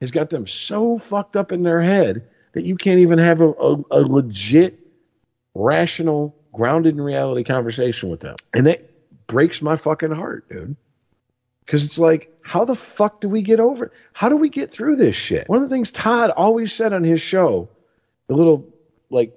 has 0.00 0.10
got 0.10 0.30
them 0.30 0.48
so 0.48 0.98
fucked 0.98 1.36
up 1.36 1.52
in 1.52 1.62
their 1.62 1.80
head 1.80 2.26
that 2.54 2.64
you 2.64 2.74
can't 2.74 2.98
even 2.98 3.20
have 3.20 3.40
a, 3.40 3.50
a, 3.50 3.76
a 3.92 4.00
legit, 4.00 4.80
rational, 5.54 6.34
grounded 6.56 6.94
in 6.94 7.00
reality 7.00 7.44
conversation 7.44 8.08
with 8.08 8.20
them. 8.20 8.36
And 8.54 8.66
it 8.66 8.92
breaks 9.26 9.62
my 9.62 9.76
fucking 9.76 10.12
heart, 10.12 10.48
dude. 10.48 10.76
Because 11.64 11.84
it's 11.84 11.98
like, 11.98 12.32
how 12.42 12.64
the 12.64 12.76
fuck 12.76 13.20
do 13.20 13.28
we 13.28 13.42
get 13.42 13.58
over 13.58 13.86
it? 13.86 13.92
How 14.12 14.28
do 14.28 14.36
we 14.36 14.48
get 14.48 14.70
through 14.70 14.96
this 14.96 15.16
shit? 15.16 15.48
One 15.48 15.62
of 15.62 15.68
the 15.68 15.74
things 15.74 15.90
Todd 15.90 16.30
always 16.30 16.72
said 16.72 16.92
on 16.92 17.02
his 17.02 17.20
show, 17.20 17.68
the 18.28 18.34
little 18.34 18.68
like 19.10 19.36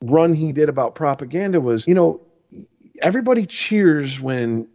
run 0.00 0.34
he 0.34 0.52
did 0.52 0.68
about 0.68 0.94
propaganda 0.96 1.60
was, 1.60 1.86
you 1.86 1.94
know, 1.94 2.20
everybody 3.00 3.46
cheers 3.46 4.20
when 4.20 4.66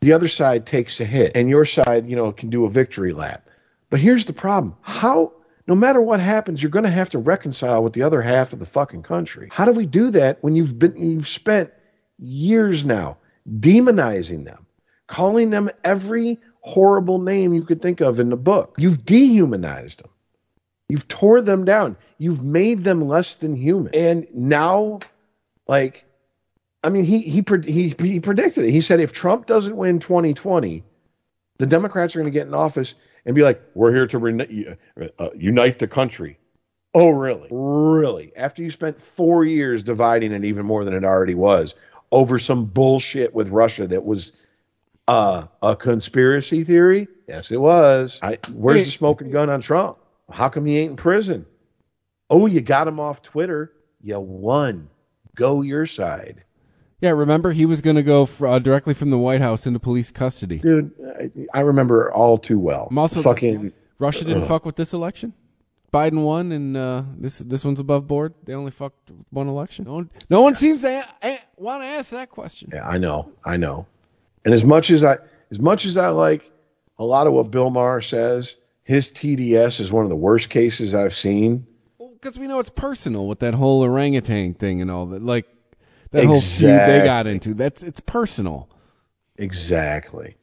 the 0.00 0.12
other 0.12 0.28
side 0.28 0.66
takes 0.66 1.00
a 1.00 1.04
hit 1.04 1.32
and 1.34 1.48
your 1.48 1.64
side, 1.64 2.08
you 2.08 2.16
know, 2.16 2.32
can 2.32 2.50
do 2.50 2.64
a 2.64 2.70
victory 2.70 3.12
lap. 3.12 3.46
But 3.90 4.00
here's 4.00 4.24
the 4.24 4.32
problem. 4.32 4.76
How 4.80 5.32
no 5.66 5.74
matter 5.74 6.00
what 6.00 6.20
happens, 6.20 6.62
you're 6.62 6.70
going 6.70 6.84
to 6.84 6.90
have 6.90 7.10
to 7.10 7.18
reconcile 7.18 7.82
with 7.82 7.94
the 7.94 8.02
other 8.02 8.20
half 8.20 8.52
of 8.52 8.58
the 8.58 8.66
fucking 8.66 9.02
country. 9.02 9.48
How 9.50 9.64
do 9.64 9.72
we 9.72 9.86
do 9.86 10.10
that 10.10 10.42
when 10.42 10.54
you've 10.54 10.78
been 10.78 10.96
you've 10.96 11.28
spent 11.28 11.72
years 12.18 12.84
now 12.84 13.16
demonizing 13.48 14.44
them, 14.44 14.66
calling 15.06 15.50
them 15.50 15.70
every 15.82 16.38
horrible 16.60 17.18
name 17.18 17.54
you 17.54 17.62
could 17.62 17.80
think 17.80 18.00
of 18.00 18.20
in 18.20 18.28
the 18.28 18.36
book? 18.36 18.74
You've 18.78 19.04
dehumanized 19.04 20.02
them. 20.02 20.10
You've 20.88 21.08
tore 21.08 21.40
them 21.40 21.64
down. 21.64 21.96
You've 22.18 22.42
made 22.42 22.84
them 22.84 23.08
less 23.08 23.36
than 23.36 23.56
human. 23.56 23.94
And 23.94 24.26
now, 24.34 25.00
like, 25.66 26.04
I 26.82 26.90
mean, 26.90 27.04
he 27.04 27.20
he 27.20 27.42
he 27.64 27.94
he 27.98 28.20
predicted 28.20 28.66
it. 28.66 28.70
He 28.70 28.82
said 28.82 29.00
if 29.00 29.12
Trump 29.12 29.46
doesn't 29.46 29.74
win 29.74 29.98
2020, 29.98 30.84
the 31.56 31.66
Democrats 31.66 32.14
are 32.14 32.18
going 32.18 32.30
to 32.30 32.38
get 32.38 32.46
in 32.46 32.52
office 32.52 32.94
and 33.26 33.34
be 33.34 33.42
like, 33.42 33.60
"We're 33.74 33.92
here 33.92 34.06
to 34.06 34.18
re- 34.18 34.78
uh, 35.18 35.28
unite 35.34 35.78
the 35.78 35.88
country." 35.88 36.38
Oh, 36.94 37.10
really? 37.10 37.48
Really? 37.50 38.32
After 38.36 38.62
you 38.62 38.70
spent 38.70 39.00
four 39.00 39.44
years 39.44 39.82
dividing 39.82 40.32
it 40.32 40.44
even 40.44 40.64
more 40.64 40.84
than 40.84 40.94
it 40.94 41.04
already 41.04 41.34
was 41.34 41.74
over 42.12 42.38
some 42.38 42.64
bullshit 42.64 43.34
with 43.34 43.48
Russia 43.48 43.88
that 43.88 44.04
was 44.04 44.32
uh, 45.08 45.46
a 45.62 45.74
conspiracy 45.74 46.62
theory? 46.62 47.08
Yes, 47.26 47.50
it 47.50 47.56
was. 47.56 48.20
I, 48.22 48.38
where's 48.52 48.84
the 48.84 48.90
smoking 48.90 49.30
gun 49.30 49.50
on 49.50 49.60
Trump? 49.60 49.98
How 50.30 50.48
come 50.48 50.64
he 50.64 50.78
ain't 50.78 50.92
in 50.92 50.96
prison? 50.96 51.44
Oh, 52.30 52.46
you 52.46 52.60
got 52.60 52.88
him 52.88 53.00
off 53.00 53.22
Twitter. 53.22 53.72
You 54.00 54.20
won. 54.20 54.88
Go 55.34 55.62
your 55.62 55.86
side. 55.86 56.44
Yeah, 57.04 57.10
remember 57.10 57.52
he 57.52 57.66
was 57.66 57.82
going 57.82 57.96
to 57.96 58.02
go 58.02 58.24
fr- 58.24 58.46
uh, 58.46 58.58
directly 58.58 58.94
from 58.94 59.10
the 59.10 59.18
White 59.18 59.42
House 59.42 59.66
into 59.66 59.78
police 59.78 60.10
custody. 60.10 60.56
Dude, 60.56 60.90
I, 61.52 61.58
I 61.58 61.60
remember 61.60 62.10
all 62.10 62.38
too 62.38 62.58
well. 62.58 62.88
I'm 62.90 62.96
also 62.96 63.20
fucking 63.20 63.74
Russia 63.98 64.24
didn't 64.24 64.46
fuck 64.46 64.64
with 64.64 64.76
this 64.76 64.94
election. 64.94 65.34
Biden 65.92 66.22
won, 66.24 66.50
and 66.50 66.74
uh, 66.74 67.02
this 67.18 67.40
this 67.40 67.62
one's 67.62 67.78
above 67.78 68.06
board. 68.08 68.32
They 68.44 68.54
only 68.54 68.70
fucked 68.70 69.10
one 69.28 69.48
election. 69.48 69.84
No 69.84 69.92
one, 69.96 70.10
no 70.30 70.40
one 70.40 70.54
seems 70.54 70.80
to 70.80 70.88
a- 71.22 71.28
a- 71.28 71.40
want 71.58 71.82
to 71.82 71.86
ask 71.86 72.10
that 72.12 72.30
question. 72.30 72.70
Yeah, 72.72 72.88
I 72.88 72.96
know, 72.96 73.30
I 73.44 73.58
know. 73.58 73.86
And 74.46 74.54
as 74.54 74.64
much 74.64 74.90
as 74.90 75.04
I, 75.04 75.18
as 75.50 75.60
much 75.60 75.84
as 75.84 75.98
I 75.98 76.08
like 76.08 76.50
a 76.98 77.04
lot 77.04 77.26
of 77.26 77.34
what 77.34 77.50
Bill 77.50 77.68
Maher 77.68 78.00
says, 78.00 78.56
his 78.84 79.12
TDS 79.12 79.78
is 79.78 79.92
one 79.92 80.04
of 80.04 80.08
the 80.08 80.16
worst 80.16 80.48
cases 80.48 80.94
I've 80.94 81.14
seen. 81.14 81.66
Because 82.14 82.38
we 82.38 82.46
know 82.46 82.60
it's 82.60 82.70
personal 82.70 83.26
with 83.28 83.40
that 83.40 83.52
whole 83.52 83.82
orangutan 83.82 84.54
thing 84.54 84.80
and 84.80 84.90
all 84.90 85.04
that. 85.04 85.22
Like 85.22 85.46
that 86.14 86.24
whole 86.26 86.40
feud 86.40 86.80
they 86.86 87.02
got 87.04 87.26
into. 87.26 87.54
That's 87.54 87.82
it's 87.82 88.00
personal. 88.00 88.68
Exactly. 89.36 90.36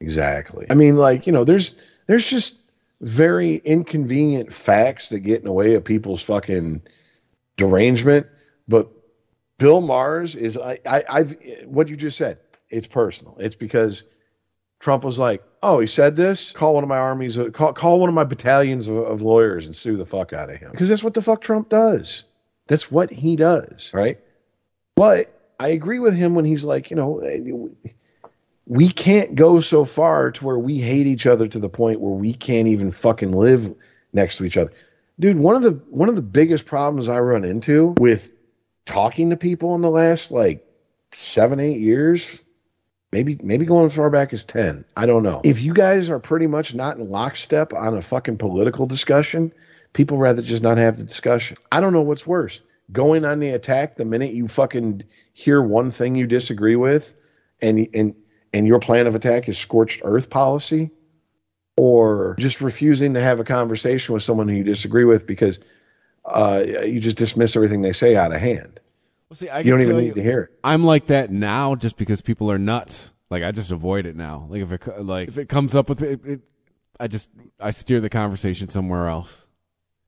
Exactly. 0.00 0.66
I 0.70 0.74
mean, 0.74 0.96
like, 0.96 1.26
you 1.26 1.32
know, 1.32 1.44
there's 1.44 1.74
there's 2.06 2.28
just 2.28 2.56
very 3.00 3.56
inconvenient 3.56 4.52
facts 4.52 5.10
that 5.10 5.20
get 5.20 5.38
in 5.38 5.44
the 5.44 5.52
way 5.52 5.74
of 5.74 5.84
people's 5.84 6.22
fucking 6.22 6.82
derangement. 7.56 8.26
But 8.68 8.88
Bill 9.58 9.80
Maher's 9.80 10.34
is 10.34 10.58
I, 10.58 10.78
I 10.86 11.04
I've 11.08 11.36
what 11.64 11.88
you 11.88 11.96
just 11.96 12.18
said. 12.18 12.38
It's 12.68 12.86
personal. 12.86 13.36
It's 13.38 13.54
because 13.54 14.02
Trump 14.80 15.04
was 15.04 15.18
like, 15.18 15.42
"Oh, 15.62 15.80
he 15.80 15.86
said 15.86 16.16
this. 16.16 16.52
Call 16.52 16.74
one 16.74 16.82
of 16.82 16.88
my 16.88 16.98
armies. 16.98 17.38
uh, 17.38 17.50
Call 17.50 17.72
call 17.72 18.00
one 18.00 18.08
of 18.08 18.14
my 18.14 18.24
battalions 18.24 18.88
of, 18.88 18.96
of 18.98 19.22
lawyers 19.22 19.66
and 19.66 19.74
sue 19.74 19.96
the 19.96 20.06
fuck 20.06 20.32
out 20.32 20.50
of 20.50 20.56
him." 20.56 20.70
Because 20.72 20.88
that's 20.88 21.04
what 21.04 21.14
the 21.14 21.22
fuck 21.22 21.40
Trump 21.40 21.68
does. 21.68 22.24
That's 22.66 22.90
what 22.90 23.10
he 23.10 23.36
does, 23.36 23.92
right? 23.94 24.18
But 24.96 25.30
I 25.60 25.68
agree 25.68 25.98
with 25.98 26.16
him 26.16 26.34
when 26.34 26.44
he's 26.44 26.64
like, 26.64 26.90
you 26.90 26.96
know, 26.96 27.70
we 28.66 28.88
can't 28.88 29.34
go 29.34 29.60
so 29.60 29.84
far 29.84 30.32
to 30.32 30.44
where 30.44 30.58
we 30.58 30.78
hate 30.78 31.06
each 31.06 31.26
other 31.26 31.46
to 31.46 31.58
the 31.58 31.68
point 31.68 32.00
where 32.00 32.12
we 32.12 32.32
can't 32.32 32.66
even 32.66 32.90
fucking 32.90 33.32
live 33.32 33.72
next 34.12 34.38
to 34.38 34.44
each 34.44 34.56
other. 34.56 34.72
Dude, 35.20 35.38
one 35.38 35.54
of 35.54 35.62
the 35.62 35.72
one 35.90 36.08
of 36.08 36.16
the 36.16 36.22
biggest 36.22 36.66
problems 36.66 37.08
I 37.08 37.20
run 37.20 37.44
into 37.44 37.94
with 37.98 38.30
talking 38.86 39.30
to 39.30 39.36
people 39.36 39.74
in 39.74 39.82
the 39.82 39.90
last 39.90 40.30
like 40.30 40.66
seven, 41.12 41.60
eight 41.60 41.78
years, 41.78 42.26
maybe 43.12 43.38
maybe 43.42 43.64
going 43.64 43.86
as 43.86 43.94
far 43.94 44.10
back 44.10 44.32
as 44.32 44.44
ten. 44.44 44.84
I 44.96 45.06
don't 45.06 45.22
know. 45.22 45.40
If 45.44 45.60
you 45.60 45.72
guys 45.72 46.10
are 46.10 46.18
pretty 46.18 46.46
much 46.46 46.74
not 46.74 46.96
in 46.96 47.08
lockstep 47.08 47.72
on 47.72 47.96
a 47.96 48.02
fucking 48.02 48.38
political 48.38 48.86
discussion, 48.86 49.52
people 49.92 50.18
rather 50.18 50.42
just 50.42 50.62
not 50.62 50.78
have 50.78 50.98
the 50.98 51.04
discussion. 51.04 51.56
I 51.70 51.80
don't 51.80 51.92
know 51.92 52.02
what's 52.02 52.26
worse. 52.26 52.60
Going 52.92 53.24
on 53.24 53.40
the 53.40 53.50
attack 53.50 53.96
the 53.96 54.04
minute 54.04 54.32
you 54.32 54.46
fucking 54.48 55.02
hear 55.32 55.60
one 55.60 55.90
thing 55.90 56.14
you 56.14 56.26
disagree 56.26 56.76
with 56.76 57.16
and 57.60 57.88
and 57.94 58.14
and 58.52 58.66
your 58.66 58.78
plan 58.78 59.06
of 59.06 59.14
attack 59.14 59.48
is 59.48 59.58
scorched 59.58 60.02
earth 60.04 60.30
policy 60.30 60.90
or 61.76 62.36
just 62.38 62.60
refusing 62.60 63.14
to 63.14 63.20
have 63.20 63.40
a 63.40 63.44
conversation 63.44 64.14
with 64.14 64.22
someone 64.22 64.48
who 64.48 64.54
you 64.54 64.64
disagree 64.64 65.04
with 65.04 65.26
because 65.26 65.58
uh, 66.24 66.62
you 66.84 67.00
just 67.00 67.16
dismiss 67.16 67.54
everything 67.56 67.82
they 67.82 67.92
say 67.92 68.16
out 68.16 68.32
of 68.34 68.40
hand. 68.40 68.80
Well, 69.28 69.36
see, 69.36 69.48
I 69.48 69.60
you 69.60 69.70
don't 69.70 69.80
even 69.80 69.96
need 69.98 70.06
you- 70.08 70.14
to 70.14 70.22
hear 70.22 70.40
it. 70.42 70.50
I'm 70.64 70.84
like 70.84 71.06
that 71.06 71.30
now 71.30 71.74
just 71.74 71.96
because 71.96 72.20
people 72.20 72.50
are 72.50 72.58
nuts. 72.58 73.12
Like 73.30 73.42
I 73.42 73.50
just 73.50 73.72
avoid 73.72 74.06
it 74.06 74.14
now. 74.16 74.46
Like 74.48 74.62
if 74.62 74.70
it 74.72 75.02
like 75.04 75.28
if 75.28 75.38
it 75.38 75.48
comes 75.48 75.74
up 75.74 75.88
with 75.88 76.02
it, 76.02 76.24
it 76.24 76.40
I 77.00 77.08
just 77.08 77.28
I 77.60 77.72
steer 77.72 78.00
the 78.00 78.08
conversation 78.08 78.68
somewhere 78.68 79.08
else. 79.08 79.45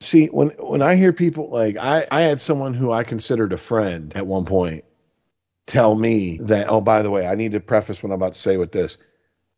See, 0.00 0.26
when 0.26 0.50
when 0.50 0.80
I 0.80 0.94
hear 0.94 1.12
people 1.12 1.50
like 1.50 1.76
I, 1.76 2.06
I 2.10 2.22
had 2.22 2.40
someone 2.40 2.74
who 2.74 2.92
I 2.92 3.02
considered 3.02 3.52
a 3.52 3.58
friend 3.58 4.12
at 4.14 4.26
one 4.26 4.44
point 4.44 4.84
tell 5.66 5.94
me 5.94 6.38
that, 6.44 6.68
oh, 6.68 6.80
by 6.80 7.02
the 7.02 7.10
way, 7.10 7.26
I 7.26 7.34
need 7.34 7.52
to 7.52 7.60
preface 7.60 8.02
what 8.02 8.10
I'm 8.10 8.14
about 8.14 8.34
to 8.34 8.38
say 8.38 8.56
with 8.56 8.72
this. 8.72 8.96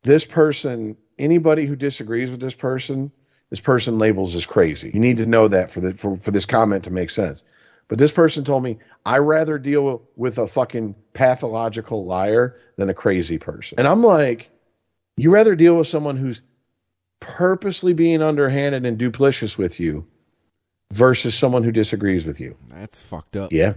This 0.03 0.25
person, 0.25 0.97
anybody 1.19 1.67
who 1.67 1.77
disagrees 1.77 2.31
with 2.31 2.41
this 2.41 2.55
person, 2.55 3.13
this 3.51 3.61
person 3.61 3.99
labels 3.99 4.35
as 4.35 4.47
crazy. 4.47 4.91
You 4.93 5.01
need 5.01 5.19
to 5.19 5.27
know 5.27 5.47
that 5.49 5.71
for 5.71 5.81
the 5.81 5.95
for, 5.95 6.17
for 6.17 6.31
this 6.31 6.47
comment 6.47 6.85
to 6.85 6.91
make 6.91 7.11
sense. 7.11 7.45
But 7.89 7.99
this 7.99 8.13
person 8.13 8.45
told 8.45 8.63
me, 8.63 8.79
I 9.05 9.19
rather 9.19 9.59
deal 9.59 10.03
with 10.17 10.39
a 10.39 10.47
fucking 10.47 10.95
pathological 11.13 12.07
liar 12.07 12.57
than 12.77 12.89
a 12.89 12.95
crazy 12.95 13.37
person. 13.37 13.79
And 13.79 13.89
I'm 13.89 14.03
like, 14.03 14.49
you 15.17 15.31
rather 15.31 15.55
deal 15.55 15.77
with 15.77 15.89
someone 15.89 16.17
who's 16.17 16.41
purposely 17.19 17.93
being 17.93 18.23
underhanded 18.23 18.87
and 18.87 18.99
duplicitous 18.99 19.59
with 19.59 19.81
you 19.81 20.07
versus 20.93 21.35
someone 21.35 21.63
who 21.63 21.73
disagrees 21.73 22.27
with 22.27 22.41
you. 22.41 22.57
That's 22.69 23.01
fucked 23.01 23.37
up. 23.37 23.53
Yeah. 23.53 23.75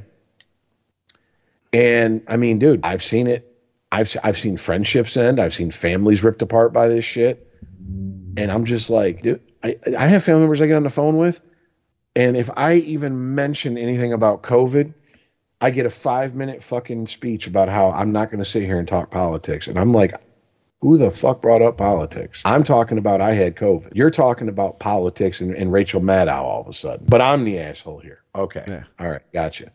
And 1.72 2.24
I 2.28 2.38
mean, 2.38 2.60
dude, 2.60 2.82
I've 2.84 3.04
seen 3.04 3.28
it. 3.28 3.50
I've 3.92 4.16
I've 4.24 4.38
seen 4.38 4.58
friendships 4.58 5.18
end. 5.18 5.40
I've 5.40 5.54
seen 5.54 5.72
families 5.72 6.24
ripped 6.24 6.42
apart 6.42 6.74
by 6.74 6.88
this 6.88 7.06
shit. 7.06 7.48
And 8.36 8.52
I'm 8.52 8.66
just 8.66 8.90
like, 8.90 9.22
dude, 9.22 9.42
I 9.64 9.78
I 9.98 10.08
have 10.08 10.24
family 10.24 10.42
members 10.42 10.62
I 10.62 10.68
get 10.68 10.76
on 10.76 10.84
the 10.84 10.90
phone 10.90 11.18
with, 11.18 11.42
and 12.16 12.36
if 12.36 12.50
I 12.56 12.76
even 12.76 13.36
mention 13.36 13.78
anything 13.78 14.14
about 14.14 14.44
COVID, 14.44 14.94
I 15.62 15.70
get 15.70 15.86
a 15.86 15.90
five 15.90 16.36
minute 16.36 16.64
fucking 16.64 17.08
speech 17.08 17.48
about 17.48 17.70
how 17.70 17.92
I'm 17.92 18.12
not 18.12 18.32
going 18.32 18.44
to 18.44 18.50
sit 18.50 18.64
here 18.64 18.80
and 18.80 18.88
talk 18.88 19.12
politics. 19.12 19.68
And 19.68 19.80
I'm 19.80 19.94
like, 19.94 20.14
who 20.84 20.98
the 20.98 21.10
fuck 21.10 21.42
brought 21.42 21.62
up 21.62 21.78
politics? 21.78 22.42
I'm 22.44 22.66
talking 22.66 22.98
about 22.98 23.22
I 23.22 23.34
had 23.34 23.56
COVID. 23.56 23.92
You're 23.96 24.10
talking 24.10 24.50
about 24.50 24.80
politics 24.80 25.40
and, 25.40 25.56
and 25.56 25.72
Rachel 25.72 26.02
Maddow 26.02 26.42
all 26.42 26.60
of 26.60 26.68
a 26.68 26.74
sudden. 26.74 27.06
But 27.08 27.22
I'm 27.22 27.46
the 27.46 27.58
asshole 27.58 28.00
here. 28.00 28.22
Okay. 28.36 28.66
All 29.00 29.10
right. 29.10 29.22
Gotcha. 29.32 29.72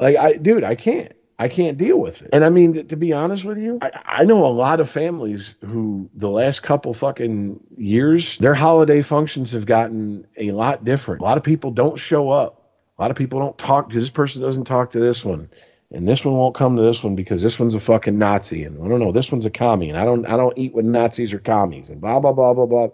Like, 0.00 0.16
I, 0.16 0.32
dude, 0.32 0.64
I 0.64 0.74
can't. 0.74 1.12
I 1.38 1.46
can't 1.46 1.78
deal 1.78 1.98
with 1.98 2.22
it. 2.22 2.30
And 2.32 2.44
I 2.44 2.48
mean, 2.48 2.72
to, 2.72 2.82
to 2.82 2.96
be 2.96 3.12
honest 3.12 3.44
with 3.44 3.58
you, 3.58 3.78
I, 3.80 3.90
I 4.04 4.24
know 4.24 4.44
a 4.44 4.48
lot 4.48 4.80
of 4.80 4.90
families 4.90 5.54
who 5.64 6.10
the 6.14 6.30
last 6.30 6.64
couple 6.64 6.92
fucking 6.92 7.60
years, 7.76 8.36
their 8.38 8.54
holiday 8.54 9.02
functions 9.02 9.52
have 9.52 9.66
gotten 9.66 10.26
a 10.36 10.50
lot 10.50 10.84
different. 10.84 11.20
A 11.20 11.24
lot 11.24 11.36
of 11.36 11.44
people 11.44 11.70
don't 11.70 11.98
show 11.98 12.30
up. 12.30 12.72
A 12.98 13.02
lot 13.02 13.12
of 13.12 13.16
people 13.16 13.38
don't 13.38 13.56
talk 13.58 13.88
because 13.88 14.02
this 14.02 14.10
person 14.10 14.42
doesn't 14.42 14.64
talk 14.64 14.90
to 14.92 14.98
this 14.98 15.24
one. 15.24 15.50
And 15.92 16.08
this 16.08 16.24
one 16.24 16.36
won't 16.36 16.54
come 16.54 16.76
to 16.76 16.82
this 16.82 17.02
one 17.02 17.14
because 17.14 17.42
this 17.42 17.58
one's 17.58 17.76
a 17.76 17.80
fucking 17.80 18.18
Nazi. 18.18 18.64
And 18.64 18.82
I 18.82 18.88
don't 18.88 19.00
know, 19.00 19.12
this 19.12 19.30
one's 19.30 19.46
a 19.46 19.50
commie. 19.50 19.88
And 19.88 19.98
I 19.98 20.04
don't 20.04 20.26
I 20.26 20.36
don't 20.36 20.56
eat 20.58 20.74
with 20.74 20.84
Nazis 20.84 21.32
or 21.32 21.38
commies 21.38 21.90
and 21.90 22.00
blah 22.00 22.18
blah 22.18 22.32
blah 22.32 22.54
blah 22.54 22.66
blah. 22.66 22.88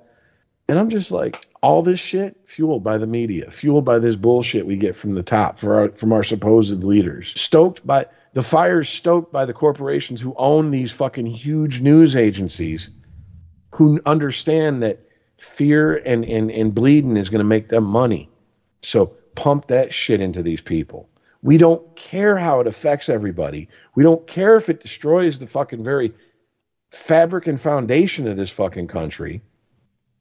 And 0.68 0.78
I'm 0.78 0.90
just 0.90 1.10
like, 1.10 1.46
all 1.62 1.82
this 1.82 2.00
shit 2.00 2.36
fueled 2.46 2.84
by 2.84 2.98
the 2.98 3.06
media, 3.06 3.50
fueled 3.50 3.84
by 3.84 3.98
this 3.98 4.16
bullshit 4.16 4.66
we 4.66 4.76
get 4.76 4.96
from 4.96 5.14
the 5.14 5.22
top 5.22 5.58
for 5.58 5.80
our, 5.80 5.88
from 5.90 6.12
our 6.12 6.22
supposed 6.22 6.82
leaders, 6.84 7.32
stoked 7.36 7.86
by 7.86 8.06
the 8.34 8.42
fires 8.42 8.88
stoked 8.88 9.32
by 9.32 9.44
the 9.44 9.52
corporations 9.52 10.20
who 10.20 10.34
own 10.36 10.70
these 10.70 10.90
fucking 10.90 11.26
huge 11.26 11.80
news 11.80 12.16
agencies, 12.16 12.88
who 13.72 14.00
understand 14.06 14.82
that 14.82 15.00
fear 15.38 15.96
and 15.96 16.24
and, 16.24 16.50
and 16.50 16.74
bleeding 16.74 17.16
is 17.16 17.28
going 17.28 17.40
to 17.40 17.44
make 17.44 17.68
them 17.68 17.84
money. 17.84 18.28
So 18.82 19.06
pump 19.34 19.68
that 19.68 19.94
shit 19.94 20.20
into 20.20 20.42
these 20.42 20.60
people. 20.60 21.08
We 21.42 21.58
don't 21.58 21.96
care 21.96 22.36
how 22.38 22.60
it 22.60 22.66
affects 22.66 23.08
everybody. 23.08 23.68
We 23.94 24.04
don't 24.04 24.26
care 24.26 24.56
if 24.56 24.68
it 24.68 24.80
destroys 24.80 25.38
the 25.38 25.46
fucking 25.46 25.82
very 25.82 26.14
fabric 26.90 27.46
and 27.46 27.60
foundation 27.60 28.28
of 28.28 28.36
this 28.36 28.50
fucking 28.50 28.86
country 28.86 29.42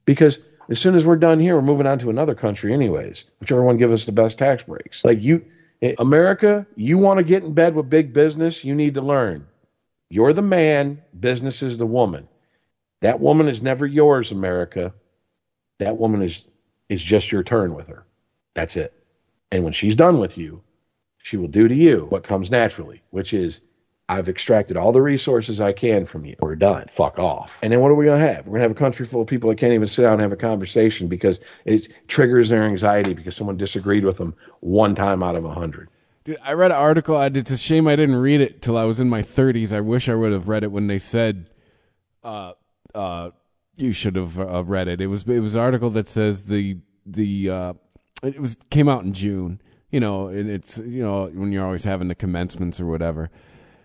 because 0.04 0.38
as 0.68 0.78
soon 0.78 0.94
as 0.94 1.04
we're 1.06 1.16
done 1.16 1.38
here, 1.38 1.54
we're 1.54 1.62
moving 1.62 1.86
on 1.86 1.98
to 2.00 2.10
another 2.10 2.34
country, 2.34 2.72
anyways. 2.72 3.24
Whichever 3.40 3.62
one 3.62 3.76
gives 3.76 3.92
us 3.92 4.06
the 4.06 4.12
best 4.12 4.38
tax 4.38 4.62
breaks. 4.62 5.04
Like 5.04 5.22
you, 5.22 5.44
eh, 5.80 5.94
America, 5.98 6.66
you 6.76 6.98
want 6.98 7.18
to 7.18 7.24
get 7.24 7.42
in 7.42 7.52
bed 7.52 7.74
with 7.74 7.90
big 7.90 8.12
business, 8.12 8.64
you 8.64 8.74
need 8.74 8.94
to 8.94 9.02
learn. 9.02 9.46
You're 10.08 10.32
the 10.32 10.42
man, 10.42 11.02
business 11.18 11.62
is 11.62 11.78
the 11.78 11.86
woman. 11.86 12.28
That 13.00 13.20
woman 13.20 13.48
is 13.48 13.62
never 13.62 13.86
yours, 13.86 14.30
America. 14.30 14.92
That 15.78 15.98
woman 15.98 16.22
is 16.22 16.46
is 16.88 17.02
just 17.02 17.32
your 17.32 17.42
turn 17.42 17.74
with 17.74 17.88
her. 17.88 18.04
That's 18.54 18.76
it. 18.76 18.92
And 19.50 19.64
when 19.64 19.72
she's 19.72 19.96
done 19.96 20.18
with 20.18 20.36
you, 20.36 20.62
she 21.22 21.36
will 21.36 21.48
do 21.48 21.68
to 21.68 21.74
you 21.74 22.06
what 22.08 22.24
comes 22.24 22.50
naturally, 22.50 23.02
which 23.10 23.32
is 23.32 23.60
I've 24.08 24.28
extracted 24.28 24.76
all 24.76 24.92
the 24.92 25.00
resources 25.00 25.60
I 25.60 25.72
can 25.72 26.04
from 26.04 26.24
you. 26.24 26.36
We're 26.40 26.56
done. 26.56 26.86
Fuck 26.88 27.18
off. 27.18 27.58
And 27.62 27.72
then 27.72 27.80
what 27.80 27.90
are 27.90 27.94
we 27.94 28.04
going 28.04 28.20
to 28.20 28.26
have? 28.26 28.46
We're 28.46 28.58
going 28.58 28.62
to 28.62 28.68
have 28.68 28.76
a 28.76 28.80
country 28.80 29.06
full 29.06 29.22
of 29.22 29.28
people 29.28 29.48
that 29.48 29.58
can't 29.58 29.72
even 29.72 29.86
sit 29.86 30.02
down 30.02 30.14
and 30.14 30.22
have 30.22 30.32
a 30.32 30.36
conversation 30.36 31.08
because 31.08 31.40
it 31.64 31.88
triggers 32.08 32.48
their 32.48 32.64
anxiety 32.64 33.14
because 33.14 33.36
someone 33.36 33.56
disagreed 33.56 34.04
with 34.04 34.18
them 34.18 34.34
one 34.60 34.94
time 34.94 35.22
out 35.22 35.36
of 35.36 35.44
a 35.44 35.54
hundred. 35.54 35.88
Dude, 36.24 36.36
I 36.44 36.52
read 36.52 36.72
an 36.72 36.76
article. 36.76 37.20
It's 37.20 37.50
a 37.50 37.56
shame 37.56 37.88
I 37.88 37.96
didn't 37.96 38.16
read 38.16 38.40
it 38.40 38.60
till 38.60 38.76
I 38.76 38.84
was 38.84 39.00
in 39.00 39.08
my 39.08 39.22
30s. 39.22 39.72
I 39.72 39.80
wish 39.80 40.08
I 40.08 40.14
would 40.14 40.32
have 40.32 40.48
read 40.48 40.62
it 40.62 40.70
when 40.70 40.88
they 40.88 40.98
said, 40.98 41.48
uh, 42.22 42.52
uh, 42.94 43.30
you 43.76 43.92
should 43.92 44.16
have 44.16 44.38
uh, 44.38 44.62
read 44.64 44.88
it. 44.88 45.00
It 45.00 45.06
was 45.06 45.22
it 45.22 45.40
was 45.40 45.54
an 45.54 45.60
article 45.60 45.90
that 45.90 46.08
says 46.08 46.44
the 46.44 46.78
the 47.06 47.50
uh, 47.50 47.72
it 48.22 48.38
was 48.40 48.56
came 48.70 48.88
out 48.88 49.02
in 49.02 49.14
June. 49.14 49.60
You 49.92 50.00
know, 50.00 50.28
it's 50.28 50.78
you 50.78 51.02
know 51.02 51.26
when 51.26 51.52
you're 51.52 51.64
always 51.64 51.84
having 51.84 52.08
the 52.08 52.14
commencements 52.14 52.80
or 52.80 52.86
whatever. 52.86 53.30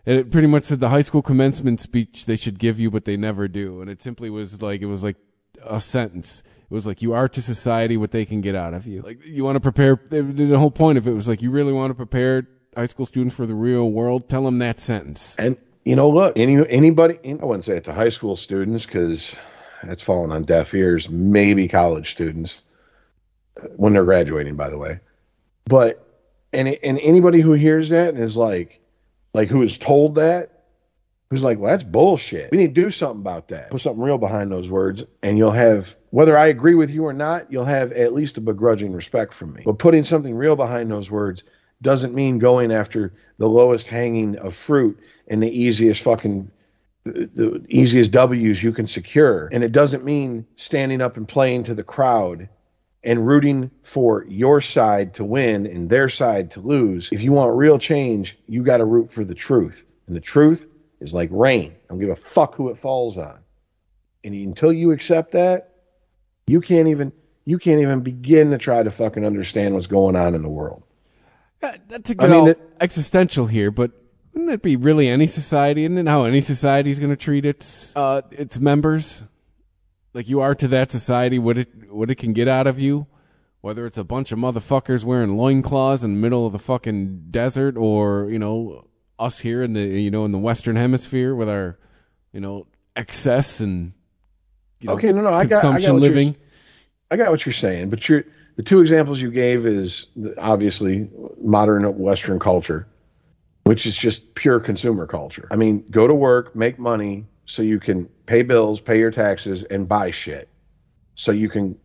And 0.05 0.17
it 0.17 0.31
pretty 0.31 0.47
much 0.47 0.63
said 0.63 0.79
the 0.79 0.87
high 0.87 1.01
school 1.01 1.21
commencement 1.21 1.81
speech 1.81 2.25
they 2.25 2.37
should 2.37 2.59
give 2.59 2.79
you, 2.79 2.89
but 2.89 3.03
they 3.03 3.17
never 3.17 3.49
do. 3.49 3.81
And 3.81 3.89
it 3.89 4.01
simply 4.01 4.29
was 4.29 4.61
like 4.61 4.81
it 4.81 4.85
was 4.85 5.03
like 5.03 5.17
a 5.63 5.81
sentence. 5.81 6.43
It 6.69 6.73
was 6.73 6.87
like 6.87 7.01
you 7.01 7.11
are 7.11 7.27
to 7.27 7.41
society 7.41 7.97
what 7.97 8.11
they 8.11 8.23
can 8.23 8.39
get 8.39 8.55
out 8.55 8.73
of 8.73 8.87
you. 8.87 9.01
Like 9.01 9.19
you 9.25 9.43
want 9.43 9.57
to 9.57 9.59
prepare. 9.59 9.99
The 10.09 10.57
whole 10.57 10.71
point 10.71 10.97
of 10.97 11.07
it 11.07 11.11
was 11.11 11.27
like 11.27 11.41
you 11.41 11.51
really 11.51 11.73
want 11.73 11.91
to 11.91 11.95
prepare 11.95 12.47
high 12.73 12.85
school 12.85 13.05
students 13.05 13.35
for 13.35 13.45
the 13.45 13.55
real 13.55 13.91
world. 13.91 14.29
Tell 14.29 14.45
them 14.45 14.59
that 14.59 14.79
sentence. 14.79 15.35
And 15.37 15.57
you 15.83 15.97
know, 15.97 16.09
look, 16.09 16.37
any 16.37 16.65
anybody, 16.69 17.19
I 17.25 17.43
wouldn't 17.43 17.65
say 17.65 17.75
it 17.75 17.83
to 17.83 17.93
high 17.93 18.09
school 18.09 18.37
students 18.37 18.85
because 18.85 19.35
that's 19.83 20.01
falling 20.01 20.31
on 20.31 20.43
deaf 20.43 20.73
ears. 20.73 21.09
Maybe 21.09 21.67
college 21.67 22.11
students 22.11 22.61
when 23.75 23.91
they're 23.91 24.05
graduating, 24.05 24.55
by 24.55 24.69
the 24.69 24.77
way. 24.77 25.01
But 25.67 26.03
and 26.53 26.67
and 26.67 26.99
anybody 26.99 27.41
who 27.41 27.53
hears 27.53 27.89
that 27.89 28.09
and 28.09 28.23
is 28.23 28.37
like, 28.37 28.81
like 29.33 29.49
who 29.49 29.61
is 29.61 29.77
told 29.77 30.15
that, 30.15 30.63
who's 31.29 31.43
like, 31.43 31.59
well, 31.59 31.71
that's 31.71 31.83
bullshit. 31.83 32.51
We 32.51 32.57
need 32.57 32.75
to 32.75 32.81
do 32.81 32.89
something 32.89 33.21
about 33.21 33.49
that. 33.49 33.69
Put 33.69 33.81
something 33.81 34.03
real 34.03 34.17
behind 34.17 34.51
those 34.51 34.69
words, 34.69 35.03
and 35.21 35.37
you'll 35.37 35.51
have 35.51 35.95
whether 36.09 36.37
I 36.37 36.47
agree 36.47 36.75
with 36.75 36.89
you 36.89 37.05
or 37.05 37.13
not, 37.13 37.51
you'll 37.51 37.65
have 37.65 37.91
at 37.91 38.13
least 38.13 38.37
a 38.37 38.41
begrudging 38.41 38.93
respect 38.93 39.33
from 39.33 39.53
me. 39.53 39.63
But 39.65 39.79
putting 39.79 40.03
something 40.03 40.33
real 40.33 40.55
behind 40.55 40.89
those 40.89 41.11
words 41.11 41.43
doesn't 41.81 42.15
mean 42.15 42.39
going 42.39 42.71
after 42.71 43.13
the 43.37 43.47
lowest 43.47 43.87
hanging 43.87 44.37
of 44.37 44.55
fruit 44.55 44.99
and 45.27 45.43
the 45.43 45.49
easiest 45.49 46.01
fucking 46.01 46.49
the, 47.03 47.63
easiest 47.69 48.11
W's 48.11 48.61
you 48.61 48.71
can 48.71 48.87
secure. 48.87 49.47
And 49.51 49.63
it 49.63 49.71
doesn't 49.71 50.03
mean 50.03 50.45
standing 50.55 51.01
up 51.01 51.17
and 51.17 51.27
playing 51.27 51.63
to 51.63 51.75
the 51.75 51.83
crowd 51.83 52.49
and 53.03 53.25
rooting 53.25 53.71
for 53.83 54.25
your 54.27 54.61
side 54.61 55.13
to 55.15 55.23
win 55.23 55.65
and 55.65 55.89
their 55.89 56.09
side 56.09 56.51
to 56.51 56.59
lose. 56.59 57.09
If 57.11 57.21
you 57.21 57.31
want 57.31 57.55
real 57.55 57.77
change, 57.77 58.37
you 58.47 58.63
got 58.63 58.77
to 58.77 58.85
root 58.85 59.11
for 59.11 59.23
the 59.23 59.35
truth. 59.35 59.85
And 60.07 60.15
the 60.15 60.21
truth 60.21 60.67
is 60.99 61.13
like 61.13 61.29
rain. 61.31 61.73
I 61.73 61.87
don't 61.89 61.99
give 61.99 62.09
a 62.09 62.15
fuck 62.15 62.55
who 62.55 62.69
it 62.69 62.77
falls 62.77 63.17
on. 63.17 63.39
And 64.23 64.33
until 64.33 64.73
you 64.73 64.91
accept 64.91 65.31
that, 65.31 65.75
you 66.47 66.61
can't 66.61 66.87
even 66.87 67.11
you 67.45 67.59
can't 67.59 67.81
even 67.81 68.01
begin 68.01 68.51
to 68.51 68.57
try 68.57 68.83
to 68.83 68.91
fucking 68.91 69.25
understand 69.25 69.73
what's 69.73 69.87
going 69.87 70.17
on 70.17 70.35
in 70.35 70.41
the 70.41 70.49
world. 70.49 70.83
Not 71.61 72.05
to 72.05 72.15
get 72.15 72.21
I 72.23 72.27
mean, 72.27 72.49
it- 72.49 72.59
existential 72.81 73.47
here, 73.47 73.71
but 73.71 73.91
wouldn't 74.33 74.51
it 74.51 74.61
be 74.61 74.75
really 74.75 75.07
any 75.07 75.27
society? 75.27 75.85
Isn't 75.85 75.97
it 75.97 76.07
how 76.07 76.25
any 76.25 76.41
society 76.41 76.91
is 76.91 76.99
going 76.99 77.09
to 77.09 77.15
treat 77.15 77.45
its 77.45 77.95
uh, 77.95 78.21
its 78.31 78.59
members? 78.59 79.23
Like 80.13 80.27
you 80.29 80.39
are 80.39 80.55
to 80.55 80.67
that 80.69 80.89
society, 80.89 81.37
what 81.37 81.57
it 81.57 81.91
what 81.91 82.09
it 82.09 82.15
can 82.15 82.33
get 82.33 82.47
out 82.47 82.67
of 82.67 82.79
you, 82.79 83.07
whether 83.61 83.85
it's 83.85 83.97
a 83.97 84.03
bunch 84.03 84.31
of 84.31 84.39
motherfuckers 84.39 85.03
wearing 85.03 85.37
loincloths 85.37 86.03
in 86.03 86.13
the 86.15 86.19
middle 86.19 86.45
of 86.45 86.53
the 86.53 86.59
fucking 86.59 87.27
desert, 87.29 87.77
or 87.77 88.29
you 88.29 88.39
know 88.39 88.87
us 89.19 89.39
here 89.39 89.63
in 89.63 89.73
the 89.73 89.81
you 89.81 90.09
know 90.11 90.25
in 90.25 90.31
the 90.31 90.37
Western 90.39 90.75
Hemisphere 90.75 91.35
with 91.35 91.49
our 91.49 91.77
you 92.33 92.39
know 92.39 92.67
excess 92.95 93.59
and 93.59 93.93
you 94.79 94.87
know, 94.87 94.93
okay, 94.93 95.11
no, 95.11 95.21
no, 95.21 95.33
I 95.33 95.45
got, 95.45 95.59
I 95.59 95.61
got 95.61 95.73
what 95.73 95.81
you're- 95.81 95.99
living. 95.99 96.37
I 97.09 97.15
got 97.15 97.31
what 97.31 97.45
you're 97.45 97.53
saying, 97.53 97.89
but 97.89 98.07
you're 98.09 98.25
the 98.57 98.63
two 98.63 98.81
examples 98.81 99.21
you 99.21 99.31
gave 99.31 99.65
is 99.65 100.07
obviously 100.37 101.07
modern 101.41 101.83
Western 101.97 102.39
culture, 102.39 102.87
which 103.63 103.85
is 103.85 103.95
just 103.95 104.33
pure 104.33 104.59
consumer 104.59 105.05
culture. 105.05 105.47
I 105.51 105.55
mean, 105.55 105.85
go 105.91 106.07
to 106.07 106.13
work, 106.13 106.55
make 106.55 106.79
money, 106.79 107.25
so 107.45 107.61
you 107.61 107.79
can 107.79 108.09
pay 108.27 108.43
bills, 108.43 108.79
pay 108.79 108.99
your 108.99 109.09
taxes, 109.09 109.63
and 109.63 109.87
buy 109.87 110.11
shit. 110.11 110.47
So 111.15 111.31
you 111.31 111.49
can 111.49 111.79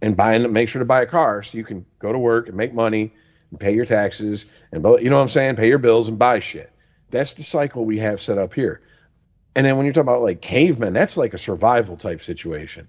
and 0.00 0.16
buy 0.16 0.32
and 0.34 0.50
make 0.50 0.70
sure 0.70 0.78
to 0.78 0.86
buy 0.86 1.02
a 1.02 1.06
car, 1.06 1.42
so 1.42 1.58
you 1.58 1.64
can 1.64 1.84
go 1.98 2.10
to 2.10 2.18
work 2.18 2.48
and 2.48 2.56
make 2.56 2.72
money 2.72 3.12
and 3.50 3.60
pay 3.60 3.74
your 3.74 3.84
taxes 3.84 4.46
and 4.72 4.82
you 5.02 5.10
know 5.10 5.16
what 5.16 5.22
I'm 5.22 5.28
saying, 5.28 5.56
pay 5.56 5.68
your 5.68 5.78
bills 5.78 6.08
and 6.08 6.18
buy 6.18 6.38
shit. 6.38 6.72
That's 7.10 7.34
the 7.34 7.42
cycle 7.42 7.84
we 7.84 7.98
have 7.98 8.22
set 8.22 8.38
up 8.38 8.54
here. 8.54 8.80
And 9.54 9.66
then 9.66 9.76
when 9.76 9.84
you're 9.84 9.92
talking 9.92 10.08
about 10.08 10.22
like 10.22 10.40
cavemen, 10.40 10.92
that's 10.92 11.16
like 11.16 11.34
a 11.34 11.38
survival 11.38 11.96
type 11.96 12.22
situation. 12.22 12.88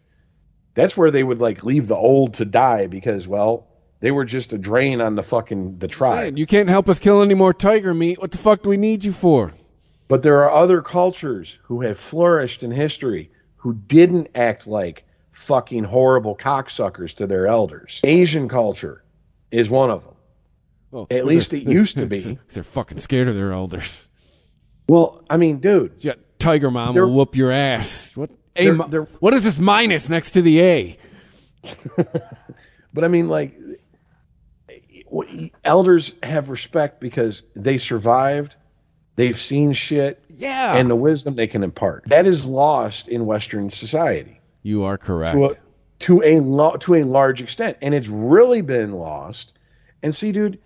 That's 0.76 0.96
where 0.96 1.12
they 1.12 1.24
would 1.24 1.42
like 1.42 1.64
leave 1.64 1.88
the 1.88 1.96
old 1.96 2.36
to 2.36 2.46
die 2.46 2.88
because, 2.88 3.28
well, 3.28 3.68
they 4.00 4.12
were 4.12 4.26
just 4.26 4.54
a 4.54 4.58
drain 4.58 5.02
on 5.02 5.16
the 5.16 5.24
fucking 5.24 5.80
the 5.80 5.88
tribe. 5.88 6.38
You 6.38 6.46
can't 6.46 6.70
help 6.70 6.88
us 6.88 7.00
kill 7.00 7.22
any 7.22 7.34
more 7.34 7.54
tiger 7.54 7.94
meat. 7.94 8.22
What 8.22 8.32
the 8.32 8.38
fuck 8.38 8.64
do 8.64 8.70
we 8.70 8.78
need 8.78 9.04
you 9.04 9.12
for? 9.12 9.54
But 10.12 10.24
there 10.24 10.44
are 10.44 10.52
other 10.52 10.82
cultures 10.82 11.58
who 11.64 11.80
have 11.84 11.98
flourished 11.98 12.64
in 12.64 12.72
history 12.72 13.32
who 13.56 13.74
didn't 13.76 14.28
act 14.36 14.68
like 14.68 15.06
fucking 15.30 15.86
horrible 15.86 16.36
cocksuckers 16.36 17.14
to 17.16 17.28
their 17.28 17.48
elders. 17.48 18.02
Asian 18.04 18.50
culture 18.50 19.06
is 19.52 19.70
one 19.70 19.90
of 19.90 20.04
them. 20.04 20.16
Well, 20.92 21.08
At 21.10 21.26
least 21.26 21.54
it 21.54 21.64
used 21.64 21.98
to 21.98 22.06
be. 22.08 22.38
They're 22.50 22.62
fucking 22.66 22.98
scared 22.98 23.30
of 23.30 23.38
their 23.38 23.54
elders. 23.54 24.10
Well, 24.90 25.24
I 25.30 25.38
mean, 25.38 25.60
dude, 25.60 26.04
Yeah, 26.04 26.16
Tiger 26.40 26.70
Mom 26.70 26.94
will 26.94 27.10
whoop 27.10 27.38
your 27.38 27.54
ass. 27.54 28.12
What? 28.14 28.32
A, 28.58 28.66
They're- 28.70 28.88
they're- 28.90 29.08
what 29.22 29.34
is 29.34 29.46
this 29.46 29.60
minus 29.60 30.10
next 30.10 30.32
to 30.32 30.42
the 30.42 30.62
A? 30.62 30.98
But 32.94 33.06
I 33.06 33.08
mean, 33.08 33.30
like, 33.30 33.58
elders 35.64 36.14
have 36.22 36.50
respect 36.50 37.00
because 37.00 37.44
they 37.56 37.78
survived, 37.78 38.58
they've 39.16 39.40
seen 39.40 39.74
shit, 39.74 40.24
Yeah. 40.38 40.76
and 40.76 40.90
the 40.90 40.96
wisdom 40.96 41.36
they 41.36 41.48
can 41.48 41.64
impart. 41.64 42.04
That 42.08 42.26
is 42.26 42.46
lost 42.46 43.08
in 43.08 43.26
Western 43.26 43.70
society 43.70 44.40
You 44.64 44.84
are 44.84 44.98
correct. 44.98 45.34
to 45.34 45.46
a 45.46 45.50
to 46.00 46.24
a 46.24 46.40
lo- 46.40 46.78
to 46.78 46.96
a 46.96 47.04
large 47.04 47.42
extent, 47.42 47.78
and 47.82 47.94
it's 47.94 48.08
really 48.08 48.62
been 48.62 48.94
lost. 48.94 49.54
And 50.02 50.16
see, 50.16 50.32
dude, 50.32 50.58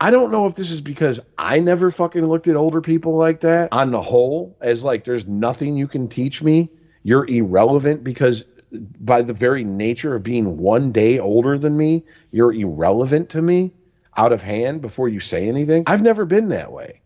I 0.00 0.10
don't 0.10 0.32
know 0.32 0.46
if 0.46 0.56
this 0.56 0.70
is 0.72 0.80
because 0.80 1.20
I 1.38 1.60
never 1.60 1.90
fucking 1.92 2.26
looked 2.26 2.48
at 2.48 2.56
older 2.56 2.80
people 2.80 3.16
like 3.16 3.40
that 3.42 3.68
on 3.72 3.92
the 3.92 4.02
whole, 4.02 4.56
as 4.60 4.82
like 4.84 5.04
there's 5.04 5.26
nothing 5.26 5.76
you 5.76 5.86
can 5.86 6.08
teach 6.08 6.42
me. 6.42 6.68
You're 7.04 7.26
irrelevant 7.28 8.02
because 8.02 8.44
by 8.72 9.22
the 9.22 9.32
very 9.32 9.62
nature 9.62 10.16
of 10.16 10.24
being 10.24 10.58
one 10.58 10.90
day 10.90 11.18
older 11.20 11.56
than 11.56 11.76
me, 11.76 12.04
you're 12.32 12.52
irrelevant 12.52 13.30
to 13.30 13.40
me 13.40 13.72
out 14.16 14.32
of 14.32 14.42
hand 14.42 14.82
before 14.82 15.08
you 15.08 15.20
say 15.20 15.46
anything. 15.48 15.84
I've 15.86 16.02
never 16.02 16.24
been 16.24 16.48
that 16.48 16.72
way. 16.72 17.00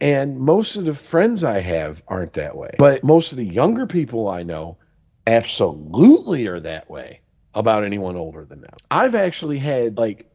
And 0.00 0.38
most 0.38 0.76
of 0.76 0.84
the 0.84 0.94
friends 0.94 1.42
I 1.42 1.60
have 1.60 2.02
aren't 2.06 2.34
that 2.34 2.56
way. 2.56 2.74
But 2.78 3.02
most 3.02 3.32
of 3.32 3.38
the 3.38 3.44
younger 3.44 3.86
people 3.86 4.28
I 4.28 4.42
know 4.42 4.76
absolutely 5.26 6.46
are 6.46 6.60
that 6.60 6.90
way 6.90 7.20
about 7.54 7.84
anyone 7.84 8.16
older 8.16 8.44
than 8.44 8.60
them. 8.60 8.74
I've 8.90 9.14
actually 9.14 9.58
had 9.58 9.96
like 9.96 10.30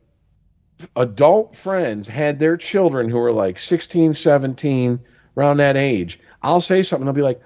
adult 0.95 1.55
friends 1.55 2.07
had 2.07 2.39
their 2.39 2.57
children 2.57 3.09
who 3.09 3.17
were 3.17 3.31
like 3.31 3.59
16, 3.59 4.13
17, 4.13 4.99
around 5.37 5.57
that 5.57 5.77
age. 5.77 6.19
I'll 6.41 6.61
say 6.61 6.83
something, 6.83 7.05
they'll 7.05 7.13
be 7.13 7.21
like, 7.21 7.41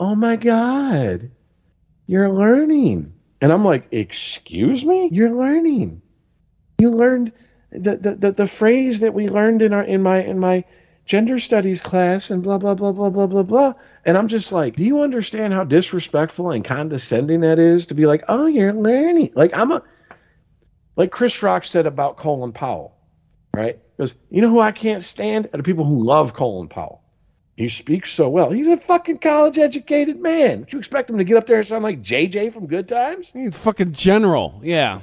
"Oh 0.00 0.14
my 0.14 0.36
god, 0.36 1.30
you're 2.06 2.30
learning," 2.30 3.12
and 3.40 3.52
I'm 3.52 3.64
like, 3.64 3.86
"Excuse 3.92 4.84
me, 4.84 5.08
you're 5.12 5.30
learning. 5.30 6.02
You 6.78 6.90
learned 6.90 7.32
the 7.70 7.96
the 7.96 8.14
the, 8.16 8.32
the 8.32 8.46
phrase 8.48 9.00
that 9.00 9.14
we 9.14 9.28
learned 9.28 9.62
in 9.62 9.72
our 9.72 9.84
in 9.84 10.02
my 10.02 10.22
in 10.22 10.38
my 10.38 10.64
gender 11.12 11.38
studies 11.38 11.82
class 11.82 12.30
and 12.30 12.42
blah 12.42 12.56
blah 12.56 12.74
blah 12.74 12.92
blah 12.92 13.10
blah 13.10 13.26
blah 13.26 13.42
blah." 13.42 13.74
And 14.06 14.16
I'm 14.16 14.28
just 14.28 14.50
like, 14.50 14.76
"Do 14.76 14.84
you 14.84 15.02
understand 15.02 15.52
how 15.52 15.64
disrespectful 15.64 16.50
and 16.50 16.64
condescending 16.64 17.40
that 17.42 17.58
is 17.58 17.86
to 17.86 17.94
be 17.94 18.06
like, 18.06 18.24
"Oh, 18.30 18.46
you're 18.46 18.72
learning"? 18.72 19.32
Like 19.34 19.54
I'm 19.54 19.72
a 19.72 19.82
like 20.96 21.10
Chris 21.10 21.42
Rock 21.42 21.66
said 21.66 21.86
about 21.86 22.16
Colin 22.16 22.52
Powell, 22.52 22.96
right? 23.54 23.78
Because 23.94 24.14
you 24.30 24.40
know 24.40 24.48
who 24.48 24.60
I 24.60 24.72
can't 24.72 25.04
stand? 25.04 25.50
Are 25.52 25.58
the 25.58 25.62
people 25.62 25.84
who 25.84 26.02
love 26.02 26.32
Colin 26.32 26.68
Powell. 26.68 27.02
He 27.56 27.68
speaks 27.68 28.10
so 28.10 28.30
well. 28.30 28.50
He's 28.50 28.68
a 28.68 28.78
fucking 28.78 29.18
college 29.18 29.58
educated 29.58 30.18
man. 30.18 30.60
Would 30.60 30.72
you 30.72 30.78
expect 30.78 31.10
him 31.10 31.18
to 31.18 31.24
get 31.24 31.36
up 31.36 31.46
there 31.46 31.58
and 31.58 31.66
sound 31.66 31.84
like 31.84 32.00
JJ 32.00 32.54
from 32.54 32.66
Good 32.66 32.88
Times? 32.88 33.30
He's 33.34 33.58
fucking 33.58 33.92
general. 33.92 34.62
Yeah. 34.64 35.02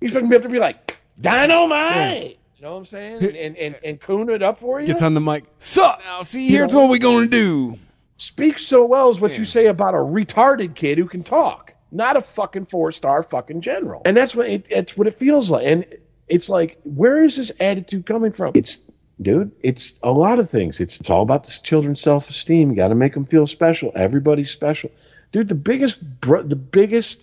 He's 0.00 0.12
fucking 0.12 0.30
be 0.30 0.36
up 0.36 0.42
there 0.42 0.48
and 0.48 0.54
be 0.54 0.58
like, 0.58 0.96
dynamite. 1.20 2.38
You 2.56 2.62
know 2.64 2.72
what 2.72 2.78
I'm 2.78 2.84
saying? 2.86 3.22
And, 3.24 3.36
and, 3.36 3.56
and, 3.56 3.78
and 3.84 4.00
coon 4.00 4.30
it 4.30 4.42
up 4.42 4.58
for 4.58 4.80
you. 4.80 4.86
Gets 4.86 5.02
on 5.02 5.12
the 5.14 5.20
mic. 5.20 5.44
Sup? 5.58 6.00
Now, 6.04 6.22
see, 6.22 6.46
You 6.46 6.56
here's 6.58 6.72
know- 6.72 6.80
what 6.82 6.90
we're 6.90 6.98
going 6.98 7.24
to 7.24 7.30
do. 7.30 7.78
Speak 8.18 8.58
so 8.58 8.86
well 8.86 9.10
is 9.10 9.20
what 9.20 9.36
you 9.36 9.44
say 9.44 9.66
about 9.66 9.92
a 9.92 9.98
retarded 9.98 10.74
kid 10.74 10.96
who 10.96 11.04
can 11.06 11.22
talk, 11.22 11.74
not 11.92 12.16
a 12.16 12.22
fucking 12.22 12.64
four 12.64 12.90
star 12.90 13.22
fucking 13.22 13.60
general. 13.60 14.00
And 14.06 14.16
that's 14.16 14.34
what 14.34 14.48
it, 14.48 14.64
it's 14.70 14.96
what 14.96 15.06
it 15.06 15.14
feels 15.14 15.50
like. 15.50 15.66
And 15.66 15.84
it's 16.26 16.48
like, 16.48 16.78
where 16.84 17.22
is 17.22 17.36
this 17.36 17.52
attitude 17.60 18.06
coming 18.06 18.32
from? 18.32 18.52
It's, 18.54 18.80
dude, 19.20 19.52
it's 19.60 19.98
a 20.02 20.10
lot 20.12 20.38
of 20.38 20.48
things. 20.48 20.80
It's 20.80 20.98
it's 20.98 21.10
all 21.10 21.20
about 21.20 21.44
this 21.44 21.60
children's 21.60 22.00
self 22.00 22.30
esteem. 22.30 22.70
You 22.70 22.76
got 22.76 22.88
to 22.88 22.94
make 22.94 23.12
them 23.12 23.26
feel 23.26 23.46
special. 23.46 23.92
Everybody's 23.94 24.50
special, 24.50 24.90
dude. 25.32 25.48
The 25.48 25.54
biggest 25.54 26.00
br- 26.22 26.40
the 26.40 26.56
biggest 26.56 27.22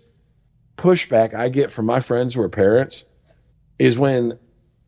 pushback 0.78 1.34
I 1.34 1.50
get 1.50 1.72
from 1.72 1.88
my 1.88 2.02
friends 2.02 2.36
who 2.36 2.42
are 2.42 2.50
parents 2.50 3.03
is 3.80 3.98
when 3.98 4.38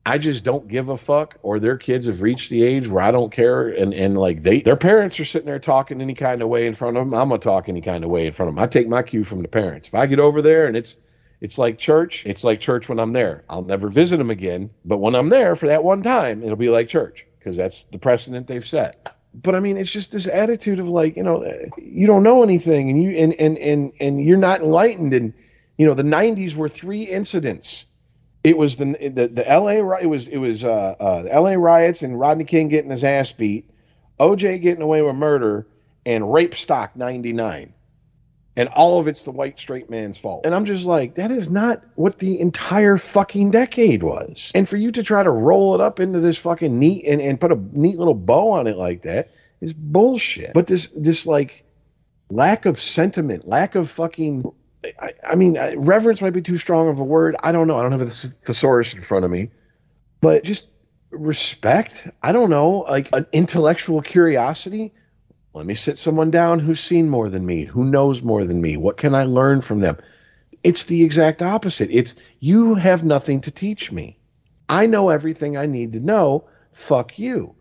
I 0.08 0.19
just 0.19 0.43
don't 0.43 0.67
give 0.67 0.90
a 0.90 0.98
fuck, 0.98 1.38
or 1.42 1.59
their 1.59 1.77
kids 1.77 2.06
have 2.06 2.22
reached 2.22 2.51
the 2.51 2.61
age 2.61 2.88
where 2.88 3.03
I 3.03 3.09
don't 3.09 3.32
care, 3.32 3.69
and 3.69 3.92
and 3.93 4.17
like 4.17 4.43
they 4.43 4.61
their 4.61 4.75
parents 4.75 5.19
are 5.19 5.25
sitting 5.25 5.48
there 5.48 5.58
talking 5.58 6.00
any 6.00 6.14
kind 6.14 6.43
of 6.43 6.50
way 6.50 6.67
in 6.67 6.75
front 6.75 6.98
of 6.98 7.06
them. 7.06 7.16
I'm 7.16 7.30
gonna 7.30 7.40
talk 7.40 7.69
any 7.69 7.82
kind 7.82 8.03
of 8.03 8.11
way 8.11 8.27
in 8.27 8.34
front 8.34 8.50
of 8.50 8.56
them. 8.56 8.64
I 8.64 8.67
take 8.67 8.88
my 8.88 9.01
cue 9.01 9.24
from 9.24 9.42
the 9.42 9.48
parents. 9.48 9.88
If 9.88 9.95
I 9.95 10.06
get 10.06 10.19
over 10.19 10.43
there 10.43 10.67
and 10.67 10.77
it's 10.77 10.98
it's 11.42 11.58
like 11.58 11.80
church, 11.80 12.24
it's 12.25 12.43
like 12.43 12.59
church 12.59 12.88
when 12.88 13.00
I'm 13.00 13.14
there. 13.14 13.43
I'll 13.50 13.64
never 13.64 13.90
visit 13.90 14.17
them 14.17 14.30
again, 14.30 14.69
but 14.85 15.00
when 15.00 15.16
I'm 15.16 15.30
there 15.30 15.56
for 15.56 15.67
that 15.67 15.84
one 15.84 16.03
time, 16.03 16.43
it'll 16.43 16.56
be 16.56 16.69
like 16.69 16.88
church 16.88 17.25
because 17.40 17.58
that's 17.58 17.85
the 17.85 17.98
precedent 17.98 18.45
they've 18.45 18.66
set. 18.66 19.16
But 19.34 19.56
I 19.56 19.59
mean, 19.59 19.75
it's 19.75 19.92
just 19.92 20.11
this 20.11 20.27
attitude 20.27 20.80
of 20.80 20.88
like, 20.88 21.17
you 21.17 21.24
know, 21.24 21.43
you 21.77 22.06
don't 22.06 22.24
know 22.24 22.43
anything, 22.43 22.92
and 22.92 23.01
you 23.01 23.09
and 23.11 23.34
and 23.34 23.58
and 23.58 23.92
and 24.00 24.24
you're 24.24 24.38
not 24.38 24.61
enlightened, 24.61 25.14
and 25.14 25.34
you 25.77 25.88
know, 25.88 25.95
the 25.95 26.03
'90s 26.03 26.56
were 26.56 26.69
three 26.69 27.03
incidents 27.03 27.85
it 28.45 28.56
was 28.56 28.77
the 28.77 28.85
the, 28.85 29.27
the 29.27 29.49
L.A. 29.49 29.77
It 29.99 30.06
was 30.06 30.27
it 30.27 30.38
was 30.38 30.64
uh, 30.64 30.69
uh, 30.69 31.24
the 31.24 31.33
L.A. 31.33 31.57
riots 31.57 32.03
and 32.03 32.17
Rodney 32.17 32.43
King 32.43 32.67
getting 32.67 32.91
his 32.91 33.03
ass 33.03 33.32
beat, 33.32 33.67
O.J. 34.19 34.59
getting 34.59 34.83
away 34.83 35.01
with 35.01 35.15
murder, 35.15 35.65
and 36.06 36.32
rape 36.32 36.53
stock 36.53 36.95
'99, 36.95 37.74
and 38.56 38.69
all 38.69 38.99
of 38.99 39.07
it's 39.07 39.24
the 39.24 39.32
white 39.32 39.59
straight 39.59 39.90
man's 39.90 40.19
fault. 40.19 40.45
And 40.45 40.53
I'm 40.53 40.65
just 40.65 40.85
like, 40.85 41.15
that 41.15 41.32
is 41.32 41.49
not 41.49 41.83
what 41.95 42.19
the 42.19 42.40
entire 42.40 42.98
fucking 42.98 43.49
decade 43.49 44.03
was. 44.03 44.51
And 44.53 44.69
for 44.69 44.77
you 44.77 44.91
to 44.91 45.01
try 45.01 45.24
to 45.24 45.32
roll 45.32 45.74
it 45.74 45.82
up 45.82 45.99
into 45.99 46.19
this 46.19 46.38
fucking 46.38 46.77
neat 46.77 47.03
and, 47.07 47.19
and 47.19 47.41
put 47.41 47.51
a 47.51 47.59
neat 47.72 47.98
little 47.98 48.14
bow 48.14 48.51
on 48.51 48.67
it 48.67 48.77
like 48.77 49.01
that 49.03 49.32
is 49.59 49.74
bullshit. 49.74 50.53
But 50.53 50.67
this 50.67 50.90
this 50.95 51.25
like 51.25 51.64
lack 52.30 52.67
of 52.67 52.80
sentiment, 52.80 53.48
lack 53.48 53.74
of 53.74 53.90
fucking 53.90 54.51
I, 54.99 55.14
I 55.27 55.35
mean, 55.35 55.57
I- 55.57 55.73
reverence 55.75 56.22
might 56.22 56.31
be 56.33 56.41
too 56.41 56.57
strong 56.57 56.88
of 56.88 56.99
a 56.99 57.03
word. 57.03 57.35
I 57.41 57.51
don't 57.51 57.67
know. 57.67 57.77
I 57.77 57.81
don't 57.81 57.91
have 57.91 58.01
a 58.01 58.09
thesaurus 58.09 58.93
in 58.93 59.01
front 59.01 59.25
of 59.25 59.31
me, 59.31 59.49
but 60.22 60.43
just 60.43 60.67
respect. 61.11 62.07
I 62.22 62.31
don't 62.31 62.49
know, 62.49 62.85
like 62.89 63.09
an 63.14 63.25
intellectual 63.31 64.01
curiosity. 64.01 64.93
Let 65.53 65.65
me 65.65 65.73
sit 65.75 65.97
someone 65.97 66.31
down 66.31 66.59
who's 66.59 66.80
seen 66.81 67.09
more 67.09 67.30
than 67.30 67.45
me, 67.45 67.64
who 67.64 67.85
knows 67.85 68.22
more 68.22 68.43
than 68.45 68.61
me. 68.61 68.75
What 68.75 68.97
can 68.97 69.15
I 69.15 69.23
learn 69.23 69.61
from 69.61 69.80
them? 69.80 69.97
It's 70.64 70.85
the 70.85 71.03
exact 71.03 71.41
opposite. 71.41 71.89
It's 71.91 72.15
you 72.39 72.75
have 72.75 73.03
nothing 73.03 73.41
to 73.41 73.51
teach 73.51 73.91
me. 73.91 74.17
I 74.67 74.88
know 74.88 75.09
everything 75.09 75.55
I 75.55 75.65
need 75.67 75.93
to 75.93 75.99
know. 75.99 76.45
Fuck 76.73 77.17
you. 77.19 77.55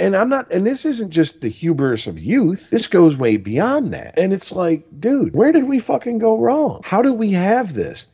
And 0.00 0.16
I'm 0.16 0.28
not, 0.28 0.50
and 0.50 0.66
this 0.66 0.84
isn't 0.84 1.10
just 1.10 1.42
the 1.42 1.48
hubris 1.48 2.06
of 2.06 2.18
youth. 2.18 2.70
This 2.70 2.86
goes 2.86 3.16
way 3.16 3.36
beyond 3.36 3.92
that. 3.92 4.18
And 4.18 4.32
it's 4.32 4.50
like, 4.50 4.84
dude, 4.98 5.34
where 5.34 5.52
did 5.52 5.64
we 5.64 5.78
fucking 5.78 6.18
go 6.18 6.38
wrong? 6.38 6.80
How 6.82 7.02
do 7.02 7.12
we 7.12 7.32
have 7.32 7.74
this? 7.74 8.06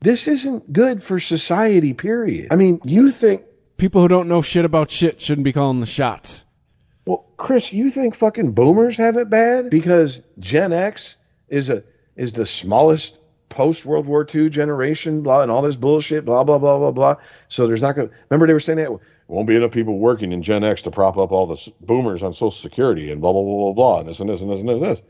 This 0.00 0.26
isn't 0.26 0.72
good 0.72 1.02
for 1.02 1.20
society, 1.20 1.94
period. 1.94 2.48
I 2.50 2.56
mean, 2.56 2.80
you 2.84 3.12
think 3.12 3.44
People 3.82 4.02
who 4.02 4.08
don't 4.08 4.28
know 4.28 4.42
shit 4.42 4.64
about 4.64 4.90
shit 4.92 5.20
shouldn't 5.20 5.44
be 5.44 5.52
calling 5.52 5.80
the 5.80 5.86
shots. 5.86 6.44
Well, 7.04 7.24
Chris, 7.36 7.72
you 7.72 7.90
think 7.90 8.14
fucking 8.14 8.52
boomers 8.52 8.96
have 8.96 9.16
it 9.16 9.28
bad 9.28 9.70
because 9.70 10.20
Gen 10.38 10.72
X 10.72 11.16
is 11.48 11.68
a 11.68 11.82
is 12.14 12.32
the 12.32 12.46
smallest 12.46 13.18
post 13.48 13.84
World 13.84 14.06
War 14.06 14.24
II 14.32 14.50
generation, 14.50 15.22
blah, 15.22 15.42
and 15.42 15.50
all 15.50 15.62
this 15.62 15.74
bullshit, 15.74 16.24
blah 16.24 16.44
blah 16.44 16.58
blah 16.58 16.78
blah 16.78 16.92
blah. 16.92 17.16
So 17.48 17.66
there's 17.66 17.82
not 17.82 17.96
going. 17.96 18.08
to 18.08 18.14
Remember 18.30 18.46
they 18.46 18.52
were 18.52 18.60
saying 18.60 18.78
that 18.78 18.90
won't 19.32 19.48
be 19.48 19.56
enough 19.56 19.72
people 19.72 19.98
working 19.98 20.30
in 20.32 20.42
Gen 20.42 20.62
X 20.62 20.82
to 20.82 20.90
prop 20.90 21.16
up 21.16 21.32
all 21.32 21.46
the 21.46 21.72
boomers 21.80 22.22
on 22.22 22.34
Social 22.34 22.50
Security 22.50 23.10
and 23.10 23.20
blah 23.20 23.32
blah 23.32 23.42
blah 23.42 23.54
blah 23.54 23.72
blah 23.72 24.00
and 24.00 24.08
this 24.08 24.20
and 24.20 24.28
this 24.28 24.42
and 24.42 24.50
this 24.50 24.60
and 24.60 24.68
this 24.68 24.80
and 24.80 24.84
this. 24.84 25.02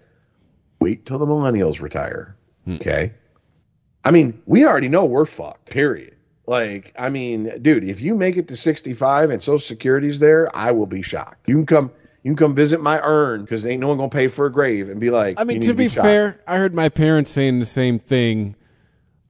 Wait 0.81 1.05
till 1.07 1.19
the 1.19 1.27
millennials 1.27 1.81
retire. 1.81 2.37
Hmm. 2.65 2.77
Okay. 2.77 3.13
I 4.05 4.11
mean, 4.11 4.41
we 4.47 4.65
already 4.65 4.89
know 4.89 5.05
we're 5.05 5.27
fucked. 5.27 5.71
Period. 5.71 6.17
Like, 6.47 6.93
I 6.99 7.09
mean, 7.09 7.53
dude, 7.63 7.85
if 7.85 8.01
you 8.01 8.15
make 8.15 8.37
it 8.37 8.49
to 8.49 8.57
65 8.57 9.31
and 9.31 9.43
Social 9.43 9.59
Security's 9.61 10.19
there, 10.19 10.55
I 10.57 10.73
will 10.73 10.87
be 10.87 11.03
shocked. 11.03 11.49
You 11.49 11.55
can 11.57 11.67
come, 11.67 11.91
you 12.25 12.33
can 12.33 12.37
come 12.37 12.55
visit 12.55 12.81
my 12.81 13.01
urn 13.03 13.43
because 13.43 13.65
ain't 13.65 13.81
no 13.81 13.89
one 13.89 13.97
gonna 13.97 14.09
pay 14.09 14.29
for 14.29 14.47
a 14.47 14.53
grave 14.53 14.89
and 14.89 15.01
be 15.01 15.11
like. 15.11 15.41
I 15.41 15.45
mean, 15.45 15.57
you 15.57 15.61
need 15.61 15.67
to 15.69 15.75
be 15.75 15.89
shocked. 15.89 16.07
fair, 16.07 16.41
I 16.47 16.59
heard 16.59 16.75
my 16.75 16.89
parents 16.89 17.31
saying 17.31 17.59
the 17.59 17.65
same 17.65 17.99
thing, 17.99 18.57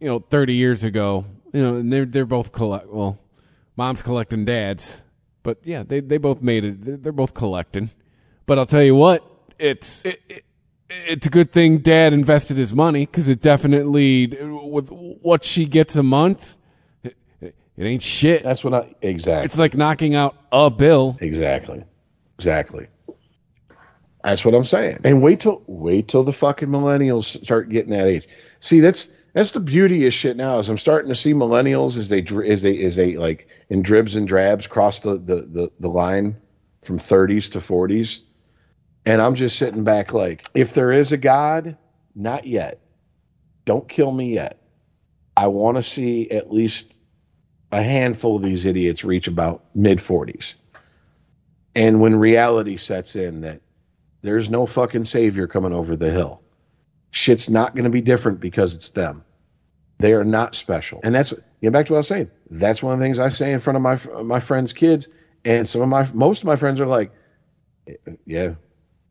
you 0.00 0.08
know, 0.08 0.18
30 0.18 0.54
years 0.54 0.84
ago. 0.84 1.26
You 1.52 1.62
know, 1.62 1.76
and 1.76 1.92
they're 1.92 2.06
they're 2.06 2.24
both 2.24 2.50
collect. 2.52 2.88
Well, 2.88 3.18
mom's 3.76 4.02
collecting 4.02 4.44
dad's, 4.44 5.04
but 5.42 5.58
yeah, 5.64 5.82
they 5.82 6.00
they 6.00 6.18
both 6.18 6.42
made 6.42 6.64
it. 6.64 7.02
They're, 7.02 7.12
both 7.12 7.34
collecting. 7.34 7.90
But 8.46 8.58
I'll 8.58 8.66
tell 8.66 8.82
you 8.82 8.94
what, 8.94 9.24
it's 9.58 10.04
it, 10.04 10.20
it, 10.28 10.44
it's 10.88 11.26
a 11.26 11.30
good 11.30 11.52
thing 11.52 11.78
dad 11.78 12.12
invested 12.12 12.56
his 12.56 12.74
money 12.74 13.06
because 13.06 13.28
it 13.28 13.40
definitely 13.40 14.26
with 14.26 14.88
what 14.90 15.44
she 15.44 15.64
gets 15.64 15.96
a 15.96 16.02
month, 16.02 16.56
it, 17.02 17.16
it 17.40 17.54
ain't 17.84 18.02
shit. 18.02 18.42
That's 18.42 18.62
what 18.62 18.74
I 18.74 18.94
exactly. 19.00 19.44
It's 19.44 19.58
like 19.58 19.74
knocking 19.74 20.14
out 20.14 20.36
a 20.50 20.70
bill. 20.70 21.16
Exactly. 21.20 21.84
Exactly. 22.38 22.86
That's 24.24 24.44
what 24.44 24.54
I'm 24.54 24.64
saying. 24.64 25.00
And 25.04 25.22
wait 25.22 25.40
till 25.40 25.62
wait 25.66 26.08
till 26.08 26.22
the 26.22 26.32
fucking 26.32 26.68
millennials 26.68 27.42
start 27.42 27.68
getting 27.68 27.92
that 27.92 28.06
age. 28.06 28.28
See, 28.60 28.80
that's 28.80 29.08
that's 29.32 29.52
the 29.52 29.60
beauty 29.60 30.06
of 30.06 30.12
shit 30.12 30.36
now. 30.36 30.58
Is 30.58 30.68
I'm 30.68 30.78
starting 30.78 31.08
to 31.08 31.14
see 31.14 31.32
millennials 31.32 31.96
as 31.96 32.08
they 32.08 32.22
as 32.46 32.62
they 32.62 32.82
as 32.84 32.96
they 32.96 33.16
like 33.16 33.48
in 33.68 33.82
dribs 33.82 34.14
and 34.14 34.28
drabs 34.28 34.66
cross 34.66 35.00
the 35.00 35.14
the 35.14 35.42
the, 35.42 35.70
the 35.80 35.88
line 35.88 36.36
from 36.82 36.98
30s 36.98 37.52
to 37.52 37.58
40s. 37.58 38.20
And 39.04 39.20
I'm 39.20 39.34
just 39.34 39.56
sitting 39.56 39.84
back 39.84 40.12
like, 40.12 40.46
if 40.54 40.74
there 40.74 40.92
is 40.92 41.12
a 41.12 41.16
God, 41.16 41.76
not 42.14 42.46
yet. 42.46 42.80
Don't 43.64 43.88
kill 43.88 44.10
me 44.10 44.34
yet. 44.34 44.60
I 45.36 45.46
want 45.46 45.76
to 45.76 45.82
see 45.82 46.30
at 46.30 46.52
least 46.52 46.98
a 47.70 47.82
handful 47.82 48.36
of 48.36 48.42
these 48.42 48.66
idiots 48.66 49.04
reach 49.04 49.28
about 49.28 49.64
mid 49.74 49.98
40s. 49.98 50.56
And 51.74 52.00
when 52.00 52.16
reality 52.16 52.76
sets 52.76 53.16
in 53.16 53.40
that 53.42 53.62
there's 54.20 54.50
no 54.50 54.66
fucking 54.66 55.04
savior 55.04 55.46
coming 55.46 55.72
over 55.72 55.96
the 55.96 56.10
hill, 56.10 56.41
shit's 57.12 57.48
not 57.48 57.74
going 57.76 57.84
to 57.84 57.90
be 57.90 58.00
different 58.00 58.40
because 58.40 58.74
it's 58.74 58.90
them. 58.90 59.24
They 59.98 60.14
are 60.14 60.24
not 60.24 60.56
special. 60.56 60.98
And 61.04 61.14
that's, 61.14 61.32
get 61.60 61.72
back 61.72 61.86
to 61.86 61.92
what 61.92 61.98
I 61.98 62.00
was 62.00 62.08
saying. 62.08 62.30
That's 62.50 62.82
one 62.82 62.94
of 62.94 62.98
the 62.98 63.04
things 63.04 63.20
I 63.20 63.28
say 63.28 63.52
in 63.52 63.60
front 63.60 63.76
of 63.76 63.82
my, 63.82 64.22
my 64.24 64.40
friends' 64.40 64.72
kids. 64.72 65.06
And 65.44 65.68
some 65.68 65.80
of 65.82 65.88
my, 65.88 66.10
most 66.12 66.40
of 66.40 66.46
my 66.46 66.56
friends 66.56 66.80
are 66.80 66.86
like, 66.86 67.12
yeah, 68.26 68.54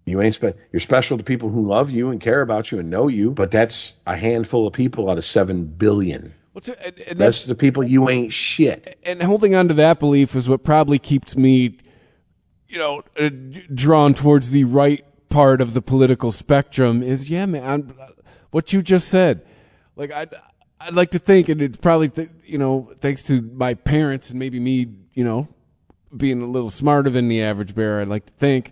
you 0.05 0.21
ain't 0.21 0.33
spe- 0.33 0.57
you're 0.73 0.80
special 0.80 1.17
to 1.17 1.23
people 1.23 1.49
who 1.49 1.67
love 1.67 1.91
you 1.91 2.09
and 2.09 2.19
care 2.19 2.41
about 2.41 2.71
you 2.71 2.80
and 2.80 2.89
know 2.89 3.07
you, 3.07 3.31
but 3.31 3.51
that's 3.51 3.99
a 4.07 4.17
handful 4.17 4.67
of 4.67 4.73
people 4.73 5.09
out 5.09 5.17
of 5.17 5.23
7 5.25 5.65
billion. 5.65 6.33
What's 6.53 6.67
it- 6.67 6.81
and- 6.83 6.99
and 6.99 7.19
That's 7.19 7.45
the 7.45 7.55
people 7.55 7.83
you 7.83 8.09
ain't 8.09 8.33
shit. 8.33 8.97
and 9.03 9.21
holding 9.21 9.55
on 9.55 9.67
to 9.69 9.73
that 9.75 9.99
belief 9.99 10.35
is 10.35 10.49
what 10.49 10.63
probably 10.63 10.99
keeps 10.99 11.38
me, 11.38 11.77
you 12.67 12.77
know, 12.80 13.03
uh, 13.19 13.30
drawn 13.73 14.13
towards 14.13 14.49
the 14.49 14.63
right 14.65 15.05
part 15.31 15.61
of 15.61 15.73
the 15.73 15.81
political 15.81 16.31
spectrum. 16.31 17.01
Is 17.01 17.29
yeah, 17.29 17.47
man, 17.47 17.63
I'm, 17.63 17.93
what 18.51 18.71
you 18.71 18.83
just 18.83 19.07
said. 19.07 19.43
Like 19.95 20.11
I'd, 20.11 20.33
I'd 20.79 20.95
like 20.95 21.11
to 21.11 21.19
think, 21.19 21.49
and 21.49 21.61
it's 21.61 21.77
probably 21.77 22.09
th- 22.09 22.29
you 22.45 22.57
know 22.57 22.91
thanks 22.99 23.23
to 23.23 23.41
my 23.41 23.73
parents 23.73 24.29
and 24.29 24.37
maybe 24.37 24.59
me, 24.59 24.87
you 25.13 25.23
know, 25.23 25.47
being 26.15 26.41
a 26.41 26.47
little 26.47 26.69
smarter 26.69 27.09
than 27.09 27.27
the 27.27 27.41
average 27.41 27.73
bear. 27.73 27.99
I'd 27.99 28.07
like 28.07 28.27
to 28.27 28.33
think, 28.33 28.71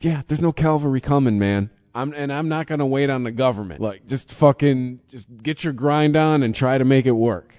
yeah, 0.00 0.22
there's 0.26 0.42
no 0.42 0.52
cavalry 0.52 1.00
coming, 1.00 1.38
man. 1.38 1.70
I'm 1.94 2.12
and 2.14 2.32
I'm 2.32 2.48
not 2.48 2.66
gonna 2.66 2.86
wait 2.86 3.10
on 3.10 3.24
the 3.24 3.32
government. 3.32 3.80
Like 3.80 4.06
just 4.06 4.32
fucking 4.32 5.00
just 5.08 5.28
get 5.42 5.64
your 5.64 5.72
grind 5.72 6.16
on 6.16 6.42
and 6.42 6.54
try 6.54 6.78
to 6.78 6.84
make 6.84 7.06
it 7.06 7.12
work. 7.12 7.54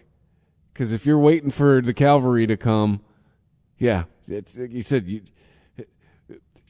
Because 0.74 0.92
if 0.92 1.06
you're 1.06 1.20
waiting 1.20 1.52
for 1.52 1.82
the 1.82 1.94
cavalry 1.94 2.48
to 2.48 2.58
come, 2.58 3.02
yeah, 3.78 4.06
it's 4.28 4.58
like 4.58 4.72
you 4.72 4.82
said 4.82 5.08
you 5.08 5.22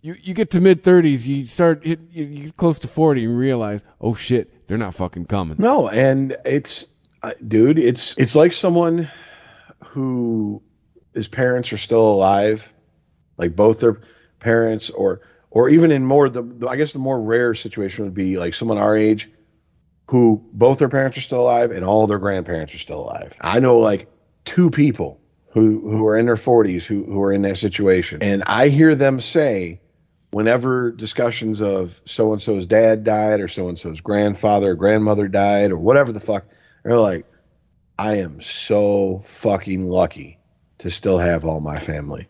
you 0.03 0.17
you 0.21 0.33
get 0.33 0.51
to 0.51 0.61
mid 0.61 0.83
thirties, 0.83 1.27
you 1.27 1.45
start 1.45 1.83
hit, 1.83 1.99
you, 2.11 2.25
get 2.25 2.57
close 2.57 2.77
to 2.79 2.87
forty 2.87 3.23
and 3.23 3.37
realize, 3.37 3.83
oh 4.01 4.13
shit, 4.13 4.67
they're 4.67 4.77
not 4.77 4.93
fucking 4.93 5.25
coming. 5.25 5.55
No, 5.57 5.87
and 5.87 6.35
it's, 6.45 6.87
uh, 7.23 7.31
dude, 7.47 7.79
it's 7.79 8.15
it's 8.17 8.35
like 8.35 8.51
someone 8.51 9.09
who 9.85 10.61
his 11.13 11.29
parents 11.29 11.71
are 11.71 11.77
still 11.77 12.05
alive, 12.05 12.71
like 13.37 13.55
both 13.55 13.79
their 13.79 14.01
parents, 14.39 14.89
or 14.89 15.21
or 15.49 15.69
even 15.69 15.89
in 15.89 16.05
more 16.05 16.29
the 16.29 16.67
I 16.67 16.75
guess 16.75 16.91
the 16.91 16.99
more 16.99 17.21
rare 17.21 17.55
situation 17.55 18.03
would 18.03 18.13
be 18.13 18.37
like 18.37 18.53
someone 18.53 18.77
our 18.77 18.97
age 18.97 19.31
who 20.09 20.43
both 20.51 20.79
their 20.79 20.89
parents 20.89 21.17
are 21.17 21.21
still 21.21 21.41
alive 21.41 21.71
and 21.71 21.85
all 21.85 22.07
their 22.07 22.19
grandparents 22.19 22.75
are 22.75 22.79
still 22.79 22.99
alive. 22.99 23.33
I 23.39 23.61
know 23.61 23.77
like 23.77 24.11
two 24.43 24.69
people 24.69 25.21
who 25.51 25.79
who 25.79 26.05
are 26.05 26.17
in 26.17 26.25
their 26.25 26.35
40s 26.35 26.83
who 26.83 27.05
who 27.05 27.21
are 27.21 27.31
in 27.31 27.43
that 27.43 27.57
situation, 27.57 28.21
and 28.21 28.43
I 28.43 28.67
hear 28.67 28.95
them 28.95 29.21
say 29.21 29.79
whenever 30.33 30.91
discussions 30.91 31.61
of 31.61 32.01
so 32.05 32.31
and 32.31 32.41
so's 32.41 32.65
dad 32.65 33.03
died 33.03 33.39
or 33.39 33.47
so 33.47 33.69
and 33.69 33.77
so's 33.77 34.01
grandfather 34.01 34.71
or 34.71 34.75
grandmother 34.75 35.27
died 35.27 35.71
or 35.71 35.77
whatever 35.77 36.11
the 36.11 36.19
fuck, 36.19 36.45
they're 36.83 36.97
like, 36.97 37.25
I 37.99 38.17
am 38.17 38.41
so 38.41 39.21
fucking 39.23 39.85
lucky 39.85 40.39
to 40.79 40.89
still 40.89 41.19
have 41.19 41.45
all 41.45 41.59
my 41.59 41.79
family. 41.79 42.27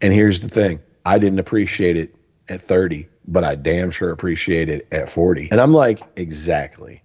And 0.00 0.12
here's 0.12 0.40
the 0.40 0.48
thing 0.48 0.82
I 1.04 1.18
didn't 1.18 1.38
appreciate 1.38 1.96
it 1.96 2.14
at 2.48 2.62
30, 2.62 3.08
but 3.26 3.44
I 3.44 3.54
damn 3.54 3.90
sure 3.90 4.10
appreciate 4.10 4.68
it 4.68 4.86
at 4.92 5.08
40. 5.08 5.48
And 5.50 5.60
I'm 5.60 5.72
like, 5.72 6.02
exactly. 6.16 7.02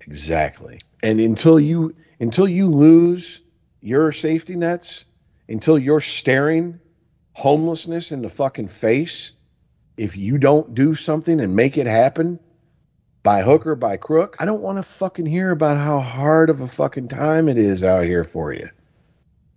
Exactly. 0.00 0.80
And 1.02 1.20
until 1.20 1.58
you 1.58 1.94
until 2.20 2.46
you 2.46 2.68
lose 2.68 3.40
your 3.80 4.12
safety 4.12 4.56
nets, 4.56 5.06
until 5.48 5.78
you're 5.78 6.00
staring 6.00 6.80
homelessness 7.32 8.12
in 8.12 8.20
the 8.20 8.28
fucking 8.28 8.68
face, 8.68 9.32
if 9.96 10.16
you 10.16 10.38
don't 10.38 10.74
do 10.74 10.94
something 10.94 11.40
and 11.40 11.56
make 11.56 11.76
it 11.76 11.86
happen 11.86 12.38
by 13.22 13.42
hook 13.42 13.66
or 13.66 13.74
by 13.74 13.96
crook, 13.96 14.36
I 14.38 14.44
don't 14.44 14.62
want 14.62 14.78
to 14.78 14.82
fucking 14.82 15.26
hear 15.26 15.50
about 15.50 15.78
how 15.78 16.00
hard 16.00 16.50
of 16.50 16.60
a 16.60 16.68
fucking 16.68 17.08
time 17.08 17.48
it 17.48 17.58
is 17.58 17.82
out 17.82 18.04
here 18.04 18.24
for 18.24 18.52
you. 18.52 18.68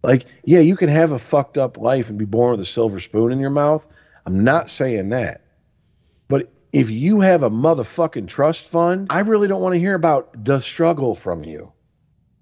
Like, 0.03 0.25
yeah, 0.43 0.59
you 0.59 0.75
can 0.77 0.89
have 0.89 1.11
a 1.11 1.19
fucked 1.19 1.57
up 1.57 1.77
life 1.77 2.09
and 2.09 2.17
be 2.17 2.25
born 2.25 2.51
with 2.51 2.61
a 2.61 2.65
silver 2.65 2.99
spoon 2.99 3.31
in 3.31 3.39
your 3.39 3.49
mouth. 3.49 3.85
I'm 4.25 4.43
not 4.43 4.69
saying 4.69 5.09
that. 5.09 5.41
But 6.27 6.51
if 6.71 6.89
you 6.89 7.21
have 7.21 7.43
a 7.43 7.49
motherfucking 7.49 8.27
trust 8.27 8.65
fund, 8.65 9.07
I 9.09 9.21
really 9.21 9.47
don't 9.47 9.61
want 9.61 9.73
to 9.73 9.79
hear 9.79 9.95
about 9.95 10.45
the 10.45 10.59
struggle 10.59 11.15
from 11.15 11.43
you. 11.43 11.71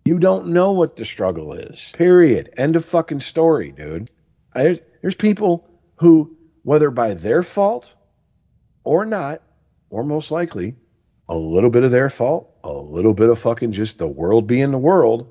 You 0.03 0.19
don't 0.19 0.48
know 0.48 0.72
what 0.72 0.95
the 0.95 1.06
struggle 1.06 1.53
is. 1.53 1.91
Period. 1.98 2.53
End 2.57 2.75
of 2.75 2.85
fucking 2.85 3.22
story, 3.22 3.72
dude. 3.72 4.11
There's, 4.53 4.80
there's 5.01 5.15
people 5.15 5.67
who, 5.95 6.35
whether 6.65 6.89
by 6.89 7.13
their 7.13 7.43
fault 7.43 7.93
or 8.83 9.05
not, 9.05 9.43
or 9.91 10.03
most 10.03 10.31
likely, 10.31 10.75
a 11.29 11.35
little 11.35 11.69
bit 11.69 11.83
of 11.83 11.91
their 11.91 12.09
fault, 12.09 12.49
a 12.63 12.73
little 12.73 13.13
bit 13.13 13.29
of 13.29 13.37
fucking 13.37 13.71
just 13.71 13.99
the 13.99 14.07
world 14.07 14.47
being 14.47 14.71
the 14.71 14.77
world, 14.77 15.29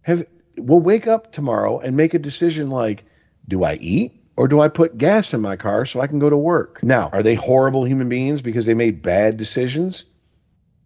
have 0.00 0.26
will 0.56 0.80
wake 0.80 1.06
up 1.06 1.30
tomorrow 1.30 1.78
and 1.78 1.94
make 1.94 2.14
a 2.14 2.18
decision 2.18 2.70
like, 2.70 3.04
do 3.46 3.64
I 3.64 3.74
eat 3.74 4.24
or 4.34 4.48
do 4.48 4.58
I 4.58 4.68
put 4.68 4.96
gas 4.96 5.34
in 5.34 5.42
my 5.42 5.56
car 5.56 5.84
so 5.84 6.00
I 6.00 6.06
can 6.06 6.18
go 6.18 6.30
to 6.30 6.36
work? 6.38 6.82
Now, 6.82 7.10
are 7.12 7.22
they 7.22 7.34
horrible 7.34 7.84
human 7.84 8.08
beings 8.08 8.40
because 8.40 8.64
they 8.64 8.72
made 8.72 9.02
bad 9.02 9.36
decisions? 9.36 10.06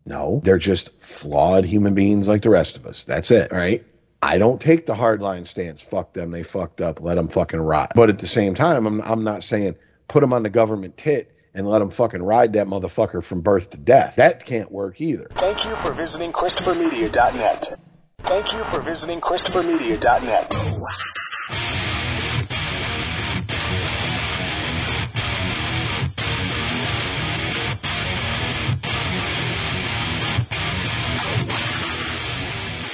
No, 0.04 0.40
they're 0.42 0.58
just 0.58 1.00
flawed 1.00 1.64
human 1.64 1.94
beings 1.94 2.26
like 2.26 2.42
the 2.42 2.50
rest 2.50 2.76
of 2.76 2.86
us. 2.86 3.04
That's 3.04 3.30
it, 3.30 3.52
right? 3.52 3.86
I 4.22 4.38
don't 4.38 4.60
take 4.60 4.84
the 4.86 4.94
hardline 4.94 5.46
stance. 5.46 5.80
Fuck 5.80 6.12
them. 6.12 6.30
They 6.30 6.42
fucked 6.42 6.80
up. 6.80 7.00
Let 7.00 7.14
them 7.14 7.28
fucking 7.28 7.60
rot. 7.60 7.92
But 7.94 8.10
at 8.10 8.18
the 8.18 8.26
same 8.26 8.54
time, 8.54 8.86
I'm, 8.86 9.00
I'm 9.00 9.24
not 9.24 9.42
saying 9.42 9.76
put 10.08 10.20
them 10.20 10.32
on 10.32 10.42
the 10.42 10.50
government 10.50 10.96
tit 10.98 11.34
and 11.54 11.66
let 11.66 11.78
them 11.78 11.90
fucking 11.90 12.22
ride 12.22 12.52
that 12.52 12.66
motherfucker 12.66 13.24
from 13.24 13.40
birth 13.40 13.70
to 13.70 13.78
death. 13.78 14.16
That 14.16 14.44
can't 14.44 14.70
work 14.70 15.00
either. 15.00 15.28
Thank 15.34 15.64
you 15.64 15.74
for 15.76 15.92
visiting 15.92 16.32
ChristopherMedia.net. 16.32 17.80
Thank 18.24 18.52
you 18.52 18.62
for 18.64 18.80
visiting 18.80 19.20
ChristopherMedia.net. 19.20 20.50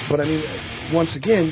But 0.09 0.21
I 0.21 0.23
mean, 0.23 0.41
once 0.91 1.15
again, 1.15 1.51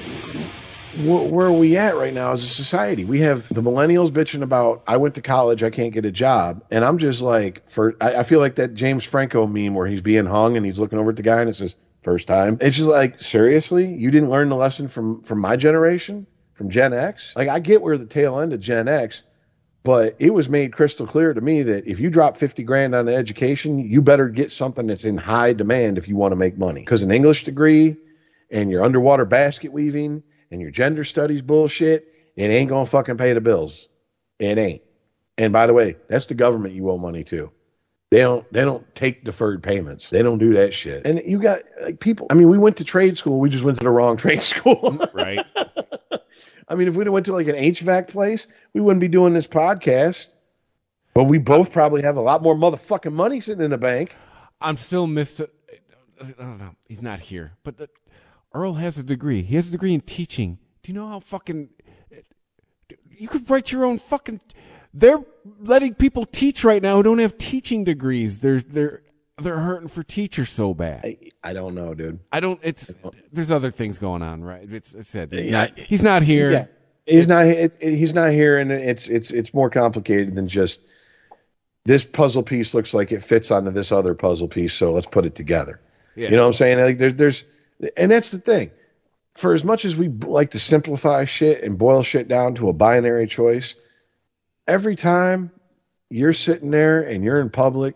wh- 0.96 1.32
where 1.32 1.48
are 1.48 1.52
we 1.52 1.78
at 1.78 1.96
right 1.96 2.14
now 2.14 2.32
as 2.32 2.44
a 2.44 2.48
society? 2.48 3.06
We 3.06 3.20
have 3.22 3.48
the 3.50 3.62
millennials 3.62 4.10
bitching 4.10 4.42
about, 4.42 4.84
I 4.88 4.98
went 4.98 5.16
to 5.16 5.22
college, 5.22 5.64
I 5.64 5.70
can't 5.70 5.94
get 5.94 6.06
a 6.06 6.12
job. 6.12 6.64
And 6.72 6.86
I'm 6.86 6.98
just 6.98 7.22
like, 7.22 7.70
for 7.70 7.96
I, 8.00 8.18
I 8.18 8.24
feel 8.24 8.40
like 8.40 8.56
that 8.56 8.74
James 8.74 9.04
Franco 9.04 9.46
meme 9.46 9.74
where 9.74 9.88
he's 9.88 10.02
being 10.02 10.26
hung 10.26 10.58
and 10.58 10.66
he's 10.66 10.80
looking 10.80 11.00
over 11.00 11.10
at 11.10 11.16
the 11.16 11.24
guy 11.24 11.42
and 11.42 11.50
it 11.50 11.56
says, 11.56 11.76
first 12.02 12.28
time. 12.28 12.58
It's 12.62 12.78
just 12.78 12.88
like, 12.88 13.22
seriously? 13.22 13.88
You 13.94 14.12
didn't 14.12 14.30
learn 14.30 14.50
the 14.50 14.56
lesson 14.56 14.88
from, 14.88 15.22
from 15.24 15.40
my 15.40 15.56
generation? 15.56 16.28
From 16.54 16.70
Gen 16.70 16.94
X? 16.94 17.36
Like, 17.36 17.50
I 17.50 17.60
get 17.60 17.82
we're 17.82 17.98
the 17.98 18.06
tail 18.06 18.40
end 18.40 18.54
of 18.54 18.62
Gen 18.62 18.88
X, 18.88 19.24
but 19.84 20.16
it 20.20 20.34
was 20.34 20.48
made 20.48 20.72
crystal 20.72 21.06
clear 21.06 21.34
to 21.34 21.42
me 21.42 21.64
that 21.64 21.86
if 21.86 22.00
you 22.00 22.10
drop 22.10 22.38
50 22.38 22.64
grand 22.64 22.96
on 22.96 23.10
education, 23.10 23.80
you 23.80 24.02
better 24.02 24.30
get 24.30 24.54
something 24.54 24.88
that's 24.88 25.04
in 25.04 25.18
high 25.18 25.52
demand 25.52 25.98
if 25.98 26.08
you 26.08 26.16
want 26.16 26.32
to 26.32 26.38
make 26.38 26.58
money. 26.58 26.80
Because 26.80 27.04
an 27.04 27.12
English 27.12 27.44
degree 27.44 27.98
and 28.50 28.70
your 28.70 28.84
underwater 28.84 29.26
basket 29.26 29.72
weaving 29.72 30.24
and 30.52 30.62
your 30.62 30.72
gender 30.72 31.04
studies 31.04 31.42
bullshit, 31.42 32.14
it 32.36 32.44
ain't 32.44 32.70
gonna 32.70 32.86
fucking 32.86 33.18
pay 33.18 33.34
the 33.34 33.42
bills. 33.42 33.88
It 34.40 34.58
ain't. 34.58 34.82
And 35.38 35.52
by 35.52 35.68
the 35.68 35.74
way, 35.74 35.98
that's 36.08 36.28
the 36.28 36.34
government 36.34 36.74
you 36.74 36.90
owe 36.90 36.98
money 36.98 37.24
to. 37.26 37.52
They 38.12 38.20
don't 38.20 38.52
they 38.54 38.62
don't 38.62 38.94
take 38.96 39.24
deferred 39.24 39.64
payments. 39.64 40.10
They 40.10 40.22
don't 40.22 40.38
do 40.38 40.54
that 40.54 40.74
shit. 40.74 41.06
And 41.06 41.22
you 41.26 41.42
got 41.42 41.64
like 41.82 42.00
people 42.00 42.28
I 42.30 42.34
mean, 42.36 42.50
we 42.50 42.58
went 42.58 42.78
to 42.78 42.84
trade 42.84 43.18
school, 43.18 43.40
we 43.40 43.50
just 43.50 43.64
went 43.64 43.78
to 43.80 43.84
the 43.84 43.90
wrong 43.90 44.18
trade 44.18 44.44
school. 44.44 45.00
Right. 45.14 45.46
I 46.68 46.76
mean, 46.76 46.88
if 46.88 46.96
we'd 46.96 47.06
have 47.08 47.14
went 47.14 47.28
to 47.28 47.34
like 47.34 47.48
an 47.48 47.56
HVAC 47.56 48.08
place, 48.08 48.48
we 48.74 48.82
wouldn't 48.82 49.00
be 49.02 49.08
doing 49.08 49.34
this 49.34 49.48
podcast. 49.48 50.30
But 51.14 51.26
we 51.26 51.38
both 51.38 51.72
probably 51.72 52.02
have 52.02 52.18
a 52.18 52.22
lot 52.22 52.42
more 52.42 52.56
motherfucking 52.56 53.14
money 53.14 53.40
sitting 53.40 53.64
in 53.64 53.72
the 53.72 53.78
bank. 53.78 54.16
I'm 54.60 54.78
still 54.78 55.08
missed. 55.08 55.42
I 55.42 56.26
don't 56.38 56.58
know. 56.58 56.76
He's 56.86 57.02
not 57.02 57.20
here, 57.20 57.54
but 57.64 57.90
Earl 58.56 58.74
has 58.76 58.98
a 58.98 59.04
degree. 59.04 59.44
He 59.44 59.56
has 59.56 59.68
a 59.68 59.72
degree 59.72 59.94
in 59.94 60.02
teaching. 60.02 60.58
Do 60.82 60.92
you 60.92 60.98
know 60.98 61.08
how 61.08 61.20
fucking 61.20 61.70
you 63.12 63.28
could 63.28 63.50
write 63.50 63.72
your 63.72 63.86
own 63.86 64.00
fucking? 64.00 64.40
They're 64.94 65.20
letting 65.60 65.94
people 65.96 66.26
teach 66.26 66.64
right 66.64 66.82
now 66.82 66.96
who 66.96 67.04
don't 67.04 67.20
have 67.20 67.38
teaching 67.38 67.84
degrees. 67.84 68.40
They're 68.40 68.60
they're 68.62 69.02
they're 69.38 69.60
hurting 69.60 69.90
for 69.90 70.04
teachers 70.04 70.50
so 70.50 70.74
bad. 70.74 71.04
I, 71.04 71.18
I 71.44 71.54
don't 71.54 71.76
know, 71.76 71.94
dude. 71.94 72.20
I 72.32 72.40
don't. 72.40 72.60
It's 72.64 72.94
there's 73.32 73.52
other 73.52 73.72
things 73.72 73.98
going 73.98 74.22
on, 74.22 74.42
right? 74.42 74.72
It's 74.72 74.96
it's 74.96 75.10
said 75.10 75.34
he's 75.34 75.50
Yeah. 75.50 75.66
not 75.66 75.78
he's 75.78 76.04
not 76.04 76.24
here. 76.24 76.52
Yeah. 76.52 76.66
He's 77.06 77.28
not. 77.28 77.46
It's, 77.46 77.76
it, 77.82 77.96
he's 77.96 78.14
not 78.14 78.32
here, 78.32 78.58
and 78.58 78.72
it's 78.72 79.10
it's 79.10 79.32
it's 79.32 79.54
more 79.54 79.70
complicated 79.70 80.34
than 80.34 80.48
just 80.48 80.82
this 81.84 82.04
puzzle 82.04 82.42
piece 82.42 82.74
looks 82.74 82.94
like 82.94 83.12
it 83.12 83.22
fits 83.22 83.52
onto 83.52 83.70
this 83.70 83.92
other 83.92 84.16
puzzle 84.16 84.48
piece, 84.48 84.74
so 84.74 84.94
let's 84.94 85.06
put 85.06 85.26
it 85.26 85.36
together. 85.36 85.80
Yeah. 86.16 86.30
You 86.30 86.38
know 86.38 86.44
what 86.44 86.48
I'm 86.48 86.54
saying? 86.54 86.80
Like 86.80 86.98
there's 86.98 87.16
there's, 87.16 87.46
and 87.96 88.12
that's 88.12 88.32
the 88.32 88.40
thing. 88.40 88.72
For 89.34 89.54
as 89.54 89.64
much 89.64 89.84
as 89.86 89.96
we 89.96 90.08
like 90.08 90.52
to 90.52 90.60
simplify 90.60 91.26
shit 91.26 91.64
and 91.64 91.78
boil 91.78 92.04
shit 92.04 92.28
down 92.28 92.56
to 92.56 92.70
a 92.70 92.74
binary 92.74 93.28
choice, 93.28 93.76
every 94.68 94.96
time 94.96 95.52
you're 96.10 96.34
sitting 96.34 96.72
there 96.72 97.02
and 97.02 97.24
you're 97.24 97.42
in 97.42 97.50
public 97.50 97.96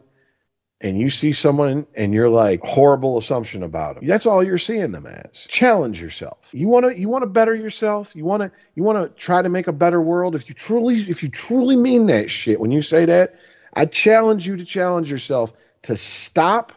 and 0.82 0.98
you 0.98 1.09
see 1.09 1.33
someone 1.33 1.85
and 1.95 2.14
you're 2.14 2.30
like 2.30 2.61
horrible 2.61 3.17
assumption 3.17 3.64
about 3.64 3.95
them. 3.95 4.08
That's 4.08 4.25
all 4.25 4.43
you're 4.43 4.58
seeing 4.58 4.91
them 4.91 5.06
as. 5.06 5.45
Challenge 5.49 6.01
yourself. 6.01 6.49
You 6.53 6.67
want 6.67 6.85
to 6.85 6.99
you 6.99 7.09
want 7.09 7.24
to 7.24 7.30
better 7.30 7.53
yourself. 7.53 8.16
You 8.16 8.25
want 8.25 8.43
to 8.43 8.51
you 8.75 8.83
want 8.83 8.98
to 8.98 9.22
try 9.22 9.41
to 9.41 9.49
make 9.49 9.67
a 9.67 9.74
better 9.74 10.01
world. 10.01 10.35
If 10.35 10.48
you 10.48 10.56
truly 10.56 10.95
if 10.95 11.24
you 11.24 11.30
truly 11.30 11.75
mean 11.75 12.08
that 12.08 12.32
shit 12.32 12.59
when 12.59 12.72
you 12.72 12.82
say 12.82 13.06
that, 13.06 13.35
I 13.74 13.85
challenge 13.85 14.48
you 14.48 14.58
to 14.58 14.66
challenge 14.66 15.11
yourself 15.11 15.53
to 15.83 15.95
stop 15.95 16.74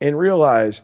and 0.00 0.16
realize 0.16 0.82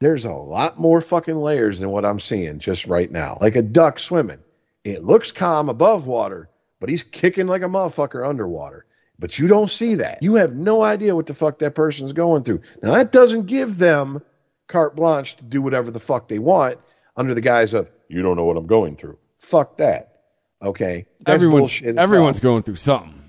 there's 0.00 0.24
a 0.24 0.32
lot 0.32 0.78
more 0.78 1.00
fucking 1.00 1.36
layers 1.36 1.78
than 1.78 1.90
what 1.90 2.04
I'm 2.04 2.20
seeing 2.20 2.58
just 2.58 2.86
right 2.86 3.10
now. 3.10 3.38
Like 3.40 3.56
a 3.56 3.62
duck 3.62 3.98
swimming. 3.98 4.40
It 4.82 5.04
looks 5.04 5.30
calm 5.30 5.68
above 5.68 6.06
water, 6.06 6.48
but 6.80 6.88
he's 6.88 7.02
kicking 7.02 7.46
like 7.46 7.62
a 7.62 7.66
motherfucker 7.66 8.26
underwater. 8.26 8.86
But 9.18 9.38
you 9.38 9.46
don't 9.46 9.68
see 9.68 9.96
that. 9.96 10.22
You 10.22 10.36
have 10.36 10.54
no 10.54 10.82
idea 10.82 11.14
what 11.14 11.26
the 11.26 11.34
fuck 11.34 11.58
that 11.58 11.74
person's 11.74 12.14
going 12.14 12.42
through. 12.42 12.62
Now 12.82 12.94
that 12.94 13.12
doesn't 13.12 13.46
give 13.46 13.76
them 13.76 14.22
carte 14.66 14.96
blanche 14.96 15.36
to 15.36 15.44
do 15.44 15.60
whatever 15.60 15.90
the 15.90 16.00
fuck 16.00 16.28
they 16.28 16.38
want 16.38 16.78
under 17.16 17.34
the 17.34 17.42
guise 17.42 17.74
of 17.74 17.90
you 18.08 18.22
don't 18.22 18.36
know 18.36 18.44
what 18.44 18.56
I'm 18.56 18.66
going 18.66 18.96
through. 18.96 19.18
Fuck 19.38 19.76
that. 19.76 20.22
Okay. 20.62 21.06
That's 21.20 21.34
everyone's 21.34 21.82
everyone's 21.82 22.40
going 22.40 22.62
through 22.62 22.76
something 22.76 23.19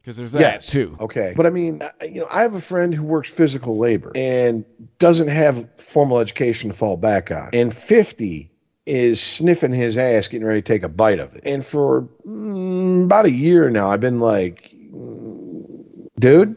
because 0.00 0.16
there's 0.16 0.32
that 0.32 0.40
Yes. 0.40 0.66
too. 0.66 0.96
Okay. 1.00 1.34
But 1.36 1.46
I 1.46 1.50
mean, 1.50 1.82
you 2.02 2.20
know, 2.20 2.28
I 2.30 2.42
have 2.42 2.54
a 2.54 2.60
friend 2.60 2.94
who 2.94 3.02
works 3.02 3.30
physical 3.30 3.78
labor 3.78 4.12
and 4.14 4.64
doesn't 4.98 5.28
have 5.28 5.68
formal 5.76 6.18
education 6.18 6.70
to 6.70 6.76
fall 6.76 6.96
back 6.96 7.30
on. 7.30 7.50
And 7.52 7.74
50 7.74 8.50
is 8.86 9.20
sniffing 9.20 9.72
his 9.72 9.98
ass, 9.98 10.28
getting 10.28 10.46
ready 10.46 10.62
to 10.62 10.66
take 10.66 10.82
a 10.82 10.88
bite 10.88 11.18
of 11.18 11.34
it. 11.36 11.42
And 11.44 11.64
for 11.64 12.08
mm, 12.26 13.04
about 13.04 13.26
a 13.26 13.30
year 13.30 13.70
now, 13.70 13.90
I've 13.90 14.00
been 14.00 14.20
like, 14.20 14.70
mm, 14.72 16.06
dude, 16.18 16.56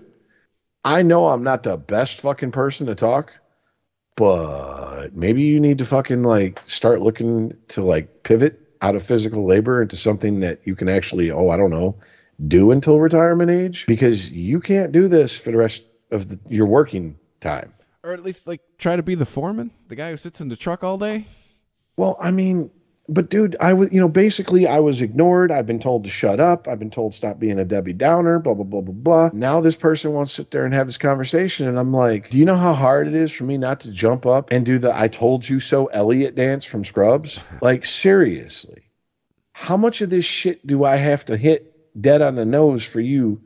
I 0.83 1.01
know 1.01 1.27
I'm 1.27 1.43
not 1.43 1.63
the 1.63 1.77
best 1.77 2.22
fucking 2.22 2.51
person 2.51 2.88
to 2.88 2.95
talk, 2.95 3.33
but 4.15 5.15
maybe 5.15 5.43
you 5.43 5.59
need 5.59 5.77
to 5.80 5.85
fucking 5.85 6.23
like 6.23 6.61
start 6.65 7.01
looking 7.01 7.55
to 7.69 7.83
like 7.83 8.23
pivot 8.23 8.59
out 8.81 8.95
of 8.95 9.03
physical 9.03 9.45
labor 9.45 9.81
into 9.81 9.95
something 9.95 10.41
that 10.41 10.59
you 10.65 10.75
can 10.75 10.89
actually, 10.89 11.31
oh, 11.31 11.49
I 11.49 11.57
don't 11.57 11.72
know, 11.72 11.95
do 12.47 12.72
until 12.72 12.99
retirement 12.99 13.49
age 13.49 13.85
because 13.85 14.31
you 14.31 14.59
can't 14.59 14.91
do 14.91 15.07
this 15.07 15.38
for 15.38 15.51
the 15.51 15.57
rest 15.57 15.85
of 16.11 16.30
the, 16.30 16.39
your 16.49 16.65
working 16.65 17.17
time. 17.39 17.73
Or 18.03 18.13
at 18.13 18.23
least 18.23 18.47
like 18.47 18.61
try 18.77 18.95
to 18.95 19.03
be 19.03 19.15
the 19.15 19.25
foreman, 19.25 19.72
the 19.88 19.95
guy 19.95 20.11
who 20.11 20.17
sits 20.17 20.41
in 20.41 20.49
the 20.49 20.57
truck 20.57 20.83
all 20.83 20.97
day. 20.97 21.25
Well, 21.95 22.17
I 22.19 22.31
mean, 22.31 22.72
but 23.07 23.30
dude, 23.30 23.55
I 23.59 23.73
was, 23.73 23.91
you 23.91 23.99
know, 23.99 24.09
basically 24.09 24.65
I 24.67 24.80
was 24.80 25.01
ignored. 25.01 25.51
I've 25.51 25.65
been 25.65 25.80
told 25.80 26.05
to 26.05 26.09
shut 26.09 26.39
up. 26.39 26.67
I've 26.67 26.80
been 26.80 26.89
told 26.89 27.13
stop 27.13 27.39
being 27.39 27.59
a 27.59 27.65
Debbie 27.65 27.93
Downer, 27.93 28.39
blah, 28.39 28.53
blah, 28.53 28.63
blah, 28.63 28.81
blah, 28.81 28.93
blah. 28.93 29.30
Now 29.33 29.61
this 29.61 29.75
person 29.75 30.13
wants 30.13 30.31
to 30.31 30.41
sit 30.41 30.51
there 30.51 30.65
and 30.65 30.73
have 30.73 30.88
this 30.88 30.97
conversation. 30.97 31.67
And 31.67 31.77
I'm 31.77 31.93
like, 31.93 32.30
do 32.30 32.38
you 32.38 32.45
know 32.45 32.57
how 32.57 32.73
hard 32.73 33.07
it 33.07 33.15
is 33.15 33.31
for 33.31 33.43
me 33.43 33.57
not 33.57 33.81
to 33.81 33.91
jump 33.91 34.25
up 34.25 34.51
and 34.51 34.65
do 34.65 34.80
the 34.80 34.97
I 34.97 35.07
told 35.07 35.47
you 35.47 35.59
so 35.59 35.88
Elliot 35.88 36.35
dance 36.35 36.65
from 36.65 36.85
Scrubs? 36.85 37.39
like, 37.61 37.85
seriously, 37.85 38.83
how 39.51 39.77
much 39.77 40.01
of 40.01 40.09
this 40.09 40.25
shit 40.25 40.65
do 40.65 40.83
I 40.83 40.95
have 40.95 41.25
to 41.25 41.38
hit 41.38 41.72
dead 41.99 42.22
on 42.22 42.35
the 42.35 42.45
nose 42.45 42.83
for 42.83 42.99
you 42.99 43.41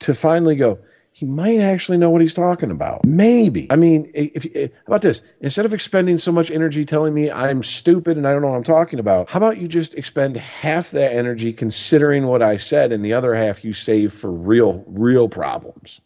to 0.00 0.14
finally 0.14 0.56
go, 0.56 0.78
he 1.12 1.26
might 1.26 1.58
actually 1.58 1.98
know 1.98 2.08
what 2.10 2.20
he's 2.20 2.34
talking 2.34 2.70
about. 2.70 3.04
Maybe. 3.04 3.66
I 3.70 3.76
mean, 3.76 4.10
if, 4.14 4.46
if 4.46 4.70
about 4.86 5.02
this? 5.02 5.22
Instead 5.40 5.66
of 5.66 5.74
expending 5.74 6.18
so 6.18 6.32
much 6.32 6.50
energy 6.50 6.84
telling 6.84 7.12
me 7.12 7.30
I'm 7.30 7.62
stupid 7.62 8.16
and 8.16 8.26
I 8.26 8.32
don't 8.32 8.42
know 8.42 8.48
what 8.48 8.56
I'm 8.56 8.64
talking 8.64 9.00
about, 9.00 9.28
how 9.28 9.38
about 9.38 9.58
you 9.58 9.68
just 9.68 9.94
expend 9.94 10.36
half 10.36 10.92
that 10.92 11.12
energy 11.12 11.52
considering 11.52 12.26
what 12.26 12.42
I 12.42 12.56
said 12.56 12.92
and 12.92 13.04
the 13.04 13.14
other 13.14 13.34
half 13.34 13.64
you 13.64 13.72
save 13.72 14.12
for 14.12 14.30
real, 14.30 14.84
real 14.86 15.28
problems? 15.28 16.00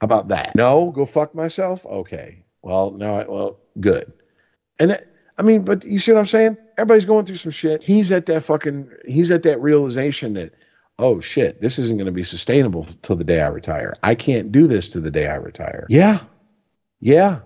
How 0.00 0.06
about 0.06 0.28
that? 0.28 0.54
No, 0.54 0.90
go 0.90 1.04
fuck 1.04 1.34
myself? 1.34 1.84
Okay. 1.84 2.44
Well, 2.62 2.92
no, 2.92 3.14
I, 3.14 3.28
well, 3.28 3.58
good. 3.78 4.12
And 4.78 5.02
I 5.36 5.42
mean, 5.42 5.64
but 5.64 5.84
you 5.84 5.98
see 5.98 6.12
what 6.12 6.20
I'm 6.20 6.26
saying? 6.26 6.56
Everybody's 6.78 7.04
going 7.04 7.26
through 7.26 7.36
some 7.36 7.52
shit. 7.52 7.82
He's 7.82 8.10
at 8.10 8.26
that 8.26 8.42
fucking, 8.42 8.90
he's 9.06 9.30
at 9.30 9.42
that 9.42 9.60
realization 9.60 10.34
that, 10.34 10.54
oh 10.98 11.20
shit, 11.20 11.60
this 11.60 11.78
isn't 11.78 11.96
going 11.96 12.06
to 12.06 12.12
be 12.12 12.22
sustainable 12.22 12.86
till 13.02 13.16
the 13.16 13.24
day 13.24 13.40
I 13.40 13.48
retire. 13.48 13.94
I 14.02 14.14
can't 14.14 14.52
do 14.52 14.66
this 14.66 14.90
to 14.90 15.00
the 15.00 15.10
day 15.10 15.26
I 15.26 15.36
retire. 15.36 15.86
Yeah. 15.88 16.20
Yeah. 17.00 17.40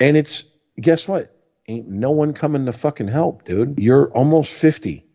And 0.00 0.16
it's, 0.16 0.44
guess 0.80 1.08
what? 1.08 1.34
Ain't 1.66 1.88
no 1.88 2.10
one 2.10 2.34
coming 2.34 2.66
to 2.66 2.72
fucking 2.72 3.08
help, 3.08 3.44
dude. 3.44 3.78
You're 3.78 4.10
almost 4.12 4.52
50. 4.52 5.06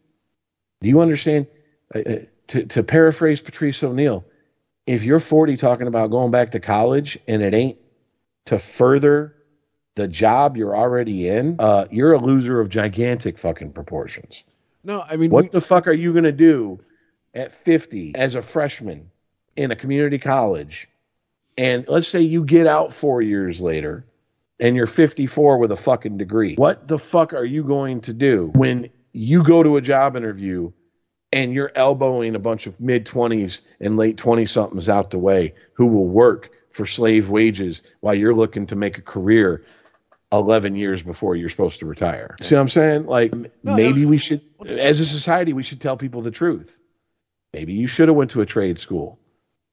Do 0.82 0.90
you 0.90 1.02
understand? 1.02 1.48
Uh, 1.94 2.00
uh, 2.00 2.16
to, 2.48 2.66
to 2.66 2.84
paraphrase 2.84 3.42
Patrice 3.42 3.84
O'Neal, 3.84 4.26
if 4.88 5.04
you're 5.04 5.20
40 5.20 5.58
talking 5.58 5.86
about 5.86 6.10
going 6.10 6.32
back 6.32 6.52
to 6.52 6.60
college 6.60 7.20
and 7.28 7.44
it 7.44 7.54
ain't 7.54 7.78
to 8.46 8.58
further 8.58 9.36
the 9.96 10.08
job 10.08 10.58
you're 10.58 10.76
already 10.76 11.28
in, 11.28 11.58
uh, 11.60 11.86
you're 11.92 12.14
a 12.14 12.18
loser 12.18 12.60
of 12.60 12.70
gigantic 12.70 13.38
fucking 13.38 13.72
proportions. 13.74 14.44
No, 14.84 15.04
I 15.08 15.18
mean, 15.18 15.30
What 15.30 15.52
the 15.52 15.62
fuck 15.62 15.88
are 15.88 15.94
you 15.94 16.12
going 16.14 16.24
to 16.24 16.32
do 16.32 16.80
at 17.40 17.54
50 17.54 18.14
as 18.16 18.36
a 18.36 18.42
freshman 18.42 19.10
in 19.56 19.72
a 19.72 19.76
community 19.76 20.20
college? 20.20 20.88
And 21.58 21.86
let's 21.88 22.08
say 22.08 22.22
you 22.22 22.44
get 22.46 22.68
out 22.68 22.94
four 22.94 23.22
years 23.22 23.60
later 23.60 24.06
and 24.60 24.76
you're 24.76 24.88
54 24.88 25.58
with 25.58 25.72
a 25.72 25.76
fucking 25.76 26.18
degree. 26.18 26.56
What 26.56 26.88
the 26.88 26.98
fuck 26.98 27.34
are 27.34 27.46
you 27.46 27.64
going 27.64 28.02
to 28.02 28.14
do 28.14 28.52
when 28.56 28.90
you 29.14 29.44
go 29.44 29.64
to 29.64 29.78
a 29.78 29.82
job 29.82 30.16
interview 30.16 30.72
and 31.32 31.54
you're 31.54 31.72
elbowing 31.76 32.36
a 32.36 32.40
bunch 32.40 32.68
of 32.68 32.80
mid 32.80 33.06
20s 33.06 33.62
and 33.80 33.98
late 33.98 34.18
20 34.18 34.46
somethings 34.46 34.90
out 34.90 35.12
the 35.12 35.20
way 35.20 35.54
who 35.74 35.88
will 35.88 36.08
work 36.08 36.52
for 36.72 36.86
slave 36.86 37.30
wages 37.30 37.82
while 38.00 38.16
you're 38.16 38.34
looking 38.34 38.68
to 38.68 38.76
make 38.76 38.98
a 38.98 39.02
career 39.02 39.66
11 40.32 40.76
years 40.76 41.02
before 41.02 41.36
you're 41.36 41.50
supposed 41.50 41.80
to 41.80 41.86
retire. 41.86 42.36
See 42.42 42.56
what 42.56 42.62
I'm 42.62 42.70
saying? 42.70 43.06
Like 43.06 43.34
maybe 43.64 44.06
we 44.06 44.18
should 44.18 44.42
as 44.66 45.00
a 45.00 45.06
society 45.06 45.54
we 45.54 45.64
should 45.64 45.82
tell 45.82 45.98
people 45.98 46.22
the 46.22 46.32
truth. 46.32 46.78
Maybe 47.54 47.74
you 47.74 47.88
should 47.88 48.08
have 48.08 48.18
went 48.18 48.32
to 48.32 48.42
a 48.42 48.46
trade 48.46 48.80
school 48.80 49.20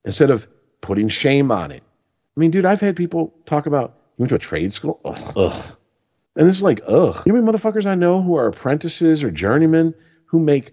instead 0.04 0.30
of 0.30 0.46
putting 0.80 1.08
shame 1.08 1.50
on 1.50 1.72
it. 1.72 1.82
I 2.36 2.40
mean, 2.40 2.50
dude, 2.50 2.64
I've 2.64 2.80
had 2.80 2.96
people 2.96 3.34
talk 3.44 3.66
about 3.66 3.94
you 4.16 4.22
went 4.22 4.30
to 4.30 4.36
a 4.36 4.38
trade 4.38 4.72
school? 4.72 5.00
Ugh. 5.04 5.32
ugh. 5.36 5.76
And 6.36 6.48
it's 6.48 6.62
like, 6.62 6.80
ugh. 6.86 7.22
You 7.26 7.32
know 7.32 7.52
motherfuckers 7.52 7.86
I 7.86 7.94
know 7.94 8.22
who 8.22 8.36
are 8.36 8.46
apprentices 8.46 9.24
or 9.24 9.30
journeymen 9.30 9.94
who 10.26 10.38
make 10.38 10.72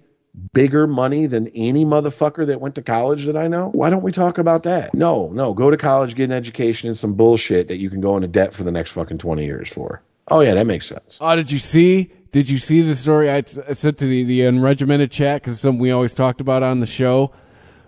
bigger 0.54 0.88
money 0.88 1.26
than 1.26 1.48
any 1.50 1.86
motherfucker 1.86 2.48
that 2.48 2.60
went 2.60 2.76
to 2.76 2.82
college 2.82 3.26
that 3.26 3.38
I 3.38 3.48
know? 3.48 3.70
Why 3.70 3.90
don't 3.90 4.04
we 4.04 4.12
talk 4.12 4.38
about 4.38 4.64
that? 4.64 4.94
No, 4.94 5.30
no. 5.30 5.54
Go 5.54 5.70
to 5.70 5.78
college, 5.78 6.16
get 6.16 6.26
an 6.26 6.32
education 6.32 6.88
and 6.88 6.98
some 6.98 7.14
bullshit 7.14 7.68
that 7.68 7.78
you 7.78 7.90
can 7.90 8.02
go 8.02 8.16
into 8.16 8.28
debt 8.28 8.54
for 8.54 8.64
the 8.64 8.72
next 8.72 8.92
fucking 8.92 9.20
20 9.20 9.46
years 9.46 9.70
for. 9.70 10.02
Oh, 10.28 10.42
yeah, 10.42 10.56
that 10.56 10.66
makes 10.66 10.88
sense. 10.88 11.18
Oh, 11.22 11.36
did 11.36 11.52
you 11.52 11.60
see? 11.60 12.12
Did 12.34 12.50
you 12.50 12.58
see 12.58 12.82
the 12.82 12.96
story 12.96 13.32
I, 13.32 13.42
t- 13.42 13.62
I 13.70 13.74
sent 13.74 14.00
to 14.00 14.06
the, 14.06 14.24
the 14.24 14.42
unregimented 14.42 15.12
chat? 15.12 15.42
Because 15.42 15.62
something 15.62 15.80
we 15.80 15.92
always 15.92 16.16
talked 16.16 16.42
about 16.42 16.64
on 16.64 16.80
the 16.80 16.88
show. 16.88 17.32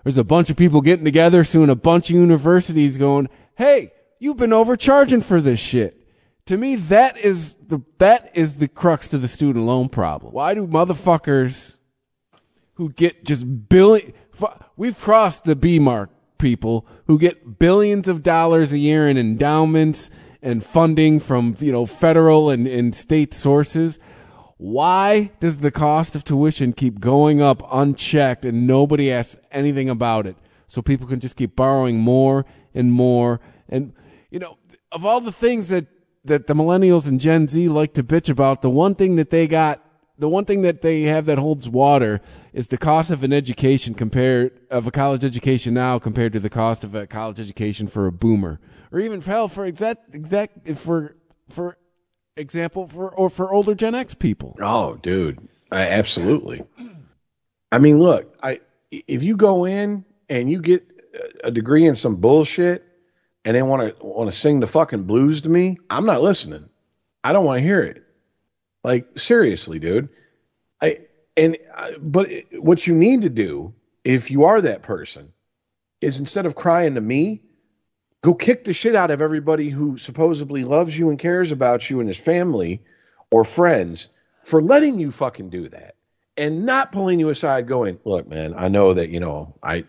There's 0.04 0.20
a 0.20 0.24
bunch 0.24 0.52
of 0.52 0.56
people 0.56 0.82
getting 0.82 1.04
together, 1.04 1.44
suing 1.44 1.72
a 1.72 1.76
bunch 1.76 2.12
of 2.12 2.16
universities 2.16 2.96
going, 2.96 3.28
hey, 3.56 3.92
you've 4.20 4.38
been 4.38 4.54
overcharging 4.54 5.22
for 5.22 5.42
this 5.42 5.60
shit. 5.60 6.00
To 6.46 6.58
me, 6.58 6.76
that 6.76 7.18
is 7.18 7.56
the, 7.56 7.82
that 7.98 8.30
is 8.36 8.58
the 8.58 8.68
crux 8.68 9.08
to 9.08 9.18
the 9.18 9.28
student 9.28 9.66
loan 9.66 9.90
problem. 9.90 10.32
Why 10.32 10.54
do 10.54 10.68
motherfuckers 10.68 11.78
who 12.76 12.92
get 12.92 13.26
just 13.26 13.68
billion, 13.68 14.14
we've 14.78 15.00
crossed 15.00 15.46
the 15.46 15.56
B 15.56 15.80
mark 15.80 16.12
people 16.38 16.86
who 17.08 17.18
get 17.18 17.58
billions 17.58 18.08
of 18.08 18.22
dollars 18.22 18.74
a 18.74 18.78
year 18.78 19.10
in 19.10 19.18
endowments 19.18 20.12
and 20.44 20.64
funding 20.64 21.20
from, 21.20 21.56
you 21.58 21.72
know, 21.72 21.88
federal 21.88 22.52
and, 22.52 22.68
and 22.68 22.94
state 22.94 23.34
sources. 23.34 23.98
Why 24.58 25.32
does 25.40 25.60
the 25.60 25.72
cost 25.72 26.16
of 26.16 26.24
tuition 26.24 26.72
keep 26.72 27.00
going 27.00 27.42
up 27.42 27.62
unchecked 27.72 28.46
and 28.46 28.66
nobody 28.66 29.12
asks 29.12 29.42
anything 29.52 29.90
about 29.90 30.26
it? 30.26 30.38
So 30.68 30.82
people 30.82 31.08
can 31.08 31.20
just 31.20 31.36
keep 31.36 31.56
borrowing 31.56 32.00
more 32.00 32.46
and 32.74 32.92
more. 32.92 33.42
And, 33.68 33.94
you 34.30 34.40
know, 34.40 34.58
of 34.92 35.06
all 35.06 35.20
the 35.20 35.32
things 35.32 35.68
that, 35.70 35.88
that 36.24 36.48
the 36.48 36.54
millennials 36.54 37.08
and 37.08 37.20
Gen 37.20 37.48
Z 37.48 37.68
like 37.68 37.94
to 37.96 38.04
bitch 38.04 38.30
about, 38.30 38.62
the 38.62 38.70
one 38.70 38.96
thing 38.96 39.18
that 39.18 39.30
they 39.30 39.46
got, 39.46 39.82
the 40.18 40.30
one 40.30 40.46
thing 40.46 40.62
that 40.62 40.82
they 40.82 41.04
have 41.04 41.26
that 41.26 41.38
holds 41.38 41.68
water 41.68 42.22
is 42.54 42.70
the 42.70 42.78
cost 42.78 43.12
of 43.12 43.24
an 43.24 43.34
education 43.34 43.94
compared, 43.94 44.58
of 44.72 44.88
a 44.88 44.92
college 44.92 45.26
education 45.26 45.74
now 45.74 46.00
compared 46.00 46.32
to 46.32 46.40
the 46.40 46.50
cost 46.50 46.86
of 46.86 46.96
a 46.96 47.06
college 47.06 47.42
education 47.42 47.88
for 47.88 48.08
a 48.08 48.12
boomer. 48.12 48.62
Or 48.94 49.00
even, 49.02 49.20
hell, 49.20 49.50
for 49.50 49.66
exact, 49.66 50.16
exact, 50.16 50.70
for, 50.78 51.18
for 51.50 51.78
example, 52.38 52.88
for, 52.88 53.10
or 53.10 53.30
for 53.30 53.54
older 53.54 53.76
Gen 53.76 53.96
X 53.96 54.14
people. 54.14 54.58
Oh, 54.62 54.96
dude, 54.96 55.48
I, 55.72 55.88
absolutely. 55.88 56.64
I 57.72 57.80
mean, 57.80 58.00
look, 58.00 58.38
I 58.42 58.62
if 58.92 59.24
you 59.24 59.36
go 59.36 59.66
in 59.66 60.06
and 60.30 60.50
you 60.50 60.62
get 60.62 60.84
a 61.44 61.52
degree 61.52 61.86
in 61.86 61.96
some 61.96 62.18
bullshit 62.18 62.84
and 63.44 63.56
they 63.56 63.62
want 63.62 63.98
to 63.98 64.06
want 64.06 64.32
to 64.32 64.38
sing 64.38 64.60
the 64.60 64.68
fucking 64.68 65.04
blues 65.04 65.42
to 65.42 65.50
me, 65.50 65.78
I'm 65.90 66.06
not 66.06 66.22
listening. 66.22 66.70
I 67.24 67.34
don't 67.34 67.46
want 67.46 67.58
to 67.58 67.64
hear 67.64 67.82
it. 67.82 68.04
Like 68.84 69.20
seriously, 69.20 69.80
dude. 69.80 70.10
I 70.82 71.00
and 71.36 71.58
uh, 71.74 71.92
but 72.00 72.30
what 72.52 72.86
you 72.86 72.94
need 72.96 73.24
to 73.24 73.30
do 73.30 73.74
if 74.04 74.30
you 74.30 74.46
are 74.46 74.62
that 74.62 74.84
person 74.84 75.34
is 76.02 76.20
instead 76.20 76.46
of 76.46 76.56
crying 76.56 76.96
to 76.96 77.02
me, 77.02 77.42
go 78.22 78.34
kick 78.34 78.64
the 78.66 78.74
shit 78.74 78.96
out 78.96 79.12
of 79.12 79.22
everybody 79.22 79.70
who 79.70 79.98
supposedly 79.98 80.64
loves 80.64 80.98
you 80.98 81.10
and 81.10 81.20
cares 81.20 81.52
about 81.52 81.90
you 81.90 82.00
and 82.00 82.08
his 82.10 82.20
family 82.20 82.82
or 83.32 83.44
friends 83.44 84.08
for 84.44 84.62
letting 84.62 85.00
you 85.00 85.12
fucking 85.12 85.50
do 85.50 85.70
that 85.70 85.96
and 86.38 86.66
not 86.66 86.92
pulling 86.92 87.20
you 87.20 87.30
aside 87.30 87.68
going, 87.68 88.00
look, 88.04 88.28
man, 88.28 88.54
I 88.56 88.68
know 88.68 88.94
that, 88.94 89.10
you 89.10 89.20
know, 89.20 89.56
I 89.62 89.86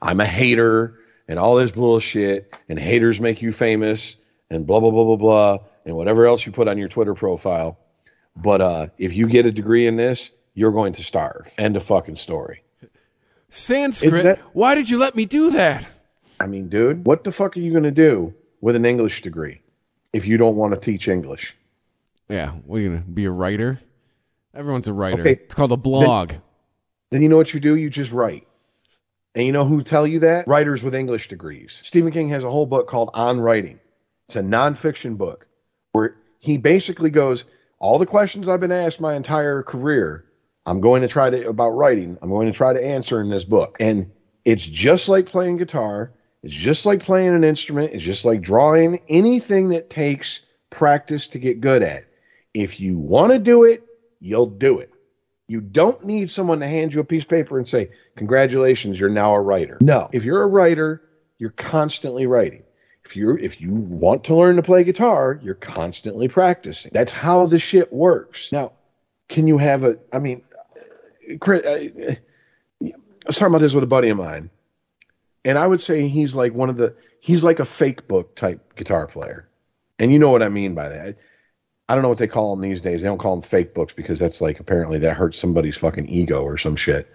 I'm 0.00 0.20
a 0.20 0.26
hater 0.26 0.98
and 1.28 1.38
all 1.38 1.56
this 1.56 1.70
bullshit 1.70 2.54
and 2.68 2.78
haters 2.78 3.20
make 3.20 3.42
you 3.42 3.52
famous 3.52 4.16
and 4.50 4.66
blah 4.66 4.80
blah 4.80 4.90
blah 4.90 5.04
blah 5.04 5.16
blah 5.16 5.58
and 5.84 5.96
whatever 5.96 6.26
else 6.26 6.44
you 6.46 6.52
put 6.52 6.68
on 6.68 6.78
your 6.78 6.88
Twitter 6.88 7.14
profile. 7.14 7.78
But 8.36 8.60
uh 8.60 8.86
if 8.98 9.14
you 9.14 9.26
get 9.26 9.46
a 9.46 9.52
degree 9.52 9.86
in 9.86 9.96
this, 9.96 10.30
you're 10.54 10.72
going 10.72 10.94
to 10.94 11.02
starve. 11.04 11.52
End 11.58 11.76
of 11.76 11.84
fucking 11.84 12.16
story. 12.16 12.62
Sanskrit. 13.50 14.22
That- 14.24 14.38
Why 14.52 14.74
did 14.74 14.90
you 14.90 14.98
let 14.98 15.14
me 15.14 15.24
do 15.24 15.50
that? 15.52 15.86
I 16.40 16.46
mean, 16.46 16.68
dude, 16.68 17.06
what 17.06 17.24
the 17.24 17.32
fuck 17.32 17.56
are 17.56 17.60
you 17.60 17.72
going 17.72 17.84
to 17.84 17.90
do 17.90 18.34
with 18.60 18.76
an 18.76 18.84
English 18.84 19.22
degree 19.22 19.62
if 20.12 20.26
you 20.26 20.36
don't 20.36 20.56
want 20.56 20.74
to 20.74 20.80
teach 20.80 21.08
English? 21.08 21.54
Yeah, 22.28 22.54
we're 22.64 22.88
gonna 22.88 23.02
be 23.02 23.24
a 23.24 23.30
writer. 23.30 23.80
Everyone's 24.54 24.88
a 24.88 24.92
writer. 24.92 25.20
Okay. 25.20 25.32
It's 25.32 25.54
called 25.54 25.72
a 25.72 25.76
blog. 25.76 26.32
Then 27.10 27.22
you 27.22 27.28
know 27.28 27.36
what 27.36 27.54
you 27.54 27.60
do? 27.60 27.76
You 27.76 27.88
just 27.88 28.10
write. 28.10 28.48
And 29.34 29.44
you 29.44 29.52
know 29.52 29.64
who 29.64 29.82
tell 29.82 30.06
you 30.06 30.20
that? 30.20 30.48
Writers 30.48 30.82
with 30.82 30.94
English 30.94 31.28
degrees. 31.28 31.80
Stephen 31.84 32.10
King 32.10 32.28
has 32.30 32.42
a 32.42 32.50
whole 32.50 32.66
book 32.66 32.88
called 32.88 33.10
On 33.14 33.38
Writing. 33.38 33.78
It's 34.26 34.36
a 34.36 34.40
nonfiction 34.40 35.16
book 35.16 35.46
where 35.92 36.16
he 36.38 36.56
basically 36.56 37.10
goes, 37.10 37.44
all 37.78 37.98
the 37.98 38.06
questions 38.06 38.48
I've 38.48 38.60
been 38.60 38.72
asked 38.72 39.00
my 39.00 39.14
entire 39.14 39.62
career, 39.62 40.24
I'm 40.64 40.80
going 40.80 41.02
to 41.02 41.08
try 41.08 41.30
to 41.30 41.48
about 41.48 41.70
writing. 41.70 42.18
I'm 42.22 42.30
going 42.30 42.46
to 42.46 42.56
try 42.56 42.72
to 42.72 42.82
answer 42.82 43.20
in 43.20 43.28
this 43.28 43.44
book. 43.44 43.76
And 43.78 44.10
it's 44.44 44.64
just 44.64 45.08
like 45.08 45.26
playing 45.26 45.58
guitar. 45.58 46.12
It's 46.46 46.54
just 46.54 46.86
like 46.86 47.02
playing 47.02 47.34
an 47.34 47.42
instrument. 47.42 47.92
It's 47.92 48.04
just 48.04 48.24
like 48.24 48.40
drawing. 48.40 49.00
Anything 49.08 49.70
that 49.70 49.90
takes 49.90 50.42
practice 50.70 51.26
to 51.28 51.40
get 51.40 51.60
good 51.60 51.82
at. 51.82 52.04
If 52.54 52.78
you 52.78 52.98
want 52.98 53.32
to 53.32 53.40
do 53.40 53.64
it, 53.64 53.82
you'll 54.20 54.46
do 54.46 54.78
it. 54.78 54.92
You 55.48 55.60
don't 55.60 56.04
need 56.04 56.30
someone 56.30 56.60
to 56.60 56.68
hand 56.68 56.94
you 56.94 57.00
a 57.00 57.04
piece 57.04 57.24
of 57.24 57.28
paper 57.30 57.58
and 57.58 57.66
say, 57.66 57.90
Congratulations, 58.14 59.00
you're 59.00 59.10
now 59.10 59.34
a 59.34 59.40
writer. 59.40 59.76
No. 59.80 60.08
If 60.12 60.22
you're 60.22 60.44
a 60.44 60.46
writer, 60.46 61.02
you're 61.38 61.50
constantly 61.50 62.28
writing. 62.28 62.62
If 63.04 63.16
you 63.16 63.36
if 63.36 63.60
you 63.60 63.72
want 63.72 64.22
to 64.24 64.36
learn 64.36 64.54
to 64.54 64.62
play 64.62 64.84
guitar, 64.84 65.40
you're 65.42 65.54
constantly 65.54 66.28
practicing. 66.28 66.92
That's 66.94 67.10
how 67.10 67.46
the 67.46 67.58
shit 67.58 67.92
works. 67.92 68.52
Now, 68.52 68.70
can 69.28 69.48
you 69.48 69.58
have 69.58 69.82
a 69.82 69.98
I 70.12 70.20
mean 70.20 70.42
Chris, 71.40 71.62
I, 71.66 71.90
I 72.84 72.96
was 73.26 73.36
talking 73.36 73.48
about 73.48 73.62
this 73.62 73.74
with 73.74 73.82
a 73.82 73.88
buddy 73.88 74.10
of 74.10 74.16
mine, 74.16 74.48
and 75.46 75.58
I 75.58 75.66
would 75.66 75.80
say 75.80 76.08
he's 76.08 76.34
like 76.34 76.52
one 76.52 76.68
of 76.68 76.76
the 76.76 76.94
he's 77.20 77.44
like 77.44 77.60
a 77.60 77.64
fake 77.64 78.06
book 78.08 78.34
type 78.34 78.74
guitar 78.74 79.06
player, 79.06 79.48
and 79.98 80.12
you 80.12 80.18
know 80.18 80.30
what 80.30 80.42
I 80.42 80.48
mean 80.48 80.74
by 80.74 80.88
that. 80.88 81.16
I 81.88 81.94
don't 81.94 82.02
know 82.02 82.08
what 82.08 82.18
they 82.18 82.26
call 82.26 82.54
them 82.54 82.68
these 82.68 82.82
days. 82.82 83.00
They 83.00 83.08
don't 83.08 83.18
call 83.18 83.36
them 83.36 83.42
fake 83.42 83.72
books 83.72 83.92
because 83.92 84.18
that's 84.18 84.40
like 84.40 84.58
apparently 84.58 84.98
that 84.98 85.16
hurts 85.16 85.38
somebody's 85.38 85.76
fucking 85.76 86.08
ego 86.08 86.42
or 86.42 86.58
some 86.58 86.74
shit. 86.74 87.08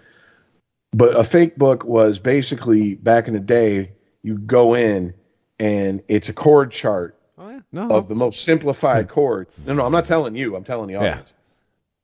But 0.94 1.14
a 1.14 1.24
fake 1.24 1.56
book 1.56 1.84
was 1.84 2.18
basically 2.18 2.94
back 2.94 3.28
in 3.28 3.34
the 3.34 3.40
day, 3.40 3.92
you 4.22 4.38
go 4.38 4.74
in 4.74 5.12
and 5.58 6.02
it's 6.08 6.30
a 6.30 6.32
chord 6.32 6.70
chart 6.70 7.18
oh, 7.36 7.50
yeah. 7.50 7.60
No. 7.70 7.90
of 7.90 8.08
the 8.08 8.14
most 8.14 8.44
simplified 8.44 9.08
chords. 9.08 9.66
No, 9.66 9.74
no, 9.74 9.84
I'm 9.84 9.92
not 9.92 10.06
telling 10.06 10.36
you. 10.36 10.56
I'm 10.56 10.64
telling 10.64 10.88
the 10.88 10.96
audience. 10.96 11.34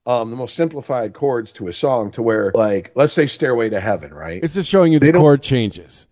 Yeah. 0.07 0.20
Um, 0.20 0.31
the 0.31 0.36
most 0.36 0.55
simplified 0.55 1.12
chords 1.12 1.52
to 1.52 1.68
a 1.68 1.73
song 1.73 2.10
to 2.12 2.23
where, 2.23 2.50
like, 2.55 2.92
let's 2.94 3.12
say 3.12 3.26
"Stairway 3.26 3.68
to 3.68 3.81
Heaven," 3.81 4.12
right? 4.12 4.42
It's 4.42 4.55
just 4.55 4.70
showing 4.70 4.90
you 4.90 4.98
They 4.98 5.10
the 5.10 5.18
chord 5.18 5.42
changes. 5.42 6.08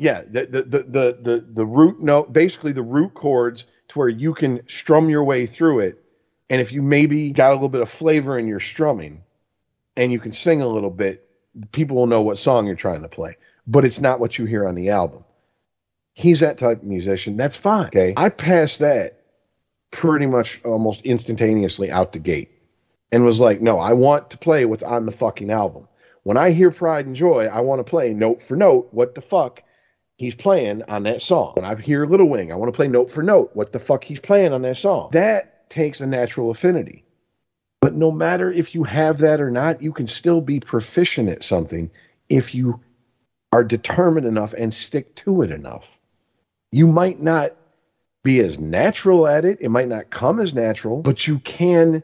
Yeah, 0.00 0.22
the 0.22 0.46
the, 0.46 0.62
the 0.62 1.18
the 1.20 1.46
the 1.46 1.66
root 1.66 2.00
note, 2.00 2.32
basically 2.32 2.72
the 2.72 2.82
root 2.82 3.12
chords, 3.12 3.66
to 3.88 3.98
where 3.98 4.08
you 4.08 4.32
can 4.32 4.66
strum 4.66 5.10
your 5.10 5.22
way 5.22 5.46
through 5.46 5.80
it, 5.80 6.02
and 6.48 6.58
if 6.58 6.72
you 6.72 6.80
maybe 6.80 7.32
got 7.32 7.50
a 7.50 7.52
little 7.52 7.68
bit 7.68 7.82
of 7.82 7.90
flavor 7.90 8.38
in 8.38 8.48
your 8.48 8.60
strumming, 8.60 9.22
and 9.96 10.10
you 10.10 10.18
can 10.18 10.32
sing 10.32 10.62
a 10.62 10.66
little 10.66 10.88
bit, 10.88 11.28
people 11.72 11.96
will 11.96 12.06
know 12.06 12.22
what 12.22 12.38
song 12.38 12.66
you're 12.66 12.76
trying 12.76 13.02
to 13.02 13.08
play. 13.08 13.36
But 13.66 13.84
it's 13.84 14.00
not 14.00 14.20
what 14.20 14.38
you 14.38 14.46
hear 14.46 14.66
on 14.66 14.74
the 14.74 14.88
album. 14.88 15.22
He's 16.14 16.40
that 16.40 16.56
type 16.56 16.78
of 16.78 16.88
musician. 16.88 17.36
That's 17.36 17.56
fine. 17.56 17.88
Okay, 17.88 18.14
I 18.16 18.30
passed 18.30 18.78
that 18.78 19.20
pretty 19.90 20.24
much 20.24 20.62
almost 20.64 21.02
instantaneously 21.02 21.90
out 21.90 22.14
the 22.14 22.20
gate, 22.20 22.50
and 23.12 23.22
was 23.22 23.38
like, 23.38 23.60
no, 23.60 23.78
I 23.78 23.92
want 23.92 24.30
to 24.30 24.38
play 24.38 24.64
what's 24.64 24.82
on 24.82 25.04
the 25.04 25.12
fucking 25.12 25.50
album. 25.50 25.88
When 26.22 26.38
I 26.38 26.52
hear 26.52 26.70
Pride 26.70 27.04
and 27.04 27.14
Joy, 27.14 27.48
I 27.48 27.60
want 27.60 27.80
to 27.80 27.84
play 27.84 28.14
note 28.14 28.40
for 28.40 28.56
note 28.56 28.88
what 28.92 29.14
the 29.14 29.20
fuck 29.20 29.62
he's 30.20 30.34
playing 30.34 30.82
on 30.86 31.04
that 31.04 31.22
song. 31.22 31.54
When 31.56 31.64
I 31.64 31.74
hear 31.80 32.04
Little 32.04 32.28
Wing, 32.28 32.52
I 32.52 32.54
want 32.56 32.70
to 32.70 32.76
play 32.76 32.88
note 32.88 33.10
for 33.10 33.22
note 33.22 33.50
what 33.54 33.72
the 33.72 33.78
fuck 33.78 34.04
he's 34.04 34.20
playing 34.20 34.52
on 34.52 34.60
that 34.62 34.76
song. 34.76 35.08
That 35.12 35.70
takes 35.70 36.02
a 36.02 36.06
natural 36.06 36.50
affinity. 36.50 37.04
But 37.80 37.94
no 37.94 38.10
matter 38.10 38.52
if 38.52 38.74
you 38.74 38.84
have 38.84 39.18
that 39.18 39.40
or 39.40 39.50
not, 39.50 39.80
you 39.80 39.94
can 39.94 40.06
still 40.06 40.42
be 40.42 40.60
proficient 40.60 41.30
at 41.30 41.42
something 41.42 41.90
if 42.28 42.54
you 42.54 42.78
are 43.50 43.64
determined 43.64 44.26
enough 44.26 44.52
and 44.52 44.74
stick 44.74 45.14
to 45.16 45.40
it 45.40 45.50
enough. 45.50 45.98
You 46.70 46.86
might 46.86 47.18
not 47.18 47.56
be 48.22 48.40
as 48.40 48.58
natural 48.58 49.26
at 49.26 49.46
it, 49.46 49.56
it 49.62 49.70
might 49.70 49.88
not 49.88 50.10
come 50.10 50.38
as 50.38 50.52
natural, 50.52 51.00
but 51.00 51.26
you 51.26 51.38
can, 51.38 52.02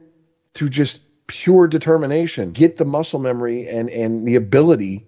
through 0.55 0.71
just 0.71 1.01
pure 1.27 1.67
determination, 1.67 2.53
get 2.53 2.79
the 2.79 2.87
muscle 2.87 3.21
memory 3.21 3.69
and 3.69 3.91
and 3.91 4.27
the 4.27 4.37
ability 4.37 5.05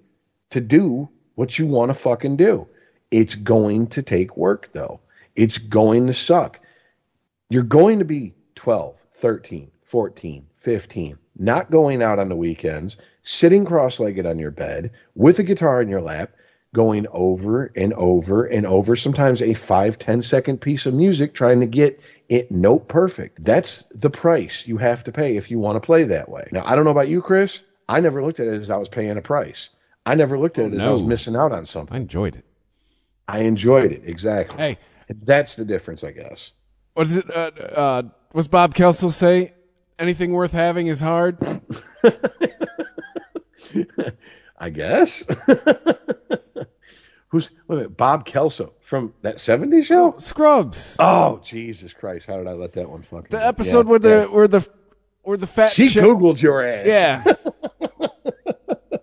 to 0.51 0.61
do 0.61 1.09
what 1.37 1.59
you 1.59 1.67
want 1.67 1.89
to 1.89 1.95
fucking 1.95 2.37
do. 2.37 2.69
It's 3.11 3.35
going 3.35 3.89
to 3.89 4.03
take 4.03 4.37
work 4.37 4.71
though. 4.73 5.01
It's 5.37 5.59
going 5.59 6.07
to 6.09 6.15
suck. 6.15 6.61
You're 7.51 7.63
going 7.63 8.01
to 8.01 8.05
be 8.05 8.35
12, 8.57 8.97
13, 9.15 9.71
14, 9.85 10.47
15, 10.57 11.19
not 11.39 11.71
going 11.71 12.03
out 12.03 12.19
on 12.19 12.29
the 12.29 12.37
weekends, 12.37 12.97
sitting 13.23 13.65
cross-legged 13.65 14.27
on 14.27 14.39
your 14.39 14.51
bed 14.51 14.91
with 15.15 15.39
a 15.39 15.43
guitar 15.43 15.81
in 15.81 15.89
your 15.89 16.03
lap, 16.03 16.33
going 16.75 17.07
over 17.11 17.73
and 17.77 17.95
over 17.95 18.45
and 18.45 18.67
over, 18.67 18.97
sometimes 18.97 19.41
a 19.41 19.55
five, 19.55 19.99
10 19.99 20.21
second 20.23 20.59
piece 20.61 20.85
of 20.85 20.93
music, 20.93 21.33
trying 21.33 21.61
to 21.61 21.67
get 21.67 22.01
it 22.29 22.51
note 22.51 22.89
perfect. 22.89 23.43
That's 23.43 23.85
the 23.95 24.11
price 24.11 24.67
you 24.67 24.77
have 24.77 25.05
to 25.05 25.13
pay 25.13 25.37
if 25.37 25.51
you 25.51 25.59
want 25.59 25.77
to 25.77 25.87
play 25.87 26.05
that 26.05 26.29
way. 26.29 26.49
Now, 26.53 26.63
I 26.67 26.77
don't 26.77 26.85
know 26.85 26.91
about 26.91 27.09
you, 27.09 27.23
Chris. 27.23 27.63
I 27.89 28.01
never 28.01 28.23
looked 28.23 28.41
at 28.41 28.49
it 28.49 28.61
as 28.61 28.69
I 28.69 28.77
was 28.77 28.91
paying 28.91 29.17
a 29.17 29.23
price. 29.23 29.71
I 30.05 30.15
never 30.15 30.39
looked 30.39 30.59
at 30.59 30.65
oh, 30.65 30.69
it 30.69 30.75
as 30.75 30.87
I 30.87 30.91
was 30.91 31.01
Oh, 31.01 31.07
missing 31.07 31.37
out 31.37 31.53
on 31.53 31.65
something. 31.65 31.97
I 31.97 32.01
enjoyed 32.01 32.37
it. 32.37 32.45
I 33.29 33.41
enjoyed 33.41 33.93
it, 33.93 34.03
exactly. 34.07 34.57
Hey. 34.57 34.79
That's 35.23 35.55
the 35.57 35.65
difference, 35.65 36.03
I 36.05 36.11
guess. 36.13 36.53
What 36.95 37.07
is 37.07 37.17
it? 37.17 37.31
Uh, 37.35 37.51
uh, 37.61 38.03
what's 38.33 38.49
Bob 38.49 38.75
Kelso 38.75 39.09
say? 39.11 39.55
Anything 39.99 40.33
worth 40.33 40.53
having 40.53 40.87
is 40.89 41.01
hard. 41.01 41.39
I 44.59 44.71
guess. 44.71 45.25
Who's 47.31 47.51
wait 47.69 47.75
a 47.75 47.77
minute, 47.77 47.97
Bob 47.97 48.25
Kelso 48.25 48.73
from 48.81 49.13
that 49.23 49.37
70s 49.37 49.85
show? 49.85 50.15
Scrubs. 50.19 50.97
Oh, 50.99 51.41
Jesus 51.45 51.93
Christ. 51.93 52.27
How 52.27 52.39
did 52.39 52.47
I 52.47 52.53
let 52.53 52.73
that 52.73 52.89
one 52.89 53.03
fucking 53.03 53.27
The 53.31 53.45
episode 53.47 53.87
Yeah, 53.87 53.91
where 53.91 53.99
the 53.99 54.09
yeah. 54.09 54.25
where 54.27 54.49
the 54.49 54.67
where 55.23 55.37
the 55.37 55.47
fat 55.47 55.71
She 55.73 55.89
chick- 55.89 56.03
Googled 56.05 56.41
your 56.41 56.65
ass. 56.65 56.87
Yeah. 56.87 57.23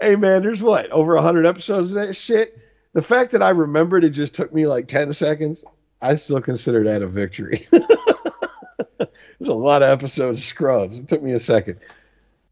hey 0.00 0.16
man, 0.16 0.42
there's 0.42 0.60
what 0.62 0.90
over 0.90 1.16
hundred 1.20 1.46
episodes 1.46 1.88
of 1.88 1.94
that 2.06 2.14
shit. 2.14 2.58
The 2.94 3.02
fact 3.02 3.32
that 3.32 3.42
I 3.42 3.50
remembered 3.50 4.04
it 4.04 4.10
just 4.10 4.34
took 4.34 4.52
me 4.52 4.66
like 4.66 4.88
ten 4.88 5.12
seconds. 5.12 5.64
I 6.00 6.16
still 6.16 6.40
consider 6.40 6.84
that 6.84 7.02
a 7.02 7.06
victory. 7.06 7.68
There's 7.70 9.48
a 9.48 9.54
lot 9.54 9.82
of 9.82 9.88
episodes 9.88 10.40
of 10.40 10.44
Scrubs. 10.44 10.98
It 10.98 11.08
took 11.08 11.22
me 11.22 11.32
a 11.32 11.40
second, 11.40 11.80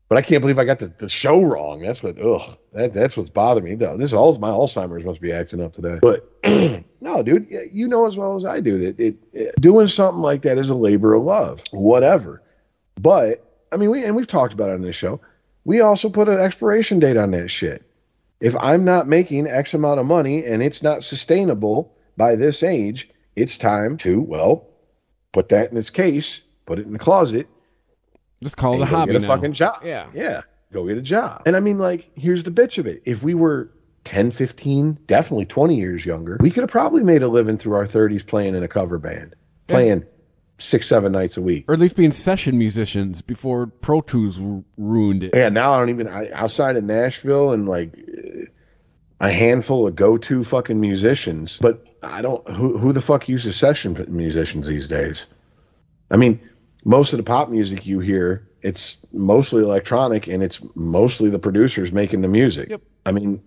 but 0.08 0.18
I 0.18 0.22
can't 0.22 0.40
believe 0.40 0.58
I 0.58 0.64
got 0.64 0.78
the, 0.78 0.92
the 0.98 1.08
show 1.08 1.42
wrong. 1.42 1.80
That's 1.82 2.02
what. 2.02 2.18
Ugh. 2.18 2.56
That 2.72 2.94
that's 2.94 3.16
what's 3.16 3.30
bothering 3.30 3.64
me. 3.64 3.74
Though 3.74 3.96
this 3.96 4.12
all 4.12 4.36
my 4.38 4.50
Alzheimer's 4.50 5.04
must 5.04 5.20
be 5.20 5.32
acting 5.32 5.62
up 5.62 5.72
today. 5.72 5.98
But 6.00 6.30
no, 7.00 7.22
dude, 7.22 7.48
you 7.72 7.88
know 7.88 8.06
as 8.06 8.16
well 8.16 8.36
as 8.36 8.44
I 8.44 8.60
do 8.60 8.78
that 8.78 9.00
it, 9.00 9.16
it 9.32 9.60
doing 9.60 9.88
something 9.88 10.22
like 10.22 10.42
that 10.42 10.56
is 10.58 10.70
a 10.70 10.74
labor 10.74 11.14
of 11.14 11.24
love. 11.24 11.62
Whatever. 11.72 12.42
But 13.00 13.44
I 13.72 13.76
mean, 13.76 13.90
we 13.90 14.04
and 14.04 14.14
we've 14.14 14.26
talked 14.26 14.52
about 14.52 14.70
it 14.70 14.74
on 14.74 14.82
this 14.82 14.96
show. 14.96 15.20
We 15.64 15.80
also 15.80 16.08
put 16.08 16.28
an 16.28 16.40
expiration 16.40 17.00
date 17.00 17.16
on 17.16 17.32
that 17.32 17.48
shit. 17.48 17.84
If 18.40 18.56
I'm 18.56 18.84
not 18.84 19.06
making 19.06 19.46
X 19.48 19.74
amount 19.74 20.00
of 20.00 20.06
money 20.06 20.44
and 20.44 20.62
it's 20.62 20.82
not 20.82 21.04
sustainable 21.04 21.94
by 22.16 22.36
this 22.36 22.62
age, 22.62 23.08
it's 23.36 23.58
time 23.58 23.96
to 23.98 24.20
well 24.20 24.66
put 25.32 25.50
that 25.50 25.70
in 25.70 25.76
its 25.76 25.90
case, 25.90 26.40
put 26.66 26.78
it 26.78 26.86
in 26.86 26.92
the 26.92 26.98
closet, 26.98 27.46
Just 28.42 28.56
call 28.56 28.74
it 28.74 28.76
a 28.76 28.90
go 28.90 28.96
hobby 28.96 29.12
get 29.12 29.22
a 29.22 29.26
now. 29.26 29.34
fucking 29.34 29.52
job. 29.52 29.76
Yeah. 29.84 30.08
Yeah. 30.14 30.42
Go 30.72 30.86
get 30.86 30.96
a 30.98 31.02
job. 31.02 31.42
And 31.46 31.56
I 31.56 31.60
mean, 31.60 31.78
like, 31.78 32.10
here's 32.14 32.42
the 32.44 32.50
bitch 32.50 32.78
of 32.78 32.86
it. 32.86 33.02
If 33.04 33.22
we 33.22 33.34
were 33.34 33.70
10, 34.04 34.30
15, 34.30 34.98
definitely 35.06 35.44
20 35.46 35.76
years 35.76 36.06
younger, 36.06 36.36
we 36.40 36.50
could 36.50 36.62
have 36.62 36.70
probably 36.70 37.02
made 37.02 37.22
a 37.22 37.28
living 37.28 37.58
through 37.58 37.74
our 37.74 37.86
30s 37.86 38.26
playing 38.26 38.54
in 38.54 38.62
a 38.62 38.68
cover 38.68 38.98
band, 38.98 39.34
playing 39.68 40.04
six, 40.58 40.86
seven 40.86 41.12
nights 41.12 41.36
a 41.36 41.42
week. 41.42 41.64
Or 41.68 41.74
at 41.74 41.80
least 41.80 41.96
being 41.96 42.12
session 42.12 42.56
musicians 42.58 43.20
before 43.22 43.66
Pro 43.66 44.00
Tools 44.00 44.40
ruined 44.76 45.24
it. 45.24 45.30
Yeah, 45.34 45.48
now 45.48 45.72
I 45.74 45.78
don't 45.78 45.90
even, 45.90 46.06
I, 46.08 46.30
outside 46.32 46.76
of 46.76 46.84
Nashville 46.84 47.52
and 47.52 47.68
like 47.68 47.94
a 49.20 49.30
handful 49.30 49.86
of 49.86 49.94
go 49.94 50.16
to 50.16 50.42
fucking 50.42 50.80
musicians, 50.80 51.58
but 51.58 51.84
I 52.02 52.22
don't, 52.22 52.48
who, 52.50 52.78
who 52.78 52.92
the 52.92 53.02
fuck 53.02 53.28
uses 53.28 53.56
session 53.56 54.04
musicians 54.08 54.66
these 54.66 54.88
days? 54.88 55.26
I 56.10 56.16
mean, 56.16 56.40
most 56.84 57.12
of 57.12 57.18
the 57.18 57.22
pop 57.22 57.50
music 57.50 57.86
you 57.86 58.00
hear, 58.00 58.48
it's 58.62 58.98
mostly 59.12 59.62
electronic 59.62 60.26
and 60.26 60.42
it's 60.42 60.60
mostly 60.74 61.30
the 61.30 61.38
producers 61.38 61.92
making 61.92 62.22
the 62.22 62.28
music. 62.28 62.70
Yep. 62.70 62.82
I 63.06 63.12
mean, 63.12 63.42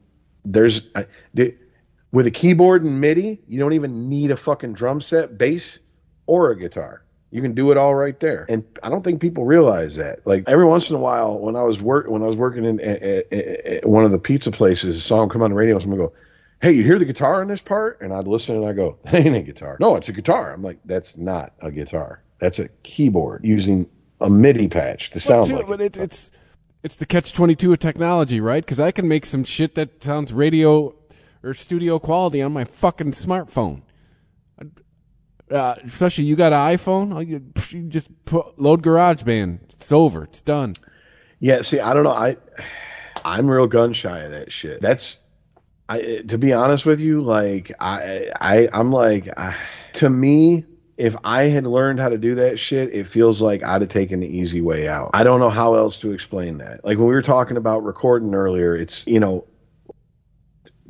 there's 0.46 0.90
I, 0.96 1.08
the, 1.34 1.56
with 2.12 2.28
a 2.28 2.32
keyboard 2.32 2.84
and 2.84 3.02
MIDI, 3.02 3.42
you 3.48 3.60
don't 3.60 3.74
even 3.74 4.08
need 4.08 4.30
a 4.30 4.38
fucking 4.38 4.74
drum 4.74 5.02
set, 5.02 5.38
bass, 5.38 5.80
or 6.28 6.52
a 6.52 6.60
guitar. 6.60 7.04
You 7.34 7.42
can 7.42 7.56
do 7.56 7.72
it 7.72 7.78
all 7.78 7.96
right 7.96 8.20
there, 8.20 8.46
and 8.48 8.64
I 8.84 8.90
don't 8.90 9.04
think 9.04 9.20
people 9.20 9.44
realize 9.44 9.96
that. 9.96 10.20
Like 10.24 10.44
every 10.46 10.66
once 10.66 10.92
in 10.92 10.96
a 10.96 11.00
while, 11.00 11.40
when 11.40 11.56
I 11.56 11.64
was 11.64 11.82
work 11.82 12.08
when 12.08 12.22
I 12.22 12.28
was 12.28 12.36
working 12.36 12.64
in 12.64 12.80
at, 12.80 13.02
at, 13.02 13.34
at 13.34 13.90
one 13.90 14.06
of 14.06 14.12
the 14.12 14.20
pizza 14.20 14.52
places, 14.52 14.96
a 14.96 15.00
song 15.00 15.30
come 15.30 15.42
on 15.42 15.50
the 15.50 15.56
radio, 15.56 15.74
and 15.74 15.82
someone 15.82 16.00
go, 16.00 16.14
"Hey, 16.62 16.74
you 16.74 16.84
hear 16.84 17.00
the 17.00 17.06
guitar 17.06 17.42
in 17.42 17.48
this 17.48 17.60
part?" 17.60 18.02
And 18.02 18.14
I'd 18.14 18.28
listen 18.28 18.56
and 18.56 18.66
I 18.68 18.74
go, 18.74 19.00
"That 19.04 19.16
ain't 19.16 19.36
a 19.36 19.42
guitar. 19.42 19.78
No, 19.80 19.96
it's 19.96 20.10
a 20.10 20.14
guitar." 20.14 20.54
I'm 20.54 20.62
like, 20.62 20.78
"That's 20.86 21.18
not 21.18 21.54
a 21.60 21.72
guitar. 21.72 22.22
That's 22.38 22.60
a 22.60 22.68
keyboard 22.84 23.44
using 23.44 23.90
a 24.22 24.30
MIDI 24.30 24.68
patch 24.68 25.10
to 25.10 25.16
But, 25.16 25.24
sound 25.24 25.48
too, 25.48 25.56
like." 25.56 25.68
but 25.68 25.82
it, 25.82 25.98
it's 25.98 26.30
it's 26.84 26.98
the 26.98 27.08
catch 27.08 27.34
twenty 27.34 27.56
two 27.56 27.74
of 27.74 27.80
technology, 27.80 28.40
right? 28.42 28.64
Because 28.64 28.80
I 28.80 28.92
can 28.92 29.08
make 29.08 29.26
some 29.26 29.44
shit 29.44 29.74
that 29.74 30.04
sounds 30.04 30.34
radio 30.34 30.94
or 31.42 31.56
studio 31.56 31.98
quality 31.98 32.44
on 32.44 32.54
my 32.54 32.64
fucking 32.64 33.14
smartphone. 33.14 33.82
Uh, 35.52 35.76
especially 35.86 36.24
you 36.24 36.36
got 36.36 36.54
an 36.54 36.78
iPhone, 36.78 37.28
you, 37.28 37.44
you 37.78 37.88
just 37.90 38.10
put, 38.26 38.60
load 38.60 38.82
GarageBand. 38.82 39.60
It's 39.74 39.92
over. 39.92 40.24
It's 40.24 40.42
done. 40.42 40.76
Yeah, 41.40 41.62
see, 41.62 41.80
I 41.80 41.94
don't 41.94 42.04
know. 42.04 42.12
I 42.12 42.38
I'm 43.26 43.50
real 43.50 43.68
gun 43.68 43.94
shy 43.94 44.20
of 44.20 44.32
that 44.32 44.52
shit. 44.52 44.82
That's 44.82 45.20
I 45.90 46.24
to 46.28 46.38
be 46.38 46.54
honest 46.54 46.86
with 46.86 47.00
you, 47.00 47.22
like 47.22 47.72
I 47.80 48.30
I 48.40 48.70
I'm 48.72 48.92
like 48.92 49.28
I, 49.38 49.56
to 49.94 50.10
me 50.10 50.66
if 50.98 51.16
I 51.24 51.44
had 51.44 51.66
learned 51.66 52.00
how 52.00 52.10
to 52.10 52.18
do 52.18 52.36
that 52.36 52.60
shit, 52.60 52.94
it 52.94 53.08
feels 53.08 53.42
like 53.42 53.64
I'd 53.64 53.82
have 53.82 53.90
taken 53.90 54.20
the 54.20 54.28
easy 54.28 54.62
way 54.62 54.88
out. 54.88 55.10
I 55.14 55.24
don't 55.24 55.40
know 55.40 55.50
how 55.50 55.74
else 55.74 55.98
to 56.00 56.12
explain 56.12 56.60
that. 56.60 56.86
Like 56.86 56.98
when 56.98 57.08
we 57.08 57.14
were 57.14 57.22
talking 57.22 57.58
about 57.58 57.84
recording 57.84 58.34
earlier, 58.36 58.76
it's 58.76 59.06
you 59.08 59.20
know 59.20 59.46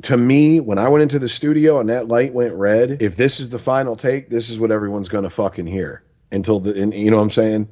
to 0.02 0.16
me, 0.16 0.60
when 0.60 0.78
I 0.78 0.88
went 0.88 1.02
into 1.02 1.18
the 1.18 1.28
studio 1.28 1.80
and 1.80 1.88
that 1.88 2.08
light 2.08 2.34
went 2.34 2.54
red, 2.54 3.00
if 3.02 3.16
this 3.16 3.40
is 3.40 3.50
the 3.50 3.58
final 3.58 3.96
take, 3.96 4.28
this 4.28 4.50
is 4.50 4.58
what 4.58 4.70
everyone's 4.70 5.08
gonna 5.08 5.30
fucking 5.30 5.66
hear 5.66 6.02
until 6.32 6.60
the, 6.60 6.80
and, 6.80 6.92
you 6.92 7.10
know 7.10 7.16
what 7.18 7.22
I'm 7.22 7.30
saying? 7.30 7.68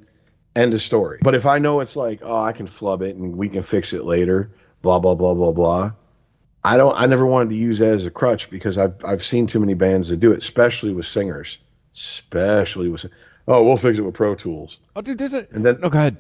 End 0.54 0.74
of 0.74 0.82
story. 0.82 1.18
But 1.22 1.34
if 1.34 1.46
I 1.46 1.58
know 1.58 1.80
it's 1.80 1.96
like, 1.96 2.20
oh, 2.22 2.42
I 2.42 2.52
can 2.52 2.66
flub 2.66 3.02
it 3.02 3.16
and 3.16 3.36
we 3.36 3.48
can 3.48 3.62
fix 3.62 3.92
it 3.92 4.04
later, 4.04 4.50
blah 4.82 4.98
blah 4.98 5.14
blah 5.14 5.34
blah 5.34 5.52
blah. 5.52 5.92
I 6.64 6.76
don't. 6.76 6.94
I 6.96 7.06
never 7.06 7.26
wanted 7.26 7.48
to 7.50 7.56
use 7.56 7.78
that 7.78 7.90
as 7.90 8.06
a 8.06 8.10
crutch 8.10 8.50
because 8.50 8.78
I've 8.78 9.04
I've 9.04 9.24
seen 9.24 9.46
too 9.46 9.58
many 9.58 9.74
bands 9.74 10.10
that 10.10 10.18
do 10.18 10.30
it, 10.32 10.38
especially 10.38 10.92
with 10.92 11.06
singers, 11.06 11.58
especially 11.94 12.88
with. 12.88 13.06
Oh, 13.48 13.64
we'll 13.64 13.76
fix 13.76 13.98
it 13.98 14.02
with 14.02 14.14
Pro 14.14 14.36
Tools. 14.36 14.78
Oh, 14.94 15.00
dude, 15.00 15.18
there's 15.18 15.34
a. 15.34 15.48
And 15.50 15.66
then 15.66 15.80
no, 15.80 15.90
go 15.90 15.98
ahead. 15.98 16.16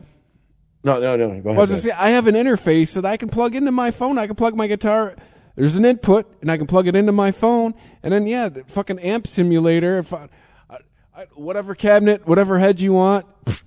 No, 0.82 0.98
no, 0.98 1.14
no. 1.16 1.28
Go 1.40 1.50
I 1.50 1.52
ahead. 1.52 1.60
was 1.60 1.70
just 1.70 1.84
saying, 1.84 1.96
I 1.96 2.10
have 2.10 2.26
an 2.26 2.34
interface 2.34 2.94
that 2.94 3.04
I 3.04 3.16
can 3.16 3.28
plug 3.28 3.54
into 3.54 3.70
my 3.70 3.92
phone. 3.92 4.18
I 4.18 4.26
can 4.26 4.34
plug 4.34 4.56
my 4.56 4.66
guitar. 4.66 5.14
There's 5.56 5.76
an 5.76 5.84
input, 5.84 6.32
and 6.40 6.50
I 6.50 6.56
can 6.56 6.66
plug 6.66 6.86
it 6.86 6.96
into 6.96 7.12
my 7.12 7.30
phone. 7.30 7.74
And 8.02 8.12
then, 8.12 8.26
yeah, 8.26 8.48
the 8.48 8.64
fucking 8.64 8.98
amp 9.00 9.26
simulator. 9.26 9.98
If 9.98 10.12
I, 10.12 10.28
I, 10.70 10.78
I, 11.14 11.26
whatever 11.34 11.74
cabinet, 11.74 12.26
whatever 12.26 12.58
head 12.58 12.80
you 12.80 12.94
want, 12.94 13.26
pff, 13.44 13.62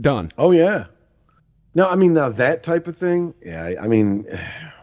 done. 0.00 0.32
Oh 0.36 0.50
yeah. 0.50 0.86
No, 1.74 1.86
I 1.86 1.94
mean 1.96 2.14
now 2.14 2.30
that 2.30 2.62
type 2.62 2.86
of 2.86 2.96
thing. 2.96 3.34
Yeah, 3.44 3.62
I, 3.62 3.84
I 3.84 3.86
mean, 3.86 4.26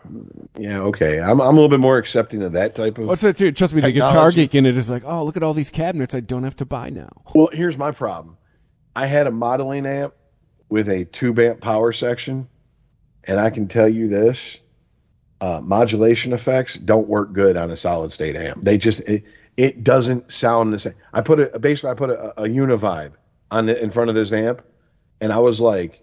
yeah, 0.58 0.80
okay. 0.80 1.20
I'm 1.20 1.42
I'm 1.42 1.56
a 1.58 1.60
little 1.60 1.70
bit 1.70 1.80
more 1.80 1.98
accepting 1.98 2.44
of 2.44 2.54
that 2.54 2.76
type 2.76 2.98
of. 2.98 3.08
What's 3.08 3.22
that 3.22 3.38
too? 3.38 3.52
Trust 3.52 3.74
me, 3.74 3.82
the 3.82 3.92
guitar 3.92 4.32
geek 4.32 4.56
in 4.56 4.66
it 4.66 4.78
is 4.78 4.90
like, 4.90 5.04
oh, 5.06 5.24
look 5.26 5.38
at 5.38 5.44
all 5.44 5.54
these 5.54 5.72
cabinets 5.72 6.14
I 6.14 6.20
don't 6.20 6.44
have 6.44 6.56
to 6.58 6.66
buy 6.66 6.90
now. 6.90 7.10
Well, 7.34 7.50
here's 7.52 7.78
my 7.78 7.92
problem. 7.92 8.38
I 8.96 9.08
had 9.08 9.26
a 9.26 9.32
modeling 9.32 9.86
amp 9.88 10.14
with 10.70 10.88
a 10.88 11.06
tube 11.06 11.40
amp 11.40 11.62
power 11.62 11.92
section, 11.92 12.48
and 13.24 13.40
I 13.40 13.50
can 13.50 13.68
tell 13.68 13.90
you 13.90 14.08
this: 14.08 14.60
uh, 15.44 15.60
modulation 15.60 16.32
effects 16.32 16.76
don't 16.76 17.10
work 17.10 17.34
good 17.34 17.58
on 17.58 17.70
a 17.70 17.76
solid 17.76 18.10
state 18.14 18.38
amp. 18.38 18.64
They 18.64 18.78
just 18.78 19.02
it, 19.02 19.26
it 19.58 19.84
doesn't 19.84 20.32
sound 20.32 20.72
the 20.72 20.80
same. 20.80 20.94
I 21.12 21.20
put 21.20 21.38
a 21.38 21.60
basically 21.60 21.90
I 21.90 21.96
put 21.96 22.12
a, 22.12 22.44
a 22.44 22.44
univibe 22.44 23.12
on 23.52 23.66
the, 23.66 23.78
in 23.84 23.92
front 23.92 24.10
of 24.10 24.16
this 24.16 24.32
amp, 24.32 24.62
and 25.20 25.34
I 25.34 25.40
was 25.40 25.60
like, 25.60 26.02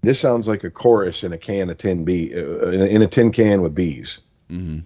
"This 0.00 0.18
sounds 0.18 0.48
like 0.48 0.64
a 0.64 0.70
chorus 0.70 1.22
in 1.22 1.34
a 1.34 1.38
can 1.38 1.68
of 1.68 1.76
tin 1.76 2.06
bee 2.06 2.32
uh, 2.34 2.70
in, 2.70 2.80
a, 2.80 2.84
in 2.86 3.02
a 3.02 3.06
tin 3.06 3.30
can 3.30 3.60
with 3.60 3.74
bees." 3.74 4.20
Mm-hmm. 4.50 4.78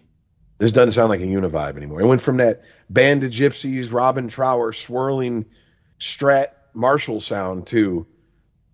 This 0.59 0.73
doesn't 0.73 0.91
sound 0.91 1.11
like 1.11 1.21
a 1.21 1.25
univibe 1.25 1.77
anymore. 1.77 2.01
It 2.01 2.09
went 2.09 2.21
from 2.21 2.39
that 2.39 2.63
band 2.91 3.23
of 3.23 3.31
gypsies, 3.31 3.93
Robin 3.93 4.27
Trower 4.27 4.73
swirling 4.73 5.47
Strat 6.01 6.49
Marshall 6.75 7.21
sound 7.21 7.69
to, 7.69 8.05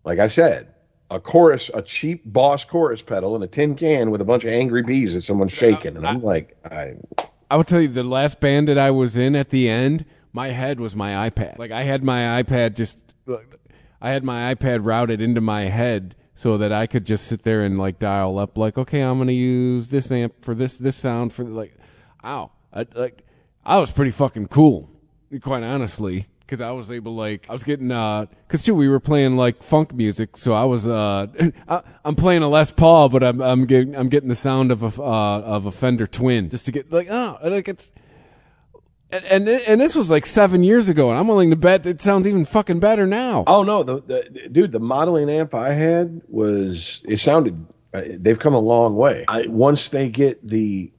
like 0.05 0.21
I 0.21 0.29
said, 0.29 0.69
a 1.11 1.21
chorus, 1.21 1.71
a 1.75 1.83
cheap 1.83 2.23
Boss 2.25 2.65
chorus 2.65 3.03
pedal 3.03 3.37
in 3.37 3.43
a 3.43 3.47
tin 3.47 3.77
can 3.77 4.11
with 4.11 4.21
a 4.21 4.25
bunch 4.25 4.45
of 4.45 4.51
angry 4.51 4.83
bees 4.83 5.15
that 5.15 5.23
someone's 5.23 5.53
shaking. 5.53 5.97
And 5.97 6.07
I'm 6.07 6.23
like, 6.23 6.57
I, 6.65 6.95
I 7.51 7.57
will 7.57 7.65
tell 7.65 7.81
you, 7.81 7.89
the 7.89 8.03
last 8.03 8.41
band 8.41 8.69
that 8.69 8.79
I 8.79 8.91
was 8.91 9.17
in 9.17 9.37
at 9.37 9.51
the 9.51 9.69
end, 9.69 10.05
my 10.33 10.49
head 10.49 10.81
was 10.81 10.97
my 10.97 11.31
iPad. 11.31 11.59
Like 11.59 11.71
I 11.71 11.85
had 11.85 12.03
my 12.03 12.43
iPad 12.43 12.75
just. 12.75 12.99
I 13.99 14.11
had 14.11 14.25
my 14.25 14.55
iPad 14.55 14.85
routed 14.85 15.23
into 15.23 15.41
my 15.41 15.65
head 15.65 16.15
so 16.35 16.59
that 16.59 16.71
I 16.71 16.87
could 16.87 17.07
just 17.07 17.27
sit 17.27 17.43
there 17.43 17.63
and 17.63 17.79
like 17.79 17.99
dial 17.99 18.39
up 18.39 18.59
like 18.59 18.77
okay 18.77 19.01
I'm 19.01 19.19
gonna 19.19 19.33
use 19.33 19.89
this 19.89 20.13
amp 20.13 20.45
for 20.45 20.55
this 20.55 20.77
this 20.77 20.95
sound 20.95 21.33
for 21.33 21.45
like 21.45 21.75
ow 22.23 22.53
I, 22.73 22.87
like 22.95 23.25
I 23.65 23.79
was 23.79 23.91
pretty 23.91 24.11
fucking 24.11 24.49
cool 24.49 24.91
quite 25.41 25.63
honestly 25.63 26.29
because 26.47 26.61
I 26.61 26.71
was 26.71 26.91
able 26.93 27.15
like 27.15 27.47
I 27.49 27.53
was 27.53 27.65
getting 27.65 27.91
uh 27.91 28.27
because 28.47 28.63
too 28.63 28.75
we 28.75 28.89
were 28.89 29.01
playing 29.01 29.37
like 29.37 29.63
funk 29.63 29.93
music 29.93 30.37
so 30.37 30.53
I 30.53 30.65
was 30.65 30.87
uh 30.87 31.27
I, 31.69 31.83
I'm 32.05 32.15
playing 32.15 32.43
a 32.43 32.49
Les 32.49 32.71
Paul 32.71 33.09
but 33.09 33.23
I'm 33.23 33.41
I'm 33.43 33.67
getting 33.67 33.97
I'm 33.97 34.09
getting 34.09 34.29
the 34.29 34.35
sound 34.35 34.71
of 34.71 34.83
a 34.83 35.03
uh, 35.03 35.41
of 35.41 35.67
a 35.67 35.73
Fender 35.73 36.07
Twin 36.07 36.49
just 36.49 36.67
to 36.67 36.73
get 36.73 36.93
like 36.93 37.09
oh 37.11 37.39
like 37.43 37.69
it's 37.69 37.93
and, 39.11 39.25
and 39.25 39.49
and 39.49 39.81
this 39.81 39.95
was 39.95 40.11
like 40.11 40.27
seven 40.27 40.65
years 40.65 40.89
ago, 40.89 41.11
and 41.11 41.19
I'm 41.19 41.29
willing 41.29 41.51
to 41.51 41.57
bet 41.57 41.87
it 41.87 42.01
sounds 42.01 42.27
even 42.27 42.45
fucking 42.45 42.81
better 42.81 43.07
now. 43.07 43.45
Oh 43.47 43.63
no, 43.63 43.83
the, 43.83 44.01
the 44.01 44.49
dude, 44.51 44.73
the 44.73 44.81
modeling 44.81 45.31
amp 45.31 45.55
I 45.55 45.73
had 45.73 46.23
was 46.29 47.03
it 47.05 47.19
sounded. 47.19 47.67
Uh, 47.95 48.03
they've 48.09 48.39
come 48.39 48.55
a 48.55 48.59
long 48.61 48.97
way. 48.97 49.25
I, 49.29 49.47
once 49.47 49.91
they 49.91 50.09
get 50.09 50.47
the 50.47 50.91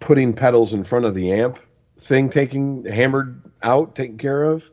putting 0.00 0.32
pedals 0.34 0.74
in 0.74 0.84
front 0.84 1.04
of 1.04 1.14
the 1.14 1.32
amp 1.32 1.58
thing 2.00 2.28
taking 2.28 2.84
hammered 2.84 3.40
out, 3.62 3.94
taken 3.94 4.18
care 4.18 4.42
of, 4.42 4.68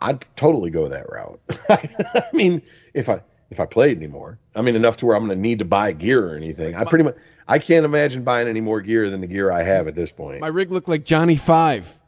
I'd 0.00 0.24
totally 0.36 0.70
go 0.70 0.88
that 0.88 1.10
route. 1.10 1.40
I 1.68 2.24
mean, 2.32 2.62
if 2.94 3.08
I 3.08 3.20
if 3.50 3.60
I 3.60 3.66
played 3.66 3.96
anymore, 3.96 4.38
I 4.54 4.62
mean 4.62 4.76
enough 4.76 4.96
to 4.98 5.06
where 5.06 5.16
I'm 5.16 5.26
going 5.26 5.36
to 5.36 5.42
need 5.42 5.58
to 5.58 5.64
buy 5.64 5.92
gear 5.92 6.32
or 6.32 6.36
anything. 6.36 6.74
I 6.74 6.84
pretty 6.84 7.04
much 7.04 7.16
I 7.48 7.58
can't 7.58 7.84
imagine 7.84 8.22
buying 8.22 8.48
any 8.48 8.60
more 8.60 8.80
gear 8.80 9.10
than 9.10 9.20
the 9.20 9.26
gear 9.26 9.50
I 9.50 9.62
have 9.62 9.88
at 9.88 9.94
this 9.94 10.12
point. 10.12 10.40
My 10.40 10.48
rig 10.48 10.70
looked 10.70 10.88
like 10.88 11.04
Johnny 11.04 11.36
Five 11.36 12.00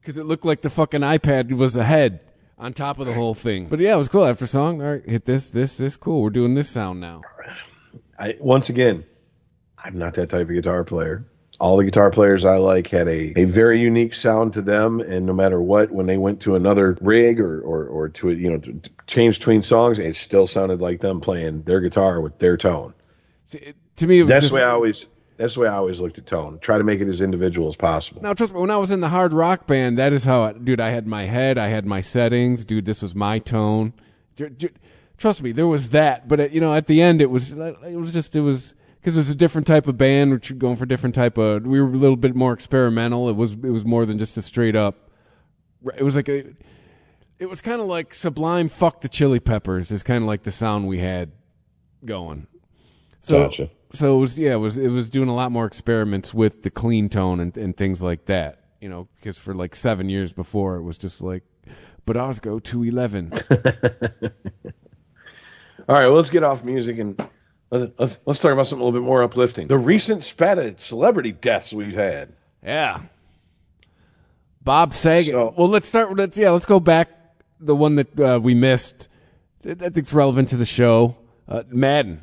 because 0.00 0.16
it 0.16 0.24
looked 0.24 0.44
like 0.44 0.62
the 0.62 0.70
fucking 0.70 1.00
iPad 1.00 1.52
was 1.52 1.76
a 1.76 1.84
head 1.84 2.20
on 2.58 2.72
top 2.72 2.98
of 2.98 3.06
the 3.06 3.14
whole 3.14 3.34
thing. 3.34 3.66
But 3.66 3.80
yeah, 3.80 3.94
it 3.94 3.98
was 3.98 4.08
cool. 4.08 4.24
After 4.24 4.46
song, 4.46 4.80
all 4.80 4.92
right, 4.92 5.08
hit 5.08 5.24
this, 5.24 5.50
this, 5.50 5.78
this, 5.78 5.96
cool. 5.96 6.22
We're 6.22 6.30
doing 6.30 6.54
this 6.54 6.68
sound 6.68 7.00
now. 7.00 7.22
I 8.18 8.36
once 8.38 8.68
again, 8.68 9.04
I'm 9.78 9.98
not 9.98 10.14
that 10.14 10.28
type 10.28 10.48
of 10.48 10.54
guitar 10.54 10.84
player. 10.84 11.24
All 11.60 11.76
the 11.76 11.84
guitar 11.84 12.10
players 12.10 12.44
I 12.44 12.56
like 12.56 12.88
had 12.88 13.06
a, 13.06 13.38
a 13.38 13.44
very 13.44 13.80
unique 13.80 14.14
sound 14.14 14.54
to 14.54 14.62
them, 14.62 15.00
and 15.00 15.26
no 15.26 15.34
matter 15.34 15.60
what, 15.60 15.90
when 15.90 16.06
they 16.06 16.16
went 16.16 16.40
to 16.42 16.54
another 16.54 16.96
rig 17.00 17.38
or 17.38 17.60
or, 17.60 17.86
or 17.86 18.08
to 18.08 18.30
a, 18.30 18.34
you 18.34 18.50
know 18.50 18.58
to, 18.58 18.80
change 19.06 19.38
between 19.38 19.62
songs, 19.62 19.98
it 19.98 20.16
still 20.16 20.46
sounded 20.46 20.80
like 20.80 21.00
them 21.00 21.20
playing 21.20 21.62
their 21.62 21.80
guitar 21.80 22.20
with 22.20 22.38
their 22.38 22.56
tone. 22.56 22.94
See, 23.44 23.58
it, 23.58 23.76
to 23.96 24.06
me, 24.06 24.20
it 24.20 24.22
was 24.22 24.30
that's 24.30 24.42
just, 24.44 24.54
the 24.54 24.60
way 24.60 24.64
I 24.64 24.70
always 24.70 25.06
that's 25.40 25.54
the 25.54 25.60
way 25.60 25.68
I 25.68 25.76
always 25.76 26.00
looked 26.00 26.18
at 26.18 26.26
tone. 26.26 26.58
Try 26.60 26.76
to 26.76 26.84
make 26.84 27.00
it 27.00 27.08
as 27.08 27.22
individual 27.22 27.68
as 27.68 27.74
possible. 27.74 28.20
Now, 28.20 28.34
trust 28.34 28.52
me, 28.52 28.60
when 28.60 28.70
I 28.70 28.76
was 28.76 28.90
in 28.90 29.00
the 29.00 29.08
hard 29.08 29.32
rock 29.32 29.66
band, 29.66 29.96
that 29.98 30.12
is 30.12 30.24
how, 30.24 30.42
I, 30.42 30.52
dude, 30.52 30.80
I 30.80 30.90
had 30.90 31.06
my 31.06 31.24
head, 31.24 31.56
I 31.56 31.68
had 31.68 31.86
my 31.86 32.02
settings, 32.02 32.62
dude, 32.62 32.84
this 32.84 33.00
was 33.00 33.14
my 33.14 33.38
tone. 33.38 33.94
Trust 35.16 35.42
me, 35.42 35.52
there 35.52 35.66
was 35.66 35.90
that, 35.90 36.28
but 36.28 36.40
at, 36.40 36.52
you 36.52 36.60
know, 36.60 36.74
at 36.74 36.88
the 36.88 37.00
end, 37.00 37.22
it 37.22 37.30
was, 37.30 37.52
it 37.52 37.96
was 37.96 38.10
just, 38.10 38.36
it 38.36 38.42
was, 38.42 38.74
because 39.00 39.16
it 39.16 39.20
was 39.20 39.30
a 39.30 39.34
different 39.34 39.66
type 39.66 39.86
of 39.86 39.96
band, 39.96 40.32
which 40.32 40.56
going 40.58 40.76
for 40.76 40.86
different 40.86 41.14
type 41.14 41.38
of, 41.38 41.66
we 41.66 41.80
were 41.80 41.88
a 41.88 41.96
little 41.96 42.16
bit 42.16 42.34
more 42.34 42.52
experimental. 42.52 43.28
It 43.28 43.36
was, 43.36 43.52
it 43.52 43.70
was 43.70 43.84
more 43.84 44.04
than 44.04 44.18
just 44.18 44.36
a 44.36 44.42
straight 44.42 44.76
up, 44.76 45.10
it 45.96 46.02
was 46.02 46.16
like 46.16 46.28
a, 46.28 46.54
it 47.38 47.48
was 47.48 47.62
kind 47.62 47.80
of 47.80 47.86
like 47.86 48.12
Sublime 48.12 48.68
Fuck 48.68 49.00
the 49.00 49.08
Chili 49.08 49.40
Peppers 49.40 49.90
is 49.90 50.02
kind 50.02 50.22
of 50.22 50.28
like 50.28 50.42
the 50.42 50.50
sound 50.50 50.86
we 50.86 50.98
had 50.98 51.32
going. 52.04 52.46
So, 53.22 53.44
Gotcha. 53.44 53.70
so 53.92 54.18
it 54.18 54.20
was 54.20 54.38
yeah, 54.38 54.52
it 54.52 54.58
was 54.58 54.76
it 54.76 54.88
was 54.88 55.08
doing 55.10 55.28
a 55.28 55.34
lot 55.34 55.50
more 55.50 55.64
experiments 55.64 56.32
with 56.34 56.62
the 56.62 56.70
clean 56.70 57.08
tone 57.08 57.40
and, 57.40 57.56
and 57.56 57.76
things 57.76 58.02
like 58.02 58.26
that. 58.26 58.64
You 58.80 58.88
know, 58.88 59.08
because 59.16 59.38
for 59.38 59.54
like 59.54 59.74
seven 59.74 60.08
years 60.08 60.32
before 60.32 60.76
it 60.76 60.82
was 60.82 60.98
just 60.98 61.20
like, 61.22 61.42
but 62.04 62.16
ours 62.16 62.40
go 62.40 62.58
to 62.58 62.82
eleven. 62.82 63.32
All 65.88 65.96
right, 65.96 66.06
well, 66.06 66.14
let's 66.14 66.30
get 66.30 66.42
off 66.44 66.62
music 66.62 66.98
and 66.98 67.18
let's, 67.70 68.18
let's 68.26 68.38
talk 68.38 68.52
about 68.52 68.66
something 68.66 68.82
a 68.82 68.84
little 68.84 69.00
bit 69.00 69.06
more 69.06 69.22
uplifting. 69.22 69.66
The 69.68 69.78
recent 69.78 70.24
spat 70.24 70.58
of 70.58 70.80
celebrity 70.80 71.32
deaths 71.32 71.72
we've 71.72 71.94
had. 71.94 72.32
yeah. 72.64 73.00
Bob 74.62 74.92
Saget. 74.92 75.32
So- 75.32 75.54
well, 75.56 75.68
let's 75.68 75.88
start 75.88 76.14
let's 76.16 76.36
yeah, 76.36 76.50
let's 76.50 76.66
go 76.66 76.80
back 76.80 77.08
the 77.60 77.74
one 77.74 77.94
that 77.96 78.20
uh, 78.20 78.38
we 78.42 78.54
missed. 78.54 79.08
I 79.64 79.70
I 79.70 79.74
think 79.74 79.98
it's 79.98 80.12
relevant 80.12 80.50
to 80.50 80.56
the 80.58 80.66
show. 80.66 81.16
Uh, 81.48 81.62
Madden. 81.70 82.22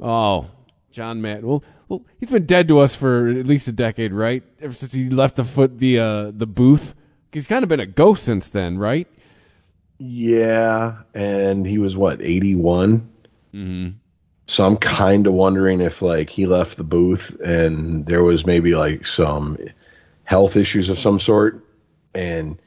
Oh, 0.00 0.48
John 0.90 1.22
Madden. 1.22 1.46
Well, 1.46 1.62
well, 1.88 2.04
he's 2.18 2.30
been 2.30 2.46
dead 2.46 2.66
to 2.68 2.80
us 2.80 2.94
for 2.96 3.28
at 3.28 3.46
least 3.46 3.68
a 3.68 3.72
decade, 3.72 4.12
right? 4.12 4.42
Ever 4.60 4.74
since 4.74 4.92
he 4.92 5.08
left 5.08 5.36
the 5.36 5.44
foot 5.44 5.78
the 5.78 5.98
uh, 6.00 6.30
the 6.34 6.46
booth. 6.46 6.94
He's 7.32 7.46
kind 7.46 7.62
of 7.62 7.68
been 7.68 7.80
a 7.80 7.86
ghost 7.86 8.24
since 8.24 8.50
then, 8.50 8.76
right? 8.76 9.06
Yeah, 9.98 11.02
and 11.14 11.64
he 11.64 11.78
was 11.78 11.96
what 11.96 12.20
eighty 12.20 12.54
one. 12.56 13.08
Mm-hmm. 13.54 13.98
So 14.46 14.66
I'm 14.66 14.76
kind 14.76 15.26
of 15.26 15.34
wondering 15.34 15.80
if 15.80 16.02
like 16.02 16.30
he 16.30 16.46
left 16.46 16.76
the 16.76 16.84
booth 16.84 17.38
and 17.40 18.06
there 18.06 18.22
was 18.22 18.44
maybe 18.44 18.74
like 18.74 19.06
some 19.06 19.56
health 20.24 20.56
issues 20.56 20.88
of 20.88 20.98
some 20.98 21.20
sort. 21.20 21.64
And 22.14 22.60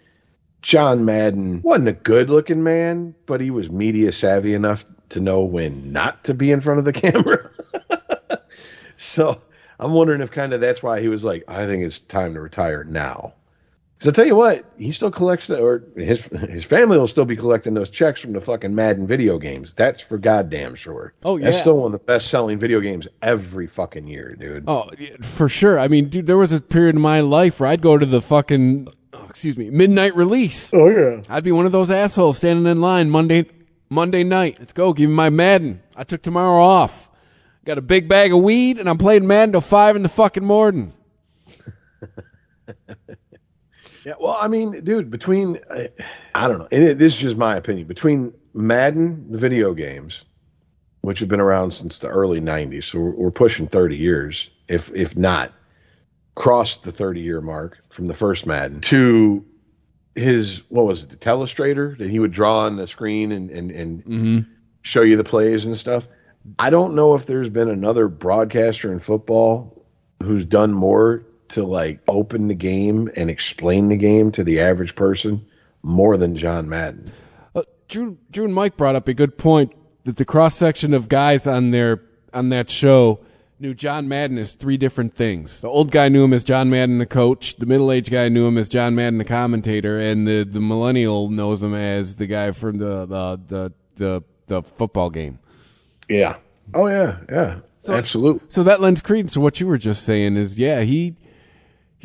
John 0.62 1.06
Madden 1.06 1.62
wasn't 1.62 1.90
a 1.90 1.94
good 1.94 2.30
looking 2.30 2.64
man, 2.64 3.14
but 3.26 3.42
he 3.42 3.52
was 3.52 3.70
media 3.70 4.12
savvy 4.12 4.54
enough 4.54 4.86
to 5.10 5.20
know 5.20 5.42
when 5.42 5.92
not 5.92 6.24
to 6.24 6.34
be 6.34 6.52
in 6.52 6.62
front 6.62 6.80
of 6.80 6.86
the 6.86 6.94
camera. 7.02 7.52
so 8.98 9.42
I'm 9.80 9.92
wondering 9.92 10.22
if 10.22 10.32
kind 10.32 10.54
of 10.54 10.62
that's 10.62 10.82
why 10.82 11.02
he 11.02 11.08
was 11.08 11.24
like, 11.24 11.44
I 11.48 11.66
think 11.66 11.84
it's 11.84 12.00
time 12.00 12.34
to 12.34 12.42
retire 12.42 12.84
now. 12.84 13.34
Because 14.06 14.20
I 14.20 14.22
tell 14.22 14.28
you 14.28 14.36
what, 14.36 14.66
he 14.78 14.92
still 14.92 15.10
collects 15.10 15.48
the, 15.48 15.58
or 15.58 15.82
his 15.96 16.22
his 16.48 16.64
family 16.64 16.96
will 16.96 17.08
still 17.08 17.26
be 17.26 17.36
collecting 17.36 17.74
those 17.74 17.90
checks 17.90 18.22
from 18.22 18.34
the 18.34 18.42
fucking 18.42 18.76
Madden 18.76 19.08
video 19.08 19.40
games. 19.40 19.74
That's 19.74 20.00
for 20.00 20.20
goddamn 20.20 20.76
sure. 20.76 21.16
Oh, 21.24 21.38
yeah, 21.38 21.46
that's 21.46 21.58
still 21.58 21.78
one 21.78 21.88
of 21.88 21.92
the 21.94 22.06
best 22.06 22.28
selling 22.28 22.60
video 22.60 22.82
games 22.82 23.08
every 23.24 23.66
fucking 23.66 24.06
year, 24.06 24.36
dude. 24.36 24.66
Oh, 24.68 24.92
for 25.24 25.50
sure. 25.50 25.80
I 25.80 25.88
mean, 25.88 26.10
dude, 26.10 26.28
there 26.28 26.38
was 26.38 26.52
a 26.52 26.62
period 26.62 26.94
in 26.94 27.02
my 27.02 27.22
life 27.22 27.60
where 27.60 27.68
I'd 27.68 27.82
go 27.82 27.98
to 27.98 28.06
the 28.06 28.22
fucking, 28.22 28.90
oh, 29.14 29.26
excuse 29.28 29.58
me, 29.58 29.72
midnight 29.72 30.16
release. 30.16 30.70
Oh 30.72 30.88
yeah. 30.88 31.24
I'd 31.28 31.44
be 31.44 31.52
one 31.52 31.66
of 31.66 31.72
those 31.72 31.90
assholes 31.90 32.38
standing 32.38 32.68
in 32.68 32.82
line 32.82 33.10
Monday, 33.10 33.50
Monday 33.90 34.24
night. 34.24 34.58
Let's 34.60 34.74
go. 34.74 34.94
Give 34.94 35.10
me 35.10 35.16
my 35.16 35.32
Madden. 35.32 35.82
I 35.96 36.04
took 36.04 36.22
tomorrow 36.22 36.64
off. 36.64 37.10
Got 37.66 37.80
a 37.80 37.82
big 37.82 38.08
bag 38.08 38.32
of 38.32 38.44
weed 38.44 38.78
and 38.78 38.88
I'm 38.88 39.00
playing 39.00 39.26
Madden 39.26 39.54
till 39.54 39.62
five 39.62 39.96
in 39.96 40.04
the 40.04 40.10
fucking 40.10 40.46
morning. 40.46 40.94
Yeah, 44.06 44.14
well, 44.20 44.38
I 44.40 44.48
mean, 44.48 44.84
dude, 44.84 45.10
between 45.10 45.60
I, 45.72 45.90
I 46.36 46.48
don't 46.48 46.60
know, 46.60 46.68
and 46.72 46.84
it, 46.84 47.00
this 47.00 47.14
is 47.14 47.20
just 47.20 47.38
my 47.38 47.56
opinion. 47.56 47.88
Between 47.88 48.36
Madden, 48.54 49.32
the 49.32 49.40
video 49.40 49.74
games, 49.74 50.24
which 51.02 51.20
have 51.20 51.28
been 51.28 51.40
around 51.40 51.72
since 51.72 51.98
the 51.98 52.08
early 52.08 52.40
'90s, 52.40 52.84
so 52.84 53.00
we're, 53.00 53.12
we're 53.12 53.32
pushing 53.32 53.68
30 53.68 53.98
years, 53.98 54.48
if 54.68 54.94
if 54.94 55.18
not 55.18 55.52
crossed 56.36 56.84
the 56.84 56.92
30 56.92 57.22
year 57.22 57.42
mark 57.42 57.80
from 57.90 58.06
the 58.06 58.14
first 58.14 58.46
Madden 58.46 58.82
to 58.82 59.44
his 60.14 60.62
what 60.70 60.86
was 60.86 61.04
it, 61.04 61.10
the 61.10 61.18
telestrator 61.18 61.98
that 61.98 62.10
he 62.10 62.20
would 62.20 62.32
draw 62.32 62.60
on 62.66 62.76
the 62.76 62.86
screen 62.86 63.32
and 63.32 63.50
and 63.50 63.72
and 63.72 64.06
mm-hmm. 64.06 64.40
show 64.84 65.02
you 65.02 65.18
the 65.18 65.24
plays 65.24 65.66
and 65.66 65.76
stuff. 65.76 66.08
I 66.60 66.70
don't 66.70 66.94
know 66.94 67.16
if 67.16 67.26
there's 67.26 67.50
been 67.50 67.70
another 67.70 68.08
broadcaster 68.08 68.92
in 68.92 69.00
football 69.00 69.84
who's 70.22 70.46
done 70.46 70.74
more 70.74 71.24
to 71.56 71.66
like 71.66 72.00
open 72.08 72.48
the 72.48 72.54
game 72.54 73.10
and 73.16 73.30
explain 73.30 73.90
the 73.90 73.98
game 73.98 74.32
to 74.34 74.44
the 74.44 74.60
average 74.60 74.96
person 74.96 75.46
more 75.82 76.18
than 76.18 76.36
John 76.36 76.70
Madden. 76.70 77.12
Uh, 77.54 77.64
Drew, 77.88 78.18
Drew 78.32 78.46
and 78.46 78.54
Mike 78.54 78.78
brought 78.78 78.96
up 78.96 79.08
a 79.08 79.14
good 79.14 79.38
point 79.38 79.74
that 80.04 80.18
the 80.18 80.26
cross 80.26 80.56
section 80.56 80.94
of 80.94 81.10
guys 81.10 81.48
on 81.48 81.72
their 81.72 82.02
on 82.34 82.50
that 82.50 82.70
show 82.70 83.22
knew 83.60 83.74
John 83.74 84.08
Madden 84.08 84.38
as 84.38 84.54
three 84.54 84.78
different 84.78 85.14
things. 85.14 85.62
The 85.62 85.70
old 85.70 85.92
guy 85.92 86.10
knew 86.10 86.24
him 86.24 86.34
as 86.34 86.44
John 86.44 86.70
Madden, 86.70 86.98
the 86.98 87.06
coach. 87.06 87.56
The 87.56 87.66
middle 87.66 87.92
aged 87.92 88.12
guy 88.12 88.28
knew 88.28 88.48
him 88.48 88.58
as 88.58 88.68
John 88.68 88.96
Madden, 88.96 89.18
the 89.18 89.24
commentator, 89.26 90.00
and 90.00 90.28
the, 90.28 90.44
the 90.44 90.60
millennial 90.60 91.30
knows 91.30 91.64
him 91.64 91.74
as 91.74 92.18
the 92.18 92.28
guy 92.28 92.52
from 92.52 92.78
the 92.78 93.06
the 93.06 93.40
the 93.48 93.74
the, 93.96 94.24
the 94.48 94.62
football 94.64 95.10
game. 95.10 95.40
Yeah. 96.10 96.36
Oh 96.74 96.88
yeah, 96.88 97.20
yeah. 97.30 97.60
Absolutely. 97.88 98.42
So 98.50 98.64
that 98.64 98.82
lends 98.82 99.02
credence 99.02 99.34
to 99.34 99.40
what 99.40 99.60
you 99.60 99.68
were 99.68 99.78
just 99.78 100.04
saying. 100.04 100.38
Is 100.38 100.58
yeah, 100.58 100.82
he 100.82 101.16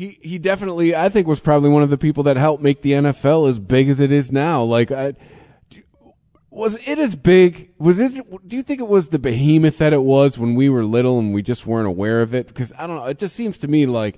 he 0.01 0.17
he 0.21 0.39
definitely 0.39 0.95
I 0.95 1.09
think 1.09 1.27
was 1.27 1.39
probably 1.39 1.69
one 1.69 1.83
of 1.83 1.91
the 1.91 1.97
people 1.97 2.23
that 2.23 2.35
helped 2.35 2.63
make 2.63 2.81
the 2.81 2.93
NFL 2.93 3.47
as 3.47 3.59
big 3.59 3.87
as 3.87 3.99
it 3.99 4.11
is 4.11 4.31
now. 4.31 4.63
Like, 4.63 4.91
I, 4.91 5.13
was 6.49 6.79
it 6.87 6.97
as 6.97 7.15
big? 7.15 7.71
Was 7.77 7.99
it? 7.99 8.19
Do 8.47 8.55
you 8.55 8.63
think 8.63 8.79
it 8.79 8.87
was 8.87 9.09
the 9.09 9.19
behemoth 9.19 9.77
that 9.77 9.93
it 9.93 10.01
was 10.01 10.39
when 10.39 10.55
we 10.55 10.69
were 10.69 10.83
little 10.83 11.19
and 11.19 11.35
we 11.35 11.43
just 11.43 11.67
weren't 11.67 11.87
aware 11.87 12.23
of 12.23 12.33
it? 12.33 12.47
Because 12.47 12.73
I 12.79 12.87
don't 12.87 12.95
know. 12.95 13.05
It 13.05 13.19
just 13.19 13.35
seems 13.35 13.59
to 13.59 13.67
me 13.67 13.85
like 13.85 14.17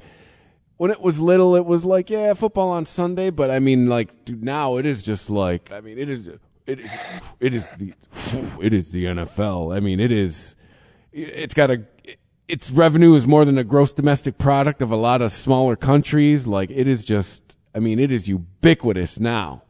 when 0.78 0.90
it 0.90 1.02
was 1.02 1.20
little, 1.20 1.54
it 1.58 1.66
was 1.66 1.84
like 1.84 2.10
yeah, 2.10 2.34
football 2.34 2.70
on 2.70 2.86
Sunday. 2.86 3.30
But 3.30 3.52
I 3.52 3.60
mean, 3.60 3.90
like 3.90 4.24
dude, 4.24 4.42
now 4.42 4.78
it 4.78 4.86
is 4.86 5.02
just 5.02 5.30
like 5.30 5.70
I 5.74 5.82
mean, 5.82 5.98
it 5.98 6.10
is. 6.10 6.30
It 6.66 6.80
is, 6.80 6.98
it 7.42 7.54
is 7.54 7.70
the, 7.72 7.94
it 8.62 8.72
is 8.72 8.94
the 8.94 9.04
NFL. 9.04 9.76
I 9.76 9.82
mean, 9.82 10.00
it 10.00 10.14
is, 10.14 10.56
it's 11.12 11.54
got 11.54 11.70
a, 11.70 11.84
its 12.48 12.72
revenue 12.72 13.16
is 13.16 13.26
more 13.26 13.46
than 13.46 13.58
a 13.58 13.64
gross 13.64 13.94
domestic 13.94 14.38
product 14.38 14.82
of 14.82 14.92
a 14.92 14.96
lot 14.96 15.22
of 15.22 15.32
smaller 15.32 15.76
countries. 15.76 16.48
Like 16.48 16.70
it 16.70 16.88
is 16.88 17.04
just, 17.04 17.56
I 17.74 17.80
mean, 17.80 18.00
it 18.00 18.12
is 18.12 18.28
ubiquitous 18.28 19.20
now. 19.20 19.64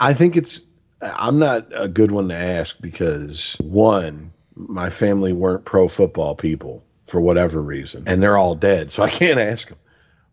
I 0.00 0.14
think 0.14 0.36
it's 0.36 0.64
I'm 1.00 1.38
not 1.38 1.66
a 1.74 1.88
good 1.88 2.12
one 2.12 2.28
to 2.28 2.36
ask 2.36 2.80
because 2.80 3.56
one, 3.60 4.32
my 4.54 4.90
family 4.90 5.32
weren't 5.32 5.64
pro 5.64 5.88
football 5.88 6.34
people 6.34 6.84
for 7.06 7.20
whatever 7.20 7.60
reason, 7.60 8.04
and 8.06 8.22
they're 8.22 8.36
all 8.36 8.54
dead, 8.54 8.92
so 8.92 9.02
I 9.02 9.10
can't 9.10 9.38
ask 9.38 9.68
them. 9.68 9.78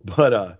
But 0.03 0.33
uh, 0.33 0.53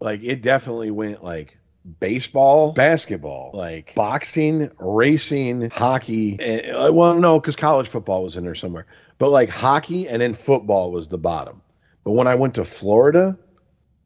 like 0.00 0.22
it 0.22 0.42
definitely 0.42 0.90
went 0.90 1.22
like 1.22 1.56
baseball, 2.00 2.72
basketball, 2.72 3.50
like 3.54 3.94
boxing, 3.94 4.70
racing, 4.78 5.70
hockey. 5.70 6.36
And, 6.40 6.76
uh, 6.76 6.92
well, 6.92 7.14
no, 7.14 7.38
because 7.38 7.56
college 7.56 7.88
football 7.88 8.22
was 8.22 8.36
in 8.36 8.44
there 8.44 8.54
somewhere, 8.54 8.86
but 9.18 9.30
like 9.30 9.48
hockey 9.48 10.08
and 10.08 10.20
then 10.20 10.34
football 10.34 10.92
was 10.92 11.08
the 11.08 11.18
bottom. 11.18 11.62
But 12.04 12.12
when 12.12 12.26
I 12.26 12.34
went 12.34 12.54
to 12.54 12.64
Florida, 12.64 13.36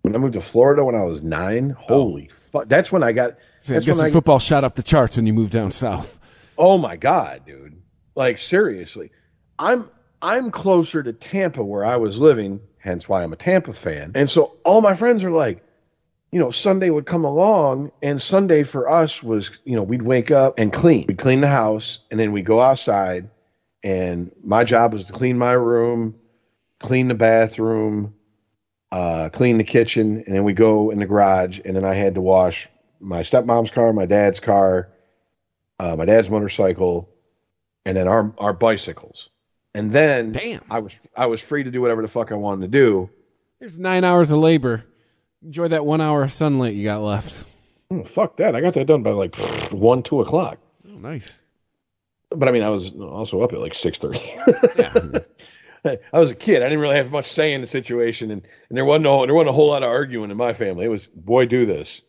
when 0.03 0.15
I 0.15 0.19
moved 0.19 0.35
to 0.35 0.41
Florida 0.41 0.85
when 0.85 0.95
I 0.95 1.05
was 1.05 1.23
nine, 1.23 1.77
oh. 1.79 1.83
holy 1.83 2.29
fuck, 2.29 2.69
that's 2.69 2.91
when 2.91 3.03
I 3.03 3.13
got. 3.13 3.37
See, 3.61 3.75
I 3.75 3.77
That's 3.77 3.87
guess 3.87 3.97
when 3.97 4.07
the 4.07 4.11
I, 4.11 4.13
football 4.13 4.39
shot 4.39 4.65
up 4.65 4.75
the 4.75 4.83
charts 4.83 5.17
when 5.17 5.27
you 5.27 5.33
moved 5.33 5.53
down 5.53 5.71
south. 5.71 6.19
Oh 6.57 6.79
my 6.79 6.97
god, 6.97 7.43
dude. 7.47 7.81
Like 8.15 8.39
seriously. 8.39 9.11
I'm 9.59 9.89
I'm 10.23 10.51
closer 10.51 11.03
to 11.03 11.13
Tampa 11.13 11.63
where 11.65 11.85
I 11.85 11.97
was 11.97 12.19
living, 12.19 12.61
hence 12.79 13.09
why 13.09 13.23
I'm 13.23 13.33
a 13.33 13.37
Tampa 13.37 13.73
fan. 13.73 14.13
And 14.15 14.29
so 14.29 14.57
all 14.65 14.81
my 14.81 14.95
friends 14.95 15.25
are 15.25 15.31
like, 15.31 15.63
you 16.31 16.39
know, 16.39 16.51
Sunday 16.51 16.91
would 16.91 17.07
come 17.07 17.25
along 17.25 17.93
and 18.03 18.21
Sunday 18.21 18.63
for 18.63 18.91
us 18.91 19.23
was, 19.23 19.51
you 19.65 19.77
know, 19.77 19.83
we'd 19.83 20.03
wake 20.03 20.31
up 20.31 20.59
and 20.59 20.73
clean. 20.73 21.07
We'd 21.09 21.19
clean 21.19 21.41
the 21.41 21.49
house 21.49 22.01
and 22.11 22.21
then 22.21 22.33
we'd 22.33 22.45
go 22.45 22.61
outside 22.61 23.29
and 23.83 24.31
my 24.45 24.65
job 24.65 24.93
was 24.93 25.07
to 25.07 25.13
clean 25.13 25.39
my 25.39 25.53
room, 25.53 26.15
clean 26.81 27.09
the 27.09 27.15
bathroom, 27.15 28.15
uh, 28.93 29.29
clean 29.33 29.59
the 29.59 29.65
kitchen, 29.65 30.23
and 30.27 30.35
then 30.35 30.45
we 30.45 30.53
go 30.53 30.91
in 30.91 30.99
the 30.99 31.07
garage 31.07 31.61
and 31.65 31.77
then 31.77 31.85
I 31.85 31.95
had 31.95 32.15
to 32.15 32.21
wash 32.21 32.69
my 33.01 33.21
stepmom's 33.21 33.71
car, 33.71 33.93
my 33.93 34.07
dad's 34.07 34.41
car, 34.41 34.89
uh, 35.79 35.97
my 35.97 36.05
dad's 36.05 36.29
motorcycle, 36.29 37.09
and 37.85 37.97
then 37.97 38.07
our 38.07 38.33
our 38.39 38.53
bicycles. 38.53 39.31
And 39.75 39.93
then 39.93 40.33
Damn. 40.33 40.63
I 40.71 40.81
was 40.81 40.99
I 41.17 41.27
was 41.27 41.41
free 41.41 41.63
to 41.63 41.71
do 41.71 41.81
whatever 41.81 42.03
the 42.03 42.09
fuck 42.09 42.33
I 42.33 42.35
wanted 42.35 42.63
to 42.63 42.69
do. 42.69 43.11
There's 43.61 43.79
nine 43.79 44.05
hours 44.05 44.31
of 44.31 44.39
labor. 44.39 44.85
Enjoy 45.43 45.69
that 45.69 45.87
one 45.87 46.01
hour 46.01 46.23
of 46.23 46.33
sunlight 46.33 46.75
you 46.75 46.85
got 46.85 47.01
left. 47.01 47.47
Oh, 47.91 48.05
fuck 48.05 48.37
that! 48.37 48.55
I 48.55 48.61
got 48.61 48.75
that 48.75 48.87
done 48.87 49.03
by 49.03 49.11
like 49.11 49.35
one 49.73 50.03
two 50.03 50.21
o'clock. 50.21 50.59
Oh, 50.87 50.99
nice. 50.99 51.43
But 52.31 52.49
I 52.49 52.53
mean, 52.53 52.63
I 52.63 52.71
was 52.71 52.93
also 52.93 53.43
up 53.43 53.53
at 53.53 53.61
like 53.61 53.75
six 53.75 53.99
thirty. 53.99 54.21
I 55.85 56.19
was 56.19 56.31
a 56.31 56.35
kid. 56.35 56.63
I 56.63 56.67
didn't 56.67 56.81
really 56.81 56.97
have 56.97 57.11
much 57.11 57.31
say 57.31 57.53
in 57.55 57.61
the 57.61 57.67
situation, 57.67 58.31
and, 58.31 58.47
and 58.69 58.77
there 58.77 58.85
wasn't 58.85 59.05
no, 59.05 59.25
there 59.25 59.35
wasn't 59.35 59.51
a 59.51 59.55
whole 59.55 59.69
lot 59.69 59.83
of 59.83 59.89
arguing 59.89 60.31
in 60.31 60.37
my 60.37 60.53
family. 60.53 60.85
It 60.85 60.89
was 60.89 61.07
boy, 61.07 61.47
do 61.47 61.65
this, 61.65 62.03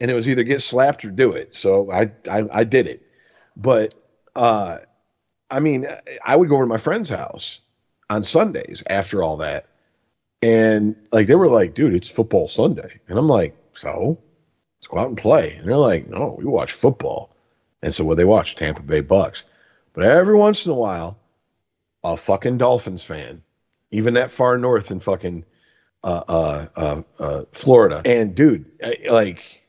and 0.00 0.10
it 0.10 0.14
was 0.14 0.28
either 0.28 0.42
get 0.42 0.62
slapped 0.62 1.04
or 1.04 1.10
do 1.10 1.32
it. 1.32 1.54
So 1.54 1.90
I 1.92 2.10
I, 2.30 2.44
I 2.52 2.64
did 2.64 2.86
it. 2.86 3.02
But 3.56 3.94
uh, 4.34 4.78
I 5.50 5.60
mean, 5.60 5.86
I 6.24 6.36
would 6.36 6.48
go 6.48 6.56
over 6.56 6.64
to 6.64 6.68
my 6.68 6.78
friend's 6.78 7.10
house 7.10 7.60
on 8.10 8.24
Sundays 8.24 8.82
after 8.88 9.22
all 9.22 9.36
that, 9.38 9.66
and 10.42 10.96
like 11.12 11.26
they 11.26 11.34
were 11.34 11.48
like, 11.48 11.74
"Dude, 11.74 11.94
it's 11.94 12.10
football 12.10 12.48
Sunday," 12.48 13.00
and 13.08 13.18
I'm 13.18 13.28
like, 13.28 13.56
"So 13.74 14.18
let's 14.78 14.86
go 14.88 14.98
out 14.98 15.08
and 15.08 15.18
play." 15.18 15.56
And 15.56 15.68
they're 15.68 15.76
like, 15.76 16.08
"No, 16.08 16.36
we 16.38 16.46
watch 16.46 16.72
football," 16.72 17.33
and 17.84 17.94
so 17.94 18.02
what 18.04 18.16
they 18.16 18.24
watch 18.24 18.56
Tampa 18.56 18.82
Bay 18.82 19.00
Bucks. 19.00 19.44
But 19.92 20.04
every 20.04 20.36
once 20.36 20.66
in 20.66 20.72
a 20.72 20.74
while, 20.74 21.16
a 22.02 22.16
fucking 22.16 22.58
Dolphins 22.58 23.04
fan, 23.04 23.42
even 23.92 24.14
that 24.14 24.30
far 24.32 24.58
north 24.58 24.90
in 24.90 24.98
fucking 25.00 25.44
uh, 26.02 26.06
uh, 26.28 26.66
uh, 26.76 27.02
uh, 27.22 27.44
Florida. 27.52 28.02
And 28.04 28.34
dude, 28.34 28.66
I- 28.82 28.98
like 29.08 29.62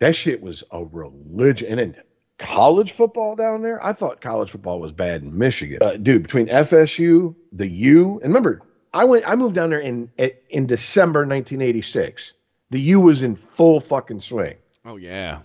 that 0.00 0.14
shit 0.14 0.42
was 0.42 0.62
a 0.70 0.84
religion. 0.84 1.68
And 1.70 1.78
then 1.78 1.96
college 2.38 2.92
football 2.92 3.34
down 3.36 3.62
there, 3.62 3.84
I 3.84 3.92
thought 3.92 4.20
college 4.20 4.50
football 4.50 4.80
was 4.80 4.92
bad 4.92 5.22
in 5.22 5.36
Michigan. 5.36 5.78
Uh, 5.80 5.96
dude, 5.96 6.22
between 6.22 6.46
FSU, 6.48 7.34
the 7.52 7.66
U, 7.68 8.14
and 8.22 8.24
remember, 8.34 8.62
I 8.92 9.04
went, 9.04 9.26
I 9.28 9.34
moved 9.36 9.54
down 9.54 9.70
there 9.70 9.80
in 9.80 10.10
in 10.50 10.66
December 10.66 11.20
1986. 11.20 12.34
The 12.70 12.80
U 12.80 13.00
was 13.00 13.22
in 13.22 13.34
full 13.36 13.80
fucking 13.80 14.20
swing. 14.20 14.56
Oh 14.84 14.96
yeah. 14.96 15.40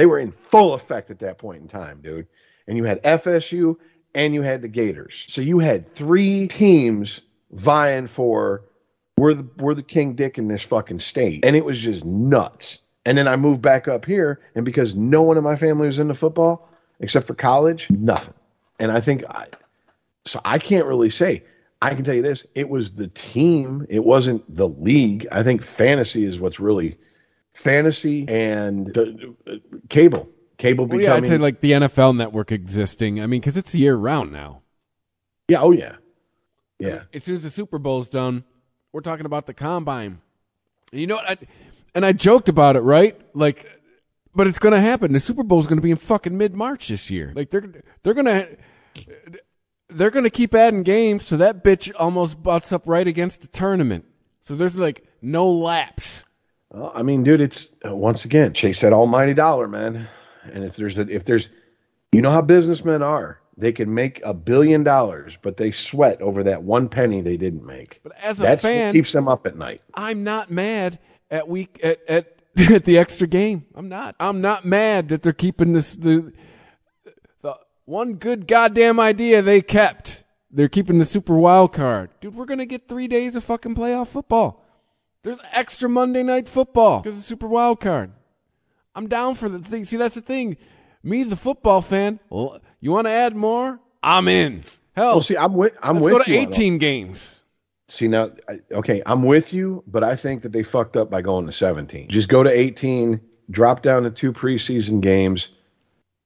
They 0.00 0.06
were 0.06 0.18
in 0.18 0.32
full 0.32 0.72
effect 0.72 1.10
at 1.10 1.18
that 1.18 1.36
point 1.36 1.60
in 1.60 1.68
time, 1.68 2.00
dude. 2.00 2.26
And 2.66 2.74
you 2.74 2.84
had 2.84 3.02
FSU 3.02 3.76
and 4.14 4.32
you 4.32 4.40
had 4.40 4.62
the 4.62 4.68
Gators. 4.68 5.26
So 5.28 5.42
you 5.42 5.58
had 5.58 5.94
three 5.94 6.48
teams 6.48 7.20
vying 7.50 8.06
for 8.06 8.64
we're 9.18 9.34
the 9.34 9.46
we're 9.58 9.74
the 9.74 9.82
king 9.82 10.14
dick 10.14 10.38
in 10.38 10.48
this 10.48 10.62
fucking 10.62 11.00
state. 11.00 11.44
And 11.44 11.54
it 11.54 11.66
was 11.66 11.78
just 11.78 12.02
nuts. 12.02 12.80
And 13.04 13.18
then 13.18 13.28
I 13.28 13.36
moved 13.36 13.60
back 13.60 13.88
up 13.88 14.06
here, 14.06 14.40
and 14.54 14.64
because 14.64 14.94
no 14.94 15.20
one 15.20 15.36
in 15.36 15.44
my 15.44 15.56
family 15.56 15.84
was 15.84 15.98
into 15.98 16.14
football 16.14 16.66
except 16.98 17.26
for 17.26 17.34
college, 17.34 17.90
nothing. 17.90 18.32
And 18.78 18.90
I 18.90 19.02
think 19.02 19.24
I 19.28 19.48
so 20.24 20.40
I 20.46 20.60
can't 20.60 20.86
really 20.86 21.10
say. 21.10 21.42
I 21.82 21.94
can 21.94 22.04
tell 22.04 22.14
you 22.14 22.22
this: 22.22 22.46
it 22.54 22.70
was 22.70 22.92
the 22.92 23.08
team. 23.08 23.84
It 23.90 24.02
wasn't 24.02 24.56
the 24.56 24.66
league. 24.68 25.28
I 25.30 25.42
think 25.42 25.62
fantasy 25.62 26.24
is 26.24 26.40
what's 26.40 26.58
really 26.58 26.96
fantasy 27.60 28.26
and 28.28 28.86
the, 28.86 29.34
uh, 29.46 29.52
cable. 29.88 30.28
Cable 30.58 30.86
Well, 30.86 31.00
yeah, 31.00 31.14
I'd 31.14 31.26
say 31.26 31.38
like 31.38 31.60
the 31.60 31.72
NFL 31.72 32.16
network 32.16 32.52
existing. 32.52 33.20
I 33.20 33.26
mean, 33.26 33.40
because 33.40 33.56
it's 33.56 33.74
year 33.74 33.96
round 33.96 34.30
now. 34.30 34.60
yeah, 35.48 35.62
oh 35.62 35.70
yeah, 35.70 35.96
yeah. 36.78 37.04
As 37.14 37.24
soon 37.24 37.36
as 37.36 37.44
the 37.44 37.50
Super 37.50 37.78
Bowl's 37.78 38.10
done, 38.10 38.44
we're 38.92 39.00
talking 39.00 39.24
about 39.24 39.46
the 39.46 39.54
combine. 39.54 40.20
And 40.92 41.00
you 41.00 41.06
know 41.06 41.16
what? 41.16 41.30
I, 41.30 41.36
and 41.94 42.04
I 42.04 42.12
joked 42.12 42.50
about 42.50 42.76
it, 42.76 42.80
right? 42.80 43.18
Like, 43.34 43.66
but 44.34 44.46
it's 44.46 44.58
going 44.58 44.74
to 44.74 44.80
happen. 44.80 45.12
The 45.12 45.20
Super 45.20 45.42
Bowl's 45.42 45.66
going 45.66 45.78
to 45.78 45.82
be 45.82 45.90
in 45.90 45.96
fucking 45.96 46.36
mid 46.36 46.54
March 46.54 46.88
this 46.88 47.10
year. 47.10 47.32
Like 47.34 47.50
they're 47.50 47.72
they're 48.02 48.14
going 48.14 48.26
to 48.26 48.58
they're 49.88 50.10
going 50.10 50.24
to 50.24 50.30
keep 50.30 50.54
adding 50.54 50.82
games, 50.82 51.24
so 51.24 51.38
that 51.38 51.64
bitch 51.64 51.90
almost 51.98 52.42
butts 52.42 52.70
up 52.70 52.82
right 52.84 53.06
against 53.06 53.40
the 53.40 53.48
tournament. 53.48 54.06
So 54.42 54.56
there's 54.56 54.76
like 54.76 55.06
no 55.22 55.50
lapse. 55.50 56.24
Well, 56.70 56.92
I 56.94 57.02
mean, 57.02 57.24
dude, 57.24 57.40
it's 57.40 57.74
uh, 57.84 57.94
once 57.94 58.24
again 58.24 58.52
chase 58.52 58.80
that 58.80 58.92
almighty 58.92 59.34
dollar, 59.34 59.66
man. 59.66 60.08
And 60.52 60.64
if 60.64 60.76
there's 60.76 60.98
a, 60.98 61.02
if 61.02 61.24
there's, 61.24 61.48
you 62.12 62.22
know 62.22 62.30
how 62.30 62.42
businessmen 62.42 63.02
are. 63.02 63.38
They 63.56 63.72
can 63.72 63.92
make 63.92 64.22
a 64.24 64.32
billion 64.32 64.84
dollars, 64.84 65.36
but 65.42 65.58
they 65.58 65.70
sweat 65.70 66.22
over 66.22 66.44
that 66.44 66.62
one 66.62 66.88
penny 66.88 67.20
they 67.20 67.36
didn't 67.36 67.66
make. 67.66 68.00
But 68.02 68.12
as 68.16 68.40
a 68.40 68.44
That's 68.44 68.62
fan, 68.62 68.86
what 68.86 68.92
keeps 68.94 69.12
them 69.12 69.28
up 69.28 69.46
at 69.46 69.54
night. 69.54 69.82
I'm 69.92 70.24
not 70.24 70.50
mad 70.50 70.98
at 71.30 71.46
week 71.46 71.78
at, 71.82 71.98
at 72.08 72.36
at 72.72 72.84
the 72.84 72.96
extra 72.96 73.26
game. 73.26 73.66
I'm 73.74 73.88
not. 73.88 74.16
I'm 74.18 74.40
not 74.40 74.64
mad 74.64 75.08
that 75.10 75.22
they're 75.22 75.34
keeping 75.34 75.74
this 75.74 75.94
the 75.94 76.32
the 77.42 77.58
one 77.84 78.14
good 78.14 78.46
goddamn 78.46 78.98
idea 78.98 79.42
they 79.42 79.60
kept. 79.60 80.24
They're 80.50 80.68
keeping 80.68 80.98
the 80.98 81.04
super 81.04 81.36
wild 81.36 81.74
card. 81.74 82.10
Dude, 82.22 82.34
we're 82.34 82.46
gonna 82.46 82.64
get 82.66 82.88
three 82.88 83.08
days 83.08 83.36
of 83.36 83.44
fucking 83.44 83.74
playoff 83.74 84.08
football. 84.08 84.59
There's 85.22 85.40
extra 85.52 85.88
Monday 85.88 86.22
night 86.22 86.48
football 86.48 87.00
because 87.00 87.18
of 87.18 87.24
super 87.24 87.46
wild 87.46 87.80
card. 87.80 88.12
I'm 88.94 89.06
down 89.06 89.34
for 89.34 89.48
the 89.48 89.58
thing. 89.58 89.84
See, 89.84 89.96
that's 89.96 90.14
the 90.14 90.20
thing. 90.22 90.56
Me, 91.02 91.22
the 91.24 91.36
football 91.36 91.82
fan. 91.82 92.20
Well, 92.30 92.60
you 92.80 92.90
want 92.90 93.06
to 93.06 93.10
add 93.10 93.36
more? 93.36 93.80
I'm 94.02 94.28
in. 94.28 94.64
Hell, 94.96 95.14
Well, 95.14 95.22
see, 95.22 95.36
I'm 95.36 95.54
with 95.54 95.74
I'm 95.82 95.96
let's 95.96 96.06
with 96.06 96.12
go 96.14 96.22
to 96.24 96.30
you 96.30 96.40
18 96.40 96.78
games. 96.78 97.42
See 97.88 98.08
now, 98.08 98.30
I- 98.48 98.60
okay, 98.72 99.02
I'm 99.04 99.22
with 99.22 99.52
you, 99.52 99.82
but 99.86 100.02
I 100.04 100.16
think 100.16 100.42
that 100.42 100.52
they 100.52 100.62
fucked 100.62 100.96
up 100.96 101.10
by 101.10 101.22
going 101.22 101.46
to 101.46 101.52
17. 101.52 102.08
Just 102.08 102.28
go 102.28 102.42
to 102.42 102.50
18, 102.50 103.20
drop 103.50 103.82
down 103.82 104.04
to 104.04 104.10
two 104.10 104.32
preseason 104.32 105.00
games, 105.00 105.48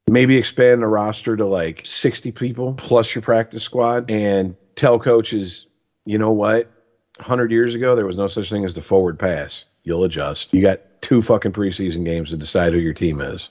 maybe 0.09 0.37
expand 0.37 0.83
the 0.83 0.87
roster 0.87 1.37
to 1.37 1.47
like 1.47 1.85
60 1.85 2.33
people 2.33 2.75
plus 2.75 3.15
your 3.15 3.23
practice 3.23 3.63
squad, 3.63 4.11
and 4.11 4.57
tell 4.77 4.99
coaches, 4.99 5.67
you 6.05 6.19
know 6.19 6.33
what? 6.33 6.71
100 7.17 7.51
years 7.51 7.75
ago, 7.75 7.95
there 7.95 8.07
was 8.07 8.17
no 8.17 8.27
such 8.27 8.51
thing 8.51 8.65
as 8.65 8.75
the 8.75 8.83
forward 8.83 9.19
pass. 9.19 9.65
You'll 9.83 10.05
adjust. 10.05 10.53
You 10.55 10.63
got 10.63 10.81
two 11.01 11.21
fucking 11.21 11.53
preseason 11.53 12.05
games 12.05 12.31
to 12.31 12.37
decide 12.37 12.73
who 12.73 12.79
your 12.79 12.95
team 12.95 13.21
is. 13.21 13.51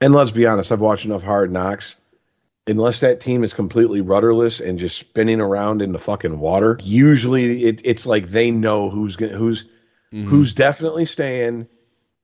And 0.00 0.14
let's 0.14 0.30
be 0.30 0.46
honest, 0.46 0.70
I've 0.70 0.80
watched 0.80 1.06
enough 1.06 1.22
hard 1.22 1.50
knocks 1.50 1.96
unless 2.66 3.00
that 3.00 3.20
team 3.20 3.44
is 3.44 3.54
completely 3.54 4.00
rudderless 4.00 4.60
and 4.60 4.78
just 4.78 4.98
spinning 4.98 5.40
around 5.40 5.82
in 5.82 5.92
the 5.92 5.98
fucking 5.98 6.38
water, 6.38 6.78
usually 6.82 7.64
it, 7.64 7.80
it's 7.84 8.06
like 8.06 8.30
they 8.30 8.50
know 8.50 8.90
who's 8.90 9.16
gonna, 9.16 9.36
who's 9.36 9.64
mm-hmm. 10.12 10.28
who's 10.28 10.52
definitely 10.52 11.06
staying 11.06 11.68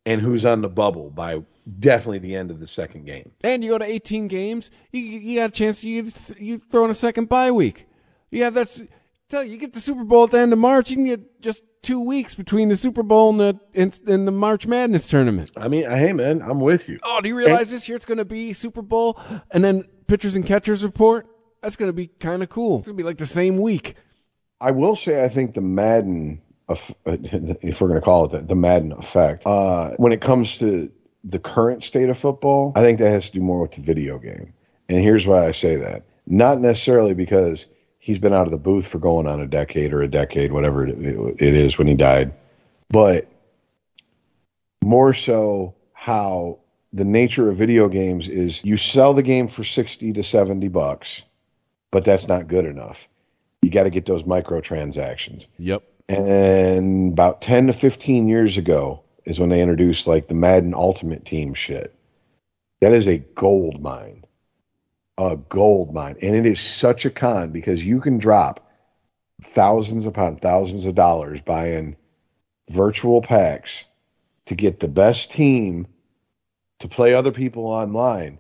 and 0.04 0.20
who's 0.20 0.44
on 0.44 0.60
the 0.60 0.68
bubble 0.68 1.10
by 1.10 1.42
definitely 1.78 2.18
the 2.18 2.34
end 2.34 2.50
of 2.50 2.58
the 2.58 2.66
second 2.66 3.04
game. 3.06 3.30
And 3.44 3.62
you 3.62 3.70
go 3.70 3.78
to 3.78 3.84
18 3.84 4.26
games, 4.28 4.70
you, 4.90 5.00
you 5.00 5.38
got 5.38 5.50
a 5.50 5.52
chance. 5.52 5.84
You 5.84 6.08
you 6.38 6.58
throw 6.58 6.84
in 6.84 6.90
a 6.90 6.94
second 6.94 7.28
bye 7.28 7.50
week. 7.50 7.86
Yeah, 8.30 8.50
that's 8.50 8.80
tell 9.32 9.42
you, 9.42 9.52
you 9.52 9.58
get 9.58 9.72
the 9.72 9.80
Super 9.80 10.04
Bowl 10.04 10.24
at 10.24 10.30
the 10.30 10.38
end 10.38 10.52
of 10.52 10.58
March. 10.58 10.90
You 10.90 10.96
can 10.96 11.04
get 11.06 11.40
just 11.40 11.64
two 11.82 12.00
weeks 12.00 12.34
between 12.34 12.68
the 12.68 12.76
Super 12.76 13.02
Bowl 13.02 13.30
and 13.30 13.40
the 13.40 13.60
and, 13.74 13.98
and 14.06 14.28
the 14.28 14.32
March 14.32 14.66
Madness 14.66 15.08
tournament. 15.08 15.50
I 15.56 15.68
mean, 15.68 15.88
hey 15.88 16.12
man, 16.12 16.42
I'm 16.42 16.60
with 16.60 16.88
you. 16.88 16.98
Oh, 17.02 17.20
do 17.20 17.28
you 17.28 17.36
realize 17.36 17.70
this 17.70 17.88
year 17.88 17.96
it's 17.96 18.04
going 18.04 18.18
to 18.18 18.24
be 18.24 18.52
Super 18.52 18.82
Bowl 18.82 19.18
and 19.50 19.64
then 19.64 19.84
pitchers 20.06 20.36
and 20.36 20.46
catchers 20.46 20.84
report? 20.84 21.26
That's 21.62 21.76
going 21.76 21.88
to 21.88 21.94
be 21.94 22.08
kind 22.08 22.42
of 22.42 22.48
cool. 22.50 22.78
It's 22.78 22.88
going 22.88 22.96
to 22.96 23.02
be 23.02 23.06
like 23.06 23.18
the 23.18 23.26
same 23.26 23.58
week. 23.58 23.96
I 24.60 24.70
will 24.70 24.94
say 24.94 25.24
I 25.24 25.28
think 25.28 25.54
the 25.54 25.60
Madden, 25.60 26.40
if 26.68 27.80
we're 27.80 27.88
going 27.88 28.00
to 28.00 28.04
call 28.04 28.26
it 28.26 28.32
that, 28.32 28.48
the 28.48 28.54
Madden 28.54 28.92
effect, 28.92 29.46
uh, 29.46 29.90
when 29.96 30.12
it 30.12 30.20
comes 30.20 30.58
to 30.58 30.90
the 31.24 31.38
current 31.38 31.84
state 31.84 32.08
of 32.08 32.18
football, 32.18 32.72
I 32.74 32.82
think 32.82 32.98
that 32.98 33.10
has 33.10 33.26
to 33.30 33.38
do 33.38 33.40
more 33.40 33.62
with 33.62 33.72
the 33.72 33.80
video 33.80 34.18
game. 34.18 34.52
And 34.88 35.00
here's 35.00 35.26
why 35.26 35.46
I 35.46 35.52
say 35.52 35.76
that. 35.76 36.02
Not 36.26 36.58
necessarily 36.58 37.14
because 37.14 37.66
he's 38.02 38.18
been 38.18 38.32
out 38.32 38.48
of 38.48 38.50
the 38.50 38.58
booth 38.58 38.84
for 38.84 38.98
going 38.98 39.28
on 39.28 39.40
a 39.40 39.46
decade 39.46 39.92
or 39.92 40.02
a 40.02 40.08
decade, 40.08 40.52
whatever 40.52 40.84
it, 40.84 40.98
it 40.98 41.54
is 41.54 41.78
when 41.78 41.86
he 41.86 41.94
died, 41.94 42.34
but 42.88 43.28
more 44.82 45.14
so 45.14 45.76
how 45.92 46.58
the 46.92 47.04
nature 47.04 47.48
of 47.48 47.56
video 47.56 47.88
games 47.88 48.26
is 48.28 48.62
you 48.64 48.76
sell 48.76 49.14
the 49.14 49.22
game 49.22 49.46
for 49.46 49.62
60 49.62 50.14
to 50.14 50.24
70 50.24 50.66
bucks, 50.66 51.22
but 51.92 52.04
that's 52.04 52.26
not 52.26 52.48
good 52.48 52.66
enough. 52.66 53.06
You 53.62 53.70
got 53.70 53.84
to 53.84 53.90
get 53.90 54.04
those 54.04 54.24
microtransactions. 54.24 55.46
Yep. 55.58 55.84
And 56.08 57.12
about 57.12 57.40
10 57.40 57.68
to 57.68 57.72
15 57.72 58.28
years 58.28 58.58
ago 58.58 59.04
is 59.24 59.38
when 59.38 59.48
they 59.48 59.62
introduced 59.62 60.08
like 60.08 60.26
the 60.26 60.34
Madden 60.34 60.74
Ultimate 60.74 61.24
Team 61.24 61.54
shit. 61.54 61.94
That 62.80 62.90
is 62.90 63.06
a 63.06 63.18
gold 63.18 63.80
mine. 63.80 64.24
A 65.24 65.36
gold 65.36 65.94
mine. 65.94 66.16
And 66.20 66.34
it 66.34 66.46
is 66.46 66.60
such 66.60 67.04
a 67.04 67.10
con 67.10 67.50
because 67.50 67.84
you 67.84 68.00
can 68.00 68.18
drop 68.18 68.68
thousands 69.40 70.04
upon 70.04 70.36
thousands 70.36 70.84
of 70.84 70.96
dollars 70.96 71.40
buying 71.40 71.96
virtual 72.70 73.22
packs 73.22 73.84
to 74.46 74.56
get 74.56 74.80
the 74.80 74.88
best 74.88 75.30
team 75.30 75.86
to 76.80 76.88
play 76.88 77.14
other 77.14 77.30
people 77.30 77.66
online. 77.66 78.38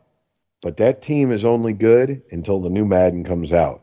But 0.60 0.78
that 0.78 1.02
team 1.02 1.30
is 1.30 1.44
only 1.44 1.72
good 1.72 2.22
until 2.32 2.60
the 2.60 2.70
new 2.70 2.84
Madden 2.84 3.24
comes 3.24 3.52
out. 3.52 3.82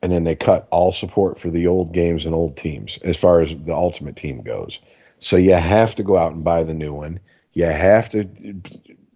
And 0.00 0.10
then 0.10 0.24
they 0.24 0.34
cut 0.34 0.68
all 0.70 0.90
support 0.90 1.38
for 1.38 1.50
the 1.50 1.66
old 1.66 1.92
games 1.92 2.24
and 2.24 2.34
old 2.34 2.56
teams 2.56 2.98
as 3.02 3.16
far 3.16 3.40
as 3.40 3.54
the 3.54 3.74
ultimate 3.74 4.16
team 4.16 4.42
goes. 4.42 4.80
So 5.20 5.36
you 5.36 5.54
have 5.54 5.94
to 5.96 6.02
go 6.02 6.16
out 6.16 6.32
and 6.32 6.42
buy 6.42 6.64
the 6.64 6.74
new 6.74 6.92
one. 6.92 7.20
You 7.52 7.66
have 7.66 8.10
to, 8.10 8.26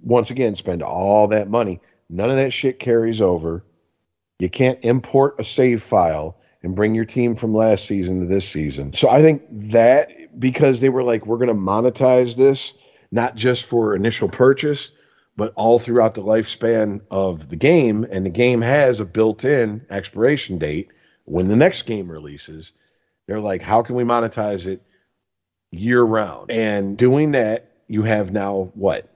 once 0.03 0.31
again, 0.31 0.55
spend 0.55 0.83
all 0.83 1.29
that 1.29 1.49
money. 1.49 1.81
None 2.09 2.31
of 2.31 2.37
that 2.37 2.53
shit 2.53 2.79
carries 2.79 3.21
over. 3.21 3.65
You 4.39 4.49
can't 4.49 4.79
import 4.83 5.37
a 5.39 5.45
save 5.45 5.83
file 5.83 6.37
and 6.63 6.75
bring 6.75 6.95
your 6.95 7.05
team 7.05 7.37
from 7.37 7.55
last 7.55 7.87
season 7.87 8.21
to 8.21 8.27
this 8.27 8.49
season. 8.49 8.93
So 8.93 9.09
I 9.09 9.23
think 9.23 9.43
that 9.71 10.39
because 10.39 10.81
they 10.81 10.89
were 10.89 11.03
like, 11.03 11.27
we're 11.27 11.39
going 11.39 11.49
to 11.49 11.55
monetize 11.55 12.37
this, 12.37 12.75
not 13.11 13.35
just 13.35 13.65
for 13.65 13.95
initial 13.95 14.29
purchase, 14.29 14.91
but 15.37 15.53
all 15.55 15.79
throughout 15.79 16.15
the 16.15 16.23
lifespan 16.23 17.01
of 17.11 17.49
the 17.49 17.57
game. 17.57 18.07
And 18.11 18.25
the 18.25 18.31
game 18.31 18.61
has 18.61 19.01
a 19.01 19.05
built 19.05 19.45
in 19.45 19.85
expiration 19.91 20.59
date 20.59 20.89
when 21.25 21.49
the 21.49 21.57
next 21.57 21.83
game 21.83 22.11
releases. 22.11 22.73
They're 23.27 23.41
like, 23.41 23.63
how 23.63 23.83
can 23.83 23.97
we 23.97 24.05
monetize 24.05 24.67
it 24.67 24.83
year 25.71 26.03
round? 26.03 26.51
And 26.51 26.97
doing 26.97 27.33
that, 27.33 27.71
you 27.89 28.03
have 28.03 28.33
now 28.33 28.71
what? 28.75 29.09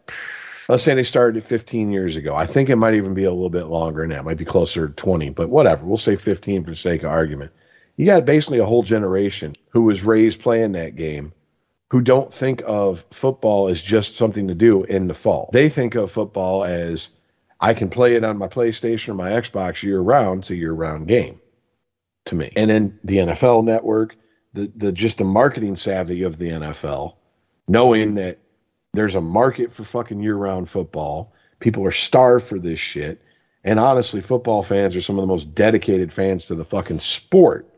Let's 0.71 0.85
say 0.85 0.95
they 0.95 1.03
started 1.03 1.45
15 1.45 1.91
years 1.91 2.15
ago. 2.15 2.37
I 2.37 2.47
think 2.47 2.69
it 2.69 2.77
might 2.77 2.95
even 2.95 3.13
be 3.13 3.25
a 3.25 3.33
little 3.33 3.51
bit 3.51 3.67
longer 3.67 4.07
now. 4.07 4.21
It 4.21 4.25
might 4.25 4.37
be 4.37 4.45
closer 4.45 4.87
to 4.87 4.95
20, 4.95 5.31
but 5.31 5.49
whatever. 5.49 5.85
We'll 5.85 5.97
say 5.97 6.15
15 6.15 6.63
for 6.63 6.71
the 6.71 6.77
sake 6.77 7.03
of 7.03 7.11
argument. 7.11 7.51
You 7.97 8.07
got 8.07 8.25
basically 8.25 8.61
a 8.61 8.65
whole 8.65 8.85
generation 8.85 9.55
who 9.71 9.83
was 9.83 10.05
raised 10.05 10.41
playing 10.41 10.73
that 10.73 10.95
game 10.95 11.33
who 11.91 12.01
don't 12.01 12.33
think 12.33 12.63
of 12.65 13.05
football 13.11 13.67
as 13.67 13.83
just 13.83 14.17
something 14.17 14.47
to 14.47 14.55
do 14.55 14.85
in 14.85 15.09
the 15.09 15.15
fall. 15.15 15.51
They 15.53 15.69
think 15.69 15.97
of 15.97 16.13
football 16.13 16.63
as 16.63 17.09
I 17.61 17.75
can 17.75 17.91
play 17.91 18.15
it 18.15 18.23
on 18.23 18.39
my 18.39 18.47
PlayStation 18.47 19.09
or 19.09 19.15
my 19.15 19.31
Xbox 19.31 19.83
year 19.83 19.99
round. 19.99 20.43
It's 20.43 20.51
a 20.51 20.57
year 20.57 20.73
round 20.73 21.09
game 21.09 21.41
to 22.27 22.37
me. 22.37 22.53
And 22.55 22.71
then 22.71 23.01
the 23.03 23.17
NFL 23.17 23.65
network, 23.65 24.15
the, 24.53 24.71
the 24.77 24.93
just 24.93 25.19
the 25.19 25.25
marketing 25.25 25.75
savvy 25.75 26.23
of 26.23 26.39
the 26.39 26.51
NFL, 26.51 27.15
knowing 27.67 28.15
that 28.15 28.39
there's 28.93 29.15
a 29.15 29.21
market 29.21 29.73
for 29.73 29.85
fucking 29.85 30.21
year 30.21 30.37
round 30.37 30.69
football. 30.69 31.33
People 31.61 31.85
are 31.87 31.93
starved 31.93 32.47
for 32.47 32.59
this 32.59 32.81
shit. 32.81 33.21
And 33.63 33.79
honestly, 33.79 34.21
football 34.21 34.63
fans 34.63 34.97
are 34.97 35.03
some 35.03 35.19
of 35.19 35.23
the 35.23 35.27
most 35.27 35.55
dedicated 35.55 36.13
fans 36.13 36.47
to 36.47 36.55
the 36.55 36.65
fucking 36.65 37.01
sport. 37.01 37.69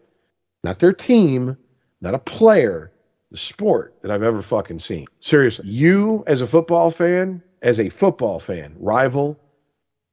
Not 0.62 0.78
their 0.78 0.92
team, 0.92 1.56
not 2.00 2.14
a 2.14 2.18
player, 2.18 2.92
the 3.30 3.36
sport 3.36 3.94
that 4.02 4.10
I've 4.10 4.22
ever 4.22 4.42
fucking 4.42 4.78
seen. 4.78 5.06
Seriously. 5.20 5.68
You 5.68 6.22
as 6.26 6.40
a 6.40 6.46
football 6.46 6.90
fan, 6.90 7.42
as 7.62 7.80
a 7.80 7.88
football 7.88 8.38
fan, 8.38 8.76
rival 8.78 9.38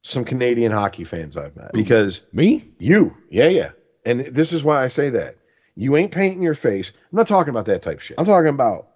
some 0.02 0.24
Canadian 0.24 0.72
hockey 0.72 1.03
fans 1.03 1.38
I've 1.38 1.56
met. 1.56 1.74
Because 1.74 2.24
me? 2.32 2.68
You. 2.80 3.16
Yeah, 3.30 3.50
yeah. 3.50 3.72
And 4.06 4.22
this 4.22 4.53
is 4.53 4.64
why 4.64 4.84
I 4.84 4.88
say 4.88 5.10
that. 5.11 5.36
You 5.76 5.95
ain't 5.98 6.11
painting 6.11 6.42
your 6.42 6.56
face. 6.56 6.92
I'm 7.11 7.18
not 7.18 7.28
talking 7.28 7.52
about 7.52 7.66
that 7.66 7.82
type 7.82 8.00
shit. 8.00 8.19
I'm 8.19 8.26
talking 8.26 8.50
about 8.50 8.89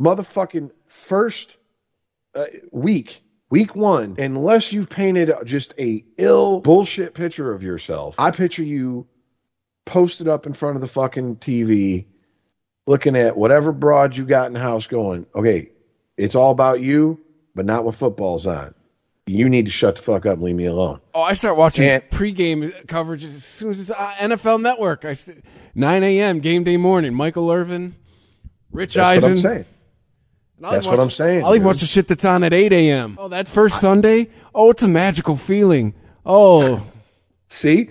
motherfucking 0.00 0.70
first 0.86 1.56
uh, 2.34 2.46
week, 2.72 3.22
week 3.50 3.76
one, 3.76 4.16
unless 4.18 4.72
you've 4.72 4.88
painted 4.88 5.30
just 5.44 5.74
a 5.78 6.04
ill 6.16 6.60
bullshit 6.60 7.14
picture 7.14 7.52
of 7.52 7.62
yourself, 7.62 8.14
I 8.18 8.30
picture 8.30 8.62
you 8.64 9.06
posted 9.84 10.28
up 10.28 10.46
in 10.46 10.52
front 10.54 10.76
of 10.76 10.80
the 10.80 10.86
fucking 10.86 11.36
TV, 11.36 12.06
looking 12.86 13.16
at 13.16 13.36
whatever 13.36 13.72
broad 13.72 14.16
you 14.16 14.24
got 14.24 14.46
in 14.46 14.52
the 14.52 14.60
house, 14.60 14.86
going, 14.86 15.26
okay, 15.34 15.70
it's 16.16 16.34
all 16.34 16.50
about 16.50 16.80
you, 16.80 17.20
but 17.54 17.66
not 17.66 17.84
when 17.84 17.92
football's 17.92 18.46
on. 18.46 18.74
You 19.26 19.48
need 19.48 19.66
to 19.66 19.72
shut 19.72 19.96
the 19.96 20.02
fuck 20.02 20.26
up 20.26 20.34
and 20.34 20.42
leave 20.42 20.56
me 20.56 20.66
alone. 20.66 21.00
Oh, 21.14 21.22
I 21.22 21.34
start 21.34 21.56
watching 21.56 21.84
pregame 22.10 22.86
coverage 22.88 23.22
as 23.22 23.44
soon 23.44 23.70
as 23.70 23.78
it's 23.80 23.90
uh, 23.90 24.10
NFL 24.18 24.60
Network. 24.60 25.04
I 25.04 25.12
st- 25.12 25.44
9 25.74 26.02
a.m. 26.02 26.40
game 26.40 26.64
day 26.64 26.76
morning. 26.76 27.14
Michael 27.14 27.50
Irvin, 27.50 27.94
Rich 28.72 28.94
That's 28.94 29.24
Eisen. 29.24 29.30
what 29.30 29.36
I'm 29.36 29.42
saying. 29.42 29.64
And 29.64 29.66
I'll 29.66 30.48
That's 30.60 30.86
even 30.86 30.98
what 30.98 31.02
I'm 31.02 31.10
saying, 31.10 31.44
I'll 31.44 31.54
even 31.54 31.66
watch 31.66 31.80
the 31.80 31.86
shit 31.86 32.06
that's 32.08 32.24
on 32.24 32.44
at 32.44 32.52
8 32.52 32.72
a.m. 32.72 33.16
Oh, 33.18 33.28
that 33.28 33.48
first 33.48 33.80
Sunday? 33.80 34.28
Oh, 34.54 34.70
it's 34.70 34.82
a 34.82 34.88
magical 34.88 35.36
feeling. 35.36 35.94
Oh. 36.24 36.86
See? 37.48 37.88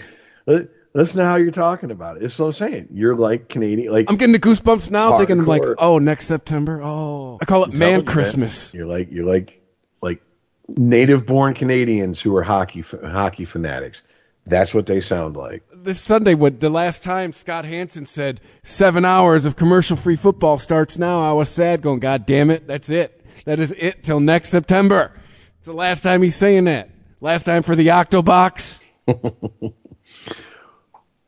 Listen 0.93 1.19
to 1.19 1.25
how 1.25 1.35
you're 1.35 1.51
talking 1.51 1.91
about 1.91 2.17
it. 2.17 2.23
It's 2.23 2.37
what 2.39 2.47
I'm 2.47 2.51
saying. 2.53 2.87
You're 2.91 3.15
like 3.15 3.47
Canadian. 3.47 3.91
Like 3.91 4.09
I'm 4.09 4.17
getting 4.17 4.33
the 4.33 4.39
goosebumps 4.39 4.89
now 4.89 5.17
thinking 5.17 5.45
like, 5.45 5.61
oh, 5.77 5.99
next 5.99 6.25
September. 6.25 6.81
Oh. 6.83 7.37
I 7.41 7.45
call 7.45 7.63
it 7.63 7.67
telling 7.67 7.79
man 7.79 7.91
you, 7.91 7.97
man. 7.97 8.05
Christmas. 8.05 8.73
You're 8.73 8.87
like 8.87 9.11
you're 9.11 9.25
like 9.25 9.61
like 10.01 10.21
native 10.67 11.27
born 11.27 11.53
Canadians 11.53 12.19
who 12.19 12.35
are 12.35 12.43
hockey 12.43 12.81
hockey 12.81 13.45
fanatics. 13.45 14.01
That's 14.47 14.73
what 14.73 14.87
they 14.87 14.99
sound 14.99 15.37
like. 15.37 15.63
This 15.81 16.01
Sunday, 16.01 16.33
what 16.33 16.59
the 16.59 16.69
last 16.69 17.03
time 17.03 17.31
Scott 17.31 17.63
Hanson 17.63 18.05
said 18.05 18.41
seven 18.63 19.05
hours 19.05 19.45
of 19.45 19.55
commercial 19.55 19.95
free 19.95 20.17
football 20.17 20.57
starts 20.57 20.97
now, 20.97 21.21
I 21.21 21.31
was 21.31 21.47
sad 21.47 21.81
going, 21.81 21.99
God 21.99 22.25
damn 22.25 22.49
it, 22.49 22.67
that's 22.67 22.89
it. 22.89 23.23
That 23.45 23.61
is 23.61 23.71
it 23.71 24.03
till 24.03 24.19
next 24.19 24.49
September. 24.49 25.13
It's 25.57 25.67
the 25.67 25.73
last 25.73 26.01
time 26.01 26.21
he's 26.21 26.35
saying 26.35 26.65
that. 26.65 26.89
Last 27.21 27.45
time 27.45 27.63
for 27.63 27.75
the 27.75 27.87
Octobox. 27.87 28.81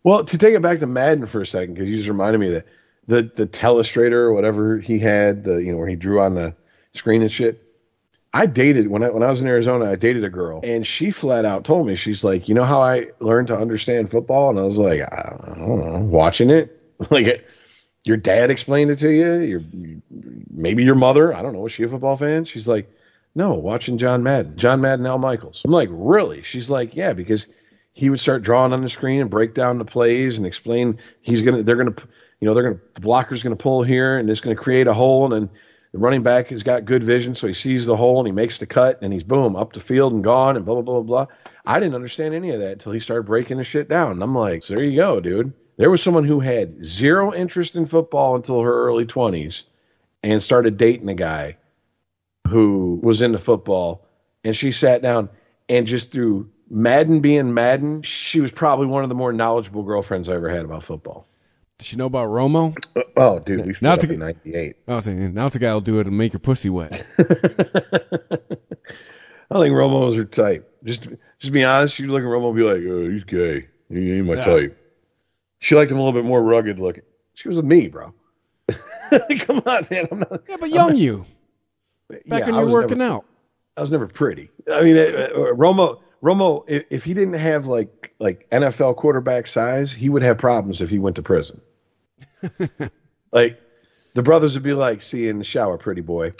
Well, 0.03 0.23
to 0.23 0.37
take 0.37 0.55
it 0.55 0.63
back 0.63 0.79
to 0.79 0.87
Madden 0.87 1.27
for 1.27 1.41
a 1.41 1.45
second, 1.45 1.75
because 1.75 1.87
you 1.87 1.97
just 1.97 2.09
reminded 2.09 2.39
me 2.39 2.49
that 2.49 2.65
the 3.07 3.31
the 3.35 3.45
telestrator 3.45 4.13
or 4.13 4.33
whatever 4.33 4.79
he 4.79 4.97
had, 4.97 5.43
the 5.43 5.57
you 5.57 5.71
know 5.71 5.77
where 5.77 5.87
he 5.87 5.95
drew 5.95 6.19
on 6.19 6.33
the 6.33 6.55
screen 6.93 7.21
and 7.21 7.31
shit. 7.31 7.63
I 8.33 8.45
dated 8.45 8.87
when 8.87 9.03
I 9.03 9.09
when 9.09 9.23
I 9.23 9.29
was 9.29 9.41
in 9.41 9.47
Arizona. 9.47 9.91
I 9.91 9.95
dated 9.95 10.23
a 10.23 10.29
girl, 10.29 10.61
and 10.63 10.87
she 10.87 11.11
flat 11.11 11.43
out 11.43 11.65
told 11.65 11.87
me 11.87 11.95
she's 11.95 12.23
like, 12.23 12.47
you 12.47 12.55
know 12.55 12.63
how 12.63 12.81
I 12.81 13.07
learned 13.19 13.47
to 13.49 13.57
understand 13.57 14.09
football, 14.09 14.49
and 14.49 14.59
I 14.59 14.63
was 14.63 14.77
like, 14.77 15.01
I 15.01 15.35
don't 15.57 15.79
know, 15.79 15.99
watching 15.99 16.49
it. 16.49 16.77
Like, 17.09 17.43
your 18.03 18.17
dad 18.17 18.51
explained 18.51 18.91
it 18.91 18.97
to 18.97 19.09
you. 19.09 19.39
Your 19.39 19.63
maybe 20.51 20.83
your 20.83 20.93
mother. 20.93 21.33
I 21.33 21.41
don't 21.41 21.53
know. 21.53 21.61
Was 21.61 21.71
she 21.71 21.81
a 21.81 21.87
football 21.87 22.15
fan? 22.15 22.45
She's 22.45 22.67
like, 22.67 22.87
no, 23.33 23.53
watching 23.53 23.97
John 23.97 24.21
Madden, 24.21 24.55
John 24.55 24.81
Madden, 24.81 25.07
Al 25.07 25.17
Michaels. 25.17 25.63
I'm 25.65 25.71
like, 25.71 25.89
really? 25.91 26.43
She's 26.43 26.69
like, 26.69 26.95
yeah, 26.95 27.13
because 27.13 27.47
he 27.93 28.09
would 28.09 28.19
start 28.19 28.43
drawing 28.43 28.73
on 28.73 28.81
the 28.81 28.89
screen 28.89 29.21
and 29.21 29.29
break 29.29 29.53
down 29.53 29.77
the 29.77 29.85
plays 29.85 30.37
and 30.37 30.45
explain 30.45 30.97
he's 31.21 31.41
gonna 31.41 31.63
they're 31.63 31.75
gonna 31.75 31.95
you 32.39 32.47
know 32.47 32.53
they're 32.53 32.63
gonna 32.63 32.81
the 32.93 33.01
blocker's 33.01 33.43
gonna 33.43 33.55
pull 33.55 33.83
here 33.83 34.17
and 34.17 34.29
it's 34.29 34.41
gonna 34.41 34.55
create 34.55 34.87
a 34.87 34.93
hole 34.93 35.25
and 35.25 35.33
then 35.33 35.55
the 35.91 35.99
running 35.99 36.23
back 36.23 36.47
has 36.47 36.63
got 36.63 36.85
good 36.85 37.03
vision 37.03 37.35
so 37.35 37.47
he 37.47 37.53
sees 37.53 37.85
the 37.85 37.97
hole 37.97 38.19
and 38.19 38.27
he 38.27 38.31
makes 38.31 38.57
the 38.57 38.65
cut 38.65 38.99
and 39.01 39.11
he's 39.11 39.23
boom 39.23 39.55
up 39.55 39.73
the 39.73 39.79
field 39.79 40.13
and 40.13 40.23
gone 40.23 40.55
and 40.55 40.65
blah 40.65 40.75
blah 40.75 40.83
blah 40.83 41.01
blah. 41.01 41.27
I 41.65 41.79
didn't 41.79 41.95
understand 41.95 42.33
any 42.33 42.51
of 42.51 42.59
that 42.59 42.73
until 42.73 42.91
he 42.91 42.99
started 42.99 43.23
breaking 43.23 43.57
the 43.57 43.63
shit 43.63 43.89
down. 43.89 44.13
And 44.13 44.23
I'm 44.23 44.35
like, 44.35 44.65
there 44.65 44.83
you 44.83 44.95
go, 44.95 45.19
dude. 45.19 45.53
There 45.77 45.89
was 45.89 46.01
someone 46.01 46.25
who 46.25 46.39
had 46.39 46.83
zero 46.83 47.33
interest 47.33 47.75
in 47.75 47.85
football 47.85 48.35
until 48.35 48.61
her 48.61 48.87
early 48.87 49.05
20s 49.05 49.63
and 50.23 50.41
started 50.41 50.77
dating 50.77 51.09
a 51.09 51.15
guy 51.15 51.57
who 52.47 52.99
was 53.03 53.21
into 53.21 53.37
football 53.37 54.05
and 54.43 54.55
she 54.55 54.71
sat 54.71 55.01
down 55.01 55.29
and 55.69 55.87
just 55.87 56.11
through 56.11 56.49
Madden 56.69 57.19
being 57.19 57.53
Madden, 57.53 58.01
she 58.01 58.39
was 58.39 58.51
probably 58.51 58.87
one 58.87 59.03
of 59.03 59.09
the 59.09 59.15
more 59.15 59.33
knowledgeable 59.33 59.83
girlfriends 59.83 60.29
I 60.29 60.35
ever 60.35 60.49
had 60.49 60.63
about 60.63 60.83
football. 60.83 61.27
Does 61.81 61.87
she 61.87 61.95
know 61.95 62.05
about 62.05 62.29
Romo? 62.29 62.77
Oh, 63.17 63.39
dude, 63.39 63.65
we 63.65 63.73
now 63.81 63.97
split 63.97 64.03
it's 64.03 64.05
a, 64.05 64.13
in 64.13 64.19
98. 64.19 64.75
I 64.87 64.95
was 64.97 65.05
saying, 65.05 65.33
now 65.33 65.47
it's 65.47 65.55
a 65.55 65.59
guy 65.59 65.71
who'll 65.71 65.81
do 65.81 65.99
it 65.99 66.05
and 66.05 66.15
make 66.15 66.31
your 66.31 66.39
pussy 66.39 66.69
wet. 66.69 67.03
I 67.17 67.25
think 69.59 69.73
Romo 69.73 70.05
was 70.05 70.15
her 70.15 70.23
type. 70.25 70.71
Just 70.83 71.07
just 71.39 71.51
be 71.51 71.63
honest, 71.63 71.97
you'd 71.97 72.11
look 72.11 72.21
at 72.21 72.25
Romo 72.27 72.49
and 72.49 72.55
be 72.55 72.61
like, 72.61 72.83
oh, 72.87 73.09
he's 73.09 73.23
gay. 73.23 73.67
He 73.89 74.13
ain't 74.15 74.27
my 74.27 74.35
Yeah. 74.35 74.45
type. 74.45 74.77
She 75.57 75.73
liked 75.73 75.89
him 75.91 75.97
a 75.97 76.03
little 76.03 76.13
bit 76.21 76.23
more 76.27 76.43
rugged 76.43 76.79
looking. 76.79 77.01
She 77.33 77.47
was 77.47 77.57
with 77.57 77.65
me, 77.65 77.87
bro. 77.87 78.13
Come 79.39 79.63
on, 79.65 79.87
man. 79.89 80.07
I'm 80.11 80.19
not, 80.19 80.43
yeah, 80.47 80.57
but 80.59 80.69
young 80.69 80.95
you. 80.95 81.25
Back 82.11 82.21
Yeah, 82.25 82.45
when 82.45 82.53
you 82.59 82.65
were 82.67 82.71
working 82.71 82.99
never- 82.99 83.11
out. 83.13 83.25
I 83.75 83.81
was 83.81 83.89
never 83.89 84.05
pretty. 84.05 84.51
I 84.71 84.81
mean, 84.83 84.97
uh, 84.97 85.01
uh, 85.01 85.31
Romo, 85.55 85.99
Romo, 86.21 86.63
if, 86.67 86.83
if 86.91 87.03
he 87.03 87.15
didn't 87.15 87.33
have 87.33 87.65
like 87.65 88.13
like 88.19 88.47
NFL 88.51 88.97
quarterback 88.97 89.47
size, 89.47 89.91
he 89.91 90.09
would 90.09 90.21
have 90.21 90.37
problems 90.37 90.79
if 90.79 90.91
he 90.91 90.99
went 90.99 91.15
to 91.15 91.23
prison. 91.23 91.59
Like 93.31 93.59
the 94.13 94.23
brothers 94.23 94.53
would 94.55 94.63
be 94.63 94.73
like, 94.73 95.01
"See 95.01 95.23
you 95.23 95.29
in 95.29 95.37
the 95.37 95.43
shower, 95.43 95.77
pretty 95.77 96.01
boy." 96.01 96.33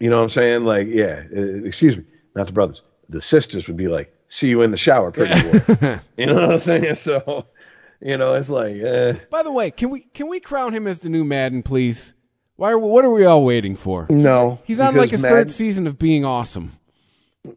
You 0.00 0.10
know 0.10 0.18
what 0.18 0.24
I'm 0.24 0.28
saying? 0.30 0.64
Like, 0.64 0.88
yeah, 0.88 1.22
uh, 1.36 1.64
excuse 1.64 1.96
me, 1.96 2.04
not 2.34 2.46
the 2.46 2.52
brothers. 2.52 2.82
The 3.08 3.20
sisters 3.20 3.66
would 3.66 3.76
be 3.76 3.88
like, 3.88 4.14
"See 4.28 4.48
you 4.48 4.62
in 4.62 4.70
the 4.70 4.76
shower, 4.76 5.10
pretty 5.10 5.34
boy." 5.42 5.98
you 6.16 6.26
know 6.26 6.34
what 6.34 6.52
I'm 6.52 6.58
saying? 6.58 6.94
So, 6.96 7.46
you 8.00 8.16
know, 8.16 8.34
it's 8.34 8.48
like, 8.48 8.76
eh. 8.76 9.14
By 9.30 9.42
the 9.42 9.52
way, 9.52 9.70
can 9.70 9.90
we 9.90 10.00
can 10.00 10.28
we 10.28 10.40
crown 10.40 10.72
him 10.72 10.86
as 10.86 11.00
the 11.00 11.08
new 11.08 11.24
Madden, 11.24 11.62
please? 11.62 12.14
Why? 12.56 12.72
Are, 12.72 12.78
what 12.78 13.04
are 13.04 13.10
we 13.10 13.24
all 13.24 13.44
waiting 13.44 13.76
for? 13.76 14.06
No, 14.10 14.60
he's 14.64 14.80
on 14.80 14.94
like 14.96 15.10
his 15.10 15.22
Madden- 15.22 15.36
third 15.38 15.50
season 15.50 15.86
of 15.86 15.98
being 15.98 16.24
awesome. 16.24 16.72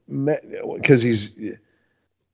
because 0.08 1.02
he's 1.02 1.32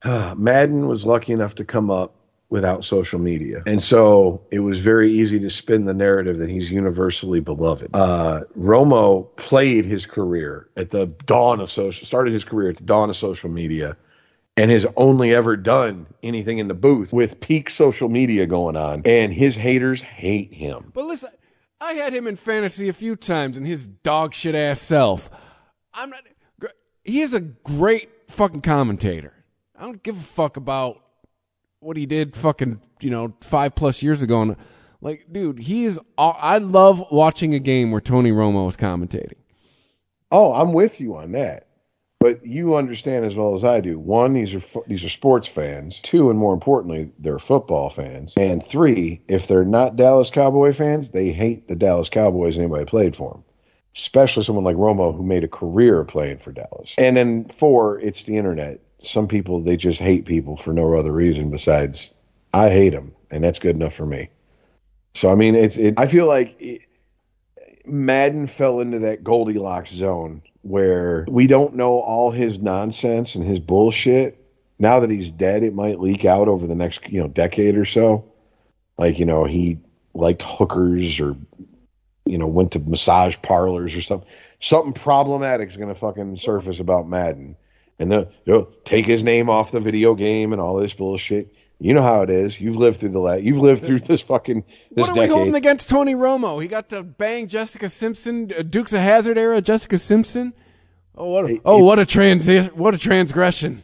uh, 0.03 0.35
Madden 0.37 0.87
was 0.87 1.05
lucky 1.05 1.33
enough 1.33 1.55
to 1.55 1.65
come 1.65 1.89
up 1.89 2.15
without 2.49 2.85
social 2.85 3.19
media, 3.19 3.63
and 3.65 3.81
so 3.81 4.41
it 4.51 4.59
was 4.59 4.79
very 4.79 5.11
easy 5.11 5.39
to 5.39 5.49
spin 5.49 5.85
the 5.85 5.93
narrative 5.93 6.37
that 6.37 6.49
he's 6.49 6.69
universally 6.71 7.39
beloved. 7.39 7.89
Uh, 7.93 8.41
Romo 8.57 9.35
played 9.35 9.85
his 9.85 10.05
career 10.05 10.69
at 10.77 10.91
the 10.91 11.07
dawn 11.25 11.59
of 11.59 11.71
social, 11.71 12.05
started 12.05 12.33
his 12.33 12.43
career 12.43 12.69
at 12.69 12.77
the 12.77 12.83
dawn 12.83 13.09
of 13.09 13.15
social 13.15 13.49
media, 13.49 13.97
and 14.57 14.71
has 14.71 14.85
only 14.95 15.33
ever 15.33 15.57
done 15.57 16.07
anything 16.23 16.59
in 16.59 16.67
the 16.67 16.73
booth 16.73 17.11
with 17.11 17.39
peak 17.39 17.69
social 17.69 18.09
media 18.09 18.45
going 18.45 18.75
on, 18.75 19.01
and 19.05 19.33
his 19.33 19.55
haters 19.55 20.01
hate 20.01 20.53
him. 20.53 20.91
But 20.93 21.05
listen, 21.05 21.31
I 21.81 21.93
had 21.93 22.13
him 22.13 22.27
in 22.27 22.35
fantasy 22.35 22.87
a 22.89 22.93
few 22.93 23.15
times, 23.15 23.57
and 23.57 23.67
his 23.67 23.87
dog 23.87 24.33
shit 24.33 24.55
ass 24.55 24.81
self. 24.81 25.29
I'm 25.93 26.09
not. 26.09 26.21
He 27.03 27.21
is 27.21 27.33
a 27.33 27.41
great 27.41 28.09
fucking 28.29 28.61
commentator. 28.61 29.33
I 29.77 29.83
don't 29.83 30.01
give 30.01 30.17
a 30.17 30.23
fuck 30.23 30.57
about 30.57 31.01
what 31.85 31.97
he 31.97 32.05
did 32.05 32.35
fucking 32.35 32.81
you 32.99 33.09
know 33.09 33.33
five 33.41 33.75
plus 33.75 34.01
years 34.01 34.21
ago. 34.21 34.41
And 34.41 34.55
like, 35.01 35.27
dude, 35.31 35.59
he 35.59 35.85
is. 35.85 35.99
I 36.17 36.57
love 36.57 37.03
watching 37.11 37.53
a 37.53 37.59
game 37.59 37.91
where 37.91 38.01
Tony 38.01 38.31
Romo 38.31 38.67
is 38.67 38.75
commentating. 38.75 39.37
Oh, 40.31 40.53
I'm 40.53 40.73
with 40.73 40.99
you 40.99 41.15
on 41.15 41.31
that. 41.33 41.67
But 42.19 42.43
you 42.43 42.75
understand 42.75 43.23
as 43.23 43.35
well 43.35 43.53
as 43.53 43.63
I 43.63 43.81
do. 43.81 43.99
One, 43.99 44.33
these 44.33 44.55
are 44.55 44.61
these 44.87 45.03
are 45.03 45.09
sports 45.09 45.47
fans. 45.47 45.99
Two, 45.99 46.31
and 46.31 46.39
more 46.39 46.53
importantly, 46.53 47.11
they're 47.19 47.37
football 47.37 47.89
fans. 47.89 48.33
And 48.35 48.65
three, 48.65 49.21
if 49.27 49.47
they're 49.47 49.63
not 49.63 49.95
Dallas 49.95 50.31
Cowboy 50.31 50.73
fans, 50.73 51.11
they 51.11 51.31
hate 51.31 51.67
the 51.67 51.75
Dallas 51.75 52.09
Cowboys. 52.09 52.57
Anybody 52.57 52.85
played 52.85 53.15
for 53.15 53.31
them, 53.31 53.43
especially 53.95 54.43
someone 54.43 54.65
like 54.65 54.77
Romo 54.77 55.15
who 55.15 55.23
made 55.23 55.43
a 55.43 55.47
career 55.47 56.03
playing 56.03 56.39
for 56.39 56.51
Dallas. 56.51 56.95
And 56.97 57.15
then 57.15 57.45
four, 57.49 57.99
it's 57.99 58.23
the 58.23 58.37
internet. 58.37 58.81
Some 59.05 59.27
people 59.27 59.61
they 59.61 59.77
just 59.77 59.99
hate 59.99 60.25
people 60.25 60.57
for 60.57 60.73
no 60.73 60.93
other 60.95 61.11
reason 61.11 61.51
besides 61.51 62.13
I 62.53 62.69
hate 62.69 62.91
them, 62.91 63.13
and 63.31 63.43
that's 63.43 63.59
good 63.59 63.75
enough 63.75 63.93
for 63.93 64.05
me. 64.05 64.29
So 65.13 65.29
I 65.29 65.35
mean, 65.35 65.55
it's 65.55 65.77
it, 65.77 65.95
I 65.97 66.07
feel 66.07 66.27
like 66.27 66.59
it, 66.59 66.81
Madden 67.85 68.47
fell 68.47 68.79
into 68.79 68.99
that 68.99 69.23
Goldilocks 69.23 69.91
zone 69.91 70.41
where 70.61 71.25
we 71.27 71.45
don't 71.47 71.75
know 71.75 71.99
all 71.99 72.31
his 72.31 72.59
nonsense 72.59 73.35
and 73.35 73.45
his 73.45 73.59
bullshit. 73.59 74.41
Now 74.79 74.99
that 74.99 75.09
he's 75.09 75.31
dead, 75.31 75.63
it 75.63 75.73
might 75.73 75.99
leak 75.99 76.25
out 76.25 76.47
over 76.47 76.67
the 76.67 76.75
next, 76.75 77.07
you 77.09 77.21
know, 77.21 77.27
decade 77.27 77.77
or 77.77 77.85
so. 77.85 78.25
Like, 78.97 79.19
you 79.19 79.25
know, 79.25 79.45
he 79.45 79.77
liked 80.13 80.41
hookers 80.41 81.19
or, 81.19 81.35
you 82.25 82.37
know, 82.37 82.47
went 82.47 82.71
to 82.71 82.79
massage 82.79 83.37
parlors 83.41 83.95
or 83.95 84.01
something. 84.01 84.27
Something 84.59 84.93
problematic 84.93 85.69
is 85.69 85.77
going 85.77 85.93
to 85.93 85.99
fucking 85.99 86.37
surface 86.37 86.79
about 86.79 87.07
Madden. 87.07 87.55
And 87.99 88.11
they'll, 88.11 88.29
they'll 88.45 88.65
take 88.83 89.05
his 89.05 89.23
name 89.23 89.49
off 89.49 89.71
the 89.71 89.79
video 89.79 90.15
game 90.15 90.51
and 90.51 90.61
all 90.61 90.75
this 90.75 90.93
bullshit. 90.93 91.53
You 91.79 91.93
know 91.93 92.01
how 92.01 92.21
it 92.21 92.29
is. 92.29 92.59
You've 92.59 92.75
lived 92.77 92.99
through 92.99 93.09
the 93.09 93.19
la- 93.19 93.33
You've 93.35 93.59
lived 93.59 93.85
through 93.85 93.99
this 93.99 94.21
fucking 94.21 94.63
this 94.91 95.01
What 95.07 95.09
are 95.09 95.13
we 95.13 95.19
decade. 95.21 95.33
holding 95.35 95.55
against 95.55 95.89
Tony 95.89 96.15
Romo? 96.15 96.61
He 96.61 96.67
got 96.67 96.89
to 96.89 97.03
bang 97.03 97.47
Jessica 97.47 97.89
Simpson, 97.89 98.51
uh, 98.57 98.61
Dukes 98.63 98.93
of 98.93 98.99
Hazzard 99.01 99.37
era 99.37 99.61
Jessica 99.61 99.97
Simpson. 99.97 100.53
Oh 101.17 101.31
what! 101.31 101.49
A, 101.49 101.61
oh 101.65 101.83
what 101.83 101.99
a 101.99 102.03
transi- 102.03 102.71
What 102.73 102.93
a 102.93 102.97
transgression! 102.97 103.83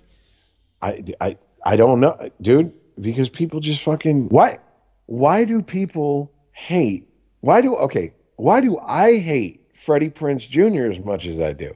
I, 0.81 1.03
I, 1.19 1.37
I 1.65 1.75
don't 1.75 1.99
know, 1.99 2.29
dude, 2.41 2.73
because 2.99 3.29
people 3.29 3.59
just 3.59 3.83
fucking 3.83 4.29
why 4.29 4.59
why 5.05 5.43
do 5.43 5.61
people 5.61 6.31
hate 6.53 7.07
why 7.41 7.61
do 7.61 7.75
okay 7.75 8.13
why 8.37 8.61
do 8.61 8.77
I 8.79 9.17
hate 9.19 9.65
Freddie 9.73 10.09
Prinze 10.09 10.47
Jr. 10.49 10.85
as 10.91 10.99
much 10.99 11.27
as 11.27 11.39
I 11.39 11.53
do? 11.53 11.75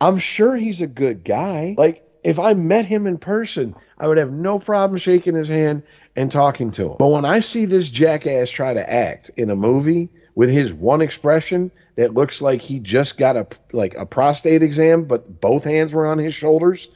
I'm 0.00 0.18
sure 0.18 0.56
he's 0.56 0.80
a 0.80 0.86
good 0.86 1.24
guy. 1.24 1.74
Like 1.76 2.04
if 2.22 2.38
I 2.38 2.54
met 2.54 2.84
him 2.84 3.06
in 3.06 3.18
person, 3.18 3.74
I 3.98 4.06
would 4.06 4.18
have 4.18 4.32
no 4.32 4.58
problem 4.58 4.98
shaking 4.98 5.34
his 5.34 5.48
hand 5.48 5.82
and 6.16 6.30
talking 6.30 6.70
to 6.72 6.90
him. 6.90 6.96
But 6.98 7.08
when 7.08 7.24
I 7.24 7.40
see 7.40 7.64
this 7.64 7.90
jackass 7.90 8.50
try 8.50 8.74
to 8.74 8.92
act 8.92 9.30
in 9.36 9.50
a 9.50 9.56
movie 9.56 10.08
with 10.34 10.50
his 10.50 10.72
one 10.72 11.00
expression 11.00 11.70
that 11.96 12.14
looks 12.14 12.40
like 12.40 12.60
he 12.60 12.78
just 12.78 13.18
got 13.18 13.36
a 13.36 13.46
like 13.72 13.94
a 13.94 14.06
prostate 14.06 14.62
exam, 14.62 15.04
but 15.04 15.40
both 15.40 15.64
hands 15.64 15.92
were 15.92 16.06
on 16.06 16.18
his 16.18 16.34
shoulders, 16.34 16.88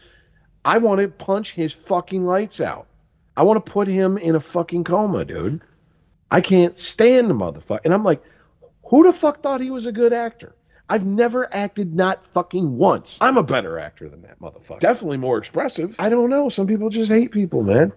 I 0.64 0.78
want 0.78 1.00
to 1.00 1.08
punch 1.08 1.52
his 1.52 1.72
fucking 1.72 2.24
lights 2.24 2.60
out. 2.60 2.86
I 3.36 3.42
want 3.42 3.64
to 3.64 3.72
put 3.72 3.88
him 3.88 4.18
in 4.18 4.36
a 4.36 4.40
fucking 4.40 4.84
coma, 4.84 5.24
dude. 5.24 5.62
I 6.30 6.40
can't 6.40 6.78
stand 6.78 7.28
the 7.28 7.34
motherfucker. 7.34 7.80
And 7.84 7.92
I'm 7.92 8.04
like, 8.04 8.22
who 8.84 9.04
the 9.04 9.12
fuck 9.12 9.42
thought 9.42 9.60
he 9.60 9.70
was 9.70 9.86
a 9.86 9.92
good 9.92 10.12
actor? 10.12 10.54
I've 10.88 11.06
never 11.06 11.52
acted 11.52 11.94
not 11.94 12.26
fucking 12.28 12.76
once. 12.76 13.18
I'm 13.20 13.38
a 13.38 13.42
better 13.42 13.78
actor 13.78 14.08
than 14.08 14.22
that 14.22 14.40
motherfucker. 14.40 14.80
Definitely 14.80 15.18
more 15.18 15.38
expressive. 15.38 15.96
I 15.98 16.08
don't 16.08 16.28
know. 16.28 16.48
Some 16.48 16.66
people 16.66 16.90
just 16.90 17.10
hate 17.10 17.32
people, 17.32 17.62
man. 17.62 17.92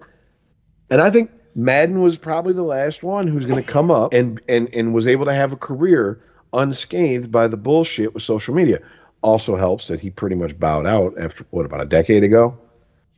And 0.90 1.02
I 1.02 1.10
think 1.10 1.32
Madden 1.56 2.02
was 2.02 2.18
probably 2.18 2.54
the 2.54 2.64
last 2.64 3.04
one 3.04 3.28
who's 3.28 3.46
going 3.46 3.64
to 3.64 3.70
come 3.70 3.92
up 3.92 4.14
and, 4.14 4.40
and, 4.48 4.70
and 4.74 4.94
was 4.94 5.08
able 5.08 5.26
to 5.26 5.34
have 5.34 5.52
a 5.52 5.58
career 5.58 6.22
unscathed 6.54 7.32
by 7.32 7.48
the 7.48 7.58
bullshit 7.58 8.14
with 8.14 8.24
social 8.24 8.54
media. 8.54 8.80
Also 9.22 9.56
helps 9.58 9.88
that 9.88 10.00
he 10.00 10.10
pretty 10.10 10.36
much 10.36 10.58
bowed 10.60 10.86
out 10.86 11.16
after, 11.20 11.46
what, 11.50 11.66
about 11.66 11.82
a 11.82 11.86
decade 11.86 12.24
ago? 12.24 12.58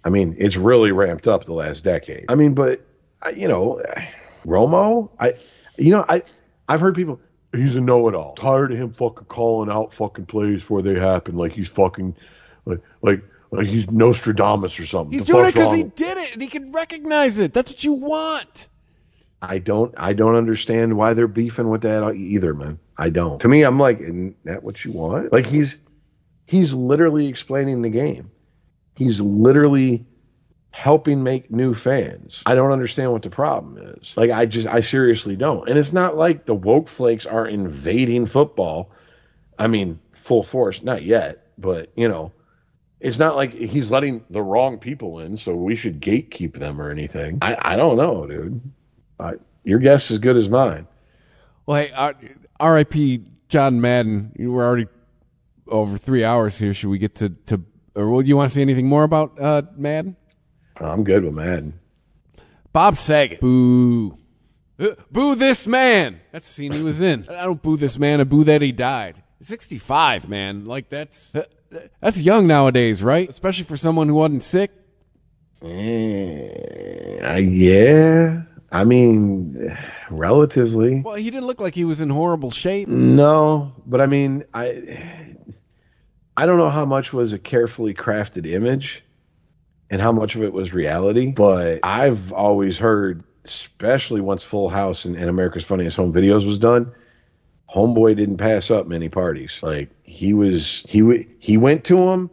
I 0.03 0.09
mean, 0.09 0.35
it's 0.39 0.55
really 0.55 0.91
ramped 0.91 1.27
up 1.27 1.43
the 1.43 1.53
last 1.53 1.83
decade. 1.83 2.25
I 2.29 2.35
mean, 2.35 2.53
but, 2.53 2.81
you 3.35 3.47
know, 3.47 3.81
Romo, 4.45 5.09
I, 5.19 5.33
you 5.77 5.91
know, 5.91 6.05
I, 6.07 6.23
I've 6.69 6.79
heard 6.79 6.95
people, 6.95 7.19
he's 7.57 7.75
a 7.75 7.81
know-it-all. 7.81 8.35
Tired 8.35 8.71
of 8.71 8.77
him 8.77 8.93
fucking 8.93 9.25
calling 9.25 9.69
out 9.69 9.93
fucking 9.93 10.25
plays 10.25 10.61
before 10.61 10.81
they 10.81 10.95
happen, 10.95 11.35
like 11.35 11.51
he's 11.51 11.67
fucking, 11.67 12.15
like, 12.65 12.81
like, 13.01 13.23
like 13.51 13.67
he's 13.67 13.89
Nostradamus 13.89 14.79
or 14.79 14.85
something. 14.85 15.13
He's 15.13 15.25
The 15.25 15.33
doing 15.33 15.45
it 15.45 15.53
because 15.53 15.73
he 15.73 15.83
did 15.83 16.17
it 16.17 16.33
and 16.33 16.41
he 16.41 16.47
can 16.47 16.71
recognize 16.71 17.37
it. 17.39 17.53
That's 17.53 17.71
what 17.71 17.83
you 17.83 17.93
want. 17.93 18.69
I 19.41 19.59
don't 19.59 19.93
I 19.97 20.13
don't 20.13 20.35
understand 20.35 20.97
why 20.97 21.13
they're 21.13 21.27
beefing 21.27 21.69
with 21.69 21.81
that 21.81 22.03
either, 22.15 22.53
man. 22.53 22.79
I 22.97 23.09
don't. 23.09 23.39
To 23.41 23.47
me, 23.47 23.63
I'm 23.63 23.79
like, 23.79 23.99
isn't 23.99 24.35
that 24.45 24.63
what 24.63 24.83
you 24.83 24.91
want? 24.91 25.31
Like 25.31 25.45
he's 25.45 25.79
he's 26.47 26.73
literally 26.73 27.27
explaining 27.27 27.83
the 27.83 27.89
game. 27.89 28.31
He's 28.95 29.21
literally 29.21 30.06
helping 30.77 31.23
make 31.23 31.49
new 31.49 31.73
fans. 31.73 32.43
I 32.45 32.53
don't 32.53 32.71
understand 32.71 33.11
what 33.11 33.23
the 33.23 33.31
problem 33.31 33.79
is. 33.97 34.13
Like 34.15 34.29
I 34.29 34.45
just 34.45 34.67
I 34.67 34.81
seriously 34.81 35.35
don't. 35.35 35.67
And 35.67 35.75
it's 35.75 35.91
not 35.91 36.15
like 36.15 36.45
the 36.45 36.53
woke 36.53 36.87
flakes 36.87 37.25
are 37.25 37.47
invading 37.47 38.27
football. 38.27 38.91
I 39.57 39.65
mean, 39.65 39.99
full 40.11 40.43
force, 40.43 40.83
not 40.83 41.01
yet, 41.01 41.47
but 41.57 41.91
you 41.95 42.07
know, 42.07 42.31
it's 42.99 43.17
not 43.17 43.35
like 43.35 43.53
he's 43.53 43.89
letting 43.89 44.23
the 44.29 44.43
wrong 44.43 44.77
people 44.77 45.19
in, 45.19 45.35
so 45.35 45.55
we 45.55 45.75
should 45.75 45.99
gatekeep 45.99 46.59
them 46.59 46.79
or 46.79 46.91
anything. 46.91 47.39
I, 47.41 47.57
I 47.59 47.75
don't 47.75 47.97
know, 47.97 48.27
dude. 48.27 48.61
I, 49.19 49.33
your 49.63 49.79
guess 49.79 50.11
is 50.11 50.19
good 50.19 50.37
as 50.37 50.47
mine. 50.47 50.85
Well, 51.65 51.81
hey, 51.81 51.91
uh, 51.91 52.13
R.I.P. 52.59 53.23
John 53.49 53.81
Madden. 53.81 54.31
You 54.37 54.51
were 54.51 54.63
already 54.63 54.85
over 55.67 55.97
three 55.97 56.23
hours 56.23 56.59
here. 56.59 56.75
Should 56.75 56.89
we 56.89 56.99
get 56.99 57.15
to 57.15 57.29
to? 57.47 57.63
Or 57.95 58.11
well, 58.11 58.21
you 58.21 58.37
want 58.37 58.51
to 58.51 58.53
say 58.53 58.61
anything 58.61 58.85
more 58.85 59.03
about 59.03 59.41
uh, 59.41 59.63
Madden? 59.75 60.15
I'm 60.79 61.03
good 61.03 61.23
with 61.23 61.33
Madden. 61.33 61.79
Bob 62.73 62.97
Saget. 62.97 63.39
Boo. 63.41 64.17
Uh, 64.79 64.89
boo 65.11 65.35
this 65.35 65.65
man. 65.65 66.19
That's 66.31 66.47
the 66.47 66.53
scene 66.53 66.71
he 66.71 66.83
was 66.83 67.01
in. 67.01 67.27
I 67.29 67.45
don't 67.45 67.61
boo 67.61 67.77
this 67.77 67.97
man. 67.97 68.21
I 68.21 68.23
boo 68.23 68.43
that 68.43 68.61
he 68.61 68.71
died. 68.71 69.23
65, 69.39 70.29
man. 70.29 70.65
Like 70.65 70.89
that's 70.89 71.35
uh, 71.35 71.45
that's 72.01 72.21
young 72.21 72.47
nowadays, 72.47 73.03
right? 73.03 73.29
Especially 73.29 73.63
for 73.63 73.77
someone 73.77 74.07
who 74.07 74.15
wasn't 74.15 74.43
sick. 74.43 74.71
Uh, 75.61 75.67
yeah, 77.35 78.43
I 78.71 78.83
mean, 78.83 79.75
relatively. 80.09 81.01
Well, 81.01 81.15
he 81.15 81.31
didn't 81.31 81.47
look 81.47 81.59
like 81.59 81.73
he 81.73 81.85
was 81.85 81.99
in 81.99 82.09
horrible 82.09 82.51
shape. 82.51 82.87
No, 82.87 83.73
but 83.85 84.01
I 84.01 84.05
mean, 84.05 84.43
I 84.53 85.35
I 86.35 86.45
don't 86.45 86.57
know 86.57 86.69
how 86.69 86.85
much 86.85 87.13
was 87.13 87.33
a 87.33 87.39
carefully 87.39 87.93
crafted 87.93 88.45
image 88.51 89.03
and 89.89 90.01
how 90.01 90.11
much 90.11 90.35
of 90.35 90.43
it 90.43 90.53
was 90.53 90.73
reality, 90.73 91.27
but 91.27 91.79
I've 91.83 92.31
always 92.33 92.77
heard, 92.77 93.23
especially 93.45 94.21
once 94.21 94.43
Full 94.43 94.69
House 94.69 95.05
and, 95.05 95.15
and 95.15 95.29
America's 95.29 95.63
Funniest 95.63 95.97
Home 95.97 96.13
Videos 96.13 96.45
was 96.45 96.59
done, 96.59 96.91
Homeboy 97.73 98.15
didn't 98.15 98.37
pass 98.37 98.71
up 98.71 98.87
many 98.87 99.09
parties. 99.09 99.59
Like 99.61 99.89
he 100.03 100.33
was, 100.33 100.85
he 100.87 100.99
w- 100.99 101.27
he 101.39 101.57
went 101.57 101.83
to 101.85 101.97
them 101.97 102.29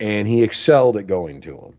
and 0.00 0.26
he 0.26 0.42
excelled 0.42 0.96
at 0.96 1.06
going 1.06 1.40
to 1.42 1.52
them. 1.52 1.78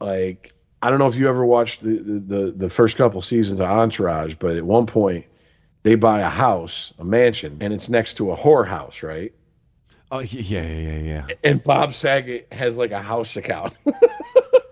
Like 0.00 0.54
I 0.84 0.90
don't 0.90 0.98
know 0.98 1.06
if 1.06 1.16
you 1.16 1.30
ever 1.30 1.46
watched 1.46 1.80
the 1.80 1.96
the 1.96 2.52
the, 2.54 2.68
first 2.68 2.98
couple 2.98 3.22
seasons 3.22 3.58
of 3.58 3.66
Entourage, 3.66 4.34
but 4.38 4.54
at 4.54 4.64
one 4.64 4.84
point 4.84 5.24
they 5.82 5.94
buy 5.94 6.20
a 6.20 6.28
house, 6.28 6.92
a 6.98 7.04
mansion, 7.04 7.56
and 7.62 7.72
it's 7.72 7.88
next 7.88 8.18
to 8.18 8.32
a 8.32 8.36
whorehouse, 8.36 9.02
right? 9.02 9.32
Oh 10.14 10.20
yeah, 10.20 10.62
yeah, 10.62 10.62
yeah, 10.62 10.98
yeah. 10.98 11.26
And 11.42 11.60
Bob 11.62 11.92
Saget 11.92 12.46
has 12.52 12.76
like 12.78 12.92
a 12.92 13.02
house 13.02 13.36
account. 13.36 13.74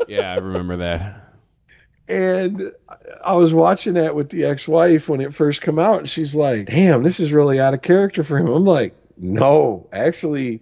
Yeah, 0.08 0.32
I 0.32 0.36
remember 0.38 0.76
that. 0.78 1.32
And 2.08 2.72
I 3.24 3.32
was 3.34 3.52
watching 3.54 3.94
that 3.94 4.14
with 4.14 4.28
the 4.28 4.44
ex-wife 4.44 5.08
when 5.08 5.20
it 5.20 5.32
first 5.32 5.62
come 5.62 5.78
out, 5.78 6.00
and 6.00 6.08
she's 6.08 6.34
like, 6.34 6.66
"Damn, 6.66 7.02
this 7.02 7.18
is 7.20 7.32
really 7.32 7.58
out 7.60 7.72
of 7.72 7.80
character 7.82 8.22
for 8.22 8.36
him." 8.36 8.48
I'm 8.48 8.64
like, 8.66 8.94
"No, 9.16 9.88
actually, 9.92 10.60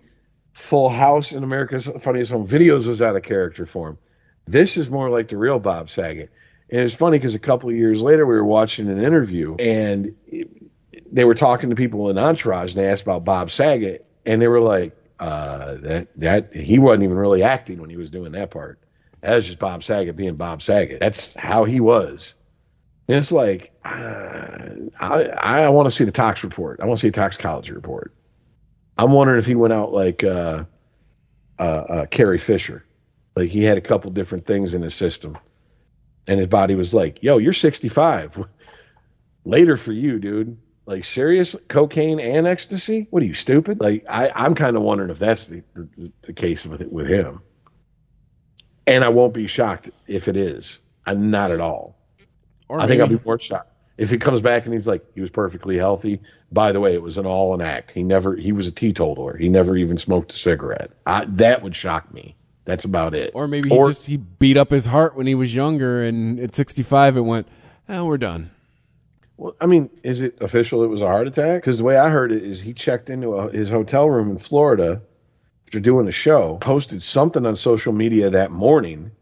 Full 0.52 0.88
House 0.90 1.32
in 1.32 1.42
America's 1.42 1.86
Funniest 2.00 2.30
Home 2.30 2.46
Videos 2.46 2.86
was 2.86 3.02
out 3.02 3.16
of 3.16 3.22
character 3.22 3.66
for 3.66 3.88
him. 3.88 3.98
This 4.46 4.76
is 4.76 4.88
more 4.88 5.10
like 5.10 5.28
the 5.28 5.36
real 5.38 5.58
Bob 5.58 5.88
Saget." 5.90 6.30
And 6.70 6.82
it's 6.82 6.94
funny 6.94 7.18
because 7.18 7.34
a 7.34 7.40
couple 7.40 7.70
of 7.70 7.74
years 7.74 8.02
later, 8.02 8.24
we 8.26 8.34
were 8.34 8.44
watching 8.44 8.88
an 8.88 9.02
interview, 9.02 9.56
and 9.56 10.14
it- 10.28 10.48
they 11.12 11.24
were 11.24 11.34
talking 11.34 11.70
to 11.70 11.76
people 11.76 12.08
in 12.10 12.18
Entourage, 12.18 12.74
and 12.74 12.84
they 12.84 12.88
asked 12.88 13.02
about 13.02 13.24
Bob 13.24 13.50
Saget, 13.50 14.06
and 14.26 14.40
they 14.40 14.48
were 14.48 14.60
like, 14.60 14.96
uh, 15.18 15.76
"That 15.76 16.08
that 16.16 16.54
he 16.54 16.78
wasn't 16.78 17.04
even 17.04 17.16
really 17.16 17.42
acting 17.42 17.80
when 17.80 17.90
he 17.90 17.96
was 17.96 18.10
doing 18.10 18.32
that 18.32 18.50
part." 18.50 18.78
That 19.22 19.34
was 19.34 19.46
just 19.46 19.58
Bob 19.58 19.84
Saget 19.84 20.16
being 20.16 20.36
Bob 20.36 20.62
Saget. 20.62 21.00
That's 21.00 21.34
how 21.34 21.64
he 21.64 21.80
was. 21.80 22.34
And 23.08 23.18
it's 23.18 23.32
like, 23.32 23.72
uh, 23.84 24.68
I, 25.00 25.24
I 25.24 25.68
want 25.70 25.88
to 25.88 25.94
see 25.94 26.04
the 26.04 26.12
tox 26.12 26.44
report. 26.44 26.80
I 26.80 26.86
want 26.86 27.00
to 27.00 27.02
see 27.02 27.08
a 27.08 27.12
toxicology 27.12 27.72
report. 27.72 28.14
I'm 28.96 29.12
wondering 29.12 29.38
if 29.38 29.46
he 29.46 29.54
went 29.54 29.72
out 29.72 29.92
like 29.92 30.22
uh, 30.22 30.64
uh, 31.58 31.62
uh, 31.62 32.06
Carrie 32.06 32.38
Fisher. 32.38 32.84
Like 33.34 33.48
he 33.48 33.64
had 33.64 33.76
a 33.76 33.80
couple 33.80 34.10
different 34.10 34.46
things 34.46 34.74
in 34.74 34.82
his 34.82 34.94
system. 34.94 35.36
And 36.26 36.38
his 36.38 36.48
body 36.48 36.74
was 36.74 36.94
like, 36.94 37.22
yo, 37.22 37.38
you're 37.38 37.52
65. 37.52 38.46
Later 39.44 39.76
for 39.76 39.92
you, 39.92 40.18
dude. 40.18 40.56
Like 40.90 41.04
serious 41.04 41.56
cocaine 41.68 42.20
and 42.20 42.46
ecstasy? 42.46 43.06
What 43.10 43.22
are 43.22 43.26
you 43.26 43.34
stupid? 43.34 43.80
Like 43.80 44.04
I, 44.08 44.30
I'm 44.34 44.54
kind 44.54 44.76
of 44.76 44.82
wondering 44.82 45.10
if 45.10 45.18
that's 45.18 45.46
the, 45.46 45.62
the, 45.74 46.12
the 46.22 46.32
case 46.32 46.66
with 46.66 46.82
with 46.82 47.06
him. 47.06 47.40
And 48.86 49.04
I 49.04 49.08
won't 49.08 49.32
be 49.32 49.46
shocked 49.46 49.90
if 50.06 50.26
it 50.26 50.36
is. 50.36 50.80
I'm 51.06 51.30
not 51.30 51.52
at 51.52 51.60
all. 51.60 51.96
Or 52.68 52.80
I 52.80 52.86
think 52.86 53.00
I'll 53.00 53.08
be 53.08 53.20
more 53.24 53.38
shocked 53.38 53.70
if 54.00 54.10
he 54.10 54.16
comes 54.16 54.40
back 54.40 54.64
and 54.64 54.72
he's 54.72 54.86
like, 54.86 55.04
he 55.14 55.20
was 55.20 55.28
perfectly 55.28 55.76
healthy. 55.76 56.22
By 56.50 56.72
the 56.72 56.80
way, 56.80 56.94
it 56.94 57.02
was 57.02 57.18
an 57.18 57.26
all 57.26 57.52
an 57.52 57.60
act. 57.60 57.90
He 57.90 58.02
never, 58.02 58.34
he 58.34 58.50
was 58.50 58.66
a 58.66 58.72
teetotaler. 58.72 59.36
He 59.36 59.50
never 59.50 59.76
even 59.76 59.98
smoked 59.98 60.32
a 60.32 60.36
cigarette. 60.36 60.90
I, 61.04 61.26
that 61.26 61.62
would 61.62 61.76
shock 61.76 62.12
me. 62.12 62.34
That's 62.64 62.86
about 62.86 63.14
it. 63.14 63.32
Or 63.34 63.46
maybe 63.46 63.68
he 63.68 63.76
just 63.76 64.06
he 64.06 64.16
beat 64.16 64.56
up 64.56 64.70
his 64.70 64.86
heart 64.86 65.16
when 65.16 65.26
he 65.26 65.34
was 65.34 65.54
younger, 65.54 66.02
and 66.02 66.40
at 66.40 66.54
65 66.54 67.18
it 67.18 67.20
went, 67.20 67.46
oh, 67.90 68.06
we're 68.06 68.16
done. 68.16 68.52
Well, 69.40 69.56
I 69.58 69.64
mean, 69.64 69.88
is 70.02 70.20
it 70.20 70.36
official 70.42 70.84
it 70.84 70.88
was 70.88 71.00
a 71.00 71.06
heart 71.06 71.26
attack? 71.26 71.62
Because 71.62 71.78
the 71.78 71.84
way 71.84 71.96
I 71.96 72.10
heard 72.10 72.30
it 72.30 72.42
is 72.42 72.60
he 72.60 72.74
checked 72.74 73.08
into 73.08 73.36
a, 73.36 73.50
his 73.50 73.70
hotel 73.70 74.10
room 74.10 74.30
in 74.30 74.36
Florida 74.36 75.00
after 75.66 75.80
doing 75.80 76.06
a 76.08 76.12
show, 76.12 76.58
posted 76.60 77.02
something 77.02 77.46
on 77.46 77.56
social 77.56 77.94
media 77.94 78.28
that 78.28 78.50
morning, 78.50 79.12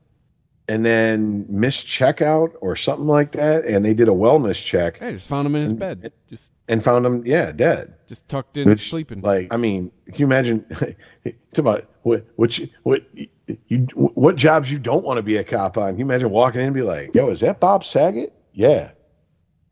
and 0.66 0.84
then 0.84 1.47
missed 1.48 1.86
checkout 1.86 2.55
or 2.60 2.74
something 2.74 3.06
like 3.06 3.30
that. 3.32 3.64
And 3.64 3.84
they 3.84 3.94
did 3.94 4.08
a 4.08 4.12
wellness 4.12 4.60
check 4.60 5.00
I 5.00 5.12
just 5.12 5.28
found 5.28 5.47
him 5.47 5.55
in 5.55 5.62
his 5.62 5.72
bed, 5.72 6.12
just 6.28 6.50
and 6.66 6.82
found 6.82 7.06
him, 7.06 7.24
yeah, 7.24 7.52
dead. 7.52 7.94
just 8.08 8.28
tucked 8.28 8.56
in, 8.56 8.68
Which, 8.68 8.90
sleeping. 8.90 9.20
Like, 9.20 9.55
I 9.55 9.56
mean, 9.56 9.92
can 10.06 10.16
you 10.16 10.26
imagine? 10.26 10.64
talk 11.52 11.58
about 11.58 11.88
what 12.02 12.26
what 12.34 12.58
you, 12.58 12.68
what 12.82 13.02
you 13.68 13.84
what 13.94 14.34
jobs 14.34 14.68
you 14.68 14.80
don't 14.80 15.05
want 15.05 15.18
to 15.18 15.22
be 15.22 15.36
a 15.36 15.44
cop 15.44 15.78
on. 15.78 15.90
Can 15.90 16.00
you 16.00 16.05
imagine 16.06 16.30
walking 16.30 16.60
in 16.60 16.66
and 16.66 16.74
be 16.74 16.82
like, 16.82 17.14
"Yo, 17.14 17.30
is 17.30 17.38
that 17.38 17.60
Bob 17.60 17.84
Saget?" 17.84 18.32
Yeah. 18.52 18.90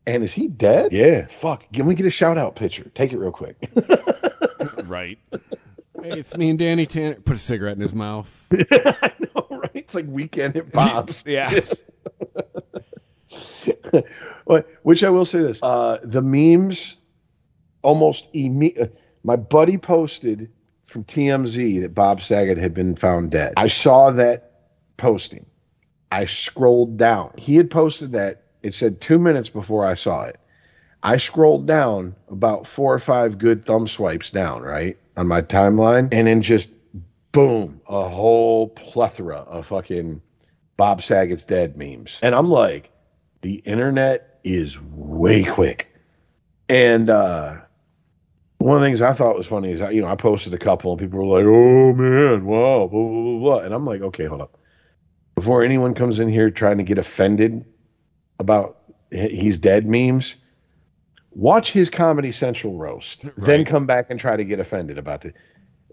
And 0.07 0.23
is 0.23 0.31
he 0.33 0.47
dead? 0.47 0.91
Yeah. 0.93 1.25
Fuck. 1.27 1.65
Can 1.73 1.85
we 1.85 1.93
get 1.93 2.05
a 2.05 2.09
shout 2.09 2.37
out 2.37 2.55
picture? 2.55 2.89
Take 2.95 3.11
it 3.13 3.17
real 3.17 3.31
quick. 3.31 3.57
right. 4.85 5.19
Hey, 6.01 6.11
it's 6.19 6.35
me 6.35 6.49
and 6.49 6.57
Danny 6.57 6.85
Tanner. 6.85 7.15
Put 7.15 7.35
a 7.35 7.39
cigarette 7.39 7.75
in 7.75 7.81
his 7.81 7.93
mouth. 7.93 8.29
I 8.53 9.11
know, 9.35 9.45
right? 9.49 9.71
It's 9.73 9.93
like 9.93 10.05
weekend 10.07 10.55
at 10.57 10.71
Bob's. 10.71 11.23
Yeah. 11.27 11.59
What- 14.45 14.67
Which 14.83 15.03
I 15.03 15.09
will 15.09 15.25
say 15.25 15.39
this: 15.39 15.59
uh, 15.61 15.97
the 16.03 16.21
memes 16.21 16.95
almost 17.81 18.31
imme- 18.33 18.91
My 19.23 19.35
buddy 19.35 19.77
posted 19.77 20.51
from 20.83 21.03
TMZ 21.03 21.81
that 21.81 21.93
Bob 21.93 22.21
Saget 22.21 22.57
had 22.57 22.73
been 22.73 22.95
found 22.95 23.31
dead. 23.31 23.53
I 23.57 23.67
saw 23.67 24.11
that 24.11 24.69
posting. 24.95 25.45
I 26.11 26.25
scrolled 26.25 26.95
down. 26.97 27.33
He 27.37 27.57
had 27.57 27.69
posted 27.69 28.13
that. 28.13 28.43
It 28.63 28.73
said 28.73 29.01
two 29.01 29.19
minutes 29.19 29.49
before 29.49 29.85
I 29.85 29.95
saw 29.95 30.23
it. 30.23 30.39
I 31.03 31.17
scrolled 31.17 31.67
down 31.67 32.15
about 32.29 32.67
four 32.67 32.93
or 32.93 32.99
five 32.99 33.37
good 33.37 33.65
thumb 33.65 33.87
swipes 33.87 34.31
down, 34.31 34.63
right, 34.63 34.97
on 35.15 35.27
my 35.27 35.41
timeline, 35.41 36.09
and 36.11 36.27
then 36.27 36.41
just 36.41 36.71
boom, 37.31 37.81
a 37.87 38.09
whole 38.09 38.69
plethora 38.69 39.37
of 39.37 39.67
fucking 39.67 40.21
Bob 40.75 41.01
Saget's 41.01 41.45
dead 41.45 41.77
memes. 41.77 42.19
And 42.23 42.33
I'm 42.33 42.49
like, 42.49 42.91
the 43.41 43.55
internet 43.55 44.39
is 44.43 44.79
way 44.81 45.43
quick. 45.43 45.87
And 46.69 47.09
uh, 47.09 47.57
one 48.57 48.77
of 48.77 48.81
the 48.81 48.87
things 48.87 49.01
I 49.01 49.13
thought 49.13 49.37
was 49.37 49.47
funny 49.47 49.71
is, 49.71 49.81
I, 49.81 49.91
you 49.91 50.01
know, 50.01 50.07
I 50.07 50.15
posted 50.15 50.53
a 50.53 50.57
couple 50.57 50.91
and 50.91 50.99
people 50.99 51.19
were 51.19 51.37
like, 51.37 51.45
oh 51.45 51.93
man, 51.93 52.45
wow, 52.45 52.87
blah, 52.87 53.01
blah, 53.01 53.21
blah, 53.21 53.39
blah. 53.39 53.59
And 53.59 53.73
I'm 53.73 53.85
like, 53.85 54.01
okay, 54.01 54.25
hold 54.25 54.41
up. 54.41 54.57
Before 55.35 55.63
anyone 55.63 55.93
comes 55.93 56.19
in 56.19 56.29
here 56.29 56.49
trying 56.49 56.79
to 56.79 56.83
get 56.83 56.97
offended 56.97 57.65
about 58.39 58.77
he's 59.11 59.57
dead 59.57 59.87
memes, 59.87 60.37
watch 61.31 61.71
his 61.71 61.89
Comedy 61.89 62.31
Central 62.31 62.77
roast, 62.77 63.25
then 63.37 63.65
come 63.65 63.85
back 63.85 64.07
and 64.09 64.19
try 64.19 64.35
to 64.35 64.43
get 64.43 64.59
offended 64.59 64.97
about 64.97 65.25
it. 65.25 65.35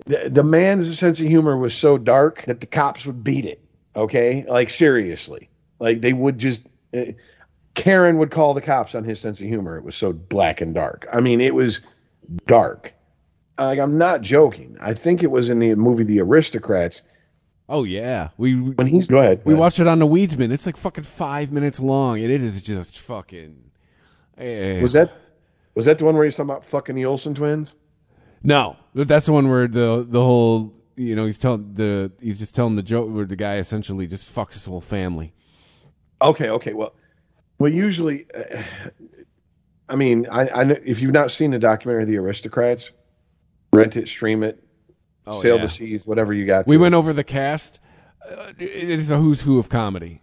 The, 0.06 0.28
the 0.28 0.42
man's 0.42 0.98
sense 0.98 1.20
of 1.20 1.28
humor 1.28 1.56
was 1.56 1.74
so 1.74 1.98
dark 1.98 2.44
that 2.46 2.60
the 2.60 2.66
cops 2.66 3.06
would 3.06 3.22
beat 3.22 3.46
it. 3.46 3.60
Okay, 3.96 4.44
like 4.48 4.70
seriously, 4.70 5.50
like 5.78 6.00
they 6.00 6.12
would 6.12 6.38
just. 6.38 6.66
Uh, 6.92 7.12
Karen 7.74 8.18
would 8.18 8.30
call 8.30 8.54
the 8.54 8.60
cops 8.60 8.94
on 8.94 9.02
his 9.02 9.18
sense 9.18 9.40
of 9.40 9.48
humor. 9.48 9.76
It 9.76 9.84
was 9.84 9.96
so 9.96 10.12
black 10.12 10.60
and 10.60 10.74
dark. 10.74 11.06
I 11.12 11.20
mean, 11.20 11.40
it 11.40 11.54
was 11.54 11.80
dark. 12.46 12.92
Like 13.58 13.78
I'm 13.78 13.98
not 13.98 14.20
joking. 14.20 14.76
I 14.80 14.94
think 14.94 15.22
it 15.22 15.30
was 15.30 15.48
in 15.48 15.58
the 15.58 15.74
movie 15.74 16.04
The 16.04 16.20
Aristocrats. 16.20 17.02
Oh 17.68 17.84
yeah, 17.84 18.28
we 18.36 18.54
when 18.54 18.86
he's 18.86 19.08
go 19.08 19.18
ahead. 19.18 19.40
We 19.44 19.54
ahead. 19.54 19.60
watched 19.60 19.80
it 19.80 19.86
on 19.86 19.98
the 19.98 20.06
Weedsman. 20.06 20.52
It's 20.52 20.66
like 20.66 20.76
fucking 20.76 21.04
five 21.04 21.50
minutes 21.50 21.80
long, 21.80 22.20
and 22.20 22.30
it 22.30 22.42
is 22.42 22.60
just 22.62 22.98
fucking. 22.98 23.70
eh. 24.38 24.82
Was 24.82 24.92
that 24.92 25.12
was 25.74 25.86
that 25.86 25.98
the 25.98 26.04
one 26.04 26.14
where 26.14 26.24
he's 26.24 26.36
talking 26.36 26.50
about 26.50 26.64
fucking 26.64 26.94
the 26.94 27.06
Olsen 27.06 27.34
twins? 27.34 27.74
No, 28.42 28.76
that's 28.94 29.26
the 29.26 29.32
one 29.32 29.48
where 29.48 29.66
the 29.66 30.06
the 30.08 30.20
whole 30.22 30.74
you 30.96 31.16
know 31.16 31.24
he's 31.24 31.38
telling 31.38 31.72
the 31.74 32.12
he's 32.20 32.38
just 32.38 32.54
telling 32.54 32.76
the 32.76 32.82
joke 32.82 33.08
where 33.10 33.24
the 33.24 33.36
guy 33.36 33.56
essentially 33.56 34.06
just 34.06 34.32
fucks 34.32 34.52
his 34.52 34.66
whole 34.66 34.82
family. 34.82 35.32
Okay, 36.20 36.50
okay. 36.50 36.72
Well, 36.74 36.92
well, 37.58 37.72
usually, 37.72 38.26
uh, 38.34 38.62
I 39.88 39.96
mean, 39.96 40.26
I, 40.30 40.48
I 40.48 40.64
know 40.64 40.76
if 40.84 41.00
you've 41.02 41.12
not 41.12 41.30
seen 41.30 41.50
the 41.50 41.58
documentary 41.58 42.04
The 42.06 42.16
Aristocrats, 42.18 42.90
rent 43.72 43.96
it, 43.96 44.08
stream 44.08 44.42
it, 44.42 44.63
Oh, 45.26 45.40
sail 45.40 45.56
yeah. 45.56 45.62
the 45.62 45.68
seas, 45.68 46.06
whatever 46.06 46.32
you 46.32 46.46
got. 46.46 46.66
We 46.66 46.76
to. 46.76 46.82
went 46.82 46.94
over 46.94 47.12
the 47.12 47.24
cast. 47.24 47.80
Uh, 48.24 48.52
it 48.58 48.90
is 48.90 49.10
a 49.10 49.18
who's 49.18 49.40
who 49.40 49.58
of 49.58 49.68
comedy 49.68 50.20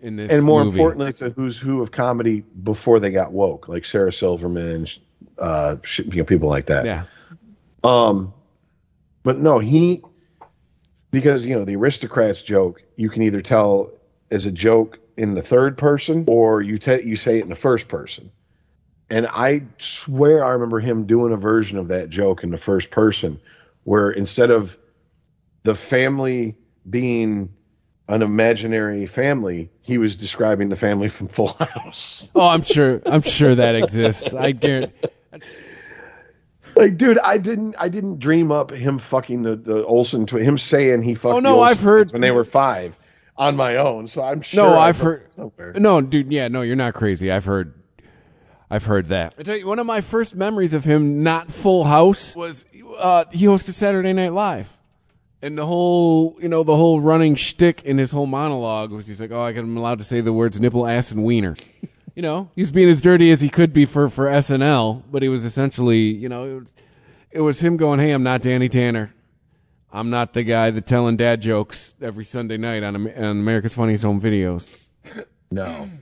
in 0.00 0.16
this, 0.16 0.32
and 0.32 0.44
more 0.44 0.64
movie. 0.64 0.78
importantly, 0.78 1.08
it's 1.08 1.22
a 1.22 1.30
who's 1.30 1.58
who 1.58 1.80
of 1.80 1.92
comedy 1.92 2.40
before 2.62 3.00
they 3.00 3.10
got 3.10 3.32
woke, 3.32 3.68
like 3.68 3.84
Sarah 3.84 4.12
Silverman, 4.12 4.86
uh, 5.38 5.76
you 5.96 6.04
know, 6.16 6.24
people 6.24 6.48
like 6.48 6.66
that. 6.66 6.84
Yeah. 6.84 7.04
Um, 7.84 8.32
but 9.22 9.38
no, 9.38 9.58
he 9.58 10.02
because 11.10 11.46
you 11.46 11.54
know 11.54 11.64
the 11.64 11.76
aristocrats 11.76 12.42
joke, 12.42 12.82
you 12.96 13.08
can 13.08 13.22
either 13.22 13.40
tell 13.40 13.90
as 14.30 14.46
a 14.46 14.52
joke 14.52 14.98
in 15.16 15.34
the 15.34 15.42
third 15.42 15.78
person 15.78 16.24
or 16.26 16.62
you 16.62 16.78
te- 16.78 17.02
you 17.02 17.16
say 17.16 17.38
it 17.38 17.42
in 17.42 17.48
the 17.48 17.54
first 17.54 17.86
person. 17.88 18.30
And 19.10 19.26
I 19.26 19.62
swear 19.78 20.42
I 20.44 20.50
remember 20.50 20.80
him 20.80 21.06
doing 21.06 21.32
a 21.32 21.36
version 21.36 21.76
of 21.76 21.88
that 21.88 22.08
joke 22.08 22.42
in 22.42 22.50
the 22.50 22.58
first 22.58 22.90
person, 22.90 23.38
where 23.84 24.10
instead 24.10 24.50
of 24.50 24.78
the 25.64 25.74
family 25.74 26.56
being 26.88 27.52
an 28.08 28.22
imaginary 28.22 29.06
family, 29.06 29.70
he 29.80 29.96
was 29.98 30.16
describing 30.16 30.68
the 30.68 30.76
family 30.76 31.08
from 31.08 31.28
Full 31.28 31.54
House. 31.54 32.28
Oh, 32.34 32.48
I'm 32.48 32.62
sure. 32.62 33.00
I'm 33.06 33.22
sure 33.22 33.54
that 33.54 33.74
exists. 33.76 34.34
I 34.34 34.52
guarantee. 34.52 34.92
Like, 36.74 36.96
dude, 36.96 37.18
I 37.18 37.36
didn't, 37.36 37.74
I 37.78 37.88
didn't 37.88 38.18
dream 38.18 38.50
up 38.50 38.70
him 38.70 38.98
fucking 38.98 39.42
the, 39.42 39.56
the 39.56 39.84
Olsen 39.84 40.24
twin, 40.26 40.42
him 40.42 40.56
saying 40.56 41.02
he 41.02 41.14
fucked. 41.14 41.34
Oh, 41.34 41.40
no, 41.40 41.56
Olsen 41.56 41.68
I've 41.70 41.80
heard- 41.82 42.12
when 42.12 42.22
they 42.22 42.30
were 42.30 42.44
five 42.44 42.98
on 43.36 43.56
my 43.56 43.76
own. 43.76 44.06
So 44.06 44.22
I'm 44.22 44.40
sure. 44.40 44.64
No, 44.70 44.78
I've 44.78 44.96
I've 44.96 45.00
heard. 45.00 45.34
somewhere. 45.34 45.72
No, 45.76 46.00
dude. 46.00 46.32
Yeah, 46.32 46.48
no, 46.48 46.62
you're 46.62 46.76
not 46.76 46.94
crazy. 46.94 47.30
I've 47.30 47.44
heard. 47.44 47.74
I've 48.70 48.86
heard 48.86 49.08
that. 49.08 49.34
I 49.38 49.42
tell 49.42 49.56
you, 49.56 49.66
one 49.66 49.78
of 49.78 49.86
my 49.86 50.00
first 50.00 50.34
memories 50.34 50.72
of 50.72 50.84
him 50.84 51.22
not 51.22 51.52
Full 51.52 51.84
House 51.84 52.34
was 52.34 52.64
uh, 52.98 53.24
he 53.30 53.46
hosted 53.46 53.72
Saturday 53.72 54.12
Night 54.12 54.32
Live, 54.32 54.76
And 55.40 55.58
the 55.58 55.66
whole, 55.66 56.36
you 56.40 56.48
know, 56.48 56.62
the 56.62 56.76
whole 56.76 57.00
running 57.00 57.34
shtick 57.34 57.82
in 57.82 57.98
his 57.98 58.12
whole 58.12 58.26
monologue 58.26 58.90
was 58.92 59.06
he's 59.06 59.20
like, 59.20 59.30
"Oh, 59.30 59.42
I'm 59.42 59.76
allowed 59.76 59.98
to 59.98 60.04
say 60.04 60.20
the 60.20 60.32
words 60.32 60.60
nipple, 60.60 60.86
ass, 60.86 61.10
and 61.12 61.24
wiener." 61.24 61.56
you 62.14 62.22
know, 62.22 62.50
he 62.54 62.62
was 62.62 62.70
being 62.70 62.88
as 62.88 63.00
dirty 63.00 63.30
as 63.30 63.40
he 63.40 63.48
could 63.48 63.72
be 63.72 63.84
for 63.84 64.08
for 64.08 64.26
SNL, 64.26 65.02
but 65.10 65.22
he 65.22 65.28
was 65.28 65.44
essentially, 65.44 66.00
you 66.00 66.28
know, 66.28 66.44
it 66.44 66.60
was, 66.60 66.74
it 67.30 67.40
was 67.40 67.62
him 67.62 67.76
going, 67.76 67.98
"Hey, 67.98 68.12
I'm 68.12 68.22
not 68.22 68.42
Danny 68.42 68.68
Tanner. 68.68 69.14
I'm 69.92 70.08
not 70.10 70.32
the 70.32 70.42
guy 70.42 70.70
that 70.70 70.86
telling 70.86 71.16
dad 71.16 71.42
jokes 71.42 71.94
every 72.00 72.24
Sunday 72.24 72.56
night 72.56 72.82
on, 72.82 72.96
on 72.96 73.24
America's 73.40 73.74
Funniest 73.74 74.04
Home 74.04 74.20
Videos." 74.20 74.68
No. 75.50 75.90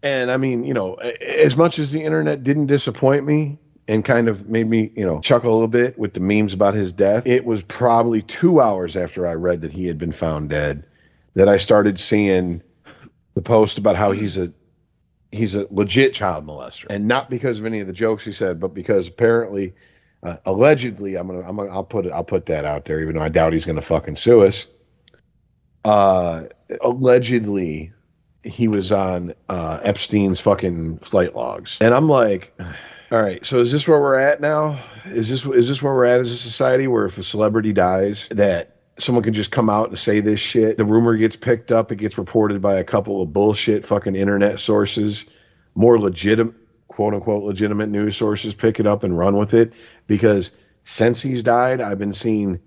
And 0.00 0.30
I 0.30 0.36
mean, 0.36 0.62
you 0.62 0.74
know, 0.74 0.94
as 0.94 1.56
much 1.56 1.80
as 1.80 1.90
the 1.90 2.04
internet 2.04 2.44
didn't 2.44 2.66
disappoint 2.66 3.26
me 3.26 3.58
and 3.88 4.04
kind 4.04 4.28
of 4.28 4.48
made 4.48 4.68
me, 4.68 4.92
you 4.94 5.04
know, 5.04 5.20
chuckle 5.20 5.50
a 5.50 5.54
little 5.54 5.66
bit 5.66 5.98
with 5.98 6.12
the 6.12 6.20
memes 6.20 6.52
about 6.52 6.74
his 6.74 6.92
death, 6.92 7.26
it 7.26 7.44
was 7.44 7.62
probably 7.62 8.20
two 8.20 8.60
hours 8.60 8.96
after 8.96 9.26
I 9.26 9.32
read 9.32 9.62
that 9.62 9.72
he 9.72 9.86
had 9.86 9.98
been 9.98 10.12
found 10.12 10.50
dead 10.50 10.84
that 11.34 11.48
I 11.48 11.56
started 11.56 11.98
seeing 11.98 12.62
the 13.34 13.42
post 13.42 13.78
about 13.78 13.96
how 13.96 14.12
he's 14.12 14.36
a 14.36 14.52
he's 15.32 15.54
a 15.54 15.66
legit 15.70 16.12
child 16.12 16.46
molester, 16.46 16.86
and 16.90 17.06
not 17.06 17.30
because 17.30 17.58
of 17.58 17.66
any 17.66 17.80
of 17.80 17.86
the 17.86 17.92
jokes 17.92 18.24
he 18.24 18.32
said, 18.32 18.60
but 18.60 18.74
because 18.74 19.08
apparently, 19.08 19.74
uh, 20.22 20.36
allegedly, 20.44 21.16
I'm 21.16 21.28
gonna, 21.28 21.48
I'm 21.48 21.56
gonna, 21.56 21.70
I'll 21.70 21.84
put 21.84 22.10
I'll 22.10 22.24
put 22.24 22.46
that 22.46 22.64
out 22.64 22.84
there, 22.84 23.00
even 23.00 23.16
though 23.16 23.22
I 23.22 23.28
doubt 23.28 23.52
he's 23.52 23.64
gonna 23.64 23.82
fucking 23.82 24.16
sue 24.16 24.42
us. 24.42 24.66
Uh, 25.84 26.44
allegedly, 26.82 27.92
he 28.42 28.68
was 28.68 28.92
on 28.92 29.34
uh, 29.48 29.78
Epstein's 29.82 30.40
fucking 30.40 30.98
flight 30.98 31.34
logs, 31.34 31.78
and 31.80 31.94
I'm 31.94 32.08
like, 32.08 32.58
all 33.10 33.22
right, 33.22 33.44
so 33.44 33.60
is 33.60 33.72
this 33.72 33.88
where 33.88 34.00
we're 34.00 34.18
at 34.18 34.40
now? 34.40 34.82
Is 35.06 35.28
this 35.28 35.44
is 35.44 35.68
this 35.68 35.80
where 35.80 35.94
we're 35.94 36.04
at 36.04 36.20
as 36.20 36.30
a 36.30 36.36
society 36.36 36.86
where 36.86 37.06
if 37.06 37.16
a 37.18 37.22
celebrity 37.22 37.72
dies, 37.72 38.28
that 38.32 38.76
someone 38.98 39.24
can 39.24 39.32
just 39.32 39.50
come 39.50 39.70
out 39.70 39.88
and 39.88 39.98
say 39.98 40.20
this 40.20 40.40
shit? 40.40 40.76
The 40.76 40.84
rumor 40.84 41.16
gets 41.16 41.36
picked 41.36 41.72
up, 41.72 41.90
it 41.90 41.96
gets 41.96 42.18
reported 42.18 42.60
by 42.60 42.76
a 42.76 42.84
couple 42.84 43.22
of 43.22 43.32
bullshit 43.32 43.86
fucking 43.86 44.14
internet 44.14 44.60
sources, 44.60 45.24
more 45.74 45.98
legitimate, 45.98 46.54
quote 46.88 47.14
unquote, 47.14 47.44
legitimate 47.44 47.88
news 47.88 48.16
sources 48.16 48.52
pick 48.52 48.78
it 48.78 48.86
up 48.86 49.02
and 49.02 49.16
run 49.16 49.36
with 49.38 49.54
it 49.54 49.72
because 50.06 50.50
since 50.84 51.22
he's 51.22 51.42
died, 51.42 51.80
I've 51.80 51.98
been 51.98 52.12
seeing 52.12 52.60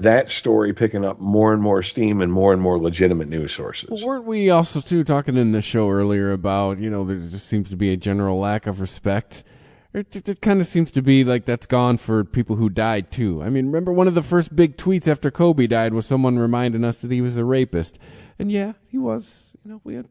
that 0.00 0.28
story 0.28 0.72
picking 0.72 1.04
up 1.04 1.20
more 1.20 1.52
and 1.52 1.62
more 1.62 1.82
steam 1.82 2.20
and 2.20 2.32
more 2.32 2.52
and 2.52 2.60
more 2.60 2.78
legitimate 2.78 3.28
news 3.28 3.52
sources. 3.52 3.88
Well, 3.90 4.06
weren't 4.06 4.24
we 4.24 4.50
also 4.50 4.80
too 4.80 5.04
talking 5.04 5.36
in 5.36 5.52
the 5.52 5.62
show 5.62 5.88
earlier 5.90 6.32
about 6.32 6.78
you 6.78 6.90
know 6.90 7.04
there 7.04 7.18
just 7.18 7.46
seems 7.46 7.70
to 7.70 7.76
be 7.76 7.92
a 7.92 7.96
general 7.96 8.38
lack 8.38 8.66
of 8.66 8.80
respect. 8.80 9.44
It, 9.92 10.14
it, 10.14 10.28
it 10.28 10.40
kind 10.40 10.60
of 10.60 10.66
seems 10.68 10.90
to 10.92 11.02
be 11.02 11.24
like 11.24 11.44
that's 11.46 11.66
gone 11.66 11.98
for 11.98 12.22
people 12.24 12.56
who 12.56 12.68
died 12.68 13.10
too. 13.10 13.42
I 13.42 13.48
mean, 13.48 13.66
remember 13.66 13.92
one 13.92 14.06
of 14.06 14.14
the 14.14 14.22
first 14.22 14.54
big 14.54 14.76
tweets 14.76 15.08
after 15.08 15.30
Kobe 15.30 15.66
died 15.66 15.94
was 15.94 16.06
someone 16.06 16.38
reminding 16.38 16.84
us 16.84 16.98
that 16.98 17.10
he 17.10 17.20
was 17.20 17.36
a 17.36 17.44
rapist, 17.44 17.98
and 18.38 18.52
yeah, 18.52 18.74
he 18.86 18.98
was. 18.98 19.56
You 19.64 19.72
know, 19.72 19.80
we 19.82 19.94
had, 19.96 20.08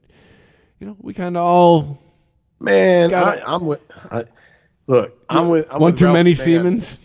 you 0.80 0.88
know, 0.88 0.98
we 0.99 1.14
kind 1.14 1.38
of 1.38 1.43
all 1.43 1.99
Man, 2.59 3.09
Got 3.09 3.40
I, 3.40 3.53
I'm 3.53 3.66
with. 3.66 3.82
I, 4.11 4.25
look, 4.88 5.17
I'm 5.30 5.49
with. 5.49 5.67
I'm 5.72 5.80
one 5.80 5.91
with 5.91 5.99
too 5.99 6.11
many 6.11 6.32
May 6.32 6.35
Siemens. 6.35 7.01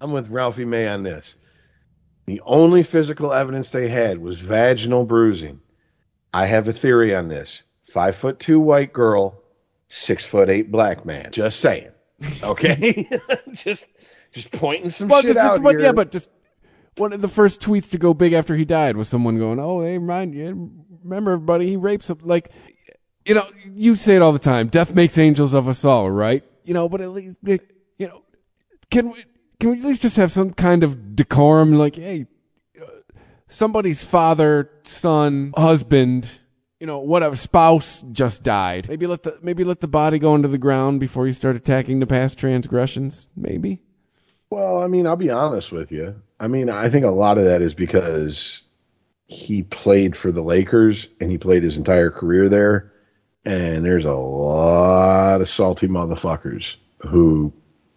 I'm 0.00 0.12
with 0.12 0.28
Ralphie 0.28 0.66
May 0.66 0.86
on 0.86 1.02
this. 1.02 1.36
The 2.26 2.42
only 2.44 2.82
physical 2.82 3.32
evidence 3.32 3.70
they 3.70 3.88
had 3.88 4.18
was 4.18 4.38
vaginal 4.38 5.04
bruising. 5.04 5.60
I 6.34 6.46
have 6.46 6.68
a 6.68 6.72
theory 6.72 7.14
on 7.14 7.28
this. 7.28 7.62
Five 7.84 8.16
foot 8.16 8.38
two 8.38 8.60
white 8.60 8.92
girl, 8.92 9.42
six 9.88 10.24
foot 10.26 10.48
eight 10.48 10.70
black 10.70 11.04
man. 11.04 11.30
Just 11.32 11.60
saying. 11.60 11.90
Okay, 12.42 13.08
just 13.52 13.84
just 14.32 14.50
pointing 14.52 14.88
some 14.90 15.08
Well, 15.08 15.20
shit 15.20 15.34
just, 15.34 15.38
out 15.38 15.62
but 15.62 15.72
here. 15.72 15.80
yeah, 15.80 15.92
but 15.92 16.10
just 16.10 16.30
one 16.96 17.12
of 17.12 17.20
the 17.20 17.28
first 17.28 17.60
tweets 17.60 17.90
to 17.90 17.98
go 17.98 18.14
big 18.14 18.32
after 18.32 18.56
he 18.56 18.64
died 18.64 18.96
was 18.96 19.06
someone 19.08 19.38
going, 19.38 19.58
"Oh, 19.60 19.82
hey, 19.82 19.98
mind 19.98 20.34
you, 20.34 20.70
remember 21.04 21.32
everybody, 21.32 21.68
he 21.68 21.76
rapes 21.76 22.08
him." 22.08 22.18
Like, 22.22 22.50
you 23.26 23.34
know, 23.34 23.46
you 23.70 23.96
say 23.96 24.16
it 24.16 24.22
all 24.22 24.32
the 24.32 24.38
time. 24.38 24.68
Death 24.68 24.94
makes 24.94 25.18
angels 25.18 25.52
of 25.52 25.68
us 25.68 25.84
all, 25.84 26.10
right? 26.10 26.42
You 26.64 26.72
know, 26.72 26.88
but 26.88 27.02
at 27.02 27.10
least, 27.10 27.36
you 27.44 27.58
know, 27.98 28.22
can 28.90 29.10
we 29.10 29.24
can 29.60 29.72
we 29.72 29.78
at 29.80 29.84
least 29.84 30.00
just 30.02 30.16
have 30.16 30.32
some 30.32 30.54
kind 30.54 30.84
of 30.84 31.14
decorum? 31.16 31.74
Like, 31.74 31.96
hey, 31.96 32.26
uh, 32.80 32.86
somebody's 33.46 34.02
father, 34.02 34.70
son, 34.84 35.52
husband, 35.54 36.28
you 36.80 36.86
know, 36.86 36.98
what? 36.98 37.06
whatever 37.06 37.36
spouse 37.36 38.02
just 38.12 38.42
died. 38.42 38.88
Maybe 38.88 39.06
let 39.06 39.22
the 39.22 39.38
maybe 39.42 39.64
let 39.64 39.80
the 39.80 39.88
body 39.88 40.18
go 40.18 40.34
into 40.34 40.48
the 40.48 40.58
ground 40.58 41.00
before 41.00 41.26
you 41.26 41.32
start 41.32 41.56
attacking 41.56 42.00
the 42.00 42.06
past 42.06 42.38
transgressions. 42.38 43.28
Maybe. 43.36 43.80
Well, 44.50 44.82
I 44.82 44.86
mean, 44.86 45.06
I'll 45.06 45.16
be 45.16 45.30
honest 45.30 45.72
with 45.72 45.90
you. 45.90 46.14
I 46.38 46.46
mean, 46.48 46.70
I 46.70 46.88
think 46.88 47.04
a 47.04 47.10
lot 47.10 47.38
of 47.38 47.44
that 47.44 47.62
is 47.62 47.74
because 47.74 48.62
he 49.26 49.62
played 49.64 50.16
for 50.16 50.30
the 50.30 50.42
Lakers 50.42 51.08
and 51.20 51.30
he 51.30 51.38
played 51.38 51.64
his 51.64 51.76
entire 51.76 52.10
career 52.10 52.48
there. 52.48 52.92
And 53.44 53.84
there's 53.84 54.04
a 54.04 54.14
lot 54.14 55.40
of 55.40 55.48
salty 55.48 55.88
motherfuckers 55.88 56.76
who 56.98 57.52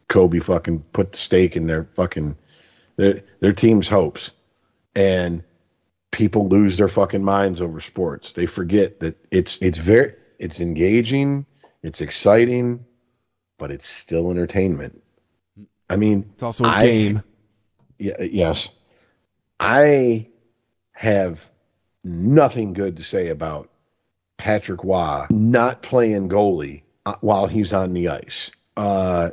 Kobe 0.07 0.39
fucking 0.39 0.79
put 0.93 1.11
the 1.11 1.17
stake 1.17 1.55
in 1.55 1.67
their 1.67 1.85
fucking 1.95 2.35
their 2.95 3.21
their 3.39 3.53
team's 3.53 3.87
hopes. 3.87 4.31
And 4.95 5.43
people 6.11 6.47
lose 6.47 6.77
their 6.77 6.87
fucking 6.87 7.23
minds 7.23 7.61
over 7.61 7.79
sports. 7.79 8.31
They 8.33 8.45
forget 8.45 8.99
that 9.01 9.17
it's 9.31 9.61
it's 9.61 9.77
very 9.77 10.13
it's 10.39 10.59
engaging, 10.59 11.45
it's 11.83 12.01
exciting, 12.01 12.85
but 13.57 13.71
it's 13.71 13.87
still 13.87 14.31
entertainment. 14.31 15.01
I 15.89 15.95
mean, 15.95 16.29
It's 16.33 16.43
also 16.43 16.65
a 16.65 16.67
I- 16.67 16.85
game. 16.85 17.23
Yeah, 17.97 18.21
yes. 18.21 18.69
I 19.59 20.27
have 20.93 21.49
nothing 22.03 22.71
good 22.73 22.97
to 22.97 23.03
say 23.03 23.27
about 23.27 23.69
Patrick 24.37 24.83
Roy 24.85 25.25
not 25.29 25.81
playing 25.81 26.29
goalie 26.29 26.83
uh, 27.05 27.15
while 27.19 27.47
he's 27.47 27.73
on 27.73 27.91
the 27.93 28.07
ice. 28.07 28.51
Uh, 28.77 29.31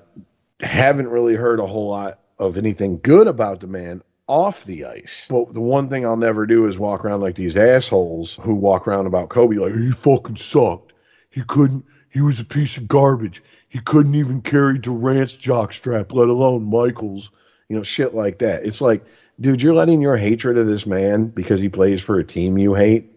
haven't 0.61 1.07
really 1.09 1.37
heard 1.37 1.61
a 1.61 1.67
whole 1.67 1.91
lot 1.91 2.19
of 2.39 2.59
anything 2.59 2.99
good 3.01 3.29
about 3.29 3.61
the 3.61 3.69
man 3.69 4.03
off 4.29 4.65
the 4.65 4.85
ice. 4.85 5.27
But 5.29 5.55
the 5.55 5.61
one 5.61 5.89
thing 5.89 6.05
I'll 6.05 6.17
never 6.17 6.47
do 6.47 6.67
is 6.67 6.79
walk 6.79 7.05
around 7.05 7.21
like 7.21 7.37
these 7.37 7.57
assholes 7.57 8.39
who 8.43 8.55
walk 8.55 8.87
around 8.89 9.07
about 9.07 9.29
Kobe 9.29 9.57
like 9.57 9.75
he 9.75 9.93
fucking 9.93 10.37
sucked. 10.37 10.93
He 11.31 11.43
couldn't. 11.43 11.85
He 12.11 12.21
was 12.21 12.41
a 12.41 12.45
piece 12.45 12.77
of 12.77 12.89
garbage. 12.89 13.43
He 13.69 13.79
couldn't 13.81 14.15
even 14.15 14.41
carry 14.41 14.79
Durant's 14.79 15.37
jockstrap, 15.37 16.13
let 16.13 16.29
alone 16.29 16.65
Michael's. 16.65 17.31
You 17.69 17.77
know, 17.77 17.83
shit 17.83 18.15
like 18.15 18.39
that. 18.39 18.65
It's 18.65 18.81
like, 18.81 19.05
dude, 19.41 19.61
you're 19.61 19.75
letting 19.75 20.01
your 20.01 20.17
hatred 20.17 20.57
of 20.57 20.67
this 20.67 20.87
man 20.87 21.27
because 21.27 21.61
he 21.61 21.69
plays 21.69 22.01
for 22.01 22.19
a 22.19 22.25
team 22.25 22.59
you 22.59 22.75
hate 22.75 23.13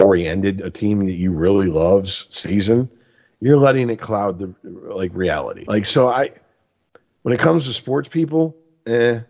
or 0.00 0.16
he 0.16 0.26
ended 0.26 0.60
a 0.60 0.70
team 0.70 1.04
that 1.04 1.12
you 1.12 1.30
really 1.30 1.68
love's 1.68 2.26
season. 2.30 2.90
You're 3.40 3.58
letting 3.58 3.90
it 3.90 4.00
cloud 4.00 4.38
the 4.38 4.54
like 4.62 5.12
reality. 5.14 5.64
Like 5.66 5.86
so, 5.86 6.08
I 6.08 6.30
when 7.22 7.34
it 7.34 7.40
comes 7.40 7.66
to 7.66 7.72
sports 7.72 8.08
people, 8.08 8.56
eh, 8.86 9.20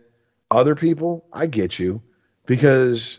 other 0.53 0.75
people, 0.75 1.25
I 1.33 1.47
get 1.47 1.79
you 1.79 2.03
because 2.47 3.19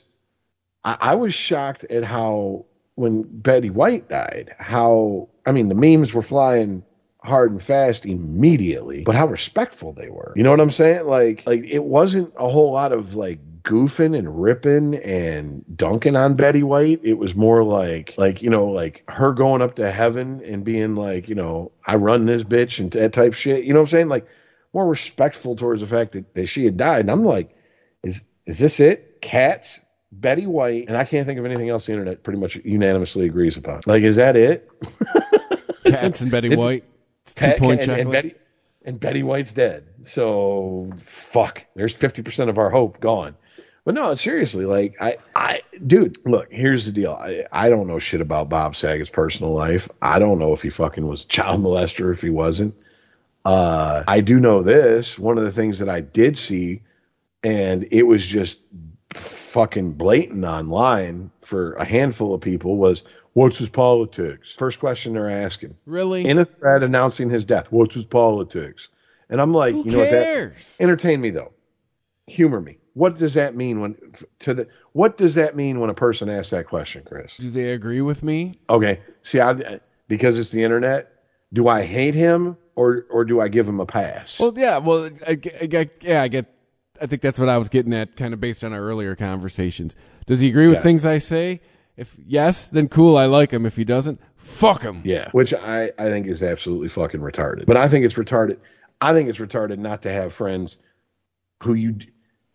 I, 0.84 0.98
I 1.00 1.16
was 1.16 1.34
shocked 1.34 1.84
at 1.86 2.04
how 2.04 2.66
when 2.96 3.24
Betty 3.24 3.70
White 3.70 4.10
died, 4.10 4.56
how 4.60 5.30
I 5.46 5.52
mean 5.52 5.70
the 5.70 5.76
memes 5.76 6.14
were 6.14 6.22
flying 6.22 6.84
hard 7.24 7.52
and 7.52 7.64
fast 7.64 8.06
immediately, 8.06 9.04
but 9.04 9.16
how 9.16 9.28
respectful 9.28 9.94
they 9.94 10.10
were. 10.10 10.34
You 10.36 10.44
know 10.44 10.52
what 10.52 10.60
I'm 10.60 10.72
saying? 10.72 11.06
Like 11.06 11.46
like 11.46 11.64
it 11.64 11.84
wasn't 11.84 12.34
a 12.38 12.50
whole 12.50 12.72
lot 12.72 12.92
of 12.92 13.16
like 13.16 13.40
goofing 13.64 14.18
and 14.18 14.42
ripping 14.42 14.96
and 14.96 15.64
dunking 15.76 16.18
on 16.18 16.36
Betty 16.36 16.64
White. 16.64 17.00
It 17.02 17.18
was 17.18 17.34
more 17.34 17.64
like 17.64 18.14
like 18.18 18.42
you 18.42 18.50
know 18.50 18.66
like 18.66 19.04
her 19.08 19.32
going 19.32 19.62
up 19.62 19.76
to 19.76 19.92
heaven 19.92 20.42
and 20.46 20.64
being 20.64 20.96
like 20.96 21.30
you 21.30 21.36
know 21.36 21.72
I 21.86 21.96
run 21.96 22.26
this 22.26 22.44
bitch 22.44 22.80
and 22.80 22.92
that 22.92 23.14
type 23.14 23.34
shit. 23.34 23.64
You 23.64 23.74
know 23.74 23.80
what 23.80 23.88
I'm 23.88 23.92
saying? 23.92 24.10
Like 24.10 24.28
more 24.74 24.88
respectful 24.88 25.56
towards 25.56 25.82
the 25.82 25.88
fact 25.88 26.14
that, 26.14 26.34
that 26.34 26.48
she 26.48 26.66
had 26.66 26.78
died. 26.78 27.02
And 27.02 27.12
I'm 27.12 27.24
like, 27.24 27.56
is 28.04 28.24
is 28.46 28.60
this 28.60 28.80
it? 28.80 29.22
Cats, 29.22 29.80
Betty 30.12 30.46
White, 30.46 30.88
and 30.88 30.98
I 30.98 31.06
can't 31.06 31.26
think 31.26 31.40
of 31.40 31.46
anything 31.46 31.70
else 31.70 31.86
the 31.86 31.94
internet 31.94 32.24
pretty 32.24 32.40
much 32.40 32.56
unanimously 32.58 33.26
agrees 33.26 33.58
upon. 33.58 33.82
Like, 33.86 34.04
is 34.04 34.18
that 34.18 34.36
it? 34.36 34.70
Cats 35.86 36.22
and 36.22 36.32
Betty 36.32 36.56
White. 36.56 36.84
It's 37.24 37.34
Cat- 37.34 37.58
two 37.58 37.64
point 37.64 37.82
and, 37.82 37.92
and. 37.92 38.12
Betty 38.12 38.36
and 38.86 39.00
Betty 39.00 39.24
White's 39.24 39.54
dead. 39.54 39.86
So 40.02 40.92
fuck. 41.04 41.66
There's 41.76 41.94
fifty 41.94 42.22
percent 42.22 42.50
of 42.50 42.58
our 42.58 42.70
hope 42.70 43.00
gone. 43.00 43.36
But 43.86 43.96
no, 43.96 44.14
seriously, 44.14 44.66
like 44.66 44.96
I, 45.02 45.18
I, 45.36 45.62
dude, 45.86 46.18
look. 46.26 46.48
Here's 46.52 46.86
the 46.86 46.92
deal. 46.92 47.14
I, 47.14 47.44
I 47.52 47.70
don't 47.70 47.88
know 47.88 48.00
shit 48.00 48.22
about 48.22 48.48
Bob 48.48 48.78
Saget's 48.78 49.10
personal 49.10 49.54
life. 49.54 49.90
I 50.02 50.20
don't 50.20 50.40
know 50.40 50.54
if 50.54 50.62
he 50.62 50.70
fucking 50.70 51.06
was 51.06 51.26
a 51.26 51.28
child 51.28 51.62
molester, 51.62 52.14
if 52.14 52.22
he 52.22 52.30
wasn't. 52.30 52.76
Uh, 53.46 54.04
I 54.08 54.22
do 54.22 54.40
know 54.40 54.62
this. 54.64 55.20
One 55.20 55.38
of 55.38 55.44
the 55.44 55.52
things 55.52 55.80
that 55.80 55.90
I 55.90 56.02
did 56.02 56.38
see, 56.38 56.82
and 57.44 57.88
it 57.92 58.04
was 58.04 58.26
just 58.26 58.60
fucking 59.14 59.94
blatant 59.94 60.46
online 60.46 61.30
for 61.42 61.74
a 61.74 61.86
handful 61.86 62.34
of 62.34 62.42
people, 62.42 62.78
was 62.78 63.04
what's 63.34 63.58
his 63.58 63.70
politics? 63.70 64.54
First 64.56 64.80
question 64.80 65.14
they're 65.14 65.30
asking. 65.30 65.76
Really? 65.86 66.26
In 66.26 66.38
a 66.38 66.46
thread 66.46 66.84
announcing 66.84 67.30
his 67.30 67.46
death, 67.46 67.68
what's 67.70 67.96
his 67.96 68.06
politics? 68.06 68.88
And 69.30 69.42
I'm 69.42 69.52
like, 69.54 69.74
Who 69.74 69.84
you 69.86 69.92
know 69.92 69.98
what? 70.00 70.12
That 70.12 70.24
cares? 70.24 70.78
entertain 70.80 71.20
me 71.22 71.30
though. 71.32 71.52
Humor 72.28 72.62
me. 72.62 72.78
what 72.94 73.18
does 73.18 73.34
that 73.34 73.54
mean 73.56 73.82
when 73.82 73.96
to 74.40 74.54
the 74.54 74.68
what 74.94 75.18
does 75.18 75.36
that 75.36 75.58
mean 75.58 75.82
when 75.82 75.90
a 75.90 75.94
person 75.94 76.30
asks 76.30 76.52
that 76.52 76.68
question, 76.68 77.04
Chris? 77.06 77.36
Do 77.36 77.52
they 77.52 77.72
agree 77.74 78.00
with 78.02 78.24
me? 78.24 78.60
Okay, 78.70 79.02
see, 79.24 79.42
I 79.42 79.80
because 80.08 80.40
it's 80.40 80.52
the 80.52 80.64
internet. 80.64 81.13
Do 81.54 81.68
I 81.68 81.84
hate 81.86 82.16
him 82.16 82.58
or 82.76 83.06
or 83.10 83.24
do 83.24 83.40
I 83.40 83.48
give 83.48 83.70
him 83.70 83.80
a 83.80 83.86
pass? 83.86 84.40
Well, 84.40 84.54
yeah. 84.56 84.80
Well, 84.80 85.10
I, 85.28 85.32
I, 85.32 85.68
I, 85.72 85.90
yeah, 86.02 86.22
I 86.24 86.28
get. 86.28 86.48
I 87.00 87.06
think 87.06 87.22
that's 87.22 87.40
what 87.40 87.50
I 87.50 87.58
was 87.58 87.70
getting 87.70 87.94
at, 87.94 88.16
kind 88.16 88.34
of 88.34 88.40
based 88.40 88.64
on 88.64 88.74
our 88.74 88.80
earlier 88.80 89.16
conversations. 89.16 89.96
Does 90.26 90.40
he 90.40 90.50
agree 90.50 90.68
with 90.68 90.82
things 90.82 91.06
I 91.06 91.18
say? 91.18 91.62
If 91.96 92.16
yes, 92.26 92.70
then 92.70 92.88
cool, 92.88 93.18
I 93.18 93.26
like 93.26 93.52
him. 93.52 93.66
If 93.66 93.76
he 93.76 93.84
doesn't, 93.84 94.20
fuck 94.36 94.82
him. 94.82 95.02
Yeah, 95.06 95.30
which 95.32 95.54
I, 95.54 95.92
I 96.00 96.10
think 96.10 96.26
is 96.28 96.42
absolutely 96.42 96.90
fucking 96.90 97.20
retarded. 97.20 97.66
But 97.66 97.78
I 97.78 97.88
think 97.88 98.06
it's 98.06 98.16
retarded. 98.16 98.58
I 99.00 99.14
think 99.14 99.30
it's 99.30 99.38
retarded 99.38 99.78
not 99.78 100.02
to 100.04 100.12
have 100.12 100.34
friends 100.34 100.78
who 101.62 101.76
you 101.76 101.98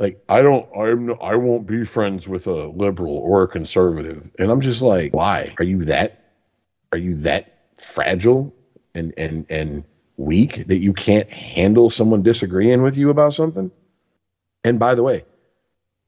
like. 0.01 0.25
I 0.29 0.43
don't. 0.43 0.69
I'm. 0.77 1.13
I 1.23 1.37
won't 1.37 1.69
be 1.69 1.85
friends 1.85 2.27
with 2.27 2.49
a 2.49 2.67
liberal 2.67 3.17
or 3.17 3.45
a 3.45 3.49
conservative. 3.49 4.29
And 4.39 4.51
I'm 4.51 4.61
just 4.61 4.83
like, 4.83 5.15
why 5.15 5.55
are 5.59 5.65
you 5.65 5.85
that? 5.85 6.25
Are 6.91 6.99
you 6.99 7.15
that 7.19 7.55
fragile 7.77 8.53
and 8.95 9.15
and 9.17 9.47
and 9.49 9.85
weak 10.17 10.67
that 10.67 10.79
you 10.79 10.93
can't 10.93 11.31
handle 11.31 11.91
someone 11.91 12.23
disagreeing 12.23 12.83
with 12.83 12.97
you 12.97 13.11
about 13.11 13.35
something? 13.35 13.71
And 14.65 14.79
by 14.79 14.95
the 14.95 15.03
way, 15.03 15.25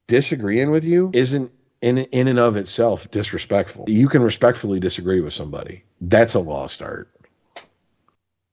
disagreeing 0.06 0.70
with 0.70 0.84
you 0.84 1.10
isn't 1.12 1.52
in 1.80 1.98
in 1.98 2.28
and 2.28 2.38
of 2.38 2.56
itself 2.56 3.10
disrespectful. 3.10 3.84
You 3.88 4.08
can 4.08 4.22
respectfully 4.22 4.80
disagree 4.80 5.20
with 5.20 5.34
somebody. 5.34 5.84
That's 6.00 6.34
a 6.34 6.40
lost 6.40 6.82
art. 6.82 7.08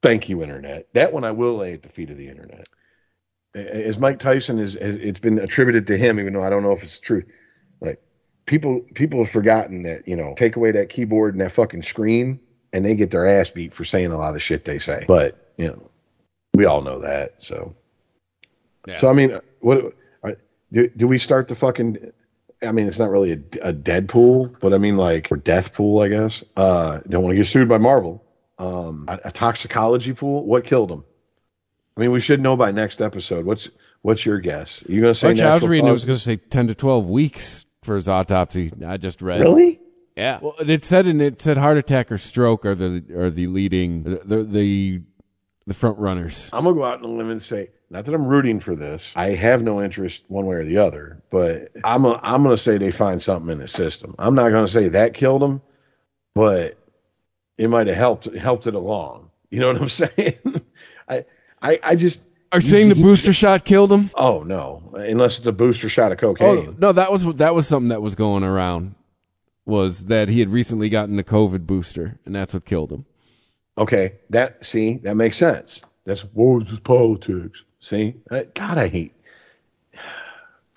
Thank 0.01 0.29
you, 0.29 0.43
internet. 0.43 0.87
That 0.93 1.11
one 1.11 1.23
I 1.23 1.31
will 1.31 1.57
lay 1.57 1.73
at 1.73 1.83
the 1.83 1.89
feet 1.89 2.09
of 2.09 2.17
the 2.17 2.27
internet. 2.27 2.67
As 3.55 3.97
Mike 3.97 4.19
Tyson 4.19 4.59
is, 4.59 4.75
it's 4.75 5.19
been 5.19 5.39
attributed 5.39 5.87
to 5.87 5.97
him, 5.97 6.19
even 6.19 6.33
though 6.33 6.43
I 6.43 6.49
don't 6.49 6.61
know 6.61 6.71
if 6.71 6.83
it's 6.83 6.99
true. 6.99 7.23
Like 7.81 7.99
people, 8.45 8.81
people 8.93 9.23
have 9.23 9.31
forgotten 9.31 9.83
that 9.83 10.07
you 10.07 10.15
know, 10.15 10.35
take 10.37 10.55
away 10.55 10.71
that 10.71 10.89
keyboard 10.89 11.33
and 11.33 11.41
that 11.41 11.51
fucking 11.51 11.83
screen, 11.83 12.39
and 12.73 12.85
they 12.85 12.95
get 12.95 13.11
their 13.11 13.27
ass 13.27 13.49
beat 13.49 13.73
for 13.73 13.85
saying 13.85 14.11
a 14.11 14.17
lot 14.17 14.29
of 14.29 14.33
the 14.33 14.39
shit 14.39 14.65
they 14.65 14.79
say. 14.79 15.05
But 15.07 15.51
you 15.57 15.67
know, 15.67 15.89
we 16.53 16.65
all 16.65 16.81
know 16.81 16.99
that. 16.99 17.35
So, 17.39 17.75
so 18.97 19.09
I 19.09 19.13
mean, 19.13 19.39
what 19.59 19.95
do 20.71 20.89
do 20.89 21.07
we 21.07 21.17
start 21.17 21.47
the 21.47 21.55
fucking? 21.55 22.11
I 22.61 22.71
mean, 22.71 22.87
it's 22.87 22.99
not 22.99 23.09
really 23.09 23.33
a, 23.33 23.69
a 23.69 23.73
Deadpool, 23.73 24.59
but 24.59 24.73
I 24.73 24.77
mean 24.77 24.97
like 24.97 25.27
or 25.31 25.37
Death 25.37 25.73
Pool, 25.73 26.01
I 26.01 26.07
guess. 26.07 26.43
Uh, 26.55 26.99
don't 27.07 27.23
want 27.23 27.33
to 27.33 27.37
get 27.37 27.47
sued 27.47 27.69
by 27.69 27.77
Marvel. 27.77 28.23
Um, 28.57 29.05
a, 29.07 29.19
a 29.25 29.31
toxicology 29.31 30.13
pool. 30.13 30.43
What 30.43 30.65
killed 30.65 30.91
him? 30.91 31.03
I 31.95 32.01
mean, 32.01 32.11
we 32.11 32.19
should 32.19 32.41
know 32.41 32.55
by 32.55 32.71
next 32.71 33.01
episode. 33.01 33.45
What's 33.45 33.69
what's 34.01 34.25
your 34.25 34.39
guess? 34.39 34.83
Are 34.87 34.91
you 34.91 35.01
going 35.01 35.13
to 35.13 35.19
say? 35.19 35.29
Actually, 35.29 35.43
I 35.43 35.53
was 35.53 35.61
natural 35.61 35.69
reading 35.69 35.87
it 35.87 35.91
was 35.91 36.05
going 36.05 36.17
to 36.17 36.23
say 36.23 36.35
ten 36.37 36.67
to 36.67 36.75
twelve 36.75 37.07
weeks 37.07 37.65
for 37.83 37.95
his 37.95 38.09
autopsy. 38.09 38.71
I 38.85 38.97
just 38.97 39.21
read. 39.21 39.41
Really? 39.41 39.79
Yeah. 40.17 40.39
Well, 40.41 40.55
it 40.59 40.83
said 40.83 41.05
and 41.05 41.21
it 41.21 41.39
said 41.41 41.57
heart 41.57 41.77
attack 41.77 42.11
or 42.11 42.17
stroke 42.17 42.65
are 42.65 42.73
the 42.73 43.03
are 43.15 43.29
the 43.29 43.45
leading 43.47 44.03
the 44.03 44.21
the 44.25 44.43
the, 44.43 45.01
the 45.67 45.73
front 45.75 45.99
runners. 45.99 46.49
I'm 46.51 46.63
gonna 46.63 46.75
go 46.75 46.83
out 46.85 47.03
on 47.03 47.05
a 47.05 47.13
limb 47.13 47.29
and 47.29 47.41
say, 47.41 47.69
not 47.91 48.05
that 48.05 48.15
I'm 48.15 48.25
rooting 48.25 48.59
for 48.59 48.75
this. 48.75 49.13
I 49.15 49.35
have 49.35 49.61
no 49.61 49.81
interest 49.81 50.23
one 50.27 50.47
way 50.47 50.55
or 50.55 50.65
the 50.65 50.79
other, 50.79 51.21
but 51.29 51.71
I'm 51.83 52.03
a, 52.05 52.19
I'm 52.23 52.41
gonna 52.41 52.57
say 52.57 52.79
they 52.79 52.89
find 52.89 53.21
something 53.21 53.51
in 53.51 53.59
the 53.59 53.67
system. 53.67 54.15
I'm 54.17 54.33
not 54.33 54.49
gonna 54.49 54.67
say 54.67 54.89
that 54.89 55.13
killed 55.13 55.43
him, 55.43 55.61
but 56.33 56.79
it 57.59 57.69
might 57.69 57.85
have 57.85 57.95
helped 57.95 58.25
helped 58.35 58.65
it 58.65 58.73
along. 58.73 59.29
You 59.51 59.59
know 59.59 59.67
what 59.67 59.81
I'm 59.81 59.89
saying? 59.89 60.61
I 61.07 61.25
I 61.61 61.79
I 61.83 61.95
just 61.95 62.21
Are 62.51 62.59
you 62.59 62.67
saying 62.67 62.89
the 62.89 62.95
booster 62.95 63.33
shot 63.33 63.65
killed 63.65 63.91
him? 63.91 64.09
Oh 64.15 64.41
no, 64.41 64.95
unless 64.95 65.37
it's 65.37 65.45
a 65.45 65.51
booster 65.53 65.89
shot 65.89 66.11
of 66.11 66.17
cocaine. 66.17 66.69
Oh 66.69 66.75
no, 66.75 66.91
that 66.91 67.11
was 67.11 67.23
that 67.37 67.53
was 67.53 67.67
something 67.67 67.89
that 67.89 68.01
was 68.01 68.15
going 68.15 68.43
around. 68.43 68.95
Was 69.67 70.05
that 70.05 70.29
he 70.29 70.39
had 70.39 70.49
recently 70.49 70.87
gotten 70.87 71.17
the 71.17 71.25
COVID 71.25 71.67
booster, 71.67 72.19
and 72.25 72.33
that's 72.33 72.53
what 72.53 72.63
killed 72.63 72.89
him. 72.89 73.05
Okay, 73.77 74.13
that 74.29 74.63
see 74.63 74.95
that 75.03 75.15
makes 75.15 75.37
sense. 75.37 75.81
That's 76.05 76.21
what 76.21 76.69
was 76.69 76.79
politics. 76.79 77.65
See, 77.79 78.15
I, 78.31 78.47
God, 78.55 78.77
I 78.77 78.87
hate 78.87 79.13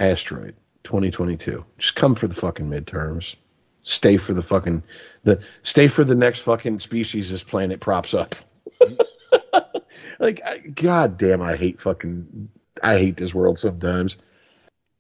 asteroid 0.01 0.57
2022. 0.83 1.65
Just 1.79 1.95
come 1.95 2.17
for 2.17 2.27
the 2.27 2.35
fucking 2.35 2.67
midterms. 2.67 3.37
Stay 3.85 4.17
for 4.17 4.35
the 4.35 4.43
fucking 4.43 4.83
the 5.23 5.41
stay 5.63 5.87
for 5.87 6.03
the 6.03 6.17
next 6.17 6.41
fucking 6.41 6.81
species 6.81 7.31
this 7.31 7.45
planet 7.45 7.79
props 7.79 8.13
up. 8.13 8.35
like, 10.19 10.43
I, 10.45 10.59
God 10.59 11.17
damn, 11.17 11.43
I 11.43 11.57
hate 11.57 11.81
fucking. 11.81 12.49
I 12.83 12.99
hate 12.99 13.17
this 13.17 13.33
world 13.33 13.59
sometimes. 13.59 14.17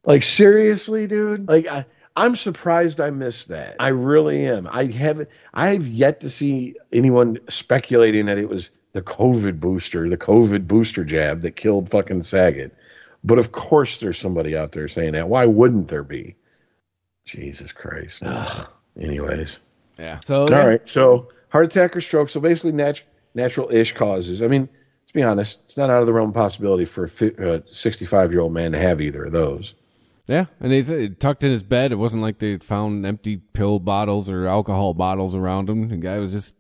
Like 0.05 0.23
seriously, 0.23 1.07
dude. 1.07 1.49
Like 1.49 1.67
I, 1.67 1.87
I'm 2.17 2.37
surprised 2.37 3.01
I 3.01 3.11
missed 3.11 3.49
that. 3.49 3.77
I 3.79 3.89
really 3.89 4.47
am. 4.47 4.69
I 4.71 4.87
haven't. 4.87 5.29
I 5.55 5.69
have 5.71 5.87
yet 5.87 6.21
to 6.21 6.31
see 6.31 6.75
anyone 6.93 7.39
speculating 7.49 8.27
that 8.27 8.39
it 8.39 8.49
was 8.49 8.71
the 8.93 9.03
COVID 9.03 9.61
booster, 9.61 10.09
the 10.09 10.17
COVID 10.17 10.67
booster 10.67 11.05
jab 11.05 11.43
that 11.43 11.57
killed 11.57 11.91
fucking 11.91 12.23
Saget. 12.23 12.75
But 13.23 13.39
of 13.39 13.53
course, 13.53 13.99
there's 13.99 14.19
somebody 14.19 14.57
out 14.57 14.73
there 14.73 14.89
saying 14.89 15.13
that. 15.13 15.29
Why 15.29 15.47
wouldn't 15.47 15.89
there 15.89 16.03
be? 16.03 16.37
Jesus 17.25 17.73
Christ. 17.73 18.23
Ugh. 18.25 18.67
Anyways. 18.99 19.61
Yeah. 19.99 20.21
So 20.25 20.45
All 20.45 20.67
right. 20.67 20.87
So 20.89 21.29
heart 21.51 21.67
attack 21.67 21.95
or 21.97 22.01
stroke. 22.01 22.29
So 22.29 22.41
basically, 22.41 22.73
nat- 22.73 23.03
natural-ish 23.35 23.93
causes. 23.93 24.43
I 24.43 24.49
mean, 24.49 24.69
let's 25.03 25.13
be 25.13 25.23
honest. 25.23 25.61
It's 25.65 25.77
not 25.77 25.91
out 25.91 26.01
of 26.01 26.07
the 26.07 26.13
realm 26.13 26.31
of 26.31 26.35
possibility 26.35 26.87
for 26.87 27.05
a 27.05 27.09
65-year-old 27.09 28.51
uh, 28.51 28.55
man 28.55 28.73
to 28.73 28.79
have 28.79 29.01
either 29.01 29.25
of 29.25 29.33
those. 29.33 29.75
Yeah, 30.31 30.47
and 30.61 30.71
they 30.71 30.81
said 30.81 31.19
tucked 31.19 31.43
in 31.43 31.51
his 31.51 31.65
bed. 31.65 31.91
It 31.91 31.97
wasn't 31.97 32.23
like 32.23 32.39
they 32.39 32.57
found 32.59 33.05
empty 33.05 33.39
pill 33.39 33.81
bottles 33.81 34.31
or 34.31 34.47
alcohol 34.47 34.95
bottles 34.95 35.35
around 35.35 35.69
him. 35.69 35.89
The 35.89 35.97
guy 35.97 36.19
was 36.19 36.31
just 36.31 36.55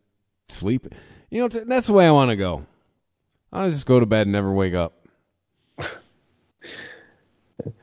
sleeping. 0.48 0.90
You 1.30 1.42
know, 1.42 1.48
t- 1.48 1.60
that's 1.60 1.86
the 1.86 1.92
way 1.92 2.08
I 2.08 2.10
want 2.10 2.30
to 2.30 2.36
go. 2.36 2.66
I 3.52 3.60
want 3.60 3.70
to 3.70 3.76
just 3.76 3.86
go 3.86 4.00
to 4.00 4.06
bed 4.06 4.22
and 4.22 4.32
never 4.32 4.52
wake 4.52 4.74
up. 4.74 5.06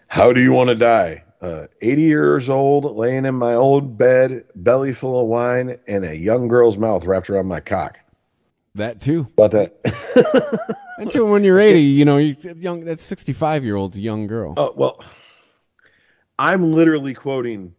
How 0.08 0.34
do 0.34 0.42
you 0.42 0.52
want 0.52 0.68
to 0.68 0.76
die? 0.76 1.24
Uh, 1.42 1.68
80 1.82 2.02
years 2.02 2.50
old, 2.50 2.98
laying 2.98 3.24
in 3.24 3.36
my 3.36 3.54
old 3.54 3.98
bed, 3.98 4.44
belly 4.56 4.92
full 4.92 5.22
of 5.22 5.28
wine, 5.28 5.80
and 5.88 6.04
a 6.04 6.18
young 6.18 6.50
girl's 6.50 6.78
mouth 6.78 7.06
wrapped 7.06 7.30
around 7.30 7.46
my 7.46 7.62
cock. 7.62 7.98
That 8.76 9.00
too. 9.00 9.28
About 9.38 9.52
that. 9.52 10.76
Until 10.98 11.28
when 11.28 11.46
you're 11.46 11.60
80, 11.62 11.80
you 11.80 12.04
know, 12.04 12.18
you 12.18 12.36
young. 12.58 12.84
That's 12.84 13.04
65 13.04 13.64
year 13.64 13.78
old's 13.78 13.96
a 13.96 14.02
young 14.02 14.28
girl. 14.28 14.54
Oh 14.58 14.74
well, 14.76 15.00
I'm 16.40 16.72
literally 16.72 17.14
quoting 17.14 17.74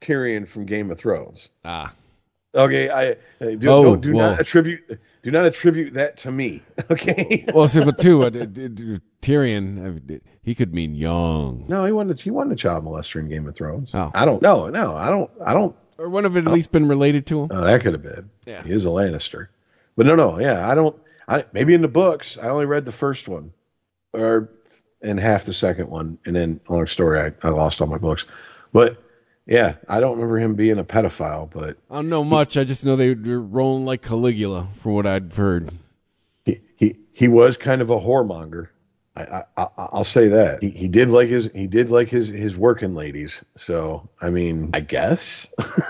Tyrion 0.00 0.46
from 0.46 0.66
Game 0.66 0.90
of 0.90 0.98
Thrones. 0.98 1.50
Ah. 1.64 1.92
Okay, 2.54 2.90
I 2.90 3.12
uh, 3.12 3.14
do, 3.56 3.68
Oh, 3.70 3.82
don't, 3.84 4.00
do 4.00 4.12
well. 4.14 4.30
not 4.32 4.40
attribute 4.40 5.00
do 5.22 5.30
not 5.30 5.46
attribute 5.46 5.94
that 5.94 6.16
to 6.18 6.30
me. 6.30 6.62
Okay. 6.90 7.46
well, 7.54 7.66
see, 7.68 7.82
but 7.82 7.98
too, 7.98 8.24
uh, 8.24 8.30
Tyrion, 9.22 10.14
uh, 10.14 10.18
he 10.42 10.54
could 10.54 10.74
mean 10.74 10.94
young. 10.94 11.64
No, 11.68 11.86
he 11.86 11.92
wasn't. 11.92 12.20
He 12.20 12.30
wasn't 12.30 12.52
a 12.52 12.56
child 12.56 12.84
molester 12.84 13.20
in 13.20 13.28
Game 13.28 13.46
of 13.48 13.54
Thrones. 13.54 13.90
Oh. 13.94 14.10
I 14.14 14.24
don't. 14.26 14.42
No, 14.42 14.68
no, 14.68 14.94
I 14.94 15.08
don't. 15.08 15.30
I 15.44 15.54
don't. 15.54 15.74
Or 15.96 16.10
one 16.10 16.26
of 16.26 16.36
it 16.36 16.46
at 16.46 16.52
least 16.52 16.72
been 16.72 16.88
related 16.88 17.26
to 17.28 17.42
him. 17.44 17.48
Oh, 17.52 17.62
that 17.64 17.80
could 17.80 17.92
have 17.92 18.02
been. 18.02 18.28
Yeah. 18.44 18.62
he 18.64 18.72
is 18.72 18.84
a 18.84 18.88
Lannister. 18.88 19.48
But 19.96 20.06
no, 20.06 20.14
no, 20.16 20.38
yeah, 20.40 20.68
I 20.68 20.74
don't. 20.74 20.96
I 21.28 21.44
maybe 21.52 21.72
in 21.72 21.80
the 21.82 21.88
books, 21.88 22.36
I 22.36 22.48
only 22.48 22.66
read 22.66 22.84
the 22.84 22.92
first 22.92 23.28
one, 23.28 23.52
or 24.12 24.50
and 25.02 25.18
half 25.20 25.44
the 25.44 25.52
second 25.52 25.88
one, 25.88 26.18
and 26.26 26.34
then 26.36 26.60
long 26.68 26.86
story, 26.86 27.20
I, 27.20 27.32
I 27.46 27.50
lost 27.50 27.80
all 27.80 27.86
my 27.88 27.98
books. 27.98 28.26
But 28.72 29.02
yeah, 29.46 29.74
I 29.88 30.00
don't 30.00 30.12
remember 30.12 30.38
him 30.38 30.54
being 30.54 30.78
a 30.78 30.84
pedophile. 30.84 31.50
But 31.52 31.76
I 31.90 31.96
don't 31.96 32.08
know 32.08 32.24
much. 32.24 32.56
I 32.56 32.64
just 32.64 32.84
know 32.84 32.96
they 32.96 33.14
were 33.14 33.40
rolling 33.40 33.84
like 33.84 34.02
Caligula, 34.02 34.68
for 34.74 34.92
what 34.94 35.06
I'd 35.06 35.32
heard. 35.32 35.70
he 36.44 36.60
he, 36.76 36.96
he 37.12 37.28
was 37.28 37.56
kind 37.56 37.80
of 37.82 37.90
a 37.90 37.98
whoremonger. 37.98 38.68
I, 39.14 39.22
I, 39.24 39.42
I 39.58 39.66
I'll 39.76 40.04
say 40.04 40.28
that 40.28 40.62
he, 40.62 40.70
he 40.70 40.88
did 40.88 41.10
like 41.10 41.28
his 41.28 41.50
he 41.54 41.66
did 41.66 41.90
like 41.90 42.08
his 42.08 42.28
his 42.28 42.56
working 42.56 42.94
ladies. 42.94 43.44
So 43.58 44.08
I 44.22 44.30
mean, 44.30 44.70
I 44.72 44.80
guess 44.80 45.48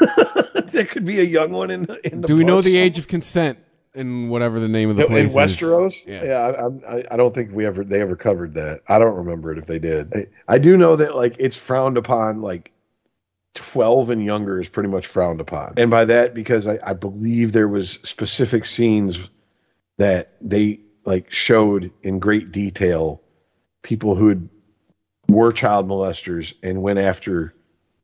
there 0.66 0.84
could 0.86 1.05
be 1.05 1.20
a 1.20 1.24
young 1.24 1.52
one 1.52 1.70
in 1.70 1.84
the, 1.84 2.05
in 2.12 2.20
the 2.23 2.26
Do 2.26 2.34
we 2.36 2.42
know 2.44 2.57
books. 2.57 2.66
the 2.66 2.78
age 2.78 2.99
of 2.99 3.07
consent 3.07 3.58
in 3.95 4.29
whatever 4.29 4.61
the 4.61 4.69
name 4.69 4.91
of 4.91 4.97
the 4.97 5.03
in 5.03 5.09
place 5.09 5.33
in 5.33 5.37
Westeros. 5.37 6.07
Yeah. 6.07 6.25
Yeah, 6.25 6.37
I, 6.37 6.97
I, 6.97 7.05
I 7.12 7.17
don't 7.17 7.35
think 7.35 7.53
we 7.53 7.67
ever 7.67 7.85
they 7.85 8.01
ever 8.01 8.17
covered 8.17 8.55
that. 8.55 8.83
I 8.89 8.99
don't 8.99 9.17
remember 9.17 9.53
it 9.53 9.59
if 9.59 9.67
they 9.67 9.79
did. 9.79 10.12
I, 10.15 10.55
I 10.55 10.59
do 10.59 10.77
know 10.77 10.97
that 10.97 11.17
like 11.17 11.37
it's 11.39 11.57
frowned 11.57 11.97
upon. 11.97 12.41
Like 12.41 12.73
twelve 13.55 14.11
and 14.11 14.25
younger 14.25 14.61
is 14.61 14.69
pretty 14.69 14.89
much 14.89 15.07
frowned 15.07 15.41
upon, 15.41 15.75
and 15.77 15.91
by 15.91 16.05
that 16.07 16.35
because 16.35 16.67
I, 16.67 16.79
I 16.83 16.93
believe 16.95 17.53
there 17.53 17.69
was 17.69 17.99
specific 18.03 18.67
scenes 18.67 19.19
that 19.99 20.33
they 20.41 20.81
like 21.05 21.33
showed 21.33 21.91
in 22.03 22.19
great 22.19 22.53
detail 22.53 23.21
people 23.83 24.15
who 24.15 24.29
had, 24.29 24.49
were 25.29 25.53
child 25.53 25.89
molesters 25.89 26.55
and 26.62 26.83
went 26.83 26.99
after 26.99 27.55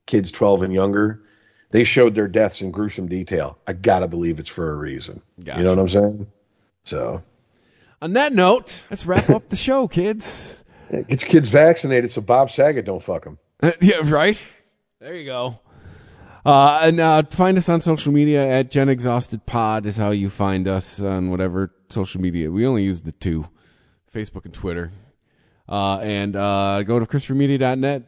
kids 0.07 0.33
12 0.33 0.63
and 0.63 0.73
younger 0.73 1.23
they 1.71 1.85
showed 1.85 2.15
their 2.15 2.29
deaths 2.29 2.61
in 2.63 2.71
gruesome 2.71 3.09
detail 3.09 3.59
i 3.67 3.73
gotta 3.73 4.07
believe 4.09 4.39
it's 4.39 4.49
for 4.49 4.71
a 4.71 4.75
reason 4.75 5.21
you 5.39 5.65
know 5.65 5.71
what 5.71 5.79
i'm 5.79 5.89
saying 5.89 6.27
so 6.85 7.23
On 8.01 8.13
that 8.13 8.33
note, 8.33 8.87
let's 8.91 9.05
wrap 9.05 9.29
up 9.29 9.49
the 9.49 9.57
show, 9.57 9.89
kids. 9.89 10.65
Get 10.91 11.23
your 11.23 11.31
kids 11.31 11.49
vaccinated 11.49 12.11
so 12.13 12.21
Bob 12.21 12.49
Saget 12.49 12.85
don't 12.87 13.03
fuck 13.03 13.25
them. 13.25 13.39
yeah, 13.81 13.97
right. 14.05 14.41
There 15.01 15.15
you 15.17 15.25
go. 15.25 15.61
Uh, 16.47 16.79
and 16.83 17.01
uh, 17.01 17.23
find 17.31 17.59
us 17.59 17.69
on 17.69 17.81
social 17.81 18.13
media 18.13 18.47
at 18.49 18.71
Gen 18.71 18.89
Exhausted 18.89 19.45
Pod 19.47 19.85
is 19.85 19.97
how 19.97 20.11
you 20.11 20.31
find 20.31 20.67
us 20.69 21.01
on 21.01 21.29
whatever 21.31 21.75
social 21.91 22.21
media. 22.21 22.51
We 22.51 22.65
only 22.65 22.85
use 22.85 23.03
the 23.03 23.13
two, 23.13 23.49
Facebook 24.15 24.45
and 24.45 24.55
Twitter. 24.55 24.93
Uh, 25.69 25.99
and 25.99 26.37
uh, 26.37 26.85
go 26.85 26.99
to 27.01 27.05
ChristopherMedia.net. 27.05 28.03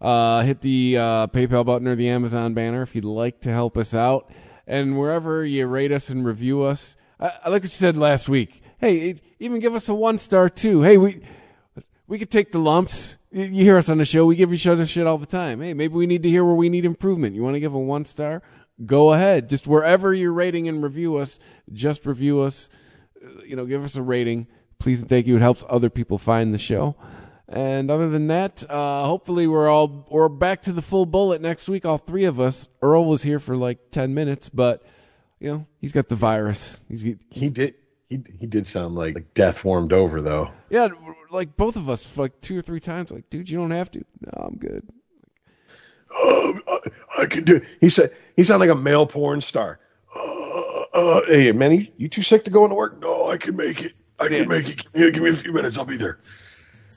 Uh, 0.00 0.42
hit 0.42 0.60
the 0.60 0.98
uh, 0.98 1.26
PayPal 1.28 1.64
button 1.64 1.88
or 1.88 1.94
the 1.94 2.08
Amazon 2.08 2.52
banner 2.54 2.82
if 2.82 2.94
you'd 2.94 3.04
like 3.04 3.40
to 3.40 3.50
help 3.50 3.76
us 3.76 3.94
out. 3.94 4.30
And 4.66 4.98
wherever 4.98 5.44
you 5.44 5.66
rate 5.66 5.92
us 5.92 6.10
and 6.10 6.24
review 6.24 6.62
us, 6.62 6.96
I, 7.18 7.32
I 7.44 7.48
like 7.48 7.62
what 7.62 7.64
you 7.64 7.68
said 7.68 7.96
last 7.96 8.28
week. 8.28 8.62
Hey, 8.78 9.16
even 9.38 9.60
give 9.60 9.74
us 9.74 9.88
a 9.88 9.94
one 9.94 10.18
star 10.18 10.48
too. 10.50 10.82
Hey, 10.82 10.98
we 10.98 11.22
we 12.06 12.18
could 12.18 12.30
take 12.30 12.52
the 12.52 12.58
lumps. 12.58 13.16
You 13.30 13.48
hear 13.48 13.76
us 13.76 13.88
on 13.88 13.98
the 13.98 14.04
show. 14.04 14.26
We 14.26 14.36
give 14.36 14.52
each 14.52 14.66
other 14.66 14.86
shit 14.86 15.06
all 15.06 15.18
the 15.18 15.26
time. 15.26 15.60
Hey, 15.60 15.74
maybe 15.74 15.94
we 15.94 16.06
need 16.06 16.22
to 16.22 16.28
hear 16.28 16.44
where 16.44 16.54
we 16.54 16.68
need 16.68 16.84
improvement. 16.84 17.34
You 17.34 17.42
want 17.42 17.54
to 17.54 17.60
give 17.60 17.74
a 17.74 17.78
one 17.78 18.04
star? 18.04 18.42
Go 18.84 19.12
ahead. 19.12 19.48
Just 19.48 19.66
wherever 19.66 20.12
you're 20.12 20.32
rating 20.32 20.68
and 20.68 20.82
review 20.82 21.16
us, 21.16 21.38
just 21.72 22.04
review 22.04 22.40
us. 22.40 22.68
Uh, 23.24 23.42
You 23.44 23.56
know, 23.56 23.64
give 23.64 23.84
us 23.84 23.96
a 23.96 24.02
rating. 24.02 24.46
Please 24.78 25.00
and 25.00 25.08
thank 25.08 25.26
you. 25.26 25.36
It 25.36 25.42
helps 25.42 25.64
other 25.68 25.88
people 25.88 26.18
find 26.18 26.52
the 26.52 26.58
show. 26.58 26.96
And 27.48 27.90
other 27.90 28.08
than 28.08 28.26
that, 28.26 28.68
uh, 28.68 29.04
hopefully 29.04 29.46
we're 29.46 29.68
all 29.68 30.04
we're 30.10 30.28
back 30.28 30.62
to 30.62 30.72
the 30.72 30.82
full 30.82 31.06
bullet 31.06 31.40
next 31.40 31.68
week. 31.68 31.84
All 31.84 31.98
three 31.98 32.24
of 32.24 32.40
us. 32.40 32.68
Earl 32.82 33.04
was 33.04 33.22
here 33.22 33.38
for 33.38 33.56
like 33.56 33.92
ten 33.92 34.14
minutes, 34.14 34.48
but 34.48 34.82
you 35.38 35.50
know 35.50 35.66
he's 35.80 35.92
got 35.92 36.08
the 36.08 36.16
virus. 36.16 36.80
He's 36.88 37.02
He 37.30 37.50
did. 37.50 37.74
He 38.10 38.22
he 38.38 38.46
did 38.46 38.66
sound 38.66 38.96
like, 38.96 39.14
like 39.14 39.34
death 39.34 39.64
warmed 39.64 39.92
over 39.92 40.20
though. 40.20 40.50
yeah, 40.70 40.88
like 41.30 41.56
both 41.56 41.76
of 41.76 41.88
us 41.88 42.16
like 42.16 42.40
two 42.40 42.58
or 42.58 42.62
three 42.62 42.80
times. 42.80 43.12
Like, 43.12 43.30
dude, 43.30 43.48
you 43.48 43.58
don't 43.58 43.70
have 43.70 43.90
to. 43.92 44.04
No, 44.20 44.46
I'm 44.46 44.56
good. 44.56 44.88
Um, 46.24 46.62
I, 46.66 46.78
I 47.18 47.26
can 47.26 47.44
do. 47.44 47.60
He 47.80 47.88
said 47.88 48.10
he 48.36 48.42
sounded 48.42 48.68
like 48.68 48.76
a 48.76 48.80
male 48.80 49.06
porn 49.06 49.40
star. 49.40 49.78
Uh, 50.14 50.84
uh, 50.94 51.20
hey 51.26 51.52
man, 51.52 51.86
you, 51.96 52.08
too 52.08 52.22
sick 52.22 52.44
to 52.44 52.50
go 52.50 52.64
into 52.64 52.74
work? 52.74 53.00
No, 53.00 53.28
I 53.28 53.36
can 53.36 53.56
make 53.56 53.84
it. 53.84 53.92
I 54.18 54.28
can 54.28 54.48
make 54.48 54.68
it. 54.68 54.92
Give 54.92 55.02
me, 55.02 55.10
give 55.12 55.22
me 55.22 55.30
a 55.30 55.34
few 55.34 55.52
minutes. 55.52 55.78
I'll 55.78 55.84
be 55.84 55.96
there. 55.96 56.18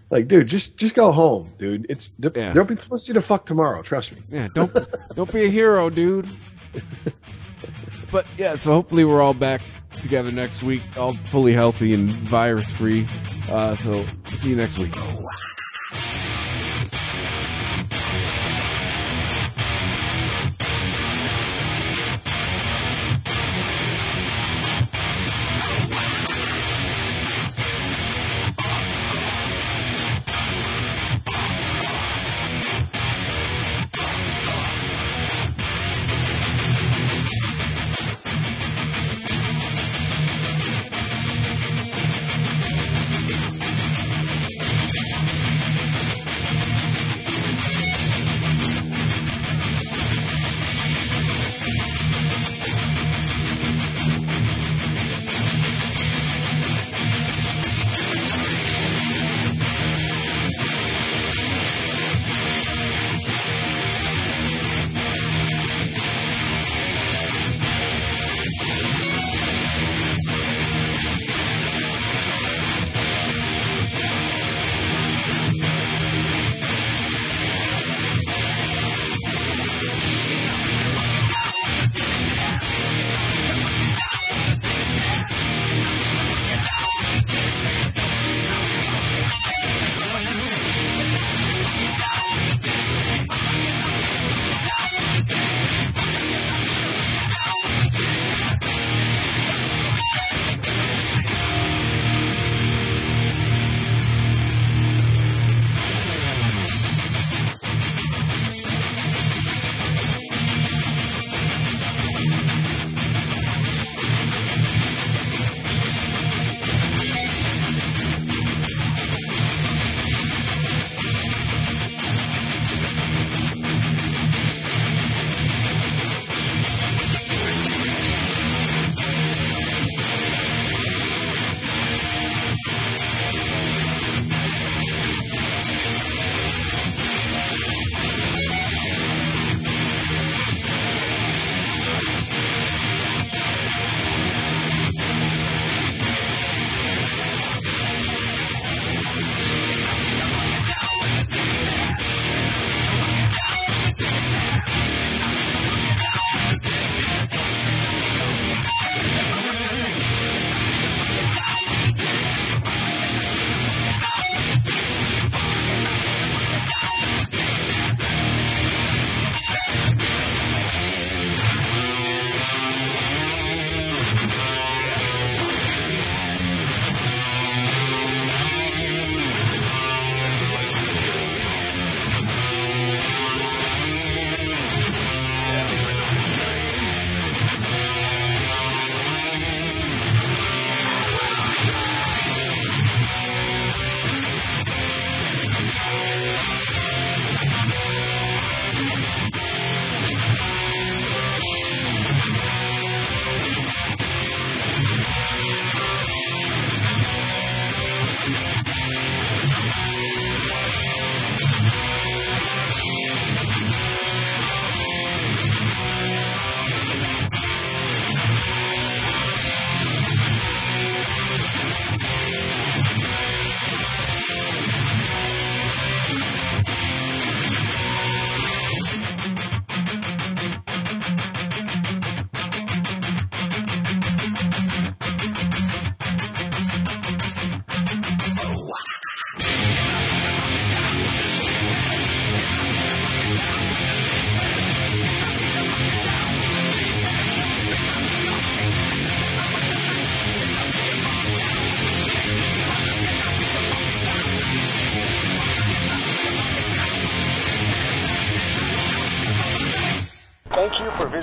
Like, 0.09 0.27
dude, 0.27 0.47
just 0.47 0.77
just 0.77 0.95
go 0.95 1.11
home, 1.11 1.51
dude. 1.59 1.85
It's 1.89 2.09
there'll 2.17 2.65
be 2.67 2.75
plenty 2.75 3.13
to 3.13 3.21
fuck 3.21 3.45
tomorrow. 3.45 3.81
Trust 3.83 4.11
me. 4.11 4.21
Yeah, 4.29 4.47
don't 4.53 4.73
don't 5.15 5.31
be 5.31 5.45
a 5.45 5.49
hero, 5.49 5.89
dude. 5.89 6.29
But 8.11 8.25
yeah, 8.37 8.55
so 8.55 8.73
hopefully 8.73 9.05
we're 9.05 9.21
all 9.21 9.33
back 9.33 9.61
together 10.01 10.31
next 10.31 10.63
week, 10.63 10.81
all 10.97 11.15
fully 11.25 11.53
healthy 11.53 11.93
and 11.93 12.09
virus 12.27 12.71
free. 12.71 13.07
Uh, 13.49 13.75
so 13.75 14.05
see 14.35 14.49
you 14.49 14.55
next 14.55 14.77
week. 14.77 14.95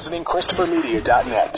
Visiting 0.06 0.22
ChristopherMedia.net. 0.24 1.55